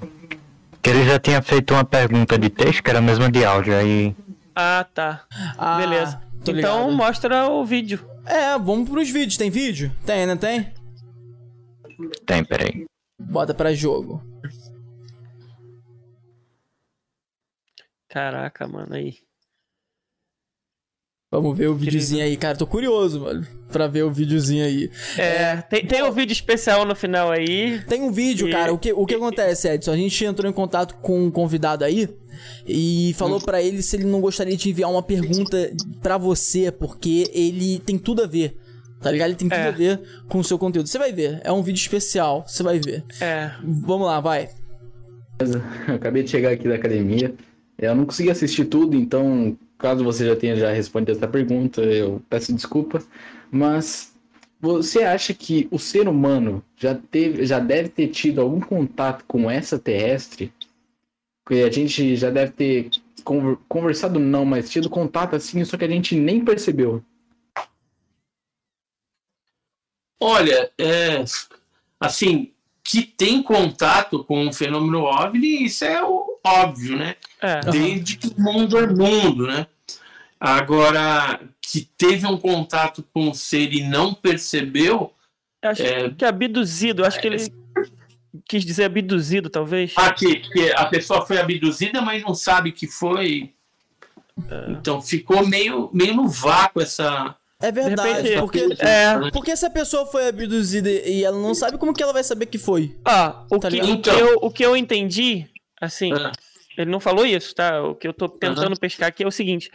que 0.87 0.91
ele 0.91 1.05
já 1.05 1.19
tinha 1.19 1.43
feito 1.43 1.75
uma 1.75 1.85
pergunta 1.85 2.39
de 2.39 2.49
texto, 2.49 2.81
que 2.81 2.89
era 2.89 3.01
a 3.01 3.03
mesma 3.03 3.29
de 3.29 3.45
áudio, 3.45 3.77
aí. 3.77 4.15
Ah, 4.55 4.87
tá. 4.95 5.27
Ah, 5.59 5.79
Beleza. 5.79 6.23
Então 6.43 6.55
ligado. 6.85 6.93
mostra 6.93 7.49
o 7.49 7.65
vídeo. 7.65 8.09
É, 8.25 8.57
vamos 8.57 8.89
pros 8.89 9.11
vídeos. 9.11 9.37
Tem 9.37 9.51
vídeo? 9.51 9.91
Tem, 10.07 10.25
não 10.27 10.37
tem? 10.37 10.73
Tem, 12.25 12.45
peraí. 12.45 12.87
Bota 13.19 13.53
pra 13.53 13.75
jogo. 13.75 14.23
Caraca, 18.09 18.69
mano, 18.69 18.95
aí. 18.95 19.17
Vamos 21.37 21.57
ver 21.59 21.69
o 21.69 21.75
videozinho 21.75 22.25
aí, 22.25 22.35
cara. 22.37 22.57
Tô 22.57 22.67
curioso, 22.67 23.21
mano, 23.21 23.47
pra 23.71 23.87
ver 23.87 24.03
o 24.05 24.11
videozinho 24.11 24.65
aí. 24.65 24.91
É, 25.19 25.57
tem, 25.57 25.85
tem 25.85 26.03
um 26.03 26.11
vídeo 26.11 26.33
especial 26.33 26.85
no 26.87 26.95
final 26.97 27.31
aí. 27.31 27.81
Tem 27.87 28.01
um 28.03 28.11
vídeo, 28.11 28.49
E- 28.49 28.53
cara. 28.53 28.73
O 28.73 28.79
que, 28.79 28.93
o 28.93 29.05
que 29.05 29.15
acontece, 29.15 29.69
Edson? 29.69 29.93
A 29.93 29.97
gente 29.97 30.25
entrou 30.25 30.51
em 30.51 30.55
contato 30.55 30.95
com 31.03 31.27
um 31.27 31.31
convidado 31.31 31.85
aí 31.85 32.09
e 32.67 33.15
falou 33.19 33.39
pra 33.41 33.63
ele 33.63 33.83
se 33.83 33.97
ele 33.97 34.05
não 34.05 34.21
gostaria 34.21 34.57
de 34.57 34.71
enviar 34.71 34.91
uma 34.91 35.03
pergunta 35.03 35.71
pra 36.03 36.17
você, 36.17 36.73
porque 36.73 37.31
ele 37.35 37.81
tem 37.81 37.99
tudo 37.99 38.23
a 38.23 38.27
ver. 38.27 38.57
Tá 39.03 39.11
ligado? 39.11 39.29
Ele 39.29 39.37
tem 39.37 39.49
tudo 39.49 39.59
É. 39.61 39.69
a 39.69 39.71
ver 39.73 40.01
com 40.29 40.39
o 40.39 40.45
seu 40.45 40.59
conteúdo. 40.59 40.89
Você 40.89 40.97
vai 40.99 41.13
ver. 41.13 41.41
É 41.45 41.53
um 41.53 41.63
vídeo 41.63 41.79
especial. 41.81 42.45
Você 42.47 42.63
vai 42.63 42.79
ver. 42.81 43.05
É. 43.21 43.51
Vamos 43.63 44.07
lá, 44.07 44.21
vai. 44.21 44.49
Acabei 45.95 46.23
de 46.23 46.31
chegar 46.31 46.51
aqui 46.53 46.67
da 46.67 46.77
academia. 46.77 47.35
Eu 47.79 47.95
não 47.95 48.07
consegui 48.07 48.31
assistir 48.31 48.65
tudo, 48.65 48.97
então, 48.97 49.55
caso 49.79 50.05
você 50.05 50.27
já 50.27 50.37
tenha 50.37 50.57
já 50.57 50.71
respondido 50.71 51.13
essa 51.13 51.29
pergunta, 51.29 51.83
eu 51.83 52.23
peço 52.29 52.53
desculpa. 52.55 53.03
Mas 53.51 54.15
você 54.61 55.03
acha 55.03 55.35
que 55.35 55.69
o 55.71 55.79
ser 55.79 56.09
humano 56.09 56.65
já 56.77 56.95
teve, 56.95 57.47
já 57.47 57.59
deve 57.59 57.89
ter 57.89 58.09
tido 58.09 58.41
algum 58.41 58.61
contato 58.61 59.25
com 59.27 59.51
essa 59.51 59.79
terrestre? 59.79 60.53
Que 61.47 61.63
a 61.63 61.71
gente 61.71 62.17
já 62.17 62.31
deve 62.31 62.53
ter 62.53 62.91
conver- 63.23 63.59
conversado 63.69 64.19
não, 64.19 64.45
mas 64.45 64.71
tido 64.71 64.91
contato 64.91 65.37
assim, 65.37 65.65
só 65.65 65.77
que 65.77 65.85
a 65.85 65.89
gente 65.89 66.17
nem 66.17 66.45
percebeu. 66.45 67.05
Olha, 70.21 70.73
é, 70.79 71.23
assim, 72.01 72.53
que 72.83 73.03
tem 73.03 73.43
contato 73.43 74.25
com 74.25 74.49
o 74.49 74.53
fenômeno 74.53 75.03
OVNI, 75.03 75.65
isso 75.65 75.85
é 75.85 76.01
óbvio, 76.45 76.97
né? 76.97 77.17
É. 77.47 77.61
Desde 77.71 78.17
que 78.17 78.29
o 78.29 78.41
mundo 78.41 78.79
é 78.79 78.87
mundo, 78.87 79.47
né? 79.47 79.67
Agora, 80.39 81.41
que 81.63 81.89
teve 81.97 82.27
um 82.27 82.37
contato 82.37 83.05
com 83.13 83.31
o 83.31 83.35
ser 83.35 83.73
e 83.73 83.83
não 83.83 84.13
percebeu, 84.15 85.13
Acho 85.63 85.83
É. 85.83 86.11
que 86.11 86.25
é 86.25 86.29
abduzido. 86.29 87.05
Acho 87.05 87.19
que 87.21 87.27
ele 87.27 87.39
quis 88.49 88.65
dizer 88.65 88.85
abduzido, 88.85 89.49
talvez. 89.51 89.93
ah, 89.97 90.13
que, 90.13 90.37
que 90.37 90.71
a 90.73 90.85
pessoa 90.87 91.27
foi 91.27 91.39
abduzida, 91.39 92.01
mas 92.01 92.23
não 92.23 92.35
sabe 92.35 92.71
que 92.71 92.87
foi. 92.87 93.53
Então 94.69 95.01
ficou 95.03 95.45
meio, 95.47 95.91
meio 95.93 96.15
no 96.15 96.29
vácuo 96.29 96.81
essa. 96.83 97.35
É 97.61 97.73
verdade. 97.73 98.29
repente- 98.29 98.39
porque, 98.41 98.69
É. 98.81 99.31
porque 99.33 99.57
se 99.57 99.65
a 99.67 99.71
pessoa 99.71 100.05
foi 100.07 100.29
abduzida 100.29 100.91
e 100.91 101.25
ela 101.25 101.41
não 101.41 101.55
sabe, 101.55 101.79
como 101.79 101.95
que 101.95 102.03
ela 102.03 102.13
vai 102.13 102.23
saber 102.23 102.47
que 102.47 102.59
foi? 102.59 102.95
Ah, 103.05 103.45
o, 103.51 103.59
Tá 103.59 103.69
que, 103.71 103.81
ligado? 103.81 103.93
o, 103.99 104.03
que 104.03 104.11
eu, 104.11 104.39
o 104.43 104.51
que 104.51 104.65
eu 104.65 104.77
entendi, 104.77 105.47
assim, 105.81 106.13
Ah, 106.13 106.31
ele 106.77 106.91
não 106.91 107.01
falou 107.01 107.25
isso, 107.25 107.55
tá? 107.55 107.83
O 107.83 107.95
que 107.95 108.07
eu 108.07 108.13
tô 108.13 108.29
tentando 108.29 108.79
pescar 108.79 109.09
aqui 109.09 109.25
é 109.25 109.27
o 109.27 109.31
seguinte: 109.31 109.71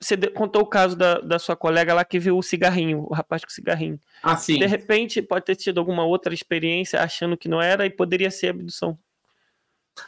você 0.00 0.16
contou 0.16 0.62
o 0.62 0.66
caso 0.66 0.96
da, 0.96 1.18
da 1.20 1.38
sua 1.38 1.54
colega 1.56 1.92
lá 1.94 2.04
que 2.04 2.18
viu 2.18 2.36
o 2.38 2.42
cigarrinho, 2.42 3.06
o 3.08 3.14
rapaz 3.14 3.42
com 3.44 3.50
cigarrinho. 3.50 3.98
assim, 4.22 4.58
De 4.58 4.66
repente, 4.66 5.20
pode 5.22 5.44
ter 5.44 5.56
tido 5.56 5.78
alguma 5.78 6.04
outra 6.04 6.32
experiência 6.32 7.00
achando 7.02 7.36
que 7.36 7.48
não 7.48 7.60
era 7.60 7.84
e 7.86 7.90
poderia 7.90 8.30
ser 8.30 8.48
abdução. 8.48 8.98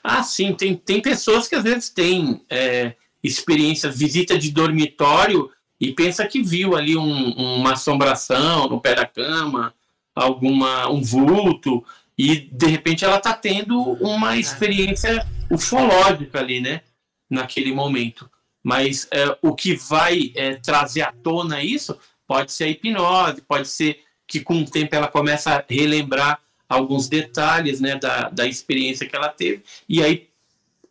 ah, 0.02 0.22
sim, 0.22 0.54
tem, 0.54 0.76
tem 0.76 1.00
pessoas 1.00 1.48
que 1.48 1.54
às 1.54 1.64
vezes 1.64 1.88
têm 1.90 2.44
é, 2.50 2.94
experiência, 3.22 3.90
visita 3.90 4.38
de 4.38 4.50
dormitório 4.50 5.50
e 5.80 5.92
pensa 5.92 6.26
que 6.26 6.42
viu 6.42 6.76
ali 6.76 6.96
um- 6.96 7.32
uma 7.32 7.72
assombração 7.72 8.68
no 8.68 8.80
pé 8.80 8.94
da 8.94 9.06
cama, 9.06 9.72
alguma 10.14 10.90
um 10.90 11.00
vulto, 11.02 11.84
e 12.18 12.36
de 12.36 12.66
repente 12.66 13.04
ela 13.04 13.18
está 13.18 13.32
tendo 13.32 13.80
uma 14.00 14.36
experiência 14.36 15.24
ufológica 15.48 16.40
ali, 16.40 16.60
né? 16.60 16.82
Naquele 17.30 17.72
momento. 17.72 18.28
Mas 18.62 19.06
é, 19.12 19.36
o 19.40 19.54
que 19.54 19.76
vai 19.76 20.32
é, 20.34 20.56
trazer 20.56 21.02
à 21.02 21.12
tona 21.12 21.62
isso 21.62 21.96
pode 22.26 22.52
ser 22.52 22.64
a 22.64 22.68
hipnose, 22.68 23.40
pode 23.42 23.68
ser 23.68 24.00
que 24.26 24.40
com 24.40 24.60
o 24.60 24.70
tempo 24.70 24.94
ela 24.94 25.08
começa 25.08 25.52
a 25.52 25.64
relembrar 25.66 26.40
alguns 26.68 27.08
detalhes 27.08 27.80
né, 27.80 27.96
da, 27.96 28.28
da 28.28 28.46
experiência 28.46 29.08
que 29.08 29.16
ela 29.16 29.30
teve, 29.30 29.62
e 29.88 30.02
aí 30.02 30.28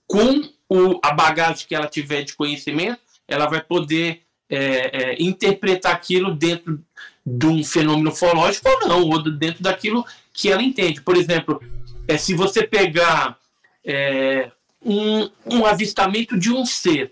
com 0.07 0.41
o, 0.67 0.99
a 1.03 1.11
bagagem 1.11 1.67
que 1.67 1.75
ela 1.75 1.88
tiver 1.88 2.23
de 2.23 2.33
conhecimento, 2.33 2.99
ela 3.27 3.45
vai 3.45 3.61
poder 3.61 4.22
é, 4.49 4.57
é, 4.57 5.22
interpretar 5.22 5.93
aquilo 5.93 6.33
dentro 6.33 6.81
de 7.25 7.45
um 7.45 7.64
fenômeno 7.64 8.09
ufológico 8.09 8.69
ou 8.69 8.88
não, 8.88 9.03
ou 9.03 9.22
dentro 9.22 9.61
daquilo 9.61 10.06
que 10.38 10.51
ela 10.51 10.61
entende. 10.61 11.01
Por 11.01 11.17
exemplo, 11.17 11.59
é, 12.07 12.16
se 12.16 12.35
você 12.35 12.61
pegar 12.66 13.35
é, 13.83 14.51
um, 14.85 15.27
um 15.45 15.66
avistamento 15.66 16.38
de 16.38 16.53
um 16.53 16.64
ser 16.66 17.11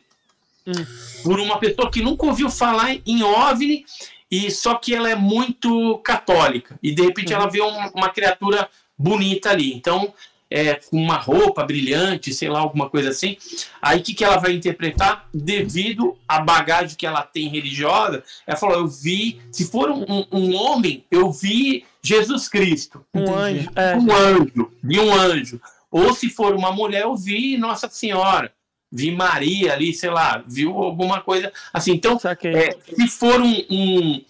por 1.23 1.39
uma 1.39 1.57
pessoa 1.59 1.89
que 1.91 2.01
nunca 2.01 2.25
ouviu 2.25 2.49
falar 2.49 2.95
em 3.05 3.23
OVNI 3.23 3.85
e 4.31 4.49
só 4.51 4.75
que 4.75 4.93
ela 4.95 5.09
é 5.09 5.15
muito 5.15 5.97
católica 5.99 6.77
e 6.81 6.93
de 6.93 7.01
repente 7.03 7.33
ela 7.33 7.47
vê 7.49 7.61
um- 7.61 7.89
uma 7.93 8.09
criatura 8.09 8.69
bonita 8.97 9.49
ali. 9.51 9.73
Então, 9.73 10.13
é, 10.49 10.75
com 10.75 10.97
uma 10.97 11.17
roupa 11.17 11.63
brilhante, 11.63 12.33
sei 12.33 12.49
lá, 12.49 12.59
alguma 12.59 12.89
coisa 12.89 13.09
assim. 13.09 13.37
Aí 13.81 13.99
o 13.99 14.03
que, 14.03 14.13
que 14.13 14.23
ela 14.23 14.37
vai 14.37 14.53
interpretar? 14.53 15.27
Devido 15.33 16.17
à 16.27 16.39
bagagem 16.39 16.95
que 16.95 17.05
ela 17.05 17.21
tem 17.23 17.47
religiosa, 17.49 18.23
ela 18.45 18.57
falou: 18.57 18.77
Eu 18.77 18.87
vi, 18.87 19.39
se 19.51 19.65
for 19.65 19.89
um- 19.91 20.25
um 20.31 20.55
homem, 20.55 21.03
eu 21.11 21.31
vi 21.31 21.83
Jesus 22.05 22.47
Cristo. 22.47 23.03
Um 23.13 23.33
anjo. 23.33 23.69
É. 23.75 23.95
Um 23.95 24.13
anjo, 24.13 24.71
vi 24.83 24.99
um 24.99 25.13
anjo. 25.13 25.59
Ou 25.89 26.13
se 26.13 26.29
for 26.29 26.53
uma 26.53 26.71
mulher, 26.71 27.01
eu 27.01 27.15
vi 27.15 27.57
Nossa 27.57 27.89
Senhora. 27.89 28.51
Vi 28.91 29.11
Maria 29.11 29.73
ali, 29.73 29.93
sei 29.93 30.11
lá, 30.11 30.43
viu 30.47 30.71
alguma 30.71 31.21
coisa 31.21 31.51
assim. 31.73 31.93
Então, 31.93 32.19
é, 32.43 32.77
se 32.95 33.07
for 33.07 33.41
um, 33.41 33.65
um, 33.69 34.21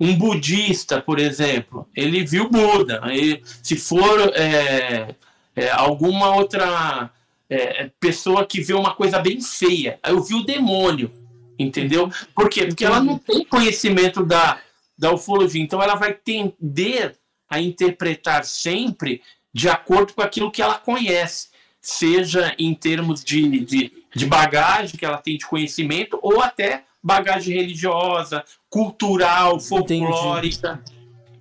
um 0.00 0.14
budista, 0.16 1.02
por 1.02 1.18
exemplo, 1.18 1.86
ele 1.94 2.24
viu 2.24 2.48
Buda. 2.48 3.00
Aí, 3.02 3.42
se 3.62 3.76
for 3.76 4.32
é, 4.34 5.14
é, 5.54 5.70
alguma 5.70 6.34
outra 6.34 7.10
é, 7.50 7.90
pessoa 8.00 8.46
que 8.46 8.62
vê 8.62 8.72
uma 8.72 8.94
coisa 8.94 9.18
bem 9.18 9.40
feia, 9.40 9.98
aí 10.02 10.12
eu 10.12 10.22
vi 10.22 10.34
o 10.34 10.44
demônio, 10.44 11.12
entendeu? 11.58 12.10
Por 12.34 12.48
quê? 12.48 12.66
Porque 12.66 12.84
ela 12.84 13.00
não 13.00 13.18
tem 13.18 13.44
conhecimento 13.44 14.24
da, 14.24 14.58
da 14.98 15.12
ufologia, 15.12 15.62
então 15.62 15.82
ela 15.82 15.94
vai 15.94 16.12
tender 16.12 17.16
a 17.48 17.60
interpretar 17.60 18.44
sempre 18.44 19.22
de 19.52 19.68
acordo 19.68 20.12
com 20.12 20.22
aquilo 20.22 20.50
que 20.50 20.60
ela 20.60 20.74
conhece, 20.74 21.48
seja 21.80 22.54
em 22.58 22.74
termos 22.74 23.24
de, 23.24 23.60
de, 23.60 23.92
de 24.14 24.26
bagagem 24.26 24.98
que 24.98 25.06
ela 25.06 25.18
tem 25.18 25.38
de 25.38 25.46
conhecimento 25.46 26.18
ou 26.20 26.42
até 26.42 26.84
bagagem 27.02 27.56
religiosa, 27.56 28.44
cultural, 28.68 29.56
Entendi. 29.56 29.68
folclórica. 29.68 30.82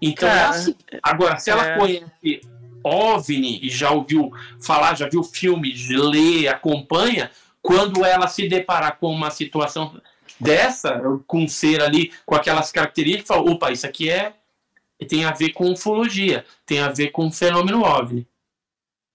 Então 0.01 0.29
é 0.29 0.31
Cara, 0.31 0.49
assim. 0.49 0.75
Agora, 1.01 1.37
se 1.37 1.49
ela 1.49 1.65
é. 1.65 1.77
conhece 1.77 2.41
OVNI 2.83 3.59
e 3.63 3.69
já 3.69 3.91
ouviu 3.91 4.31
falar, 4.61 4.95
já 4.95 5.09
viu 5.09 5.23
filme, 5.23 5.73
lê, 5.89 6.47
acompanha, 6.47 7.29
quando 7.61 8.05
ela 8.05 8.27
se 8.27 8.47
deparar 8.47 8.97
com 8.97 9.11
uma 9.11 9.29
situação 9.29 9.99
dessa, 10.39 11.01
com 11.25 11.43
um 11.43 11.47
ser 11.47 11.81
ali 11.81 12.11
com 12.25 12.35
aquelas 12.35 12.71
características, 12.71 13.27
fala, 13.27 13.49
opa, 13.49 13.71
isso 13.71 13.85
aqui 13.85 14.09
é 14.09 14.33
tem 15.07 15.25
a 15.25 15.31
ver 15.31 15.49
com 15.51 15.71
ufologia, 15.71 16.43
tem 16.65 16.79
a 16.79 16.89
ver 16.89 17.09
com 17.09 17.31
fenômeno 17.31 17.83
OVNI. 17.83 18.25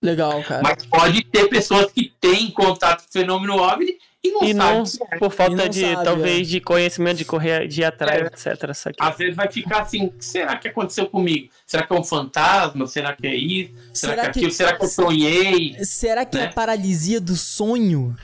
Legal, 0.00 0.42
cara. 0.42 0.62
Mas 0.62 0.86
pode 0.86 1.24
ter 1.24 1.48
pessoas 1.48 1.92
que 1.92 2.12
têm 2.20 2.50
contato 2.50 3.02
com 3.02 3.08
o 3.08 3.12
fenômeno 3.12 3.56
OVNI 3.56 3.98
e 4.24 4.30
não 4.30 4.42
E 4.44 4.54
sabem 4.54 4.56
não, 4.56 4.84
é. 5.10 5.18
por 5.18 5.32
falta 5.32 5.68
de, 5.68 5.80
sabe, 5.80 6.04
talvez, 6.04 6.46
é. 6.46 6.50
de 6.50 6.60
conhecimento 6.60 7.18
de 7.18 7.24
correr, 7.24 7.66
de 7.66 7.80
ir 7.80 7.84
atrás, 7.84 8.20
É. 8.20 8.26
etc. 8.26 8.74
Saquei. 8.74 9.06
Às 9.06 9.16
vezes 9.16 9.34
vai 9.34 9.50
ficar 9.50 9.82
assim, 9.82 10.06
o 10.06 10.12
que 10.12 10.24
será 10.24 10.56
que 10.56 10.68
aconteceu 10.68 11.06
comigo? 11.06 11.48
Será 11.66 11.84
que 11.84 11.92
é 11.92 11.98
um 11.98 12.04
fantasma? 12.04 12.86
Será 12.86 13.14
que 13.14 13.26
é 13.26 13.34
isso? 13.34 13.72
Será, 13.92 14.12
Será 14.12 14.22
que 14.22 14.26
é 14.26 14.30
aquilo? 14.30 14.52
Será 14.52 14.76
que 14.76 14.84
eu 14.84 14.88
sonhei? 14.88 15.84
Será 15.84 16.24
que 16.24 16.36
é 16.36 16.40
né? 16.42 16.46
a 16.46 16.52
paralisia 16.52 17.20
do 17.20 17.36
sonho? 17.36 18.16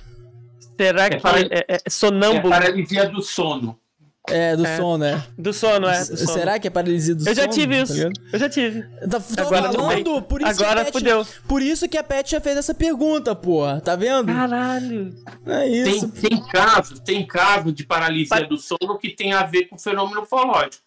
Será 0.78 1.10
que 1.10 1.18
para- 1.20 1.40
é, 1.40 1.64
é 1.68 1.78
É 1.84 1.90
sonâmbulo? 1.90 2.50
paralisia 2.50 3.08
do 3.08 3.20
sono. 3.22 3.78
É, 4.30 4.54
do 4.54 4.66
É. 4.66 4.76
sono, 4.76 4.98
né? 4.98 5.26
Do 5.38 5.52
sono, 5.54 5.88
é. 5.88 6.00
Do 6.04 6.16
sono. 6.18 6.32
Será 6.32 6.58
que 6.58 6.66
é 6.66 6.70
paralisia 6.70 7.14
do 7.14 7.22
Eu 7.22 7.34
sono? 7.34 7.36
já 7.36 7.48
tive 7.48 7.76
Tá 7.76 7.82
isso. 7.82 7.92
ligado? 7.94 8.12
eu 8.30 8.38
já 8.38 8.48
tive. 8.50 8.82
Tá, 8.82 9.20
tô 9.20 9.42
Agora 9.42 9.72
falando, 9.72 10.22
por 10.22 10.42
isso 10.42 10.50
Agora 10.50 10.74
que 10.74 10.80
a 10.80 10.84
Pet, 10.84 10.92
fudeu. 10.92 11.26
Por 11.48 11.62
isso 11.62 11.88
que 11.88 11.96
a 11.96 12.02
Pet 12.04 12.30
já 12.30 12.40
fez 12.40 12.56
essa 12.58 12.74
pergunta, 12.74 13.34
porra. 13.34 13.80
Tá 13.80 13.96
vendo? 13.96 14.26
Caralho. 14.30 15.14
É 15.46 15.66
isso. 15.66 16.08
Tem, 16.12 16.28
tem 16.30 16.42
casos, 16.46 17.00
tem 17.00 17.26
casos 17.26 17.72
de 17.72 17.84
paralisia 17.86 18.46
do 18.46 18.58
sono 18.58 18.98
que 18.98 19.08
tem 19.08 19.32
a 19.32 19.44
ver 19.44 19.64
com 19.64 19.78
fenômeno 19.78 20.20
ufológico. 20.22 20.84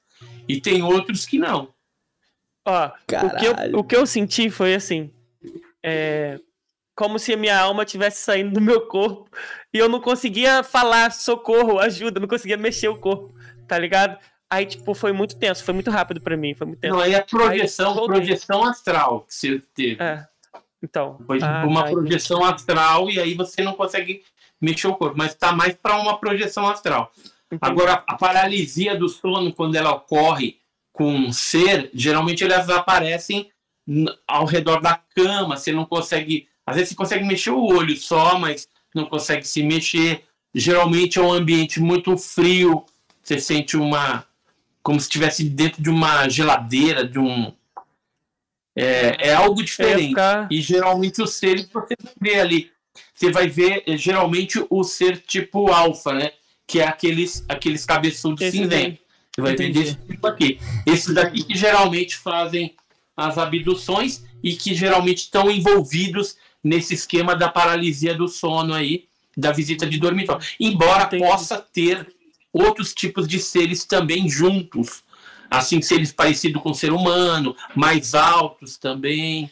E 0.48 0.62
tem 0.62 0.84
outros 0.84 1.26
que 1.26 1.40
não. 1.40 1.70
Ó, 2.64 2.86
o 2.86 2.90
que, 3.08 3.16
Caralho. 3.16 3.72
eu, 3.74 3.80
o 3.80 3.84
que 3.84 3.96
eu 3.96 4.06
senti 4.06 4.52
foi 4.52 4.76
assim. 4.76 5.10
É, 5.84 6.40
como 6.96 7.18
se 7.18 7.34
a 7.34 7.38
minha 7.38 7.60
alma 7.60 7.82
estivesse 7.82 8.22
saindo 8.22 8.52
do 8.54 8.62
meu 8.62 8.82
corpo 8.82 9.28
e 9.74 9.78
eu 9.78 9.88
não 9.88 10.00
conseguia 10.00 10.64
falar 10.64 11.12
socorro, 11.12 11.80
ajuda, 11.80 12.20
não 12.20 12.28
conseguia 12.28 12.58
mexer 12.58 12.90
o 12.90 12.98
corpo, 12.98 13.34
tá 13.68 13.78
ligado? 13.78 14.18
Aí, 14.50 14.66
tipo, 14.66 14.94
foi 14.94 15.14
muito 15.14 15.38
tenso, 15.38 15.64
foi 15.64 15.74
muito 15.74 15.90
rápido 15.90 16.20
pra 16.20 16.36
mim, 16.36 16.54
foi 16.54 16.68
muito 16.68 16.80
tenso. 16.80 16.94
Não, 16.94 17.02
aí 17.02 17.14
é 17.14 17.22
projeção, 17.22 17.98
Aí, 18.00 18.06
projeção 18.06 18.64
astral 18.66 19.22
que 19.22 19.34
você 19.34 19.62
teve. 19.74 20.04
É. 20.04 20.26
Então. 20.84 21.18
Foi 21.26 21.40
ah, 21.42 21.64
uma 21.66 21.86
tá, 21.86 21.92
projeção 21.92 22.44
astral 22.44 23.10
e 23.10 23.20
aí 23.20 23.34
você 23.34 23.62
não 23.62 23.74
consegue 23.74 24.24
mexer 24.60 24.88
o 24.88 24.96
corpo, 24.96 25.18
mas 25.18 25.36
tá 25.36 25.52
mais 25.52 25.74
para 25.74 25.98
uma 25.98 26.18
projeção 26.18 26.68
astral. 26.68 27.12
Agora, 27.60 28.04
a 28.08 28.16
paralisia 28.16 28.96
do 28.96 29.10
sono, 29.10 29.54
quando 29.54 29.76
ela 29.76 29.92
ocorre 29.92 30.60
com 30.92 31.14
um 31.14 31.32
ser, 31.32 31.90
geralmente 31.94 32.44
elas 32.44 32.70
aparecem 32.70 33.52
ao 34.28 34.46
redor 34.46 34.82
da 34.82 35.00
cama, 35.16 35.58
você 35.58 35.72
não 35.72 35.86
consegue. 35.86 36.48
Às 36.66 36.76
vezes 36.76 36.90
você 36.90 36.96
consegue 36.96 37.26
mexer 37.26 37.50
o 37.50 37.66
olho 37.66 37.96
só, 37.98 38.38
mas 38.38 38.68
não 38.94 39.06
consegue 39.06 39.48
se 39.48 39.64
mexer. 39.64 40.24
Geralmente 40.54 41.18
é 41.18 41.22
um 41.22 41.32
ambiente 41.32 41.80
muito 41.80 42.18
frio, 42.18 42.86
você 43.24 43.40
sente 43.40 43.78
uma. 43.78 44.26
como 44.84 45.00
se 45.00 45.06
estivesse 45.06 45.44
dentro 45.44 45.82
de 45.82 45.90
uma 45.90 46.28
geladeira, 46.28 47.06
de 47.08 47.20
um. 47.20 47.54
É, 48.76 49.30
é 49.30 49.34
algo 49.34 49.64
diferente. 49.64 50.10
ficar- 50.10 50.48
E 50.50 50.62
geralmente 50.62 51.22
os 51.22 51.34
seres 51.34 51.68
você 51.72 51.96
vê 52.20 52.40
ali. 52.40 52.72
Você 53.14 53.32
vai 53.32 53.48
ver 53.48 53.84
eh, 53.86 53.98
geralmente 53.98 54.64
o 54.70 54.84
ser 54.84 55.18
tipo 55.20 55.72
alfa, 55.72 56.14
né? 56.14 56.32
Que 56.66 56.80
é 56.80 56.88
aqueles, 56.88 57.46
aqueles 57.48 57.86
cabeçudos 57.86 58.44
cinzentos. 58.50 59.00
Você 59.36 59.42
vai 59.42 59.54
Entendi. 59.54 59.80
ver 59.80 59.86
desse 59.86 60.08
tipo 60.08 60.28
aqui. 60.28 60.60
Esses 60.86 61.14
daqui 61.14 61.44
que 61.44 61.56
geralmente 61.56 62.18
fazem 62.18 62.76
as 63.16 63.38
abduções 63.38 64.24
e 64.44 64.56
que 64.56 64.74
geralmente 64.74 65.20
estão 65.20 65.50
envolvidos 65.52 66.38
nesse 66.64 66.94
esquema 66.94 67.36
da 67.36 67.50
paralisia 67.50 68.14
do 68.14 68.28
sono 68.28 68.74
aí, 68.74 69.06
da 69.36 69.52
visita 69.52 69.86
de 69.86 69.98
dormitório. 69.98 70.46
Embora 70.60 71.04
Entendi. 71.04 71.24
possa 71.24 71.58
ter 71.58 72.14
outros 72.52 72.94
tipos 72.94 73.28
de 73.28 73.40
seres 73.40 73.86
também 73.86 74.30
juntos. 74.30 75.04
Assim, 75.50 75.82
seres 75.82 76.14
parecidos 76.14 76.62
com 76.62 76.72
o 76.72 76.76
ser 76.76 76.92
humano, 76.92 77.56
mais 77.76 78.16
altos 78.16 78.78
também. 78.78 79.52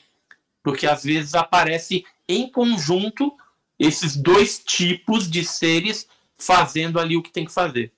Porque 0.63 0.87
às 0.87 1.03
vezes 1.03 1.35
aparece 1.35 2.05
em 2.27 2.49
conjunto 2.49 3.33
esses 3.77 4.15
dois 4.15 4.61
tipos 4.63 5.29
de 5.29 5.43
seres 5.43 6.07
fazendo 6.37 6.99
ali 6.99 7.17
o 7.17 7.21
que 7.21 7.31
tem 7.31 7.45
que 7.45 7.51
fazer. 7.51 7.91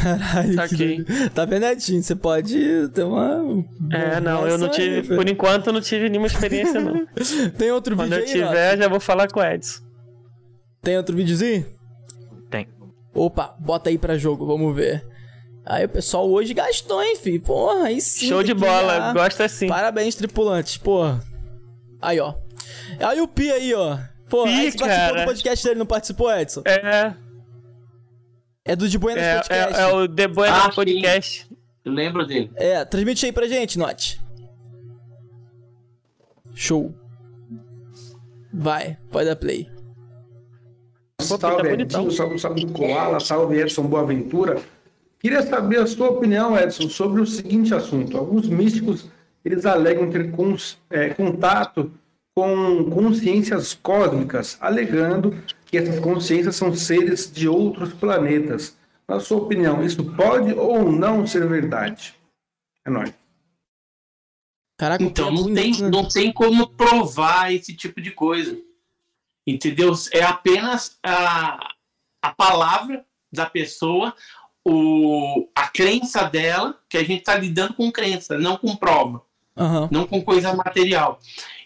Caralho, 0.00 0.48
que 0.48 0.54
Saquei. 0.54 1.02
doido. 1.02 1.30
Tá 1.30 1.44
vendo, 1.44 1.62
Netinho? 1.62 2.02
Você 2.02 2.14
pode 2.14 2.88
ter 2.94 3.02
uma. 3.04 3.42
É, 3.90 4.20
não, 4.20 4.46
eu 4.46 4.56
não 4.58 4.68
tive. 4.68 5.12
aí, 5.12 5.16
Por 5.16 5.28
enquanto 5.28 5.66
eu 5.68 5.72
não 5.72 5.80
tive 5.80 6.08
nenhuma 6.08 6.26
experiência, 6.26 6.80
não. 6.80 7.06
Tem 7.58 7.70
outro 7.70 7.96
Quando 7.96 8.10
vídeo 8.10 8.22
eu 8.22 8.26
aí, 8.26 8.32
tiver, 8.50 8.78
já 8.78 8.88
vou 8.88 9.00
falar 9.00 9.28
com 9.28 9.40
o 9.40 9.44
Edson. 9.44 9.82
Tem 10.82 10.96
outro 10.96 11.16
videozinho? 11.16 11.66
Tem. 12.50 12.68
Opa, 13.14 13.54
bota 13.58 13.90
aí 13.90 13.98
pra 13.98 14.16
jogo, 14.18 14.46
vamos 14.46 14.74
ver. 14.74 15.04
Aí 15.64 15.84
o 15.84 15.88
pessoal 15.88 16.28
hoje 16.28 16.52
gastou, 16.54 17.02
hein, 17.02 17.14
fi? 17.16 17.38
Porra, 17.38 17.84
aí 17.84 18.00
sim. 18.00 18.28
Show 18.28 18.42
de 18.42 18.52
que 18.54 18.60
bola, 18.60 18.98
ganhar. 18.98 19.12
gosto 19.14 19.42
assim. 19.42 19.68
Parabéns, 19.68 20.14
tripulantes, 20.16 20.76
porra. 20.76 21.22
Aí, 22.00 22.18
ó. 22.18 22.34
Aí 22.98 23.20
o 23.20 23.28
Pi 23.28 23.50
aí, 23.52 23.72
ó. 23.74 23.96
Pô, 24.28 24.42
Pi, 24.44 24.50
aí 24.50 24.72
você 24.72 24.78
participou 24.78 25.18
do 25.20 25.24
podcast 25.26 25.64
dele, 25.64 25.78
não 25.78 25.86
participou, 25.86 26.32
Edson? 26.36 26.62
É, 26.64 27.12
É 28.64 28.76
do 28.76 28.88
De 28.88 28.96
Buenas 28.98 29.24
é, 29.24 29.34
Podcast. 29.38 29.80
é, 29.80 29.82
é 29.82 29.92
o 29.94 30.08
The 30.08 30.28
Buenas 30.28 30.58
Ah, 30.58 30.68
sim. 30.70 30.74
Podcast. 30.76 31.46
Eu 31.84 31.92
lembro 31.92 32.24
dele. 32.26 32.50
É, 32.54 32.84
transmite 32.84 33.26
aí 33.26 33.32
pra 33.32 33.48
gente, 33.48 33.78
Note. 33.78 34.20
Show. 36.54 36.94
Vai, 38.52 38.98
pode 39.10 39.26
dar 39.28 39.36
play. 39.36 39.68
Salve, 41.20 41.40
tá. 41.62 41.72
Edinho, 41.72 42.10
salve, 42.10 42.38
salve 42.38 42.64
do 42.66 42.72
Koala, 42.72 43.18
salve 43.18 43.58
Edson 43.58 43.82
Boaventura. 43.84 44.60
Queria 45.18 45.42
saber 45.42 45.78
a 45.80 45.86
sua 45.86 46.10
opinião, 46.10 46.56
Edson, 46.56 46.88
sobre 46.88 47.20
o 47.20 47.26
seguinte 47.26 47.74
assunto. 47.74 48.16
Alguns 48.16 48.48
místicos, 48.48 49.06
eles 49.44 49.64
alegam 49.66 50.10
ter 50.10 50.30
cons- 50.32 50.78
é, 50.90 51.08
contato 51.10 51.92
com 52.34 52.90
consciências 52.90 53.72
cósmicas, 53.74 54.56
alegando 54.60 55.34
que 55.72 55.78
essas 55.78 55.98
consciências 56.00 56.54
são 56.54 56.74
seres 56.76 57.32
de 57.32 57.48
outros 57.48 57.94
planetas. 57.94 58.76
Na 59.08 59.18
sua 59.18 59.38
opinião, 59.38 59.82
isso 59.82 60.04
pode 60.14 60.52
ou 60.52 60.92
não 60.92 61.26
ser 61.26 61.48
verdade? 61.48 62.14
É 62.84 62.90
nóis. 62.90 63.14
Caraca, 64.78 65.02
Então, 65.02 65.30
não 65.30 65.54
tem, 65.54 65.72
não 65.80 66.06
tem 66.06 66.30
como 66.30 66.68
provar 66.68 67.54
esse 67.54 67.74
tipo 67.74 68.02
de 68.02 68.10
coisa. 68.10 68.60
Entendeu? 69.46 69.94
É 70.12 70.22
apenas 70.22 70.98
a, 71.02 71.72
a 72.20 72.34
palavra 72.34 73.06
da 73.32 73.46
pessoa, 73.46 74.14
o, 74.62 75.48
a 75.54 75.68
crença 75.68 76.24
dela, 76.24 76.78
que 76.86 76.98
a 76.98 77.02
gente 77.02 77.20
está 77.20 77.34
lidando 77.34 77.72
com 77.72 77.90
crença, 77.90 78.36
não 78.36 78.58
com 78.58 78.76
prova, 78.76 79.22
Aham. 79.56 79.88
não 79.90 80.06
com 80.06 80.22
coisa 80.22 80.52
material. 80.54 81.18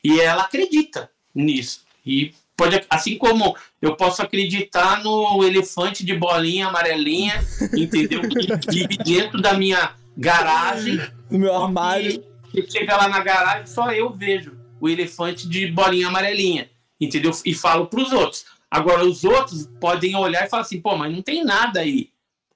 E 0.04 0.20
ela 0.20 0.42
acredita 0.42 1.10
nisso. 1.34 1.84
E 2.04 2.32
pode, 2.56 2.84
assim 2.88 3.18
como 3.18 3.56
eu 3.86 3.96
posso 3.96 4.22
acreditar 4.22 5.02
no 5.02 5.44
elefante 5.44 6.04
de 6.04 6.14
bolinha 6.14 6.66
amarelinha, 6.66 7.44
entendeu? 7.76 8.22
Que 8.22 8.70
vive 8.70 8.96
dentro 8.98 9.40
da 9.40 9.54
minha 9.54 9.94
garagem 10.16 11.00
No 11.30 11.38
meu 11.38 11.54
armário. 11.54 12.24
Você 12.52 12.70
chega 12.70 12.96
lá 12.96 13.08
na 13.08 13.20
garagem, 13.20 13.66
só 13.66 13.92
eu 13.92 14.10
vejo 14.10 14.56
o 14.80 14.88
elefante 14.88 15.48
de 15.48 15.66
bolinha 15.66 16.08
amarelinha, 16.08 16.70
entendeu? 17.00 17.30
E 17.44 17.54
falo 17.54 17.86
para 17.86 18.00
os 18.00 18.12
outros. 18.12 18.44
Agora, 18.70 19.04
os 19.04 19.24
outros 19.24 19.68
podem 19.80 20.16
olhar 20.16 20.46
e 20.46 20.50
falar 20.50 20.62
assim, 20.62 20.80
pô, 20.80 20.96
mas 20.96 21.12
não 21.12 21.22
tem 21.22 21.44
nada 21.44 21.80
aí. 21.80 22.10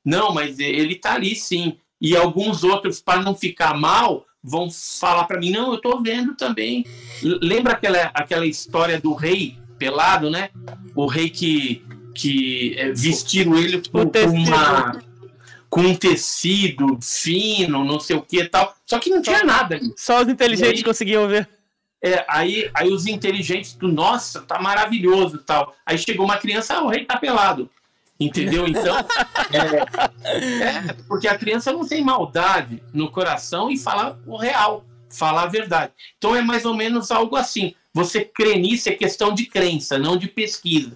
Não, 0.04 0.32
mas 0.32 0.58
ele 0.58 0.94
tá 0.96 1.14
ali 1.14 1.34
sim. 1.34 1.76
E 2.00 2.16
alguns 2.16 2.64
outros, 2.64 3.00
para 3.00 3.22
não 3.22 3.34
ficar 3.34 3.74
mal, 3.74 4.26
vão 4.42 4.68
falar 4.70 5.24
para 5.24 5.38
mim, 5.38 5.50
não, 5.50 5.72
eu 5.72 5.80
tô 5.80 6.00
vendo 6.00 6.34
também. 6.34 6.84
Lembra 7.22 7.74
aquela, 7.74 8.10
aquela 8.14 8.46
história 8.46 8.98
do 8.98 9.12
rei 9.12 9.58
pelado, 9.80 10.28
né? 10.28 10.50
O 10.94 11.06
rei 11.06 11.30
que, 11.30 11.82
que 12.14 12.74
é, 12.76 12.92
vestiram 12.92 13.56
ele 13.56 13.82
com, 13.88 14.06
com 14.06 14.26
uma 14.26 15.02
com 15.70 15.82
um 15.82 15.94
tecido 15.94 16.98
fino, 17.00 17.84
não 17.84 18.00
sei 18.00 18.16
o 18.16 18.22
que 18.22 18.40
e 18.40 18.48
tal. 18.48 18.74
Só 18.84 18.98
que 18.98 19.08
não 19.08 19.22
tinha 19.22 19.44
nada 19.44 19.76
ali. 19.76 19.94
Só 19.96 20.20
os 20.20 20.28
inteligentes 20.28 20.80
aí? 20.80 20.84
conseguiam 20.84 21.28
ver. 21.28 21.48
É, 22.02 22.24
aí, 22.28 22.68
aí 22.74 22.90
os 22.90 23.06
inteligentes 23.06 23.74
do 23.74 23.86
nossa, 23.86 24.42
tá 24.42 24.60
maravilhoso 24.60 25.36
e 25.36 25.44
tal. 25.44 25.74
Aí 25.86 25.96
chegou 25.96 26.24
uma 26.24 26.38
criança, 26.38 26.74
ah, 26.74 26.82
o 26.82 26.88
rei 26.88 27.04
tá 27.04 27.16
pelado. 27.16 27.70
Entendeu? 28.18 28.66
Então, 28.66 28.96
é, 30.24 30.88
é, 30.88 30.92
porque 31.06 31.28
a 31.28 31.38
criança 31.38 31.72
não 31.72 31.86
tem 31.86 32.02
maldade 32.02 32.82
no 32.92 33.10
coração 33.10 33.70
e 33.70 33.78
fala 33.78 34.18
o 34.26 34.36
real, 34.36 34.84
fala 35.08 35.42
a 35.42 35.46
verdade. 35.46 35.92
Então 36.18 36.34
é 36.34 36.42
mais 36.42 36.64
ou 36.64 36.74
menos 36.74 37.10
algo 37.10 37.36
assim. 37.36 37.74
Você 37.92 38.24
crê 38.24 38.56
nisso 38.56 38.88
é 38.88 38.92
questão 38.92 39.34
de 39.34 39.46
crença, 39.46 39.98
não 39.98 40.16
de 40.16 40.28
pesquisa. 40.28 40.92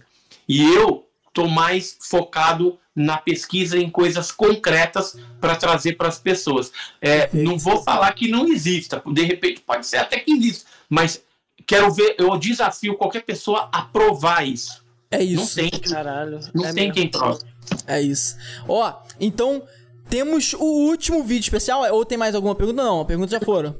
E 0.48 0.62
eu 0.62 1.06
tô 1.32 1.48
mais 1.48 1.96
focado 2.00 2.78
na 2.94 3.16
pesquisa 3.18 3.76
em 3.76 3.90
coisas 3.90 4.30
concretas 4.30 5.16
para 5.40 5.56
trazer 5.56 5.94
para 5.96 6.06
as 6.08 6.18
pessoas. 6.18 6.70
É, 7.00 7.28
não 7.32 7.58
vou 7.58 7.82
falar 7.82 8.12
que 8.12 8.28
não 8.28 8.46
exista, 8.46 9.02
de 9.12 9.22
repente 9.24 9.60
pode 9.60 9.84
ser 9.86 9.96
até 9.96 10.20
que 10.20 10.30
exista, 10.32 10.70
mas 10.88 11.20
quero 11.66 11.90
ver, 11.92 12.14
eu 12.18 12.36
desafio 12.38 12.94
qualquer 12.96 13.22
pessoa 13.24 13.68
a 13.72 13.82
provar 13.82 14.46
isso. 14.46 14.84
É 15.10 15.18
Não 15.18 15.24
isso. 15.42 15.54
tem, 15.56 15.70
Caralho. 15.70 16.38
não 16.54 16.64
é 16.64 16.72
tem 16.72 16.88
mesmo. 16.88 16.94
quem 16.94 17.08
prove. 17.08 17.42
É 17.86 18.00
isso. 18.00 18.36
Ó, 18.68 18.92
então 19.18 19.62
temos 20.08 20.52
o 20.54 20.64
último 20.64 21.22
vídeo 21.22 21.44
especial. 21.44 21.82
Ou 21.92 22.04
tem 22.04 22.18
mais 22.18 22.34
alguma 22.34 22.54
pergunta? 22.54 22.82
Não, 22.82 23.00
a 23.00 23.04
pergunta 23.04 23.30
já 23.30 23.40
foram. 23.40 23.74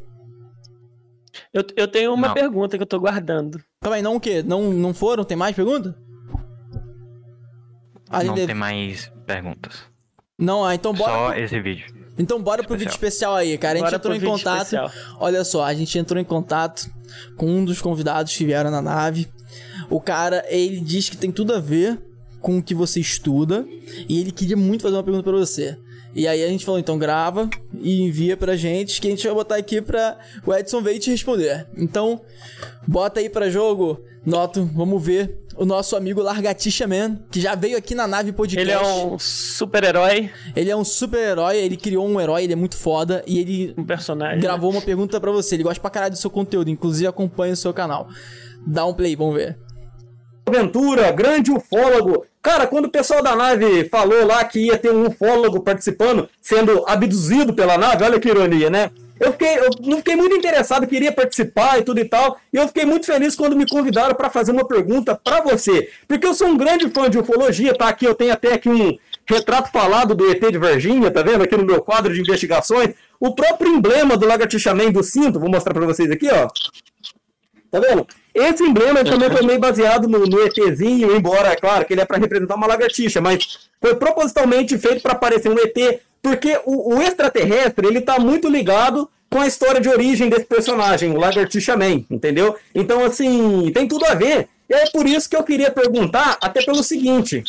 Eu, 1.54 1.64
eu 1.76 1.86
tenho 1.88 2.12
uma 2.12 2.28
Não. 2.28 2.34
pergunta 2.34 2.76
que 2.76 2.82
eu 2.82 2.86
tô 2.86 2.98
guardando. 2.98 3.62
Calma 3.80 3.96
aí, 3.96 4.02
não 4.02 4.16
o 4.16 4.20
quê? 4.20 4.42
Não, 4.42 4.72
não 4.72 4.92
foram? 4.92 5.22
Tem 5.24 5.36
mais 5.36 5.54
pergunta? 5.54 5.96
Além 8.10 8.26
Não 8.28 8.34
de- 8.34 8.46
tem 8.46 8.54
mais 8.54 9.10
perguntas. 9.26 9.72
Não, 10.38 10.64
ah, 10.64 10.74
então 10.74 10.92
bora. 10.92 11.12
Só 11.12 11.34
esse 11.34 11.60
vídeo. 11.60 11.86
Então 12.18 12.40
bora 12.42 12.62
pro 12.62 12.76
vídeo 12.76 12.90
especial 12.90 13.34
aí, 13.34 13.56
cara. 13.58 13.74
A 13.74 13.76
gente 13.76 13.84
Bora 13.86 13.96
entrou 13.96 14.10
pro 14.10 14.16
em 14.16 14.20
vídeo 14.20 14.32
contato. 14.36 14.62
especial. 14.64 14.90
Olha 15.18 15.44
só, 15.44 15.64
a 15.64 15.74
gente 15.74 15.98
entrou 15.98 16.20
em 16.20 16.24
contato 16.24 16.88
com 17.36 17.46
um 17.46 17.64
dos 17.64 17.80
convidados 17.80 18.36
que 18.36 18.44
vieram 18.44 18.70
na 18.70 18.82
nave. 18.82 19.28
O 19.90 20.00
cara, 20.00 20.44
ele 20.48 20.80
diz 20.80 21.08
que 21.08 21.16
tem 21.16 21.30
tudo 21.32 21.54
a 21.54 21.60
ver 21.60 22.00
com 22.40 22.58
o 22.58 22.62
que 22.62 22.74
você 22.74 23.00
estuda 23.00 23.64
e 24.08 24.20
ele 24.20 24.30
queria 24.30 24.56
muito 24.56 24.82
fazer 24.82 24.96
uma 24.96 25.02
pergunta 25.02 25.24
pra 25.24 25.32
você. 25.38 25.76
E 26.14 26.28
aí 26.28 26.44
a 26.44 26.48
gente 26.48 26.64
falou, 26.64 26.78
então 26.78 26.96
grava 26.98 27.48
e 27.80 28.02
envia 28.02 28.36
pra 28.36 28.56
gente 28.56 29.00
que 29.00 29.08
a 29.08 29.10
gente 29.10 29.26
vai 29.26 29.34
botar 29.34 29.56
aqui 29.56 29.80
pra 29.80 30.16
o 30.46 30.54
Edson 30.54 30.80
ver 30.80 30.94
e 30.94 30.98
te 30.98 31.10
responder. 31.10 31.66
Então, 31.76 32.20
bota 32.86 33.20
aí 33.20 33.28
pra 33.28 33.50
jogo, 33.50 34.00
Noto, 34.24 34.64
vamos 34.74 35.04
ver 35.04 35.38
o 35.54 35.66
nosso 35.66 35.94
amigo 35.94 36.22
Largatixa 36.22 36.86
Man, 36.86 37.18
que 37.30 37.40
já 37.40 37.54
veio 37.54 37.76
aqui 37.76 37.94
na 37.94 38.06
nave 38.06 38.32
podcast. 38.32 38.62
Ele 38.62 38.72
é 38.72 38.80
um 38.80 39.18
super-herói, 39.18 40.30
Ele 40.56 40.70
é 40.70 40.76
um 40.76 40.84
super-herói, 40.84 41.58
ele 41.58 41.76
criou 41.76 42.08
um 42.08 42.18
herói, 42.18 42.44
ele 42.44 42.54
é 42.54 42.56
muito 42.56 42.76
foda 42.76 43.22
e 43.26 43.38
ele 43.38 43.74
um 43.76 43.84
personagem. 43.84 44.40
gravou 44.40 44.70
uma 44.70 44.80
pergunta 44.80 45.20
pra 45.20 45.30
você. 45.30 45.56
Ele 45.56 45.62
gosta 45.62 45.80
pra 45.80 45.90
caralho 45.90 46.12
do 46.12 46.18
seu 46.18 46.30
conteúdo, 46.30 46.70
inclusive 46.70 47.06
acompanha 47.06 47.52
o 47.52 47.56
seu 47.56 47.72
canal. 47.74 48.08
Dá 48.66 48.86
um 48.86 48.94
play, 48.94 49.14
vamos 49.14 49.34
ver. 49.34 49.58
Aventura, 50.46 51.10
grande 51.10 51.50
ufólogo. 51.50 52.26
Cara, 52.42 52.66
quando 52.66 52.84
o 52.84 52.90
pessoal 52.90 53.22
da 53.22 53.34
nave 53.34 53.88
falou 53.88 54.26
lá 54.26 54.44
que 54.44 54.66
ia 54.66 54.76
ter 54.76 54.90
um 54.92 55.06
ufólogo 55.06 55.60
participando, 55.60 56.28
sendo 56.42 56.84
abduzido 56.86 57.54
pela 57.54 57.78
nave, 57.78 58.04
olha 58.04 58.20
que 58.20 58.28
ironia, 58.28 58.68
né? 58.68 58.90
Eu 59.18 59.32
fiquei, 59.32 59.58
eu 59.58 59.70
não 59.80 59.98
fiquei 59.98 60.16
muito 60.16 60.34
interessado, 60.34 60.86
queria 60.86 61.12
participar 61.12 61.78
e 61.78 61.82
tudo 61.82 62.00
e 62.00 62.04
tal, 62.04 62.36
e 62.52 62.56
eu 62.56 62.66
fiquei 62.66 62.84
muito 62.84 63.06
feliz 63.06 63.34
quando 63.36 63.56
me 63.56 63.66
convidaram 63.66 64.14
para 64.14 64.28
fazer 64.28 64.50
uma 64.50 64.66
pergunta 64.66 65.14
para 65.14 65.40
você, 65.40 65.88
porque 66.08 66.26
eu 66.26 66.34
sou 66.34 66.48
um 66.48 66.56
grande 66.56 66.90
fã 66.90 67.08
de 67.08 67.18
ufologia, 67.18 67.74
tá 67.74 67.88
aqui, 67.88 68.04
eu 68.04 68.14
tenho 68.14 68.32
até 68.32 68.52
aqui 68.52 68.68
um 68.68 68.98
retrato 69.26 69.70
falado 69.70 70.14
do 70.14 70.30
ET 70.30 70.40
de 70.40 70.58
Varginha, 70.58 71.10
tá 71.10 71.22
vendo? 71.22 71.42
Aqui 71.42 71.56
no 71.56 71.64
meu 71.64 71.80
quadro 71.80 72.12
de 72.12 72.20
investigações. 72.20 72.94
O 73.18 73.34
próprio 73.34 73.72
emblema 73.72 74.16
do 74.16 74.26
Lagartixaman 74.26 74.90
do 74.90 75.02
cinto, 75.02 75.40
vou 75.40 75.48
mostrar 75.48 75.72
para 75.72 75.86
vocês 75.86 76.10
aqui, 76.10 76.28
ó. 76.30 76.48
Tá 77.74 77.80
vendo? 77.80 78.06
Esse 78.32 78.62
emblema 78.62 79.02
também 79.04 79.28
foi 79.28 79.42
meio 79.42 79.58
baseado 79.58 80.06
no, 80.06 80.20
no 80.20 80.46
ETzinho, 80.46 81.16
embora, 81.16 81.48
é 81.48 81.56
claro, 81.56 81.84
que 81.84 81.92
ele 81.92 82.00
é 82.00 82.04
para 82.04 82.18
representar 82.18 82.54
uma 82.54 82.68
lagartixa, 82.68 83.20
mas 83.20 83.68
foi 83.80 83.96
propositalmente 83.96 84.78
feito 84.78 85.02
para 85.02 85.16
parecer 85.16 85.48
um 85.48 85.58
ET, 85.58 86.00
porque 86.22 86.60
o, 86.64 86.94
o 86.94 87.02
extraterrestre, 87.02 87.88
ele 87.88 88.00
tá 88.00 88.16
muito 88.20 88.48
ligado 88.48 89.10
com 89.28 89.40
a 89.40 89.48
história 89.48 89.80
de 89.80 89.88
origem 89.88 90.28
desse 90.28 90.44
personagem, 90.44 91.10
o 91.10 91.18
Lagartixa 91.18 91.76
Man, 91.76 92.04
entendeu? 92.08 92.54
Então, 92.72 93.04
assim, 93.04 93.72
tem 93.74 93.88
tudo 93.88 94.04
a 94.06 94.14
ver. 94.14 94.48
E 94.70 94.74
é 94.74 94.88
por 94.90 95.04
isso 95.08 95.28
que 95.28 95.34
eu 95.34 95.42
queria 95.42 95.72
perguntar, 95.72 96.38
até 96.40 96.62
pelo 96.62 96.84
seguinte. 96.84 97.42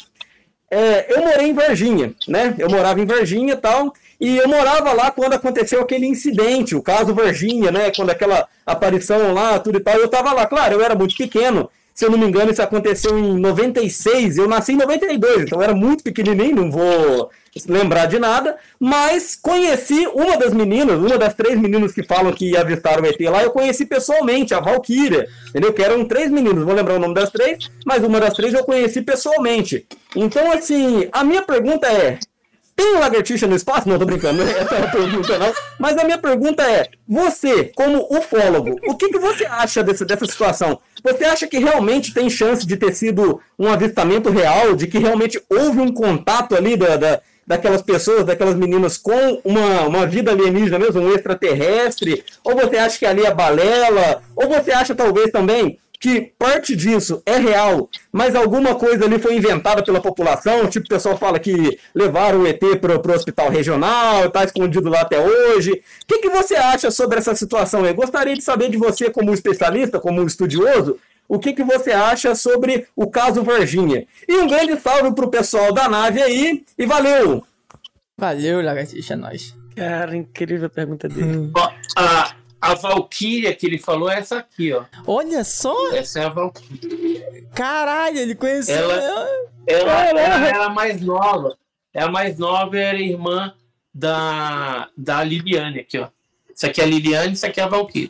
É, 0.72 1.14
eu 1.14 1.22
morei 1.22 1.48
em 1.48 1.54
Varginha, 1.54 2.16
né? 2.28 2.56
Eu 2.58 2.68
morava 2.72 3.00
em 3.00 3.06
Varginha 3.06 3.54
e 3.54 3.58
tal, 3.58 3.94
e 4.20 4.38
eu 4.38 4.48
morava 4.48 4.94
lá 4.94 5.12
quando 5.12 5.34
aconteceu 5.34 5.82
aquele 5.82 6.06
incidente, 6.06 6.76
o 6.76 6.82
caso 6.82 7.14
Varginha, 7.14 7.72
né? 7.72 7.92
Quando 7.96 8.10
aquela 8.10 8.48
aparição 8.66 9.34
lá, 9.34 9.60
tudo 9.60 9.78
e 9.78 9.82
tal, 9.82 9.96
eu 9.96 10.08
tava 10.08 10.32
lá. 10.34 10.46
Claro, 10.46 10.76
eu 10.76 10.82
era 10.82 10.96
muito 10.96 11.16
pequeno, 11.16 11.70
se 11.96 12.06
eu 12.06 12.12
não 12.12 12.18
me 12.18 12.26
engano, 12.26 12.52
isso 12.52 12.62
aconteceu 12.62 13.18
em 13.18 13.40
96, 13.40 14.38
eu 14.38 14.50
nasci 14.50 14.74
em 14.74 14.78
92, 14.78 15.44
então 15.44 15.60
eu 15.60 15.64
era 15.64 15.74
muito 15.74 16.04
pequenininho, 16.04 16.56
não 16.56 16.70
vou 16.70 17.30
lembrar 17.70 18.06
de 18.06 18.20
nada, 18.20 18.58
mas 18.78 19.34
conheci 19.34 20.06
uma 20.08 20.36
das 20.36 20.54
meninas, 20.54 20.98
uma 20.98 21.18
das 21.18 21.34
três 21.34 21.58
meninas 21.58 21.94
que 21.94 22.04
falam 22.04 22.34
que 22.34 22.58
avistaram 22.58 23.02
o 23.02 23.06
ET 23.06 23.18
lá, 23.22 23.44
eu 23.44 23.52
conheci 23.52 23.86
pessoalmente, 23.86 24.54
a 24.54 24.60
Valkyria, 24.60 25.26
entendeu? 25.48 25.72
Que 25.72 25.82
eram 25.82 26.04
três 26.04 26.30
meninas, 26.30 26.66
vou 26.66 26.74
lembrar 26.74 26.96
o 26.96 27.00
nome 27.00 27.14
das 27.14 27.30
três, 27.32 27.72
mas 27.86 28.04
uma 28.04 28.20
das 28.20 28.34
três 28.34 28.54
eu 28.54 28.66
conheci 28.66 29.02
pessoalmente. 29.02 29.88
Então, 30.14 30.52
assim, 30.52 31.08
a 31.14 31.24
minha 31.24 31.44
pergunta 31.44 31.88
é, 31.88 32.20
tem 32.76 33.00
lagartixa 33.00 33.48
no 33.48 33.56
espaço? 33.56 33.88
Não, 33.88 33.98
tô 33.98 34.06
brincando, 34.06 34.42
essa 34.44 34.76
é 34.76 34.84
a 34.84 34.92
pergunta 34.92 35.38
não. 35.40 35.54
Mas 35.80 35.98
a 35.98 36.04
minha 36.04 36.18
pergunta 36.18 36.64
é, 36.64 36.90
você, 37.08 37.72
como 37.76 38.08
ufólogo, 38.10 38.76
o 38.88 38.96
que, 38.96 39.10
que 39.10 39.20
você 39.20 39.46
acha 39.46 39.84
desse, 39.84 40.04
dessa 40.06 40.26
situação? 40.26 40.80
Você 41.04 41.24
acha 41.24 41.48
que 41.48 41.58
realmente 41.58 42.14
tem 42.14 42.30
chance 42.30 42.66
de 42.66 42.76
ter 42.78 42.94
sido 42.94 43.40
um 43.58 43.68
avistamento 43.68 44.30
real, 44.30 44.76
de 44.76 44.88
que 44.88 44.98
realmente 44.98 45.42
houve 45.50 45.80
um 45.80 45.94
contato 45.94 46.56
ali 46.56 46.76
da, 46.76 46.98
da 46.98 47.22
daquelas 47.48 47.82
pessoas, 47.82 48.26
daquelas 48.26 48.56
meninas 48.56 48.98
com 48.98 49.40
uma, 49.46 49.82
uma 49.84 50.08
vida 50.08 50.32
alienígena 50.32 50.80
mesmo, 50.80 51.02
um 51.02 51.14
extraterrestre? 51.14 52.24
Ou 52.44 52.56
você 52.56 52.78
acha 52.78 52.98
que 52.98 53.06
ali 53.06 53.24
é 53.24 53.34
balela? 53.34 54.24
Ou 54.36 54.50
você 54.50 54.72
acha 54.72 54.96
talvez 54.96 55.32
também 55.32 55.78
que 56.00 56.34
parte 56.38 56.76
disso 56.76 57.22
é 57.26 57.38
real, 57.38 57.90
mas 58.12 58.36
alguma 58.36 58.76
coisa 58.76 59.06
ali 59.06 59.20
foi 59.20 59.36
inventada 59.36 59.84
pela 59.84 60.02
população, 60.02 60.68
tipo 60.68 60.86
o 60.86 60.90
pessoal 60.90 61.18
fala 61.18 61.40
que 61.40 61.80
levaram 61.94 62.42
o 62.42 62.48
ET 62.48 62.62
para 62.80 62.96
o 62.96 63.16
hospital 63.16 63.50
regional, 63.50 64.26
está 64.26 64.44
escondido 64.44 64.90
lá 64.90 65.02
até 65.02 65.20
hoje. 65.20 65.72
O 65.72 66.06
que, 66.08 66.20
que 66.20 66.30
você 66.30 66.56
acha 66.56 66.92
sobre 66.92 67.18
essa 67.18 67.36
situação? 67.36 67.86
Eu 67.86 67.96
gostaria 67.96 68.36
de 68.36 68.44
saber 68.44 68.70
de 68.70 68.78
você 68.78 69.10
como 69.10 69.34
especialista, 69.34 70.00
como 70.00 70.24
estudioso, 70.24 70.98
o 71.28 71.40
que, 71.40 71.54
que 71.54 71.64
você 71.64 71.92
acha 71.92 72.36
sobre 72.36 72.88
o 72.96 73.08
caso 73.08 73.44
Varginha. 73.44 74.06
E 74.28 74.36
um 74.36 74.48
grande 74.48 74.80
salve 74.80 75.14
pro 75.14 75.30
pessoal 75.30 75.74
da 75.74 75.90
nave 75.90 76.22
aí, 76.22 76.64
e 76.78 76.86
valeu! 76.86 77.44
Valeu, 78.18 78.62
Lagartixa, 78.62 79.14
é 79.14 79.18
nóis. 79.18 79.56
Cara, 79.76 80.16
incrível 80.16 80.68
a 80.68 80.70
pergunta 80.70 81.10
dele. 81.10 81.52
Ó, 81.54 81.72
a, 81.98 82.34
a 82.66 82.74
Valkyria 82.74 83.54
que 83.54 83.68
ele 83.68 83.78
falou 83.78 84.10
é 84.10 84.18
essa 84.18 84.38
aqui, 84.40 84.74
ó. 84.74 84.86
Olha 85.06 85.44
só! 85.44 85.94
Essa 85.94 86.22
é 86.22 86.26
a 86.26 86.30
Valkyria. 86.30 87.48
Caralho, 87.54 88.18
ele 88.18 88.34
conheceu. 88.34 88.76
Ela, 88.76 89.30
ela, 89.68 90.06
ela 90.06 90.48
era 90.48 90.70
mais 90.70 91.00
nova. 91.00 91.56
É 91.94 92.02
a 92.02 92.10
mais 92.10 92.40
nova, 92.40 92.76
era 92.76 93.00
irmã 93.00 93.54
da, 93.94 94.90
da 94.98 95.24
Liliane 95.24 95.80
aqui, 95.80 96.00
ó. 96.00 96.08
Isso 96.56 96.66
aqui 96.66 96.82
é 96.82 96.86
a 96.86 96.88
Liliane, 96.88 97.34
isso 97.34 97.46
aqui 97.46 97.60
é 97.60 97.64
a 97.64 97.68
Valkyria. 97.68 98.10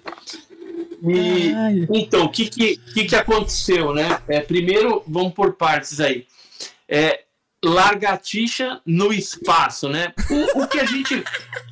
E, 1.03 1.51
então, 1.93 2.24
o 2.24 2.30
que, 2.30 2.50
que, 2.50 2.77
que, 2.77 3.06
que 3.06 3.16
aconteceu, 3.16 3.93
né? 3.93 4.22
É, 4.30 4.40
primeiro, 4.40 5.03
vamos 5.06 5.34
por 5.34 5.53
partes 5.53 6.00
aí. 6.00 6.25
É, 6.88 7.24
largatixa 7.64 8.80
no 8.85 9.11
espaço, 9.11 9.90
né? 9.90 10.14
O, 10.56 10.61
o 10.64 10.67
que 10.67 10.80
a 10.80 10.85
gente 10.85 11.22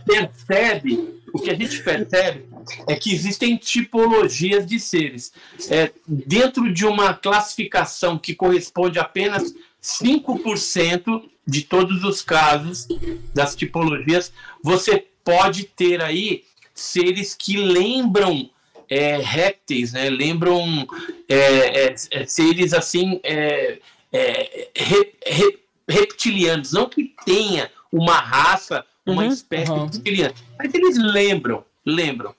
percebe, 0.06 1.22
o 1.34 1.40
que 1.40 1.50
a 1.50 1.56
gente 1.56 1.82
percebe 1.82 2.53
é 2.88 2.96
que 2.96 3.14
existem 3.14 3.56
tipologias 3.58 4.66
de 4.66 4.80
seres. 4.80 5.32
É, 5.70 5.92
dentro 6.08 6.72
de 6.74 6.86
uma 6.86 7.14
classificação 7.14 8.18
que 8.18 8.34
corresponde 8.36 9.00
a 9.00 9.04
apenas 9.04 9.54
5% 9.82 11.24
de 11.46 11.62
todos 11.64 12.04
os 12.04 12.22
casos 12.22 12.88
das 13.34 13.56
tipologias, 13.56 14.32
você 14.64 15.06
pode 15.24 15.64
ter 15.66 16.02
aí 16.02 16.44
seres 16.74 17.36
que 17.36 17.58
lembram 17.58 18.50
é, 18.90 19.18
répteis, 19.18 19.94
né? 19.94 20.10
Lembram 20.10 20.88
é, 21.28 21.88
é, 21.88 21.96
é, 22.12 22.26
seres 22.26 22.74
assim 22.74 23.20
é, 23.24 23.80
é, 24.12 24.70
re- 24.76 25.14
re- 25.26 25.60
reptilianos, 25.88 26.72
não 26.74 26.88
que 26.88 27.14
tenha 27.26 27.70
uma 27.92 28.18
raça, 28.18 28.86
uma 29.06 29.24
Uhum, 29.24 29.30
espécie 29.30 29.72
uhum. 29.72 29.86
reptiliana, 29.86 30.34
mas 30.58 30.74
eles 30.74 30.98
lembram, 30.98 31.64
lembram. 31.86 32.34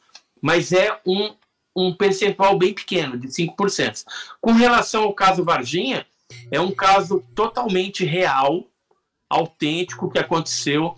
Mas 0.45 0.73
é 0.73 0.95
um, 1.07 1.35
um 1.75 1.95
percentual 1.95 2.59
bem 2.59 2.75
pequeno, 2.75 3.17
de 3.17 3.29
5%. 3.29 4.05
Com 4.43 4.53
relação 4.53 5.05
ao 5.05 5.15
caso 5.15 5.43
Varginha, 5.43 6.07
é 6.51 6.61
um 6.61 6.71
caso 6.71 7.25
totalmente 7.35 8.05
real, 8.05 8.69
autêntico 9.27 10.11
que 10.11 10.19
aconteceu. 10.19 10.95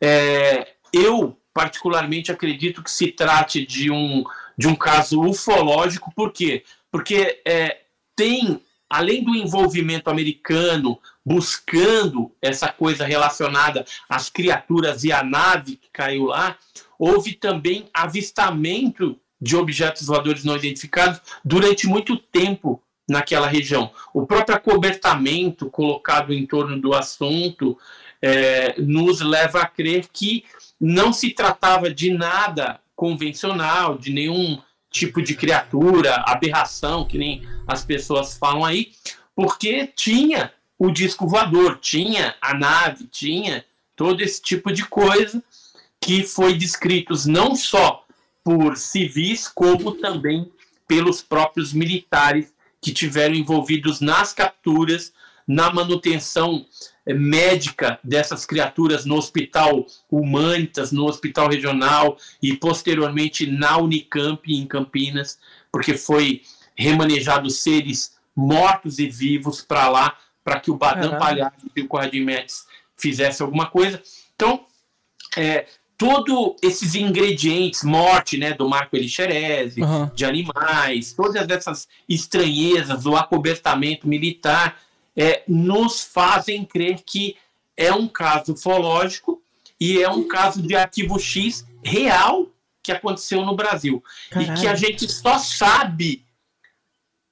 É, 0.00 0.74
eu, 0.92 1.36
particularmente, 1.52 2.30
acredito 2.30 2.84
que 2.84 2.90
se 2.90 3.08
trate 3.08 3.66
de 3.66 3.90
um, 3.90 4.22
de 4.56 4.68
um 4.68 4.76
caso 4.76 5.20
ufológico, 5.22 6.12
por 6.14 6.32
quê? 6.32 6.62
Porque 6.88 7.42
é, 7.44 7.80
tem, 8.14 8.62
além 8.88 9.24
do 9.24 9.34
envolvimento 9.34 10.08
americano 10.08 11.00
buscando 11.26 12.30
essa 12.40 12.68
coisa 12.68 13.04
relacionada 13.04 13.84
às 14.08 14.30
criaturas 14.30 15.02
e 15.02 15.10
à 15.10 15.24
nave 15.24 15.78
que 15.78 15.88
caiu 15.90 16.26
lá, 16.26 16.56
houve 16.98 17.34
também 17.34 17.88
avistamento 17.92 19.18
de 19.40 19.56
objetos 19.56 20.06
voadores 20.06 20.44
não 20.44 20.56
identificados 20.56 21.20
durante 21.44 21.86
muito 21.86 22.16
tempo 22.16 22.82
naquela 23.08 23.46
região. 23.46 23.90
O 24.12 24.26
próprio 24.26 24.56
acobertamento 24.56 25.68
colocado 25.68 26.32
em 26.32 26.46
torno 26.46 26.80
do 26.80 26.94
assunto 26.94 27.78
é, 28.22 28.74
nos 28.80 29.20
leva 29.20 29.60
a 29.60 29.66
crer 29.66 30.06
que 30.12 30.44
não 30.80 31.12
se 31.12 31.30
tratava 31.30 31.92
de 31.92 32.10
nada 32.10 32.80
convencional, 32.96 33.98
de 33.98 34.12
nenhum 34.12 34.58
tipo 34.90 35.20
de 35.20 35.34
criatura, 35.34 36.22
aberração, 36.26 37.04
que 37.04 37.18
nem 37.18 37.42
as 37.66 37.84
pessoas 37.84 38.38
falam 38.38 38.64
aí, 38.64 38.92
porque 39.34 39.88
tinha 39.88 40.52
o 40.78 40.90
disco 40.90 41.26
voador, 41.26 41.78
tinha 41.78 42.34
a 42.40 42.54
nave, 42.54 43.06
tinha 43.06 43.64
todo 43.96 44.22
esse 44.22 44.40
tipo 44.40 44.72
de 44.72 44.84
coisa 44.86 45.42
que 46.04 46.22
foi 46.22 46.52
descritos 46.52 47.24
não 47.24 47.56
só 47.56 48.04
por 48.44 48.76
civis, 48.76 49.48
como 49.48 49.92
também 49.92 50.52
pelos 50.86 51.22
próprios 51.22 51.72
militares 51.72 52.52
que 52.78 52.92
tiveram 52.92 53.34
envolvidos 53.34 54.02
nas 54.02 54.34
capturas, 54.34 55.14
na 55.48 55.72
manutenção 55.72 56.66
eh, 57.06 57.14
médica 57.14 57.98
dessas 58.04 58.44
criaturas 58.44 59.06
no 59.06 59.16
Hospital 59.16 59.86
Humanitas, 60.10 60.92
no 60.92 61.06
Hospital 61.06 61.48
Regional 61.48 62.18
e 62.42 62.54
posteriormente 62.54 63.46
na 63.46 63.78
Unicamp 63.78 64.42
em 64.46 64.66
Campinas, 64.66 65.38
porque 65.72 65.96
foi 65.96 66.42
remanejado 66.76 67.48
seres 67.48 68.14
mortos 68.36 68.98
e 68.98 69.08
vivos 69.08 69.62
para 69.62 69.88
lá, 69.88 70.18
para 70.44 70.60
que 70.60 70.70
o 70.70 70.76
Badam. 70.76 71.18
Palhaço 71.18 71.56
e 71.74 71.80
o 71.80 71.88
Corradinho 71.88 72.26
Médici 72.26 72.64
fizesse 72.94 73.42
alguma 73.42 73.70
coisa. 73.70 74.02
Então, 74.34 74.66
é, 75.34 75.66
todos 75.96 76.56
esses 76.62 76.94
ingredientes, 76.94 77.84
morte 77.84 78.36
né, 78.36 78.52
do 78.52 78.68
Marco 78.68 78.96
Elixerese, 78.96 79.82
Aham. 79.82 80.12
de 80.14 80.24
animais, 80.24 81.12
todas 81.12 81.48
essas 81.48 81.88
estranhezas, 82.08 83.06
o 83.06 83.16
acobertamento 83.16 84.08
militar, 84.08 84.80
é, 85.16 85.42
nos 85.46 86.02
fazem 86.02 86.64
crer 86.64 87.02
que 87.04 87.36
é 87.76 87.92
um 87.92 88.08
caso 88.08 88.52
ufológico 88.52 89.42
e 89.80 90.02
é 90.02 90.08
um 90.08 90.26
caso 90.26 90.62
de 90.62 90.74
arquivo 90.74 91.18
X 91.18 91.66
real 91.82 92.48
que 92.82 92.92
aconteceu 92.92 93.44
no 93.44 93.56
Brasil. 93.56 94.02
E 94.36 94.60
que 94.60 94.66
a 94.66 94.74
gente 94.74 95.10
só 95.10 95.38
sabe 95.38 96.24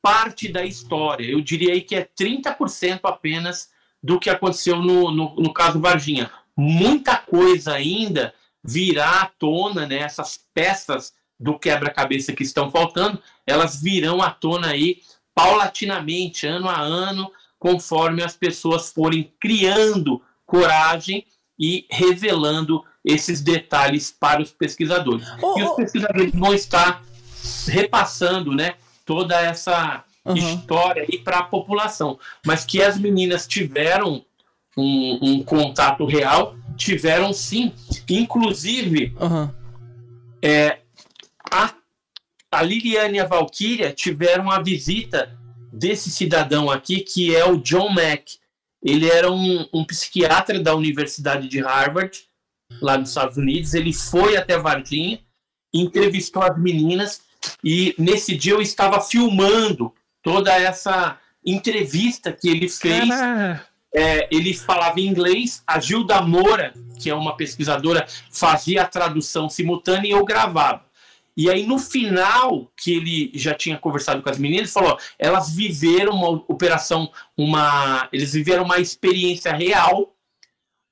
parte 0.00 0.50
da 0.50 0.64
história. 0.64 1.30
Eu 1.30 1.40
diria 1.40 1.74
aí 1.74 1.80
que 1.80 1.94
é 1.94 2.04
30% 2.04 3.00
apenas 3.04 3.70
do 4.02 4.18
que 4.18 4.30
aconteceu 4.30 4.76
no, 4.76 5.10
no, 5.12 5.36
no 5.36 5.52
caso 5.52 5.78
Varginha. 5.78 6.30
Muita 6.56 7.16
coisa 7.16 7.74
ainda 7.74 8.34
virá 8.64 9.22
à 9.22 9.26
tona, 9.26 9.86
né? 9.86 9.98
Essas 9.98 10.38
peças 10.54 11.12
do 11.38 11.58
quebra-cabeça 11.58 12.32
que 12.32 12.42
estão 12.42 12.70
faltando, 12.70 13.20
elas 13.46 13.80
virão 13.80 14.22
à 14.22 14.30
tona 14.30 14.68
aí 14.68 15.00
paulatinamente, 15.34 16.46
ano 16.46 16.68
a 16.68 16.80
ano, 16.80 17.30
conforme 17.58 18.22
as 18.22 18.36
pessoas 18.36 18.92
forem 18.92 19.32
criando 19.40 20.22
coragem 20.46 21.24
e 21.58 21.86
revelando 21.90 22.84
esses 23.04 23.40
detalhes 23.40 24.10
para 24.10 24.42
os 24.42 24.50
pesquisadores. 24.52 25.26
Oh, 25.42 25.58
e 25.58 25.62
os 25.62 25.74
pesquisadores 25.74 26.32
vão 26.32 26.54
estar 26.54 27.02
repassando, 27.66 28.52
né, 28.52 28.74
toda 29.04 29.40
essa 29.40 30.04
Uhum. 30.24 30.36
história 30.36 31.02
aí 31.02 31.18
para 31.18 31.38
a 31.38 31.42
população, 31.42 32.16
mas 32.46 32.64
que 32.64 32.80
as 32.80 32.96
meninas 32.96 33.44
tiveram 33.46 34.24
um, 34.76 35.18
um 35.20 35.42
contato 35.42 36.04
real, 36.06 36.54
tiveram 36.82 37.32
sim, 37.32 37.72
inclusive 38.08 39.14
Aham. 39.20 39.54
é, 40.42 40.80
a, 41.50 41.74
a 42.50 42.62
Liliane 42.62 43.18
e 43.18 43.20
a 43.20 43.26
Valkyria 43.26 43.92
tiveram 43.92 44.50
a 44.50 44.60
visita 44.60 45.38
desse 45.72 46.10
cidadão 46.10 46.70
aqui, 46.70 47.00
que 47.00 47.34
é 47.34 47.44
o 47.44 47.56
John 47.56 47.90
Mack. 47.90 48.38
Ele 48.82 49.08
era 49.08 49.30
um, 49.30 49.66
um 49.72 49.84
psiquiatra 49.84 50.60
da 50.60 50.74
Universidade 50.74 51.48
de 51.48 51.60
Harvard, 51.60 52.24
lá 52.80 52.98
nos 52.98 53.10
Estados 53.10 53.36
Unidos. 53.36 53.74
Ele 53.74 53.92
foi 53.92 54.36
até 54.36 54.58
Varginha, 54.58 55.20
entrevistou 55.72 56.42
as 56.42 56.58
meninas, 56.58 57.22
e 57.64 57.94
nesse 57.98 58.36
dia 58.36 58.52
eu 58.52 58.60
estava 58.60 59.00
filmando 59.00 59.92
toda 60.22 60.52
essa 60.52 61.18
entrevista 61.44 62.32
que 62.32 62.48
ele 62.48 62.68
fez. 62.68 63.08
Caraca. 63.08 63.71
É, 63.94 64.28
ele 64.30 64.54
falava 64.54 64.98
em 65.00 65.06
inglês, 65.06 65.62
a 65.66 65.78
Gilda 65.78 66.22
Moura, 66.22 66.72
que 66.98 67.10
é 67.10 67.14
uma 67.14 67.36
pesquisadora, 67.36 68.06
fazia 68.30 68.82
a 68.82 68.86
tradução 68.86 69.48
simultânea 69.48 70.08
e 70.08 70.12
eu 70.12 70.24
gravava. 70.24 70.84
E 71.36 71.50
aí, 71.50 71.66
no 71.66 71.78
final, 71.78 72.70
que 72.76 72.92
ele 72.92 73.30
já 73.34 73.54
tinha 73.54 73.78
conversado 73.78 74.22
com 74.22 74.28
as 74.28 74.38
meninas, 74.38 74.68
ele 74.68 74.72
falou: 74.72 74.98
elas 75.18 75.54
viveram 75.54 76.12
uma 76.12 76.28
operação, 76.28 77.10
uma. 77.36 78.08
Eles 78.12 78.34
viveram 78.34 78.64
uma 78.64 78.78
experiência 78.78 79.52
real 79.52 80.14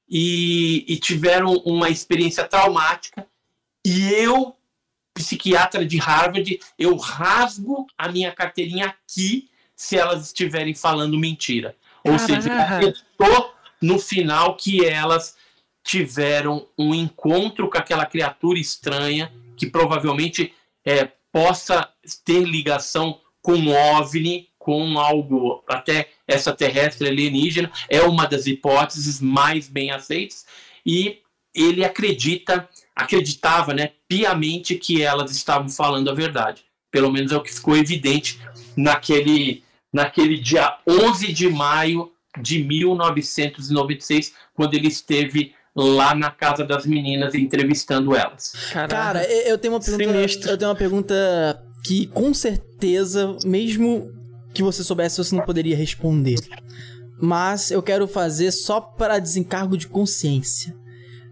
e, 0.08 0.84
e 0.88 0.96
tiveram 0.96 1.52
uma 1.64 1.90
experiência 1.90 2.44
traumática. 2.44 3.26
E 3.84 4.08
eu, 4.12 4.56
psiquiatra 5.14 5.84
de 5.84 5.98
Harvard, 5.98 6.58
eu 6.78 6.96
rasgo 6.96 7.86
a 7.96 8.08
minha 8.08 8.32
carteirinha 8.32 8.86
aqui 8.86 9.48
se 9.76 9.96
elas 9.96 10.26
estiverem 10.26 10.74
falando 10.74 11.18
mentira. 11.18 11.76
Ou 12.04 12.18
seja, 12.18 12.48
Caraca. 12.48 12.76
acreditou 12.76 13.54
no 13.80 13.98
final 13.98 14.56
que 14.56 14.84
elas 14.84 15.36
tiveram 15.82 16.66
um 16.78 16.94
encontro 16.94 17.68
com 17.68 17.78
aquela 17.78 18.04
criatura 18.04 18.58
estranha 18.58 19.32
que 19.56 19.66
provavelmente 19.66 20.54
é, 20.84 21.08
possa 21.32 21.88
ter 22.24 22.44
ligação 22.44 23.20
com 23.42 23.54
um 23.54 23.74
OVNI, 23.74 24.48
com 24.58 24.98
algo 24.98 25.64
até 25.66 26.10
extraterrestre 26.28 27.08
alienígena, 27.08 27.70
é 27.88 28.02
uma 28.02 28.26
das 28.26 28.46
hipóteses 28.46 29.20
mais 29.20 29.68
bem 29.68 29.90
aceitas, 29.90 30.44
e 30.84 31.18
ele 31.54 31.84
acredita, 31.84 32.68
acreditava 32.94 33.72
né, 33.72 33.92
piamente 34.06 34.76
que 34.76 35.02
elas 35.02 35.30
estavam 35.30 35.68
falando 35.68 36.10
a 36.10 36.14
verdade. 36.14 36.62
Pelo 36.90 37.10
menos 37.10 37.32
é 37.32 37.36
o 37.36 37.42
que 37.42 37.52
ficou 37.52 37.76
evidente 37.76 38.38
naquele, 38.76 39.62
naquele 39.92 40.38
dia 40.38 40.78
11 40.86 41.32
de 41.32 41.48
maio 41.48 42.12
de 42.40 42.62
1996, 42.62 44.32
quando 44.54 44.74
ele 44.74 44.88
esteve 44.88 45.52
lá 45.74 46.14
na 46.14 46.30
casa 46.30 46.64
das 46.64 46.86
meninas 46.86 47.34
entrevistando 47.34 48.14
elas. 48.14 48.52
Caraca. 48.72 48.94
Cara, 48.94 49.24
eu 49.24 49.58
tenho 49.58 49.74
uma 49.74 49.80
pergunta. 49.80 50.12
Sinistro. 50.12 50.50
Eu 50.50 50.58
tenho 50.58 50.70
uma 50.70 50.76
pergunta 50.76 51.64
que 51.84 52.06
com 52.06 52.32
certeza, 52.34 53.36
mesmo 53.44 54.12
que 54.52 54.62
você 54.62 54.82
soubesse, 54.82 55.18
você 55.18 55.34
não 55.34 55.44
poderia 55.44 55.76
responder. 55.76 56.38
Mas 57.20 57.70
eu 57.70 57.82
quero 57.82 58.08
fazer 58.08 58.50
só 58.50 58.80
para 58.80 59.18
desencargo 59.18 59.76
de 59.76 59.86
consciência. 59.86 60.74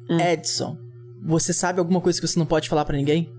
Hum. 0.09 0.21
Edson, 0.21 0.79
você 1.25 1.53
sabe 1.53 1.79
alguma 1.81 2.01
coisa 2.01 2.21
que 2.21 2.27
você 2.27 2.39
não 2.39 2.47
pode 2.47 2.69
falar 2.69 2.85
pra 2.85 2.97
ninguém? 2.97 3.33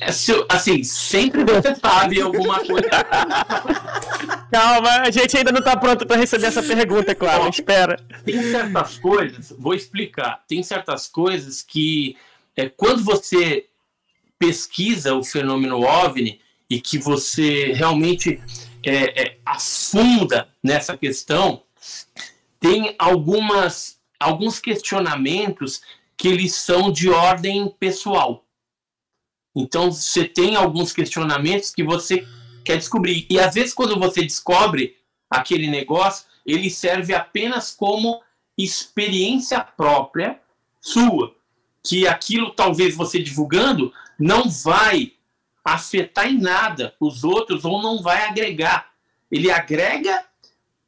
É, 0.00 0.06
Assim, 0.48 0.82
sempre 0.82 1.44
você 1.44 1.74
sabe 1.74 2.20
alguma 2.20 2.64
coisa. 2.64 2.88
Calma, 4.50 4.90
a 5.02 5.10
gente 5.10 5.36
ainda 5.36 5.52
não 5.52 5.62
tá 5.62 5.76
pronto 5.76 6.06
pra 6.06 6.16
receber 6.16 6.46
essa 6.46 6.62
pergunta, 6.62 7.14
claro. 7.14 7.48
Espera. 7.48 7.96
Tem 8.24 8.42
certas 8.50 8.98
coisas, 8.98 9.54
vou 9.58 9.74
explicar. 9.74 10.44
Tem 10.48 10.62
certas 10.62 11.06
coisas 11.06 11.62
que, 11.62 12.16
é, 12.56 12.68
quando 12.68 13.02
você 13.02 13.66
pesquisa 14.38 15.14
o 15.14 15.24
fenômeno 15.24 15.82
OVNI 15.82 16.40
e 16.68 16.80
que 16.80 16.98
você 16.98 17.72
realmente 17.72 18.40
é, 18.82 19.22
é, 19.22 19.38
afunda 19.44 20.48
nessa 20.62 20.96
questão, 20.96 21.62
tem 22.60 22.94
algumas, 22.98 23.98
alguns 24.18 24.58
questionamentos 24.58 25.80
que 26.16 26.28
eles 26.28 26.54
são 26.54 26.92
de 26.92 27.10
ordem 27.10 27.68
pessoal. 27.78 28.43
Então, 29.54 29.92
você 29.92 30.24
tem 30.24 30.56
alguns 30.56 30.92
questionamentos 30.92 31.70
que 31.70 31.84
você 31.84 32.26
quer 32.64 32.76
descobrir. 32.76 33.26
E 33.30 33.38
às 33.38 33.54
vezes, 33.54 33.74
quando 33.74 33.98
você 33.98 34.22
descobre 34.22 34.96
aquele 35.30 35.68
negócio, 35.68 36.26
ele 36.44 36.70
serve 36.70 37.14
apenas 37.14 37.70
como 37.70 38.20
experiência 38.56 39.60
própria 39.60 40.40
sua. 40.80 41.34
Que 41.82 42.06
aquilo, 42.06 42.50
talvez 42.50 42.94
você 42.94 43.22
divulgando, 43.22 43.92
não 44.18 44.48
vai 44.48 45.12
afetar 45.64 46.28
em 46.28 46.38
nada 46.38 46.94
os 47.00 47.24
outros 47.24 47.64
ou 47.64 47.82
não 47.82 48.02
vai 48.02 48.26
agregar. 48.26 48.92
Ele 49.30 49.50
agrega 49.50 50.24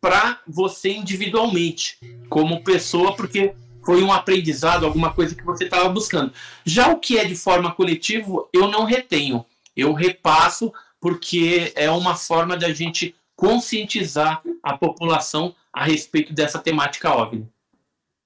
para 0.01 0.41
você 0.47 0.93
individualmente, 0.93 1.99
como 2.29 2.63
pessoa, 2.63 3.17
porque 3.17 3.55
foi 3.87 4.03
um 4.03 4.13
aprendizado, 4.13 4.85
alguma 4.85 5.15
coisa 5.15 5.37
que 5.37 5.45
você 5.45 5.65
estava 5.65 5.89
buscando. 5.89 6.33
Já 6.65 6.89
o 6.91 6.99
que 6.99 7.17
é 7.17 7.25
de 7.25 7.37
forma 7.37 7.73
coletiva, 7.73 8.45
eu 8.53 8.67
não 8.69 8.85
retenho. 8.85 9.47
Eu 9.77 9.93
repasso 9.93 10.73
porque 11.01 11.73
é 11.77 11.89
uma 11.89 12.17
forma 12.17 12.57
da 12.57 12.73
gente 12.73 13.15
conscientizar 13.37 14.43
a 14.61 14.77
população 14.77 15.55
a 15.73 15.85
respeito 15.85 16.33
dessa 16.33 16.59
temática 16.59 17.15
OVNI. 17.15 17.47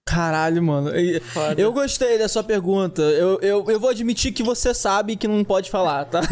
Caralho, 0.07 0.63
mano. 0.63 0.91
Eu 1.59 1.73
gostei 1.73 2.19
da 2.19 2.27
sua 2.27 2.43
pergunta. 2.43 3.03
Eu, 3.03 3.39
eu, 3.41 3.65
eu 3.69 3.79
vou 3.79 3.91
admitir 3.91 4.33
que 4.33 4.43
você 4.43 4.73
sabe 4.73 5.15
que 5.15 5.29
não 5.29 5.45
pode 5.45 5.71
falar, 5.71 6.07
tá? 6.07 6.23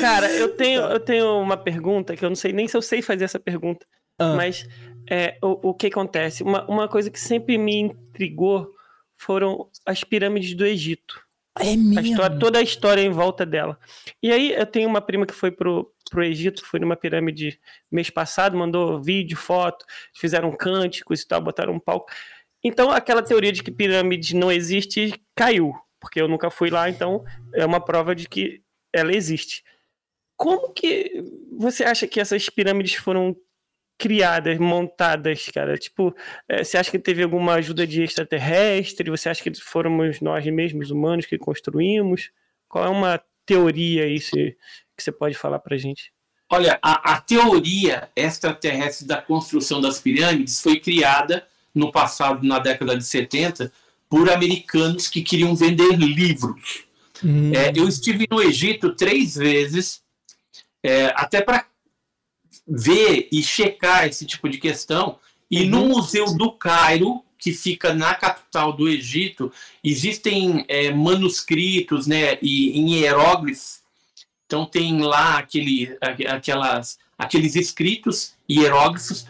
Cara, 0.00 0.30
eu 0.32 0.54
tenho, 0.54 0.82
eu 0.92 1.00
tenho 1.00 1.40
uma 1.40 1.56
pergunta 1.56 2.14
que 2.14 2.24
eu 2.24 2.28
não 2.28 2.36
sei 2.36 2.52
nem 2.52 2.68
se 2.68 2.76
eu 2.76 2.82
sei 2.82 3.00
fazer 3.00 3.24
essa 3.24 3.40
pergunta. 3.40 3.86
Ah. 4.18 4.34
Mas 4.34 4.66
é, 5.10 5.38
o, 5.42 5.70
o 5.70 5.74
que 5.74 5.86
acontece? 5.86 6.42
Uma, 6.42 6.64
uma 6.66 6.88
coisa 6.88 7.10
que 7.10 7.20
sempre 7.20 7.58
me 7.58 7.76
intrigou 7.78 8.70
foram 9.16 9.68
as 9.84 10.04
pirâmides 10.04 10.54
do 10.54 10.66
Egito. 10.66 11.20
É 11.58 11.72
A 11.72 11.76
mesmo. 11.76 12.00
história, 12.00 12.38
toda 12.38 12.58
a 12.58 12.62
história 12.62 13.00
em 13.00 13.10
volta 13.10 13.46
dela. 13.46 13.78
E 14.22 14.30
aí 14.30 14.52
eu 14.52 14.66
tenho 14.66 14.88
uma 14.88 15.00
prima 15.00 15.24
que 15.24 15.32
foi 15.32 15.50
pro, 15.50 15.90
pro 16.10 16.22
Egito, 16.22 16.64
foi 16.64 16.78
numa 16.78 16.96
pirâmide 16.96 17.58
mês 17.90 18.10
passado, 18.10 18.56
mandou 18.56 19.02
vídeo, 19.02 19.36
foto, 19.36 19.84
fizeram 20.14 20.52
cânticos 20.52 21.22
e 21.22 21.26
tal, 21.26 21.40
botaram 21.40 21.72
um 21.72 21.80
palco. 21.80 22.10
Então 22.62 22.90
aquela 22.90 23.22
teoria 23.22 23.52
de 23.52 23.62
que 23.62 23.70
pirâmide 23.70 24.36
não 24.36 24.52
existe 24.52 25.14
caiu, 25.34 25.72
porque 25.98 26.20
eu 26.20 26.28
nunca 26.28 26.50
fui 26.50 26.68
lá, 26.68 26.90
então 26.90 27.24
é 27.54 27.64
uma 27.64 27.80
prova 27.80 28.14
de 28.14 28.28
que 28.28 28.60
ela 28.92 29.14
existe. 29.14 29.62
Como 30.36 30.72
que 30.74 31.24
você 31.58 31.84
acha 31.84 32.06
que 32.06 32.20
essas 32.20 32.50
pirâmides 32.50 32.94
foram 32.94 33.34
criadas, 33.98 34.58
montadas, 34.58 35.46
cara? 35.52 35.76
Tipo, 35.78 36.14
eh, 36.48 36.62
você 36.62 36.76
acha 36.78 36.90
que 36.90 36.98
teve 36.98 37.22
alguma 37.22 37.54
ajuda 37.54 37.86
de 37.86 38.02
extraterrestre? 38.02 39.10
Você 39.10 39.28
acha 39.28 39.42
que 39.42 39.54
fomos 39.60 40.20
nós 40.20 40.44
mesmos, 40.46 40.90
humanos, 40.90 41.26
que 41.26 41.38
construímos? 41.38 42.30
Qual 42.68 42.84
é 42.84 42.88
uma 42.88 43.20
teoria 43.44 44.04
aí 44.04 44.20
se- 44.20 44.56
que 44.96 45.02
você 45.02 45.12
pode 45.12 45.34
falar 45.36 45.58
pra 45.60 45.76
gente? 45.76 46.12
Olha, 46.50 46.78
a, 46.82 47.14
a 47.14 47.20
teoria 47.20 48.08
extraterrestre 48.14 49.06
da 49.06 49.20
construção 49.20 49.80
das 49.80 49.98
pirâmides 50.00 50.60
foi 50.60 50.78
criada 50.78 51.46
no 51.74 51.90
passado, 51.90 52.46
na 52.46 52.58
década 52.58 52.96
de 52.96 53.04
70, 53.04 53.72
por 54.08 54.30
americanos 54.30 55.08
que 55.08 55.22
queriam 55.22 55.54
vender 55.56 55.96
livros. 55.96 56.84
Hum. 57.24 57.52
É, 57.54 57.72
eu 57.74 57.88
estive 57.88 58.26
no 58.30 58.42
Egito 58.42 58.94
três 58.94 59.34
vezes, 59.34 60.02
é, 60.82 61.06
até 61.16 61.40
para 61.40 61.66
ver 62.66 63.28
e 63.30 63.42
checar 63.42 64.06
esse 64.06 64.26
tipo 64.26 64.48
de 64.48 64.58
questão. 64.58 65.18
E 65.50 65.64
no 65.64 65.86
Museu 65.86 66.36
do 66.36 66.50
Cairo, 66.52 67.22
que 67.38 67.52
fica 67.52 67.94
na 67.94 68.14
capital 68.14 68.72
do 68.72 68.88
Egito, 68.88 69.52
existem 69.84 70.64
é, 70.68 70.90
manuscritos 70.90 72.06
né, 72.06 72.38
e, 72.42 72.78
em 72.78 72.94
hieróglifos. 72.94 73.80
Então 74.46 74.64
tem 74.64 75.00
lá 75.00 75.38
aquele, 75.38 75.96
aquelas, 76.28 76.98
aqueles 77.18 77.54
escritos 77.54 78.34
hieróglifos, 78.50 79.26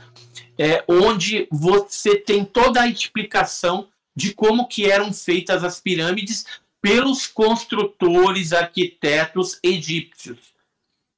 é, 0.59 0.85
onde 0.89 1.47
você 1.51 2.17
tem 2.17 2.45
toda 2.45 2.83
a 2.83 2.89
explicação 2.89 3.89
de 4.15 4.33
como 4.33 4.67
que 4.67 4.91
eram 4.91 5.13
feitas 5.13 5.63
as 5.63 5.81
pirâmides 5.81 6.47
pelos 6.81 7.27
construtores, 7.27 8.53
arquitetos 8.53 9.59
egípcios. 9.63 10.56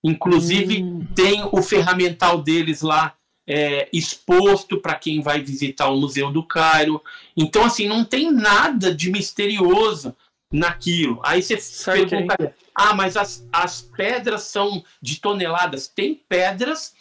Inclusive, 0.02 1.06
tem 1.14 1.42
o 1.50 1.62
ferramental 1.62 2.40
deles 2.40 2.82
lá 2.82 3.14
é, 3.46 3.88
exposto 3.92 4.78
para 4.78 4.94
quem 4.94 5.22
vai 5.22 5.40
visitar 5.40 5.88
o 5.88 5.96
Museu 5.96 6.30
do 6.30 6.42
Cairo. 6.42 7.02
Então, 7.36 7.64
assim, 7.64 7.88
não 7.88 8.04
tem 8.04 8.30
nada 8.30 8.94
de 8.94 9.10
misterioso 9.10 10.14
naquilo. 10.52 11.20
Aí 11.24 11.42
você 11.42 11.58
pergunta, 11.84 12.54
ah, 12.74 12.94
mas 12.94 13.16
as, 13.16 13.46
as 13.52 13.80
pedras 13.80 14.42
são 14.42 14.84
de 15.00 15.20
toneladas. 15.20 15.88
Tem 15.88 16.14
pedras 16.14 16.94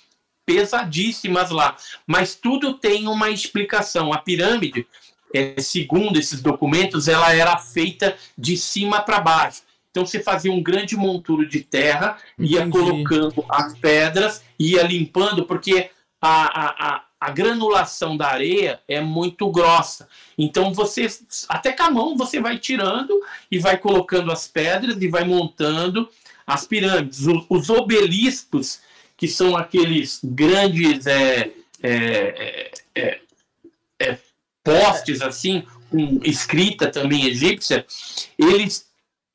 pesadíssimas 0.45 1.51
lá, 1.51 1.76
mas 2.08 2.34
tudo 2.34 2.74
tem 2.74 3.08
uma 3.08 3.30
explicação. 3.30 4.14
A 4.14 4.17
pirâmide, 4.17 4.88
é, 5.35 5.59
segundo 5.59 6.17
esses 6.17 6.42
documentos, 6.42 7.09
ela 7.09 7.35
era 7.35 7.58
feita 7.58 8.17
de 8.38 8.56
cima 8.56 9.01
para 9.01 9.19
baixo. 9.19 9.67
Então 9.98 10.06
você 10.06 10.19
fazia 10.19 10.51
um 10.51 10.61
grande 10.61 10.95
monturo 10.95 11.43
de 11.50 11.61
terra, 11.61 12.17
ia 12.38 12.59
Entendi. 12.61 12.69
colocando 12.77 13.43
as 13.50 13.76
pedras, 13.80 14.43
ia 14.59 14.84
limpando, 14.84 15.43
porque 15.45 15.90
a, 16.22 16.43
a, 16.43 16.88
a, 16.98 17.03
a 17.19 17.32
granulação 17.32 18.16
da 18.16 18.27
areia 18.27 18.80
é 18.88 19.01
muito 19.01 19.50
grossa. 19.50 20.08
Então 20.38 20.72
você, 20.72 21.08
até 21.50 21.72
com 21.72 21.82
a 21.82 21.90
mão, 21.90 22.16
você 22.16 22.40
vai 22.40 22.59
tirando 22.59 23.19
e 23.51 23.58
vai 23.58 23.76
colocando 23.80 24.32
as 24.32 24.48
pedras 24.48 25.01
e 25.01 25.08
vai 25.08 25.24
montando 25.24 26.08
as 26.45 26.67
pirâmides. 26.67 27.26
O- 27.26 27.43
Os 27.50 27.67
obeliscos, 27.72 28.80
que 29.17 29.27
são 29.27 29.58
aqueles 29.58 30.19
grandes 30.24 31.08
é, 31.08 31.53
é, 31.82 32.72
é, 32.93 33.19
é, 34.00 34.17
postes 34.64 35.24
assim, 35.24 35.64
com 35.90 36.19
escrita 36.24 36.85
também 36.92 37.26
egípcia, 37.26 37.84
eles 38.38 38.86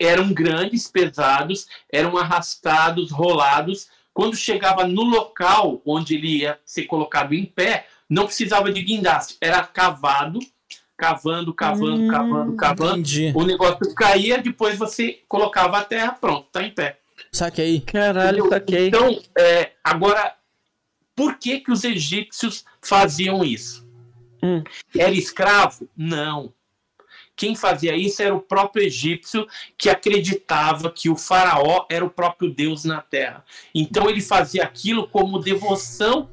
eram 0.04 0.32
grandes, 0.32 0.88
pesados, 0.88 1.66
eram 1.90 2.16
arrastados, 2.16 3.10
rolados. 3.10 3.88
Quando 4.12 4.36
chegava 4.36 4.86
no 4.86 5.02
local 5.02 5.80
onde 5.86 6.16
ele 6.16 6.38
ia 6.40 6.58
ser 6.64 6.84
colocado 6.84 7.34
em 7.34 7.44
pé, 7.44 7.86
não 8.08 8.26
precisava 8.26 8.70
de 8.70 8.82
guindaste, 8.82 9.36
era 9.40 9.62
cavado, 9.64 10.38
cavando, 10.96 11.54
cavando, 11.54 12.08
cavando, 12.10 12.56
cavando. 12.56 13.00
Entendi. 13.00 13.32
O 13.34 13.44
negócio 13.44 13.94
caía, 13.94 14.38
depois 14.38 14.78
você 14.78 15.20
colocava 15.26 15.78
a 15.78 15.84
terra, 15.84 16.12
pronto, 16.12 16.48
tá 16.52 16.62
em 16.62 16.70
pé. 16.70 16.98
Saque 17.32 17.62
aí. 17.62 17.80
Caralho, 17.80 18.48
saquei. 18.48 18.88
Então, 18.88 19.18
é, 19.38 19.72
agora, 19.82 20.34
por 21.16 21.38
que 21.38 21.60
que 21.60 21.72
os 21.72 21.84
egípcios 21.84 22.64
faziam 22.80 23.42
isso? 23.42 23.86
Hum. 24.42 24.62
Era 24.96 25.12
escravo? 25.12 25.88
Não. 25.96 26.52
Quem 27.34 27.54
fazia 27.54 27.96
isso 27.96 28.22
era 28.22 28.34
o 28.34 28.40
próprio 28.40 28.84
egípcio 28.84 29.46
que 29.76 29.88
acreditava 29.88 30.90
que 30.90 31.08
o 31.08 31.16
faraó 31.16 31.86
era 31.90 32.04
o 32.04 32.10
próprio 32.10 32.52
Deus 32.52 32.84
na 32.84 33.00
terra. 33.00 33.44
Então 33.74 34.08
ele 34.08 34.20
fazia 34.20 34.62
aquilo 34.62 35.08
como 35.08 35.38
devoção 35.38 36.30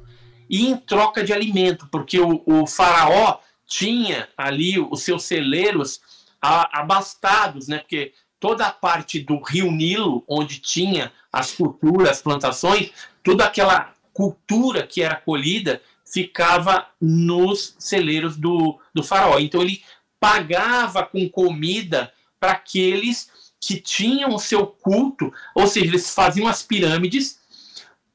e 0.48 0.66
em 0.66 0.76
troca 0.76 1.22
de 1.24 1.32
alimento, 1.32 1.88
porque 1.90 2.20
o, 2.20 2.42
o 2.44 2.66
faraó 2.66 3.38
tinha 3.66 4.28
ali 4.36 4.78
os 4.78 5.02
seus 5.02 5.22
celeiros 5.24 6.00
abastados, 6.40 7.68
né? 7.68 7.78
Porque 7.78 8.12
toda 8.40 8.66
a 8.66 8.72
parte 8.72 9.20
do 9.20 9.40
rio 9.40 9.70
Nilo, 9.70 10.24
onde 10.26 10.58
tinha 10.58 11.12
as 11.32 11.52
culturas, 11.52 12.08
as 12.08 12.22
plantações, 12.22 12.90
toda 13.22 13.44
aquela 13.44 13.92
cultura 14.12 14.86
que 14.86 15.02
era 15.02 15.14
colhida 15.14 15.80
ficava 16.04 16.88
nos 17.00 17.76
celeiros 17.78 18.36
do, 18.36 18.80
do 18.92 19.02
faraó. 19.02 19.38
Então 19.38 19.62
ele 19.62 19.82
pagava 20.20 21.04
com 21.04 21.28
comida 21.28 22.12
para 22.38 22.52
aqueles 22.52 23.30
que 23.60 23.80
tinham 23.80 24.34
o 24.34 24.38
seu 24.38 24.66
culto, 24.66 25.32
ou 25.54 25.66
seja, 25.66 25.86
eles 25.86 26.14
faziam 26.14 26.46
as 26.46 26.62
pirâmides 26.62 27.38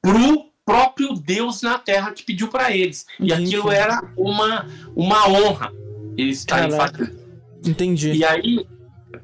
para 0.01 0.17
o 0.17 0.49
próprio 0.65 1.13
Deus 1.13 1.61
na 1.61 1.77
terra 1.77 2.11
que 2.11 2.23
pediu 2.23 2.47
para 2.47 2.71
eles. 2.75 3.05
E 3.19 3.25
Entendi. 3.31 3.55
aquilo 3.55 3.71
era 3.71 4.01
uma, 4.17 4.65
uma 4.95 5.27
honra 5.27 5.71
eles 6.17 6.39
estarem 6.39 6.69
Caraca. 6.71 6.97
fazendo. 7.05 7.25
Entendi. 7.65 8.11
E 8.13 8.23
aí, 8.25 8.65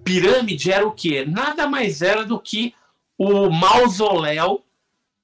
pirâmide 0.03 0.71
era 0.71 0.85
o 0.87 0.91
quê? 0.91 1.25
Nada 1.25 1.67
mais 1.67 2.01
era 2.01 2.23
do 2.25 2.39
que 2.39 2.73
o 3.17 3.49
mausoléu, 3.49 4.63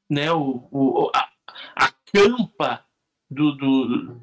né, 0.10 0.32
o, 0.32 0.68
o- 0.72 1.12
a, 1.14 1.28
a 1.76 1.92
campa 2.12 2.84
do, 3.30 3.52
do- 3.52 4.22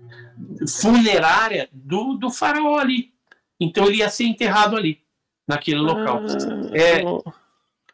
funerária 0.68 1.68
do, 1.72 2.14
do 2.14 2.30
faraó 2.30 2.78
ali. 2.78 3.12
Então 3.60 3.86
ele 3.86 3.98
ia 3.98 4.08
ser 4.08 4.24
enterrado 4.24 4.76
ali, 4.76 5.00
naquele 5.46 5.78
local. 5.78 6.22
É, 6.72 7.02
Ah, 7.02 7.32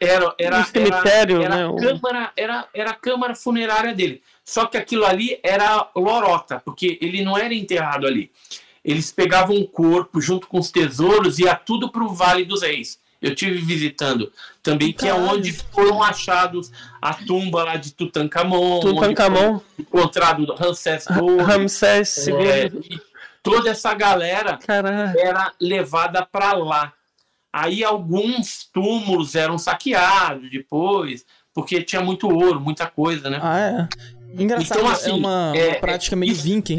Era, 0.03 0.35
era, 0.39 0.61
Um 0.61 0.65
cemitério, 0.65 1.43
era, 1.43 1.57
né, 1.57 1.61
era, 1.61 1.69
a 1.69 1.77
câmara, 1.79 2.33
era, 2.35 2.69
era 2.73 2.91
a 2.91 2.95
câmara 2.95 3.35
funerária 3.35 3.95
dele. 3.95 4.23
Só 4.43 4.65
que 4.65 4.79
aquilo 4.79 5.05
ali 5.05 5.39
era 5.43 5.91
lorota, 5.95 6.59
porque 6.65 6.99
ele 7.03 7.23
não 7.23 7.37
era 7.37 7.53
enterrado 7.53 8.07
ali. 8.07 8.31
Eles 8.83 9.13
pegavam 9.13 9.57
o 9.57 9.69
corpo 9.69 10.19
junto 10.19 10.47
com 10.47 10.59
os 10.59 10.71
tesouros 10.71 11.39
e 11.39 11.43
ia 11.43 11.55
tudo 11.55 11.91
para 11.93 12.03
o 12.03 12.15
Vale 12.15 12.47
dos 12.47 12.63
Reis. 12.63 12.99
Eu 13.21 13.35
tive 13.35 13.59
visitando 13.59 14.33
também, 14.63 14.91
que 14.95 15.07
é 15.07 15.13
onde 15.13 15.53
foram 15.53 16.03
achados 16.03 16.73
a 17.03 17.13
tumba 17.13 17.63
lá 17.65 17.77
de 17.77 17.93
Tutankhamon, 17.93 18.81
Tutankhamon, 18.81 19.61
encontrado 19.79 20.55
Ramsés 20.55 21.05
II, 21.11 21.43
Ramsés 21.43 22.29
é, 22.29 22.65
II. 22.69 22.81
e 22.91 23.01
toda 23.43 23.71
essa 23.71 23.95
galera 23.95 24.59
era 25.19 25.53
levada 25.61 26.25
para 26.25 26.53
lá. 26.53 26.93
Aí 27.53 27.83
alguns 27.83 28.65
túmulos 28.73 29.35
eram 29.35 29.59
saqueados 29.59 30.51
depois, 30.51 31.25
porque 31.53 31.83
tinha 31.83 32.01
muito 32.01 32.29
ouro, 32.29 32.61
muita 32.61 32.87
coisa, 32.87 33.29
né? 33.29 33.39
Ah, 33.43 33.59
é. 33.59 33.89
Engraçado, 34.41 34.79
Então, 34.79 34.91
assim, 34.91 35.11
é 35.11 35.15
uma, 35.15 35.53
é- 35.57 35.69
uma 35.71 35.81
prática 35.81 36.15
meio 36.15 36.35
viking. 36.35 36.79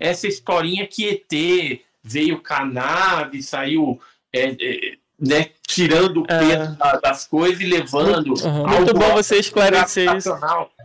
Essa 0.00 0.26
historinha 0.26 0.86
que 0.86 1.04
ET 1.06 1.82
veio 2.02 2.40
nave, 2.64 3.42
saiu 3.42 4.00
é, 4.32 4.50
é, 4.60 4.94
né, 5.18 5.48
tirando 5.66 6.22
o 6.22 6.26
É. 6.28 6.38
peso 6.38 6.76
da- 6.76 6.96
das 7.02 7.26
coisas 7.26 7.60
e 7.60 7.64
levando. 7.66 8.26
Muito 8.26 8.46
algo 8.46 8.94
bom 8.94 9.14
você 9.14 9.36
esclarecer 9.36 10.14
isso. 10.16 10.30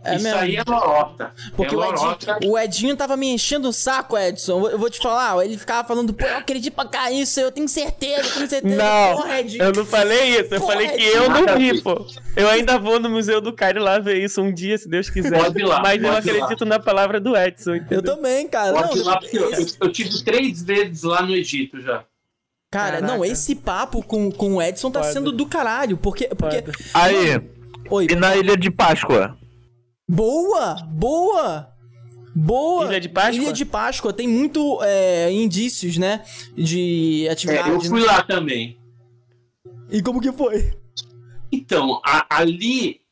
É 0.04 0.16
isso 0.16 0.24
mesmo. 0.24 0.40
aí 0.40 0.56
é 0.56 0.62
lorota. 0.66 1.32
Porque 1.54 1.72
é 1.74 1.78
o 1.78 1.80
lorota. 1.80 2.32
Edinho, 2.38 2.52
o 2.52 2.58
Edinho 2.58 2.96
tava 2.96 3.16
me 3.16 3.28
enchendo 3.28 3.68
o 3.68 3.72
saco, 3.72 4.18
Edson. 4.18 4.60
Eu- 4.66 4.70
Eu 4.72 4.78
vou 4.78 4.90
te 4.90 4.98
falar, 4.98 5.44
ele 5.44 5.56
ficava 5.56 5.86
falando, 5.86 6.12
pô, 6.14 6.24
eu 6.24 6.38
acredito 6.38 6.72
pra 6.74 6.86
cá 6.86 7.12
isso, 7.12 7.38
eu 7.38 7.52
tenho 7.52 7.68
certeza, 7.68 8.26
eu 8.28 8.34
tenho 8.34 8.48
certeza. 8.48 8.74
Não, 8.76 9.16
Porra, 9.16 9.40
eu 9.40 9.72
não 9.72 9.84
falei 9.86 10.40
isso. 10.40 10.54
Eu 10.54 10.60
Porra, 10.60 10.72
falei 10.72 10.88
que 10.88 10.94
Edinho. 11.04 11.12
eu 11.22 11.28
não 11.30 11.56
vi, 11.58 11.80
pô. 11.82 12.06
Eu 12.34 12.48
ainda 12.48 12.78
vou 12.78 12.98
no 12.98 13.10
Museu 13.10 13.40
do 13.40 13.52
Cairo 13.52 13.80
lá 13.82 13.98
ver 13.98 14.16
isso 14.24 14.40
um 14.42 14.52
dia, 14.52 14.76
se 14.78 14.88
Deus 14.88 15.08
quiser. 15.10 15.38
Pode 15.38 15.60
ir 15.60 15.64
lá, 15.64 15.80
Mas 15.80 16.02
eu 16.02 16.08
ir 16.08 16.10
lá. 16.10 16.18
acredito 16.18 16.64
na 16.64 16.80
palavra 16.80 17.20
do 17.20 17.36
Edson. 17.36 17.70
Eu 17.72 17.76
entendeu? 17.76 18.16
também, 18.16 18.48
cara. 18.48 18.72
Pode 18.72 18.98
ir 18.98 19.04
Não, 19.04 19.06
lá, 19.12 19.18
porque 19.20 19.38
eu, 19.38 19.50
esse- 19.52 19.76
eu 19.80 19.92
tive 19.92 20.24
três 20.24 20.62
vezes 20.62 21.02
lá 21.04 21.22
no 21.22 21.32
Egito 21.36 21.80
já. 21.80 22.02
Cara, 22.72 22.96
Caraca. 23.00 23.06
não, 23.06 23.24
esse 23.24 23.54
papo 23.54 24.02
com, 24.02 24.32
com 24.32 24.56
o 24.56 24.62
Edson 24.62 24.90
tá 24.90 25.00
Foda. 25.00 25.12
sendo 25.12 25.30
do 25.30 25.46
caralho. 25.46 25.96
Porque. 25.96 26.26
porque. 26.28 26.64
Aí, 26.92 27.40
oi, 27.88 28.06
e 28.10 28.14
na 28.16 28.34
Ilha 28.34 28.56
de 28.56 28.70
Páscoa? 28.70 29.38
boa! 30.08 30.74
Boa! 30.90 31.68
Boa! 32.34 32.86
Ilha 32.86 33.00
de 33.00 33.08
Páscoa? 33.10 33.34
Ilha 33.42 33.52
de 33.52 33.64
Páscoa 33.66 34.12
tem 34.12 34.26
muito 34.26 34.80
é, 34.82 35.30
indícios, 35.30 35.98
né? 35.98 36.24
De 36.56 37.26
É, 37.28 37.30
atividade. 37.30 37.68
eu 37.70 37.80
fui 37.80 38.00
né? 38.00 38.06
lá 38.06 38.22
também. 38.22 38.78
E 39.90 40.02
como 40.02 40.20
que 40.20 40.32
foi? 40.32 40.74
Então, 41.52 42.00
a- 42.04 42.26
ali, 42.30 43.02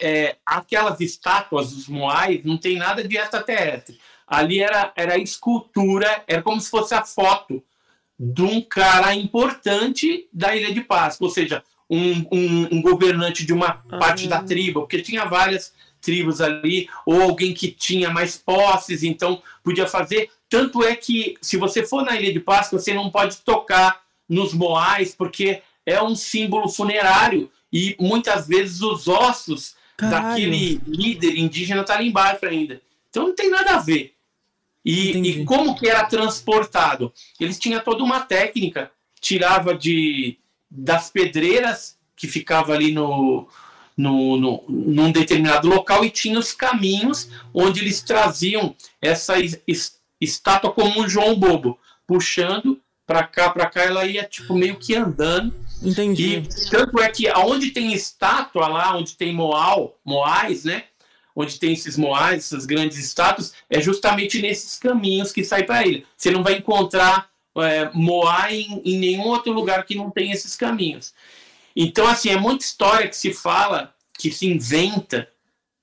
é, 0.00 0.36
aquelas 0.46 1.00
estátuas 1.00 1.72
dos 1.72 1.88
Moais 1.88 2.40
não 2.44 2.56
tem 2.56 2.76
nada 2.78 3.02
de 3.02 3.16
extraterrestre. 3.16 3.98
Ali 4.24 4.60
era, 4.60 4.92
era 4.96 5.18
escultura, 5.18 6.22
era 6.28 6.40
como 6.40 6.60
se 6.60 6.70
fosse 6.70 6.94
a 6.94 7.04
foto 7.04 7.60
de 8.22 8.42
um 8.42 8.60
cara 8.60 9.14
importante 9.14 10.28
da 10.30 10.54
Ilha 10.54 10.74
de 10.74 10.82
Páscoa, 10.82 11.26
ou 11.28 11.32
seja, 11.32 11.64
um, 11.88 12.18
um- 12.30 12.68
um 12.72 12.82
governante 12.82 13.46
de 13.46 13.52
uma 13.54 13.72
parte 13.98 14.28
da 14.28 14.42
tribo, 14.42 14.80
porque 14.80 15.00
tinha 15.00 15.24
várias 15.24 15.72
tribos 16.02 16.40
ali, 16.42 16.86
ou 17.06 17.22
alguém 17.22 17.54
que 17.54 17.68
tinha 17.70 18.10
mais 18.10 18.36
posses, 18.36 19.02
então 19.02 19.42
podia 19.64 19.86
fazer. 19.86 20.28
Tanto 20.50 20.84
é 20.84 20.94
que, 20.94 21.36
se 21.40 21.56
você 21.56 21.84
for 21.86 22.04
na 22.04 22.14
Ilha 22.20 22.30
de 22.32 22.40
Páscoa, 22.40 22.78
você 22.78 22.92
não 22.92 23.08
pode 23.10 23.38
tocar 23.38 24.02
nos 24.28 24.52
Moais, 24.52 25.14
porque 25.14 25.62
é 25.86 26.02
um 26.02 26.14
símbolo 26.14 26.68
funerário 26.68 27.50
e 27.72 27.96
muitas 27.98 28.46
vezes 28.46 28.82
os 28.82 29.08
ossos 29.08 29.74
Caralho. 29.96 30.28
daquele 30.28 30.80
líder 30.86 31.38
indígena 31.38 31.84
tá 31.84 31.94
ali 31.94 32.08
embaixo 32.08 32.44
ainda. 32.44 32.80
Então 33.08 33.28
não 33.28 33.34
tem 33.34 33.48
nada 33.50 33.76
a 33.76 33.78
ver. 33.78 34.12
E, 34.84 35.10
e 35.18 35.44
como 35.44 35.74
que 35.74 35.88
era 35.88 36.04
transportado? 36.04 37.12
Eles 37.38 37.58
tinham 37.58 37.80
toda 37.80 38.02
uma 38.02 38.20
técnica, 38.20 38.90
tirava 39.20 39.74
de 39.74 40.38
das 40.70 41.10
pedreiras 41.10 41.98
que 42.16 42.28
ficava 42.28 42.72
ali 42.72 42.92
no, 42.92 43.48
no, 43.96 44.36
no, 44.36 44.64
num 44.68 45.10
determinado 45.10 45.68
local 45.68 46.04
e 46.04 46.10
tinha 46.10 46.38
os 46.38 46.52
caminhos 46.52 47.28
onde 47.52 47.80
eles 47.80 48.00
traziam 48.02 48.74
essa 49.02 49.38
es- 49.40 49.60
es- 49.66 49.98
estátua 50.20 50.70
como 50.70 51.00
um 51.00 51.08
João 51.08 51.34
Bobo, 51.34 51.78
puxando 52.06 52.80
para 53.06 53.24
cá, 53.24 53.50
para 53.50 53.66
cá, 53.66 53.82
ela 53.82 54.06
ia 54.06 54.22
tipo 54.24 54.54
meio 54.54 54.76
que 54.76 54.94
andando. 54.94 55.52
Entendi. 55.82 56.36
E 56.36 56.70
tanto 56.70 57.00
é 57.00 57.08
que 57.08 57.26
aonde 57.28 57.70
tem 57.70 57.92
estátua 57.92 58.68
lá, 58.68 58.96
onde 58.96 59.16
tem 59.16 59.34
Moal, 59.34 59.98
Moais, 60.04 60.64
né? 60.64 60.84
Onde 61.40 61.58
tem 61.58 61.72
esses 61.72 61.96
moais, 61.96 62.44
essas 62.44 62.66
grandes 62.66 62.98
estátuas, 62.98 63.52
é 63.68 63.80
justamente 63.80 64.40
nesses 64.40 64.78
caminhos 64.78 65.32
que 65.32 65.44
sai 65.44 65.64
para 65.64 65.78
a 65.78 65.86
ilha. 65.86 66.04
Você 66.16 66.30
não 66.30 66.42
vai 66.42 66.54
encontrar 66.54 67.28
é, 67.58 67.90
moai 67.92 68.60
em, 68.60 68.82
em 68.84 68.98
nenhum 68.98 69.26
outro 69.26 69.52
lugar 69.52 69.84
que 69.84 69.94
não 69.94 70.10
tem 70.10 70.30
esses 70.30 70.56
caminhos. 70.56 71.12
Então, 71.74 72.06
assim, 72.06 72.30
é 72.30 72.36
muita 72.36 72.64
história 72.64 73.08
que 73.08 73.16
se 73.16 73.32
fala, 73.32 73.94
que 74.18 74.30
se 74.30 74.46
inventa 74.46 75.28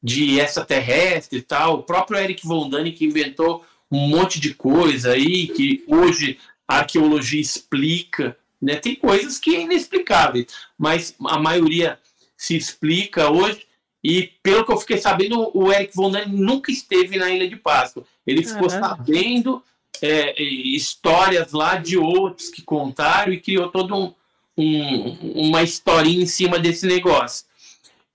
de 0.01 0.39
extraterrestre 0.39 1.39
e 1.39 1.41
tal. 1.41 1.79
O 1.79 1.83
próprio 1.83 2.19
Eric 2.19 2.45
Von 2.45 2.69
Dani 2.69 2.91
que 2.91 3.05
inventou 3.05 3.65
um 3.91 4.07
monte 4.07 4.39
de 4.39 4.53
coisa 4.53 5.11
aí 5.11 5.47
que 5.47 5.83
hoje 5.87 6.37
a 6.67 6.79
arqueologia 6.79 7.41
explica, 7.41 8.37
né? 8.61 8.75
Tem 8.75 8.95
coisas 8.95 9.39
que 9.39 9.55
é 9.55 9.61
inexplicáveis, 9.61 10.47
mas 10.77 11.15
a 11.25 11.39
maioria 11.39 11.97
se 12.35 12.55
explica 12.55 13.31
hoje. 13.31 13.65
E 14.03 14.31
pelo 14.43 14.65
que 14.65 14.71
eu 14.71 14.77
fiquei 14.77 14.97
sabendo, 14.97 15.51
o 15.53 15.71
Eric 15.71 15.95
Von 15.95 16.11
Dani 16.11 16.35
nunca 16.35 16.71
esteve 16.71 17.17
na 17.17 17.29
Ilha 17.29 17.49
de 17.49 17.55
Páscoa. 17.55 18.03
Ele 18.25 18.43
ficou 18.43 18.69
sabendo 18.69 19.61
é, 20.01 20.41
histórias 20.41 21.51
lá 21.51 21.75
de 21.75 21.97
outros 21.97 22.49
que 22.49 22.61
contaram 22.61 23.33
e 23.33 23.39
criou 23.39 23.69
todo 23.69 23.95
um, 23.95 24.13
um, 24.57 25.49
uma 25.49 25.63
historinha 25.63 26.23
em 26.23 26.27
cima 26.27 26.59
desse 26.59 26.85
negócio. 26.85 27.45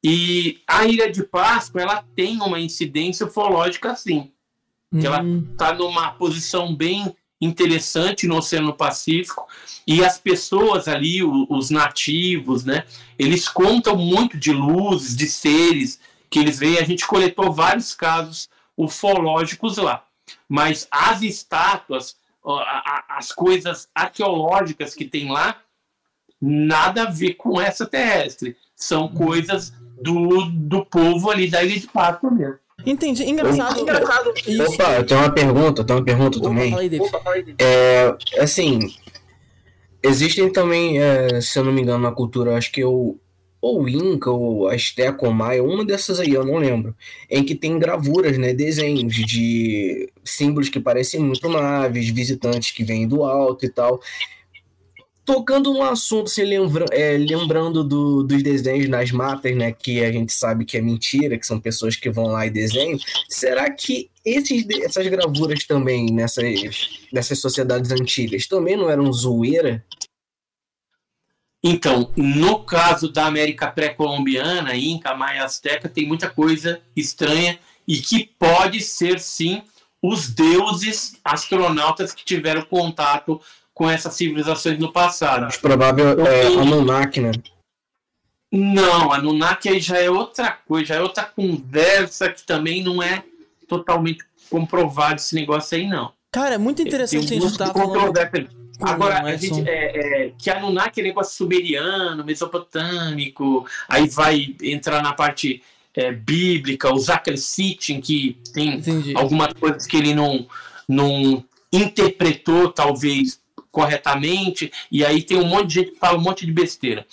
E 0.03 0.61
a 0.67 0.85
Ilha 0.85 1.11
de 1.11 1.23
Páscoa 1.23 1.83
ela 1.83 2.05
tem 2.17 2.41
uma 2.41 2.61
incidência 2.61 3.27
ufológica 3.27 3.93
assim. 3.93 4.31
Que 4.91 5.07
ela 5.07 5.25
está 5.53 5.73
numa 5.73 6.11
posição 6.11 6.75
bem 6.75 7.17
interessante 7.43 8.29
no 8.29 8.37
Oceano 8.37 8.73
Pacífico 8.73 9.49
e 9.85 10.05
as 10.05 10.17
pessoas 10.17 10.87
ali, 10.87 11.25
os 11.25 11.71
nativos, 11.71 12.65
né? 12.65 12.85
Eles 13.19 13.49
contam 13.49 13.97
muito 13.97 14.39
de 14.39 14.53
luzes, 14.53 15.17
de 15.17 15.27
seres 15.27 16.01
que 16.31 16.39
eles 16.39 16.61
veem. 16.61 16.79
A 16.79 16.85
gente 16.85 17.05
coletou 17.05 17.53
vários 17.53 17.93
casos 17.95 18.49
ufológicos 18.77 19.77
lá, 19.77 20.05
mas 20.49 20.87
as 20.89 21.23
estátuas, 21.23 22.17
as 23.09 23.33
coisas 23.33 23.89
arqueológicas 23.93 24.95
que 24.95 25.05
tem 25.05 25.29
lá, 25.29 25.61
nada 26.41 27.03
a 27.03 27.11
ver 27.11 27.35
com 27.35 27.61
essa 27.61 27.85
terrestre. 27.85 28.57
São 28.77 29.09
coisas 29.09 29.73
do, 30.01 30.45
do 30.47 30.85
povo 30.85 31.31
ali 31.31 31.51
da 31.51 31.63
Ilha 31.65 31.81
de 31.81 31.89
Páscoa 31.89 32.31
mesmo. 32.31 32.59
Entendi. 32.87 33.25
Engraçado. 33.25 33.81
Engraçado. 33.81 34.33
Isso. 34.47 34.75
Opa, 34.75 34.95
eu 34.95 35.05
tenho 35.05 35.21
uma 35.21 35.31
pergunta, 35.31 35.83
eu 35.83 35.85
tenho 35.85 35.99
uma 35.99 36.05
pergunta 36.05 36.39
Opa, 36.39 36.49
também. 36.49 36.71
Fala 36.71 37.35
aí. 37.35 37.55
É, 37.59 38.15
assim, 38.39 38.79
existem 40.03 40.51
também, 40.51 41.01
é, 41.01 41.41
se 41.41 41.59
eu 41.59 41.65
não 41.65 41.73
me 41.73 41.83
engano, 41.83 42.03
na 42.03 42.13
cultura, 42.13 42.57
acho 42.57 42.73
que 42.73 42.81
eu 42.81 43.19
ou 43.61 43.89
Inca, 43.89 44.29
ou 44.29 44.69
Azteca, 44.69 45.25
ou 45.25 45.33
Maia, 45.33 45.63
uma 45.63 45.85
dessas 45.85 46.19
aí, 46.19 46.33
eu 46.35 46.45
não 46.45 46.57
lembro, 46.57 46.97
em 47.31 47.45
que 47.45 47.55
tem 47.55 47.79
gravuras, 47.79 48.37
né, 48.37 48.53
desenhos 48.53 49.15
de 49.15 50.11
símbolos 50.25 50.69
que 50.69 50.81
parecem 50.81 51.21
muito 51.21 51.49
naves, 51.49 52.09
visitantes 52.09 52.73
que 52.73 52.83
vêm 52.83 53.07
do 53.07 53.23
alto 53.23 53.65
e 53.65 53.69
tal 53.69 54.01
tocando 55.25 55.73
no 55.73 55.83
assunto, 55.83 56.29
se 56.29 56.45
lembra, 56.45 56.85
é, 56.91 57.17
lembrando 57.17 57.85
do, 57.85 58.23
dos 58.23 58.43
desenhos 58.43 58.89
nas 58.89 59.11
matas, 59.13 59.55
né, 59.57 59.73
que 59.73 60.05
a 60.05 60.11
gente 60.11 60.33
sabe 60.33 60.65
que 60.65 60.77
é 60.77 60.83
mentira, 60.83 61.39
que 61.39 61.47
são 61.47 61.61
pessoas 61.61 61.97
que 61.97 62.11
vão 62.11 62.27
lá 62.27 62.47
e 62.47 62.51
desenham, 62.51 62.99
será 63.29 63.71
que 63.71 64.11
esses, 64.25 64.67
essas 64.81 65.07
gravuras 65.07 65.65
também, 65.65 66.07
nessas, 66.13 67.05
nessas 67.13 67.39
sociedades 67.39 67.91
antigas, 67.93 68.47
também 68.47 68.77
não 68.77 68.91
eram 68.91 69.13
zoeira? 69.13 69.85
Então, 71.65 72.13
no 72.17 72.65
caso 72.65 73.13
da 73.13 73.27
América 73.27 73.69
pré-colombiana, 73.71 74.75
Inca, 74.75 75.15
Maia, 75.15 75.45
Azteca, 75.45 75.89
tem 75.89 76.07
muita 76.07 76.29
coisa 76.29 76.83
estranha 76.97 77.59
e 77.87 77.99
que 77.99 78.25
pode 78.37 78.81
ser, 78.81 79.21
sim, 79.21 79.63
os 80.03 80.29
deuses 80.29 81.21
astronautas 81.25 82.13
que 82.13 82.25
tiveram 82.25 82.63
contato 82.63 83.41
com 83.83 83.91
essas 83.91 84.15
civilizações 84.15 84.79
no 84.79 84.93
passado. 84.93 85.47
Acho 85.47 85.61
provável 85.61 86.13
então, 86.13 86.25
é 86.25 86.47
Anunnaki, 86.47 87.21
né? 87.21 87.33
Não, 88.53 89.13
Anunnaki 89.13 89.69
aí 89.69 89.81
já 89.81 89.99
é 89.99 90.09
outra 90.09 90.53
coisa, 90.53 90.87
já 90.87 90.95
é 90.95 91.01
outra 91.01 91.25
conversa 91.25 92.31
que 92.31 92.45
também 92.45 92.81
não 92.81 93.03
é 93.03 93.25
totalmente 93.67 94.25
comprovado 94.49 95.17
esse 95.17 95.35
negócio 95.35 95.77
aí, 95.77 95.89
não. 95.89 96.13
Cara, 96.31 96.55
é 96.55 96.59
muito 96.59 96.81
interessante 96.81 97.25
a 97.25 97.41
gente 97.41 97.47
estar 97.47 97.73
falando... 97.73 98.13
Agora, 98.81 99.23
a 99.23 99.37
gente, 99.37 99.69
é, 99.69 100.27
é, 100.27 100.33
que 100.39 100.49
Anunnaki 100.49 101.01
é 101.01 101.05
negócio 101.05 101.35
sumeriano, 101.37 102.25
mesopotâmico, 102.25 103.67
aí 103.89 104.09
vai 104.09 104.55
entrar 104.63 105.03
na 105.03 105.13
parte 105.13 105.61
é, 105.95 106.13
bíblica, 106.13 106.93
o 106.93 106.99
Zachary 106.99 107.37
Sitchin, 107.37 108.01
que 108.01 108.39
tem 108.55 108.77
Entendi. 108.77 109.13
algumas 109.17 109.53
coisas 109.55 109.87
que 109.87 109.97
ele 109.97 110.15
não, 110.15 110.47
não 110.89 111.45
interpretou, 111.73 112.71
talvez, 112.71 113.42
corretamente, 113.73 114.71
e 114.91 115.05
aí 115.05 115.23
tem 115.23 115.39
um 115.39 115.47
monte 115.47 115.69
de 115.69 115.75
gente 115.75 115.91
que 115.93 115.99
fala 115.99 116.19
um 116.19 116.23
monte 116.23 116.47
de 116.47 116.53
besteira. 116.53 117.07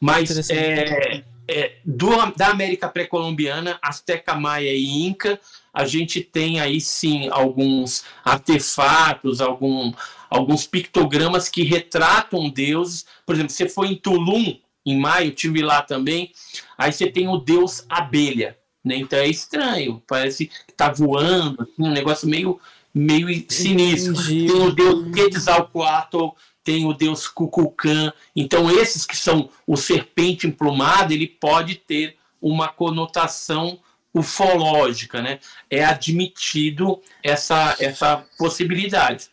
Mas 0.00 0.50
é, 0.50 1.22
é, 1.46 1.72
do, 1.84 2.08
da 2.36 2.48
América 2.48 2.88
pré-colombiana, 2.88 3.78
Azteca, 3.82 4.34
Maia 4.34 4.72
e 4.72 5.06
Inca, 5.06 5.38
a 5.72 5.84
gente 5.84 6.20
tem 6.20 6.60
aí 6.60 6.80
sim 6.80 7.28
alguns 7.30 8.04
artefatos, 8.24 9.40
algum, 9.40 9.92
alguns 10.30 10.66
pictogramas 10.66 11.48
que 11.48 11.62
retratam 11.62 12.48
deuses. 12.48 13.06
Por 13.26 13.34
exemplo, 13.34 13.52
você 13.52 13.68
foi 13.68 13.88
em 13.88 13.96
Tulum, 13.96 14.56
em 14.84 14.98
maio, 14.98 15.32
tive 15.32 15.62
lá 15.62 15.82
também, 15.82 16.32
aí 16.76 16.92
você 16.92 17.06
tem 17.10 17.28
o 17.28 17.36
deus 17.36 17.84
abelha. 17.88 18.56
Né? 18.84 18.96
Então 18.96 19.18
é 19.18 19.26
estranho, 19.26 20.02
parece 20.06 20.46
que 20.46 20.54
está 20.70 20.90
voando, 20.90 21.62
assim, 21.62 21.82
um 21.82 21.92
negócio 21.92 22.28
meio 22.28 22.58
meio 22.98 23.44
sinistro. 23.48 24.12
Entendi. 24.12 24.46
Tem 24.46 24.60
o 24.60 24.72
deus 24.72 25.14
Quetzalcoatl, 25.14 26.28
tem 26.64 26.84
o 26.84 26.92
deus 26.92 27.28
Kukulkan. 27.28 28.12
Então, 28.34 28.70
esses 28.70 29.06
que 29.06 29.16
são 29.16 29.48
o 29.66 29.76
serpente 29.76 30.46
emplumado, 30.46 31.12
ele 31.12 31.26
pode 31.26 31.76
ter 31.76 32.16
uma 32.40 32.68
conotação 32.68 33.78
ufológica, 34.12 35.22
né? 35.22 35.38
É 35.70 35.84
admitido 35.84 37.00
essa, 37.22 37.76
essa 37.78 38.24
possibilidade. 38.36 39.28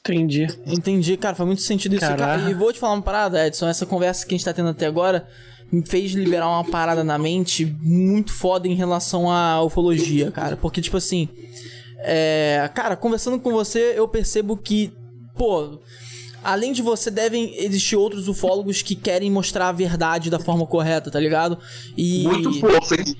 Entendi. 0.00 0.46
Entendi, 0.66 1.16
cara, 1.16 1.34
faz 1.34 1.46
muito 1.46 1.62
sentido 1.62 1.94
isso. 1.94 2.00
Cara, 2.00 2.50
e 2.50 2.54
vou 2.54 2.72
te 2.72 2.78
falar 2.78 2.94
uma 2.94 3.02
parada, 3.02 3.46
Edson, 3.46 3.68
essa 3.68 3.84
conversa 3.84 4.26
que 4.26 4.34
a 4.34 4.38
gente 4.38 4.44
tá 4.44 4.52
tendo 4.54 4.70
até 4.70 4.86
agora 4.86 5.28
me 5.70 5.86
fez 5.86 6.12
liberar 6.12 6.48
uma 6.48 6.64
parada 6.64 7.04
na 7.04 7.18
mente 7.18 7.64
muito 7.64 8.32
foda 8.32 8.66
em 8.66 8.74
relação 8.74 9.30
à 9.30 9.62
ufologia, 9.62 10.32
cara. 10.32 10.56
Porque, 10.56 10.80
tipo 10.80 10.96
assim, 10.96 11.28
é, 12.02 12.70
cara, 12.74 12.96
conversando 12.96 13.38
com 13.38 13.50
você, 13.50 13.94
eu 13.96 14.08
percebo 14.08 14.56
que, 14.56 14.92
pô, 15.36 15.78
além 16.42 16.72
de 16.72 16.82
você, 16.82 17.10
devem 17.10 17.54
existir 17.62 17.96
outros 17.96 18.28
ufólogos 18.28 18.82
que 18.82 18.94
querem 18.94 19.30
mostrar 19.30 19.68
a 19.68 19.72
verdade 19.72 20.30
da 20.30 20.38
forma 20.38 20.66
correta, 20.66 21.10
tá 21.10 21.20
ligado? 21.20 21.58
E. 21.96 22.24
Muito 22.24 22.60
pouco, 22.60 22.94
hein? 22.94 23.16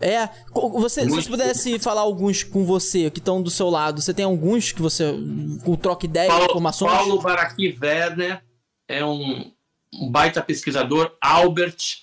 É, 0.00 0.28
você, 0.72 1.02
se 1.02 1.10
você 1.10 1.28
pudesse 1.28 1.78
falar 1.78 2.00
alguns 2.00 2.42
com 2.42 2.64
você 2.64 3.08
que 3.08 3.20
estão 3.20 3.40
do 3.40 3.50
seu 3.50 3.70
lado, 3.70 4.02
você 4.02 4.12
tem 4.12 4.24
alguns 4.24 4.72
que 4.72 4.82
você 4.82 5.14
com 5.64 5.76
troca 5.76 6.06
ideia, 6.06 6.28
Paulo, 6.28 6.46
informações? 6.46 6.92
Paulo 6.92 7.22
Baraqui 7.22 7.78
Werner 7.80 8.42
é 8.88 9.04
um, 9.04 9.52
um 9.94 10.10
baita 10.10 10.42
pesquisador, 10.42 11.12
Albert, 11.20 12.02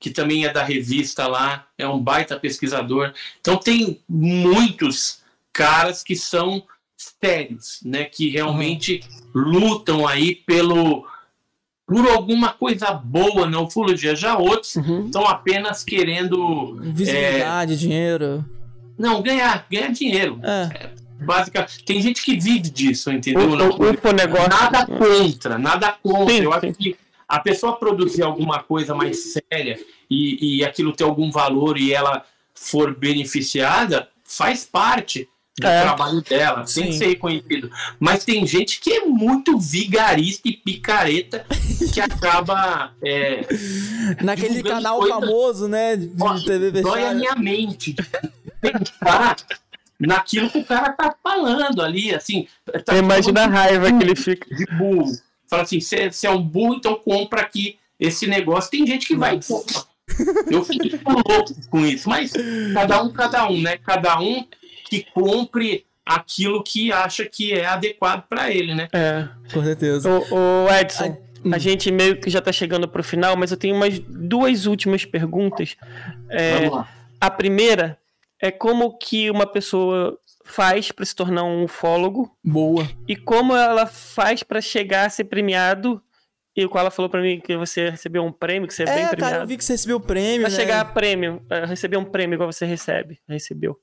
que 0.00 0.10
também 0.10 0.46
é 0.46 0.52
da 0.52 0.62
revista 0.62 1.26
lá, 1.26 1.66
é 1.76 1.86
um 1.86 2.02
baita 2.02 2.40
pesquisador. 2.40 3.12
Então 3.40 3.58
tem 3.58 4.00
muitos 4.08 5.17
caras 5.58 6.04
que 6.04 6.14
são 6.14 6.62
sérios, 6.96 7.80
né? 7.84 8.04
Que 8.04 8.30
realmente 8.30 9.00
uhum. 9.34 9.42
lutam 9.42 10.06
aí 10.06 10.36
pelo 10.36 11.04
por 11.84 12.06
alguma 12.06 12.52
coisa 12.52 12.92
boa 12.92 13.48
na 13.48 13.60
ufologia. 13.60 14.14
Já 14.14 14.38
outros 14.38 14.76
uhum. 14.76 15.06
estão 15.06 15.26
apenas 15.26 15.82
querendo 15.82 16.76
visibilidade, 16.92 17.72
é... 17.72 17.76
dinheiro. 17.76 18.44
Não, 18.96 19.20
ganhar, 19.20 19.66
ganhar 19.68 19.90
dinheiro. 19.90 20.38
É. 20.44 20.70
é 20.74 21.24
basicamente, 21.24 21.84
tem 21.84 22.00
gente 22.00 22.22
que 22.22 22.38
vive 22.38 22.70
disso, 22.70 23.10
entendeu? 23.10 23.50
O 23.50 23.56
negócio... 24.12 24.48
Nada 24.48 24.86
contra, 24.86 25.58
nada 25.58 25.92
contra. 26.00 26.34
Sim, 26.34 26.42
Eu 26.42 26.52
acho 26.52 26.72
que 26.74 26.96
a 27.28 27.40
pessoa 27.40 27.76
produzir 27.76 28.22
alguma 28.22 28.62
coisa 28.62 28.94
mais 28.94 29.32
séria 29.32 29.78
e, 30.08 30.58
e 30.58 30.64
aquilo 30.64 30.92
ter 30.92 31.04
algum 31.04 31.30
valor 31.30 31.78
e 31.78 31.92
ela 31.92 32.24
for 32.54 32.94
beneficiada, 32.94 34.08
faz 34.24 34.64
parte 34.64 35.28
do 35.60 35.66
é. 35.66 35.82
trabalho 35.82 36.22
dela, 36.22 36.66
Sim. 36.66 36.82
tem 36.82 36.90
que 36.90 36.98
ser 36.98 37.06
reconhecido. 37.08 37.70
Mas 37.98 38.24
tem 38.24 38.46
gente 38.46 38.80
que 38.80 38.92
é 38.92 39.04
muito 39.04 39.58
vigarista 39.58 40.48
e 40.48 40.52
picareta 40.52 41.44
que 41.92 42.00
acaba. 42.00 42.92
É, 43.02 43.46
Naquele 44.22 44.62
canal 44.62 44.98
coisa... 44.98 45.14
famoso, 45.14 45.68
né? 45.68 45.96
De 45.96 46.10
Ó, 46.20 46.38
TV 46.38 46.82
Dói 46.82 47.04
a 47.04 47.14
minha 47.14 47.34
mente. 47.34 47.94
Pensar 48.60 49.36
naquilo 49.98 50.50
que 50.50 50.58
o 50.58 50.64
cara 50.64 50.92
tá 50.92 51.14
falando 51.22 51.82
ali, 51.82 52.14
assim. 52.14 52.46
Tá 52.84 52.96
Imagina 52.96 53.44
a 53.44 53.46
raiva 53.46 53.92
que 53.92 54.04
ele 54.04 54.16
fica. 54.16 54.54
De 54.54 54.64
burro. 54.76 55.12
Fala 55.48 55.62
assim: 55.62 55.80
você 55.80 56.10
é 56.24 56.30
um 56.30 56.42
burro, 56.42 56.74
então 56.74 56.94
compra 56.94 57.40
aqui 57.40 57.78
esse 57.98 58.26
negócio. 58.26 58.70
Tem 58.70 58.86
gente 58.86 59.06
que 59.06 59.16
vai. 59.16 59.40
Eu 60.50 60.64
fico 60.64 60.86
louco 61.04 61.54
com 61.70 61.84
isso, 61.84 62.08
mas 62.08 62.32
cada 62.72 63.02
um, 63.02 63.10
cada 63.10 63.48
um, 63.48 63.60
né? 63.60 63.76
Cada 63.78 64.20
um 64.20 64.46
que 64.88 65.06
cumpre 65.12 65.86
aquilo 66.04 66.62
que 66.62 66.90
acha 66.90 67.26
que 67.26 67.52
é 67.52 67.66
adequado 67.66 68.26
para 68.28 68.50
ele, 68.50 68.74
né? 68.74 68.88
É, 68.92 69.28
com 69.52 69.62
certeza. 69.62 70.08
O, 70.08 70.64
o 70.66 70.70
Edson, 70.72 71.16
a, 71.44 71.56
a, 71.56 71.58
gente 71.58 71.90
meio 71.90 72.18
que 72.18 72.30
já 72.30 72.40
tá 72.40 72.50
chegando 72.50 72.88
pro 72.88 73.04
final, 73.04 73.36
mas 73.36 73.50
eu 73.50 73.56
tenho 73.56 73.74
umas 73.74 73.98
duas 73.98 74.64
últimas 74.64 75.04
perguntas. 75.04 75.76
É, 76.30 76.60
Vamos 76.60 76.76
lá. 76.76 76.88
A 77.20 77.30
primeira 77.30 77.98
é 78.40 78.50
como 78.50 78.96
que 78.96 79.30
uma 79.30 79.46
pessoa 79.46 80.18
faz 80.44 80.90
para 80.90 81.04
se 81.04 81.14
tornar 81.14 81.44
um 81.44 81.64
ufólogo. 81.64 82.34
Boa. 82.42 82.88
E 83.06 83.14
como 83.14 83.54
ela 83.54 83.86
faz 83.86 84.42
para 84.42 84.60
chegar 84.60 85.06
a 85.06 85.10
ser 85.10 85.24
premiado. 85.24 86.02
E 86.56 86.64
o 86.64 86.68
qual 86.68 86.80
ela 86.80 86.90
falou 86.90 87.08
para 87.08 87.22
mim 87.22 87.38
que 87.38 87.56
você 87.56 87.90
recebeu 87.90 88.24
um 88.24 88.32
prêmio, 88.32 88.66
que 88.66 88.74
você 88.74 88.82
é, 88.82 88.86
é 88.86 88.94
bem 88.94 89.08
premiado. 89.08 89.32
Cara, 89.32 89.44
eu 89.44 89.46
vi 89.46 89.56
que 89.56 89.64
você 89.64 89.74
recebeu 89.74 89.98
o 89.98 90.00
prêmio. 90.00 90.40
Pra 90.40 90.50
né? 90.50 90.56
chegar 90.56 90.80
a 90.80 90.84
prêmio, 90.84 91.40
receber 91.68 91.96
um 91.98 92.04
prêmio 92.04 92.34
igual 92.34 92.50
você 92.50 92.66
recebe, 92.66 93.20
recebeu. 93.28 93.78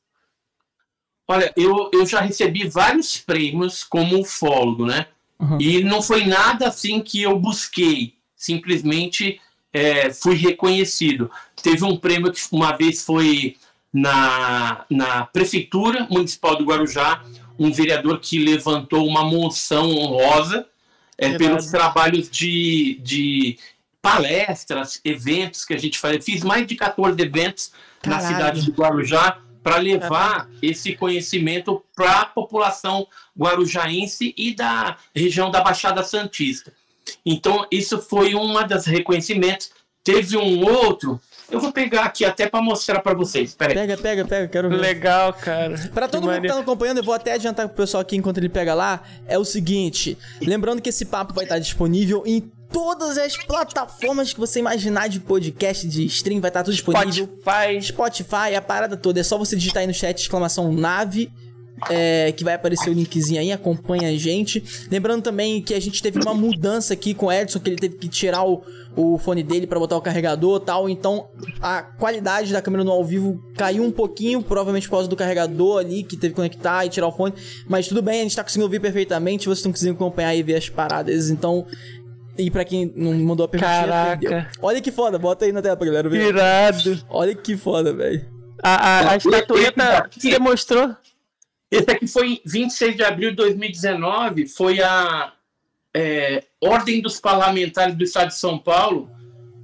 Olha, 1.28 1.52
eu, 1.58 1.90
eu 1.92 2.06
já 2.06 2.22
recebi 2.22 2.68
vários 2.68 3.18
prêmios 3.18 3.84
como 3.84 4.20
ufólogo, 4.20 4.86
né? 4.86 5.08
Uhum. 5.40 5.60
E 5.60 5.84
não 5.84 6.02
foi 6.02 6.26
nada 6.26 6.68
assim 6.68 7.02
que 7.02 7.22
eu 7.22 7.38
busquei. 7.40 8.14
Simplesmente 8.36 9.42
é, 9.74 10.14
fui 10.14 10.36
reconhecido. 10.36 11.30
Teve 11.62 11.84
um 11.84 11.98
prêmio 11.98 12.32
que 12.32 12.42
uma 12.52 12.78
vez 12.78 13.04
foi 13.04 13.58
na, 13.92 14.86
na 14.90 15.26
Prefeitura 15.26 16.08
Municipal 16.10 16.56
do 16.58 16.66
Guarujá, 16.66 17.24
um 17.58 17.72
vereador 17.72 18.20
que 18.20 18.38
levantou 18.38 19.08
uma 19.08 19.24
moção 19.24 19.90
honrosa 19.90 20.68
é, 21.18 21.38
pelos 21.38 21.68
trabalhos 21.68 22.30
de, 22.30 23.00
de 23.02 23.58
palestras, 24.02 25.02
eventos 25.04 25.66
que 25.66 25.74
a 25.74 25.78
gente 25.80 25.98
faz. 25.98 26.24
Fiz 26.24 26.44
mais 26.44 26.68
de 26.68 26.76
14 26.76 27.20
eventos 27.20 27.72
Caralho. 28.02 28.22
na 28.22 28.30
cidade 28.30 28.66
do 28.66 28.72
Guarujá 28.72 29.40
para 29.66 29.78
levar 29.78 30.48
esse 30.62 30.96
conhecimento 30.96 31.84
para 31.96 32.22
a 32.22 32.26
população 32.28 33.08
guarujaense 33.36 34.32
e 34.38 34.54
da 34.54 34.96
região 35.14 35.50
da 35.50 35.60
Baixada 35.60 36.04
Santista. 36.04 36.72
Então, 37.26 37.66
isso 37.72 38.00
foi 38.00 38.36
um 38.36 38.54
dos 38.68 38.86
reconhecimentos. 38.86 39.72
Teve 40.04 40.38
um 40.38 40.64
outro 40.64 41.20
eu 41.50 41.60
vou 41.60 41.72
pegar 41.72 42.06
aqui 42.06 42.26
até 42.26 42.48
para 42.48 42.62
mostrar 42.62 43.00
para 43.02 43.14
vocês. 43.14 43.54
Pera 43.54 43.72
aí. 43.72 43.76
Pega, 43.76 43.98
pega, 43.98 44.26
pega, 44.26 44.48
quero 44.48 44.70
ver. 44.70 44.78
Legal, 44.78 45.32
cara. 45.34 45.76
Para 45.94 46.08
todo 46.08 46.24
que 46.24 46.28
mundo 46.28 46.42
que 46.42 46.48
tá 46.48 46.60
acompanhando, 46.60 46.98
eu 46.98 47.04
vou 47.04 47.14
até 47.14 47.34
adiantar 47.34 47.68
pro 47.68 47.78
pessoal 47.78 48.02
aqui 48.02 48.16
enquanto 48.16 48.40
ele 48.40 48.50
pega 48.50 48.74
lá, 48.74 49.04
é 49.28 49.38
o 49.38 49.46
seguinte, 49.46 50.18
lembrando 50.42 50.82
que 50.82 50.90
esse 50.90 51.06
papo 51.06 51.34
vai 51.34 51.46
estar 51.46 51.60
disponível 51.60 52.24
em 52.26 52.52
todas 52.76 53.18
as 53.18 53.38
plataformas 53.38 54.34
que 54.34 54.40
você 54.40 54.60
imaginar 54.60 55.08
de 55.08 55.22
podcast, 55.22 55.88
de 55.88 56.06
stream, 56.08 56.42
vai 56.42 56.50
estar 56.50 56.62
tudo 56.62 56.74
disponível. 56.74 57.26
Spotify. 57.40 57.82
Spotify, 57.82 58.56
a 58.58 58.62
parada 58.62 58.98
toda. 58.98 59.22
É 59.22 59.24
só 59.24 59.38
você 59.38 59.56
digitar 59.56 59.80
aí 59.80 59.88
no 59.88 59.94
chat 59.94 60.20
exclamação 60.20 60.74
nave 60.74 61.32
é, 61.90 62.34
que 62.34 62.44
vai 62.44 62.54
aparecer 62.54 62.90
o 62.90 62.94
linkzinho 62.94 63.40
aí, 63.40 63.52
acompanha 63.52 64.10
a 64.10 64.18
gente. 64.18 64.62
Lembrando 64.92 65.24
também 65.24 65.62
que 65.62 65.74
a 65.74 65.80
gente 65.80 66.02
teve 66.02 66.20
uma 66.20 66.34
mudança 66.34 66.94
aqui 66.94 67.14
com 67.14 67.28
o 67.28 67.32
Edson, 67.32 67.60
que 67.60 67.70
ele 67.70 67.78
teve 67.78 67.96
que 67.96 68.10
tirar 68.10 68.46
o, 68.46 68.62
o 68.94 69.18
fone 69.18 69.42
dele 69.42 69.66
para 69.66 69.80
botar 69.80 69.96
o 69.96 70.02
carregador 70.02 70.60
tal. 70.60 70.90
Então 70.90 71.28
a 71.62 71.82
qualidade 71.82 72.52
da 72.52 72.62
câmera 72.62 72.84
no 72.84 72.92
ao 72.92 73.06
vivo 73.06 73.42
caiu 73.56 73.84
um 73.84 73.92
pouquinho, 73.92 74.42
provavelmente 74.42 74.88
por 74.88 74.96
causa 74.96 75.08
do 75.08 75.16
carregador 75.16 75.80
ali, 75.80 76.04
que 76.04 76.18
teve 76.18 76.34
que 76.34 76.36
conectar 76.36 76.86
e 76.86 76.90
tirar 76.90 77.08
o 77.08 77.12
fone. 77.12 77.34
Mas 77.68 77.88
tudo 77.88 78.02
bem, 78.02 78.20
a 78.20 78.24
gente 78.24 78.36
tá 78.36 78.44
conseguindo 78.44 78.66
ouvir 78.66 78.80
perfeitamente. 78.82 79.46
Vocês 79.46 79.60
estão 79.60 79.72
conseguindo 79.72 79.96
acompanhar 79.96 80.36
e 80.36 80.44
ver 80.44 80.56
as 80.56 80.70
paradas. 80.70 81.30
Então. 81.30 81.66
E 82.38 82.52
pra 82.52 82.66
quem 82.66 82.92
não 82.96 83.14
mandou 83.14 83.46
a 83.46 83.50
pergunta, 83.50 83.72
Caraca. 83.72 84.52
Olha 84.62 84.82
que 84.82 84.92
foda, 84.92 85.18
bota 85.18 85.46
aí 85.46 85.52
na 85.52 85.62
tela 85.62 85.78
pra 85.78 85.86
galera 85.86 86.10
ver. 86.10 86.30
Irado. 86.30 87.06
Olha 87.10 87.34
que 87.34 87.56
foda, 87.56 87.94
velho. 87.94 88.26
A, 88.62 88.76
a, 88.76 89.12
a 89.12 89.16
estatueta 89.18 90.10
você 90.12 90.40
mostrou? 90.40 90.96
Esse 91.72 91.92
aqui 91.92 92.08
foi 92.08 92.42
26 92.46 92.96
de 92.96 93.04
abril 93.04 93.32
de 93.32 93.38
2019, 93.38 94.48
foi 94.48 94.82
a 94.82 95.34
é, 95.94 96.44
Ordem 96.62 97.02
dos 97.02 97.20
Parlamentares 97.20 97.96
do 97.96 98.04
Estado 98.04 98.30
de 98.30 98.36
São 98.36 98.58
Paulo 98.58 99.10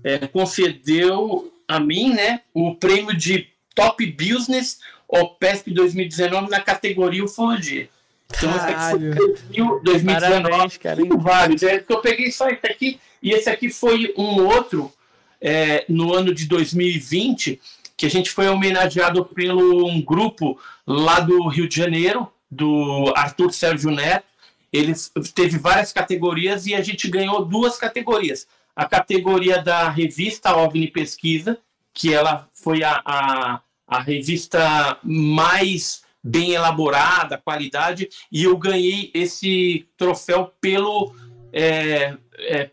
é, 0.03 0.27
concedeu 0.27 1.53
a 1.67 1.79
mim 1.79 2.13
né, 2.13 2.41
o 2.53 2.75
prêmio 2.75 3.15
de 3.15 3.47
Top 3.75 4.05
Business 4.05 4.79
OPESP 5.07 5.71
2019 5.71 6.49
na 6.49 6.61
categoria 6.61 7.23
Ufologia. 7.23 7.89
Então, 8.37 8.53
Caralho. 8.53 9.11
esse 9.11 9.21
aqui 9.23 9.61
foi 9.61 9.79
2019. 9.83 10.43
Parabéns, 10.43 10.77
cara. 10.77 11.01
Vários. 11.17 11.63
É, 11.63 11.83
eu 11.87 11.99
peguei 11.99 12.31
só 12.31 12.47
esse 12.49 12.65
aqui, 12.65 12.99
e 13.21 13.31
esse 13.31 13.49
aqui 13.49 13.69
foi 13.69 14.13
um 14.17 14.45
outro 14.45 14.91
é, 15.39 15.85
no 15.89 16.13
ano 16.13 16.33
de 16.33 16.45
2020 16.45 17.59
que 18.01 18.07
a 18.07 18.09
gente 18.09 18.31
foi 18.31 18.49
homenageado 18.49 19.23
pelo 19.25 19.87
um 19.87 20.01
grupo 20.01 20.59
lá 20.87 21.19
do 21.19 21.47
Rio 21.47 21.69
de 21.69 21.75
Janeiro, 21.75 22.27
do 22.49 23.13
Arthur 23.15 23.53
Sérgio 23.53 23.91
Neto. 23.91 24.25
Ele 24.73 24.91
teve 25.35 25.59
várias 25.59 25.93
categorias 25.93 26.65
e 26.65 26.73
a 26.73 26.81
gente 26.81 27.07
ganhou 27.07 27.45
duas 27.45 27.77
categorias. 27.77 28.47
A 28.75 28.85
categoria 28.85 29.61
da 29.61 29.87
revista 29.87 30.55
OVNI 30.55 30.87
Pesquisa, 30.87 31.59
que 31.93 32.11
ela 32.11 32.49
foi 32.53 32.83
a, 32.83 33.01
a, 33.05 33.61
a 33.87 34.01
revista 34.01 34.97
mais 35.03 36.01
bem 36.23 36.51
elaborada, 36.51 37.37
qualidade, 37.37 38.09
e 38.31 38.43
eu 38.43 38.57
ganhei 38.57 39.11
esse 39.13 39.87
troféu 39.97 40.51
pelo, 40.61 41.15
é, 41.51 42.15
é, 42.37 42.69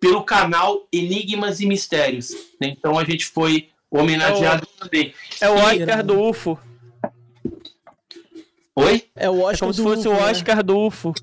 pelo 0.00 0.22
canal 0.22 0.86
Enigmas 0.92 1.60
e 1.60 1.66
Mistérios. 1.66 2.32
Então 2.60 2.98
a 2.98 3.04
gente 3.04 3.26
foi 3.26 3.68
homenageado 3.90 4.66
é 4.66 4.76
o, 4.76 4.80
também. 4.80 5.14
É 5.40 5.48
o 5.48 5.54
Oscar 5.54 6.02
do 6.04 6.20
UFO. 6.20 6.58
Oi? 8.76 9.04
É 9.14 9.30
o 9.30 9.40
Oscar 9.40 9.54
é 9.54 9.58
como 9.58 9.72
do 9.72 9.76
se 9.76 9.82
fosse 9.82 10.08
UFO, 10.08 10.16
o 10.16 10.20
né? 10.20 10.30
Oscar 10.30 10.56
né? 10.56 10.62
do 10.62 10.78
UFO. 10.78 11.14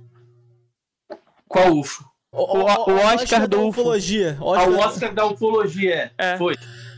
Qual 1.48 1.78
UFO? 1.78 2.12
O, 2.32 2.44
o, 2.44 2.60
o, 2.60 2.64
o 2.64 2.96
Oscar, 2.96 3.16
Oscar 3.16 3.48
do 3.48 3.68
UFO. 3.68 3.82
Ufologia. 3.82 4.38
Oscar... 4.40 4.64
Ah, 4.64 4.70
o 4.70 4.80
Oscar 4.80 5.14
da 5.14 5.26
ufologia, 5.26 6.12
é. 6.18 6.38
foi. 6.38 6.56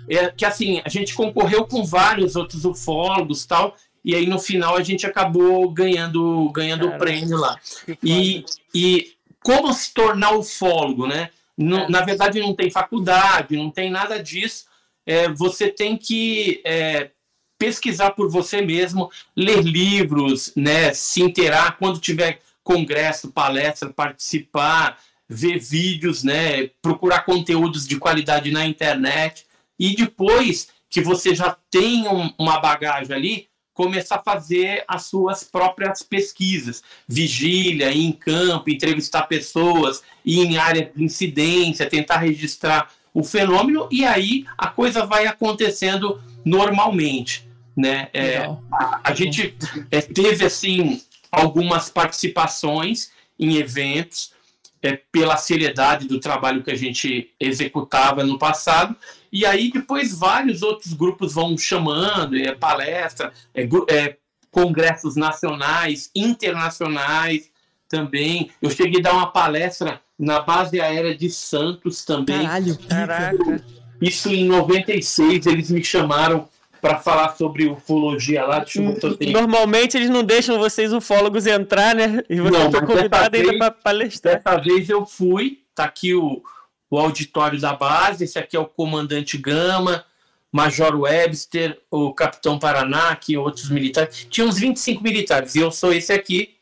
É, 0.07 0.29
que 0.29 0.45
assim, 0.45 0.81
a 0.85 0.89
gente 0.89 1.15
concorreu 1.15 1.65
com 1.65 1.83
vários 1.83 2.35
outros 2.35 2.65
ufólogos 2.65 3.45
tal, 3.45 3.75
e 4.03 4.15
aí 4.15 4.27
no 4.27 4.39
final 4.39 4.75
a 4.75 4.83
gente 4.83 5.05
acabou 5.05 5.69
ganhando 5.69 6.49
ganhando 6.51 6.87
o 6.87 6.97
prêmio 6.97 7.37
lá. 7.37 7.59
E, 8.03 8.45
e 8.73 9.13
como 9.41 9.73
se 9.73 9.93
tornar 9.93 10.35
ufólogo, 10.35 11.07
né? 11.07 11.29
É. 11.59 11.89
Na 11.89 12.01
verdade 12.01 12.39
não 12.39 12.55
tem 12.55 12.71
faculdade, 12.71 13.55
não 13.55 13.69
tem 13.69 13.89
nada 13.89 14.21
disso 14.21 14.65
é, 15.05 15.29
você 15.29 15.69
tem 15.69 15.97
que 15.97 16.61
é, 16.65 17.11
pesquisar 17.57 18.11
por 18.11 18.29
você 18.29 18.61
mesmo, 18.61 19.11
ler 19.35 19.61
livros, 19.61 20.53
né, 20.55 20.93
se 20.93 21.21
inteirar 21.21 21.77
quando 21.77 21.99
tiver 21.99 22.41
congresso, 22.63 23.31
palestra, 23.31 23.89
participar, 23.89 24.97
ver 25.27 25.59
vídeos, 25.59 26.23
né, 26.23 26.67
procurar 26.81 27.25
conteúdos 27.25 27.87
de 27.87 27.97
qualidade 27.97 28.51
na 28.51 28.65
internet 28.65 29.45
e 29.77 29.95
depois 29.95 30.69
que 30.89 31.01
você 31.01 31.33
já 31.33 31.57
tem 31.69 32.07
um, 32.07 32.31
uma 32.37 32.59
bagagem 32.59 33.15
ali, 33.15 33.47
começar 33.73 34.15
a 34.15 34.23
fazer 34.23 34.83
as 34.87 35.05
suas 35.05 35.43
próprias 35.43 36.03
pesquisas, 36.03 36.83
vigília, 37.07 37.91
ir 37.91 38.05
em 38.05 38.11
campo, 38.11 38.69
entrevistar 38.69 39.23
pessoas, 39.23 40.03
ir 40.23 40.39
em 40.39 40.57
área 40.57 40.91
de 40.95 41.03
incidência, 41.03 41.89
tentar 41.89 42.17
registrar 42.17 42.91
o 43.13 43.23
fenômeno 43.23 43.87
e 43.91 44.05
aí 44.05 44.45
a 44.57 44.67
coisa 44.67 45.05
vai 45.05 45.27
acontecendo 45.27 46.21
normalmente, 46.43 47.47
né? 47.75 48.09
É, 48.13 48.37
a, 48.71 49.01
a, 49.03 49.13
gente 49.13 49.55
é, 49.91 50.01
teve 50.01 50.45
assim 50.45 51.01
algumas 51.31 51.89
participações 51.89 53.11
em 53.39 53.55
eventos 53.55 54.33
é, 54.81 54.99
pela 55.11 55.37
seriedade 55.37 56.07
do 56.07 56.19
trabalho 56.19 56.63
que 56.63 56.71
a 56.71 56.75
gente 56.75 57.31
executava 57.39 58.23
no 58.23 58.37
passado 58.37 58.95
e 59.33 59.47
aí 59.47 59.71
depois 59.71 60.15
vários 60.15 60.61
outros 60.61 60.93
grupos 60.93 61.33
vão 61.33 61.57
chamando, 61.57 62.37
é 62.37 62.53
palestra, 62.53 63.33
é, 63.51 63.67
é 63.89 64.17
congressos 64.51 65.15
nacionais, 65.15 66.11
internacionais 66.15 67.49
também. 67.89 68.51
Eu 68.61 68.69
cheguei 68.69 68.99
a 68.99 69.03
dar 69.05 69.13
uma 69.13 69.31
palestra 69.31 69.99
na 70.19 70.39
base 70.39 70.79
aérea 70.79 71.17
de 71.17 71.31
Santos 71.31 72.05
também. 72.05 72.43
Caralho, 72.43 72.77
caraca. 72.87 73.65
Isso 73.99 74.29
em 74.29 74.45
96, 74.45 75.47
eles 75.47 75.71
me 75.71 75.83
chamaram 75.83 76.47
para 76.79 76.99
falar 76.99 77.35
sobre 77.35 77.65
ufologia 77.65 78.45
lá. 78.45 78.59
Deixa 78.59 78.81
eu 78.81 79.31
Normalmente 79.31 79.97
eles 79.97 80.11
não 80.11 80.23
deixam 80.23 80.59
vocês 80.59 80.93
ufólogos 80.93 81.47
entrar, 81.47 81.95
né? 81.95 82.23
E 82.29 82.39
você 82.39 82.69
foi 82.69 82.85
convidado 82.85 83.35
ainda 83.35 83.57
para 83.57 83.71
palestrar. 83.71 84.35
Dessa 84.35 84.57
vez 84.57 84.89
eu 84.89 85.07
fui, 85.07 85.61
tá 85.73 85.85
aqui 85.85 86.13
o, 86.13 86.43
o 86.93 86.99
auditório 86.99 87.59
da 87.59 87.73
base, 87.73 88.23
esse 88.23 88.37
aqui 88.37 88.55
é 88.55 88.59
o 88.59 88.67
comandante 88.67 89.35
Gama, 89.35 90.05
Major 90.51 90.95
Webster, 90.95 91.81
o 91.89 92.13
Capitão 92.13 92.59
Paraná, 92.59 93.09
aqui 93.09 93.35
outros 93.35 93.71
militares. 93.71 94.27
Tinha 94.29 94.45
uns 94.45 94.59
25 94.59 95.01
militares, 95.01 95.55
e 95.55 95.59
eu 95.59 95.71
sou 95.71 95.91
esse 95.91 96.13
aqui, 96.13 96.53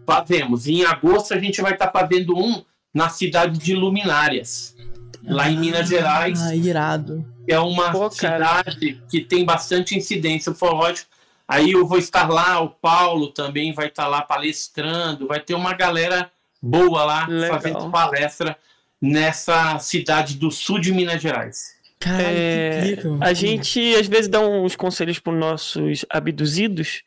Fazemos. 0.07 0.67
Em 0.67 0.85
agosto 0.85 1.35
a 1.35 1.39
gente 1.39 1.61
vai 1.61 1.73
estar 1.73 1.89
tá 1.89 2.01
fazendo 2.01 2.37
um 2.37 2.63
na 2.93 3.09
cidade 3.09 3.59
de 3.59 3.75
Luminárias, 3.75 4.77
lá 5.23 5.49
em 5.49 5.59
Minas 5.59 5.89
Gerais. 5.89 6.41
Ah, 6.41 6.55
irado. 6.55 7.25
É 7.49 7.59
uma 7.59 7.91
Pô, 7.91 8.11
cidade 8.11 9.03
que 9.09 9.21
tem 9.21 9.45
bastante 9.45 9.97
incidência 9.97 10.53
ufológica. 10.53 11.09
Aí 11.49 11.73
eu 11.73 11.87
vou 11.87 11.99
estar 11.99 12.29
lá, 12.29 12.61
o 12.61 12.71
Paulo 12.71 13.29
também 13.29 13.73
vai 13.73 13.89
estar 13.89 14.07
lá 14.07 14.23
palestrando, 14.23 15.27
vai 15.27 15.41
ter 15.41 15.55
uma 15.55 15.75
galera 15.75 16.31
boa 16.63 17.05
lá 17.05 17.27
Legal. 17.27 17.61
fazendo 17.61 17.91
palestra 17.91 18.57
nessa 19.01 19.79
cidade 19.79 20.37
do 20.37 20.51
sul 20.51 20.79
de 20.79 20.93
Minas 20.93 21.21
Gerais. 21.21 21.75
Caralho, 21.99 22.25
é, 22.25 22.97
a 23.21 23.33
gente 23.33 23.95
às 23.95 24.07
vezes 24.07 24.29
dá 24.29 24.41
uns 24.41 24.77
conselhos 24.77 25.19
para 25.19 25.33
os 25.33 25.39
nossos 25.39 26.05
abduzidos 26.09 27.03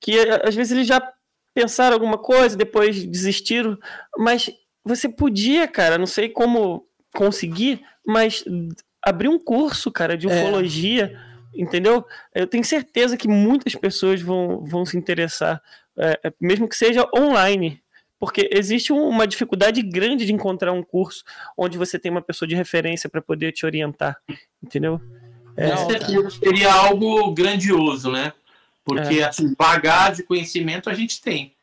que 0.00 0.18
às 0.18 0.54
vezes 0.54 0.72
eles 0.72 0.86
já 0.86 1.02
pensaram 1.52 1.94
alguma 1.94 2.18
coisa, 2.18 2.56
depois 2.56 3.04
desistiram, 3.04 3.76
mas 4.16 4.48
você 4.88 5.08
podia, 5.08 5.68
cara, 5.68 5.98
não 5.98 6.06
sei 6.06 6.28
como 6.28 6.86
conseguir, 7.14 7.82
mas 8.06 8.44
abrir 9.02 9.28
um 9.28 9.38
curso, 9.38 9.90
cara, 9.90 10.16
de 10.16 10.28
é. 10.28 10.30
ufologia, 10.30 11.16
é. 11.54 11.60
entendeu? 11.60 12.04
Eu 12.34 12.46
tenho 12.46 12.64
certeza 12.64 13.16
que 13.16 13.28
muitas 13.28 13.74
pessoas 13.74 14.20
vão, 14.20 14.64
vão 14.64 14.84
se 14.84 14.96
interessar, 14.96 15.62
é, 15.96 16.20
é 16.24 16.32
mesmo 16.40 16.68
que 16.68 16.76
seja 16.76 17.08
online. 17.14 17.82
Porque 18.20 18.50
existe 18.52 18.92
uma 18.92 19.28
dificuldade 19.28 19.80
grande 19.80 20.26
de 20.26 20.32
encontrar 20.32 20.72
um 20.72 20.82
curso 20.82 21.22
onde 21.56 21.78
você 21.78 22.00
tem 22.00 22.10
uma 22.10 22.20
pessoa 22.20 22.48
de 22.48 22.56
referência 22.56 23.08
para 23.08 23.22
poder 23.22 23.52
te 23.52 23.64
orientar, 23.64 24.16
entendeu? 24.60 25.00
É, 25.56 25.70
seria 26.30 26.72
algo 26.72 27.32
grandioso, 27.32 28.10
né? 28.10 28.32
Porque 28.84 29.20
é. 29.20 29.24
assim, 29.24 29.54
bagagem, 29.56 30.24
conhecimento 30.24 30.90
a 30.90 30.94
gente 30.94 31.20
tem. 31.20 31.54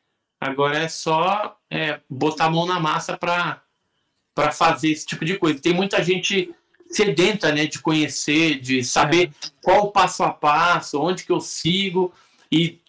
Agora 0.46 0.78
é 0.78 0.88
só 0.88 1.58
é, 1.70 2.00
botar 2.10 2.46
a 2.46 2.50
mão 2.50 2.66
na 2.66 2.80
massa 2.80 3.18
para 3.18 3.62
fazer 4.52 4.92
esse 4.92 5.06
tipo 5.06 5.26
de 5.26 5.38
coisa. 5.38 5.60
Tem 5.60 5.74
muita 5.74 6.04
gente 6.04 6.54
sedenta 6.90 7.52
né, 7.52 7.66
de 7.66 7.80
conhecer, 7.80 8.60
de 8.60 8.84
saber 8.84 9.30
é. 9.30 9.50
qual 9.62 9.86
o 9.86 9.92
passo 9.92 10.24
a 10.24 10.32
passo, 10.32 11.02
onde 11.02 11.24
que 11.24 11.32
eu 11.32 11.42
sigo, 11.42 12.14
e 12.52 12.80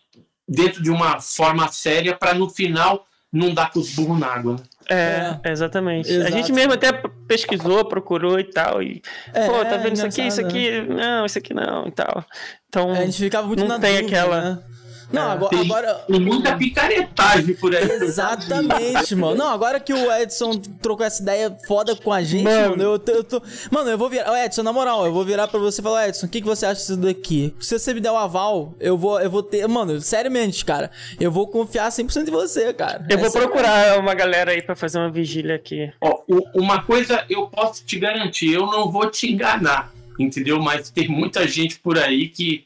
dentro 0.48 0.82
de 0.82 0.90
uma 0.90 1.20
forma 1.20 1.66
séria 1.68 2.16
para 2.16 2.34
no 2.34 2.48
final 2.48 3.06
não 3.32 3.52
dar 3.52 3.70
com 3.70 3.80
os 3.80 3.94
burros 3.94 4.18
na 4.18 4.28
água. 4.28 4.54
Né? 4.54 4.62
É, 4.88 5.38
é, 5.42 5.52
exatamente. 5.52 6.08
Exato. 6.08 6.28
A 6.28 6.30
gente 6.30 6.52
mesmo 6.52 6.72
até 6.72 6.92
pesquisou, 7.26 7.84
procurou 7.84 8.38
e 8.38 8.44
tal. 8.44 8.82
E, 8.82 9.02
é, 9.32 9.46
pô, 9.46 9.64
tá 9.64 9.76
vendo 9.76 9.94
isso 9.94 10.06
aqui, 10.06 10.22
isso 10.22 10.40
aqui? 10.40 10.80
Não, 10.82 11.26
isso 11.26 11.38
aqui 11.38 11.52
não 11.52 11.86
e 11.88 11.90
tal. 11.90 12.24
Então, 12.68 12.94
é, 12.94 13.00
a 13.00 13.04
gente 13.04 13.18
ficava 13.18 13.46
muito 13.46 13.60
não 13.60 13.68
na 13.68 13.78
tem 13.78 14.00
dúvida, 14.00 14.06
aquela. 14.06 14.40
Né? 14.40 14.62
Não, 15.12 15.30
é, 15.30 15.32
agora, 15.32 15.50
tem, 15.50 15.64
agora. 15.64 15.94
Tem 15.94 16.20
muita 16.20 16.56
picaretagem 16.56 17.54
por 17.54 17.74
aí. 17.74 17.90
Exatamente, 17.90 19.14
mano. 19.16 19.36
Não, 19.36 19.48
agora 19.50 19.78
que 19.78 19.92
o 19.92 20.12
Edson 20.12 20.58
trocou 20.82 21.06
essa 21.06 21.22
ideia 21.22 21.56
foda 21.66 21.94
com 21.94 22.12
a 22.12 22.22
gente, 22.22 22.44
mano, 22.44 22.70
mano 22.70 22.82
eu, 22.82 23.14
eu 23.14 23.24
tô. 23.24 23.42
Mano, 23.70 23.90
eu 23.90 23.98
vou 23.98 24.08
virar. 24.08 24.44
Edson, 24.44 24.62
na 24.62 24.72
moral, 24.72 25.06
eu 25.06 25.12
vou 25.12 25.24
virar 25.24 25.46
pra 25.48 25.60
você 25.60 25.80
e 25.80 25.84
falar, 25.84 26.08
Edson, 26.08 26.26
o 26.26 26.28
que, 26.28 26.40
que 26.40 26.46
você 26.46 26.66
acha 26.66 26.80
disso 26.80 26.96
daqui? 26.96 27.54
Se 27.60 27.78
você 27.78 27.94
me 27.94 28.00
der 28.00 28.10
o 28.10 28.14
um 28.14 28.18
aval, 28.18 28.74
eu 28.80 28.96
vou, 28.96 29.20
eu 29.20 29.30
vou 29.30 29.42
ter. 29.42 29.66
Mano, 29.68 30.00
seriamente, 30.00 30.64
cara, 30.64 30.90
eu 31.20 31.30
vou 31.30 31.46
confiar 31.46 31.88
100% 31.88 32.28
em 32.28 32.30
você, 32.30 32.72
cara. 32.72 33.06
Eu 33.08 33.18
vou 33.18 33.30
procurar 33.30 33.98
uma 33.98 34.14
galera 34.14 34.52
aí 34.52 34.62
pra 34.62 34.74
fazer 34.74 34.98
uma 34.98 35.10
vigília 35.10 35.54
aqui. 35.54 35.92
Ó, 36.00 36.22
uma 36.54 36.82
coisa 36.82 37.24
eu 37.30 37.46
posso 37.46 37.84
te 37.84 37.98
garantir, 37.98 38.52
eu 38.52 38.66
não 38.66 38.90
vou 38.90 39.08
te 39.10 39.32
enganar, 39.32 39.92
entendeu? 40.18 40.60
Mas 40.60 40.90
tem 40.90 41.08
muita 41.08 41.46
gente 41.46 41.78
por 41.78 41.98
aí 41.98 42.28
que 42.28 42.64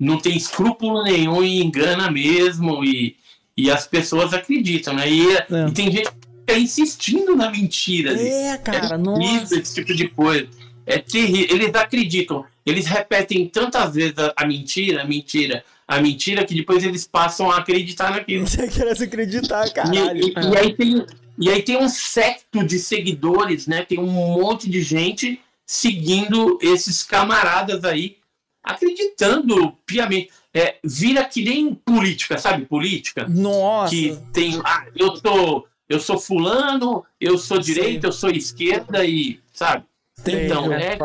não 0.00 0.18
tem 0.18 0.34
escrúpulo 0.34 1.04
nenhum 1.04 1.44
e 1.44 1.62
engana 1.62 2.10
mesmo, 2.10 2.82
e, 2.82 3.16
e 3.54 3.70
as 3.70 3.86
pessoas 3.86 4.32
acreditam, 4.32 4.94
né? 4.94 5.10
E, 5.10 5.36
é. 5.36 5.46
e 5.68 5.72
tem 5.72 5.92
gente 5.92 6.10
que 6.10 6.16
fica 6.38 6.58
insistindo 6.58 7.36
na 7.36 7.50
mentira. 7.50 8.18
É, 8.18 8.56
cara, 8.56 8.94
é 8.94 8.96
nossa. 8.96 9.58
Esse 9.58 9.74
tipo 9.74 9.94
de 9.94 10.08
coisa. 10.08 10.48
É 10.86 10.98
terrível. 10.98 11.54
Eles 11.54 11.74
acreditam. 11.74 12.46
Eles 12.64 12.86
repetem 12.86 13.46
tantas 13.46 13.94
vezes 13.94 14.18
a, 14.18 14.32
a 14.34 14.46
mentira, 14.46 15.02
a 15.02 15.04
mentira, 15.04 15.62
a 15.86 16.00
mentira, 16.00 16.44
que 16.44 16.54
depois 16.54 16.82
eles 16.82 17.06
passam 17.06 17.50
a 17.50 17.58
acreditar 17.58 18.10
naquilo. 18.10 18.46
Você 18.46 18.68
quer 18.68 18.90
acreditar, 18.90 19.70
caralho. 19.70 20.16
E, 20.16 20.30
e, 20.30 20.32
e, 20.32 20.56
aí 20.56 20.74
tem, 20.74 21.06
e 21.38 21.50
aí 21.50 21.62
tem 21.62 21.76
um 21.76 21.88
secto 21.90 22.64
de 22.64 22.78
seguidores, 22.78 23.66
né? 23.66 23.84
Tem 23.84 23.98
um 23.98 24.10
monte 24.10 24.68
de 24.70 24.82
gente 24.82 25.38
seguindo 25.66 26.58
esses 26.62 27.02
camaradas 27.02 27.84
aí 27.84 28.16
acreditando 28.62 29.72
piamente. 29.86 30.30
É, 30.52 30.76
vira 30.82 31.24
que 31.24 31.44
nem 31.44 31.74
política, 31.74 32.36
sabe? 32.36 32.66
Política. 32.66 33.26
Nossa. 33.28 33.94
Que 33.94 34.18
tem. 34.32 34.60
Ah, 34.64 34.86
eu 34.96 35.16
sou, 35.16 35.66
eu 35.88 36.00
sou 36.00 36.18
fulano, 36.18 37.04
eu 37.20 37.38
sou 37.38 37.58
direita, 37.58 38.08
eu 38.08 38.12
sou 38.12 38.30
esquerda 38.30 39.04
e. 39.04 39.40
Sabe? 39.52 39.84
Tem, 40.24 40.46
então, 40.46 40.72
é, 40.72 40.94
é 40.94 40.98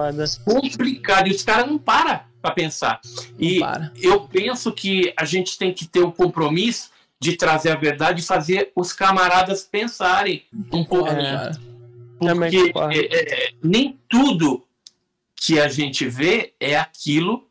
complicado. 0.44 1.28
E 1.28 1.32
os 1.32 1.44
caras 1.44 1.68
não 1.68 1.78
param 1.78 2.22
para 2.42 2.52
pensar. 2.52 3.00
E 3.40 3.60
eu 4.02 4.22
penso 4.22 4.72
que 4.72 5.14
a 5.18 5.26
gente 5.26 5.58
tem 5.58 5.74
que 5.74 5.88
ter 5.88 6.02
o 6.02 6.12
compromisso 6.12 6.90
de 7.20 7.36
trazer 7.36 7.72
a 7.72 7.76
verdade 7.76 8.22
e 8.22 8.26
fazer 8.26 8.72
os 8.76 8.94
camaradas 8.94 9.64
pensarem 9.64 10.44
um 10.72 10.84
pouco. 10.84 11.08
É, 11.10 11.52
porque 12.20 12.74
é, 12.92 13.48
é, 13.48 13.52
nem 13.64 14.00
tudo 14.10 14.64
que 15.46 15.60
a 15.60 15.68
gente 15.68 16.08
vê 16.08 16.56
é 16.60 16.76
aquilo 16.76 17.48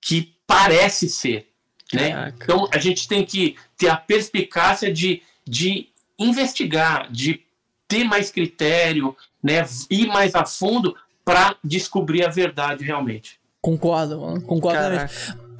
que 0.00 0.34
parece 0.46 1.06
ser. 1.06 1.48
Né? 1.92 2.32
Então 2.34 2.66
a 2.72 2.78
gente 2.78 3.06
tem 3.06 3.26
que 3.26 3.56
ter 3.76 3.90
a 3.90 3.96
perspicácia 3.96 4.90
de, 4.90 5.22
de 5.46 5.88
investigar, 6.18 7.12
de 7.12 7.42
ter 7.86 8.04
mais 8.04 8.30
critério, 8.30 9.14
né? 9.42 9.66
ir 9.90 10.06
mais 10.06 10.34
a 10.34 10.46
fundo 10.46 10.96
para 11.22 11.56
descobrir 11.62 12.24
a 12.24 12.30
verdade 12.30 12.84
realmente. 12.84 13.38
Concordo, 13.60 14.18
mano. 14.18 14.40
Concordo. 14.40 14.78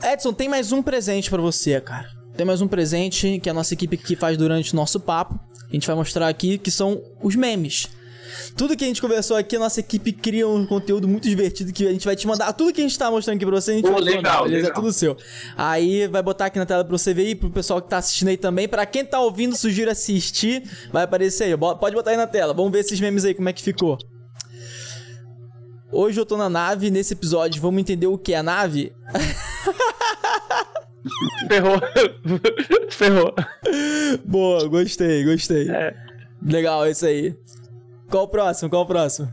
Edson, 0.03 0.33
tem 0.33 0.49
mais 0.49 0.73
um 0.73 0.83
presente 0.83 1.29
para 1.29 1.43
você, 1.43 1.79
cara. 1.79 2.09
Tem 2.39 2.47
mais 2.47 2.63
um 2.63 2.69
presente 2.69 3.39
que 3.39 3.51
a 3.51 3.53
nossa 3.53 3.75
equipe 3.75 3.99
que 3.99 4.17
faz 4.17 4.39
durante 4.39 4.73
o 4.73 4.77
nosso 4.77 4.99
papo. 4.99 5.39
A 5.69 5.73
gente 5.75 5.87
vai 5.87 5.95
mostrar 5.95 6.27
aqui 6.27 6.57
que 6.57 6.71
são 6.71 7.03
os 7.21 7.37
memes. 7.37 7.87
Tudo 8.57 8.77
que 8.77 8.85
a 8.85 8.87
gente 8.87 9.01
conversou 9.01 9.37
aqui, 9.37 9.57
a 9.57 9.59
nossa 9.59 9.81
equipe 9.81 10.13
cria 10.13 10.47
um 10.47 10.67
conteúdo 10.67 11.09
muito 11.09 11.29
divertido 11.29 11.73
que 11.73 11.87
a 11.87 11.93
gente 11.93 12.05
vai 12.05 12.17
te 12.17 12.27
mandar. 12.27 12.53
Tudo 12.53 12.73
que 12.73 12.81
a 12.81 12.85
gente 12.85 12.99
tá 12.99 13.11
mostrando 13.11 13.37
aqui 13.37 13.47
pra 13.47 13.61
você, 13.61 13.73
a 13.73 13.75
gente 13.75 13.85
Pô, 13.85 13.93
vai 13.93 14.03
te 14.03 14.05
legal, 14.05 14.23
mandar, 14.23 14.43
beleza? 14.43 14.69
É 14.69 14.73
tudo 14.73 14.93
seu. 14.93 15.17
Aí 15.57 16.07
vai 16.09 16.23
botar 16.23 16.47
aqui 16.47 16.59
na 16.59 16.67
tela 16.67 16.85
pra 16.85 16.97
você 16.97 17.15
ver 17.15 17.29
e 17.29 17.35
pro 17.35 17.51
pessoal 17.51 17.81
que 17.81 17.89
tá 17.89 17.99
assistindo 17.99 18.29
aí 18.29 18.37
também. 18.37 18.69
Pra 18.69 18.85
quem 18.87 19.05
tá 19.05 19.21
ouvindo, 19.21 19.57
sugiro 19.57 19.91
assistir. 19.91 20.63
Vai 20.93 21.05
aparecer 21.05 21.45
aí. 21.45 21.57
Pode 21.57 21.95
botar 21.95 22.11
aí 22.11 22.17
na 22.17 22.27
tela. 22.27 22.53
Vamos 22.53 22.73
ver 22.73 22.81
esses 22.81 23.01
memes 23.01 23.25
aí, 23.25 23.35
como 23.35 23.49
é 23.49 23.53
que 23.53 23.63
ficou. 23.63 23.99
Hoje 25.93 26.21
eu 26.21 26.27
tô 26.27 26.37
na 26.37 26.49
nave, 26.49 26.89
nesse 26.89 27.15
episódio 27.15 27.61
vamos 27.61 27.81
entender 27.81 28.07
o 28.07 28.17
que 28.17 28.33
é 28.33 28.37
a 28.37 28.43
nave? 28.45 28.93
Ferrou. 31.49 31.81
Ferrou. 32.91 33.35
Boa, 34.25 34.69
gostei, 34.69 35.25
gostei. 35.25 35.69
É. 35.69 35.95
Legal, 36.43 36.87
é 36.87 36.91
isso 36.91 37.07
aí. 37.07 37.35
Qual 38.11 38.25
o 38.25 38.29
próximo? 38.29 38.69
Qual 38.69 38.83
o 38.83 38.87
próximo? 38.87 39.33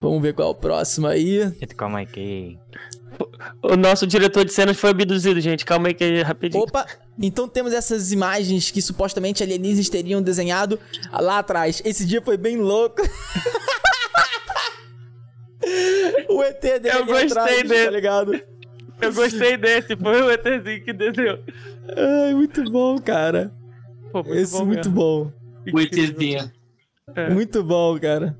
Vamos 0.00 0.20
ver 0.20 0.34
qual 0.34 0.48
é 0.48 0.50
o 0.50 0.54
próximo 0.54 1.06
aí. 1.06 1.50
Calma 1.76 2.00
aí 2.00 2.06
que. 2.06 2.58
O 3.62 3.76
nosso 3.76 4.06
diretor 4.06 4.44
de 4.44 4.52
cenas 4.52 4.76
foi 4.76 4.90
abduzido, 4.90 5.40
gente. 5.40 5.64
Calma 5.64 5.88
aí 5.88 5.94
que 5.94 6.22
rapidinho. 6.22 6.64
Opa! 6.64 6.86
Então 7.18 7.48
temos 7.48 7.72
essas 7.72 8.12
imagens 8.12 8.70
que 8.70 8.82
supostamente 8.82 9.42
alienígenas 9.42 9.88
teriam 9.88 10.20
desenhado 10.20 10.78
lá 11.12 11.38
atrás. 11.38 11.80
Esse 11.84 12.04
dia 12.04 12.20
foi 12.20 12.36
bem 12.36 12.56
louco. 12.56 13.02
o 16.28 16.42
ET 16.42 16.60
dele 16.60 16.90
Eu 16.90 17.06
gostei 17.06 17.26
atrás, 17.26 17.62
tá 17.62 17.68
dele. 17.68 17.84
Tá 17.84 17.90
ligado? 17.90 18.42
Eu 19.00 19.14
gostei 19.14 19.56
desse. 19.56 19.96
Foi 19.96 20.22
o 20.22 20.30
ETzinho 20.30 20.84
que 20.84 20.92
desenhou. 20.92 21.38
Ai, 21.96 22.34
muito 22.34 22.62
bom, 22.70 22.98
cara. 22.98 23.50
Pô, 24.12 24.22
muito 24.22 24.38
Esse 24.38 24.52
bom 24.52 24.66
muito 24.66 24.90
mesmo. 24.90 24.94
bom. 24.94 25.45
O 25.72 25.80
ETzinho. 25.80 26.50
É. 27.14 27.30
Muito 27.30 27.62
bom, 27.62 27.98
cara. 27.98 28.36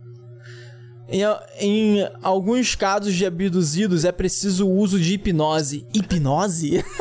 Em, 1.09 1.23
em, 1.61 2.09
alguns 2.23 2.75
casos 2.75 3.15
de 3.15 3.25
abduzidos 3.25 4.05
é 4.05 4.11
preciso 4.11 4.67
o 4.67 4.77
uso 4.77 4.99
de 4.99 5.15
hipnose. 5.15 5.87
Hipnose? 5.95 6.85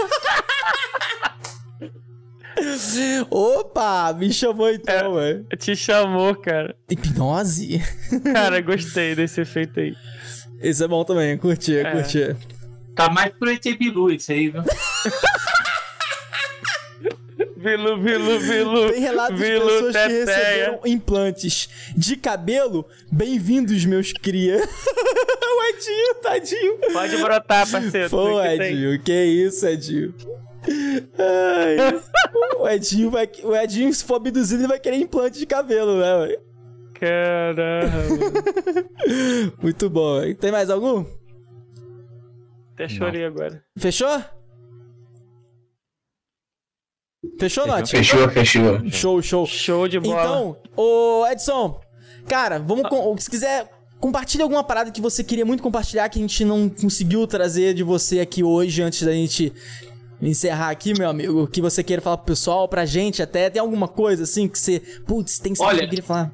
Opa, 3.29 4.13
me 4.13 4.31
chamou 4.31 4.69
então, 4.69 5.19
é, 5.19 5.33
velho. 5.33 5.47
Te 5.57 5.75
chamou, 5.75 6.35
cara. 6.35 6.75
Hipnose? 6.89 7.81
Cara, 8.31 8.61
gostei 8.61 9.15
desse 9.15 9.41
efeito 9.41 9.79
aí. 9.79 9.95
Esse 10.61 10.83
é 10.83 10.87
bom 10.87 11.03
também, 11.03 11.37
curti, 11.37 11.75
é. 11.75 11.91
curti. 11.91 12.35
Tá 12.95 13.09
mais 13.09 13.33
pro 13.33 13.49
ET 13.49 13.63
Bilu 13.77 14.11
isso 14.11 14.31
aí, 14.31 14.49
viu? 14.49 14.61
Bilu, 17.65 17.97
Bilu, 17.97 18.39
Bilu. 18.39 18.91
Tem 18.91 19.01
relatos 19.01 19.39
Bilu, 19.39 19.59
de 19.59 19.71
pessoas 19.71 19.93
teteia. 19.93 20.07
que 20.07 20.31
receberam 20.31 20.79
implantes 20.85 21.69
de 21.97 22.15
cabelo. 22.15 22.85
Bem-vindos, 23.11 23.83
meus 23.85 24.13
cria. 24.13 24.57
o 24.61 25.63
Edinho, 25.73 26.15
tadinho. 26.21 26.77
Pode 26.93 27.17
brotar, 27.17 27.71
parceiro. 27.71 28.09
Pô, 28.11 28.39
Edinho, 28.39 29.01
que 29.01 29.11
isso, 29.11 29.65
Edinho. 29.65 30.13
Ai, 31.17 32.01
o 32.59 32.69
Edinho 32.69 33.09
vai. 33.09 33.27
O 33.43 33.55
Edinho, 33.55 33.91
se 33.91 34.03
for 34.03 34.17
abduzido, 34.17 34.61
ele 34.61 34.67
vai 34.67 34.79
querer 34.79 34.97
implante 34.97 35.39
de 35.39 35.47
cabelo, 35.47 35.97
né, 35.97 36.27
velho? 36.27 36.39
Caramba. 36.93 38.43
Muito 39.59 39.89
bom. 39.89 40.21
Tem 40.35 40.51
mais 40.51 40.69
algum? 40.69 41.03
Até 42.75 42.87
chorei 42.87 43.21
Não. 43.21 43.27
agora. 43.29 43.63
Fechou? 43.75 44.23
Fechou, 47.39 47.67
Nath? 47.67 47.89
Fechou, 47.89 48.29
fechou. 48.29 48.89
Show, 48.89 49.21
show. 49.21 49.45
Show 49.45 49.87
de 49.87 49.99
bola. 49.99 50.21
Então, 50.21 50.57
ô 50.75 51.25
Edson, 51.27 51.79
cara, 52.27 52.59
vamos. 52.59 52.87
Com... 52.89 53.17
Se 53.17 53.29
quiser, 53.29 53.69
compartilha 53.99 54.43
alguma 54.43 54.63
parada 54.63 54.91
que 54.91 55.01
você 55.01 55.23
queria 55.23 55.45
muito 55.45 55.61
compartilhar 55.61 56.07
que 56.09 56.19
a 56.19 56.21
gente 56.21 56.45
não 56.45 56.69
conseguiu 56.69 57.27
trazer 57.27 57.73
de 57.73 57.83
você 57.83 58.19
aqui 58.19 58.43
hoje 58.43 58.81
antes 58.81 59.03
da 59.03 59.11
gente 59.11 59.53
encerrar 60.21 60.69
aqui, 60.69 60.97
meu 60.97 61.09
amigo, 61.09 61.47
que 61.47 61.61
você 61.61 61.83
queira 61.83 62.01
falar 62.01 62.17
pro 62.17 62.27
pessoal, 62.27 62.67
pra 62.67 62.85
gente 62.85 63.21
até, 63.21 63.49
tem 63.49 63.59
alguma 63.59 63.87
coisa 63.87 64.23
assim 64.23 64.47
que 64.47 64.57
você, 64.57 64.79
putz, 65.05 65.39
tem 65.39 65.53
que 65.53 65.61
Olha, 65.61 65.81
que 65.81 65.87
queria 65.87 66.03
falar. 66.03 66.31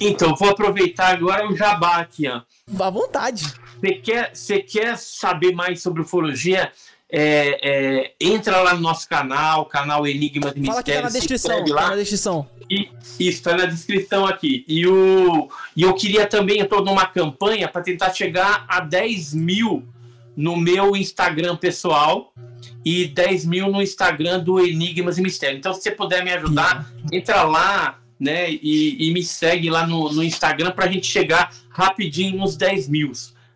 Então, 0.00 0.34
vou 0.36 0.50
aproveitar 0.50 1.14
agora 1.14 1.48
o 1.48 1.56
jabá 1.56 1.96
aqui, 1.96 2.28
ó. 2.28 2.42
À 2.78 2.90
vontade. 2.90 3.44
Você 3.80 3.94
quer, 3.94 4.32
quer 4.70 4.98
saber 4.98 5.52
mais 5.54 5.82
sobre 5.82 6.02
ufologia? 6.02 6.70
É, 7.14 7.58
é, 7.62 8.12
entra 8.18 8.62
lá 8.62 8.72
no 8.72 8.80
nosso 8.80 9.06
canal, 9.06 9.66
canal 9.66 10.06
Enigmas 10.06 10.54
e 10.56 10.64
Fala 10.64 10.78
Mistérios. 10.78 10.80
Fala 10.80 10.82
que 10.82 10.92
tá 10.92 11.02
na 11.02 11.08
descrição, 11.10 11.64
tá 11.64 11.90
na 11.90 11.96
descrição. 11.96 12.48
E, 12.70 12.88
isso, 13.20 13.42
tá 13.42 13.54
na 13.54 13.66
descrição 13.66 14.24
aqui. 14.24 14.64
E, 14.66 14.86
o, 14.86 15.50
e 15.76 15.82
eu 15.82 15.92
queria 15.92 16.26
também, 16.26 16.60
eu 16.60 16.66
tô 16.66 16.80
numa 16.80 17.04
campanha 17.04 17.68
para 17.68 17.82
tentar 17.82 18.14
chegar 18.14 18.64
a 18.66 18.80
10 18.80 19.34
mil 19.34 19.86
no 20.34 20.56
meu 20.56 20.96
Instagram 20.96 21.54
pessoal 21.56 22.32
e 22.82 23.06
10 23.06 23.44
mil 23.44 23.70
no 23.70 23.82
Instagram 23.82 24.40
do 24.40 24.58
Enigmas 24.58 25.18
e 25.18 25.22
Mistérios. 25.22 25.58
Então, 25.58 25.74
se 25.74 25.82
você 25.82 25.90
puder 25.90 26.24
me 26.24 26.32
ajudar, 26.32 26.90
entra 27.12 27.42
lá, 27.42 27.98
né, 28.18 28.50
e, 28.50 29.08
e 29.08 29.12
me 29.12 29.22
segue 29.22 29.68
lá 29.68 29.86
no, 29.86 30.10
no 30.10 30.22
Instagram 30.22 30.70
para 30.70 30.86
a 30.86 30.88
gente 30.88 31.06
chegar 31.06 31.52
rapidinho 31.68 32.38
nos 32.38 32.56
10 32.56 32.88
mil. 32.88 33.12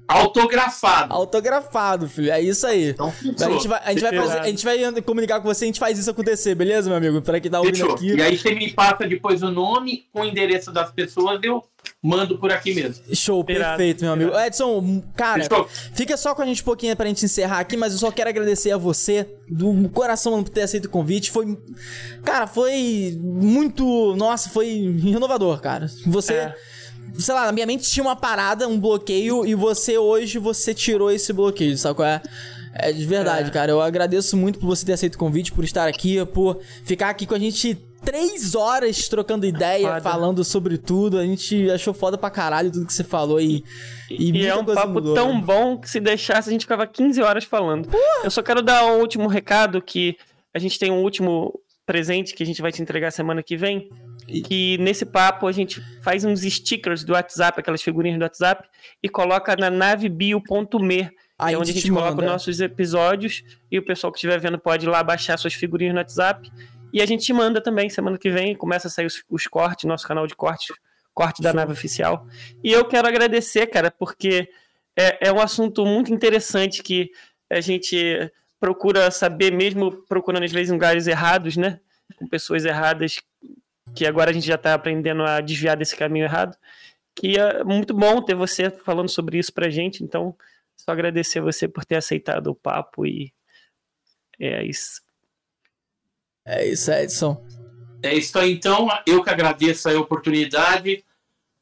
Autografado. 0.09 1.13
Autografado, 1.13 2.09
filho. 2.09 2.33
É 2.33 2.41
isso 2.41 2.67
aí. 2.67 2.91
Então, 2.91 3.13
a 3.47 3.51
gente 3.51 3.69
vai, 3.69 3.81
a 3.85 3.91
gente 3.91 4.01
vai, 4.01 4.17
fazer, 4.17 4.39
a 4.39 4.47
gente 4.47 4.65
vai 4.65 5.03
comunicar 5.03 5.39
com 5.39 5.47
você, 5.47 5.67
a 5.67 5.69
gente 5.69 5.79
faz 5.79 5.99
isso 5.99 6.11
acontecer, 6.11 6.55
beleza, 6.55 6.89
meu 6.89 6.97
amigo? 6.97 7.21
Para 7.21 7.39
que 7.39 7.51
dá 7.51 7.61
ouvindo 7.61 7.93
aqui. 7.93 8.15
E 8.15 8.23
aí 8.23 8.39
você 8.39 8.55
me 8.55 8.73
passa 8.73 9.07
depois 9.07 9.43
o 9.43 9.51
nome 9.51 10.07
com 10.11 10.23
o 10.23 10.25
endereço 10.25 10.73
das 10.73 10.91
pessoas, 10.91 11.39
eu 11.43 11.63
mando 12.03 12.39
por 12.39 12.51
aqui 12.51 12.75
mesmo. 12.75 13.05
Show, 13.15 13.45
perfeito, 13.45 14.03
meu 14.03 14.15
amigo. 14.15 14.39
Edson, 14.39 15.03
cara, 15.15 15.43
Fechou. 15.43 15.69
fica 15.95 16.17
só 16.17 16.35
com 16.35 16.41
a 16.41 16.47
gente 16.47 16.63
um 16.63 16.65
pouquinho 16.65 16.97
pra 16.97 17.07
gente 17.07 17.23
encerrar 17.27 17.61
aqui, 17.61 17.77
mas 17.77 17.93
eu 17.93 17.99
só 17.99 18.11
quero 18.11 18.31
agradecer 18.31 18.71
a 18.71 18.79
você, 18.79 19.29
do 19.47 19.91
coração, 19.91 20.43
por 20.43 20.51
ter 20.51 20.63
aceito 20.63 20.87
o 20.87 20.91
convite. 20.91 21.31
Foi. 21.31 21.59
Cara, 22.25 22.47
foi 22.47 23.15
muito. 23.21 24.17
Nossa, 24.17 24.49
foi 24.49 24.97
renovador, 25.03 25.61
cara. 25.61 25.87
Você. 26.07 26.33
É 26.33 26.78
sei 27.19 27.35
lá, 27.35 27.47
na 27.47 27.53
minha 27.53 27.67
mente 27.67 27.91
tinha 27.91 28.05
uma 28.05 28.17
parada, 28.17 28.67
um 28.67 28.79
bloqueio, 28.79 29.47
e 29.47 29.55
você 29.55 29.99
hoje, 29.99 30.39
você 30.39 30.75
tirou 30.75 31.11
esse 31.11 31.33
bloqueio, 31.33 31.77
sabe 31.77 31.97
qual 31.97 32.09
é? 32.09 32.23
É 32.75 32.93
de 32.93 33.05
verdade, 33.05 33.49
é. 33.49 33.53
cara. 33.53 33.73
Eu 33.73 33.81
agradeço 33.81 34.37
muito 34.37 34.59
por 34.59 34.67
você 34.67 34.87
ter 34.87 34.93
aceito 34.93 35.15
o 35.15 35.19
convite, 35.19 35.53
por 35.53 35.65
estar 35.65 35.89
aqui, 35.89 36.25
por 36.27 36.61
ficar 36.85 37.11
aqui 37.11 37.27
com 37.27 37.35
a 37.35 37.39
gente 37.39 37.75
três 38.05 38.55
horas 38.55 39.09
trocando 39.09 39.47
ideia, 39.47 39.89
foda. 39.89 40.01
falando 40.01 40.45
sobre 40.45 40.79
tudo. 40.79 41.19
A 41.19 41.25
gente 41.25 41.71
achou 41.71 41.93
foda 41.93 42.17
pra 42.17 42.31
caralho 42.31 42.71
tudo 42.71 42.87
que 42.87 42.93
você 42.93 43.05
falou 43.05 43.41
e. 43.41 43.65
E, 44.11 44.31
e 44.31 44.47
é 44.47 44.55
um 44.55 44.65
papo 44.65 44.93
mudou, 44.93 45.15
tão 45.15 45.35
né? 45.35 45.43
bom 45.45 45.79
que 45.79 45.91
se 45.91 46.01
deixasse 46.01 46.49
a 46.49 46.53
gente 46.53 46.63
ficava 46.63 46.87
15 46.87 47.21
horas 47.21 47.45
falando. 47.45 47.89
Eu 48.23 48.31
só 48.31 48.43
quero 48.43 48.63
dar 48.63 48.87
um 48.87 49.01
último 49.01 49.29
recado 49.29 49.83
que 49.83 50.17
a 50.55 50.59
gente 50.59 50.79
tem 50.79 50.91
um 50.91 51.03
último 51.03 51.61
presente 51.85 52.35
que 52.35 52.43
a 52.43 52.47
gente 52.47 52.63
vai 52.63 52.71
te 52.71 52.83
entregar 52.83 53.11
semana 53.11 53.43
que 53.43 53.57
vem 53.57 53.89
que 54.45 54.77
nesse 54.79 55.07
papo 55.07 55.47
a 55.47 55.53
gente 55.53 55.81
faz 56.03 56.25
uns 56.25 56.43
stickers 56.43 57.05
do 57.05 57.13
WhatsApp, 57.15 57.59
aquelas 57.59 57.83
figurinhas 57.83 58.19
do 58.19 58.23
WhatsApp, 58.23 58.69
e 59.03 59.09
coloca 59.09 59.57
na 59.57 59.71
navebio.me, 59.71 61.11
é 61.41 61.57
onde 61.57 61.71
a 61.71 61.75
gente 61.75 61.89
coloca 61.89 62.11
manda. 62.11 62.23
os 62.23 62.31
nossos 62.31 62.61
episódios, 62.61 63.43
e 63.71 63.79
o 63.79 63.85
pessoal 63.85 64.13
que 64.13 64.19
estiver 64.19 64.39
vendo 64.39 64.59
pode 64.59 64.87
ir 64.87 64.89
lá 64.89 65.03
baixar 65.03 65.39
suas 65.39 65.55
figurinhas 65.55 65.95
no 65.95 66.01
WhatsApp. 66.01 66.51
E 66.93 67.03
a 67.03 67.07
gente 67.07 67.33
manda 67.33 67.61
também, 67.61 67.89
semana 67.91 68.19
que 68.19 68.31
vem, 68.31 68.55
começa 68.55 68.89
a 68.89 68.91
sair 68.91 69.07
os, 69.07 69.23
os 69.31 69.47
cortes, 69.47 69.85
nosso 69.85 70.07
canal 70.07 70.27
de 70.27 70.35
cortes, 70.35 70.75
corte 71.15 71.43
da 71.43 71.53
nave 71.53 71.73
oficial. 71.73 72.27
E 72.63 72.73
eu 72.73 72.85
quero 72.85 73.09
agradecer, 73.09 73.67
cara, 73.67 73.91
porque 73.91 74.49
é, 74.97 75.29
é 75.29 75.33
um 75.33 75.41
assunto 75.41 75.85
muito 75.85 76.13
interessante 76.13 76.83
que 76.83 77.11
a 77.51 77.61
gente 77.61 78.31
procura 78.61 79.11
saber, 79.11 79.53
mesmo 79.53 79.93
procurando 80.09 80.45
às 80.45 80.53
vezes 80.53 80.71
em 80.71 80.75
lugares 80.75 81.07
errados, 81.07 81.57
né? 81.57 81.81
Com 82.17 82.27
pessoas 82.27 82.65
erradas 82.65 83.21
que 83.95 84.07
agora 84.07 84.31
a 84.31 84.33
gente 84.33 84.47
já 84.47 84.55
está 84.55 84.75
aprendendo 84.75 85.23
a 85.23 85.41
desviar 85.41 85.77
desse 85.77 85.97
caminho 85.97 86.25
errado. 86.25 86.57
Que 87.15 87.39
é 87.39 87.65
muito 87.65 87.93
bom 87.95 88.23
ter 88.23 88.35
você 88.35 88.71
falando 88.71 89.09
sobre 89.09 89.39
isso 89.39 89.53
pra 89.53 89.69
gente, 89.69 90.05
então 90.05 90.37
só 90.77 90.93
agradecer 90.93 91.41
você 91.41 91.67
por 91.67 91.85
ter 91.85 91.97
aceitado 91.97 92.49
o 92.49 92.55
papo 92.55 93.05
e 93.05 93.33
é 94.39 94.65
isso. 94.65 95.03
É 96.45 96.67
isso, 96.67 96.91
Edson. 96.91 97.45
É 98.03 98.15
isso 98.15 98.39
aí, 98.39 98.53
então. 98.53 98.89
Eu 99.07 99.23
que 99.23 99.31
agradeço 99.31 99.89
a 99.89 99.99
oportunidade. 99.99 101.05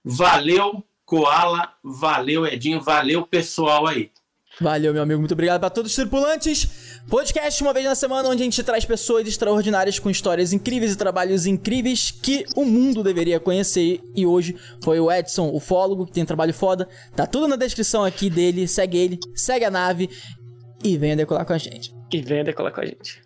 Valeu, 0.04 0.84
Koala. 1.04 1.74
Valeu, 1.82 2.46
Edinho. 2.46 2.80
Valeu, 2.80 3.26
pessoal 3.26 3.86
aí. 3.86 4.12
Valeu, 4.60 4.92
meu 4.92 5.02
amigo. 5.02 5.20
Muito 5.20 5.32
obrigado 5.32 5.60
para 5.60 5.68
todos 5.68 5.90
os 5.90 5.96
tripulantes. 5.96 7.00
Podcast 7.08 7.62
uma 7.62 7.74
vez 7.74 7.84
na 7.84 7.94
semana 7.94 8.28
onde 8.28 8.42
a 8.42 8.44
gente 8.44 8.62
traz 8.62 8.84
pessoas 8.84 9.28
extraordinárias 9.28 9.98
com 9.98 10.08
histórias 10.08 10.52
incríveis 10.52 10.92
e 10.92 10.96
trabalhos 10.96 11.44
incríveis 11.44 12.10
que 12.10 12.46
o 12.56 12.64
mundo 12.64 13.02
deveria 13.02 13.38
conhecer. 13.38 14.00
E 14.14 14.24
hoje 14.24 14.56
foi 14.82 14.98
o 14.98 15.12
Edson, 15.12 15.50
o 15.52 15.60
fólogo, 15.60 16.06
que 16.06 16.12
tem 16.12 16.22
um 16.22 16.26
trabalho 16.26 16.54
foda. 16.54 16.88
Tá 17.14 17.26
tudo 17.26 17.46
na 17.46 17.56
descrição 17.56 18.02
aqui 18.02 18.30
dele. 18.30 18.66
Segue 18.66 18.96
ele, 18.96 19.18
segue 19.34 19.64
a 19.64 19.70
nave 19.70 20.08
e 20.82 20.96
venha 20.96 21.16
decolar 21.16 21.44
com 21.44 21.52
a 21.52 21.58
gente. 21.58 21.94
E 22.10 22.22
venha 22.22 22.44
decolar 22.44 22.72
com 22.72 22.80
a 22.80 22.86
gente. 22.86 23.25